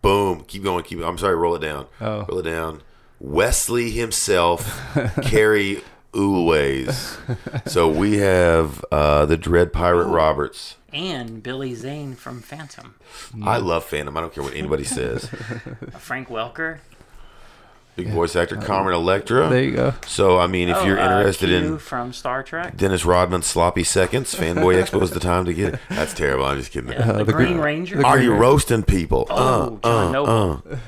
Boom. 0.00 0.44
Keep 0.48 0.62
going. 0.64 0.82
Keep. 0.84 0.98
Going. 1.00 1.08
I'm 1.10 1.18
sorry. 1.18 1.36
Roll 1.36 1.54
it 1.56 1.60
down. 1.60 1.86
Oh. 2.00 2.24
Roll 2.28 2.38
it 2.38 2.42
down. 2.44 2.82
Wesley 3.20 3.90
himself, 3.90 4.80
Cary 5.22 5.82
Elwes. 6.14 7.18
So 7.66 7.88
we 7.88 8.18
have 8.18 8.84
uh, 8.92 9.26
the 9.26 9.36
Dread 9.36 9.72
Pirate 9.72 10.06
Roberts. 10.08 10.76
And 10.92 11.42
Billy 11.42 11.74
Zane 11.74 12.14
from 12.14 12.40
Phantom. 12.42 12.94
I 13.42 13.56
love 13.56 13.84
Phantom. 13.84 14.14
I 14.16 14.20
don't 14.20 14.32
care 14.34 14.42
what 14.44 14.54
anybody 14.54 14.84
says. 14.84 15.24
Uh, 15.32 15.90
Frank 15.98 16.28
Welker. 16.28 16.78
Big 17.94 18.08
voice 18.08 18.34
actor 18.36 18.56
Carmen 18.56 18.94
Electra. 18.94 19.50
There 19.50 19.62
you 19.62 19.72
go. 19.76 19.94
So 20.06 20.38
I 20.38 20.46
mean, 20.46 20.70
if 20.70 20.78
Oh, 20.78 20.84
you're 20.86 20.98
uh, 20.98 21.18
interested 21.18 21.48
Q 21.50 21.56
in 21.74 21.78
from 21.78 22.14
Star 22.14 22.42
Trek. 22.42 22.74
Dennis 22.76 23.04
Rodman's 23.04 23.46
sloppy 23.46 23.84
seconds, 23.84 24.34
Fanboy 24.34 24.82
Expo 24.82 25.02
is 25.02 25.10
the 25.10 25.20
time 25.20 25.44
to 25.44 25.52
get 25.52 25.74
it. 25.74 25.80
That's 25.90 26.14
terrible. 26.14 26.46
I'm 26.46 26.58
just 26.58 26.72
kidding. 26.72 26.90
Yeah, 26.92 27.12
the, 27.12 27.24
the 27.24 27.32
Green 27.34 27.48
Green- 27.48 27.60
Ranger. 27.60 28.06
Are 28.06 28.18
you 28.18 28.34
roasting 28.34 28.82
people? 28.82 29.26
Oh, 29.28 29.78
John 29.82 30.12
Noble. 30.12 30.62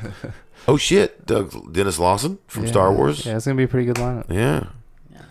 Oh 0.66 0.78
shit, 0.78 1.26
Doug 1.26 1.74
Denis 1.74 1.98
Lawson 1.98 2.38
from 2.46 2.66
Star 2.66 2.90
Wars. 2.90 3.26
Yeah, 3.26 3.36
it's 3.36 3.44
gonna 3.44 3.54
be 3.54 3.64
a 3.64 3.68
pretty 3.68 3.84
good 3.84 3.96
lineup. 3.96 4.30
Yeah. 4.30 4.68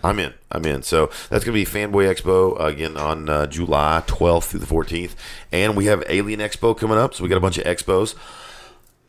I'm 0.03 0.19
in. 0.19 0.33
I'm 0.51 0.65
in. 0.65 0.83
So 0.83 1.07
that's 1.29 1.45
going 1.45 1.57
to 1.57 1.63
be 1.63 1.65
Fanboy 1.65 2.13
Expo 2.13 2.59
uh, 2.59 2.65
again 2.65 2.97
on 2.97 3.29
uh, 3.29 3.45
July 3.47 4.03
12th 4.05 4.45
through 4.49 4.59
the 4.59 4.65
14th. 4.65 5.11
And 5.51 5.75
we 5.77 5.85
have 5.85 6.03
Alien 6.09 6.39
Expo 6.41 6.77
coming 6.77 6.97
up. 6.97 7.13
So 7.13 7.23
we 7.23 7.29
got 7.29 7.37
a 7.37 7.41
bunch 7.41 7.57
of 7.57 7.63
expos. 7.63 8.15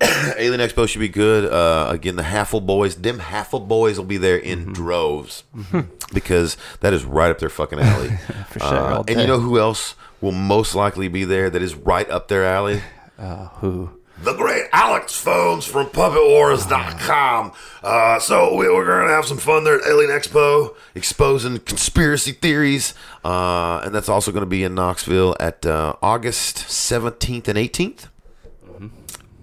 Alien 0.37 0.61
Expo 0.61 0.89
should 0.89 0.99
be 1.01 1.09
good. 1.09 1.51
Uh, 1.51 1.89
again, 1.91 2.17
the 2.17 2.23
Haffle 2.25 2.61
Boys, 2.61 2.97
them 2.97 3.19
Haffle 3.21 3.61
Boys 3.61 3.97
will 3.99 4.05
be 4.07 4.17
there 4.19 4.37
in 4.37 4.73
droves 4.73 5.45
because 6.13 6.57
that 6.81 6.93
is 6.93 7.05
right 7.05 7.31
up 7.31 7.39
their 7.39 7.49
fucking 7.49 7.79
alley. 7.81 8.09
For 8.51 8.59
sure, 8.61 8.69
Uh, 8.69 9.05
and 9.09 9.21
you 9.21 9.27
know 9.27 9.41
who 9.41 9.59
else 9.59 9.95
will 10.21 10.33
most 10.33 10.75
likely 10.75 11.09
be 11.09 11.25
there 11.25 11.49
that 11.51 11.63
is 11.63 11.75
right 11.75 12.09
up 12.11 12.29
their 12.29 12.45
alley. 12.45 12.83
Uh, 13.17 13.47
who? 13.61 13.91
The 14.23 14.33
great 14.35 14.67
Alex 14.73 15.15
Phones 15.15 15.67
from 15.67 15.87
PuppetWars.com. 15.89 17.53
Uh, 17.83 18.19
so 18.21 18.55
we, 18.55 18.69
we're 18.69 18.87
going 18.87 19.09
to 19.09 19.13
have 19.13 19.27
some 19.27 19.39
fun 19.39 19.65
there 19.65 19.81
at 19.81 19.87
Alien 19.87 20.11
Expo, 20.11 20.75
exposing 20.95 21.59
conspiracy 21.59 22.33
theories. 22.33 22.95
Uh, 23.25 23.81
and 23.85 23.95
that's 23.95 24.09
also 24.09 24.31
going 24.33 24.43
to 24.43 24.47
be 24.49 24.63
in 24.63 24.75
Knoxville 24.75 25.37
at 25.41 25.67
uh, 25.67 25.95
August 26.01 26.57
17th 26.59 27.49
and 27.49 27.59
18th. 27.59 28.09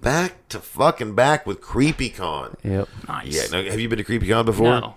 Back 0.00 0.48
to 0.48 0.58
fucking 0.58 1.14
back 1.14 1.46
with 1.46 1.60
CreepyCon. 1.60 2.56
Yep. 2.64 2.88
Nice. 3.06 3.26
Yeah, 3.52 3.62
now, 3.62 3.70
have 3.70 3.78
you 3.78 3.88
been 3.88 3.98
to 3.98 4.04
CreepyCon 4.04 4.44
before? 4.44 4.80
No. 4.80 4.94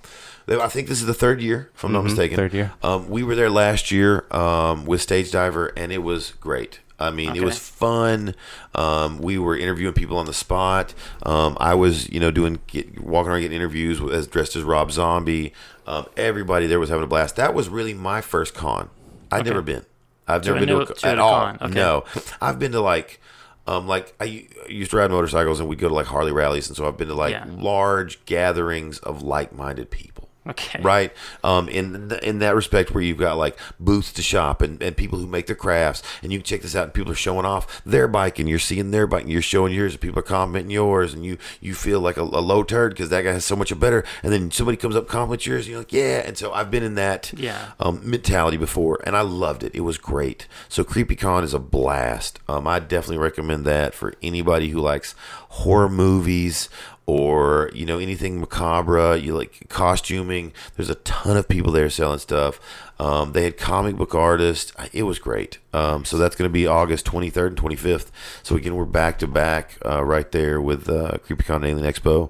I 0.47 0.67
think 0.67 0.87
this 0.87 0.99
is 0.99 1.05
the 1.05 1.13
third 1.13 1.41
year, 1.41 1.69
if 1.75 1.83
I'm 1.83 1.91
not 1.91 2.03
mistaken. 2.03 2.37
third 2.37 2.53
year. 2.53 2.73
Um, 2.81 3.09
we 3.09 3.23
were 3.23 3.35
there 3.35 3.49
last 3.49 3.91
year 3.91 4.25
um, 4.31 4.85
with 4.85 5.01
Stage 5.01 5.31
Diver, 5.31 5.67
and 5.75 5.91
it 5.91 5.99
was 5.99 6.31
great. 6.39 6.79
I 6.99 7.11
mean, 7.11 7.35
it 7.35 7.43
was 7.43 7.59
fun. 7.59 8.35
Um, 8.73 9.17
we 9.19 9.37
were 9.37 9.57
interviewing 9.57 9.93
people 9.93 10.17
on 10.17 10.25
the 10.25 10.33
spot. 10.33 10.93
Um, 11.23 11.57
I 11.59 11.73
was, 11.73 12.09
you 12.09 12.19
know, 12.21 12.31
doing 12.31 12.59
get, 12.67 13.01
walking 13.01 13.31
around 13.31 13.41
getting 13.41 13.55
interviews 13.57 13.99
with- 13.99 14.13
as 14.13 14.27
dressed 14.27 14.55
as 14.55 14.63
Rob 14.63 14.91
Zombie. 14.91 15.51
Um, 15.85 16.05
everybody 16.15 16.67
there 16.67 16.79
was 16.79 16.89
having 16.89 17.03
a 17.03 17.07
blast. 17.07 17.35
That 17.35 17.53
was 17.53 17.67
really 17.69 17.93
my 17.93 18.21
first 18.21 18.53
con. 18.53 18.89
I'd 19.31 19.41
Okay. 19.41 19.49
never 19.49 19.61
been. 19.61 19.85
I've 20.27 20.41
To 20.43 20.53
never 20.53 20.59
been 20.65 20.69
to 20.69 20.79
a, 20.81 20.85
to 20.95 21.07
at 21.07 21.17
a 21.17 21.21
all. 21.21 21.39
con, 21.41 21.57
okay. 21.61 21.73
No, 21.73 22.05
I've 22.41 22.57
been 22.59 22.71
to 22.71 22.81
like, 22.81 23.19
um, 23.67 23.87
like 23.87 24.13
I 24.21 24.47
used 24.69 24.91
to 24.91 24.97
ride 24.97 25.11
motorcycles, 25.11 25.59
and 25.59 25.67
we'd 25.67 25.79
go 25.79 25.89
to 25.89 25.93
like 25.93 26.07
Harley 26.07 26.31
rallies, 26.31 26.67
and 26.67 26.77
so 26.77 26.87
I've 26.87 26.97
been 26.97 27.09
to 27.09 27.13
like 27.13 27.33
Yeah. 27.33 27.45
large 27.49 28.23
gatherings 28.25 28.99
of 28.99 29.21
like-minded 29.21 29.91
people 29.91 30.14
Okay. 30.55 30.79
right? 30.81 31.11
Um 31.43 31.67
in 31.69 32.09
th- 32.09 32.21
in 32.21 32.39
that 32.39 32.55
respect 32.55 32.91
where 32.91 33.03
you've 33.03 33.17
got 33.17 33.37
like 33.37 33.57
booths 33.79 34.13
to 34.13 34.21
shop 34.21 34.61
and, 34.61 34.81
and 34.81 34.95
people 34.95 35.17
who 35.19 35.25
make 35.27 35.47
their 35.47 35.55
crafts 35.55 36.03
and 36.21 36.31
you 36.31 36.39
can 36.39 36.45
check 36.45 36.61
this 36.61 36.75
out 36.75 36.83
and 36.83 36.93
people 36.93 37.11
are 37.11 37.15
showing 37.15 37.45
off 37.45 37.81
their 37.83 38.07
bike 38.07 38.37
and 38.37 38.47
you're 38.47 38.59
seeing 38.59 38.91
their 38.91 39.07
bike 39.07 39.23
and 39.23 39.31
you're 39.31 39.41
showing 39.41 39.73
yours 39.73 39.93
and 39.93 40.01
people 40.01 40.19
are 40.19 40.23
commenting 40.23 40.69
yours 40.71 41.13
and 41.13 41.25
you 41.25 41.37
you 41.61 41.73
feel 41.73 41.99
like 41.99 42.17
a, 42.17 42.21
a 42.21 42.41
low 42.41 42.63
turd 42.63 42.91
because 42.93 43.09
that 43.09 43.23
guy 43.23 43.31
has 43.33 43.43
so 43.43 43.55
much 43.55 43.77
better 43.79 44.03
and 44.21 44.31
then 44.31 44.51
somebody 44.51 44.77
comes 44.77 44.95
up 44.95 45.07
compliments 45.07 45.45
yours 45.47 45.65
and 45.65 45.71
you're 45.71 45.79
like 45.79 45.91
yeah. 45.93 46.21
And 46.25 46.37
so 46.37 46.53
i've 46.53 46.69
been 46.69 46.83
in 46.83 46.95
that 46.95 47.33
Yeah. 47.35 47.71
um, 47.79 48.01
mentality 48.07 48.57
before 48.57 48.99
and 49.05 49.15
i 49.17 49.21
loved 49.21 49.63
it. 49.63 49.73
It 49.73 49.81
was 49.81 49.97
great. 49.97 50.47
So 50.69 50.83
creepycon 50.83 51.43
is 51.43 51.53
a 51.55 51.59
blast. 51.59 52.39
Um, 52.47 52.67
i 52.67 52.79
definitely 52.79 53.17
recommend 53.17 53.65
that 53.65 53.93
for 53.95 54.13
anybody 54.21 54.69
who 54.69 54.79
likes 54.79 55.15
horror 55.49 55.89
movies 55.89 56.69
or 57.07 57.69
you 57.73 57.85
know 57.85 57.99
anything 57.99 58.39
macabre 58.39 59.15
you 59.15 59.35
like 59.35 59.65
costuming 59.69 60.51
there's 60.75 60.89
a 60.89 60.95
ton 60.95 61.37
of 61.37 61.47
people 61.47 61.71
there 61.71 61.89
selling 61.89 62.19
stuff 62.19 62.59
um, 62.99 63.33
they 63.33 63.43
had 63.43 63.57
comic 63.57 63.95
book 63.95 64.15
artists 64.15 64.73
it 64.93 65.03
was 65.03 65.19
great 65.19 65.59
um, 65.73 66.03
so 66.05 66.17
that's 66.17 66.35
going 66.35 66.49
to 66.49 66.53
be 66.53 66.65
august 66.65 67.05
23rd 67.05 67.47
and 67.47 67.57
25th 67.57 68.07
so 68.43 68.55
again 68.55 68.75
we're 68.75 68.85
back 68.85 69.19
to 69.19 69.27
back 69.27 69.77
uh, 69.85 70.03
right 70.03 70.31
there 70.31 70.59
with 70.59 70.89
uh, 70.89 71.17
creepycon 71.27 71.57
and 71.57 71.65
alien 71.65 71.91
expo 71.91 72.29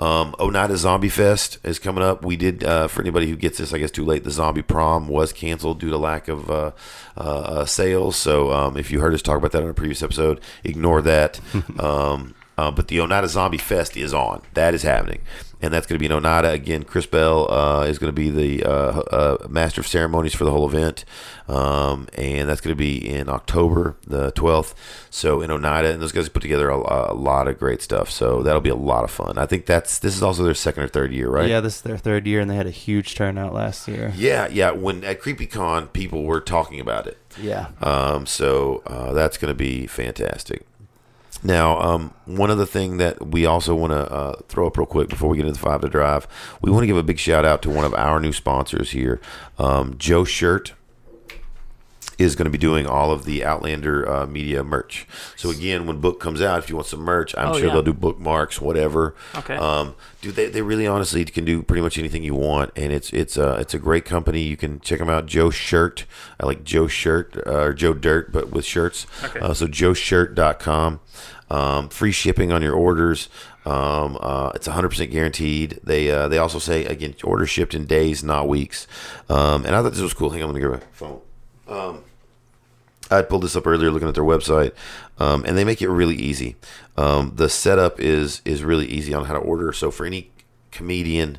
um, 0.00 0.34
Oneida 0.40 0.78
Zombie 0.78 1.10
Fest 1.10 1.58
is 1.62 1.78
coming 1.78 2.02
up. 2.02 2.24
We 2.24 2.36
did, 2.36 2.64
uh, 2.64 2.88
for 2.88 3.02
anybody 3.02 3.28
who 3.28 3.36
gets 3.36 3.58
this, 3.58 3.74
I 3.74 3.78
guess 3.78 3.90
too 3.90 4.04
late, 4.04 4.24
the 4.24 4.30
Zombie 4.30 4.62
Prom 4.62 5.08
was 5.08 5.30
canceled 5.30 5.78
due 5.78 5.90
to 5.90 5.98
lack 5.98 6.26
of 6.26 6.50
uh, 6.50 6.70
uh, 7.18 7.20
uh, 7.20 7.64
sales. 7.66 8.16
So 8.16 8.50
um, 8.50 8.78
if 8.78 8.90
you 8.90 9.00
heard 9.00 9.12
us 9.12 9.20
talk 9.20 9.36
about 9.36 9.52
that 9.52 9.62
on 9.62 9.68
a 9.68 9.74
previous 9.74 10.02
episode, 10.02 10.40
ignore 10.64 11.02
that. 11.02 11.38
um, 11.78 12.34
uh, 12.60 12.70
but 12.70 12.88
the 12.88 13.00
Oneida 13.00 13.26
Zombie 13.26 13.56
Fest 13.56 13.96
is 13.96 14.12
on. 14.12 14.42
That 14.52 14.74
is 14.74 14.82
happening. 14.82 15.22
And 15.62 15.72
that's 15.72 15.86
going 15.86 15.96
to 15.96 15.98
be 15.98 16.06
in 16.06 16.12
Oneida. 16.12 16.50
Again, 16.50 16.82
Chris 16.84 17.06
Bell 17.06 17.50
uh, 17.50 17.84
is 17.84 17.98
going 17.98 18.08
to 18.08 18.14
be 18.14 18.30
the 18.30 18.64
uh, 18.64 19.00
uh, 19.00 19.46
master 19.48 19.80
of 19.80 19.86
ceremonies 19.86 20.34
for 20.34 20.44
the 20.44 20.50
whole 20.50 20.66
event. 20.68 21.06
Um, 21.48 22.06
and 22.18 22.48
that's 22.48 22.60
going 22.60 22.74
to 22.74 22.78
be 22.78 22.96
in 22.96 23.30
October 23.30 23.96
the 24.06 24.30
12th. 24.32 24.74
So 25.08 25.40
in 25.40 25.50
Oneida. 25.50 25.90
And 25.92 26.02
those 26.02 26.12
guys 26.12 26.28
put 26.28 26.42
together 26.42 26.68
a, 26.68 27.12
a 27.12 27.14
lot 27.14 27.48
of 27.48 27.58
great 27.58 27.80
stuff. 27.80 28.10
So 28.10 28.42
that'll 28.42 28.60
be 28.60 28.70
a 28.70 28.74
lot 28.74 29.04
of 29.04 29.10
fun. 29.10 29.38
I 29.38 29.46
think 29.46 29.64
that's 29.64 29.98
this 29.98 30.14
is 30.14 30.22
also 30.22 30.42
their 30.42 30.54
second 30.54 30.82
or 30.82 30.88
third 30.88 31.12
year, 31.12 31.30
right? 31.30 31.48
Yeah, 31.48 31.60
this 31.60 31.76
is 31.76 31.82
their 31.82 31.98
third 31.98 32.26
year, 32.26 32.40
and 32.40 32.50
they 32.50 32.56
had 32.56 32.66
a 32.66 32.70
huge 32.70 33.14
turnout 33.14 33.54
last 33.54 33.88
year. 33.88 34.12
Yeah, 34.16 34.48
yeah. 34.48 34.70
When 34.70 35.02
at 35.04 35.20
CreepyCon, 35.20 35.94
people 35.94 36.24
were 36.24 36.40
talking 36.40 36.78
about 36.78 37.06
it. 37.06 37.16
Yeah. 37.40 37.68
Um, 37.80 38.26
so 38.26 38.82
uh, 38.86 39.14
that's 39.14 39.38
going 39.38 39.50
to 39.50 39.56
be 39.58 39.86
fantastic. 39.86 40.66
Now, 41.42 41.78
um, 41.80 42.14
one 42.26 42.50
other 42.50 42.66
thing 42.66 42.98
that 42.98 43.28
we 43.28 43.46
also 43.46 43.74
want 43.74 43.92
to 43.92 44.12
uh, 44.12 44.40
throw 44.48 44.66
up 44.66 44.76
real 44.76 44.86
quick 44.86 45.08
before 45.08 45.30
we 45.30 45.36
get 45.36 45.46
into 45.46 45.54
the 45.54 45.64
five 45.64 45.80
to 45.80 45.88
drive, 45.88 46.26
we 46.60 46.70
want 46.70 46.82
to 46.82 46.86
give 46.86 46.96
a 46.96 47.02
big 47.02 47.18
shout 47.18 47.44
out 47.44 47.62
to 47.62 47.70
one 47.70 47.84
of 47.84 47.94
our 47.94 48.20
new 48.20 48.32
sponsors 48.32 48.90
here, 48.90 49.20
um, 49.58 49.96
Joe 49.96 50.24
Shirt 50.24 50.74
is 52.20 52.36
going 52.36 52.44
to 52.44 52.50
be 52.50 52.58
doing 52.58 52.86
all 52.86 53.10
of 53.10 53.24
the 53.24 53.44
Outlander 53.44 54.08
uh, 54.08 54.26
media 54.26 54.62
merch. 54.62 55.06
So 55.36 55.50
again, 55.50 55.86
when 55.86 56.00
book 56.00 56.20
comes 56.20 56.42
out, 56.42 56.58
if 56.58 56.68
you 56.68 56.76
want 56.76 56.86
some 56.86 57.00
merch, 57.00 57.34
I'm 57.36 57.48
Oh, 57.48 57.58
sure 57.58 57.66
yeah. 57.68 57.72
they'll 57.72 57.82
do 57.82 57.92
bookmarks, 57.94 58.60
whatever. 58.60 59.14
Okay. 59.34 59.56
Um, 59.56 59.94
dude, 60.20 60.34
they, 60.36 60.46
they 60.48 60.62
really 60.62 60.86
honestly 60.86 61.24
can 61.24 61.44
do 61.44 61.62
pretty 61.62 61.82
much 61.82 61.96
anything 61.98 62.22
you 62.22 62.34
want, 62.34 62.70
and 62.76 62.92
it's 62.92 63.12
it's 63.12 63.36
a 63.36 63.54
it's 63.56 63.74
a 63.74 63.78
great 63.78 64.04
company. 64.04 64.42
You 64.42 64.56
can 64.56 64.80
check 64.80 64.98
them 64.98 65.08
out. 65.08 65.26
Joe 65.26 65.50
Shirt, 65.50 66.04
I 66.38 66.46
like 66.46 66.62
Joe 66.64 66.86
Shirt 66.86 67.36
uh, 67.46 67.50
or 67.60 67.72
Joe 67.72 67.94
Dirt, 67.94 68.30
but 68.32 68.50
with 68.50 68.64
shirts. 68.64 69.06
Okay. 69.24 69.40
Uh, 69.40 69.54
so 69.54 69.66
joeshirt.com. 69.66 71.00
Um, 71.50 71.88
free 71.88 72.12
shipping 72.12 72.52
on 72.52 72.62
your 72.62 72.74
orders. 72.74 73.28
Um, 73.66 74.16
uh, 74.20 74.52
it's 74.54 74.68
100% 74.68 75.10
guaranteed. 75.10 75.80
They 75.82 76.10
uh, 76.10 76.28
they 76.28 76.38
also 76.38 76.58
say 76.60 76.84
again, 76.84 77.14
order 77.24 77.44
shipped 77.46 77.74
in 77.74 77.86
days, 77.86 78.22
not 78.22 78.46
weeks. 78.48 78.86
Um, 79.28 79.66
and 79.66 79.74
I 79.74 79.82
thought 79.82 79.92
this 79.92 80.00
was 80.00 80.14
cool. 80.14 80.30
Hang 80.30 80.42
on, 80.42 80.48
let 80.50 80.54
me 80.54 80.60
grab 80.60 80.80
my 80.80 80.86
phone. 80.92 81.20
I 83.10 83.22
pulled 83.22 83.42
this 83.42 83.56
up 83.56 83.66
earlier 83.66 83.90
looking 83.90 84.08
at 84.08 84.14
their 84.14 84.24
website, 84.24 84.72
um, 85.18 85.44
and 85.44 85.56
they 85.56 85.64
make 85.64 85.82
it 85.82 85.88
really 85.88 86.16
easy. 86.16 86.56
Um, 86.96 87.32
the 87.34 87.48
setup 87.48 88.00
is 88.00 88.42
is 88.44 88.62
really 88.62 88.86
easy 88.86 89.14
on 89.14 89.24
how 89.24 89.34
to 89.34 89.40
order. 89.40 89.72
So 89.72 89.90
for 89.90 90.06
any 90.06 90.30
comedian, 90.70 91.38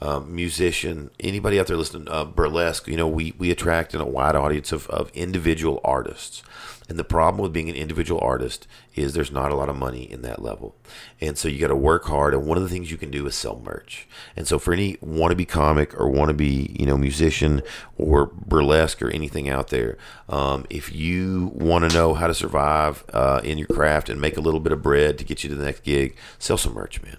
um, 0.00 0.34
musician, 0.34 1.10
anybody 1.20 1.58
out 1.58 1.68
there 1.68 1.76
listening, 1.76 2.08
uh, 2.08 2.24
burlesque, 2.24 2.88
you 2.88 2.96
know, 2.96 3.08
we 3.08 3.34
we 3.38 3.50
attract 3.50 3.94
in 3.94 4.00
a 4.00 4.06
wide 4.06 4.36
audience 4.36 4.72
of, 4.72 4.88
of 4.90 5.10
individual 5.14 5.80
artists. 5.84 6.42
And 6.88 6.98
the 6.98 7.04
problem 7.04 7.42
with 7.42 7.52
being 7.52 7.68
an 7.68 7.74
individual 7.74 8.20
artist 8.20 8.66
is 8.94 9.12
there's 9.12 9.32
not 9.32 9.50
a 9.50 9.56
lot 9.56 9.68
of 9.68 9.76
money 9.76 10.02
in 10.02 10.22
that 10.22 10.40
level. 10.40 10.76
And 11.20 11.36
so 11.36 11.48
you 11.48 11.58
got 11.58 11.68
to 11.68 11.76
work 11.76 12.04
hard. 12.04 12.32
And 12.32 12.46
one 12.46 12.56
of 12.56 12.62
the 12.62 12.68
things 12.68 12.90
you 12.90 12.96
can 12.96 13.10
do 13.10 13.26
is 13.26 13.34
sell 13.34 13.60
merch. 13.64 14.06
And 14.36 14.46
so 14.46 14.58
for 14.58 14.72
any 14.72 14.96
wannabe 14.98 15.48
comic 15.48 15.98
or 15.98 16.08
wannabe, 16.10 16.78
you 16.78 16.86
know, 16.86 16.96
musician 16.96 17.62
or 17.98 18.26
burlesque 18.26 19.02
or 19.02 19.10
anything 19.10 19.48
out 19.48 19.68
there, 19.68 19.98
um, 20.28 20.64
if 20.70 20.94
you 20.94 21.52
want 21.54 21.90
to 21.90 21.96
know 21.96 22.14
how 22.14 22.28
to 22.28 22.34
survive 22.34 23.04
uh, 23.12 23.40
in 23.42 23.58
your 23.58 23.68
craft 23.68 24.08
and 24.08 24.20
make 24.20 24.36
a 24.36 24.40
little 24.40 24.60
bit 24.60 24.72
of 24.72 24.82
bread 24.82 25.18
to 25.18 25.24
get 25.24 25.42
you 25.42 25.50
to 25.50 25.56
the 25.56 25.64
next 25.64 25.82
gig, 25.82 26.16
sell 26.38 26.56
some 26.56 26.74
merch, 26.74 27.02
man. 27.02 27.16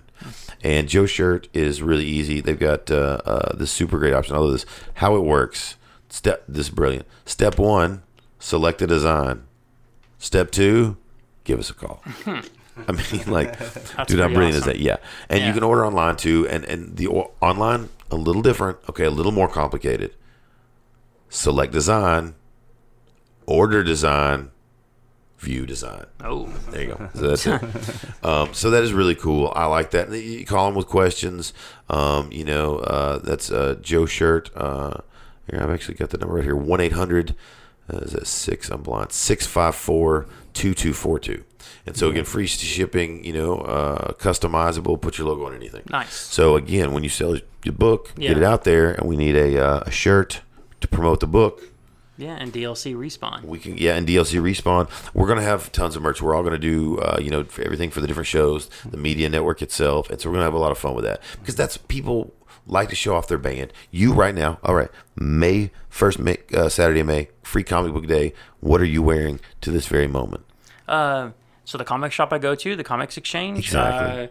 And 0.64 0.90
Joe 0.90 1.06
Shirt 1.06 1.48
is 1.54 1.82
really 1.82 2.06
easy. 2.06 2.42
They've 2.42 2.58
got 2.58 2.90
uh, 2.90 3.20
uh, 3.26 3.56
this 3.56 3.72
super 3.72 4.00
great 4.00 4.14
option. 4.14 4.36
I 4.36 4.40
love 4.40 4.52
this. 4.52 4.66
How 4.96 5.16
it 5.16 5.24
works. 5.24 5.76
Step. 6.10 6.44
This 6.48 6.68
is 6.68 6.74
brilliant. 6.74 7.06
Step 7.26 7.60
one: 7.60 8.02
select 8.40 8.82
a 8.82 8.88
design. 8.88 9.44
Step 10.20 10.52
two: 10.52 10.98
give 11.44 11.60
us 11.60 11.70
a 11.70 11.74
call. 11.74 12.04
I 12.26 12.92
mean, 12.92 13.24
like, 13.28 13.58
dude, 14.08 14.20
how 14.20 14.28
brilliant 14.28 14.56
is 14.56 14.64
that? 14.66 14.80
Yeah, 14.80 14.98
and 15.30 15.44
you 15.44 15.54
can 15.54 15.64
order 15.64 15.86
online 15.86 16.16
too. 16.16 16.48
And 16.48 16.64
and 16.66 16.96
the 16.96 17.08
o- 17.08 17.32
online 17.42 17.90
a 18.12 18.16
little 18.16 18.42
different. 18.42 18.78
Okay, 18.90 19.04
a 19.06 19.10
little 19.12 19.32
more 19.32 19.48
complicated. 19.48 20.14
Select 21.30 21.74
design. 21.74 22.36
Order 23.46 23.84
design. 23.84 24.52
View 25.40 25.66
design. 25.68 26.06
Oh, 26.24 26.48
There 26.72 26.82
you 26.82 26.88
go. 26.96 27.10
So 27.14 27.28
that's 27.28 27.46
it. 27.46 27.62
um, 28.26 28.54
so 28.56 28.72
that 28.72 28.82
is 28.84 28.92
really 28.92 29.14
cool. 29.14 29.54
I 29.56 29.66
like 29.66 29.92
that. 29.92 30.12
You 30.12 30.46
call 30.46 30.66
them 30.66 30.76
with 30.76 30.88
questions. 30.88 31.54
Um, 31.90 32.32
you 32.32 32.44
know, 32.44 32.78
uh, 32.80 33.20
that's 33.20 33.52
uh, 33.52 33.76
Joe 33.82 34.08
Shirt. 34.08 34.50
Uh, 34.56 34.98
here, 35.50 35.62
I've 35.62 35.70
actually 35.70 35.94
got 35.96 36.10
the 36.10 36.18
number 36.18 36.36
right 36.36 36.44
here. 36.44 36.56
One 36.56 36.82
eight 36.82 36.94
hundred. 36.94 37.36
Uh, 37.92 37.98
is 37.98 38.12
that 38.12 38.28
six? 38.28 38.70
I'm 38.70 38.82
blind. 38.82 39.12
Six 39.12 39.46
five 39.48 39.76
four 39.76 40.26
two 40.54 40.74
two 40.74 40.94
four 40.94 41.20
two. 41.20 41.44
And 41.86 41.96
so 41.96 42.10
again, 42.10 42.26
free 42.26 42.48
shipping. 42.48 43.24
You 43.24 43.34
know, 43.34 43.58
uh, 43.60 44.14
customizable. 44.14 45.00
Put 45.02 45.18
your 45.18 45.28
logo 45.28 45.46
on 45.46 45.56
anything. 45.56 45.84
nice. 45.90 46.14
So 46.14 46.56
again, 46.56 46.92
when 46.92 47.04
you 47.04 47.10
sell 47.10 47.38
your 47.64 47.74
book, 47.74 48.12
Yeah. 48.18 48.30
get 48.30 48.38
it 48.38 48.44
out 48.44 48.64
there, 48.64 48.92
and 48.92 49.08
we 49.08 49.16
need 49.16 49.36
a, 49.36 49.58
uh, 49.64 49.84
a 49.86 49.92
shirt 49.92 50.42
to 50.82 50.88
promote 50.88 51.20
the 51.22 51.28
book. 51.28 51.62
Yeah, 52.20 52.36
and 52.40 52.52
DLC 52.52 52.96
respawn. 52.96 53.44
We 53.44 53.60
can, 53.60 53.78
yeah, 53.78 53.96
and 53.96 54.08
DLC 54.08 54.40
respawn. 54.42 54.90
We're 55.14 55.28
gonna 55.28 55.44
have 55.44 55.72
tons 55.72 55.96
of 55.96 56.02
merch. 56.02 56.20
We're 56.22 56.34
all 56.36 56.42
gonna 56.44 56.58
do, 56.58 56.98
uh, 56.98 57.20
you 57.22 57.30
know, 57.30 57.44
for 57.44 57.62
everything 57.64 57.92
for 57.92 58.02
the 58.02 58.08
different 58.08 58.28
shows, 58.28 58.70
the 58.90 58.98
media 58.98 59.30
network 59.30 59.62
itself, 59.62 60.10
and 60.10 60.20
so 60.20 60.28
we're 60.30 60.34
gonna 60.36 60.46
have 60.46 60.54
a 60.56 60.60
lot 60.60 60.72
of 60.72 60.80
fun 60.80 60.96
with 60.96 61.06
that 61.06 61.22
because 61.40 61.56
that's 61.56 61.78
people 61.78 62.34
like 62.66 62.90
to 62.90 62.96
show 62.96 63.16
off 63.16 63.28
their 63.28 63.38
band. 63.38 63.72
You 63.92 64.14
right 64.14 64.34
now, 64.34 64.58
all 64.64 64.74
right, 64.74 64.90
May 65.16 65.70
first, 65.90 66.18
May, 66.18 66.38
uh, 66.56 66.70
Saturday, 66.70 67.02
of 67.02 67.08
May, 67.08 67.30
free 67.48 67.64
comic 67.64 67.94
book 67.94 68.06
day. 68.08 68.34
What 68.60 68.82
are 68.82 68.86
you 68.86 69.02
wearing 69.02 69.40
to 69.62 69.72
this 69.72 69.88
very 69.88 70.08
moment? 70.08 70.44
Uh, 70.88 71.32
so 71.66 71.78
the 71.78 71.84
comic 71.86 72.12
shop 72.12 72.32
I 72.32 72.38
go 72.38 72.56
to, 72.56 72.76
the 72.76 72.84
Comics 72.84 73.18
Exchange, 73.18 73.60
Exactly. 73.66 74.24
uh, 74.24 74.28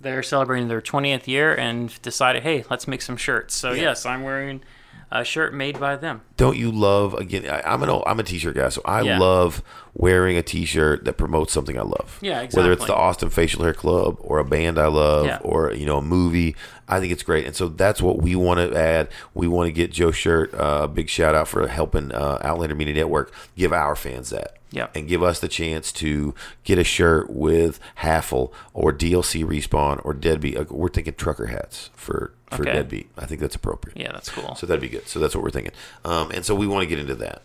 they're 0.00 0.22
celebrating 0.22 0.68
their 0.68 0.80
20th 0.82 1.26
year 1.26 1.54
and 1.54 2.00
decided, 2.02 2.42
hey, 2.42 2.64
let's 2.70 2.86
make 2.86 3.02
some 3.02 3.16
shirts. 3.16 3.54
So 3.54 3.72
yes, 3.72 4.04
I'm 4.06 4.22
wearing 4.22 4.62
a 5.10 5.24
shirt 5.24 5.54
made 5.54 5.78
by 5.78 5.94
them. 5.96 6.20
don't 6.36 6.56
you 6.56 6.70
love 6.70 7.14
again 7.14 7.48
I, 7.48 7.62
i'm 7.72 7.82
an 7.82 7.88
old, 7.88 8.02
i'm 8.06 8.18
a 8.18 8.22
t-shirt 8.24 8.56
guy 8.56 8.68
so 8.70 8.82
i 8.84 9.02
Yeah. 9.02 9.18
love 9.18 9.62
wearing 9.94 10.36
a 10.36 10.42
t-shirt 10.42 11.04
that 11.04 11.12
promotes 11.14 11.52
something 11.52 11.78
i 11.78 11.82
love 11.82 12.18
Yeah, 12.20 12.40
exactly. 12.40 12.58
whether 12.58 12.72
it's 12.72 12.86
the 12.86 12.94
austin 12.94 13.30
facial 13.30 13.62
hair 13.62 13.72
club 13.72 14.16
or 14.20 14.38
a 14.38 14.44
band 14.44 14.78
i 14.78 14.86
love 14.88 15.26
Yeah. 15.26 15.38
or 15.42 15.72
you 15.72 15.86
know 15.86 15.98
a 15.98 16.02
movie 16.02 16.56
i 16.88 16.98
think 16.98 17.12
it's 17.12 17.22
great 17.22 17.46
and 17.46 17.54
so 17.54 17.68
that's 17.68 18.02
what 18.02 18.18
we 18.20 18.34
want 18.34 18.58
to 18.58 18.76
add 18.76 19.08
we 19.32 19.46
want 19.46 19.68
to 19.68 19.72
get 19.72 19.92
joe 19.92 20.10
shirt 20.10 20.52
uh, 20.54 20.80
a 20.82 20.88
big 20.88 21.08
shout 21.08 21.34
out 21.36 21.46
for 21.48 21.66
helping 21.68 22.10
uh, 22.12 22.38
outlander 22.42 22.74
media 22.74 22.94
network 22.94 23.32
give 23.56 23.72
our 23.72 23.94
fans 23.94 24.30
that 24.30 24.56
Yeah. 24.72 24.88
and 24.94 25.06
give 25.08 25.22
us 25.22 25.38
the 25.38 25.48
chance 25.48 25.92
to 25.92 26.34
get 26.64 26.78
a 26.78 26.84
shirt 26.84 27.30
with 27.30 27.78
Haffle 27.96 28.52
or 28.74 28.92
DLC 28.92 29.44
Respawn 29.44 30.00
or 30.04 30.12
Deadbeat. 30.12 30.56
Uh, 30.58 30.64
We're 30.68 30.88
thinking 30.88 31.14
trucker 31.14 31.46
hats 31.46 31.90
for 31.94 32.32
for 32.50 32.62
Okay. 32.62 32.72
Deadbeat. 32.72 33.10
I 33.18 33.26
think 33.26 33.40
that's 33.40 33.54
appropriate. 33.56 33.98
Yeah, 33.98 34.12
that's 34.12 34.28
cool. 34.30 34.54
So 34.54 34.66
that'd 34.66 34.80
be 34.80 34.88
good. 34.88 35.08
So 35.08 35.18
that's 35.18 35.34
what 35.34 35.42
we're 35.44 35.50
thinking. 35.50 35.72
Um, 36.04 36.30
and 36.30 36.44
so 36.44 36.54
we 36.54 36.66
want 36.66 36.82
to 36.82 36.86
get 36.86 36.98
into 36.98 37.14
that. 37.16 37.42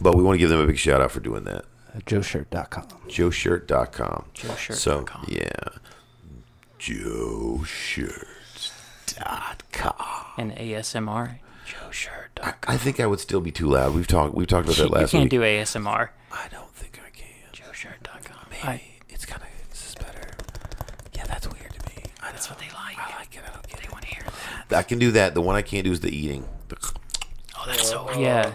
But 0.00 0.14
we 0.16 0.22
want 0.22 0.34
to 0.34 0.38
give 0.38 0.50
them 0.50 0.60
a 0.60 0.66
big 0.66 0.78
shout 0.78 1.00
out 1.00 1.10
for 1.10 1.20
doing 1.20 1.44
that. 1.44 1.64
Uh, 1.94 1.98
JoeShirt.com. 2.00 2.84
JoeShirt.com. 3.08 4.24
JoeShirt.com. 4.34 4.74
So, 4.76 5.04
yeah. 5.28 5.50
JoeShirt.com. 9.16 10.26
and 10.38 10.52
ASMR. 10.56 11.38
JoeShirt.com. 11.66 12.54
I 12.68 12.76
think 12.76 13.00
I 13.00 13.06
would 13.06 13.20
still 13.20 13.40
be 13.40 13.50
too 13.50 13.66
loud. 13.68 13.94
We've 13.94 14.06
talked 14.06 14.34
we've 14.34 14.46
talked 14.46 14.66
about 14.66 14.76
that 14.76 14.90
last 14.90 15.12
week. 15.12 15.12
You 15.12 15.18
can't 15.20 15.24
week. 15.24 15.30
do 15.30 15.40
ASMR. 15.80 16.08
I 16.32 16.48
don't 16.50 16.72
think 16.74 17.00
I 17.04 17.10
can. 17.10 17.26
JoeShirt.com. 17.52 18.46
Maybe 18.50 18.62
I, 18.62 18.82
it's 19.08 19.24
kind 19.26 19.42
of 19.42 19.48
this 19.70 19.88
is 19.88 19.94
better. 19.96 20.30
Yeah, 21.14 21.24
that's 21.26 21.48
weird 21.50 21.72
to 21.72 21.80
me. 21.96 22.04
I 22.22 22.25
that's 22.36 22.50
what 22.50 22.58
they 22.58 22.66
like. 22.66 22.98
I 22.98 23.16
like 23.18 23.34
it. 23.34 23.40
I 23.48 23.52
don't 23.52 23.66
get 23.66 23.78
They 23.80 23.86
it. 23.86 23.92
want 23.92 24.04
to 24.04 24.14
hear 24.14 24.24
that. 24.68 24.78
I 24.78 24.82
can 24.82 24.98
do 24.98 25.10
that. 25.12 25.32
The 25.34 25.40
one 25.40 25.56
I 25.56 25.62
can't 25.62 25.84
do 25.84 25.92
is 25.92 26.00
the 26.00 26.14
eating. 26.14 26.44
The- 26.68 26.76
Oh, 27.58 27.64
that's 27.66 27.88
so 27.88 28.10
yeah. 28.20 28.52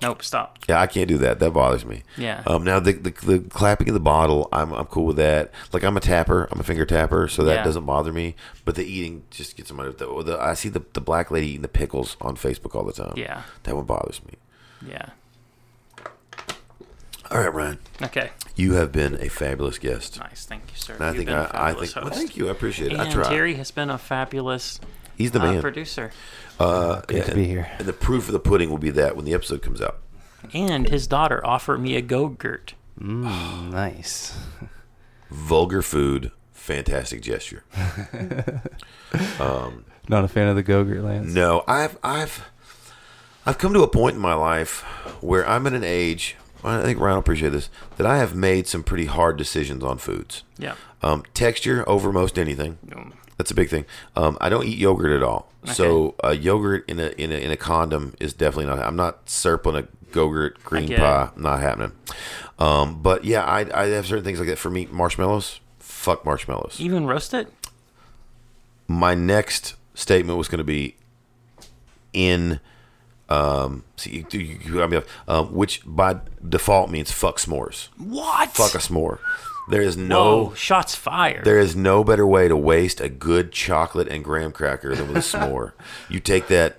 Nope. 0.00 0.22
Stop. 0.22 0.58
Yeah, 0.68 0.80
I 0.80 0.86
can't 0.86 1.08
do 1.08 1.18
that. 1.18 1.40
That 1.40 1.50
bothers 1.52 1.84
me. 1.84 2.04
Yeah. 2.16 2.44
Um. 2.46 2.62
Now 2.62 2.78
the 2.78 2.92
the, 2.92 3.10
the 3.10 3.40
clapping 3.50 3.88
of 3.88 3.94
the 3.94 3.98
bottle, 4.00 4.48
I'm 4.52 4.72
I'm 4.72 4.86
cool 4.86 5.04
with 5.06 5.16
that. 5.16 5.50
Like 5.72 5.82
I'm 5.82 5.96
a 5.96 6.00
tapper. 6.00 6.48
I'm 6.52 6.60
a 6.60 6.62
finger 6.62 6.86
tapper, 6.86 7.26
so 7.26 7.42
that 7.42 7.54
Yeah. 7.56 7.64
doesn't 7.64 7.84
bother 7.86 8.12
me. 8.12 8.36
But 8.64 8.76
the 8.76 8.84
eating 8.84 9.24
just 9.32 9.56
gets 9.56 9.72
on 9.72 9.76
my. 9.78 9.86
The, 9.86 10.22
the, 10.24 10.38
I 10.40 10.54
see 10.54 10.68
the 10.68 10.82
the 10.92 11.00
black 11.00 11.32
lady 11.32 11.48
eating 11.48 11.62
the 11.62 11.68
pickles 11.68 12.16
on 12.20 12.36
Facebook 12.36 12.76
all 12.76 12.84
the 12.84 12.92
time. 12.92 13.14
Yeah. 13.16 13.42
That 13.64 13.74
one 13.74 13.84
bothers 13.84 14.20
me. 14.24 14.34
Yeah. 14.88 15.06
All 17.30 17.40
right, 17.40 17.52
Ryan. 17.52 17.78
Okay. 18.02 18.30
You 18.54 18.74
have 18.74 18.92
been 18.92 19.14
a 19.20 19.28
fabulous 19.28 19.78
guest. 19.78 20.18
Nice. 20.20 20.44
Thank 20.46 20.62
you, 20.70 20.76
sir. 20.76 20.94
And 20.94 21.04
I 21.04 21.08
You've 21.08 21.16
think 21.16 21.28
been 21.28 21.36
a 21.38 21.40
I, 21.40 21.44
I 21.44 21.48
fabulous 21.72 21.92
think. 21.92 22.04
Well, 22.04 22.04
host. 22.14 22.18
thank 22.18 22.36
you. 22.36 22.48
I 22.48 22.50
appreciate 22.52 22.92
it. 22.92 22.98
I 23.00 23.04
And 23.04 23.12
try. 23.12 23.28
Terry 23.28 23.54
has 23.54 23.70
been 23.70 23.90
a 23.90 23.98
fabulous 23.98 24.80
He's 25.16 25.30
the 25.32 25.40
uh, 25.40 25.52
man. 25.52 25.60
producer. 25.62 26.12
Uh, 26.60 27.00
Great 27.02 27.24
to 27.26 27.34
be 27.34 27.46
here. 27.46 27.70
And 27.78 27.86
the 27.86 27.92
proof 27.92 28.26
of 28.28 28.32
the 28.32 28.40
pudding 28.40 28.70
will 28.70 28.78
be 28.78 28.90
that 28.90 29.16
when 29.16 29.24
the 29.24 29.34
episode 29.34 29.62
comes 29.62 29.80
out. 29.80 29.98
And 30.54 30.88
his 30.88 31.06
daughter 31.06 31.44
offered 31.44 31.78
me 31.80 31.96
a 31.96 32.02
go-gurt. 32.02 32.74
Mm, 33.00 33.70
nice. 33.72 34.38
Vulgar 35.30 35.82
food, 35.82 36.30
fantastic 36.52 37.20
gesture. 37.22 37.64
Not 40.08 40.24
a 40.24 40.28
fan 40.28 40.48
of 40.48 40.56
the 40.56 40.62
Gogurt 40.62 41.02
Lance. 41.02 41.32
No, 41.34 41.64
I've 41.66 41.98
I've 42.02 42.48
I've 43.44 43.58
come 43.58 43.72
to 43.74 43.82
a 43.82 43.88
point 43.88 44.14
in 44.16 44.20
my 44.22 44.34
life 44.34 44.82
where 45.20 45.46
I'm 45.48 45.66
at 45.66 45.72
an 45.72 45.82
age. 45.84 46.36
I 46.64 46.82
think 46.82 46.98
Ryan 46.98 47.14
will 47.14 47.20
appreciate 47.20 47.50
this. 47.50 47.68
That 47.96 48.06
I 48.06 48.18
have 48.18 48.34
made 48.34 48.66
some 48.66 48.82
pretty 48.82 49.06
hard 49.06 49.36
decisions 49.36 49.84
on 49.84 49.98
foods. 49.98 50.42
Yeah. 50.58 50.74
Um, 51.02 51.24
texture 51.34 51.88
over 51.88 52.12
most 52.12 52.38
anything. 52.38 52.78
Um, 52.94 53.12
That's 53.36 53.50
a 53.50 53.54
big 53.54 53.68
thing. 53.68 53.84
Um, 54.16 54.36
I 54.40 54.48
don't 54.48 54.64
eat 54.66 54.78
yogurt 54.78 55.12
at 55.12 55.22
all. 55.22 55.50
So 55.64 56.14
uh, 56.22 56.30
yogurt 56.30 56.88
in 56.88 57.00
a, 57.00 57.08
in 57.18 57.32
a 57.32 57.34
in 57.34 57.50
a 57.50 57.56
condom 57.56 58.14
is 58.20 58.32
definitely 58.32 58.66
not. 58.66 58.78
I'm 58.78 58.94
not 58.96 59.26
serping 59.26 59.76
a 59.76 59.88
Gogurt 60.12 60.62
green 60.62 60.90
it. 60.92 60.98
pie. 60.98 61.30
Not 61.36 61.60
happening. 61.60 61.92
Um, 62.58 63.02
but 63.02 63.24
yeah, 63.24 63.42
I 63.44 63.66
I 63.74 63.86
have 63.88 64.06
certain 64.06 64.24
things 64.24 64.38
like 64.38 64.48
that. 64.48 64.58
For 64.58 64.70
me, 64.70 64.86
marshmallows. 64.90 65.60
Fuck 65.80 66.24
marshmallows. 66.24 66.76
Even 66.80 67.06
roast 67.06 67.34
it? 67.34 67.48
my 68.88 69.14
next 69.14 69.74
statement 69.94 70.38
was 70.38 70.48
going 70.48 70.58
to 70.58 70.64
be 70.64 70.94
in 72.12 72.60
um 73.28 73.82
see 73.96 74.10
you, 74.30 74.38
you, 74.38 74.58
you 74.64 74.74
got 74.74 74.90
me 74.90 74.98
off, 74.98 75.04
um, 75.28 75.52
which 75.54 75.82
by 75.84 76.16
default 76.48 76.90
means 76.90 77.10
fuck 77.10 77.38
s'mores. 77.38 77.88
What? 77.98 78.50
fuck 78.50 78.74
a 78.74 78.78
s'more. 78.78 79.18
There 79.68 79.82
is 79.82 79.96
no 79.96 80.44
Whoa, 80.44 80.54
shots 80.54 80.94
fired. 80.94 81.44
there 81.44 81.58
is 81.58 81.74
no 81.74 82.04
better 82.04 82.24
way 82.26 82.46
to 82.46 82.56
waste 82.56 83.00
a 83.00 83.08
good 83.08 83.50
chocolate 83.50 84.06
and 84.06 84.22
graham 84.22 84.52
cracker 84.52 84.94
than 84.94 85.08
with 85.08 85.16
a 85.16 85.20
s'more. 85.20 85.72
You 86.08 86.20
take 86.20 86.46
that 86.48 86.78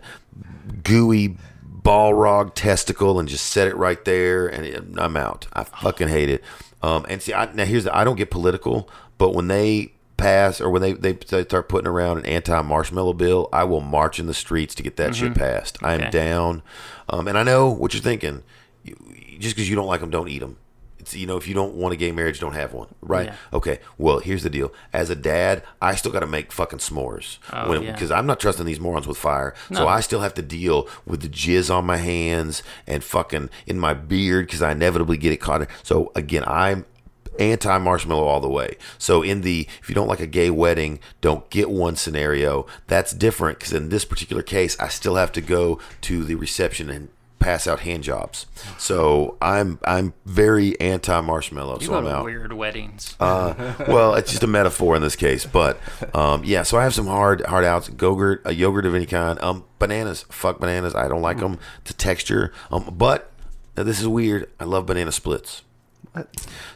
gooey 0.84 1.36
balrog 1.82 2.52
testicle 2.53 3.19
and 3.19 3.28
just 3.30 3.48
set 3.48 3.68
it 3.68 3.76
right 3.76 4.03
there 4.06 4.48
and 4.48 4.65
it, 4.65 4.84
i'm 4.98 5.18
out. 5.18 5.48
I 5.53 5.64
fucking 5.64 6.07
hate 6.10 6.30
it. 6.30 6.44
Um, 6.82 7.06
and 7.10 7.22
see 7.22 7.34
I, 7.34 7.52
now 7.53 7.65
here's 7.65 7.86
the 7.86 7.95
i 7.98 8.03
don't 8.03 8.15
get 8.18 8.30
political 8.30 8.88
but 9.18 9.34
when 9.34 9.48
they 9.48 9.94
pass 10.18 10.60
or 10.60 10.69
when 10.69 10.81
they, 10.81 10.94
they 10.94 11.15
start 11.44 11.69
putting 11.69 11.88
around 11.88 12.18
an 12.18 12.26
anti-marshmallow 12.26 13.14
bill 13.14 13.48
i 13.53 13.64
will 13.64 13.81
march 13.81 14.19
in 14.19 14.26
the 14.26 14.34
streets 14.34 14.73
to 14.76 14.84
get 14.84 14.98
that 14.98 15.15
shit 15.15 15.35
passed. 15.35 15.77
I 15.84 15.94
am 15.94 16.02
Okay. 16.02 16.10
down. 16.11 16.64
Um, 17.10 17.27
and 17.27 17.38
i 17.38 17.44
know 17.44 17.69
what 17.69 17.94
you're 17.94 18.02
thinking. 18.03 18.44
You- 18.84 18.95
just 19.39 19.56
because 19.56 19.69
you 19.69 19.76
don't 19.76 19.85
like 19.88 19.99
them 20.02 20.10
don't 20.10 20.30
eat 20.30 20.39
them 20.39 20.57
it's 20.98 21.15
you 21.15 21.27
know 21.27 21.38
if 21.38 21.48
you 21.48 21.53
don't 21.53 21.76
want 21.76 21.94
a 21.94 21.95
gay 21.95 22.11
marriage 22.11 22.39
don't 22.39 22.56
have 22.56 22.73
one 22.73 22.88
right? 23.02 23.27
Yeah. 23.27 23.35
okay 23.53 23.80
well 23.99 24.18
here's 24.18 24.41
the 24.41 24.49
deal. 24.49 24.73
As 24.91 25.11
a 25.11 25.15
dad 25.15 25.61
i 25.80 25.94
still 25.94 26.11
got 26.11 26.22
to 26.22 26.27
make 26.27 26.52
fucking 26.52 26.80
s'mores 26.80 27.38
Oh, 27.53 27.72
yeah. 27.80 27.91
because 27.91 28.10
i'm 28.10 28.26
not 28.26 28.39
trusting 28.39 28.65
these 28.65 28.80
morons 28.80 29.06
with 29.07 29.18
fire. 29.19 29.53
So 29.72 29.88
i 29.88 29.99
still 30.02 30.22
have 30.22 30.34
to 30.34 30.41
deal 30.41 30.89
with 31.06 31.22
the 31.22 31.30
jizz 31.30 31.72
on 31.73 31.85
my 31.85 31.98
hands 31.98 32.64
and 32.88 33.03
fucking 33.03 33.52
in 33.68 33.77
my 33.77 33.94
beard 33.94 34.48
because 34.48 34.64
i 34.64 34.72
inevitably 34.72 35.18
get 35.18 35.31
it 35.31 35.38
caught 35.38 35.68
so 35.84 36.11
again 36.15 36.44
i'm 36.48 36.85
anti 37.39 37.77
marshmallow 37.77 38.26
all 38.26 38.39
the 38.39 38.49
way 38.49 38.77
so 38.97 39.22
in 39.22 39.41
the 39.41 39.68
if 39.81 39.89
you 39.89 39.95
don't 39.95 40.07
like 40.07 40.19
a 40.19 40.27
gay 40.27 40.49
wedding 40.49 40.99
don't 41.22 41.49
get 41.49 41.69
one 41.69 41.95
scenario 41.95 42.65
that's 42.88 43.11
different 43.14 43.59
because 43.59 43.73
in 43.73 43.89
this 43.89 44.05
particular 44.05 44.41
case 44.43 44.80
i 44.80 44.88
still 44.88 45.15
have 45.15 45.31
to 45.31 45.41
go 45.41 45.80
to 46.01 46.23
the 46.23 46.35
reception 46.35 46.89
and 46.89 47.09
pass 47.39 47.68
out 47.68 47.81
hand 47.81 48.03
jobs 48.03 48.47
so 48.80 49.38
i'm 49.41 49.80
i'm 49.85 50.11
very 50.26 50.80
anti 50.81 51.22
marshmallow 51.22 51.77
so 51.77 51.93
i'm 51.93 52.07
out 52.07 52.26
weird 52.26 52.51
weddings. 52.51 53.15
uh, 53.19 53.76
well, 53.88 54.15
it's 54.15 54.31
just 54.31 54.41
a 54.43 54.47
metaphor 54.47 54.95
in 54.95 55.01
this 55.03 55.15
case, 55.15 55.45
but 55.45 55.77
um, 56.15 56.43
yeah. 56.43 56.64
So 56.64 56.77
I 56.77 56.84
have 56.84 56.93
some 56.95 57.05
hard 57.05 57.41
hard 57.45 57.64
outs. 57.64 57.89
Gogurt, 57.89 58.39
a 58.43 58.53
yogurt 58.53 58.85
of 58.85 58.95
any 58.95 59.05
kind. 59.05 59.39
Um, 59.41 59.64
bananas. 59.77 60.26
Fuck 60.30 60.59
bananas. 60.59 60.95
I 60.95 61.07
don't 61.07 61.22
like 61.22 61.38
them. 61.39 61.59
The 61.85 61.93
texture. 61.93 62.51
Um, 62.72 62.95
but 62.97 63.31
this 63.76 63.99
is 63.99 64.07
weird. 64.07 64.49
I 64.59 64.64
love 64.64 64.88
banana 64.88 65.11
splits. 65.11 65.61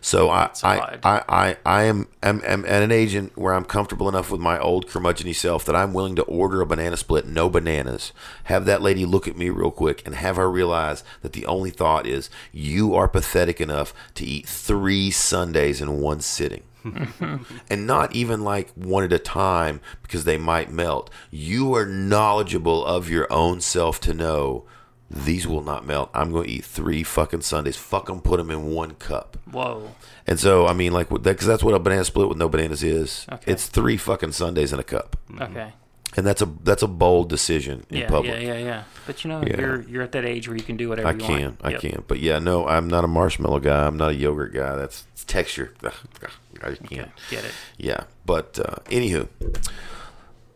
So 0.01 0.29
I 0.29 0.49
I. 0.63 0.99
I, 1.03 1.23
I, 1.27 1.57
I 1.65 1.83
am, 1.83 2.07
am, 2.21 2.41
am 2.45 2.65
at 2.65 2.83
an 2.83 2.91
agent 2.91 3.37
where 3.37 3.53
I'm 3.53 3.65
comfortable 3.65 4.09
enough 4.09 4.31
with 4.31 4.41
my 4.41 4.59
old 4.59 4.87
curmudgeony 4.87 5.35
self 5.35 5.65
that 5.65 5.75
I'm 5.75 5.93
willing 5.93 6.15
to 6.15 6.23
order 6.23 6.61
a 6.61 6.65
banana 6.65 6.97
split, 6.97 7.27
no 7.27 7.49
bananas. 7.49 8.11
Have 8.45 8.65
that 8.65 8.81
lady 8.81 9.05
look 9.05 9.27
at 9.27 9.37
me 9.37 9.49
real 9.49 9.71
quick 9.71 10.01
and 10.05 10.15
have 10.15 10.35
her 10.35 10.49
realize 10.49 11.03
that 11.21 11.33
the 11.33 11.45
only 11.45 11.69
thought 11.69 12.07
is 12.07 12.29
you 12.51 12.95
are 12.95 13.07
pathetic 13.07 13.61
enough 13.61 13.93
to 14.15 14.25
eat 14.25 14.47
three 14.47 15.11
sundaes 15.11 15.81
in 15.81 16.01
one 16.01 16.21
sitting. 16.21 16.63
and 17.69 17.85
not 17.85 18.15
even 18.15 18.43
like 18.43 18.71
one 18.71 19.03
at 19.03 19.13
a 19.13 19.19
time 19.19 19.79
because 20.01 20.23
they 20.23 20.37
might 20.37 20.71
melt. 20.71 21.09
You 21.29 21.75
are 21.75 21.85
knowledgeable 21.85 22.83
of 22.85 23.09
your 23.09 23.31
own 23.31 23.61
self 23.61 23.99
to 24.01 24.13
know 24.13 24.65
these 25.13 25.45
will 25.45 25.61
not 25.63 25.85
melt. 25.85 26.09
I'm 26.13 26.31
going 26.31 26.45
to 26.45 26.49
eat 26.51 26.63
three 26.63 27.03
fucking 27.03 27.41
sundaes. 27.41 27.75
Fuck 27.75 28.05
them, 28.07 28.21
put 28.21 28.37
them 28.37 28.49
in 28.49 28.67
one 28.73 28.91
cup. 28.95 29.37
Whoa. 29.51 29.91
And 30.25 30.39
so, 30.39 30.67
I 30.67 30.73
mean, 30.73 30.93
like, 30.93 31.09
because 31.09 31.45
that's 31.47 31.63
what 31.63 31.73
a 31.73 31.79
banana 31.79 32.05
split 32.05 32.29
with 32.29 32.37
no 32.37 32.47
bananas 32.47 32.81
is. 32.83 33.25
Okay. 33.31 33.51
It's 33.51 33.67
three 33.67 33.97
fucking 33.97 34.31
sundaes 34.31 34.71
in 34.71 34.79
a 34.79 34.83
cup, 34.83 35.17
Okay. 35.39 35.73
and 36.15 36.25
that's 36.25 36.41
a 36.41 36.45
that's 36.63 36.81
a 36.83 36.87
bold 36.87 37.27
decision 37.29 37.85
in 37.89 37.99
Yeah, 38.01 38.07
public. 38.07 38.41
yeah, 38.41 38.53
yeah, 38.53 38.57
yeah. 38.59 38.83
But 39.05 39.23
you 39.23 39.29
know, 39.29 39.41
Yeah. 39.45 39.59
you're 39.59 39.81
you're 39.81 40.03
at 40.03 40.13
that 40.13 40.23
age 40.25 40.47
where 40.47 40.55
you 40.55 40.63
can 40.63 40.77
do 40.77 40.87
whatever 40.89 41.09
I 41.09 41.11
you 41.13 41.17
can, 41.19 41.41
want. 41.41 41.61
I 41.63 41.69
Yep. 41.71 41.81
can. 41.81 42.03
But 42.07 42.19
yeah, 42.19 42.39
no, 42.39 42.65
I'm 42.67 42.87
not 42.87 43.03
a 43.03 43.07
marshmallow 43.07 43.59
guy. 43.59 43.85
I'm 43.87 43.97
not 43.97 44.11
a 44.11 44.15
yogurt 44.15 44.53
guy. 44.53 44.75
That's 44.77 45.05
texture. 45.27 45.73
Ugh, 45.83 45.93
ugh, 46.23 46.29
I 46.63 46.75
can't. 46.75 46.83
Okay, 46.83 47.11
get 47.29 47.43
it. 47.45 47.51
Yeah, 47.77 48.03
but 48.25 48.57
uh, 48.59 48.75
anywho, 48.89 49.27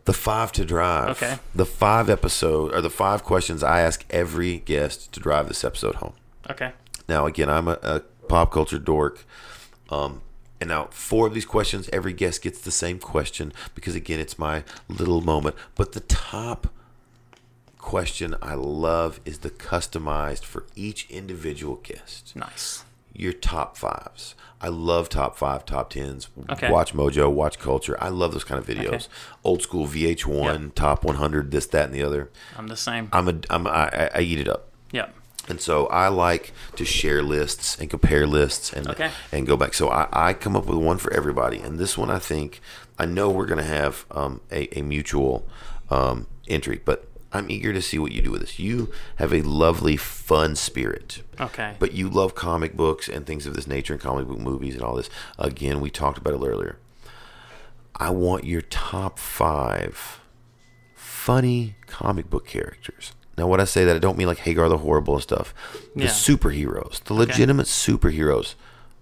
the 0.06 0.12
five 0.12 0.50
to 0.52 0.64
drive. 0.64 1.10
Okay. 1.10 1.38
The 1.54 1.66
five 1.66 2.08
episode 2.10 2.72
or 2.74 2.80
the 2.80 2.90
five 2.90 3.22
questions 3.22 3.62
I 3.62 3.80
ask 3.80 4.04
every 4.10 4.58
guest 4.58 5.12
to 5.12 5.20
drive 5.20 5.46
this 5.48 5.62
episode 5.64 5.96
home. 5.96 6.14
Okay. 6.50 6.72
Now, 7.08 7.26
again, 7.26 7.48
I'm 7.50 7.68
a, 7.68 7.78
a 7.82 8.00
pop 8.28 8.50
culture 8.52 8.78
dork. 8.78 9.24
Um, 9.90 10.22
and 10.60 10.68
now, 10.68 10.88
four 10.90 11.26
of 11.26 11.34
these 11.34 11.44
questions, 11.44 11.90
every 11.92 12.12
guest 12.12 12.42
gets 12.42 12.60
the 12.60 12.70
same 12.70 12.98
question 12.98 13.52
because, 13.74 13.94
again, 13.94 14.18
it's 14.18 14.38
my 14.38 14.64
little 14.88 15.20
moment. 15.20 15.54
But 15.74 15.92
the 15.92 16.00
top 16.00 16.68
question 17.78 18.34
I 18.40 18.54
love 18.54 19.20
is 19.24 19.40
the 19.40 19.50
customized 19.50 20.44
for 20.44 20.64
each 20.74 21.08
individual 21.10 21.76
guest. 21.76 22.34
Nice. 22.34 22.84
your 23.12 23.32
top 23.32 23.76
fives. 23.76 24.34
I 24.60 24.68
love 24.68 25.08
top 25.08 25.36
five, 25.36 25.66
top 25.66 25.90
tens. 25.90 26.28
Okay. 26.48 26.70
Watch 26.70 26.94
Mojo, 26.94 27.30
watch 27.30 27.58
Culture. 27.58 27.96
I 28.02 28.08
love 28.08 28.32
those 28.32 28.44
kind 28.44 28.58
of 28.58 28.66
videos. 28.66 28.86
Okay. 28.94 29.06
Old 29.44 29.62
school 29.62 29.86
VH1, 29.86 30.62
Yep. 30.62 30.74
top 30.74 31.04
100, 31.04 31.50
this, 31.50 31.66
that, 31.66 31.84
and 31.86 31.94
the 31.94 32.02
other. 32.02 32.30
I'm 32.56 32.66
the 32.68 32.76
same. 32.76 33.08
I'm 33.12 33.28
a, 33.28 33.34
I'm 33.50 33.66
I, 33.66 34.10
I 34.14 34.20
eat 34.20 34.40
it 34.40 34.48
up. 34.48 34.68
Yep. 34.92 35.14
And 35.48 35.60
so 35.60 35.86
I 35.88 36.08
like 36.08 36.52
to 36.76 36.84
share 36.84 37.22
lists 37.22 37.76
and 37.78 37.88
compare 37.90 38.26
lists 38.26 38.72
and 38.72 38.88
Okay. 38.88 39.10
and 39.30 39.46
go 39.46 39.56
back. 39.56 39.74
So 39.74 39.88
I, 39.90 40.08
I 40.10 40.32
come 40.32 40.56
up 40.56 40.66
with 40.66 40.78
one 40.78 40.98
for 40.98 41.12
everybody. 41.12 41.58
And 41.60 41.78
this 41.78 41.96
one 41.96 42.10
I 42.10 42.18
think 42.18 42.60
I 42.98 43.04
know 43.04 43.30
we're 43.30 43.46
gonna 43.46 43.62
have 43.62 44.06
um, 44.10 44.40
a, 44.50 44.76
a 44.78 44.82
mutual 44.82 45.46
um, 45.90 46.26
entry, 46.48 46.80
but 46.84 47.08
I'm 47.32 47.50
eager 47.50 47.72
to 47.72 47.82
see 47.82 47.98
what 47.98 48.12
you 48.12 48.22
do 48.22 48.30
with 48.30 48.40
this. 48.40 48.58
You 48.58 48.90
have 49.16 49.32
a 49.34 49.42
lovely, 49.42 49.96
fun 49.96 50.56
spirit. 50.56 51.22
Okay. 51.40 51.74
But 51.78 51.92
you 51.92 52.08
love 52.08 52.34
comic 52.34 52.76
books 52.76 53.08
and 53.08 53.26
things 53.26 53.46
of 53.46 53.54
this 53.54 53.66
nature 53.66 53.92
and 53.92 54.02
comic 54.02 54.26
book 54.28 54.38
movies 54.38 54.74
and 54.74 54.82
all 54.82 54.94
this. 54.94 55.10
Again, 55.38 55.80
we 55.80 55.90
talked 55.90 56.18
about 56.18 56.34
it 56.34 56.46
earlier. 56.46 56.78
I 57.96 58.10
want 58.10 58.44
your 58.44 58.60
top 58.62 59.18
five 59.18 60.20
funny 60.94 61.76
comic 61.86 62.30
book 62.30 62.46
characters. 62.46 63.12
Now, 63.36 63.46
when 63.48 63.60
I 63.60 63.64
say 63.64 63.84
that, 63.84 63.96
I 63.96 63.98
don't 63.98 64.16
mean 64.16 64.28
like 64.28 64.38
Hagar 64.38 64.68
the 64.68 64.78
Horrible 64.78 65.14
and 65.14 65.22
stuff. 65.22 65.52
The 65.94 66.04
Yeah. 66.04 66.08
superheroes, 66.10 67.02
the 67.04 67.12
legitimate 67.14 67.66
superheroes, 67.66 68.54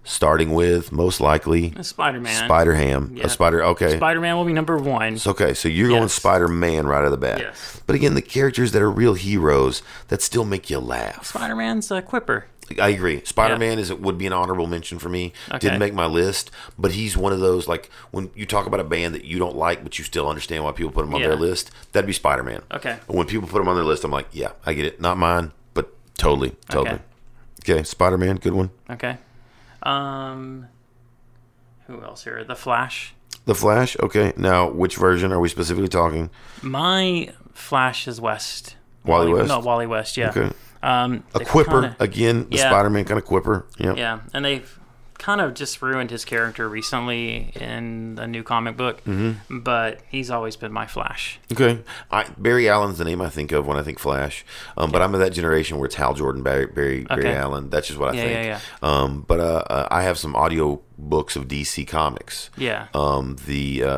starting 0.05 0.53
with 0.53 0.93
most 0.93 1.21
likely 1.21 1.73
Spider 1.83 2.21
Man. 2.21 2.45
Spider 2.45 2.75
Ham. 2.75 3.13
Yeah. 3.17 3.27
A 3.27 3.29
Spider. 3.29 3.63
Okay. 3.65 3.97
Spider 3.97 4.21
Man 4.21 4.37
will 4.37 4.45
be 4.45 4.53
number 4.53 4.77
one. 4.77 5.15
It's 5.15 5.27
okay. 5.27 5.55
So 5.55 5.69
you're 5.69 5.89
going 5.89 6.09
Spider 6.09 6.47
Man 6.49 6.87
right 6.87 6.99
out 6.99 7.07
of 7.07 7.11
the 7.11 7.17
bat. 7.17 7.41
Yes. 7.41 7.81
But 7.87 7.97
again, 7.97 8.15
the 8.15 8.23
characters 8.23 8.73
that 8.73 8.83
are 8.83 8.91
real 8.91 9.15
heroes 9.15 9.83
that 10.09 10.23
still 10.23 10.45
make 10.45 10.71
you 10.71 10.79
laugh. 10.79 11.27
Spider 11.27 11.57
Man's 11.57 11.91
a 11.91 12.01
quipper. 12.03 12.47
I 12.81 12.89
agree. 12.91 13.23
Spider 13.25 13.59
Man 13.59 13.79
is 13.79 13.91
it 13.91 14.01
would 14.01 14.17
be 14.17 14.27
an 14.27 14.33
honorable 14.33 14.67
mention 14.67 14.99
for 14.99 15.11
me. 15.11 15.33
Okay. 15.49 15.59
Didn't 15.59 15.79
make 15.81 15.93
my 15.93 16.07
list, 16.07 16.51
but 16.79 16.93
he's 16.93 17.15
one 17.15 17.33
of 17.33 17.41
those 17.41 17.69
like 17.69 17.91
when 18.11 18.31
you 18.35 18.47
talk 18.47 18.67
about 18.67 18.81
a 18.81 18.85
band 18.85 19.15
that 19.15 19.25
you 19.27 19.39
don't 19.39 19.55
like, 19.57 19.83
but 19.83 19.99
you 19.99 20.05
still 20.05 20.29
understand 20.29 20.65
why 20.65 20.73
people 20.73 20.91
put 20.91 21.05
him 21.05 21.15
on 21.15 21.21
Yeah. 21.21 21.29
their 21.29 21.37
list. 21.37 21.71
That'd 21.93 22.07
be 22.07 22.15
Spider 22.15 22.43
Man. 22.43 22.63
Okay. 22.73 22.97
When 23.07 23.27
people 23.27 23.49
put 23.49 23.61
him 23.61 23.69
on 23.69 23.75
their 23.75 23.85
list, 23.85 24.03
I'm 24.05 24.11
like, 24.11 24.29
yeah, 24.33 24.53
I 24.65 24.73
get 24.73 24.87
it. 24.87 24.99
Not 25.01 25.19
mine, 25.19 25.53
but 25.75 25.93
totally, 26.17 26.57
totally. 26.71 26.97
Okay. 26.97 27.75
Okay, 27.75 27.83
Spider 27.83 28.17
Man, 28.19 28.37
good 28.37 28.55
one. 28.55 28.71
Okay. 28.91 29.19
Um, 29.85 30.67
who 31.87 32.03
else 32.03 32.25
here? 32.25 32.43
The 32.45 32.57
Flash. 32.57 33.15
The 33.45 33.55
Flash. 33.55 33.97
Okay, 34.01 34.33
now 34.37 34.71
which 34.71 34.97
version 34.97 35.33
are 35.33 35.41
we 35.41 35.49
specifically 35.49 35.89
talking? 35.89 36.31
My 36.63 37.31
Flash 37.53 38.09
is 38.09 38.21
West. 38.21 38.77
Wally 39.05 39.33
West? 39.33 39.49
No, 39.49 39.61
Wally 39.61 39.87
West. 39.87 40.17
Yeah. 40.17 40.31
Okay. 40.31 40.51
Um, 40.83 41.25
A 41.35 41.41
quipper 41.45 41.83
kinda- 41.83 41.97
again. 42.01 42.47
The 42.51 42.57
Yeah. 42.57 42.69
Spider 42.71 42.91
Man 42.91 43.05
kind 43.05 43.19
of 43.19 43.25
quipper. 43.27 43.67
Yeah. 43.79 43.95
Yeah, 43.95 44.19
and 44.33 44.45
they've 44.45 44.79
kind 45.25 45.41
of 45.41 45.55
just 45.55 45.81
ruined 45.81 46.11
his 46.11 46.23
character 46.23 46.69
recently 46.69 47.51
in 47.55 48.15
the 48.17 48.27
new 48.27 48.43
comic 48.43 48.77
book. 48.77 49.03
Mm-hmm. 49.05 49.61
But 49.61 50.01
he's 50.11 50.31
always 50.31 50.55
been 50.57 50.71
my 50.71 50.87
Flash. 50.87 51.41
Okay, 51.51 51.81
I, 52.11 52.25
Barry 52.37 52.69
Allen's 52.69 52.99
the 52.99 53.05
name 53.07 53.23
I 53.23 53.31
think 53.31 53.51
of 53.51 53.67
when 53.67 53.79
I 53.79 53.83
think 53.83 53.99
Flash, 53.99 54.45
um, 54.77 54.91
but 54.91 55.01
I'm 55.01 55.15
of 55.15 55.21
that 55.21 55.31
generation 55.33 55.79
where 55.79 55.87
it's 55.87 55.95
Hal 55.95 56.13
Jordan, 56.13 56.43
Barry 56.43 56.67
Barry, 56.67 57.05
Barry 57.05 57.29
Allen. 57.35 57.71
That's 57.71 57.87
just 57.87 57.99
what 57.99 58.15
I 58.15 58.19
Yeah, 58.19 58.23
think. 58.23 58.47
yeah, 58.47 58.61
Um, 58.83 59.25
but 59.27 59.41
uh, 59.41 59.65
uh, 59.71 59.89
I 59.91 60.03
have 60.03 60.19
some 60.19 60.37
audio 60.37 60.83
books 60.99 61.37
of 61.37 61.49
DC 61.49 61.89
Comics. 61.89 62.51
Yeah. 62.59 62.89
Um, 62.93 63.37
the 63.47 63.83
uh, 63.85 63.89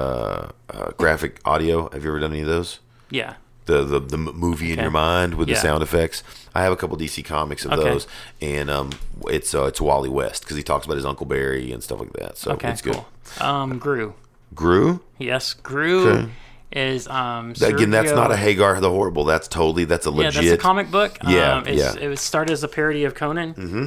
uh, 0.70 0.90
graphic 0.96 1.40
audio. 1.44 1.90
Have 1.90 2.04
you 2.04 2.10
ever 2.10 2.20
done 2.20 2.32
any 2.32 2.42
of 2.42 2.48
those? 2.48 2.78
Yeah. 3.10 3.34
The 3.66 3.82
the, 3.84 4.01
the 4.01 4.16
movie 4.16 4.68
in 4.72 4.78
Okay. 4.78 4.82
your 4.82 4.90
mind 4.90 5.34
with 5.34 5.48
the 5.48 5.56
sound 5.56 5.82
effects. 5.82 6.22
I 6.55 6.62
have 6.62 6.72
a 6.72 6.76
couple 6.76 6.97
DC 6.97 7.24
comics 7.24 7.64
of 7.64 7.72
Okay. 7.72 7.82
those, 7.82 8.06
and 8.40 8.70
um, 8.70 8.90
it's 9.28 9.55
uh, 9.55 9.64
it's 9.64 9.80
Wally 9.80 10.09
West 10.09 10.43
because 10.43 10.56
he 10.56 10.62
talks 10.62 10.86
about 10.86 10.94
his 10.97 11.05
Uncle 11.05 11.26
Barry 11.26 11.72
and 11.72 11.82
stuff 11.82 11.98
like 12.01 12.12
that. 12.14 12.38
So 12.38 12.52
Okay. 12.52 12.70
it's 12.70 12.80
good. 12.80 12.94
Cool. 12.94 13.47
Um, 13.47 13.78
Groo. 13.80 14.14
Groo. 14.55 15.01
Yes, 15.18 15.52
Groo 15.55 16.06
Okay. 16.06 16.30
is 16.72 17.09
um. 17.09 17.55
Again, 17.60 17.90
that's 17.90 18.12
not 18.12 18.30
a 18.30 18.36
Hagar 18.36 18.80
the 18.80 18.88
Horrible. 18.90 19.24
That's 19.24 19.48
totally 19.48 19.84
that's 19.84 20.06
a 20.06 20.10
legit. 20.10 20.34
Yeah, 20.34 20.51
that's 20.51 20.60
a 20.60 20.62
comic 20.62 20.90
book. 20.90 21.18
Yeah, 21.26 21.56
um, 21.56 21.66
it's, 21.66 21.78
yeah. 21.78 21.97
It 22.01 22.09
was 22.09 22.20
started 22.20 22.52
as 22.52 22.62
a 22.62 22.68
parody 22.68 23.02
of 23.05 23.14
Conan. 23.14 23.55
Mm-hmm. 23.55 23.86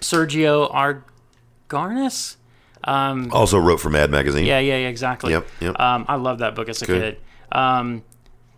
Sergio 0.00 0.70
Aragonés. 1.70 2.36
Um, 2.84 3.30
Also 3.32 3.58
wrote 3.58 3.78
for 3.80 3.90
Mad 3.90 4.10
Magazine. 4.10 4.44
yeah, 4.46 4.58
yeah, 4.60 4.76
yeah, 4.78 4.88
exactly. 4.88 5.32
Yep, 5.32 5.46
yep. 5.60 5.80
Um, 5.80 6.04
I 6.08 6.14
love 6.16 6.38
that 6.38 6.54
book 6.54 6.68
as 6.68 6.80
a 6.82 6.86
Good. 6.86 7.14
kid. 7.16 7.22
Um, 7.56 8.02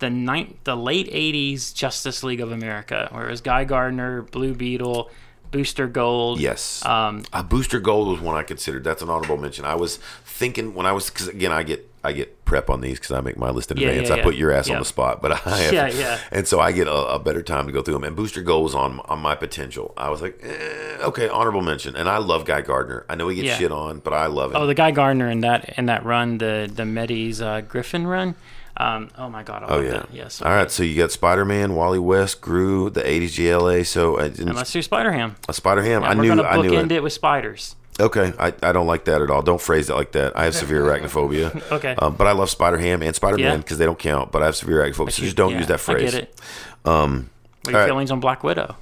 the 0.01 0.11
ninth, 0.11 0.57
the 0.65 0.77
late 0.77 1.11
'80s 1.13 1.75
Justice 1.75 2.23
League 2.25 2.41
of 2.41 2.51
America, 2.53 3.09
where 3.13 3.29
it 3.29 3.31
was 3.31 3.41
Guy 3.41 3.65
Gardner, 3.65 4.23
Blue 4.23 4.55
Beetle, 4.55 5.11
Booster 5.51 5.87
Gold. 5.87 6.41
Yes. 6.41 6.85
Um, 6.85 7.23
uh, 7.33 7.43
Booster 7.43 7.81
Gold 7.81 8.09
was 8.09 8.21
one 8.21 8.35
I 8.37 8.43
considered. 8.43 8.85
That's 8.85 9.03
an 9.03 9.09
honorable 9.11 9.37
mention. 9.37 9.65
I 9.65 9.75
was 9.77 9.99
thinking 10.25 10.75
when 10.75 10.87
I 10.87 10.93
was 10.93 11.09
because 11.11 11.29
again 11.29 11.53
I 11.53 11.63
get 11.63 11.87
I 12.03 12.13
get 12.13 12.47
prep 12.47 12.71
on 12.71 12.81
these 12.81 12.99
because 12.99 13.11
I 13.11 13.21
make 13.21 13.37
my 13.37 13.51
list 13.51 13.71
in 13.71 13.77
Yeah, 13.77 13.89
advance. 13.89 14.09
yeah, 14.09 14.15
I 14.15 14.23
put 14.23 14.35
your 14.35 14.53
ass 14.53 14.71
on 14.71 14.79
the 14.79 14.87
spot, 14.87 15.21
but 15.21 15.33
I 15.47 15.59
have, 15.59 15.73
Yeah, 15.75 15.89
yeah. 15.89 16.19
and 16.33 16.49
so 16.49 16.59
I 16.59 16.73
get 16.73 16.87
a, 16.89 16.95
a 16.95 17.19
better 17.19 17.43
time 17.43 17.67
to 17.67 17.73
go 17.73 17.83
through 17.83 17.93
them. 17.95 18.05
And 18.05 18.17
Booster 18.17 18.41
Gold 18.43 18.65
was 18.65 18.75
on 18.75 19.01
on 19.01 19.19
my 19.19 19.35
potential. 19.35 19.93
I 19.99 20.09
was 20.09 20.23
like, 20.23 20.41
eh, 20.43 20.97
okay, 21.03 21.29
honorable 21.29 21.61
mention. 21.61 21.95
And 21.97 22.09
I 22.09 22.17
love 22.17 22.47
Guy 22.47 22.63
Gardner. 22.63 23.05
I 23.11 23.17
know 23.17 23.29
he 23.29 23.37
gets 23.37 23.49
Yeah. 23.49 23.59
shit 23.59 23.71
on, 23.73 23.99
but 23.99 24.15
I 24.15 24.27
love 24.27 24.53
him. 24.53 24.57
oh, 24.63 24.67
the 24.67 24.75
Guy 24.75 24.93
Gardner 24.93 25.29
in 25.29 25.41
that 25.41 25.75
in 25.77 25.87
that 25.87 26.03
run, 26.07 26.39
the 26.39 26.71
the 26.73 26.85
DeMatteis 26.85 27.43
uh, 27.43 27.61
Giffen 27.61 28.07
run. 28.07 28.35
Um, 28.81 29.11
oh 29.19 29.29
my 29.29 29.43
God! 29.43 29.63
I 29.63 29.67
Oh 29.69 29.81
yeah. 29.81 29.91
that. 29.91 30.09
Yes. 30.13 30.41
All 30.41 30.51
right. 30.51 30.71
So 30.71 30.83
you 30.83 30.97
got 30.97 31.13
Spider 31.13 31.45
Man, 31.45 31.75
Wally 31.75 31.99
West, 31.99 32.41
Groo, 32.41 32.93
the 32.93 33.03
'80s 33.03 33.35
JLA. 33.37 33.87
So 33.87 34.17
uh, 34.19 34.25
And 34.39 34.55
let's 34.55 34.73
do 34.73 34.81
Spider 34.81 35.13
Ham. 35.13 35.37
A 35.49 35.53
Spider 35.53 35.83
Ham. 35.83 36.03
I 36.03 36.15
we're 36.15 36.23
knew. 36.23 36.29
gonna 36.29 36.43
I 36.45 36.61
knew 36.63 36.71
bookend 36.71 36.87
it. 36.87 36.93
it 36.93 37.03
with 37.03 37.13
spiders. 37.13 37.77
Okay, 37.99 38.33
I, 38.39 38.55
I 38.63 38.73
don't 38.73 38.87
like 38.87 39.05
that 39.05 39.21
at 39.21 39.29
all. 39.31 39.43
Don't 39.43 39.61
phrase 39.61 39.91
it 39.91 39.95
like 39.95 40.13
that. 40.13 40.35
I 40.35 40.45
have 40.45 40.55
severe 40.55 40.83
arachnophobia. 40.85 41.61
Okay. 41.73 41.95
Um, 41.99 42.15
but 42.17 42.27
I 42.27 42.33
love 42.33 42.49
Spider 42.49 42.79
Ham 42.79 43.03
and 43.03 43.15
Spider 43.15 43.37
Man 43.37 43.45
Yeah. 43.45 43.57
because 43.59 43.77
they 43.77 43.85
don't 43.85 43.99
count. 43.99 44.33
But 44.33 44.41
I 44.43 44.47
have 44.47 44.57
severe 44.57 44.79
arachnophobia, 44.83 45.13
so 45.13 45.23
just 45.23 45.37
don't 45.37 45.51
Yeah, 45.53 45.59
use 45.59 45.67
that 45.67 45.81
phrase. 45.81 46.15
I 46.15 46.21
get 46.21 46.23
it. 46.25 46.41
Um, 46.87 47.29
What 47.65 47.69
are 47.69 47.71
your 47.73 47.81
right. 47.83 47.87
feelings 47.89 48.11
on 48.11 48.21
Black 48.21 48.43
Widow? 48.43 48.77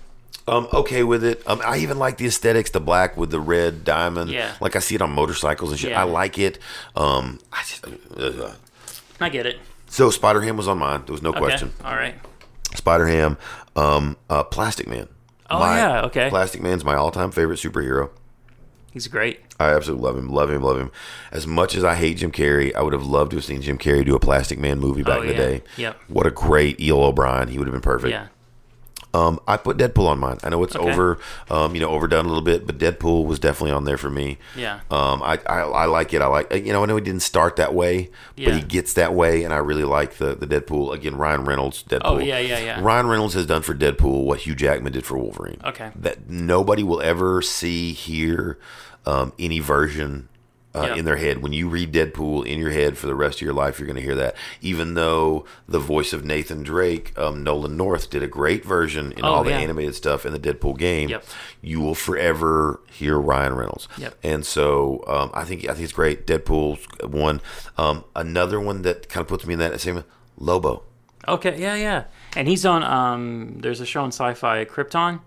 Um, 0.47 0.69
okay 0.73 1.03
with 1.03 1.25
it. 1.25 1.43
Um, 1.49 1.61
I 1.67 1.79
even 1.79 1.99
like 1.99 2.17
the 2.19 2.27
aesthetics, 2.27 2.71
the 2.71 2.81
black 2.81 3.17
with 3.17 3.31
the 3.33 3.41
red 3.41 3.85
diamond. 3.85 4.31
Yeah. 4.31 4.55
Like 4.61 4.77
I 4.77 4.79
see 4.79 4.95
it 4.95 5.03
on 5.03 5.11
motorcycles 5.11 5.73
and 5.73 5.81
shit. 5.81 5.91
Yeah. 5.91 6.01
I 6.01 6.05
like 6.05 6.39
it. 6.39 6.61
Um, 6.95 7.41
I 7.53 7.63
just, 7.65 7.85
uh, 8.17 8.53
I 9.21 9.29
get 9.31 9.47
it. 9.47 9.59
So 9.89 10.11
Spider 10.11 10.41
Ham 10.43 10.57
was 10.57 10.69
on 10.69 10.79
mine. 10.79 11.03
There 11.07 11.13
was 11.13 11.23
no 11.23 11.31
Okay. 11.31 11.39
question. 11.41 11.73
All 11.85 11.95
right. 11.95 12.15
Spider 12.75 13.07
Ham. 13.07 13.37
Um, 13.77 14.17
uh, 14.29 14.43
Plastic 14.45 14.87
Man. 14.89 15.09
Oh, 15.51 15.59
yeah, 15.61 16.03
okay. 16.03 16.29
Plastic 16.29 16.61
Man's 16.63 16.85
my 16.85 16.95
all-time 16.95 17.31
favorite 17.31 17.59
superhero. 17.59 18.11
He's 18.93 19.07
great. 19.09 19.41
I 19.61 19.71
absolutely 19.75 20.05
love 20.07 20.19
him, 20.19 20.29
love 20.31 20.51
him, 20.51 20.63
love 20.63 20.79
him. 20.79 20.91
As 21.33 21.47
much 21.47 21.75
as 21.75 21.85
I 21.85 21.95
hate 21.95 22.19
Jim 22.19 22.33
Carrey, 22.33 22.75
I 22.75 22.83
would 22.83 22.93
have 22.93 23.07
loved 23.07 23.31
to 23.33 23.37
have 23.37 23.45
seen 23.45 23.63
Jim 23.63 23.79
Carrey 23.79 24.05
do 24.05 24.15
a 24.15 24.21
Plastic 24.21 24.59
Man 24.59 24.79
movie 24.79 25.03
back 25.03 25.19
Oh, 25.19 25.23
in 25.23 25.27
the 25.29 25.33
yeah. 25.35 25.39
day. 25.39 25.63
Yep. 25.77 25.97
What 26.09 26.27
a 26.27 26.31
great 26.31 26.81
Eel 26.81 27.01
O'Brien. 27.01 27.49
He 27.49 27.59
would 27.59 27.67
have 27.67 27.73
been 27.73 27.81
perfect. 27.81 28.11
Yeah. 28.11 28.27
Um, 29.15 29.41
I 29.49 29.57
put 29.57 29.79
Deadpool 29.79 30.07
on 30.07 30.19
mine. 30.19 30.37
I 30.45 30.51
know 30.51 30.63
it's 30.63 30.77
Okay. 30.77 30.87
over, 30.91 31.19
um, 31.51 31.75
you 31.75 31.81
know, 31.81 31.89
overdone 31.89 32.27
a 32.27 32.29
little 32.29 32.43
bit, 32.43 32.67
but 32.67 32.77
Deadpool 32.77 33.25
was 33.25 33.39
definitely 33.39 33.71
on 33.73 33.85
there 33.85 33.97
for 33.97 34.11
me. 34.11 34.37
Yeah. 34.55 34.81
Um, 34.91 35.23
I, 35.23 35.39
I, 35.47 35.61
I 35.61 35.85
like 35.87 36.13
it. 36.13 36.21
I 36.21 36.27
like, 36.27 36.53
you 36.53 36.73
know, 36.75 36.83
I 36.83 36.87
know 36.87 36.97
he 36.97 37.01
didn't 37.03 37.23
start 37.23 37.57
that 37.57 37.73
way, 37.75 38.11
but 38.37 38.45
Yeah. 38.45 38.55
he 38.57 38.61
gets 38.61 38.93
that 38.95 39.15
way, 39.15 39.45
and 39.45 39.55
I 39.55 39.57
really 39.59 39.85
like 39.85 40.15
the 40.19 40.35
the 40.35 40.47
Deadpool. 40.47 40.93
Again, 40.95 41.17
Ryan 41.17 41.45
Reynolds, 41.45 41.83
Deadpool. 41.85 42.01
Oh, 42.05 42.19
yeah, 42.19 42.39
yeah, 42.39 42.59
yeah. 42.59 42.81
Ryan 42.83 43.07
Reynolds 43.07 43.33
has 43.35 43.47
done 43.47 43.63
for 43.63 43.75
Deadpool 43.75 44.25
what 44.25 44.41
Hugh 44.41 44.55
Jackman 44.55 44.93
did 44.93 45.07
for 45.07 45.17
Wolverine. 45.17 45.61
Okay. 45.65 45.91
That 45.97 46.29
nobody 46.29 46.83
will 46.83 47.01
ever 47.01 47.41
see, 47.41 47.93
here 47.95 48.59
um, 49.07 49.33
any 49.39 49.59
version. 49.59 50.29
Uh, 50.75 50.83
Yeah. 50.89 50.95
In 50.97 51.05
their 51.07 51.17
head, 51.17 51.39
when 51.43 51.55
you 51.55 51.67
read 51.67 51.93
Deadpool 51.93 52.45
in 52.47 52.59
your 52.59 52.71
head 52.71 52.99
for 52.99 53.07
the 53.07 53.15
rest 53.15 53.39
of 53.39 53.43
your 53.43 53.55
life, 53.55 53.79
you're 53.81 53.87
going 53.87 53.97
to 53.97 54.03
hear 54.03 54.15
that. 54.17 54.35
Even 54.61 54.93
though 54.95 55.47
the 55.67 55.79
voice 55.79 56.13
of 56.13 56.27
Nathan 56.27 56.63
Drake, 56.63 57.19
um, 57.19 57.43
Nolan 57.43 57.75
North, 57.77 58.11
did 58.11 58.23
a 58.23 58.27
great 58.27 58.67
version 58.67 59.13
in 59.13 59.25
Oh, 59.25 59.29
all 59.29 59.45
the 59.45 59.51
yeah. 59.51 59.59
animated 59.61 59.95
stuff 59.95 60.27
in 60.27 60.33
the 60.33 60.39
Deadpool 60.39 60.77
game, 60.79 61.09
Yep. 61.09 61.25
you 61.63 61.81
will 61.81 61.95
forever 61.95 62.81
hear 62.91 63.19
Ryan 63.19 63.55
Reynolds. 63.55 63.89
Yep. 63.97 64.15
And 64.23 64.45
so 64.45 65.03
um, 65.09 65.31
I 65.33 65.45
think 65.45 65.65
I 65.65 65.73
think 65.73 65.85
it's 65.85 65.93
great. 65.93 66.27
Deadpool's 66.27 66.85
one. 67.03 67.41
Um, 67.79 68.05
another 68.15 68.61
one 68.61 68.83
that 68.83 69.09
kind 69.09 69.23
of 69.23 69.29
puts 69.29 69.47
me 69.47 69.55
in 69.55 69.61
that 69.61 69.81
same 69.81 70.05
Lobo. 70.39 70.83
Okay. 71.27 71.59
Yeah, 71.59 71.77
yeah. 71.77 72.05
And 72.37 72.47
he's 72.47 72.67
on. 72.67 72.83
Um, 72.85 73.57
there's 73.61 73.81
a 73.81 73.87
show 73.87 74.03
on 74.03 74.13
Sci-Fi, 74.13 74.67
Krypton. 74.67 75.21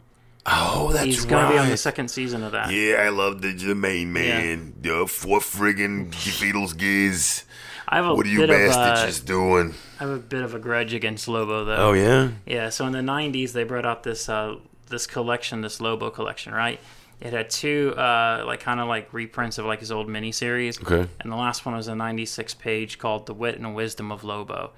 Oh, 0.45 0.91
that's 0.91 1.05
He's 1.05 1.25
gonna 1.25 1.51
be 1.51 1.57
on 1.57 1.69
the 1.69 1.77
second 1.77 2.09
season 2.09 2.43
of 2.43 2.53
that. 2.53 2.71
Yeah, 2.71 2.95
I 2.95 3.09
love 3.09 3.41
the, 3.41 3.53
the 3.53 3.75
main 3.75 4.11
man. 4.11 4.73
The 4.81 5.05
four 5.07 5.39
friggin' 5.39 6.11
Beatles 6.11 6.75
giz. 6.75 7.43
I 7.87 7.97
have 7.97 8.05
a 8.05 8.15
What 8.15 8.25
are 8.25 8.29
you 8.29 8.47
bastards 8.47 9.19
doing? 9.19 9.75
I 9.99 10.05
have 10.05 10.13
a 10.13 10.19
bit 10.19 10.41
of 10.41 10.55
a 10.55 10.59
grudge 10.59 10.93
against 10.93 11.27
Lobo 11.27 11.65
though. 11.65 11.75
Oh 11.75 11.93
yeah. 11.93 12.31
Yeah, 12.45 12.69
so 12.69 12.85
in 12.87 12.93
the 12.93 12.99
'90s 12.99 13.51
they 13.51 13.63
brought 13.63 13.85
out 13.85 14.03
this 14.03 14.29
uh, 14.29 14.55
this 14.87 15.05
collection, 15.05 15.61
this 15.61 15.79
Lobo 15.81 16.09
collection, 16.09 16.53
right? 16.53 16.79
It 17.19 17.33
had 17.33 17.51
two 17.51 17.93
uh, 17.95 18.43
like 18.47 18.61
kind 18.61 18.79
of 18.79 18.87
like 18.87 19.13
reprints 19.13 19.59
of 19.59 19.65
like 19.65 19.79
his 19.79 19.91
old 19.91 20.07
miniseries. 20.07 20.81
Okay. 20.81 21.07
And 21.19 21.31
the 21.31 21.35
last 21.35 21.65
one 21.65 21.75
was 21.75 21.87
a 21.87 21.93
96 21.95 22.55
page 22.55 22.97
called 22.97 23.27
"The 23.27 23.33
Wit 23.33 23.57
and 23.59 23.75
Wisdom 23.75 24.11
of 24.11 24.23
Lobo," 24.23 24.71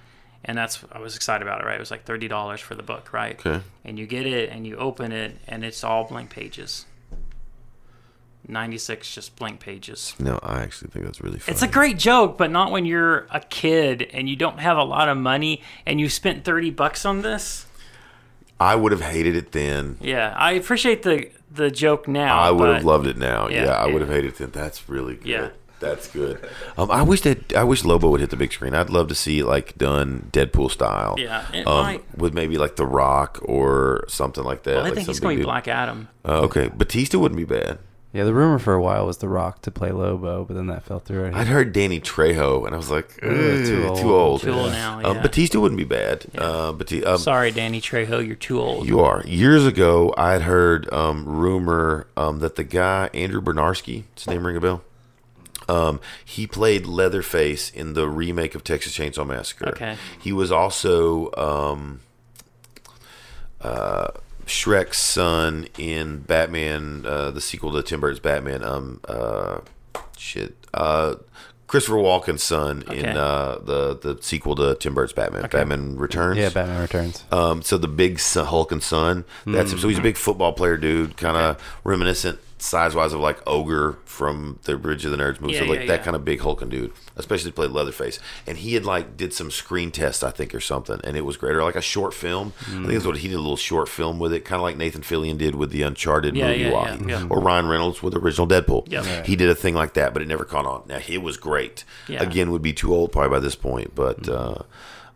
and 0.46 0.58
that's 0.58 0.84
I 0.92 1.00
was 1.00 1.16
excited 1.16 1.46
about 1.46 1.62
it. 1.62 1.66
Right, 1.66 1.76
it 1.76 1.80
was 1.80 1.92
like 1.92 2.06
thirty 2.06 2.28
dollars 2.28 2.60
for 2.60 2.76
the 2.76 2.84
book, 2.84 3.14
right? 3.14 3.40
Okay. 3.40 3.64
And 3.84 3.98
you 3.98 4.06
get 4.06 4.26
it 4.26 4.50
and 4.50 4.66
you 4.68 4.78
open 4.78 5.12
it 5.12 5.38
and 5.48 5.64
it's 5.64 5.84
all 5.84 6.06
blank 6.06 6.30
pages. 6.30 6.86
96 8.48 9.14
just 9.14 9.36
blank 9.38 9.60
pages. 9.60 10.14
No, 10.20 10.40
I 10.44 10.62
actually 10.62 10.90
think 10.92 11.06
that's 11.06 11.22
really 11.22 11.40
funny. 11.40 11.54
It's 11.54 11.62
a 11.62 11.68
great 11.68 11.98
joke, 11.98 12.38
but 12.38 12.52
not 12.52 12.72
when 12.72 12.86
you're 12.86 13.26
a 13.32 13.40
kid 13.40 14.10
and 14.12 14.28
you 14.28 14.36
don't 14.36 14.60
have 14.60 14.78
a 14.78 14.84
lot 14.84 15.08
of 15.08 15.18
money 15.18 15.62
and 15.86 16.00
you 16.00 16.10
spent 16.10 16.44
30 16.44 16.72
bucks 16.72 17.06
on 17.06 17.22
this. 17.22 17.68
I 18.60 18.76
would 18.76 18.92
have 18.92 19.02
hated 19.02 19.36
it 19.36 19.52
then. 19.52 19.98
Yeah, 20.02 20.34
I 20.38 20.54
appreciate 20.54 21.04
the 21.04 21.30
the 21.52 21.70
joke 21.70 22.08
now. 22.08 22.40
I 22.40 22.52
would 22.52 22.74
have 22.76 22.86
loved 22.86 23.08
it 23.08 23.18
now. 23.18 23.48
Yeah, 23.48 23.66
Yeah, 23.66 23.72
I 23.74 23.88
would 23.88 24.02
have 24.02 24.10
hated 24.10 24.34
it 24.34 24.36
then. 24.38 24.52
That's 24.52 24.90
really 24.90 25.16
good. 25.16 25.28
Yeah. 25.28 25.50
That's 25.84 26.08
good. 26.08 26.40
Um, 26.78 26.90
I 26.90 27.02
wish 27.02 27.22
that 27.22 27.54
I 27.54 27.64
wish 27.66 27.84
Lobo 27.84 28.10
would 28.10 28.22
hit 28.22 28.30
the 28.30 28.38
big 28.38 28.54
screen. 28.54 28.74
I'd 28.74 28.90
love 28.90 29.10
to 29.10 29.16
see 29.16 29.44
like 29.44 29.78
done 29.78 30.30
Deadpool 30.32 30.72
style. 30.72 31.16
Yeah, 31.18 31.46
um, 31.66 31.84
might. 31.84 32.18
with 32.18 32.34
maybe 32.34 32.58
like 32.58 32.78
The 32.78 32.86
Rock 32.86 33.40
or 33.44 34.06
something 34.08 34.44
like 34.46 34.64
that. 34.64 34.78
I 34.78 34.82
like 34.84 34.94
think 34.94 35.06
some 35.06 35.14
he's 35.14 35.20
going 35.20 35.36
to 35.38 35.42
be. 35.42 35.46
Black 35.46 35.68
Adam. 35.68 36.08
Uh, 36.24 36.42
okay, 36.44 36.70
Batista 36.70 37.20
wouldn't 37.20 37.38
be 37.38 37.44
bad. 37.44 37.80
Yeah, 38.14 38.26
the 38.26 38.34
rumor 38.34 38.60
for 38.60 38.76
a 38.76 38.82
while 38.82 39.08
was 39.08 39.18
The 39.18 39.28
Rock 39.28 39.64
to 39.64 39.72
play 39.72 39.92
Lobo, 39.92 40.46
but 40.46 40.54
then 40.54 40.68
that 40.68 40.84
fell 40.84 41.00
through. 41.00 41.32
I'd 41.34 41.48
heard 41.48 41.74
Danny 41.74 42.00
Trejo, 42.00 42.64
and 42.66 42.76
I 42.76 42.78
was 42.78 42.92
like, 42.92 43.20
Ugh, 43.24 43.30
"Ugh, 43.32 43.66
too 43.66 43.66
too 43.66 43.88
old." 43.88 44.00
old. 44.06 44.42
Too 44.42 44.54
old 44.54 44.72
now, 44.72 45.02
Um. 45.04 45.22
Batista 45.22 45.60
wouldn't 45.60 45.80
be 45.80 45.84
bad. 45.84 46.26
Uh, 46.38 46.72
Batista, 46.74 47.14
um, 47.14 47.18
Sorry, 47.18 47.50
Danny 47.52 47.82
Trejo, 47.82 48.26
you're 48.26 48.36
too 48.36 48.62
old. 48.62 48.88
You 48.88 49.00
are. 49.00 49.24
Years 49.26 49.66
ago, 49.66 50.14
I 50.16 50.34
had 50.34 50.44
heard 50.44 50.92
um, 50.94 51.26
rumor 51.26 52.06
um, 52.16 52.38
that 52.40 52.56
the 52.56 52.64
guy 52.64 53.10
Andrew 53.16 53.42
Bryniarski, 53.42 54.04
his 54.16 54.28
name 54.28 54.46
ring 54.46 54.56
a 54.58 54.62
bell. 54.62 54.84
Um, 55.70 56.00
he 56.26 56.46
played 56.48 56.86
Leatherface 56.86 57.70
in 57.70 57.94
the 57.94 58.08
remake 58.10 58.56
of 58.56 58.64
Texas 58.64 58.98
Chainsaw 58.98 59.26
Massacre. 59.26 59.70
Okay. 59.70 59.98
He 60.22 60.32
was 60.34 60.52
also 60.52 61.32
um, 61.38 62.02
uh, 63.62 64.08
Shreck's 64.46 64.98
son 65.00 65.68
in 65.78 66.20
Batman, 66.20 67.06
uh, 67.06 67.32
the 67.32 67.42
sequel 67.42 67.72
to 67.74 67.84
Tim 67.84 68.02
Burton's 68.02 68.20
Batman. 68.20 68.64
Um, 68.64 69.00
uh, 69.08 69.60
shit. 70.18 70.56
Uh, 70.74 71.16
Christopher 71.68 71.98
Walken's 71.98 72.44
son 72.44 72.84
in 72.92 73.00
Okay. 73.06 73.14
uh, 73.18 73.56
the 73.58 73.98
the 74.00 74.22
sequel 74.22 74.56
to 74.58 74.76
Tim 74.76 74.94
Burton's 74.94 75.14
Batman, 75.14 75.50
Batman 75.50 75.96
Returns. 75.98 76.38
Yeah, 76.38 76.50
Batman 76.50 76.82
Returns. 76.82 77.24
Um, 77.32 77.64
so 77.64 77.80
the 77.80 77.88
big 77.88 78.20
son, 78.20 78.46
Hulk 78.46 78.72
and 78.72 78.84
son, 78.84 79.26
that's 79.46 79.72
him. 79.72 79.80
So 79.80 79.88
he's 79.88 79.98
a 79.98 80.02
big 80.02 80.18
football 80.18 80.54
player, 80.54 80.78
dude. 80.78 81.18
Kind 81.18 81.36
of 81.36 81.80
reminiscent 81.84 82.38
size 82.64 82.96
wise 82.96 83.12
of 83.12 83.20
like 83.20 83.42
Ogre 83.46 83.98
from 84.06 84.58
the 84.64 84.78
Revenge 84.78 85.04
of 85.04 85.12
the 85.12 85.18
Nerds 85.18 85.42
movie. 85.42 85.56
so 85.58 85.66
like 85.66 85.82
yeah, 85.82 85.86
that 85.88 86.00
yeah. 86.00 86.04
kind 86.04 86.16
of 86.16 86.24
big 86.24 86.40
hulking 86.40 86.70
dude, 86.70 86.94
especially 87.18 87.52
to 87.52 87.56
play 87.56 87.68
Leatherface. 87.68 88.20
And 88.48 88.58
he 88.58 88.74
had 88.74 88.86
like 88.86 89.18
did 89.18 89.34
some 89.34 89.52
screen 89.52 89.92
test, 89.92 90.24
I 90.24 90.30
think, 90.32 90.56
or 90.56 90.62
something, 90.62 91.00
and 91.04 91.18
it 91.18 91.22
was 91.22 91.36
great. 91.36 91.56
Or 91.56 91.64
like 91.64 91.76
a 91.76 91.82
short 91.82 92.14
film. 92.14 92.54
I 92.62 92.72
think 92.72 92.88
that's 92.88 93.06
what 93.06 93.18
he 93.18 93.28
did. 93.28 93.36
A 93.36 93.40
little 93.40 93.58
short 93.58 93.90
film 93.90 94.18
with 94.18 94.32
it, 94.32 94.46
kind 94.46 94.58
of 94.60 94.64
like 94.64 94.78
Nathan 94.78 95.02
Fillion 95.02 95.38
did 95.38 95.56
with 95.56 95.72
the 95.72 95.82
Uncharted 95.82 96.36
Yeah, 96.36 96.48
movie, 96.48 96.60
yeah, 96.62 96.98
yeah, 97.06 97.08
yeah. 97.08 97.28
or 97.30 97.42
Ryan 97.42 97.68
Reynolds 97.68 98.02
with 98.02 98.14
the 98.14 98.20
original 98.20 98.48
Deadpool. 98.48 98.90
Yeah. 98.90 99.04
Yeah. 99.04 99.24
He 99.24 99.36
did 99.36 99.50
a 99.50 99.56
thing 99.56 99.76
like 99.76 99.94
that, 99.96 100.14
but 100.14 100.22
it 100.22 100.28
never 100.28 100.46
caught 100.46 100.66
on. 100.66 100.84
Now 100.88 101.00
it 101.06 101.22
was 101.22 101.38
great. 101.38 101.84
Yeah. 102.08 102.24
Again, 102.24 102.50
would 102.52 102.62
be 102.62 102.74
too 102.74 102.94
old 102.94 103.12
probably 103.12 103.30
by 103.30 103.40
this 103.40 103.56
point, 103.56 103.94
but. 103.94 104.28
Uh, 104.30 104.60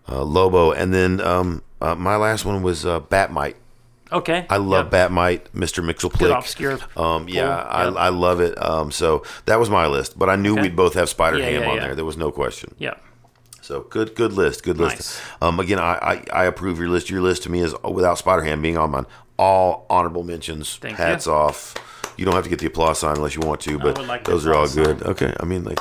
uh, 0.09 0.23
Lobo, 0.23 0.71
and 0.71 0.93
then 0.93 1.19
um, 1.19 1.63
uh, 1.81 1.93
my 1.93 2.15
last 2.15 2.45
one 2.45 2.63
was 2.63 2.85
uh, 2.85 3.01
Batmite. 3.01 3.55
Okay. 4.11 4.45
I 4.49 4.57
love 4.57 4.91
Yep. 4.93 5.11
Batmite, 5.11 5.41
Mr. 5.55 5.83
Mxyzptlk. 5.83 6.97
Um, 7.01 7.27
yeah. 7.27 7.49
I, 7.55 7.83
I 7.87 8.09
love 8.09 8.39
it. 8.39 8.61
Um, 8.63 8.91
so 8.91 9.23
that 9.45 9.59
was 9.59 9.69
my 9.69 9.87
list, 9.87 10.17
but 10.17 10.29
I 10.29 10.35
knew 10.35 10.53
Okay. 10.53 10.61
we'd 10.63 10.75
both 10.75 10.93
have 10.93 11.09
Spider 11.09 11.39
Yeah, 11.39 11.45
Ham 11.45 11.61
yeah, 11.63 11.69
on 11.69 11.75
yeah. 11.75 11.81
there. 11.81 11.95
There 11.95 12.05
was 12.05 12.17
no 12.17 12.31
question. 12.31 12.73
Yeah. 12.77 12.93
So 13.61 13.81
good, 13.81 14.15
good 14.15 14.31
list, 14.31 14.63
good 14.63 14.77
list. 14.77 14.95
Nice. 14.95 15.21
Um, 15.41 15.59
again, 15.59 15.79
I, 15.79 16.23
I, 16.31 16.41
I 16.41 16.45
approve 16.45 16.79
your 16.79 16.87
list. 16.87 17.09
Your 17.09 17.21
list 17.21 17.43
to 17.43 17.51
me 17.51 17.59
is 17.59 17.75
without 17.83 18.17
Spider 18.17 18.43
Ham 18.43 18.61
being 18.61 18.77
on 18.77 18.91
mine. 18.91 19.05
All 19.37 19.85
honorable 19.89 20.23
mentions. 20.23 20.77
Thank 20.77 20.95
hats 20.97 21.25
you. 21.25 21.33
off. 21.33 21.75
You 22.17 22.23
don't 22.25 22.33
have 22.33 22.45
to 22.45 22.49
get 22.49 22.59
the 22.59 22.65
applause 22.67 22.99
sign 22.99 23.17
unless 23.17 23.35
you 23.35 23.41
want 23.41 23.59
to, 23.61 23.77
but 23.77 24.03
like 24.07 24.23
those 24.23 24.45
are 24.47 24.53
all 24.55 24.67
good. 24.69 24.99
sign. 25.01 25.09
Okay, 25.11 25.33
I 25.39 25.45
mean, 25.45 25.63
like, 25.65 25.79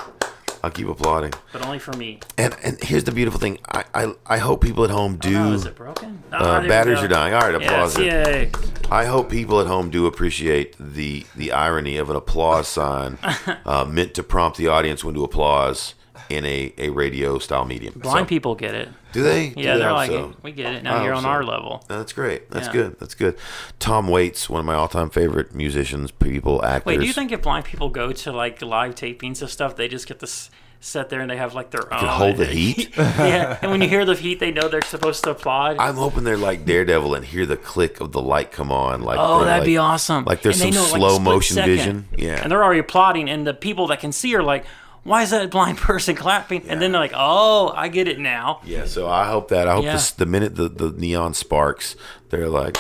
I'll 0.67 0.73
keep 0.73 0.89
applauding. 0.89 1.33
But 1.53 1.65
only 1.65 1.79
for 1.79 1.93
me. 1.93 2.19
And 2.37 2.57
and 2.65 2.83
here's 2.83 3.05
the 3.05 3.13
beautiful 3.13 3.39
thing. 3.39 3.59
I 3.71 3.85
I, 3.95 4.15
I 4.27 4.39
hope 4.39 4.63
people 4.65 4.83
at 4.83 4.91
home 4.91 5.17
do. 5.17 5.37
Oh, 5.39 5.53
is 5.53 5.65
it 5.65 5.77
broken? 5.77 6.25
Ah, 6.33 6.57
uh, 6.57 6.67
batteries 6.67 6.99
are 7.01 7.07
dying. 7.09 7.35
All 7.35 7.41
right, 7.41 7.55
applause 7.55 7.97
Yes, 7.97 8.27
it. 8.27 8.33
yay. 8.35 8.51
I 8.91 9.05
hope 9.05 9.31
people 9.31 9.61
at 9.61 9.69
home 9.69 9.91
do 9.91 10.07
appreciate 10.07 10.75
the 10.81 11.25
the 11.37 11.53
irony 11.53 11.99
of 11.99 12.11
an 12.11 12.17
applause 12.17 12.67
sign 12.67 13.19
uh, 13.65 13.85
meant 13.89 14.13
to 14.15 14.25
prompt 14.25 14.59
the 14.59 14.67
audience 14.67 15.05
when 15.05 15.15
to 15.15 15.23
applause 15.23 15.95
in 16.29 16.45
a, 16.45 16.73
a 16.79 16.89
radio 16.91 17.39
style 17.39 17.65
medium. 17.65 17.95
Blind 18.01 18.25
So- 18.27 18.29
people 18.29 18.57
get 18.57 18.75
it. 18.75 18.89
Do 19.17 19.23
they? 19.23 19.49
Do 19.51 19.61
Yeah, 19.63 19.75
they? 19.75 19.81
they're 19.81 19.93
like, 19.93 20.11
so. 20.11 20.35
we 20.43 20.53
get 20.53 20.73
it. 20.75 20.79
I 20.79 20.81
Now 20.83 21.03
you're 21.05 21.15
on 21.15 21.23
so. 21.23 21.29
our 21.29 21.43
level. 21.43 21.85
No, 21.89 21.99
That's 21.99 22.13
great. 22.13 22.51
That's 22.51 22.67
Yeah. 22.67 22.73
good. 22.73 23.01
That's 23.01 23.15
good. 23.15 23.37
Tom 23.79 24.09
Waits, 24.09 24.49
one 24.51 24.61
of 24.61 24.67
my 24.67 24.75
all 24.75 24.89
time 24.89 25.09
favorite 25.11 25.55
musicians, 25.55 26.11
people, 26.11 26.65
actors. 26.65 26.87
Wait, 26.87 27.01
do 27.01 27.07
you 27.07 27.13
think 27.13 27.33
if 27.33 27.43
blind 27.43 27.65
people 27.65 27.89
go 27.89 28.13
to 28.13 28.33
like 28.33 28.61
live 28.63 28.95
tapings 28.95 29.41
and 29.41 29.51
stuff, 29.51 29.75
they 29.77 29.89
just 29.89 30.07
get 30.07 30.19
to 30.21 30.27
s- 30.27 30.51
sit 30.79 31.09
there 31.09 31.21
and 31.21 31.31
they 31.31 31.37
have 31.39 31.55
like 31.55 31.71
their 31.71 31.93
own? 31.93 32.01
can 32.01 32.09
hold 32.09 32.37
the 32.37 32.47
heat? 32.59 32.91
yeah, 32.97 33.59
and 33.63 33.71
when 33.71 33.81
you 33.81 33.89
hear 33.89 34.05
the 34.05 34.15
heat, 34.15 34.39
they 34.41 34.51
know 34.53 34.69
they're 34.69 34.83
supposed 34.83 35.25
to 35.25 35.31
applaud. 35.31 35.79
I'm 35.79 35.95
hoping 35.97 36.25
they're 36.25 36.37
like 36.37 36.65
Daredevil 36.67 37.15
and 37.15 37.25
hear 37.25 37.47
the 37.47 37.57
click 37.57 38.01
of 38.01 38.13
the 38.13 38.21
light 38.23 38.53
come 38.53 38.71
on. 38.71 39.01
Like 39.03 39.19
Oh, 39.19 39.45
that'd 39.45 39.61
like- 39.61 39.67
be 39.67 39.79
awesome! 39.79 40.25
Like 40.27 40.43
there's 40.43 40.61
And 40.61 40.75
some 40.75 40.83
know, 40.85 40.89
slow 40.89 41.09
split 41.15 41.23
motion 41.23 41.55
second. 41.55 41.71
vision. 41.77 42.09
Yeah. 42.19 42.41
and 42.43 42.53
they're 42.53 42.63
already 42.63 42.81
applauding, 42.81 43.31
and 43.31 43.47
the 43.47 43.55
people 43.55 43.87
that 43.89 44.01
can 44.01 44.13
see 44.13 44.35
are 44.37 44.43
like, 44.43 44.67
"Why 45.07 45.23
is 45.23 45.31
that 45.31 45.51
blind 45.51 45.79
person 45.89 46.15
clapping?" 46.17 46.69
And 46.69 46.81
then 46.83 46.93
they're 46.93 47.01
like, 47.01 47.13
"Oh, 47.15 47.73
I 47.75 47.89
get 47.89 48.09
it 48.09 48.19
now." 48.19 48.61
Yeah, 48.65 48.85
so 48.87 49.09
I 49.09 49.27
hope 49.27 49.49
that. 49.49 49.69
I 49.69 49.75
hope 49.75 49.85
Yeah. 49.85 49.93
this, 49.93 50.11
the 50.11 50.27
minute 50.27 50.57
the, 50.57 50.69
the 50.69 50.91
neon 50.91 51.35
sparks, 51.35 51.97
they're 52.31 52.49
like. 52.49 52.77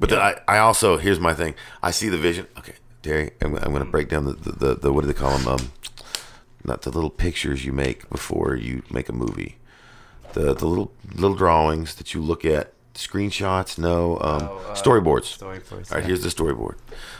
But 0.00 0.10
then 0.10 0.20
I, 0.20 0.40
I 0.46 0.58
also 0.58 0.96
here's 0.98 1.18
my 1.18 1.34
thing. 1.34 1.54
I 1.82 1.90
see 1.90 2.08
the 2.08 2.18
vision. 2.18 2.46
Okay, 2.58 2.74
Terry, 3.02 3.32
I'm, 3.42 3.56
I'm 3.56 3.72
going 3.72 3.84
to 3.84 3.90
break 3.90 4.08
down 4.08 4.26
the, 4.26 4.32
the, 4.34 4.52
the, 4.52 4.74
the 4.76 4.92
what 4.92 5.00
do 5.00 5.08
they 5.08 5.12
call 5.14 5.36
them? 5.36 5.48
Um, 5.48 5.72
not 6.64 6.82
the 6.82 6.90
little 6.90 7.10
pictures 7.10 7.64
you 7.64 7.72
make 7.72 8.08
before 8.08 8.54
you 8.54 8.82
make 8.90 9.08
a 9.08 9.12
movie. 9.12 9.56
The 10.34 10.54
the 10.54 10.66
little 10.66 10.92
little 11.14 11.34
drawings 11.36 11.94
that 11.96 12.14
you 12.14 12.20
look 12.22 12.44
at. 12.44 12.72
Screenshots, 12.94 13.78
no. 13.78 14.18
Um, 14.20 14.40
storyboards. 14.74 15.38
storyboards, 15.38 15.72
All 15.72 15.78
right, 15.78 16.00
yeah. 16.00 16.00
here's 16.00 16.22
the 16.24 16.28
storyboard. 16.30 16.76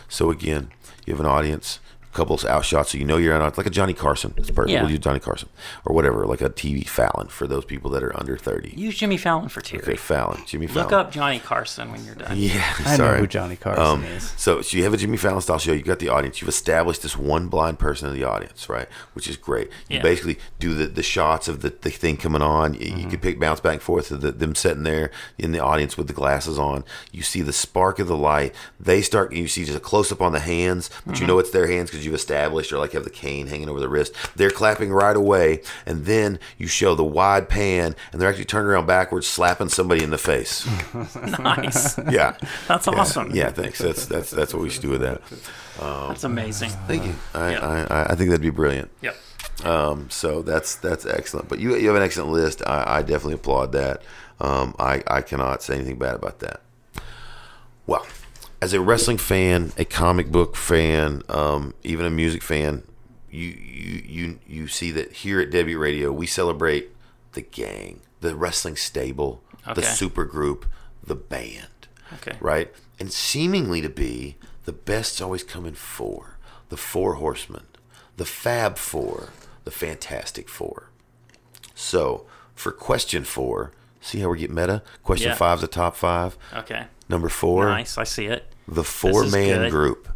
So 0.09 0.29
again, 0.29 0.71
you 1.05 1.13
have 1.13 1.21
an 1.21 1.25
audience, 1.25 1.79
a 2.11 2.15
couple 2.15 2.35
of 2.35 2.41
outshots, 2.41 2.87
so 2.87 2.97
you 2.97 3.05
know 3.05 3.17
you're 3.17 3.39
on 3.39 3.53
like 3.55 3.65
a 3.65 3.69
Johnny 3.69 3.93
Carson. 3.93 4.33
It's 4.37 4.49
perfect. 4.49 4.71
Yeah. 4.71 4.81
We'll 4.81 4.91
use 4.91 4.99
Johnny 4.99 5.19
Carson 5.19 5.49
or 5.85 5.93
whatever, 5.93 6.25
like 6.25 6.41
a 6.41 6.49
TV 6.49 6.87
Fallon 6.87 7.27
for 7.27 7.45
those 7.47 7.65
people 7.65 7.91
that 7.91 8.03
are 8.03 8.17
under 8.19 8.35
thirty. 8.37 8.73
Use 8.75 8.97
Jimmy 8.97 9.17
Fallon 9.17 9.47
for 9.49 9.61
Terry. 9.61 9.83
Okay, 9.83 9.95
Fallon, 9.95 10.41
Jimmy 10.45 10.67
Fallon. 10.67 10.83
Look 10.83 10.93
up 10.93 11.11
Johnny 11.11 11.39
Carson 11.39 11.91
when 11.91 12.03
you're 12.05 12.15
done. 12.15 12.35
Yeah, 12.37 12.63
I 12.79 12.95
sorry. 12.97 13.13
know 13.15 13.19
who 13.19 13.27
Johnny 13.27 13.55
Carson 13.55 13.83
Um, 13.83 14.03
is. 14.05 14.33
So, 14.37 14.61
so 14.61 14.75
you 14.77 14.83
have 14.83 14.93
a 14.93 14.97
Jimmy 14.97 15.17
Fallon 15.17 15.41
style 15.41 15.59
show. 15.59 15.71
You've 15.71 15.85
got 15.85 15.99
the 15.99 16.09
audience. 16.09 16.41
You've 16.41 16.49
established 16.49 17.03
this 17.03 17.15
one 17.15 17.47
blind 17.47 17.77
person 17.79 18.07
in 18.09 18.15
the 18.15 18.23
audience, 18.23 18.67
right? 18.69 18.87
Which 19.13 19.27
is 19.27 19.37
great. 19.37 19.67
You 19.87 19.97
Yeah. 19.97 20.01
basically 20.01 20.39
do 20.59 20.73
the, 20.73 20.87
the 20.87 21.03
shots 21.03 21.47
of 21.47 21.61
the, 21.61 21.69
the 21.81 21.89
thing 21.91 22.17
coming 22.17 22.41
on. 22.41 22.73
You, 22.73 22.95
you 22.95 23.07
could 23.07 23.21
pick 23.21 23.39
bounce 23.39 23.59
back 23.59 23.73
and 23.73 23.81
forth 23.81 24.09
of 24.11 24.21
the, 24.21 24.31
them 24.31 24.55
sitting 24.55 24.83
there 24.83 25.11
in 25.37 25.51
the 25.51 25.59
audience 25.59 25.97
with 25.97 26.07
the 26.07 26.13
glasses 26.13 26.57
on. 26.57 26.83
You 27.11 27.21
see 27.23 27.41
the 27.41 27.53
spark 27.53 27.99
of 27.99 28.07
the 28.07 28.17
light. 28.17 28.55
They 28.79 29.01
start. 29.01 29.31
You 29.33 29.47
see 29.47 29.63
just 29.65 29.77
a 29.77 29.81
close 29.81 30.11
up 30.11 30.21
on 30.21 30.31
the 30.31 30.39
hands, 30.39 30.89
but 31.05 31.19
you 31.19 31.27
know 31.27 31.37
it's 31.39 31.51
their 31.51 31.67
hands 31.67 31.89
because 31.99 32.05
you've 32.05 32.15
established 32.15 32.71
or 32.71 32.77
like 32.77 32.93
have 32.93 33.03
the 33.03 33.09
cane 33.09 33.47
hanging 33.47 33.69
over 33.69 33.79
the 33.79 33.89
wrist. 33.89 34.13
They're 34.35 34.49
clapping 34.49 34.91
right 34.91 35.15
away, 35.15 35.61
and 35.85 36.05
then 36.05 36.39
you 36.57 36.67
show 36.67 36.95
the 36.95 37.03
wide 37.03 37.49
pan, 37.49 37.95
and 38.11 38.21
they're 38.21 38.29
actually 38.29 38.45
turning 38.45 38.71
around 38.71 38.85
backwards, 38.87 39.27
slapping 39.27 39.69
somebody 39.69 40.03
in 40.03 40.09
the 40.09 40.17
face. 40.17 40.65
nice. 41.39 41.97
Yeah. 42.09 42.37
That's 42.67 42.87
Yeah. 42.87 42.93
awesome. 42.95 43.31
Yeah, 43.35 43.51
thanks. 43.51 43.79
That's 43.79 44.05
that's 44.05 44.31
that's 44.31 44.53
what 44.53 44.63
we 44.63 44.69
should 44.69 44.81
do 44.81 44.89
with 44.91 45.01
that. 45.01 45.21
That's 45.79 46.23
amazing. 46.23 46.69
Thank 46.87 47.05
you. 47.05 47.15
I. 47.33 47.55
I, 47.55 47.79
I- 47.83 48.05
I 48.11 48.15
think 48.15 48.29
that'd 48.29 48.41
be 48.41 48.49
brilliant. 48.49 48.89
Yep. 49.01 49.15
Um, 49.65 50.09
so 50.09 50.41
that's 50.41 50.75
that's 50.75 51.05
excellent. 51.05 51.49
But 51.49 51.59
you 51.59 51.75
you 51.75 51.87
have 51.87 51.95
an 51.97 52.01
excellent 52.03 52.31
list. 52.31 52.61
I, 52.65 52.97
I 52.97 53.01
definitely 53.01 53.33
applaud 53.35 53.71
that. 53.73 54.01
Um, 54.39 54.73
I 54.79 55.03
I 55.07 55.21
cannot 55.21 55.61
say 55.61 55.75
anything 55.75 55.97
bad 55.99 56.15
about 56.15 56.39
that. 56.39 56.61
Well, 57.85 58.05
as 58.61 58.73
a 58.73 58.81
wrestling 58.81 59.17
fan, 59.17 59.71
a 59.77 59.85
comic 59.85 60.31
book 60.31 60.55
fan, 60.55 61.21
um, 61.29 61.73
even 61.83 62.05
a 62.05 62.09
music 62.09 62.41
fan, 62.43 62.83
you 63.31 63.47
you 63.47 64.03
you 64.07 64.39
you 64.47 64.67
see 64.67 64.91
that 64.91 65.11
here 65.13 65.39
at 65.39 65.51
Deadbeat 65.51 65.77
Radio 65.77 66.11
we 66.11 66.25
celebrate 66.25 66.89
the 67.33 67.41
gang, 67.41 68.01
the 68.21 68.35
wrestling 68.35 68.75
stable, 68.75 69.41
the 69.65 69.71
Okay. 69.71 69.81
super 69.83 70.25
group, 70.25 70.65
the 71.03 71.15
band 71.15 71.67
Okay. 72.15 72.37
right? 72.39 72.73
And 72.99 73.13
seemingly 73.13 73.81
to 73.81 73.89
be 73.89 74.35
the 74.65 74.73
best's 74.73 75.21
always 75.21 75.43
come 75.43 75.65
in 75.65 75.75
four 75.75 76.37
the 76.69 76.77
Four 76.77 77.15
Horsemen, 77.15 77.63
the 78.17 78.25
Fab 78.25 78.77
Four, 78.77 79.29
the 79.63 79.71
Fantastic 79.71 80.47
Four. 80.49 80.89
So, 81.73 82.25
for 82.53 82.71
question 82.71 83.23
four, 83.23 83.71
see 84.01 84.19
how 84.19 84.29
we 84.29 84.39
get 84.39 84.49
meta? 84.51 84.81
Question 85.03 85.29
Yeah. 85.29 85.35
five's 85.35 85.61
the 85.61 85.67
top 85.67 85.95
five. 85.95 86.37
Okay. 86.53 86.85
Number 87.07 87.29
four, 87.29 87.65
Nice. 87.69 87.97
I 87.97 88.03
see 88.03 88.25
it. 88.27 88.51
the 88.67 88.83
four 88.83 89.25
man 89.25 89.61
good. 89.61 89.71
group. 89.71 90.09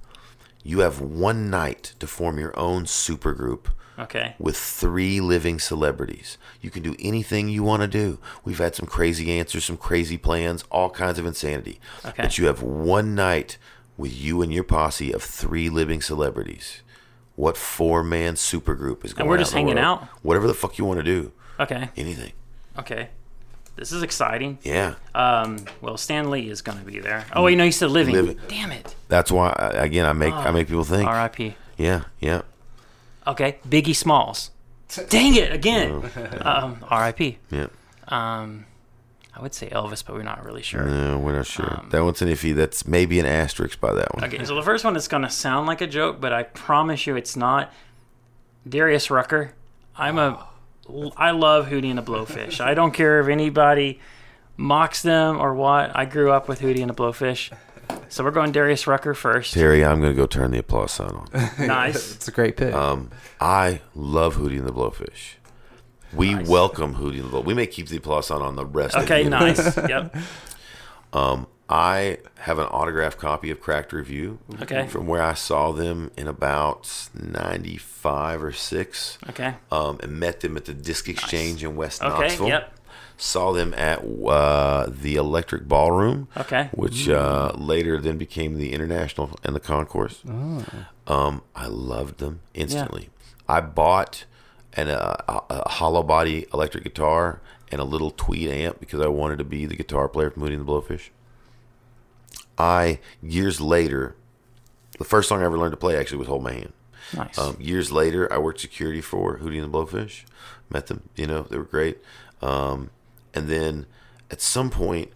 You 0.64 0.80
have 0.80 1.02
one 1.02 1.50
night 1.50 1.94
to 2.00 2.08
form 2.08 2.40
your 2.40 2.58
own 2.58 2.86
super 2.86 3.34
group 3.34 3.70
Okay. 4.00 4.36
with 4.40 4.56
three 4.58 5.20
living 5.20 5.60
celebrities. 5.60 6.38
You 6.62 6.70
can 6.70 6.82
do 6.84 6.96
anything 7.00 7.50
you 7.50 7.64
want 7.64 7.82
to 7.82 7.88
do. 7.88 8.20
We've 8.46 8.58
had 8.60 8.74
some 8.76 8.86
crazy 8.86 9.32
answers, 9.38 9.66
some 9.66 9.78
crazy 9.78 10.18
plans, 10.18 10.64
all 10.72 10.90
kinds 10.90 11.20
of 11.20 11.26
insanity. 11.26 11.80
Okay. 12.06 12.24
But 12.24 12.38
you 12.38 12.46
have 12.48 12.62
one 12.62 13.14
night 13.14 13.58
with 13.98 14.16
you 14.16 14.42
and 14.42 14.54
your 14.54 14.64
posse 14.64 15.12
of 15.12 15.22
three 15.22 15.70
living 15.70 16.02
celebrities, 16.02 16.82
what 17.36 17.58
four 17.58 18.04
man 18.04 18.36
supergroup 18.36 19.04
is 19.04 19.14
going? 19.14 19.22
On? 19.22 19.22
And 19.22 19.30
we're 19.30 19.38
just 19.38 19.54
hanging 19.54 19.76
world? 19.76 20.02
out? 20.04 20.08
Whatever 20.24 20.48
the 20.48 20.54
fuck 20.54 20.78
you 20.78 20.86
want 20.86 21.00
to 21.00 21.04
do, 21.04 21.32
Okay. 21.60 21.90
anything. 21.98 22.32
Okay. 22.80 23.10
This 23.76 23.92
is 23.92 24.04
exciting. 24.04 24.60
Yeah, 24.64 24.96
Um, 25.16 25.66
well, 25.82 25.98
Stan 25.98 26.30
Lee 26.30 26.48
is 26.50 26.62
going 26.62 26.78
to 26.78 26.86
be 26.86 27.00
there. 27.00 27.26
Oh, 27.34 27.44
wait, 27.44 27.58
no, 27.58 27.64
you 27.64 27.72
said 27.72 27.90
living. 27.90 28.14
Living. 28.14 28.40
Damn 28.48 28.72
it. 28.72 28.96
that's 29.08 29.32
why. 29.32 29.50
Again, 29.74 30.06
I 30.06 30.14
make 30.14 30.34
I 30.34 30.52
make 30.52 30.68
people 30.68 30.84
think. 30.84 31.08
R.I.P. 31.10 31.56
Yeah, 31.78 32.04
yeah, 32.20 32.44
Okay. 33.26 33.58
Biggie 33.68 33.96
Smalls. 33.96 34.52
Dang 35.10 35.36
it 35.36 35.52
again. 35.52 36.04
Um, 36.42 36.78
R.I.P. 36.88 37.40
yeah. 37.50 37.68
Um, 38.08 38.66
I 39.36 39.42
would 39.42 39.56
say 39.56 39.70
Elvis, 39.70 40.06
but 40.06 40.14
we're 40.16 40.22
not 40.22 40.46
really 40.46 40.62
sure. 40.62 40.84
No, 40.86 41.18
we're 41.18 41.34
not 41.36 41.48
sure. 41.48 41.82
that 41.90 42.04
one's 42.04 42.22
an 42.22 42.28
iffy. 42.30 42.54
That's 42.54 42.86
maybe 42.88 43.20
an 43.20 43.26
asterisk 43.26 43.80
by 43.80 43.92
that 43.94 44.14
one. 44.14 44.24
Um, 44.24 44.30
Okay, 44.30 44.46
so 44.46 44.54
the 44.54 44.62
first 44.62 44.86
one 44.86 44.96
is 44.96 45.08
going 45.08 45.24
to 45.24 45.30
sound 45.32 45.66
like 45.66 45.82
a 45.82 45.88
joke, 45.88 46.22
but 46.22 46.32
I 46.32 46.44
promise 46.44 47.08
you 47.08 47.16
it's 47.16 47.36
not. 47.36 47.74
Darius 48.70 49.10
Rucker. 49.10 49.54
I'm 49.98 50.20
a. 50.20 50.48
I 51.18 51.32
love 51.32 51.68
Hootie 51.68 51.90
and 51.90 51.98
the 51.98 52.04
Blowfish. 52.04 52.60
I 52.60 52.74
don't 52.74 52.94
care 52.94 53.20
if 53.22 53.28
anybody 53.28 54.00
mocks 54.58 55.02
them 55.02 55.40
or 55.40 55.54
what. 55.56 55.96
I 55.96 56.06
grew 56.06 56.32
up 56.32 56.48
with 56.48 56.60
Hootie 56.60 56.82
and 56.82 56.90
the 56.90 56.94
Blowfish. 56.94 57.52
So 58.10 58.24
we're 58.24 58.32
going 58.32 58.52
Darius 58.52 58.86
Rucker 58.88 59.14
first. 59.14 59.54
Terry, 59.54 59.84
I'm 59.84 60.00
gonna 60.02 60.14
go 60.14 60.26
turn 60.26 60.52
the 60.52 60.60
applause 60.60 60.92
sign 60.92 61.10
on. 61.10 61.28
Nice. 61.60 62.16
It's 62.16 62.28
a 62.28 62.32
great 62.32 62.58
pick. 62.58 62.74
Um, 62.74 63.12
I 63.40 63.82
love 63.96 64.36
Hootie 64.36 64.58
and 64.58 64.68
the 64.68 64.74
Blowfish. 64.74 65.36
We 66.14 66.36
welcome 66.36 66.96
Hootie 66.96 67.16
and 67.16 67.26
the 67.26 67.30
Blow. 67.30 67.42
We 67.42 67.54
may 67.54 67.66
keep 67.66 67.88
the 67.88 67.98
applause 67.98 68.28
sign 68.28 68.42
on 68.42 68.56
the 68.56 68.66
rest. 68.66 68.96
of 68.96 69.02
the 69.02 69.08
day. 69.08 69.22
Okay, 69.22 69.30
nice. 69.30 69.78
Yep. 69.78 70.16
I 71.74 72.20
have 72.38 72.60
an 72.60 72.68
autographed 72.68 73.18
copy 73.18 73.50
of 73.50 73.60
Cracked 73.60 73.94
Rear 73.94 74.04
View. 74.04 74.38
Okay. 74.62 74.86
From 74.88 75.08
where 75.08 75.24
I 75.24 75.34
saw 75.34 75.72
them 75.72 76.12
in 76.16 76.28
about 76.28 77.10
'95 77.16 78.44
or 78.44 78.52
six. 78.52 79.18
Okay. 79.30 79.56
Um, 79.72 80.00
and 80.04 80.20
met 80.20 80.42
them 80.42 80.56
at 80.56 80.66
the 80.66 80.76
Disc 80.76 81.10
Exchange 81.10 81.64
in 81.64 81.76
West 81.76 82.04
Okay. 82.04 82.28
Knoxville. 82.28 82.48
Yep. 82.50 82.74
Saw 83.18 83.54
them 83.54 83.74
at 83.74 84.04
uh, 84.04 84.86
the 84.88 85.16
Electric 85.16 85.68
Ballroom. 85.68 86.28
Okay. 86.38 86.70
Which 86.74 87.10
uh, 87.10 87.54
later 87.56 88.00
then 88.00 88.20
became 88.20 88.60
the 88.60 88.72
International 88.72 89.32
and 89.44 89.56
the 89.56 89.60
Concourse. 89.60 90.22
Oh. 90.30 90.64
Um, 91.08 91.42
I 91.56 91.66
loved 91.66 92.20
them 92.20 92.42
instantly. 92.54 93.10
I 93.50 93.62
bought 93.62 94.26
an, 94.74 94.90
uh, 94.90 95.16
a, 95.28 95.42
a 95.50 95.70
hollow 95.70 96.04
body 96.04 96.46
electric 96.54 96.84
guitar 96.84 97.42
and 97.72 97.82
a 97.82 97.84
little 97.84 98.12
tweed 98.12 98.48
amp 98.48 98.80
because 98.80 99.02
I 99.02 99.08
wanted 99.08 99.40
to 99.40 99.44
be 99.44 99.66
the 99.66 99.76
guitar 99.76 100.08
player 100.08 100.30
from 100.30 100.44
Hootie 100.44 100.54
and 100.54 100.62
the 100.68 100.72
Blowfish. 100.72 101.10
I 102.58 103.00
years 103.22 103.60
later, 103.62 104.16
the 104.98 105.04
first 105.06 105.30
song 105.30 105.42
I 105.42 105.46
ever 105.46 105.58
learned 105.58 105.74
to 105.74 105.78
play 105.78 105.98
actually 105.98 106.20
was 106.20 106.28
"Hold 106.28 106.44
My 106.44 106.54
Hand." 106.54 106.74
Nice. 107.16 107.38
Um, 107.38 107.58
years 107.60 107.92
later, 107.92 108.32
I 108.32 108.38
worked 108.38 108.60
security 108.62 109.02
for 109.02 109.38
Hootie 109.40 109.62
and 109.62 109.72
the 109.74 109.78
Blowfish. 109.78 110.24
Met 110.70 110.88
them, 110.88 111.10
you 111.16 111.28
know, 111.28 111.44
they 111.44 111.58
were 111.58 111.64
great. 111.64 112.00
Um, 112.42 112.90
and 113.34 113.48
then 113.48 113.86
at 114.32 114.42
some 114.42 114.70
point, 114.70 115.12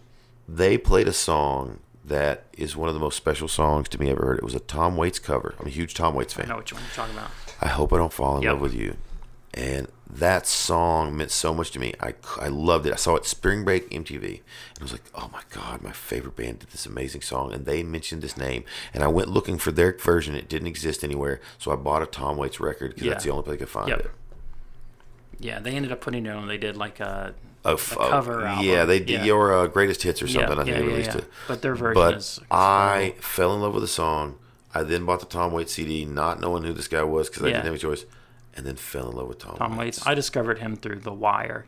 they 0.48 0.78
played 0.78 1.08
a 1.08 1.12
song 1.12 1.80
that 2.04 2.44
is 2.56 2.76
one 2.76 2.88
of 2.88 2.94
the 2.94 3.00
most 3.00 3.16
special 3.16 3.48
songs 3.48 3.88
to 3.90 3.98
me 4.00 4.10
ever 4.10 4.24
heard. 4.24 4.38
It 4.38 4.44
was 4.44 4.54
a 4.54 4.60
Tom 4.60 4.96
Waits 4.96 5.18
cover. 5.18 5.54
I'm 5.58 5.66
a 5.66 5.70
huge 5.70 5.94
Tom 5.94 6.14
Waits 6.14 6.34
fan. 6.34 6.46
I 6.46 6.48
know 6.50 6.56
which 6.58 6.72
one 6.72 6.82
you're 6.82 6.92
talking 6.94 7.16
about. 7.16 7.30
I 7.60 7.68
hope 7.68 7.92
I 7.92 7.96
don't 7.96 8.12
fall 8.12 8.36
in 8.36 8.42
Yep. 8.42 8.52
love 8.52 8.60
with 8.62 8.74
you. 8.74 8.96
And 9.54 9.88
that 10.08 10.46
song 10.46 11.16
meant 11.16 11.30
so 11.30 11.54
much 11.54 11.70
to 11.72 11.78
me. 11.80 11.94
I, 12.00 12.14
I 12.38 12.48
loved 12.48 12.86
it. 12.86 12.92
I 12.92 12.96
saw 12.96 13.16
it 13.16 13.24
Spring 13.24 13.64
Break 13.64 13.88
MTV, 13.90 14.22
and 14.24 14.78
I 14.80 14.82
was 14.82 14.92
like, 14.92 15.04
oh 15.14 15.28
my 15.32 15.40
god, 15.50 15.82
my 15.82 15.90
favorite 15.92 16.36
band 16.36 16.60
did 16.60 16.70
this 16.70 16.86
amazing 16.86 17.22
song, 17.22 17.52
and 17.52 17.64
they 17.64 17.82
mentioned 17.82 18.22
this 18.22 18.36
name, 18.36 18.64
and 18.94 19.02
I 19.02 19.08
went 19.08 19.28
looking 19.28 19.58
for 19.58 19.72
their 19.72 19.96
version. 19.96 20.34
It 20.34 20.48
didn't 20.48 20.68
exist 20.68 21.02
anywhere, 21.02 21.40
so 21.58 21.72
I 21.72 21.76
bought 21.76 22.02
a 22.02 22.06
Tom 22.06 22.36
Waits 22.36 22.60
record 22.60 22.94
because 22.94 23.08
that's 23.08 23.24
the 23.24 23.30
only 23.30 23.42
place 23.42 23.54
I 23.56 23.58
could 23.58 23.68
find 23.68 23.88
Yep. 23.88 23.98
it. 24.00 24.10
Yeah, 25.40 25.60
they 25.60 25.72
ended 25.72 25.92
up 25.92 26.00
putting 26.00 26.26
it 26.26 26.30
on. 26.30 26.48
They 26.48 26.58
did 26.58 26.76
like 26.76 27.00
a, 27.00 27.34
A, 27.64 27.70
a 27.70 27.74
f- 27.74 27.96
cover 27.96 28.44
album. 28.44 28.64
Yeah, 28.66 28.84
they 28.84 28.98
did 28.98 29.10
Yeah. 29.20 29.24
your 29.24 29.52
uh, 29.54 29.66
greatest 29.68 30.02
hits 30.02 30.20
or 30.22 30.26
Yeah, 30.26 30.32
something. 30.46 30.58
I 30.58 30.64
think 30.64 30.68
yeah, 30.68 30.74
they 30.78 30.84
yeah, 30.86 30.90
released 30.90 31.10
yeah. 31.12 31.18
it. 31.18 31.30
But 31.46 31.62
their 31.62 31.74
version 31.74 31.94
but 31.94 32.14
is 32.16 32.40
I 32.50 33.14
fell 33.20 33.54
in 33.54 33.60
love 33.60 33.74
with 33.74 33.82
the 33.82 33.88
song. 33.88 34.36
I 34.74 34.82
then 34.82 35.04
bought 35.06 35.20
the 35.20 35.26
Tom 35.26 35.52
Waits 35.52 35.72
CD, 35.74 36.04
not 36.04 36.40
knowing 36.40 36.62
who 36.64 36.72
this 36.72 36.88
guy 36.88 37.02
was 37.02 37.28
because 37.28 37.42
I 37.44 37.46
didn't 37.46 37.64
have 37.64 37.74
a 37.74 37.78
choice, 37.78 38.04
and 38.58 38.66
then 38.66 38.76
fell 38.76 39.08
in 39.10 39.16
love 39.16 39.28
with 39.28 39.38
Tom, 39.38 39.56
Tom 39.56 39.76
Waits. 39.76 40.04
I 40.06 40.12
discovered 40.14 40.58
him 40.58 40.76
through 40.76 40.98
The 41.00 41.12
Wire 41.12 41.64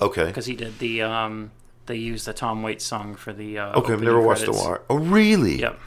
Okay. 0.00 0.24
because 0.26 0.46
he 0.46 0.54
did 0.54 0.78
the. 0.78 1.02
um 1.02 1.50
They 1.86 1.96
used 1.96 2.26
the 2.26 2.32
Tom 2.32 2.62
Waits 2.62 2.84
song 2.84 3.14
for 3.16 3.32
the. 3.32 3.58
Uh, 3.58 3.78
Okay, 3.80 3.92
I've 3.92 4.00
never 4.02 4.20
watched 4.20 4.44
credits. 4.44 4.62
The 4.62 4.68
Wire. 4.68 4.82
Oh, 4.88 4.96
really? 4.98 5.58
Yep. 5.60 5.78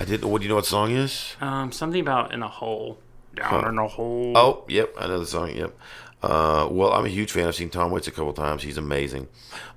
I 0.00 0.04
didn't. 0.06 0.28
What 0.30 0.38
do 0.40 0.44
you 0.44 0.48
know? 0.48 0.54
What 0.56 0.66
song 0.66 0.90
is? 0.92 1.36
Um, 1.40 1.70
something 1.72 2.00
about 2.00 2.32
in 2.32 2.42
a 2.42 2.48
hole, 2.48 2.98
down 3.36 3.68
in 3.68 3.76
a 3.78 3.86
hole. 3.86 4.32
Oh, 4.34 4.64
yep, 4.68 4.94
I 4.98 5.06
know 5.08 5.18
the 5.20 5.26
song. 5.26 5.54
Yep. 5.54 5.76
Uh, 6.22 6.68
well, 6.70 6.92
I'm 6.92 7.04
a 7.04 7.08
huge 7.10 7.30
fan. 7.32 7.46
I've 7.46 7.54
seen 7.54 7.68
Tom 7.70 7.90
Waits 7.90 8.08
a 8.08 8.10
couple 8.10 8.32
times. 8.32 8.62
He's 8.62 8.78
amazing. 8.78 9.28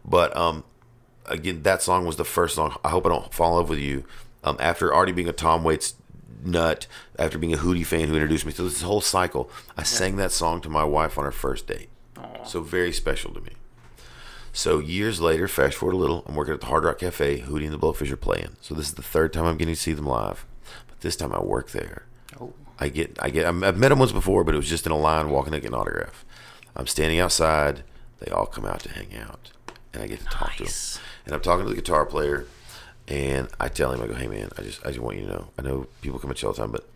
But 0.05 0.35
um, 0.37 0.63
again, 1.25 1.63
that 1.63 1.81
song 1.81 2.05
was 2.05 2.15
the 2.15 2.23
first 2.25 2.55
song. 2.55 2.75
I 2.85 2.89
hope 2.89 3.05
I 3.05 3.09
don't 3.09 3.33
fall 3.33 3.51
in 3.51 3.57
love 3.57 3.69
with 3.69 3.79
you. 3.79 4.05
Um, 4.45 4.57
after 4.59 4.93
already 4.93 5.11
being 5.13 5.27
a 5.29 5.33
Tom 5.33 5.63
Waits 5.63 5.95
nut, 6.45 6.87
after 7.17 7.37
being 7.37 7.53
a 7.53 7.57
Hootie 7.57 7.85
fan 7.85 8.07
who 8.07 8.15
introduced 8.15 8.45
me 8.45 8.53
to 8.53 8.63
this 8.63 8.81
whole 8.81 9.01
cycle, 9.01 9.49
I 9.77 9.83
sang 9.83 10.15
that 10.17 10.31
song 10.31 10.61
to 10.61 10.69
my 10.69 10.83
wife 10.83 11.17
on 11.17 11.25
her 11.25 11.31
first 11.31 11.67
date. 11.67 11.89
So 12.45 12.61
very 12.61 12.91
special 12.91 13.33
to 13.33 13.41
me. 13.41 13.51
So 14.51 14.79
years 14.79 15.19
later, 15.19 15.47
fast 15.47 15.77
forward 15.77 15.95
a 15.95 15.97
little, 15.97 16.23
I'm 16.27 16.35
working 16.35 16.53
at 16.53 16.59
the 16.61 16.67
Hard 16.67 16.83
Rock 16.83 16.99
Cafe. 16.99 17.41
Hootie 17.41 17.63
and 17.63 17.73
the 17.73 17.79
Blowfish 17.79 18.11
are 18.11 18.17
playing. 18.17 18.55
So 18.61 18.75
this 18.75 18.87
is 18.87 18.93
the 18.93 19.01
third 19.01 19.33
time 19.33 19.45
I'm 19.45 19.57
getting 19.57 19.73
to 19.73 19.79
see 19.79 19.93
them 19.93 20.05
live. 20.05 20.45
But 20.87 21.01
this 21.01 21.15
time 21.15 21.33
I 21.33 21.41
work 21.41 21.71
there. 21.71 22.03
Oh. 22.39 22.53
I 22.79 22.89
get, 22.89 23.17
I 23.21 23.29
get, 23.29 23.45
I've 23.45 23.77
met 23.77 23.89
them 23.89 23.99
once 23.99 24.11
before, 24.11 24.43
but 24.43 24.53
it 24.53 24.57
was 24.57 24.69
just 24.69 24.85
in 24.85 24.91
a 24.91 24.97
line 24.97 25.29
walking 25.29 25.53
to 25.53 25.59
get 25.59 25.69
an 25.69 25.75
autograph. 25.75 26.25
I'm 26.75 26.87
standing 26.87 27.19
outside. 27.19 27.83
They 28.19 28.31
all 28.31 28.45
come 28.45 28.65
out 28.65 28.81
to 28.81 28.91
hang 28.91 29.15
out, 29.15 29.51
and 29.93 30.01
I 30.01 30.07
get 30.07 30.19
to 30.19 30.25
talk 30.25 30.55
to 30.55 30.63
them. 30.63 30.73
And 31.25 31.35
I'm 31.35 31.41
talking 31.41 31.65
to 31.65 31.69
the 31.69 31.75
guitar 31.75 32.05
player, 32.05 32.45
and 33.07 33.47
I 33.59 33.67
tell 33.69 33.91
him, 33.91 34.01
I 34.01 34.07
go, 34.07 34.13
"Hey 34.15 34.27
man, 34.27 34.49
I 34.57 34.61
just, 34.61 34.85
I 34.85 34.89
just 34.89 34.99
want 34.99 35.17
you 35.17 35.25
to 35.25 35.31
know. 35.31 35.47
I 35.57 35.61
know 35.61 35.87
people 36.01 36.19
come 36.19 36.31
at 36.31 36.41
you 36.41 36.47
all 36.47 36.53
the 36.53 36.61
time, 36.61 36.71
but 36.71 36.87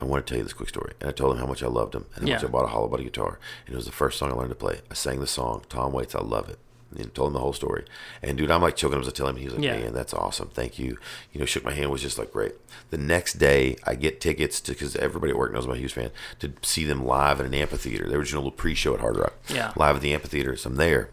I 0.00 0.04
want 0.04 0.24
to 0.26 0.30
tell 0.30 0.38
you 0.38 0.44
this 0.44 0.52
quick 0.52 0.68
story." 0.68 0.92
And 1.00 1.08
I 1.08 1.12
told 1.12 1.32
him 1.34 1.40
how 1.40 1.46
much 1.46 1.62
I 1.62 1.66
loved 1.66 1.94
him 1.94 2.06
and 2.14 2.28
how 2.28 2.34
much 2.34 2.44
I 2.44 2.48
bought 2.48 2.64
a 2.64 2.68
hollow 2.68 2.88
body 2.88 3.04
guitar, 3.04 3.38
and 3.66 3.74
it 3.74 3.76
was 3.76 3.86
the 3.86 3.92
first 3.92 4.18
song 4.18 4.30
I 4.30 4.34
learned 4.34 4.50
to 4.50 4.54
play. 4.54 4.80
I 4.90 4.94
sang 4.94 5.20
the 5.20 5.26
song 5.26 5.64
Tom 5.68 5.92
Waits, 5.92 6.14
I 6.14 6.20
love 6.20 6.48
it. 6.48 6.58
And 6.98 7.14
told 7.14 7.28
him 7.28 7.32
the 7.34 7.40
whole 7.40 7.52
story. 7.52 7.84
And 8.22 8.38
dude, 8.38 8.50
I'm 8.50 8.62
like 8.62 8.74
choking 8.74 8.96
up 8.96 9.02
as 9.02 9.08
I 9.08 9.10
tell 9.10 9.28
him. 9.28 9.36
He 9.36 9.44
was 9.44 9.52
like, 9.52 9.62
Yeah. 9.62 9.76
"Man, 9.78 9.92
that's 9.92 10.14
awesome. 10.14 10.48
Thank 10.48 10.78
you." 10.78 10.96
You 11.34 11.40
know, 11.40 11.44
shook 11.44 11.62
my 11.62 11.74
hand. 11.74 11.90
Was 11.90 12.00
just 12.00 12.16
like 12.18 12.32
great. 12.32 12.52
The 12.88 12.96
next 12.96 13.34
day, 13.34 13.76
I 13.84 13.94
get 13.94 14.22
tickets 14.22 14.58
to 14.62 14.72
because 14.72 14.96
everybody 14.96 15.32
at 15.32 15.36
work 15.36 15.52
knows 15.52 15.66
I'm 15.66 15.72
a 15.72 15.76
huge 15.76 15.92
fan 15.92 16.10
to 16.38 16.50
see 16.62 16.84
them 16.84 17.04
live 17.04 17.40
at 17.40 17.46
an 17.46 17.52
amphitheater. 17.52 18.08
They 18.08 18.16
were 18.16 18.22
just 18.22 18.32
doing 18.32 18.40
a 18.42 18.44
little 18.46 18.56
pre-show 18.56 18.94
at 18.94 19.00
Hard 19.00 19.18
Rock. 19.18 19.34
Yeah. 19.50 19.72
live 19.76 19.96
at 19.96 20.00
the 20.02 20.14
amphitheater. 20.14 20.56
So 20.56 20.70
I'm 20.70 20.76
there. 20.76 21.10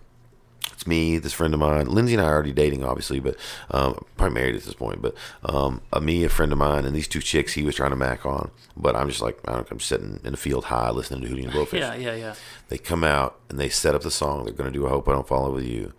It's 0.73 0.88
me, 0.88 1.18
this 1.18 1.34
friend 1.34 1.53
of 1.53 1.60
mine. 1.60 1.88
Lindsay 1.88 2.14
and 2.15 2.22
I 2.22 2.27
are 2.27 2.34
already 2.34 2.52
dating, 2.52 2.84
obviously, 2.84 3.19
but 3.19 3.38
um, 3.72 4.03
probably 4.18 4.34
married 4.34 4.56
at 4.56 4.64
this 4.64 4.73
point. 4.73 5.02
But 5.02 5.15
um, 5.44 5.82
uh, 5.94 5.99
me, 5.99 6.23
a 6.23 6.30
friend 6.30 6.52
of 6.52 6.57
mine, 6.57 6.86
and 6.86 6.95
these 6.95 7.07
two 7.07 7.22
chicks 7.22 7.53
he 7.53 7.64
was 7.64 7.76
trying 7.76 7.91
to 7.91 7.95
mac 7.95 8.26
on. 8.26 8.52
But 8.76 8.95
I'm 8.95 9.07
just 9.07 9.22
like, 9.22 9.40
I 9.48 9.53
don't, 9.53 9.72
I'm 9.72 9.80
sitting 9.80 10.19
in 10.23 10.32
the 10.32 10.38
field 10.38 10.65
high 10.65 10.90
listening 10.90 11.22
to 11.22 11.27
Hootie 11.27 11.44
and 11.44 11.53
Blowfish. 11.53 11.80
Yeah, 11.80 11.95
yeah, 11.95 12.15
yeah. 12.15 12.36
They 12.69 12.77
come 12.77 13.03
out 13.03 13.40
and 13.49 13.60
they 13.60 13.69
set 13.69 13.95
up 13.95 14.02
the 14.02 14.11
song 14.11 14.44
they're 14.44 14.53
going 14.53 14.72
to 14.72 14.77
do. 14.77 14.86
I 14.86 14.90
hope 14.90 15.07
I 15.07 15.14
don't 15.14 15.27
fall 15.27 15.40
in 15.40 15.45
love 15.45 15.53
with 15.56 15.65
you. 15.65 15.94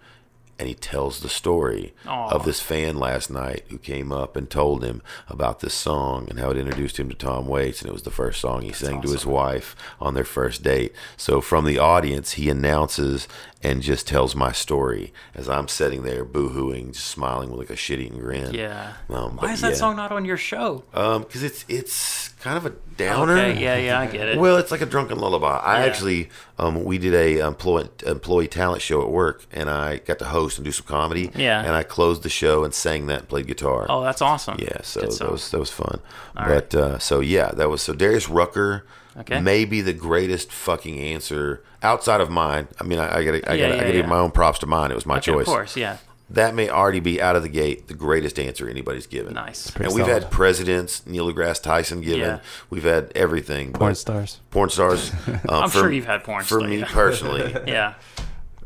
And 0.58 0.68
he 0.68 0.74
tells 0.74 1.20
the 1.20 1.28
story 1.28 1.92
Aw. 2.06 2.30
of 2.30 2.44
this 2.44 2.60
fan 2.60 2.98
last 2.98 3.30
night 3.30 3.64
who 3.68 3.76
came 3.76 4.10
up 4.10 4.36
and 4.36 4.48
told 4.48 4.82
him 4.82 5.02
about 5.28 5.60
this 5.60 5.74
song 5.74 6.28
and 6.30 6.38
how 6.38 6.50
it 6.50 6.56
introduced 6.56 6.98
him 6.98 7.10
to 7.10 7.14
Tom 7.14 7.46
Waits. 7.46 7.82
And 7.82 7.90
it 7.90 7.92
was 7.92 8.04
the 8.04 8.10
first 8.10 8.40
song 8.40 8.62
he 8.62 8.72
sang 8.72 9.02
to 9.02 9.10
his 9.10 9.26
wife 9.26 9.76
on 10.00 10.14
their 10.14 10.24
first 10.24 10.62
date. 10.62 10.94
So 11.16 11.42
from 11.42 11.66
the 11.66 11.78
audience, 11.78 12.32
he 12.32 12.48
announces 12.48 13.28
and 13.62 13.82
just 13.82 14.06
tells 14.06 14.36
my 14.36 14.52
story 14.52 15.12
as 15.34 15.48
I'm 15.48 15.68
sitting 15.68 16.04
there 16.04 16.24
boo-hooing, 16.24 16.92
just 16.92 17.06
smiling 17.06 17.50
with 17.50 17.58
like 17.58 17.70
a 17.70 17.76
shit-eating 17.76 18.18
grin. 18.18 18.54
Yeah. 18.54 18.94
Um, 19.10 19.36
Why 19.36 19.52
is 19.52 19.60
that 19.60 19.72
yeah. 19.72 19.76
song 19.76 19.96
not 19.96 20.12
on 20.12 20.24
your 20.24 20.36
show? 20.36 20.84
Um, 20.94 21.22
because 21.22 21.42
it's 21.42 21.64
it's 21.68 22.30
kind 22.47 22.56
of 22.56 22.66
a 22.66 22.70
downer. 22.97 23.36
Okay, 23.36 23.62
yeah, 23.62 23.77
yeah, 23.77 24.01
I 24.01 24.06
get 24.06 24.28
it. 24.28 24.39
Well, 24.39 24.56
it's 24.56 24.70
like 24.70 24.81
a 24.81 24.86
drunken 24.86 25.18
lullaby. 25.18 25.59
I 25.59 25.81
Yeah. 25.81 25.86
actually, 25.86 26.31
um, 26.59 26.85
we 26.85 26.97
did 26.98 27.12
a 27.14 27.44
employee 27.47 27.89
employee 28.06 28.48
talent 28.48 28.82
show 28.82 29.02
at 29.02 29.10
work, 29.10 29.44
and 29.52 29.68
I 29.68 29.97
got 29.98 30.18
to 30.20 30.27
host 30.27 30.59
and 30.59 30.64
do 30.64 30.73
some 30.73 30.86
comedy. 30.86 31.31
Yeah. 31.35 31.60
and 31.64 31.74
I 31.74 31.82
closed 31.82 32.23
the 32.23 32.28
show 32.28 32.64
and 32.64 32.73
sang 32.73 33.06
that 33.09 33.18
and 33.20 33.28
played 33.28 33.47
guitar. 33.47 33.86
oh, 33.89 34.02
that's 34.02 34.23
awesome. 34.23 34.56
yeah, 34.60 34.81
so 34.82 35.01
that 35.01 35.31
was 35.31 35.51
that 35.51 35.59
was 35.59 35.70
fun. 35.70 36.01
All 36.36 36.47
but 36.47 36.74
uh, 36.74 36.98
so 36.98 37.20
yeah, 37.20 37.51
that 37.52 37.68
was 37.68 37.82
so 37.82 37.93
Darius 37.94 38.28
Rucker. 38.28 38.86
Okay. 39.18 39.40
Maybe 39.40 39.81
the 39.81 39.94
greatest 39.94 40.52
fucking 40.52 40.98
answer 41.01 41.62
outside 41.82 42.20
of 42.20 42.28
mine. 42.31 42.68
I 42.78 42.85
mean, 42.85 42.98
I, 42.98 43.16
I 43.16 43.24
gotta, 43.24 43.51
I 43.51 43.55
Yeah, 43.55 43.68
gotta, 43.68 43.73
I 43.73 43.77
yeah, 43.77 43.81
gotta 43.81 43.93
give 43.93 44.06
my 44.09 44.18
own 44.18 44.31
props 44.31 44.59
to 44.59 44.66
mine. 44.66 44.90
It 44.90 44.94
was 44.94 45.06
my 45.06 45.16
Okay, 45.16 45.32
choice. 45.32 45.47
Of 45.48 45.55
course, 45.55 45.74
yeah. 45.77 45.97
That 46.28 46.54
may 46.56 46.68
already 46.68 46.98
be 46.98 47.22
out 47.22 47.36
of 47.36 47.42
the 47.44 47.48
gate 47.48 47.86
the 47.86 47.94
greatest 47.94 48.38
answer 48.40 48.68
anybody's 48.68 49.06
given. 49.06 49.34
Nice. 49.34 49.70
And 49.76 49.86
we've 49.94 50.04
solid. 50.06 50.22
had 50.24 50.30
presidents, 50.32 51.06
Neil 51.06 51.32
deGrasse 51.32 51.62
Tyson 51.62 52.00
given. 52.00 52.18
Yeah. 52.20 52.40
We've 52.68 52.82
had 52.82 53.12
everything. 53.14 53.72
Porn 53.72 53.94
stars. 53.94 54.40
Porn 54.50 54.68
stars. 54.70 55.12
Um, 55.28 55.38
I'm 55.64 55.70
sure 55.70 55.92
you've 55.92 56.06
had 56.06 56.24
porn 56.24 56.42
stars. 56.44 56.48
For 56.48 56.58
star, 56.60 56.68
me 56.68 56.78
yeah. 56.80 56.86
personally, 56.92 57.54
Yeah. 57.68 57.94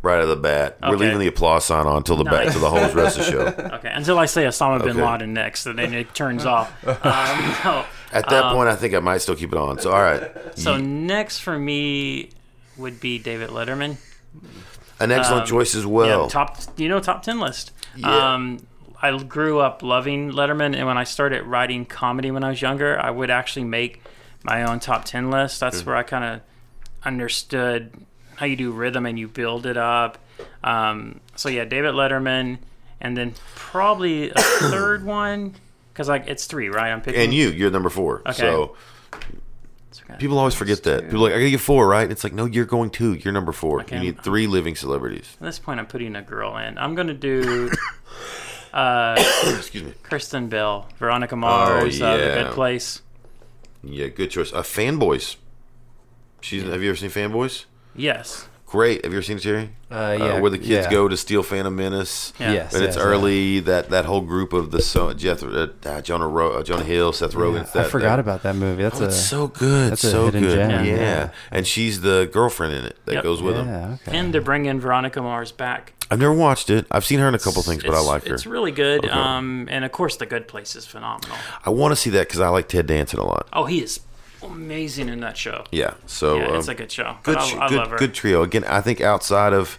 right 0.01 0.17
out 0.17 0.23
of 0.23 0.29
the 0.31 0.37
bat. 0.37 0.79
We're 0.83 0.97
leaving 0.97 1.19
the 1.19 1.27
applause 1.27 1.67
sign 1.67 1.87
on 1.87 2.03
till 2.03 2.17
the 2.17 2.25
back 2.25 2.51
to 2.53 2.59
the 2.59 2.71
whole 2.71 2.81
rest 2.95 3.19
of 3.19 3.27
the 3.27 3.31
show. 3.31 3.71
Okay, 3.77 3.91
until 3.93 4.19
I 4.19 4.25
say 4.25 4.45
Osama 4.45 4.79
bin 4.83 4.91
Okay. 4.99 5.07
Laden 5.07 5.35
next, 5.35 5.67
and 5.67 5.79
then 5.79 5.93
it 5.93 6.15
turns 6.15 6.47
off. 6.47 6.73
Um, 6.87 6.95
no. 7.65 7.85
At 8.13 8.29
that 8.31 8.55
point, 8.55 8.71
I 8.71 8.77
think 8.77 8.95
I 8.95 9.01
might 9.01 9.19
still 9.19 9.37
keep 9.37 9.53
it 9.53 9.59
on. 9.59 9.79
So 9.81 9.93
all 9.93 10.01
right, 10.03 10.31
So 10.59 10.77
Ye- 10.77 10.83
next 10.83 11.41
for 11.41 11.59
me 11.59 12.31
would 12.79 13.01
be 13.01 13.19
David 13.19 13.51
Letterman. 13.51 13.99
An 15.01 15.11
excellent 15.11 15.43
um, 15.43 15.49
choice 15.49 15.75
as 15.75 15.87
well. 15.87 16.23
Yeah, 16.23 16.29
top 16.29 16.59
you 16.77 16.89
know 16.89 17.01
top 17.01 17.23
ten 17.23 17.41
list. 17.41 17.73
Yeah. 17.97 18.35
Um, 18.35 18.67
I 19.03 19.17
grew 19.23 19.61
up 19.61 19.83
loving 19.83 20.31
Letterman, 20.31 20.77
and 20.77 20.87
when 20.87 20.99
I 20.99 21.05
started 21.05 21.45
writing 21.45 21.87
comedy 21.87 22.31
when 22.31 22.45
I 22.45 22.51
was 22.51 22.61
younger, 22.61 22.99
I 23.01 23.11
would 23.11 23.31
actually 23.31 23.65
make 23.65 24.03
my 24.43 24.63
own 24.63 24.79
top 24.81 25.05
ten 25.05 25.31
list. 25.31 25.61
That's 25.61 25.85
where 25.85 25.97
I 25.97 26.03
kind 26.03 26.25
of 26.25 26.41
understood 27.05 27.93
how 28.37 28.47
you 28.47 28.57
do 28.57 28.73
rhythm 28.73 29.07
and 29.07 29.19
you 29.19 29.29
build 29.29 29.67
it 29.67 29.77
up. 29.77 30.19
Um, 30.63 31.21
so 31.37 31.49
yeah, 31.49 31.65
David 31.65 31.95
Letterman, 31.95 32.59
and 33.01 33.17
then 33.17 33.35
probably 33.55 34.31
a 34.31 34.35
third 34.39 35.05
one 35.05 35.55
because 35.93 36.09
like 36.09 36.25
it's 36.27 36.47
three, 36.47 36.69
right? 36.69 36.91
I'm 36.91 37.01
picking 37.01 37.21
and 37.21 37.35
you, 37.35 37.51
you're 37.51 37.71
number 37.71 37.91
four. 37.91 38.21
Okay. 38.21 38.33
So 38.33 38.77
people 40.19 40.39
always 40.39 40.55
forget 40.55 40.83
that. 40.85 41.05
People 41.05 41.19
are 41.27 41.31
like, 41.31 41.33
I 41.33 41.39
gotta 41.39 41.51
get 41.51 41.61
four, 41.61 41.87
right? 41.89 42.11
It's 42.11 42.25
like, 42.25 42.33
no, 42.33 42.45
you're 42.47 42.65
going 42.65 42.91
two. 42.91 43.15
You're 43.15 43.33
number 43.33 43.53
four. 43.53 43.81
Okay. 43.83 43.97
You 43.97 44.03
need 44.03 44.23
three 44.23 44.47
living 44.47 44.77
celebrities. 44.77 45.37
At 45.41 45.45
this 45.47 45.59
point, 45.59 45.81
I'm 45.81 45.87
putting 45.87 46.17
a 46.17 46.23
girl 46.23 46.57
in. 46.57 46.79
I'm 46.79 46.95
gonna 46.95 47.15
do 47.15 47.71
uh, 48.73 49.15
Excuse 49.59 49.85
me. 49.85 49.93
Kristen 50.03 50.49
Bell, 50.49 50.89
Veronica 50.99 51.37
Mars, 51.37 52.01
uh, 52.01 52.17
The 52.17 52.23
Oh, 52.23 52.27
yeah. 52.27 52.43
Good 52.45 52.53
Place. 52.53 53.03
Yeah, 53.83 54.09
good 54.09 54.31
choice. 54.31 54.53
Uh, 54.53 54.63
Fanboys. 54.63 55.37
She's. 56.41 56.63
Have 56.63 56.83
you 56.83 56.91
ever 56.91 56.97
seen 56.97 57.11
Fanboys? 57.11 57.65
Yes. 57.95 58.49
Great. 58.71 59.05
Have 59.05 59.13
you 59.13 59.19
ever 59.19 59.23
seen 59.25 59.37
it, 59.39 59.41
Jerry? 59.41 59.71
Uh, 59.91 60.17
yeah, 60.17 60.39
where 60.39 60.49
the 60.51 60.57
kids 60.59 60.69
yeah. 60.87 60.91
go 60.91 61.09
to 61.09 61.17
steal 61.17 61.43
Phantom 61.43 61.75
Menace. 61.75 62.33
Yeah. 62.39 62.53
Yes, 62.53 62.75
And 62.75 62.85
it's 62.85 62.95
yes, 62.97 63.05
early. 63.05 63.59
That 63.59 63.91
that 63.91 64.05
whole 64.05 64.21
group 64.21 64.53
of 64.53 64.71
the 64.71 64.81
so 64.81 65.13
Jeff, 65.13 65.43
uh, 65.43 65.67
uh, 65.85 66.01
Jonah 66.03 66.29
Ro- 66.29 66.53
uh, 66.53 66.63
Jonah 66.63 66.85
Hill, 66.85 67.13
Seth 67.13 67.35
yeah. 67.35 67.41
Rogen. 67.41 67.77
I 67.77 67.83
forgot 67.83 68.11
that, 68.17 68.19
about 68.21 68.45
that 68.45 68.55
movie. 68.55 68.83
That's 68.85 69.01
Oh, 69.01 69.05
a 69.05 69.09
it's 69.09 69.17
so 69.21 69.49
good. 69.49 69.91
that's 69.91 70.03
so 70.03 70.27
hidden 70.27 70.43
good. 70.43 70.55
gem, 70.55 70.85
Yeah. 70.85 70.95
yeah. 70.95 71.31
and 71.51 71.67
she's 71.67 72.03
the 72.03 72.29
girlfriend 72.33 72.75
in 72.75 72.85
it 72.85 72.97
that 73.07 73.15
Yep. 73.15 73.23
goes 73.25 73.43
with 73.43 73.57
him. 73.57 73.67
yeah. 73.67 73.97
Okay. 74.07 74.17
And 74.17 74.33
they're 74.33 74.41
bringing 74.41 74.79
Veronica 74.79 75.21
Mars 75.21 75.51
back. 75.51 75.95
I've 76.09 76.21
never 76.21 76.33
watched 76.35 76.71
it. 76.71 76.87
I've 76.93 77.05
seen 77.05 77.19
her 77.19 77.27
in 77.29 77.35
a 77.35 77.39
couple 77.41 77.63
things, 77.63 77.83
but 77.83 77.95
I 77.95 78.01
like 78.01 78.27
her. 78.27 78.35
It's 78.35 78.47
really 78.47 78.73
good. 78.73 79.05
Okay. 79.05 79.13
Um, 79.13 79.67
and 79.71 79.85
of 79.85 79.91
course, 79.93 80.17
The 80.17 80.27
Good 80.27 80.47
Place 80.49 80.77
is 80.77 80.87
phenomenal. 80.87 81.37
I 81.65 81.71
want 81.71 81.91
to 81.93 81.97
see 81.97 82.11
that 82.11 82.27
because 82.29 82.41
I 82.41 82.49
like 82.49 82.69
Ted 82.69 82.87
Danson 82.87 83.19
a 83.21 83.25
lot. 83.25 83.49
Oh, 83.53 83.65
he 83.65 83.81
is 83.83 84.01
amazing 84.43 85.09
in 85.09 85.21
that 85.21 85.37
show. 85.37 85.65
Yeah. 85.71 85.95
So 86.07 86.37
Yeah, 86.39 86.49
um, 86.49 86.55
it's 86.57 86.69
a 86.69 86.75
good 86.75 86.91
show. 86.93 87.17
good, 87.23 87.37
I, 87.39 87.67
I 87.67 87.69
good, 87.69 87.99
good 87.99 88.15
trio. 88.15 88.43
Again, 88.43 88.65
I 88.65 88.81
think 88.81 89.01
outside 89.01 89.53
of 89.53 89.79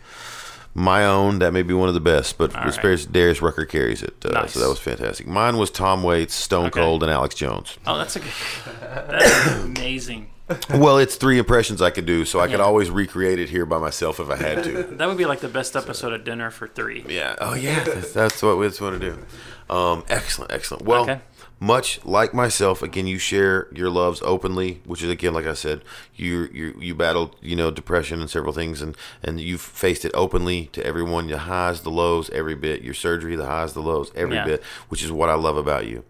my 0.74 1.06
own, 1.06 1.40
that 1.40 1.52
may 1.52 1.64
be 1.64 1.74
one 1.74 1.88
of 1.90 1.94
the 1.94 2.00
best. 2.00 2.38
But 2.38 2.56
All 2.56 2.64
right. 2.64 2.82
Darius, 2.82 3.06
Darius 3.06 3.42
Rucker 3.42 3.66
carries 3.66 4.02
it, 4.04 4.16
uh, 4.26 4.30
Nice. 4.30 4.54
so 4.54 4.60
that 4.62 4.70
was 4.70 4.80
fantastic. 4.80 5.28
Mine 5.28 5.58
was 5.58 5.70
Tom 5.72 6.02
Waits, 6.04 6.34
Stone 6.34 6.68
Okay. 6.68 6.80
Cold, 6.80 7.04
and 7.04 7.12
Alex 7.12 7.36
Jones. 7.36 7.78
Oh, 7.86 7.98
that's 7.98 8.16
a 8.16 8.20
good. 8.20 8.32
That's 8.80 9.64
amazing. 9.64 10.30
well, 10.76 10.98
it's 10.98 11.16
three 11.16 11.38
impressions 11.38 11.82
I 11.82 11.92
could 11.92 12.06
do, 12.06 12.26
so 12.26 12.42
I 12.42 12.48
could 12.50 12.60
always 12.60 12.90
recreate 12.90 13.40
it 13.40 13.50
here 13.50 13.66
by 13.66 13.78
myself 13.78 14.20
if 14.20 14.30
I 14.30 14.36
had 14.36 14.64
to. 14.66 14.84
That 14.98 15.08
would 15.08 15.18
be 15.18 15.26
like 15.26 15.40
the 15.40 15.48
best 15.48 15.76
episode 15.78 16.12
of 16.14 16.24
Dinner 16.26 16.52
for 16.52 16.68
Three. 16.68 17.06
yeah. 17.08 17.36
Oh, 17.40 17.54
yeah. 17.54 17.84
That's, 17.86 18.12
that's 18.12 18.44
what 18.44 18.58
we 18.58 18.68
just 18.68 18.82
want 18.82 19.00
to 19.02 19.12
do. 19.12 19.74
Um, 19.74 20.04
excellent, 20.10 20.52
excellent. 20.52 20.84
Well, 20.84 21.04
Okay. 21.04 21.22
Much 21.62 22.04
like 22.04 22.34
myself, 22.34 22.82
again, 22.82 23.06
you 23.06 23.20
share 23.20 23.68
your 23.72 23.92
loves 23.92 24.20
openly, 24.24 24.82
which 24.84 25.04
is 25.04 25.10
again, 25.12 25.36
like 25.36 25.46
I 25.46 25.54
said, 25.54 25.84
you 26.16 26.50
you 26.52 26.76
you 26.80 26.96
battled, 26.96 27.36
you 27.40 27.56
know, 27.56 27.70
depression 27.70 28.20
and 28.20 28.28
several 28.30 28.52
things, 28.52 28.82
and 28.82 28.98
and 29.24 29.40
you've 29.40 29.62
faced 29.62 30.04
it 30.04 30.12
openly 30.16 30.70
to 30.74 30.84
everyone. 30.84 31.28
The 31.28 31.38
highs, 31.38 31.82
the 31.82 31.92
lows, 31.92 32.32
every 32.32 32.56
bit. 32.56 32.82
Your 32.82 32.96
surgery, 32.96 33.36
the 33.36 33.46
highs, 33.46 33.74
the 33.74 33.82
lows, 33.82 34.12
every 34.16 34.38
Yeah. 34.38 34.46
bit. 34.46 34.64
Which 34.90 35.04
is 35.04 35.12
what 35.12 35.30
I 35.30 35.36
love 35.36 35.56
about 35.56 35.86
you. 35.86 36.04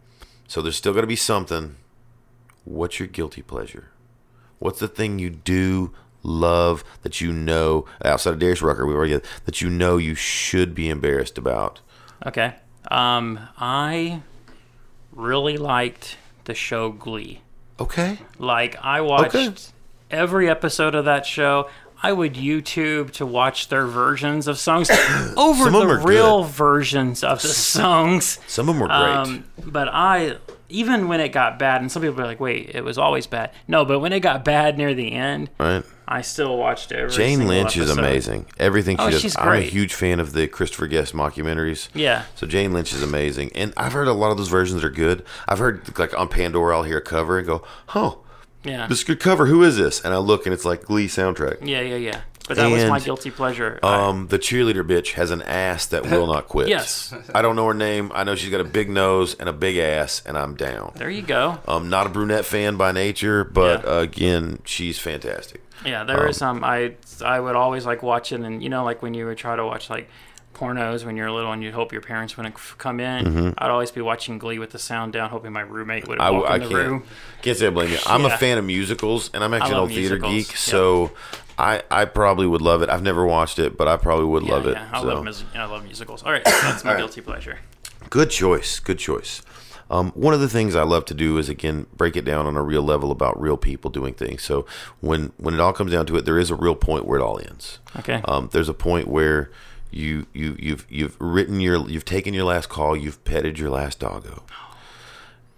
So 0.47 0.61
there's 0.61 0.77
still 0.77 0.93
going 0.93 1.03
to 1.03 1.07
be 1.07 1.17
something. 1.17 1.75
What's 2.63 2.97
your 2.99 3.09
guilty 3.09 3.41
pleasure? 3.41 3.89
What's 4.59 4.79
the 4.79 4.87
thing 4.87 5.19
you 5.19 5.29
do 5.31 5.91
love 6.23 6.83
that 7.01 7.19
you 7.19 7.33
know 7.33 7.85
outside 8.05 8.33
of 8.33 8.39
Darius 8.39 8.61
Rucker? 8.61 8.85
We 8.85 8.93
already 8.93 9.19
that 9.43 9.59
you 9.59 9.69
know 9.69 9.97
you 9.97 10.15
should 10.15 10.73
be 10.73 10.87
embarrassed 10.87 11.37
about. 11.37 11.81
Okay. 12.25 12.53
Um, 12.89 13.37
I 13.57 14.21
really 15.21 15.57
liked 15.57 16.17
the 16.45 16.53
show 16.53 16.89
Glee. 16.91 17.41
Okay. 17.79 18.19
Like 18.39 18.75
I 18.81 19.01
watched 19.01 19.35
Okay. 19.35 19.53
every 20.09 20.49
episode 20.49 20.95
of 20.95 21.05
that 21.05 21.25
show. 21.25 21.69
I 22.03 22.11
would 22.11 22.33
YouTube 22.33 23.11
to 23.11 23.25
watch 23.27 23.67
their 23.69 23.85
versions 23.85 24.47
of 24.47 24.57
songs 24.57 24.89
over 25.37 25.65
Some 25.65 25.73
the 25.73 26.01
real 26.03 26.41
good. 26.43 26.51
versions 26.51 27.23
of 27.23 27.41
the 27.43 27.47
songs. 27.47 28.39
Some 28.47 28.67
of 28.69 28.75
them 28.75 28.81
were 28.81 28.87
great. 28.87 28.97
Um, 28.97 29.43
but 29.63 29.87
I, 29.87 30.37
even 30.67 31.07
when 31.07 31.19
it 31.19 31.29
got 31.29 31.59
bad, 31.59 31.81
and 31.81 31.91
some 31.91 32.01
people 32.01 32.19
are 32.19 32.25
like, 32.25 32.39
"Wait, 32.39 32.71
it 32.73 32.83
was 32.83 32.97
always 32.97 33.27
bad." 33.27 33.51
No, 33.67 33.85
but 33.85 33.99
when 33.99 34.13
it 34.13 34.21
got 34.21 34.43
bad 34.43 34.79
near 34.79 34.95
the 34.95 35.11
end, 35.11 35.51
right. 35.59 35.83
I 36.07 36.21
still 36.21 36.57
watched 36.57 36.91
every. 36.91 37.11
Jane 37.15 37.47
Lynch 37.47 37.77
is 37.77 37.89
amazing. 37.89 38.45
Everything 38.59 38.97
she 38.97 39.03
Oh, 39.03 39.09
does. 39.11 39.21
she's 39.21 39.37
I'm 39.37 39.53
a 39.53 39.61
huge 39.61 39.93
fan 39.93 40.19
of 40.19 40.33
the 40.33 40.47
Christopher 40.47 40.87
Guest 40.87 41.13
mockumentaries. 41.13 41.87
Yeah. 41.93 42.23
So 42.35 42.45
Jane 42.47 42.73
Lynch 42.73 42.91
is 42.93 43.01
amazing, 43.01 43.51
and 43.55 43.73
I've 43.77 43.93
heard 43.93 44.07
a 44.07 44.13
lot 44.13 44.31
of 44.31 44.37
those 44.37 44.49
versions 44.49 44.83
are 44.83 44.89
good. 44.89 45.23
I've 45.47 45.59
heard 45.59 45.97
like 45.97 46.17
on 46.17 46.27
Pandora, 46.27 46.75
I'll 46.77 46.83
hear 46.83 46.97
a 46.97 47.01
cover 47.01 47.37
and 47.37 47.47
go, 47.47 47.63
"Oh, 47.95 48.19
Yeah. 48.63 48.87
this 48.87 48.99
is 48.99 49.03
a 49.03 49.07
good 49.07 49.19
cover. 49.21 49.45
Who 49.45 49.63
is 49.63 49.77
this?" 49.77 50.01
And 50.01 50.13
I 50.13 50.17
look, 50.17 50.45
and 50.45 50.53
it's 50.53 50.65
like 50.65 50.83
Glee 50.85 51.07
soundtrack. 51.07 51.65
Yeah, 51.65 51.81
yeah, 51.81 51.95
yeah. 51.95 52.21
But 52.47 52.57
that 52.57 52.69
was 52.71 52.83
my 52.85 52.99
guilty 52.99 53.29
pleasure. 53.31 53.79
Um, 53.81 54.27
the 54.27 54.39
cheerleader 54.39 54.83
bitch 54.83 55.13
has 55.13 55.31
an 55.31 55.41
ass 55.43 55.85
that 55.85 56.09
will 56.09 56.27
not 56.27 56.49
quit. 56.49 56.67
Yes. 56.67 57.13
I 57.35 57.41
don't 57.41 57.55
know 57.55 57.67
her 57.67 57.73
name. 57.73 58.11
I 58.13 58.25
know 58.25 58.35
she's 58.35 58.49
got 58.49 58.59
a 58.59 58.65
big 58.65 58.89
nose 58.89 59.35
and 59.39 59.47
a 59.47 59.53
big 59.53 59.77
ass, 59.77 60.21
and 60.25 60.37
I'm 60.37 60.55
down. 60.55 60.91
there 60.95 61.09
you 61.09 61.21
go. 61.21 61.59
I'm 61.67 61.89
not 61.89 62.07
a 62.07 62.09
brunette 62.09 62.43
fan 62.43 62.75
by 62.75 62.91
nature, 62.91 63.45
but 63.45 63.85
Yeah. 63.85 63.99
again, 64.01 64.59
she's 64.65 64.99
fantastic. 64.99 65.63
Yeah, 65.85 66.03
there 66.03 66.27
is 66.27 66.41
um 66.41 66.63
I 66.63 66.95
I 67.23 67.39
would 67.39 67.55
always 67.55 67.85
like 67.85 68.03
watch 68.03 68.31
it, 68.31 68.41
and 68.41 68.61
you 68.63 68.69
know, 68.69 68.83
like 68.83 69.01
when 69.01 69.13
you 69.13 69.25
would 69.25 69.37
try 69.37 69.55
to 69.55 69.65
watch 69.65 69.89
like 69.89 70.09
pornos 70.53 71.05
when 71.05 71.15
you're 71.15 71.31
little 71.31 71.51
and 71.51 71.63
you'd 71.63 71.73
hope 71.73 71.91
your 71.93 72.01
parents 72.01 72.35
wouldn't 72.37 72.55
come 72.77 72.99
in. 72.99 73.53
I'd 73.57 73.71
always 73.71 73.89
be 73.89 74.01
watching 74.01 74.37
Glee 74.37 74.59
with 74.59 74.71
the 74.71 74.79
sound 74.79 75.13
down, 75.13 75.29
hoping 75.29 75.51
my 75.53 75.61
roommate 75.61 76.07
would 76.07 76.19
Mm-hmm. 76.19 76.27
I, 76.27 76.29
walk 76.31 76.49
I 76.51 76.55
in 76.55 76.61
the 76.63 76.67
can't 76.69 76.87
room. 76.89 77.03
can't 77.41 77.57
say 77.57 77.67
I 77.67 77.69
blame 77.71 77.89
you. 77.91 77.97
I'm 78.05 78.25
a 78.25 78.37
fan 78.37 78.57
of 78.57 78.65
musicals, 78.65 79.31
and 79.33 79.43
I'm 79.43 79.53
actually 79.53 79.71
an 79.71 79.77
old 79.79 79.89
theater 79.89 80.15
musicals, 80.19 80.33
geek, 80.33 80.47
yep. 80.49 80.57
so 80.57 81.11
I 81.57 81.81
I 81.89 82.05
probably 82.05 82.47
would 82.47 82.61
love 82.61 82.81
it. 82.83 82.89
I've 82.89 83.01
never 83.03 83.25
watched 83.25 83.57
it, 83.59 83.77
but 83.77 83.87
I 83.87 83.97
probably 83.97 84.25
would 84.25 84.43
Yeah, 84.43 84.53
love 84.53 84.67
it. 84.67 84.73
yeah, 84.73 84.89
I 84.93 85.01
so. 85.01 85.07
love 85.07 85.23
mus- 85.23 85.45
I 85.55 85.65
love 85.65 85.83
musicals. 85.83 86.21
All 86.23 86.31
right, 86.31 86.43
that's 86.43 86.83
my 86.83 86.95
guilty 87.01 87.21
pleasure. 87.21 87.57
Good 88.09 88.29
choice. 88.29 88.79
Good 88.79 88.99
choice. 88.99 89.41
Um, 89.91 90.11
one 90.11 90.33
of 90.33 90.39
the 90.39 90.47
things 90.47 90.73
I 90.73 90.83
love 90.83 91.03
to 91.05 91.13
do 91.13 91.37
is 91.37 91.49
again 91.49 91.85
break 91.95 92.15
it 92.15 92.23
down 92.23 92.47
on 92.47 92.55
a 92.55 92.63
real 92.63 92.81
level 92.81 93.11
about 93.11 93.39
real 93.39 93.57
people 93.57 93.91
doing 93.91 94.13
things. 94.13 94.41
So 94.41 94.65
when 95.01 95.33
when 95.37 95.53
it 95.53 95.59
all 95.59 95.73
comes 95.73 95.91
down 95.91 96.05
to 96.05 96.15
it, 96.15 96.23
there 96.23 96.39
is 96.39 96.49
a 96.49 96.55
real 96.55 96.75
point 96.75 97.05
where 97.05 97.19
it 97.19 97.23
all 97.23 97.39
ends. 97.39 97.79
Okay. 97.99 98.21
Um, 98.23 98.49
there's 98.53 98.69
a 98.69 98.73
point 98.73 99.09
where 99.09 99.51
you 99.91 100.27
you 100.33 100.55
you've 100.57 100.87
you've 100.89 101.17
written 101.19 101.59
your 101.59 101.89
you've 101.89 102.05
taken 102.05 102.33
your 102.33 102.45
last 102.45 102.69
call, 102.69 102.95
you've 102.95 103.21
petted 103.25 103.59
your 103.59 103.69
last 103.69 103.99
doggo, 103.99 104.43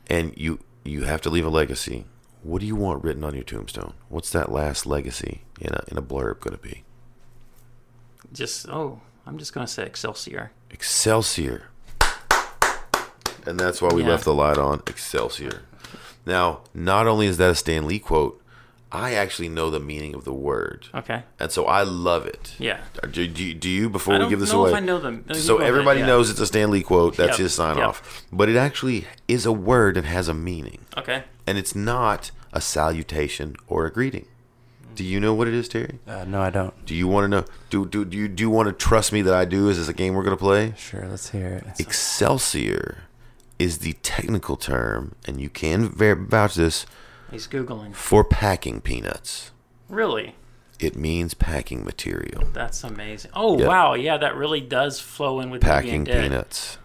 and 0.07 0.33
you 0.35 0.59
you 0.83 1.03
have 1.03 1.21
to 1.21 1.29
leave 1.29 1.45
a 1.45 1.49
legacy. 1.49 2.05
What 2.41 2.59
do 2.59 2.65
you 2.65 2.75
want 2.75 3.03
written 3.03 3.23
on 3.23 3.35
your 3.35 3.43
tombstone? 3.43 3.93
What's 4.09 4.31
that 4.31 4.51
last 4.51 4.87
legacy 4.87 5.43
in 5.61 5.73
a 5.73 5.83
in 5.89 5.97
a 5.97 6.01
blurb 6.01 6.39
going 6.39 6.57
to 6.57 6.61
be? 6.61 6.83
Just 8.33 8.67
oh, 8.67 8.99
I'm 9.27 9.37
just 9.37 9.53
gonna 9.53 9.67
say 9.67 9.85
Excelsior. 9.85 10.51
Excelsior. 10.71 11.69
And 13.45 13.59
that's 13.59 13.81
why 13.81 13.89
we 13.93 14.03
Yeah. 14.03 14.09
left 14.09 14.25
the 14.25 14.33
light 14.33 14.57
on 14.57 14.81
Excelsior. 14.87 15.61
Now, 16.25 16.61
not 16.73 17.07
only 17.07 17.27
is 17.27 17.37
that 17.37 17.51
a 17.51 17.55
Stan 17.55 17.85
Lee 17.85 17.99
quote, 17.99 18.39
I 18.91 19.13
actually 19.15 19.49
know 19.49 19.69
the 19.71 19.79
meaning 19.79 20.13
of 20.13 20.23
the 20.23 20.31
word. 20.33 20.87
Okay. 20.93 21.23
And 21.39 21.51
so 21.51 21.65
I 21.65 21.81
love 21.81 22.27
it. 22.27 22.53
Yeah. 22.59 22.81
Do, 23.11 23.25
do, 23.27 23.53
do 23.55 23.67
you, 23.67 23.89
before 23.89 24.13
I 24.13 24.17
we 24.17 24.21
don't 24.21 24.29
give 24.29 24.39
this 24.39 24.53
know 24.53 24.61
away? 24.61 24.69
if 24.69 24.75
I 24.77 24.79
know 24.81 24.99
the- 24.99 25.11
the 25.25 25.33
so 25.35 25.53
meaning 25.53 25.61
of 25.61 25.61
it, 25.61 25.67
everybody 25.69 25.99
yeah. 26.01 26.05
knows 26.05 26.29
it's 26.29 26.39
a 26.39 26.45
Stan 26.45 26.69
Lee 26.69 26.83
quote. 26.83 27.17
That's 27.17 27.31
Yep, 27.31 27.39
his 27.39 27.53
sign 27.55 27.77
yep. 27.77 27.87
off. 27.87 28.23
But 28.31 28.49
it 28.49 28.55
actually 28.55 29.07
is 29.27 29.45
a 29.47 29.51
word 29.51 29.97
and 29.97 30.05
has 30.05 30.27
a 30.27 30.33
meaning. 30.33 30.79
Okay. 30.95 31.23
And 31.47 31.57
it's 31.57 31.75
not 31.75 32.29
a 32.53 32.61
salutation 32.61 33.55
or 33.67 33.85
a 33.87 33.91
greeting. 33.91 34.27
Do 34.95 35.03
you 35.03 35.19
know 35.19 35.33
what 35.33 35.47
it 35.47 35.55
is, 35.55 35.67
Terry? 35.67 35.97
Uh, 36.07 36.23
no, 36.25 36.39
I 36.39 36.51
don't. 36.51 36.85
Do 36.85 36.93
you 36.93 37.07
want 37.07 37.23
to 37.25 37.27
know? 37.27 37.45
Do, 37.71 37.87
do, 37.87 38.05
do 38.05 38.15
you 38.15 38.27
do 38.27 38.43
you 38.43 38.49
want 38.51 38.67
to 38.67 38.73
trust 38.73 39.11
me 39.11 39.23
that 39.23 39.33
I 39.33 39.43
do? 39.43 39.67
Is 39.67 39.79
this 39.79 39.87
a 39.87 39.93
game 39.93 40.13
we're 40.13 40.21
going 40.21 40.37
to 40.37 40.39
play? 40.43 40.75
Sure, 40.77 41.07
let's 41.09 41.31
hear 41.31 41.47
it. 41.47 41.79
Excelsior 41.79 42.99
is 43.59 43.79
the 43.79 43.93
technical 44.03 44.55
term, 44.57 45.15
and 45.27 45.39
you 45.39 45.49
can 45.49 45.89
vouch 45.89 46.55
this 46.55 46.85
He's 47.31 47.47
googling. 47.47 47.93
for 47.95 48.23
packing 48.23 48.81
peanuts. 48.81 49.51
Really? 49.89 50.35
It 50.79 50.95
means 50.95 51.33
packing 51.33 51.85
material. 51.85 52.43
That's 52.51 52.83
amazing. 52.83 53.31
Oh 53.33 53.57
Yeah. 53.59 53.67
wow, 53.67 53.93
yeah, 53.93 54.17
that 54.17 54.35
really 54.35 54.59
does 54.61 54.99
flow 54.99 55.39
in 55.39 55.49
with 55.49 55.61
Packing 55.61 56.03
peanuts. 56.05 56.77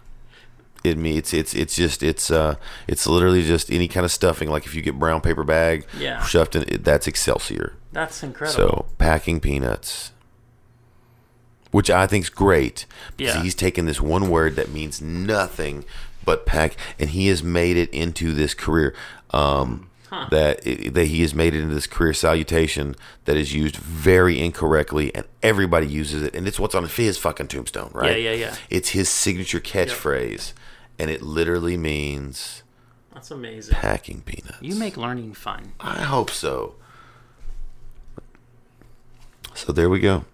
It 0.83 0.97
means 0.97 1.33
it's 1.33 1.53
it's 1.53 1.75
just 1.75 2.01
it's 2.01 2.31
uh 2.31 2.55
it's 2.87 3.05
literally 3.05 3.43
just 3.43 3.69
any 3.69 3.89
kind 3.89 4.05
of 4.05 4.11
stuffing. 4.11 4.49
Like 4.49 4.65
if 4.65 4.73
you 4.73 4.81
get 4.81 4.97
brown 4.97 5.19
paper 5.19 5.43
bag 5.43 5.85
Yeah. 5.97 6.23
shoved 6.23 6.55
in, 6.55 6.63
it, 6.63 6.83
that's 6.85 7.07
Excelsior. 7.07 7.73
That's 7.91 8.23
incredible. 8.23 8.55
So 8.85 8.85
packing 8.97 9.39
peanuts. 9.41 10.11
which 11.71 11.89
I 11.91 12.07
think 12.07 12.23
is 12.25 12.29
great 12.29 12.85
because 13.17 13.35
Yeah. 13.35 13.43
he's 13.43 13.53
taken 13.55 13.85
this 13.85 14.01
one 14.01 14.29
word 14.29 14.55
that 14.55 14.71
means 14.71 15.01
nothing 15.01 15.83
but 16.29 16.45
pack, 16.45 16.75
and 16.99 17.09
he 17.09 17.27
has 17.27 17.41
made 17.41 17.75
it 17.75 17.89
into 17.91 18.33
this 18.33 18.53
career. 18.53 18.93
Um, 19.31 19.89
That 20.31 20.65
it, 20.65 20.93
that 20.95 21.05
he 21.05 21.21
has 21.21 21.33
made 21.35 21.53
it 21.53 21.61
into 21.61 21.75
this 21.75 21.85
career 21.87 22.13
salutation 22.13 22.95
that 23.25 23.37
is 23.37 23.53
used 23.53 23.75
very 23.77 24.39
incorrectly, 24.39 25.13
and 25.13 25.23
everybody 25.43 25.85
uses 25.87 26.23
it, 26.23 26.35
and 26.35 26.47
it's 26.47 26.59
what's 26.59 26.73
on 26.73 26.83
his 26.87 27.17
fucking 27.19 27.47
tombstone, 27.47 27.91
right? 27.93 28.11
Yeah, 28.19 28.31
yeah, 28.31 28.37
yeah. 28.45 28.55
It's 28.71 28.89
his 28.89 29.07
signature 29.07 29.59
catchphrase, 29.59 30.53
and 30.97 31.11
it 31.11 31.21
literally 31.21 31.77
means 31.77 32.63
That's 33.13 33.29
amazing. 33.31 33.75
packing 33.75 34.21
peanuts. 34.21 34.57
You 34.61 34.73
make 34.75 34.97
learning 34.97 35.33
fun. 35.35 35.73
I 35.79 36.01
hope 36.01 36.31
so. 36.31 36.73
So 39.53 39.71
there 39.71 39.89
we 39.91 39.99
go. 39.99 40.25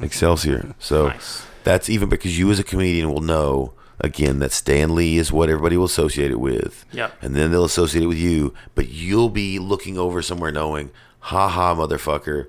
Excelsior. 0.00 0.74
So 0.78 1.08
Nice. 1.08 1.46
that's 1.64 1.88
even 1.88 2.08
because 2.10 2.38
you 2.38 2.50
as 2.50 2.58
a 2.58 2.64
comedian 2.64 3.10
will 3.12 3.22
know 3.22 3.72
again 4.02 4.38
that 4.40 4.52
Stan 4.52 4.94
Lee 4.94 5.16
is 5.18 5.30
what 5.32 5.48
everybody 5.48 5.76
will 5.76 5.84
associate 5.86 6.30
it 6.30 6.40
with. 6.40 6.84
Yep. 6.92 7.12
And 7.22 7.34
then 7.36 7.50
they'll 7.50 7.64
associate 7.64 8.02
it 8.04 8.06
with 8.08 8.18
you, 8.18 8.52
but 8.74 8.88
you'll 8.88 9.28
be 9.30 9.58
looking 9.58 9.96
over 9.98 10.22
somewhere 10.22 10.50
knowing, 10.52 10.90
ha 11.20 11.48
ha 11.48 11.74
motherfucker, 11.74 12.46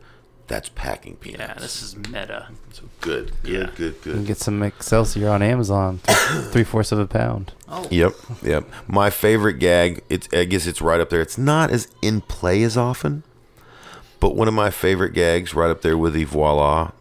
that's 0.47 0.69
packing 0.69 1.15
peanuts. 1.17 1.53
Yeah, 1.55 1.59
this 1.61 1.81
is 1.81 1.95
meta. 1.95 2.49
so 2.73 2.83
good. 3.01 3.31
Good, 3.43 3.51
Yeah. 3.51 3.69
good, 3.75 3.93
You 3.95 3.99
good. 4.03 4.13
can 4.15 4.25
get 4.25 4.37
some 4.37 4.61
Excelsior 4.61 5.29
on 5.29 5.41
Amazon, 5.41 5.99
three 6.51 6.63
fourths 6.65 6.91
of 6.91 6.99
a 6.99 7.05
pound. 7.07 7.53
Oh, 7.69 7.87
Yep, 7.89 8.13
yep. 8.43 8.65
My 8.87 9.09
favorite 9.09 9.59
gag, 9.59 10.03
it's 10.09 10.27
I 10.33 10.43
guess 10.45 10.67
it's 10.67 10.81
right 10.81 10.99
up 10.99 11.09
there. 11.09 11.21
It's 11.21 11.37
not 11.37 11.71
as 11.71 11.87
in 12.01 12.21
play 12.21 12.61
as 12.63 12.75
often, 12.75 13.23
but 14.19 14.35
one 14.35 14.47
of 14.47 14.53
my 14.53 14.69
favorite 14.69 15.13
gags, 15.13 15.53
right 15.53 15.69
up 15.69 15.81
there 15.81 15.97
with 15.97 16.13
the 16.13 16.23
voila. 16.25 16.91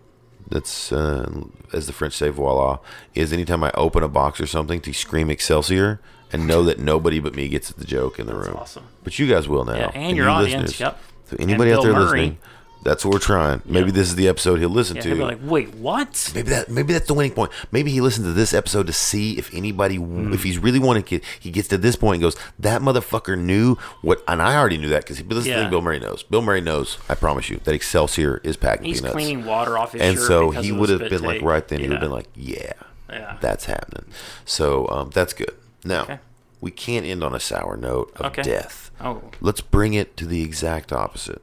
That's 0.48 0.92
uh, 0.92 1.44
as 1.72 1.86
the 1.86 1.92
French 1.92 2.14
say 2.14 2.28
voila. 2.28 2.78
Is 3.14 3.32
anytime 3.32 3.62
I 3.64 3.70
open 3.74 4.02
a 4.02 4.08
box 4.08 4.40
or 4.40 4.46
something 4.46 4.80
to 4.82 4.92
scream 4.92 5.30
Excelsior 5.30 6.00
and 6.32 6.46
know 6.46 6.62
that 6.64 6.78
nobody 6.78 7.20
but 7.20 7.34
me 7.34 7.48
gets 7.48 7.70
the 7.70 7.84
joke 7.84 8.18
in 8.18 8.26
the 8.26 8.34
room. 8.34 8.56
awesome. 8.56 8.84
But 9.04 9.18
you 9.18 9.26
guys 9.28 9.48
will 9.48 9.64
now. 9.64 9.74
Yeah, 9.76 9.90
and 9.94 10.16
you 10.16 10.22
your 10.22 10.30
audience, 10.30 10.78
yep. 10.80 10.98
So 11.26 11.36
anybody 11.38 11.70
And 11.70 11.78
out 11.80 11.82
there 11.84 11.92
Murray. 11.92 12.04
listening, 12.04 12.38
that's 12.82 13.04
what 13.04 13.12
we're 13.14 13.20
trying. 13.20 13.62
Maybe 13.64 13.86
Yeah. 13.86 13.92
this 13.92 14.08
is 14.08 14.14
the 14.16 14.28
episode 14.28 14.58
he'll 14.58 14.68
listen 14.68 14.96
Yeah, 14.96 15.02
to. 15.02 15.08
he'll 15.08 15.18
be 15.18 15.22
like, 15.24 15.38
wait, 15.42 15.74
what? 15.74 16.32
Maybe 16.34 16.50
that 16.50 16.68
maybe 16.68 16.92
that's 16.92 17.06
the 17.06 17.14
winning 17.14 17.32
point. 17.32 17.50
Maybe 17.70 17.90
he 17.90 18.00
listened 18.00 18.26
to 18.26 18.32
this 18.32 18.52
episode 18.52 18.86
to 18.88 18.92
see 18.92 19.38
if 19.38 19.52
anybody 19.54 19.96
Hmm. 19.96 20.32
if 20.32 20.42
he's 20.42 20.58
really 20.58 20.78
wanting 20.78 21.02
to 21.04 21.20
he 21.40 21.50
gets 21.50 21.68
to 21.68 21.78
this 21.78 21.96
point 21.96 22.16
and 22.16 22.22
goes, 22.22 22.36
That 22.58 22.82
motherfucker 22.82 23.38
knew 23.38 23.76
what 24.02 24.22
and 24.26 24.42
I 24.42 24.56
already 24.56 24.78
knew 24.78 24.88
that 24.88 25.02
because 25.02 25.18
this 25.18 25.38
is 25.38 25.44
the 25.44 25.50
Yeah. 25.50 25.60
thing 25.62 25.70
Bill 25.70 25.82
Murray 25.82 26.00
knows. 26.00 26.22
Bill 26.22 26.42
Murray 26.42 26.60
knows, 26.60 26.98
I 27.08 27.14
promise 27.14 27.48
you, 27.50 27.60
that 27.64 27.74
Excelsior 27.74 28.40
is 28.44 28.56
packing 28.56 28.86
He's 28.86 29.00
peanuts. 29.00 29.14
cleaning 29.14 29.44
water 29.44 29.78
off 29.78 29.92
his 29.92 30.02
and 30.02 30.16
shirt 30.16 30.26
so 30.26 30.50
he 30.50 30.72
would 30.72 30.88
have 30.88 31.08
been 31.08 31.22
like 31.22 31.42
right 31.42 31.66
then, 31.68 31.80
he 31.80 31.86
would 31.88 31.92
have 31.94 32.00
been 32.00 32.10
like, 32.10 32.28
Yeah, 32.36 32.72
Yeah. 33.10 33.36
that's 33.40 33.66
happening. 33.66 34.06
So 34.44 34.88
um, 34.88 35.10
that's 35.12 35.32
good. 35.32 35.54
Now 35.84 36.02
Okay. 36.02 36.18
we 36.60 36.70
can't 36.70 37.04
end 37.06 37.22
on 37.24 37.34
a 37.34 37.40
sour 37.40 37.76
note 37.76 38.12
of 38.16 38.26
Okay. 38.26 38.42
death. 38.42 38.90
Oh, 39.00 39.20
Let's 39.40 39.60
bring 39.60 39.94
it 39.94 40.16
to 40.18 40.26
the 40.26 40.42
exact 40.42 40.92
opposite. 40.92 41.42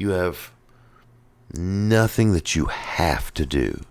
You 0.00 0.12
have 0.12 0.50
nothing 1.52 2.32
that 2.32 2.56
you 2.56 2.64
have 2.64 3.34
to 3.34 3.44
do. 3.44 3.82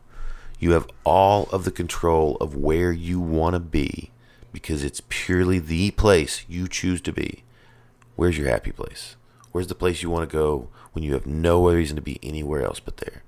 You 0.58 0.72
have 0.72 0.88
all 1.04 1.44
of 1.52 1.66
the 1.66 1.72
control 1.72 2.36
of 2.38 2.56
where 2.56 2.92
you 2.92 3.20
want 3.20 3.54
to 3.54 3.60
be 3.60 4.10
because 4.52 4.84
it's 4.84 5.04
purely 5.08 5.60
the 5.60 5.92
place 5.92 6.46
you 6.48 6.68
choose 6.68 7.00
to 7.02 7.14
be. 7.14 7.44
Where's 8.16 8.40
your 8.40 8.50
happy 8.50 8.72
place? 8.72 9.18
Where's 9.52 9.68
the 9.68 9.76
place 9.76 10.02
you 10.02 10.10
want 10.10 10.28
to 10.28 10.36
go 10.36 10.70
when 10.94 11.04
you 11.04 11.14
have 11.14 11.28
no 11.28 11.70
reason 11.70 11.96
to 11.98 12.02
be 12.02 12.18
anywhere 12.24 12.64
else 12.64 12.80
but 12.80 12.98
there? 12.98 13.22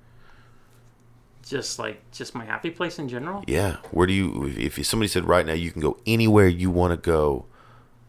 just 1.44 1.78
like 1.78 2.00
just 2.12 2.34
my 2.34 2.46
happy 2.46 2.72
place 2.72 2.98
in 2.98 3.08
general. 3.10 3.44
Yeah. 3.46 3.78
Where 3.92 4.08
do 4.08 4.14
you, 4.14 4.48
if 4.58 4.80
if 4.80 4.88
somebody 4.88 5.08
said 5.08 5.26
right 5.26 5.46
now 5.46 5.54
you 5.54 5.70
can 5.70 5.82
go 5.82 5.98
anywhere 6.08 6.48
you 6.48 6.72
want 6.72 6.92
to 6.94 6.98
go 6.98 7.46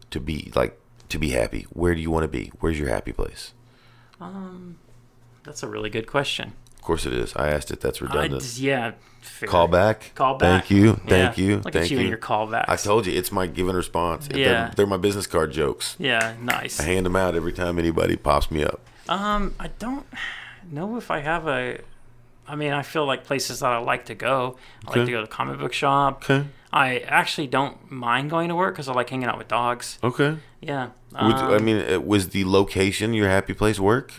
to 0.09 0.19
be 0.19 0.51
like, 0.55 0.79
to 1.09 1.19
be 1.19 1.29
happy, 1.29 1.67
where 1.69 1.93
do 1.93 2.01
you 2.01 2.09
want 2.09 2.23
to 2.23 2.27
be? 2.27 2.51
Where's 2.59 2.79
your 2.79 2.89
happy 2.89 3.11
place? 3.11 3.53
That's 5.43 5.63
a 5.63 5.67
really 5.67 5.89
good 5.89 6.07
question. 6.07 6.53
Of 6.75 6.81
course 6.83 7.05
it 7.05 7.13
is. 7.13 7.33
I 7.35 7.49
asked 7.49 7.71
it. 7.71 7.79
That's 7.81 8.01
redundant. 8.01 8.41
just, 8.41 8.59
yeah. 8.59 8.91
fair. 9.21 9.47
Call 9.47 9.67
back. 9.69 10.11
Call 10.15 10.37
back. 10.37 10.65
Thank 10.65 10.71
you. 10.71 10.93
Thank 11.07 11.37
Yeah. 11.37 11.43
you. 11.43 11.55
Look 11.57 11.71
Thank 11.73 11.75
at 11.85 11.91
you, 11.91 11.97
you. 11.97 12.01
and 12.01 12.09
your 12.09 12.17
callbacks. 12.17 12.65
I 12.67 12.75
told 12.75 13.05
you 13.05 13.13
it's 13.17 13.31
my 13.31 13.47
given 13.47 13.75
response. 13.75 14.27
They're- 14.27 14.39
Yeah. 14.39 14.71
They're, 14.75 14.85
my 14.85 14.97
business 14.97 15.25
card 15.27 15.51
jokes. 15.53 15.95
Yeah, 15.97 16.33
nice. 16.41 16.79
I 16.79 16.83
hand 16.83 17.05
them 17.05 17.15
out 17.15 17.35
every 17.35 17.53
time 17.53 17.79
anybody 17.79 18.17
pops 18.17 18.51
me 18.51 18.63
up. 18.65 18.81
Um, 19.07 19.53
I 19.59 19.67
don't 19.79 20.05
know 20.69 20.97
if 20.97 21.09
I 21.11 21.19
have 21.19 21.47
a. 21.47 21.79
I 22.45 22.55
mean, 22.57 22.73
I 22.73 22.81
feel 22.81 23.05
like 23.05 23.23
places 23.23 23.61
that 23.61 23.71
I 23.71 23.77
like 23.77 24.05
to 24.07 24.15
go. 24.15 24.57
I 24.85 24.89
like 24.97 25.05
to 25.05 25.11
go 25.11 25.21
to 25.21 25.25
the 25.27 25.31
comic 25.31 25.59
book 25.59 25.71
shop. 25.71 26.23
Okay. 26.29 26.45
I 26.73 26.97
actually 26.99 27.47
don't 27.47 27.89
mind 27.91 28.29
going 28.29 28.49
to 28.49 28.55
work 28.55 28.73
because 28.73 28.89
I 28.89 28.93
like 28.93 29.09
hanging 29.09 29.29
out 29.29 29.37
with 29.37 29.47
dogs. 29.47 29.97
Okay. 30.03 30.37
Yeah. 30.67 30.89
Would- 31.13 31.35
I 31.35 31.55
um, 31.57 31.65
mean, 31.65 31.77
uh, 31.93 31.99
was 31.99 32.29
the 32.29 32.45
location 32.45 33.13
your 33.13 33.29
happy 33.29 33.53
place 33.53 33.79
work? 33.79 34.13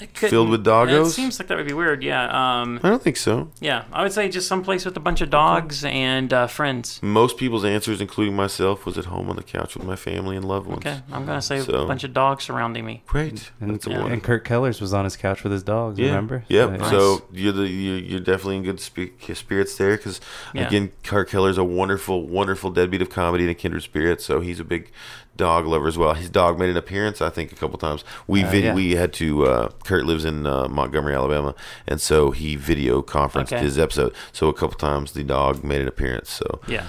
it 0.00 0.12
couldn't- 0.14 0.30
filled 0.30 0.50
with 0.50 0.64
doggos. 0.64 1.06
It 1.06 1.10
seems 1.10 1.38
like 1.38 1.48
that 1.48 1.56
would 1.56 1.66
be 1.66 1.72
weird. 1.72 2.02
Yeah. 2.04 2.24
Um. 2.62 2.78
I 2.84 2.88
don't 2.88 3.02
think 3.02 3.16
so. 3.16 3.50
Yeah. 3.60 3.84
I 3.92 4.02
would 4.02 4.12
say 4.12 4.28
just 4.28 4.46
some 4.46 4.62
place 4.62 4.84
with 4.84 4.96
a 4.96 5.00
bunch 5.00 5.20
of 5.20 5.30
dogs 5.30 5.84
and 5.84 6.32
uh, 6.32 6.46
friends. 6.46 7.00
Most 7.02 7.36
people's 7.38 7.64
answers, 7.64 8.00
including 8.00 8.36
myself, 8.36 8.86
was 8.86 8.96
at 8.98 9.06
home 9.06 9.28
on 9.30 9.36
the 9.36 9.42
couch 9.42 9.76
with 9.76 9.84
my 9.84 9.96
family 9.96 10.36
and 10.36 10.44
loved 10.44 10.66
ones. 10.68 10.78
Okay. 10.86 11.00
I'm 11.12 11.24
gonna 11.26 11.42
say 11.42 11.60
So- 11.60 11.84
a 11.84 11.86
bunch 11.86 12.04
of 12.04 12.12
dogs 12.12 12.44
surrounding 12.44 12.84
me. 12.84 13.02
Great. 13.06 13.50
And, 13.60 13.70
That's 13.74 13.86
Yeah. 13.86 13.94
wonderful. 13.94 14.12
and 14.12 14.22
Kurt 14.22 14.44
Kellers 14.44 14.80
was 14.80 14.92
on 14.94 15.04
his 15.04 15.16
couch 15.16 15.42
with 15.42 15.52
his 15.52 15.62
dogs. 15.64 15.98
Yeah. 15.98 16.08
Remember? 16.08 16.44
Yep. 16.48 16.78
Yeah. 16.78 16.90
So 16.90 17.22
you're 17.32 17.52
the 17.52 17.68
you're, 17.68 17.98
you're 17.98 18.20
definitely 18.20 18.56
in 18.58 18.62
good 18.64 18.80
spe- 18.80 19.10
spirits 19.34 19.76
there 19.76 19.96
because 19.96 20.20
Yeah. 20.52 20.66
again, 20.68 20.92
Kurt 21.02 21.28
Keller's 21.30 21.58
a 21.58 21.64
wonderful, 21.64 22.28
wonderful 22.28 22.70
deadbeat 22.70 23.02
of 23.02 23.10
comedy 23.10 23.44
and 23.44 23.50
a 23.50 23.54
kindred 23.54 23.82
spirit. 23.82 24.20
So 24.20 24.40
he's 24.40 24.60
a 24.60 24.64
big 24.64 24.90
dog 25.36 25.66
lover 25.66 25.88
as 25.88 25.98
well. 25.98 26.14
His 26.14 26.30
dog 26.30 26.58
made 26.58 26.70
an 26.70 26.76
appearance, 26.76 27.20
I 27.22 27.28
think, 27.30 27.50
a 27.52 27.54
couple 27.56 27.78
times. 27.78 28.04
We 28.26 28.44
Uh, 28.44 28.50
vid- 28.50 28.64
yeah. 28.64 28.74
we 28.74 28.94
had 28.96 29.12
to. 29.14 29.46
Uh, 29.46 29.68
Kurt 29.84 30.04
lives 30.06 30.24
in 30.24 30.46
uh, 30.46 30.68
Montgomery, 30.68 31.14
Alabama, 31.14 31.54
and 31.86 32.00
so 32.00 32.30
he 32.30 32.56
video 32.56 33.02
conferenced 33.02 33.52
Okay. 33.52 33.62
his 33.62 33.78
episode. 33.78 34.14
So 34.32 34.48
a 34.48 34.52
couple 34.54 34.76
times 34.78 35.12
the 35.12 35.24
dog 35.24 35.64
made 35.64 35.80
an 35.80 35.88
appearance. 35.88 36.30
So 36.30 36.60
Yeah. 36.68 36.84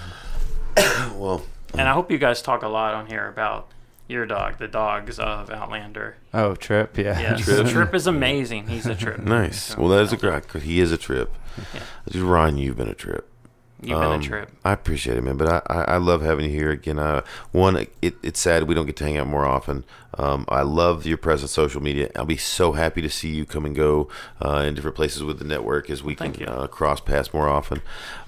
well, 1.15 1.43
And 1.73 1.87
I 1.89 1.93
hope 1.93 2.11
you 2.11 2.17
guys 2.17 2.41
talk 2.41 2.63
a 2.63 2.67
lot 2.67 2.93
on 2.93 3.07
here 3.07 3.27
about 3.27 3.67
your 4.07 4.25
dog, 4.25 4.59
the 4.59 4.67
dogs 4.67 5.17
of 5.19 5.49
Outlander. 5.49 6.15
Oh, 6.33 6.55
Trip. 6.55 6.97
Yeah. 6.97 7.19
Yeah, 7.19 7.35
Trip. 7.37 7.67
Trip. 7.67 7.93
is 7.95 8.05
amazing. 8.07 8.67
He's 8.67 8.85
a 8.85 8.95
trip. 8.95 9.19
nice. 9.23 9.75
Well, 9.77 9.89
that 9.89 10.01
is 10.03 10.13
a 10.13 10.17
great. 10.17 10.47
Cause 10.47 10.63
he 10.63 10.79
is 10.79 10.91
a 10.91 10.97
trip. 10.97 11.33
Yeah. 11.73 11.79
Just 12.09 12.23
Ryan, 12.23 12.57
you've 12.57 12.77
been 12.77 12.89
a 12.89 12.93
trip. 12.93 13.27
You've 13.85 13.99
been 13.99 14.11
Um, 14.11 14.19
a 14.19 14.23
trip. 14.23 14.51
I 14.63 14.71
appreciate 14.73 15.17
it, 15.17 15.23
man. 15.23 15.37
But 15.37 15.47
I, 15.47 15.61
I, 15.73 15.81
I 15.93 15.97
love 15.97 16.21
having 16.21 16.45
you 16.45 16.51
here 16.51 16.71
again. 16.71 16.99
Uh, 16.99 17.21
one, 17.51 17.87
it, 18.01 18.15
it's 18.23 18.39
sad 18.39 18.63
we 18.63 18.73
don't 18.75 18.85
get 18.85 18.95
to 18.97 19.03
hang 19.03 19.17
out 19.17 19.27
more 19.27 19.45
often. 19.45 19.83
Um, 20.17 20.45
I 20.47 20.61
love 20.61 21.05
your 21.05 21.17
presence 21.17 21.57
on 21.57 21.65
social 21.65 21.81
media. 21.81 22.09
I'll 22.15 22.25
be 22.25 22.37
so 22.37 22.71
happy 22.71 23.01
to 23.01 23.09
see 23.09 23.29
you 23.29 23.45
come 23.45 23.65
and 23.65 23.75
go 23.75 24.07
uh, 24.43 24.59
in 24.65 24.73
different 24.73 24.95
places 24.95 25.23
with 25.23 25.39
the 25.39 25.45
network 25.45 25.89
as 25.89 26.03
we 26.03 26.15
Thank 26.15 26.37
can 26.37 26.47
uh, 26.47 26.67
cross 26.67 26.99
paths 27.01 27.33
more 27.33 27.49
often. 27.49 27.81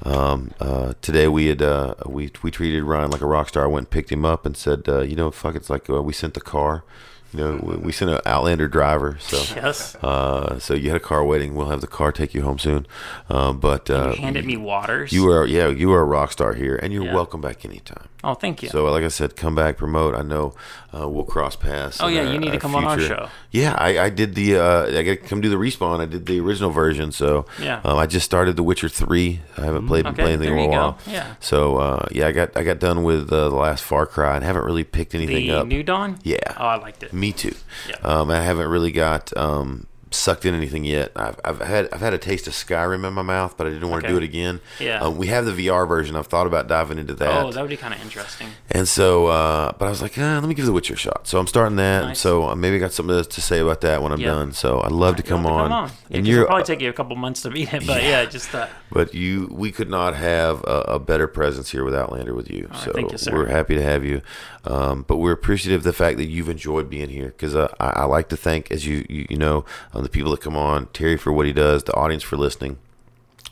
Um, 0.04 0.52
uh, 0.60 0.94
today 1.02 1.28
we 1.28 1.48
had 1.48 1.62
uh, 1.62 1.96
we 2.06 2.30
we 2.44 2.52
treated 2.52 2.84
Ryan 2.84 3.12
like 3.12 3.22
a 3.22 3.26
rock 3.26 3.50
star. 3.50 3.64
I 3.64 3.68
went 3.68 3.86
and 3.86 3.90
picked 3.90 4.12
him 4.12 4.26
up 4.26 4.46
and 4.46 4.56
said, 4.58 4.84
uh, 4.88 5.02
you 5.02 5.16
know, 5.16 5.32
fuck, 5.32 5.56
it's 5.56 5.70
like 5.70 5.90
uh, 5.90 6.02
we 6.02 6.14
sent 6.14 6.34
the 6.34 6.42
car. 6.42 6.84
You 7.34 7.40
know, 7.40 7.60
we, 7.62 7.76
we 7.78 7.91
sent 7.91 8.10
an 8.10 8.20
Outlander 8.26 8.68
driver. 8.68 9.18
So. 9.20 9.38
Yes. 9.58 9.95
Uh, 9.95 10.60
so 10.60 10.74
you 10.76 10.90
had 10.90 10.98
a 10.98 10.99
car 11.04 11.24
waiting. 11.26 11.56
We'll 11.56 11.70
have 11.70 11.82
the 11.82 11.88
car 11.88 12.12
take 12.12 12.34
you 12.34 12.41
home 12.44 12.60
soon. 12.60 12.86
Um, 13.30 13.60
but 13.60 13.90
uh, 13.90 14.14
you 14.16 14.22
handed 14.22 14.45
me 14.45 14.56
waters. 14.56 15.12
you 15.12 15.30
are, 15.32 15.45
yeah, 15.45 15.68
you 15.68 15.91
are 15.94 16.02
a 16.02 16.06
rock 16.06 16.32
star 16.32 16.54
here, 16.54 16.76
and 16.78 16.94
you're 16.94 17.06
Yeah. 17.06 17.14
welcome 17.16 17.41
back 17.41 17.66
anytime. 17.66 18.08
Oh, 18.24 18.34
thank 18.34 18.62
you. 18.64 18.70
So, 18.70 18.86
like 18.91 19.04
I 19.04 19.08
said, 19.10 19.36
come 19.36 19.56
back, 19.56 19.78
promote. 19.78 20.16
I 20.16 20.22
know 20.22 20.54
uh, 20.98 21.08
we'll 21.10 21.24
cross 21.26 21.56
paths. 21.56 21.99
Oh, 22.02 22.08
yeah, 22.08 22.22
our- 22.26 22.34
you 22.34 22.40
need 22.40 22.52
to 22.52 22.60
come 22.60 22.76
on 22.76 22.84
our 22.84 22.99
show. 22.99 23.30
Yeah, 23.58 23.76
I, 23.78 24.00
I 24.06 24.10
did 24.10 24.36
the. 24.36 24.58
Uh, 24.58 24.86
I 24.88 25.04
got 25.04 25.12
to 25.12 25.16
come 25.18 25.42
do 25.42 25.50
the 25.50 25.56
respawn. 25.56 26.00
I 26.00 26.06
did 26.06 26.26
the 26.26 26.40
original 26.40 26.70
version. 26.70 27.12
So, 27.12 27.46
Yeah. 27.60 27.82
um, 27.84 27.98
I 27.98 28.06
just 28.06 28.26
started 28.26 28.56
The 28.56 28.64
Witcher 28.64 28.90
three. 28.90 29.42
I 29.58 29.61
haven't 29.66 29.88
played 29.88 30.06
Okay, 30.06 30.24
anything 30.24 30.53
in 30.53 30.58
a 30.60 30.61
you 30.64 30.68
go. 30.68 30.72
while. 30.72 30.98
Yeah. 31.08 31.36
So, 31.40 31.77
uh, 31.77 32.06
yeah, 32.11 32.27
I 32.27 32.32
got 32.32 32.56
I 32.56 32.64
got 32.64 32.80
done 32.80 33.03
with 33.03 33.32
uh, 33.34 33.50
the 33.50 33.56
last 33.56 33.84
Far 33.84 34.06
Cry 34.06 34.36
and 34.36 34.44
haven't 34.45 34.64
really 34.64 34.84
picked 34.84 35.16
anything 35.16 35.48
the 35.48 35.52
up. 35.60 35.68
New 35.68 35.84
Dawn. 35.84 36.19
Yeah. 36.24 36.38
Oh, 36.58 36.66
I 36.66 36.76
liked 36.77 37.03
it. 37.03 37.14
Me 37.14 37.32
too. 37.32 37.56
Yeah. 37.90 37.95
Um, 38.03 38.30
I 38.30 38.42
haven't 38.42 38.68
really 38.69 38.92
got 38.92 39.36
um, 39.36 39.88
sucked 40.11 40.45
in 40.45 40.53
anything 40.56 40.84
yet. 40.86 41.11
I've, 41.16 41.40
I've 41.44 41.60
had 41.61 41.90
I've 41.92 42.00
had 42.02 42.14
a 42.14 42.18
taste 42.18 42.48
of 42.48 42.53
Skyrim 42.53 43.06
in 43.08 43.14
my 43.14 43.22
mouth, 43.22 43.56
but 43.58 43.68
I 43.68 43.72
didn't 43.72 43.90
want 43.90 44.03
to 44.03 44.08
do 44.08 44.18
it 44.18 44.24
again. 44.24 44.60
Yeah. 44.80 45.00
Um, 45.02 45.18
we 45.18 45.27
have 45.27 45.45
the 45.45 45.52
VR 45.52 45.88
version. 45.88 46.16
I've 46.16 46.27
thought 46.27 46.48
about 46.48 46.68
diving 46.68 46.98
into 46.98 47.14
that. 47.16 47.45
Oh, 47.45 47.52
that 47.52 47.61
would 47.61 47.69
be 47.69 47.77
kind 47.77 47.94
of 47.94 48.02
interesting. 48.02 48.48
And 48.72 48.88
so, 48.88 49.27
uh, 49.27 49.74
but 49.77 49.86
I 49.86 49.90
was 49.90 50.02
like, 50.02 50.18
eh, 50.18 50.34
let 50.40 50.44
me 50.44 50.53
give 50.53 50.66
The 50.66 50.72
Witcher 50.74 50.94
a 50.94 50.98
shot. 50.98 51.27
So 51.27 51.40
I'm 51.40 51.48
starting 51.48 51.76
that. 51.77 52.02
Nice. 52.06 52.19
So 52.19 52.50
uh, 52.50 52.56
maybe 52.56 52.77
I 52.77 52.80
got 52.80 52.94
something 52.94 53.16
to, 53.22 53.27
to 53.27 53.42
say 53.42 53.60
about 53.60 53.82
that 53.82 54.02
when 54.02 54.11
I'm 54.11 54.19
Yeah. 54.19 54.27
done. 54.27 54.53
So 54.53 54.82
I'd 54.82 54.92
love 54.92 55.16
to 55.18 55.24
come 55.24 55.44
have 55.44 55.52
on. 55.52 55.72
Yeah, 56.10 56.18
and 56.18 56.27
you're, 56.27 56.45
probably 56.45 56.64
take 56.64 56.82
you 56.82 56.90
a 56.90 56.94
couple 56.94 57.16
months 57.16 57.42
to 57.44 57.50
beat 57.50 57.74
it, 57.74 57.86
but 57.88 58.02
Yeah. 58.03 58.22
yeah, 58.22 58.26
just 58.26 58.53
uh, 58.56 58.68
but 58.92 59.14
you, 59.14 59.50
we 59.52 59.72
could 59.72 59.90
not 59.90 60.16
have 60.16 60.64
a, 60.64 60.84
a 60.95 61.00
better 61.00 61.27
presence 61.27 61.72
here 61.72 61.84
with 61.84 61.94
Outlander 61.95 62.34
with 62.34 62.50
you. 62.50 62.68
right, 62.72 62.80
so 62.80 62.92
thank 62.94 63.11
you, 63.11 63.18
we're 63.34 63.48
happy 63.48 63.76
to 63.76 63.84
have 63.84 64.03
you. 64.06 64.22
Um, 64.64 65.06
but 65.08 65.18
we're 65.18 65.32
appreciative 65.32 65.82
of 65.82 65.84
the 65.86 65.94
fact 65.94 66.18
that 66.18 66.26
you've 66.26 66.50
enjoyed 66.50 66.90
being 66.90 67.08
here 67.10 67.27
because 67.30 67.56
uh, 67.56 67.74
I, 67.80 68.02
I 68.02 68.03
like 68.03 68.27
to 68.30 68.38
thank, 68.38 68.69
as 68.69 68.86
you 68.86 69.06
you, 69.10 69.26
you 69.30 69.38
know, 69.38 69.64
um, 69.98 70.03
the 70.03 70.09
people 70.09 70.32
that 70.32 70.42
come 70.42 70.56
on, 70.56 70.88
Terry 70.93 71.17
for 71.17 71.32
what 71.34 71.45
he 71.45 71.53
does, 71.53 71.84
the 71.84 71.93
audience 71.95 72.24
for 72.24 72.38
listening. 72.38 72.77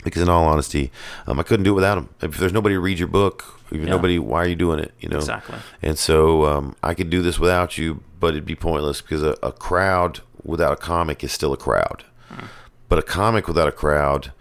because 0.04 0.22
in 0.22 0.30
all 0.30 0.46
honesty, 0.46 0.92
um, 1.26 1.40
I 1.40 1.44
couldn't 1.44 1.64
do 1.64 1.72
it 1.72 1.76
without 1.76 1.98
him. 1.98 2.10
If 2.22 2.38
there's 2.38 2.54
nobody 2.54 2.76
to 2.76 2.80
read 2.80 3.00
your 3.00 3.08
book, 3.08 3.60
if 3.72 3.82
Yeah. 3.82 3.90
nobody, 3.90 4.20
why 4.20 4.44
are 4.44 4.48
you 4.48 4.56
doing 4.56 4.78
it? 4.80 4.92
You 5.00 5.10
know 5.10 5.18
Exactly. 5.18 5.58
And 5.82 5.98
so 5.98 6.46
um, 6.46 6.76
I 6.84 6.94
could 6.94 7.10
do 7.10 7.24
this 7.24 7.40
without 7.40 7.80
you, 7.80 8.04
but 8.20 8.30
it'd 8.36 8.46
be 8.46 8.56
pointless 8.56 9.02
because 9.02 9.24
a, 9.24 9.36
a 9.42 9.52
crowd 9.52 10.20
without 10.44 10.74
a 10.74 10.76
comic 10.76 11.24
is 11.24 11.32
still 11.32 11.54
a 11.54 11.58
crowd. 11.58 12.04
But 12.88 13.00
a 13.00 13.02
comic 13.02 13.48
without 13.48 13.68
a 13.68 13.72
crowd, 13.72 14.32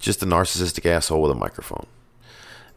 just 0.00 0.22
a 0.22 0.26
narcissistic 0.26 0.86
asshole 0.86 1.20
with 1.20 1.30
a 1.30 1.34
microphone. 1.34 1.86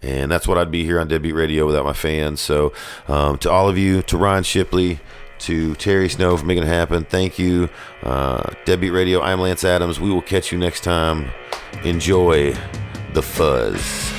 And 0.02 0.30
that's 0.30 0.45
what 0.45 0.58
I'd 0.58 0.70
be 0.72 0.84
here 0.84 1.00
on 1.00 1.08
Deadbeat 1.08 1.34
Radio 1.34 1.66
without 1.66 1.86
my 1.86 1.94
fans. 1.94 2.42
So, 2.42 2.74
um, 3.08 3.38
to 3.40 3.50
all 3.50 3.70
of 3.70 3.78
you, 3.78 4.02
to 4.04 4.18
Ryan 4.18 4.44
Shipley, 4.44 5.00
to 5.40 5.76
Terry 5.76 6.10
Snow 6.10 6.38
for 6.38 6.46
making 6.46 6.64
it 6.64 6.68
happen, 6.68 7.04
thank 7.04 7.38
you. 7.38 7.70
Uh, 8.04 8.52
Deadbeat 8.66 8.94
Radio, 8.94 9.22
I'm 9.22 9.42
Lance 9.42 9.64
Adams. 9.64 10.00
We 10.00 10.10
will 10.10 10.22
catch 10.22 10.52
you 10.52 10.58
next 10.58 10.84
time. 10.84 11.30
Enjoy 11.84 12.56
the 13.14 13.22
fuzz. 13.22 14.15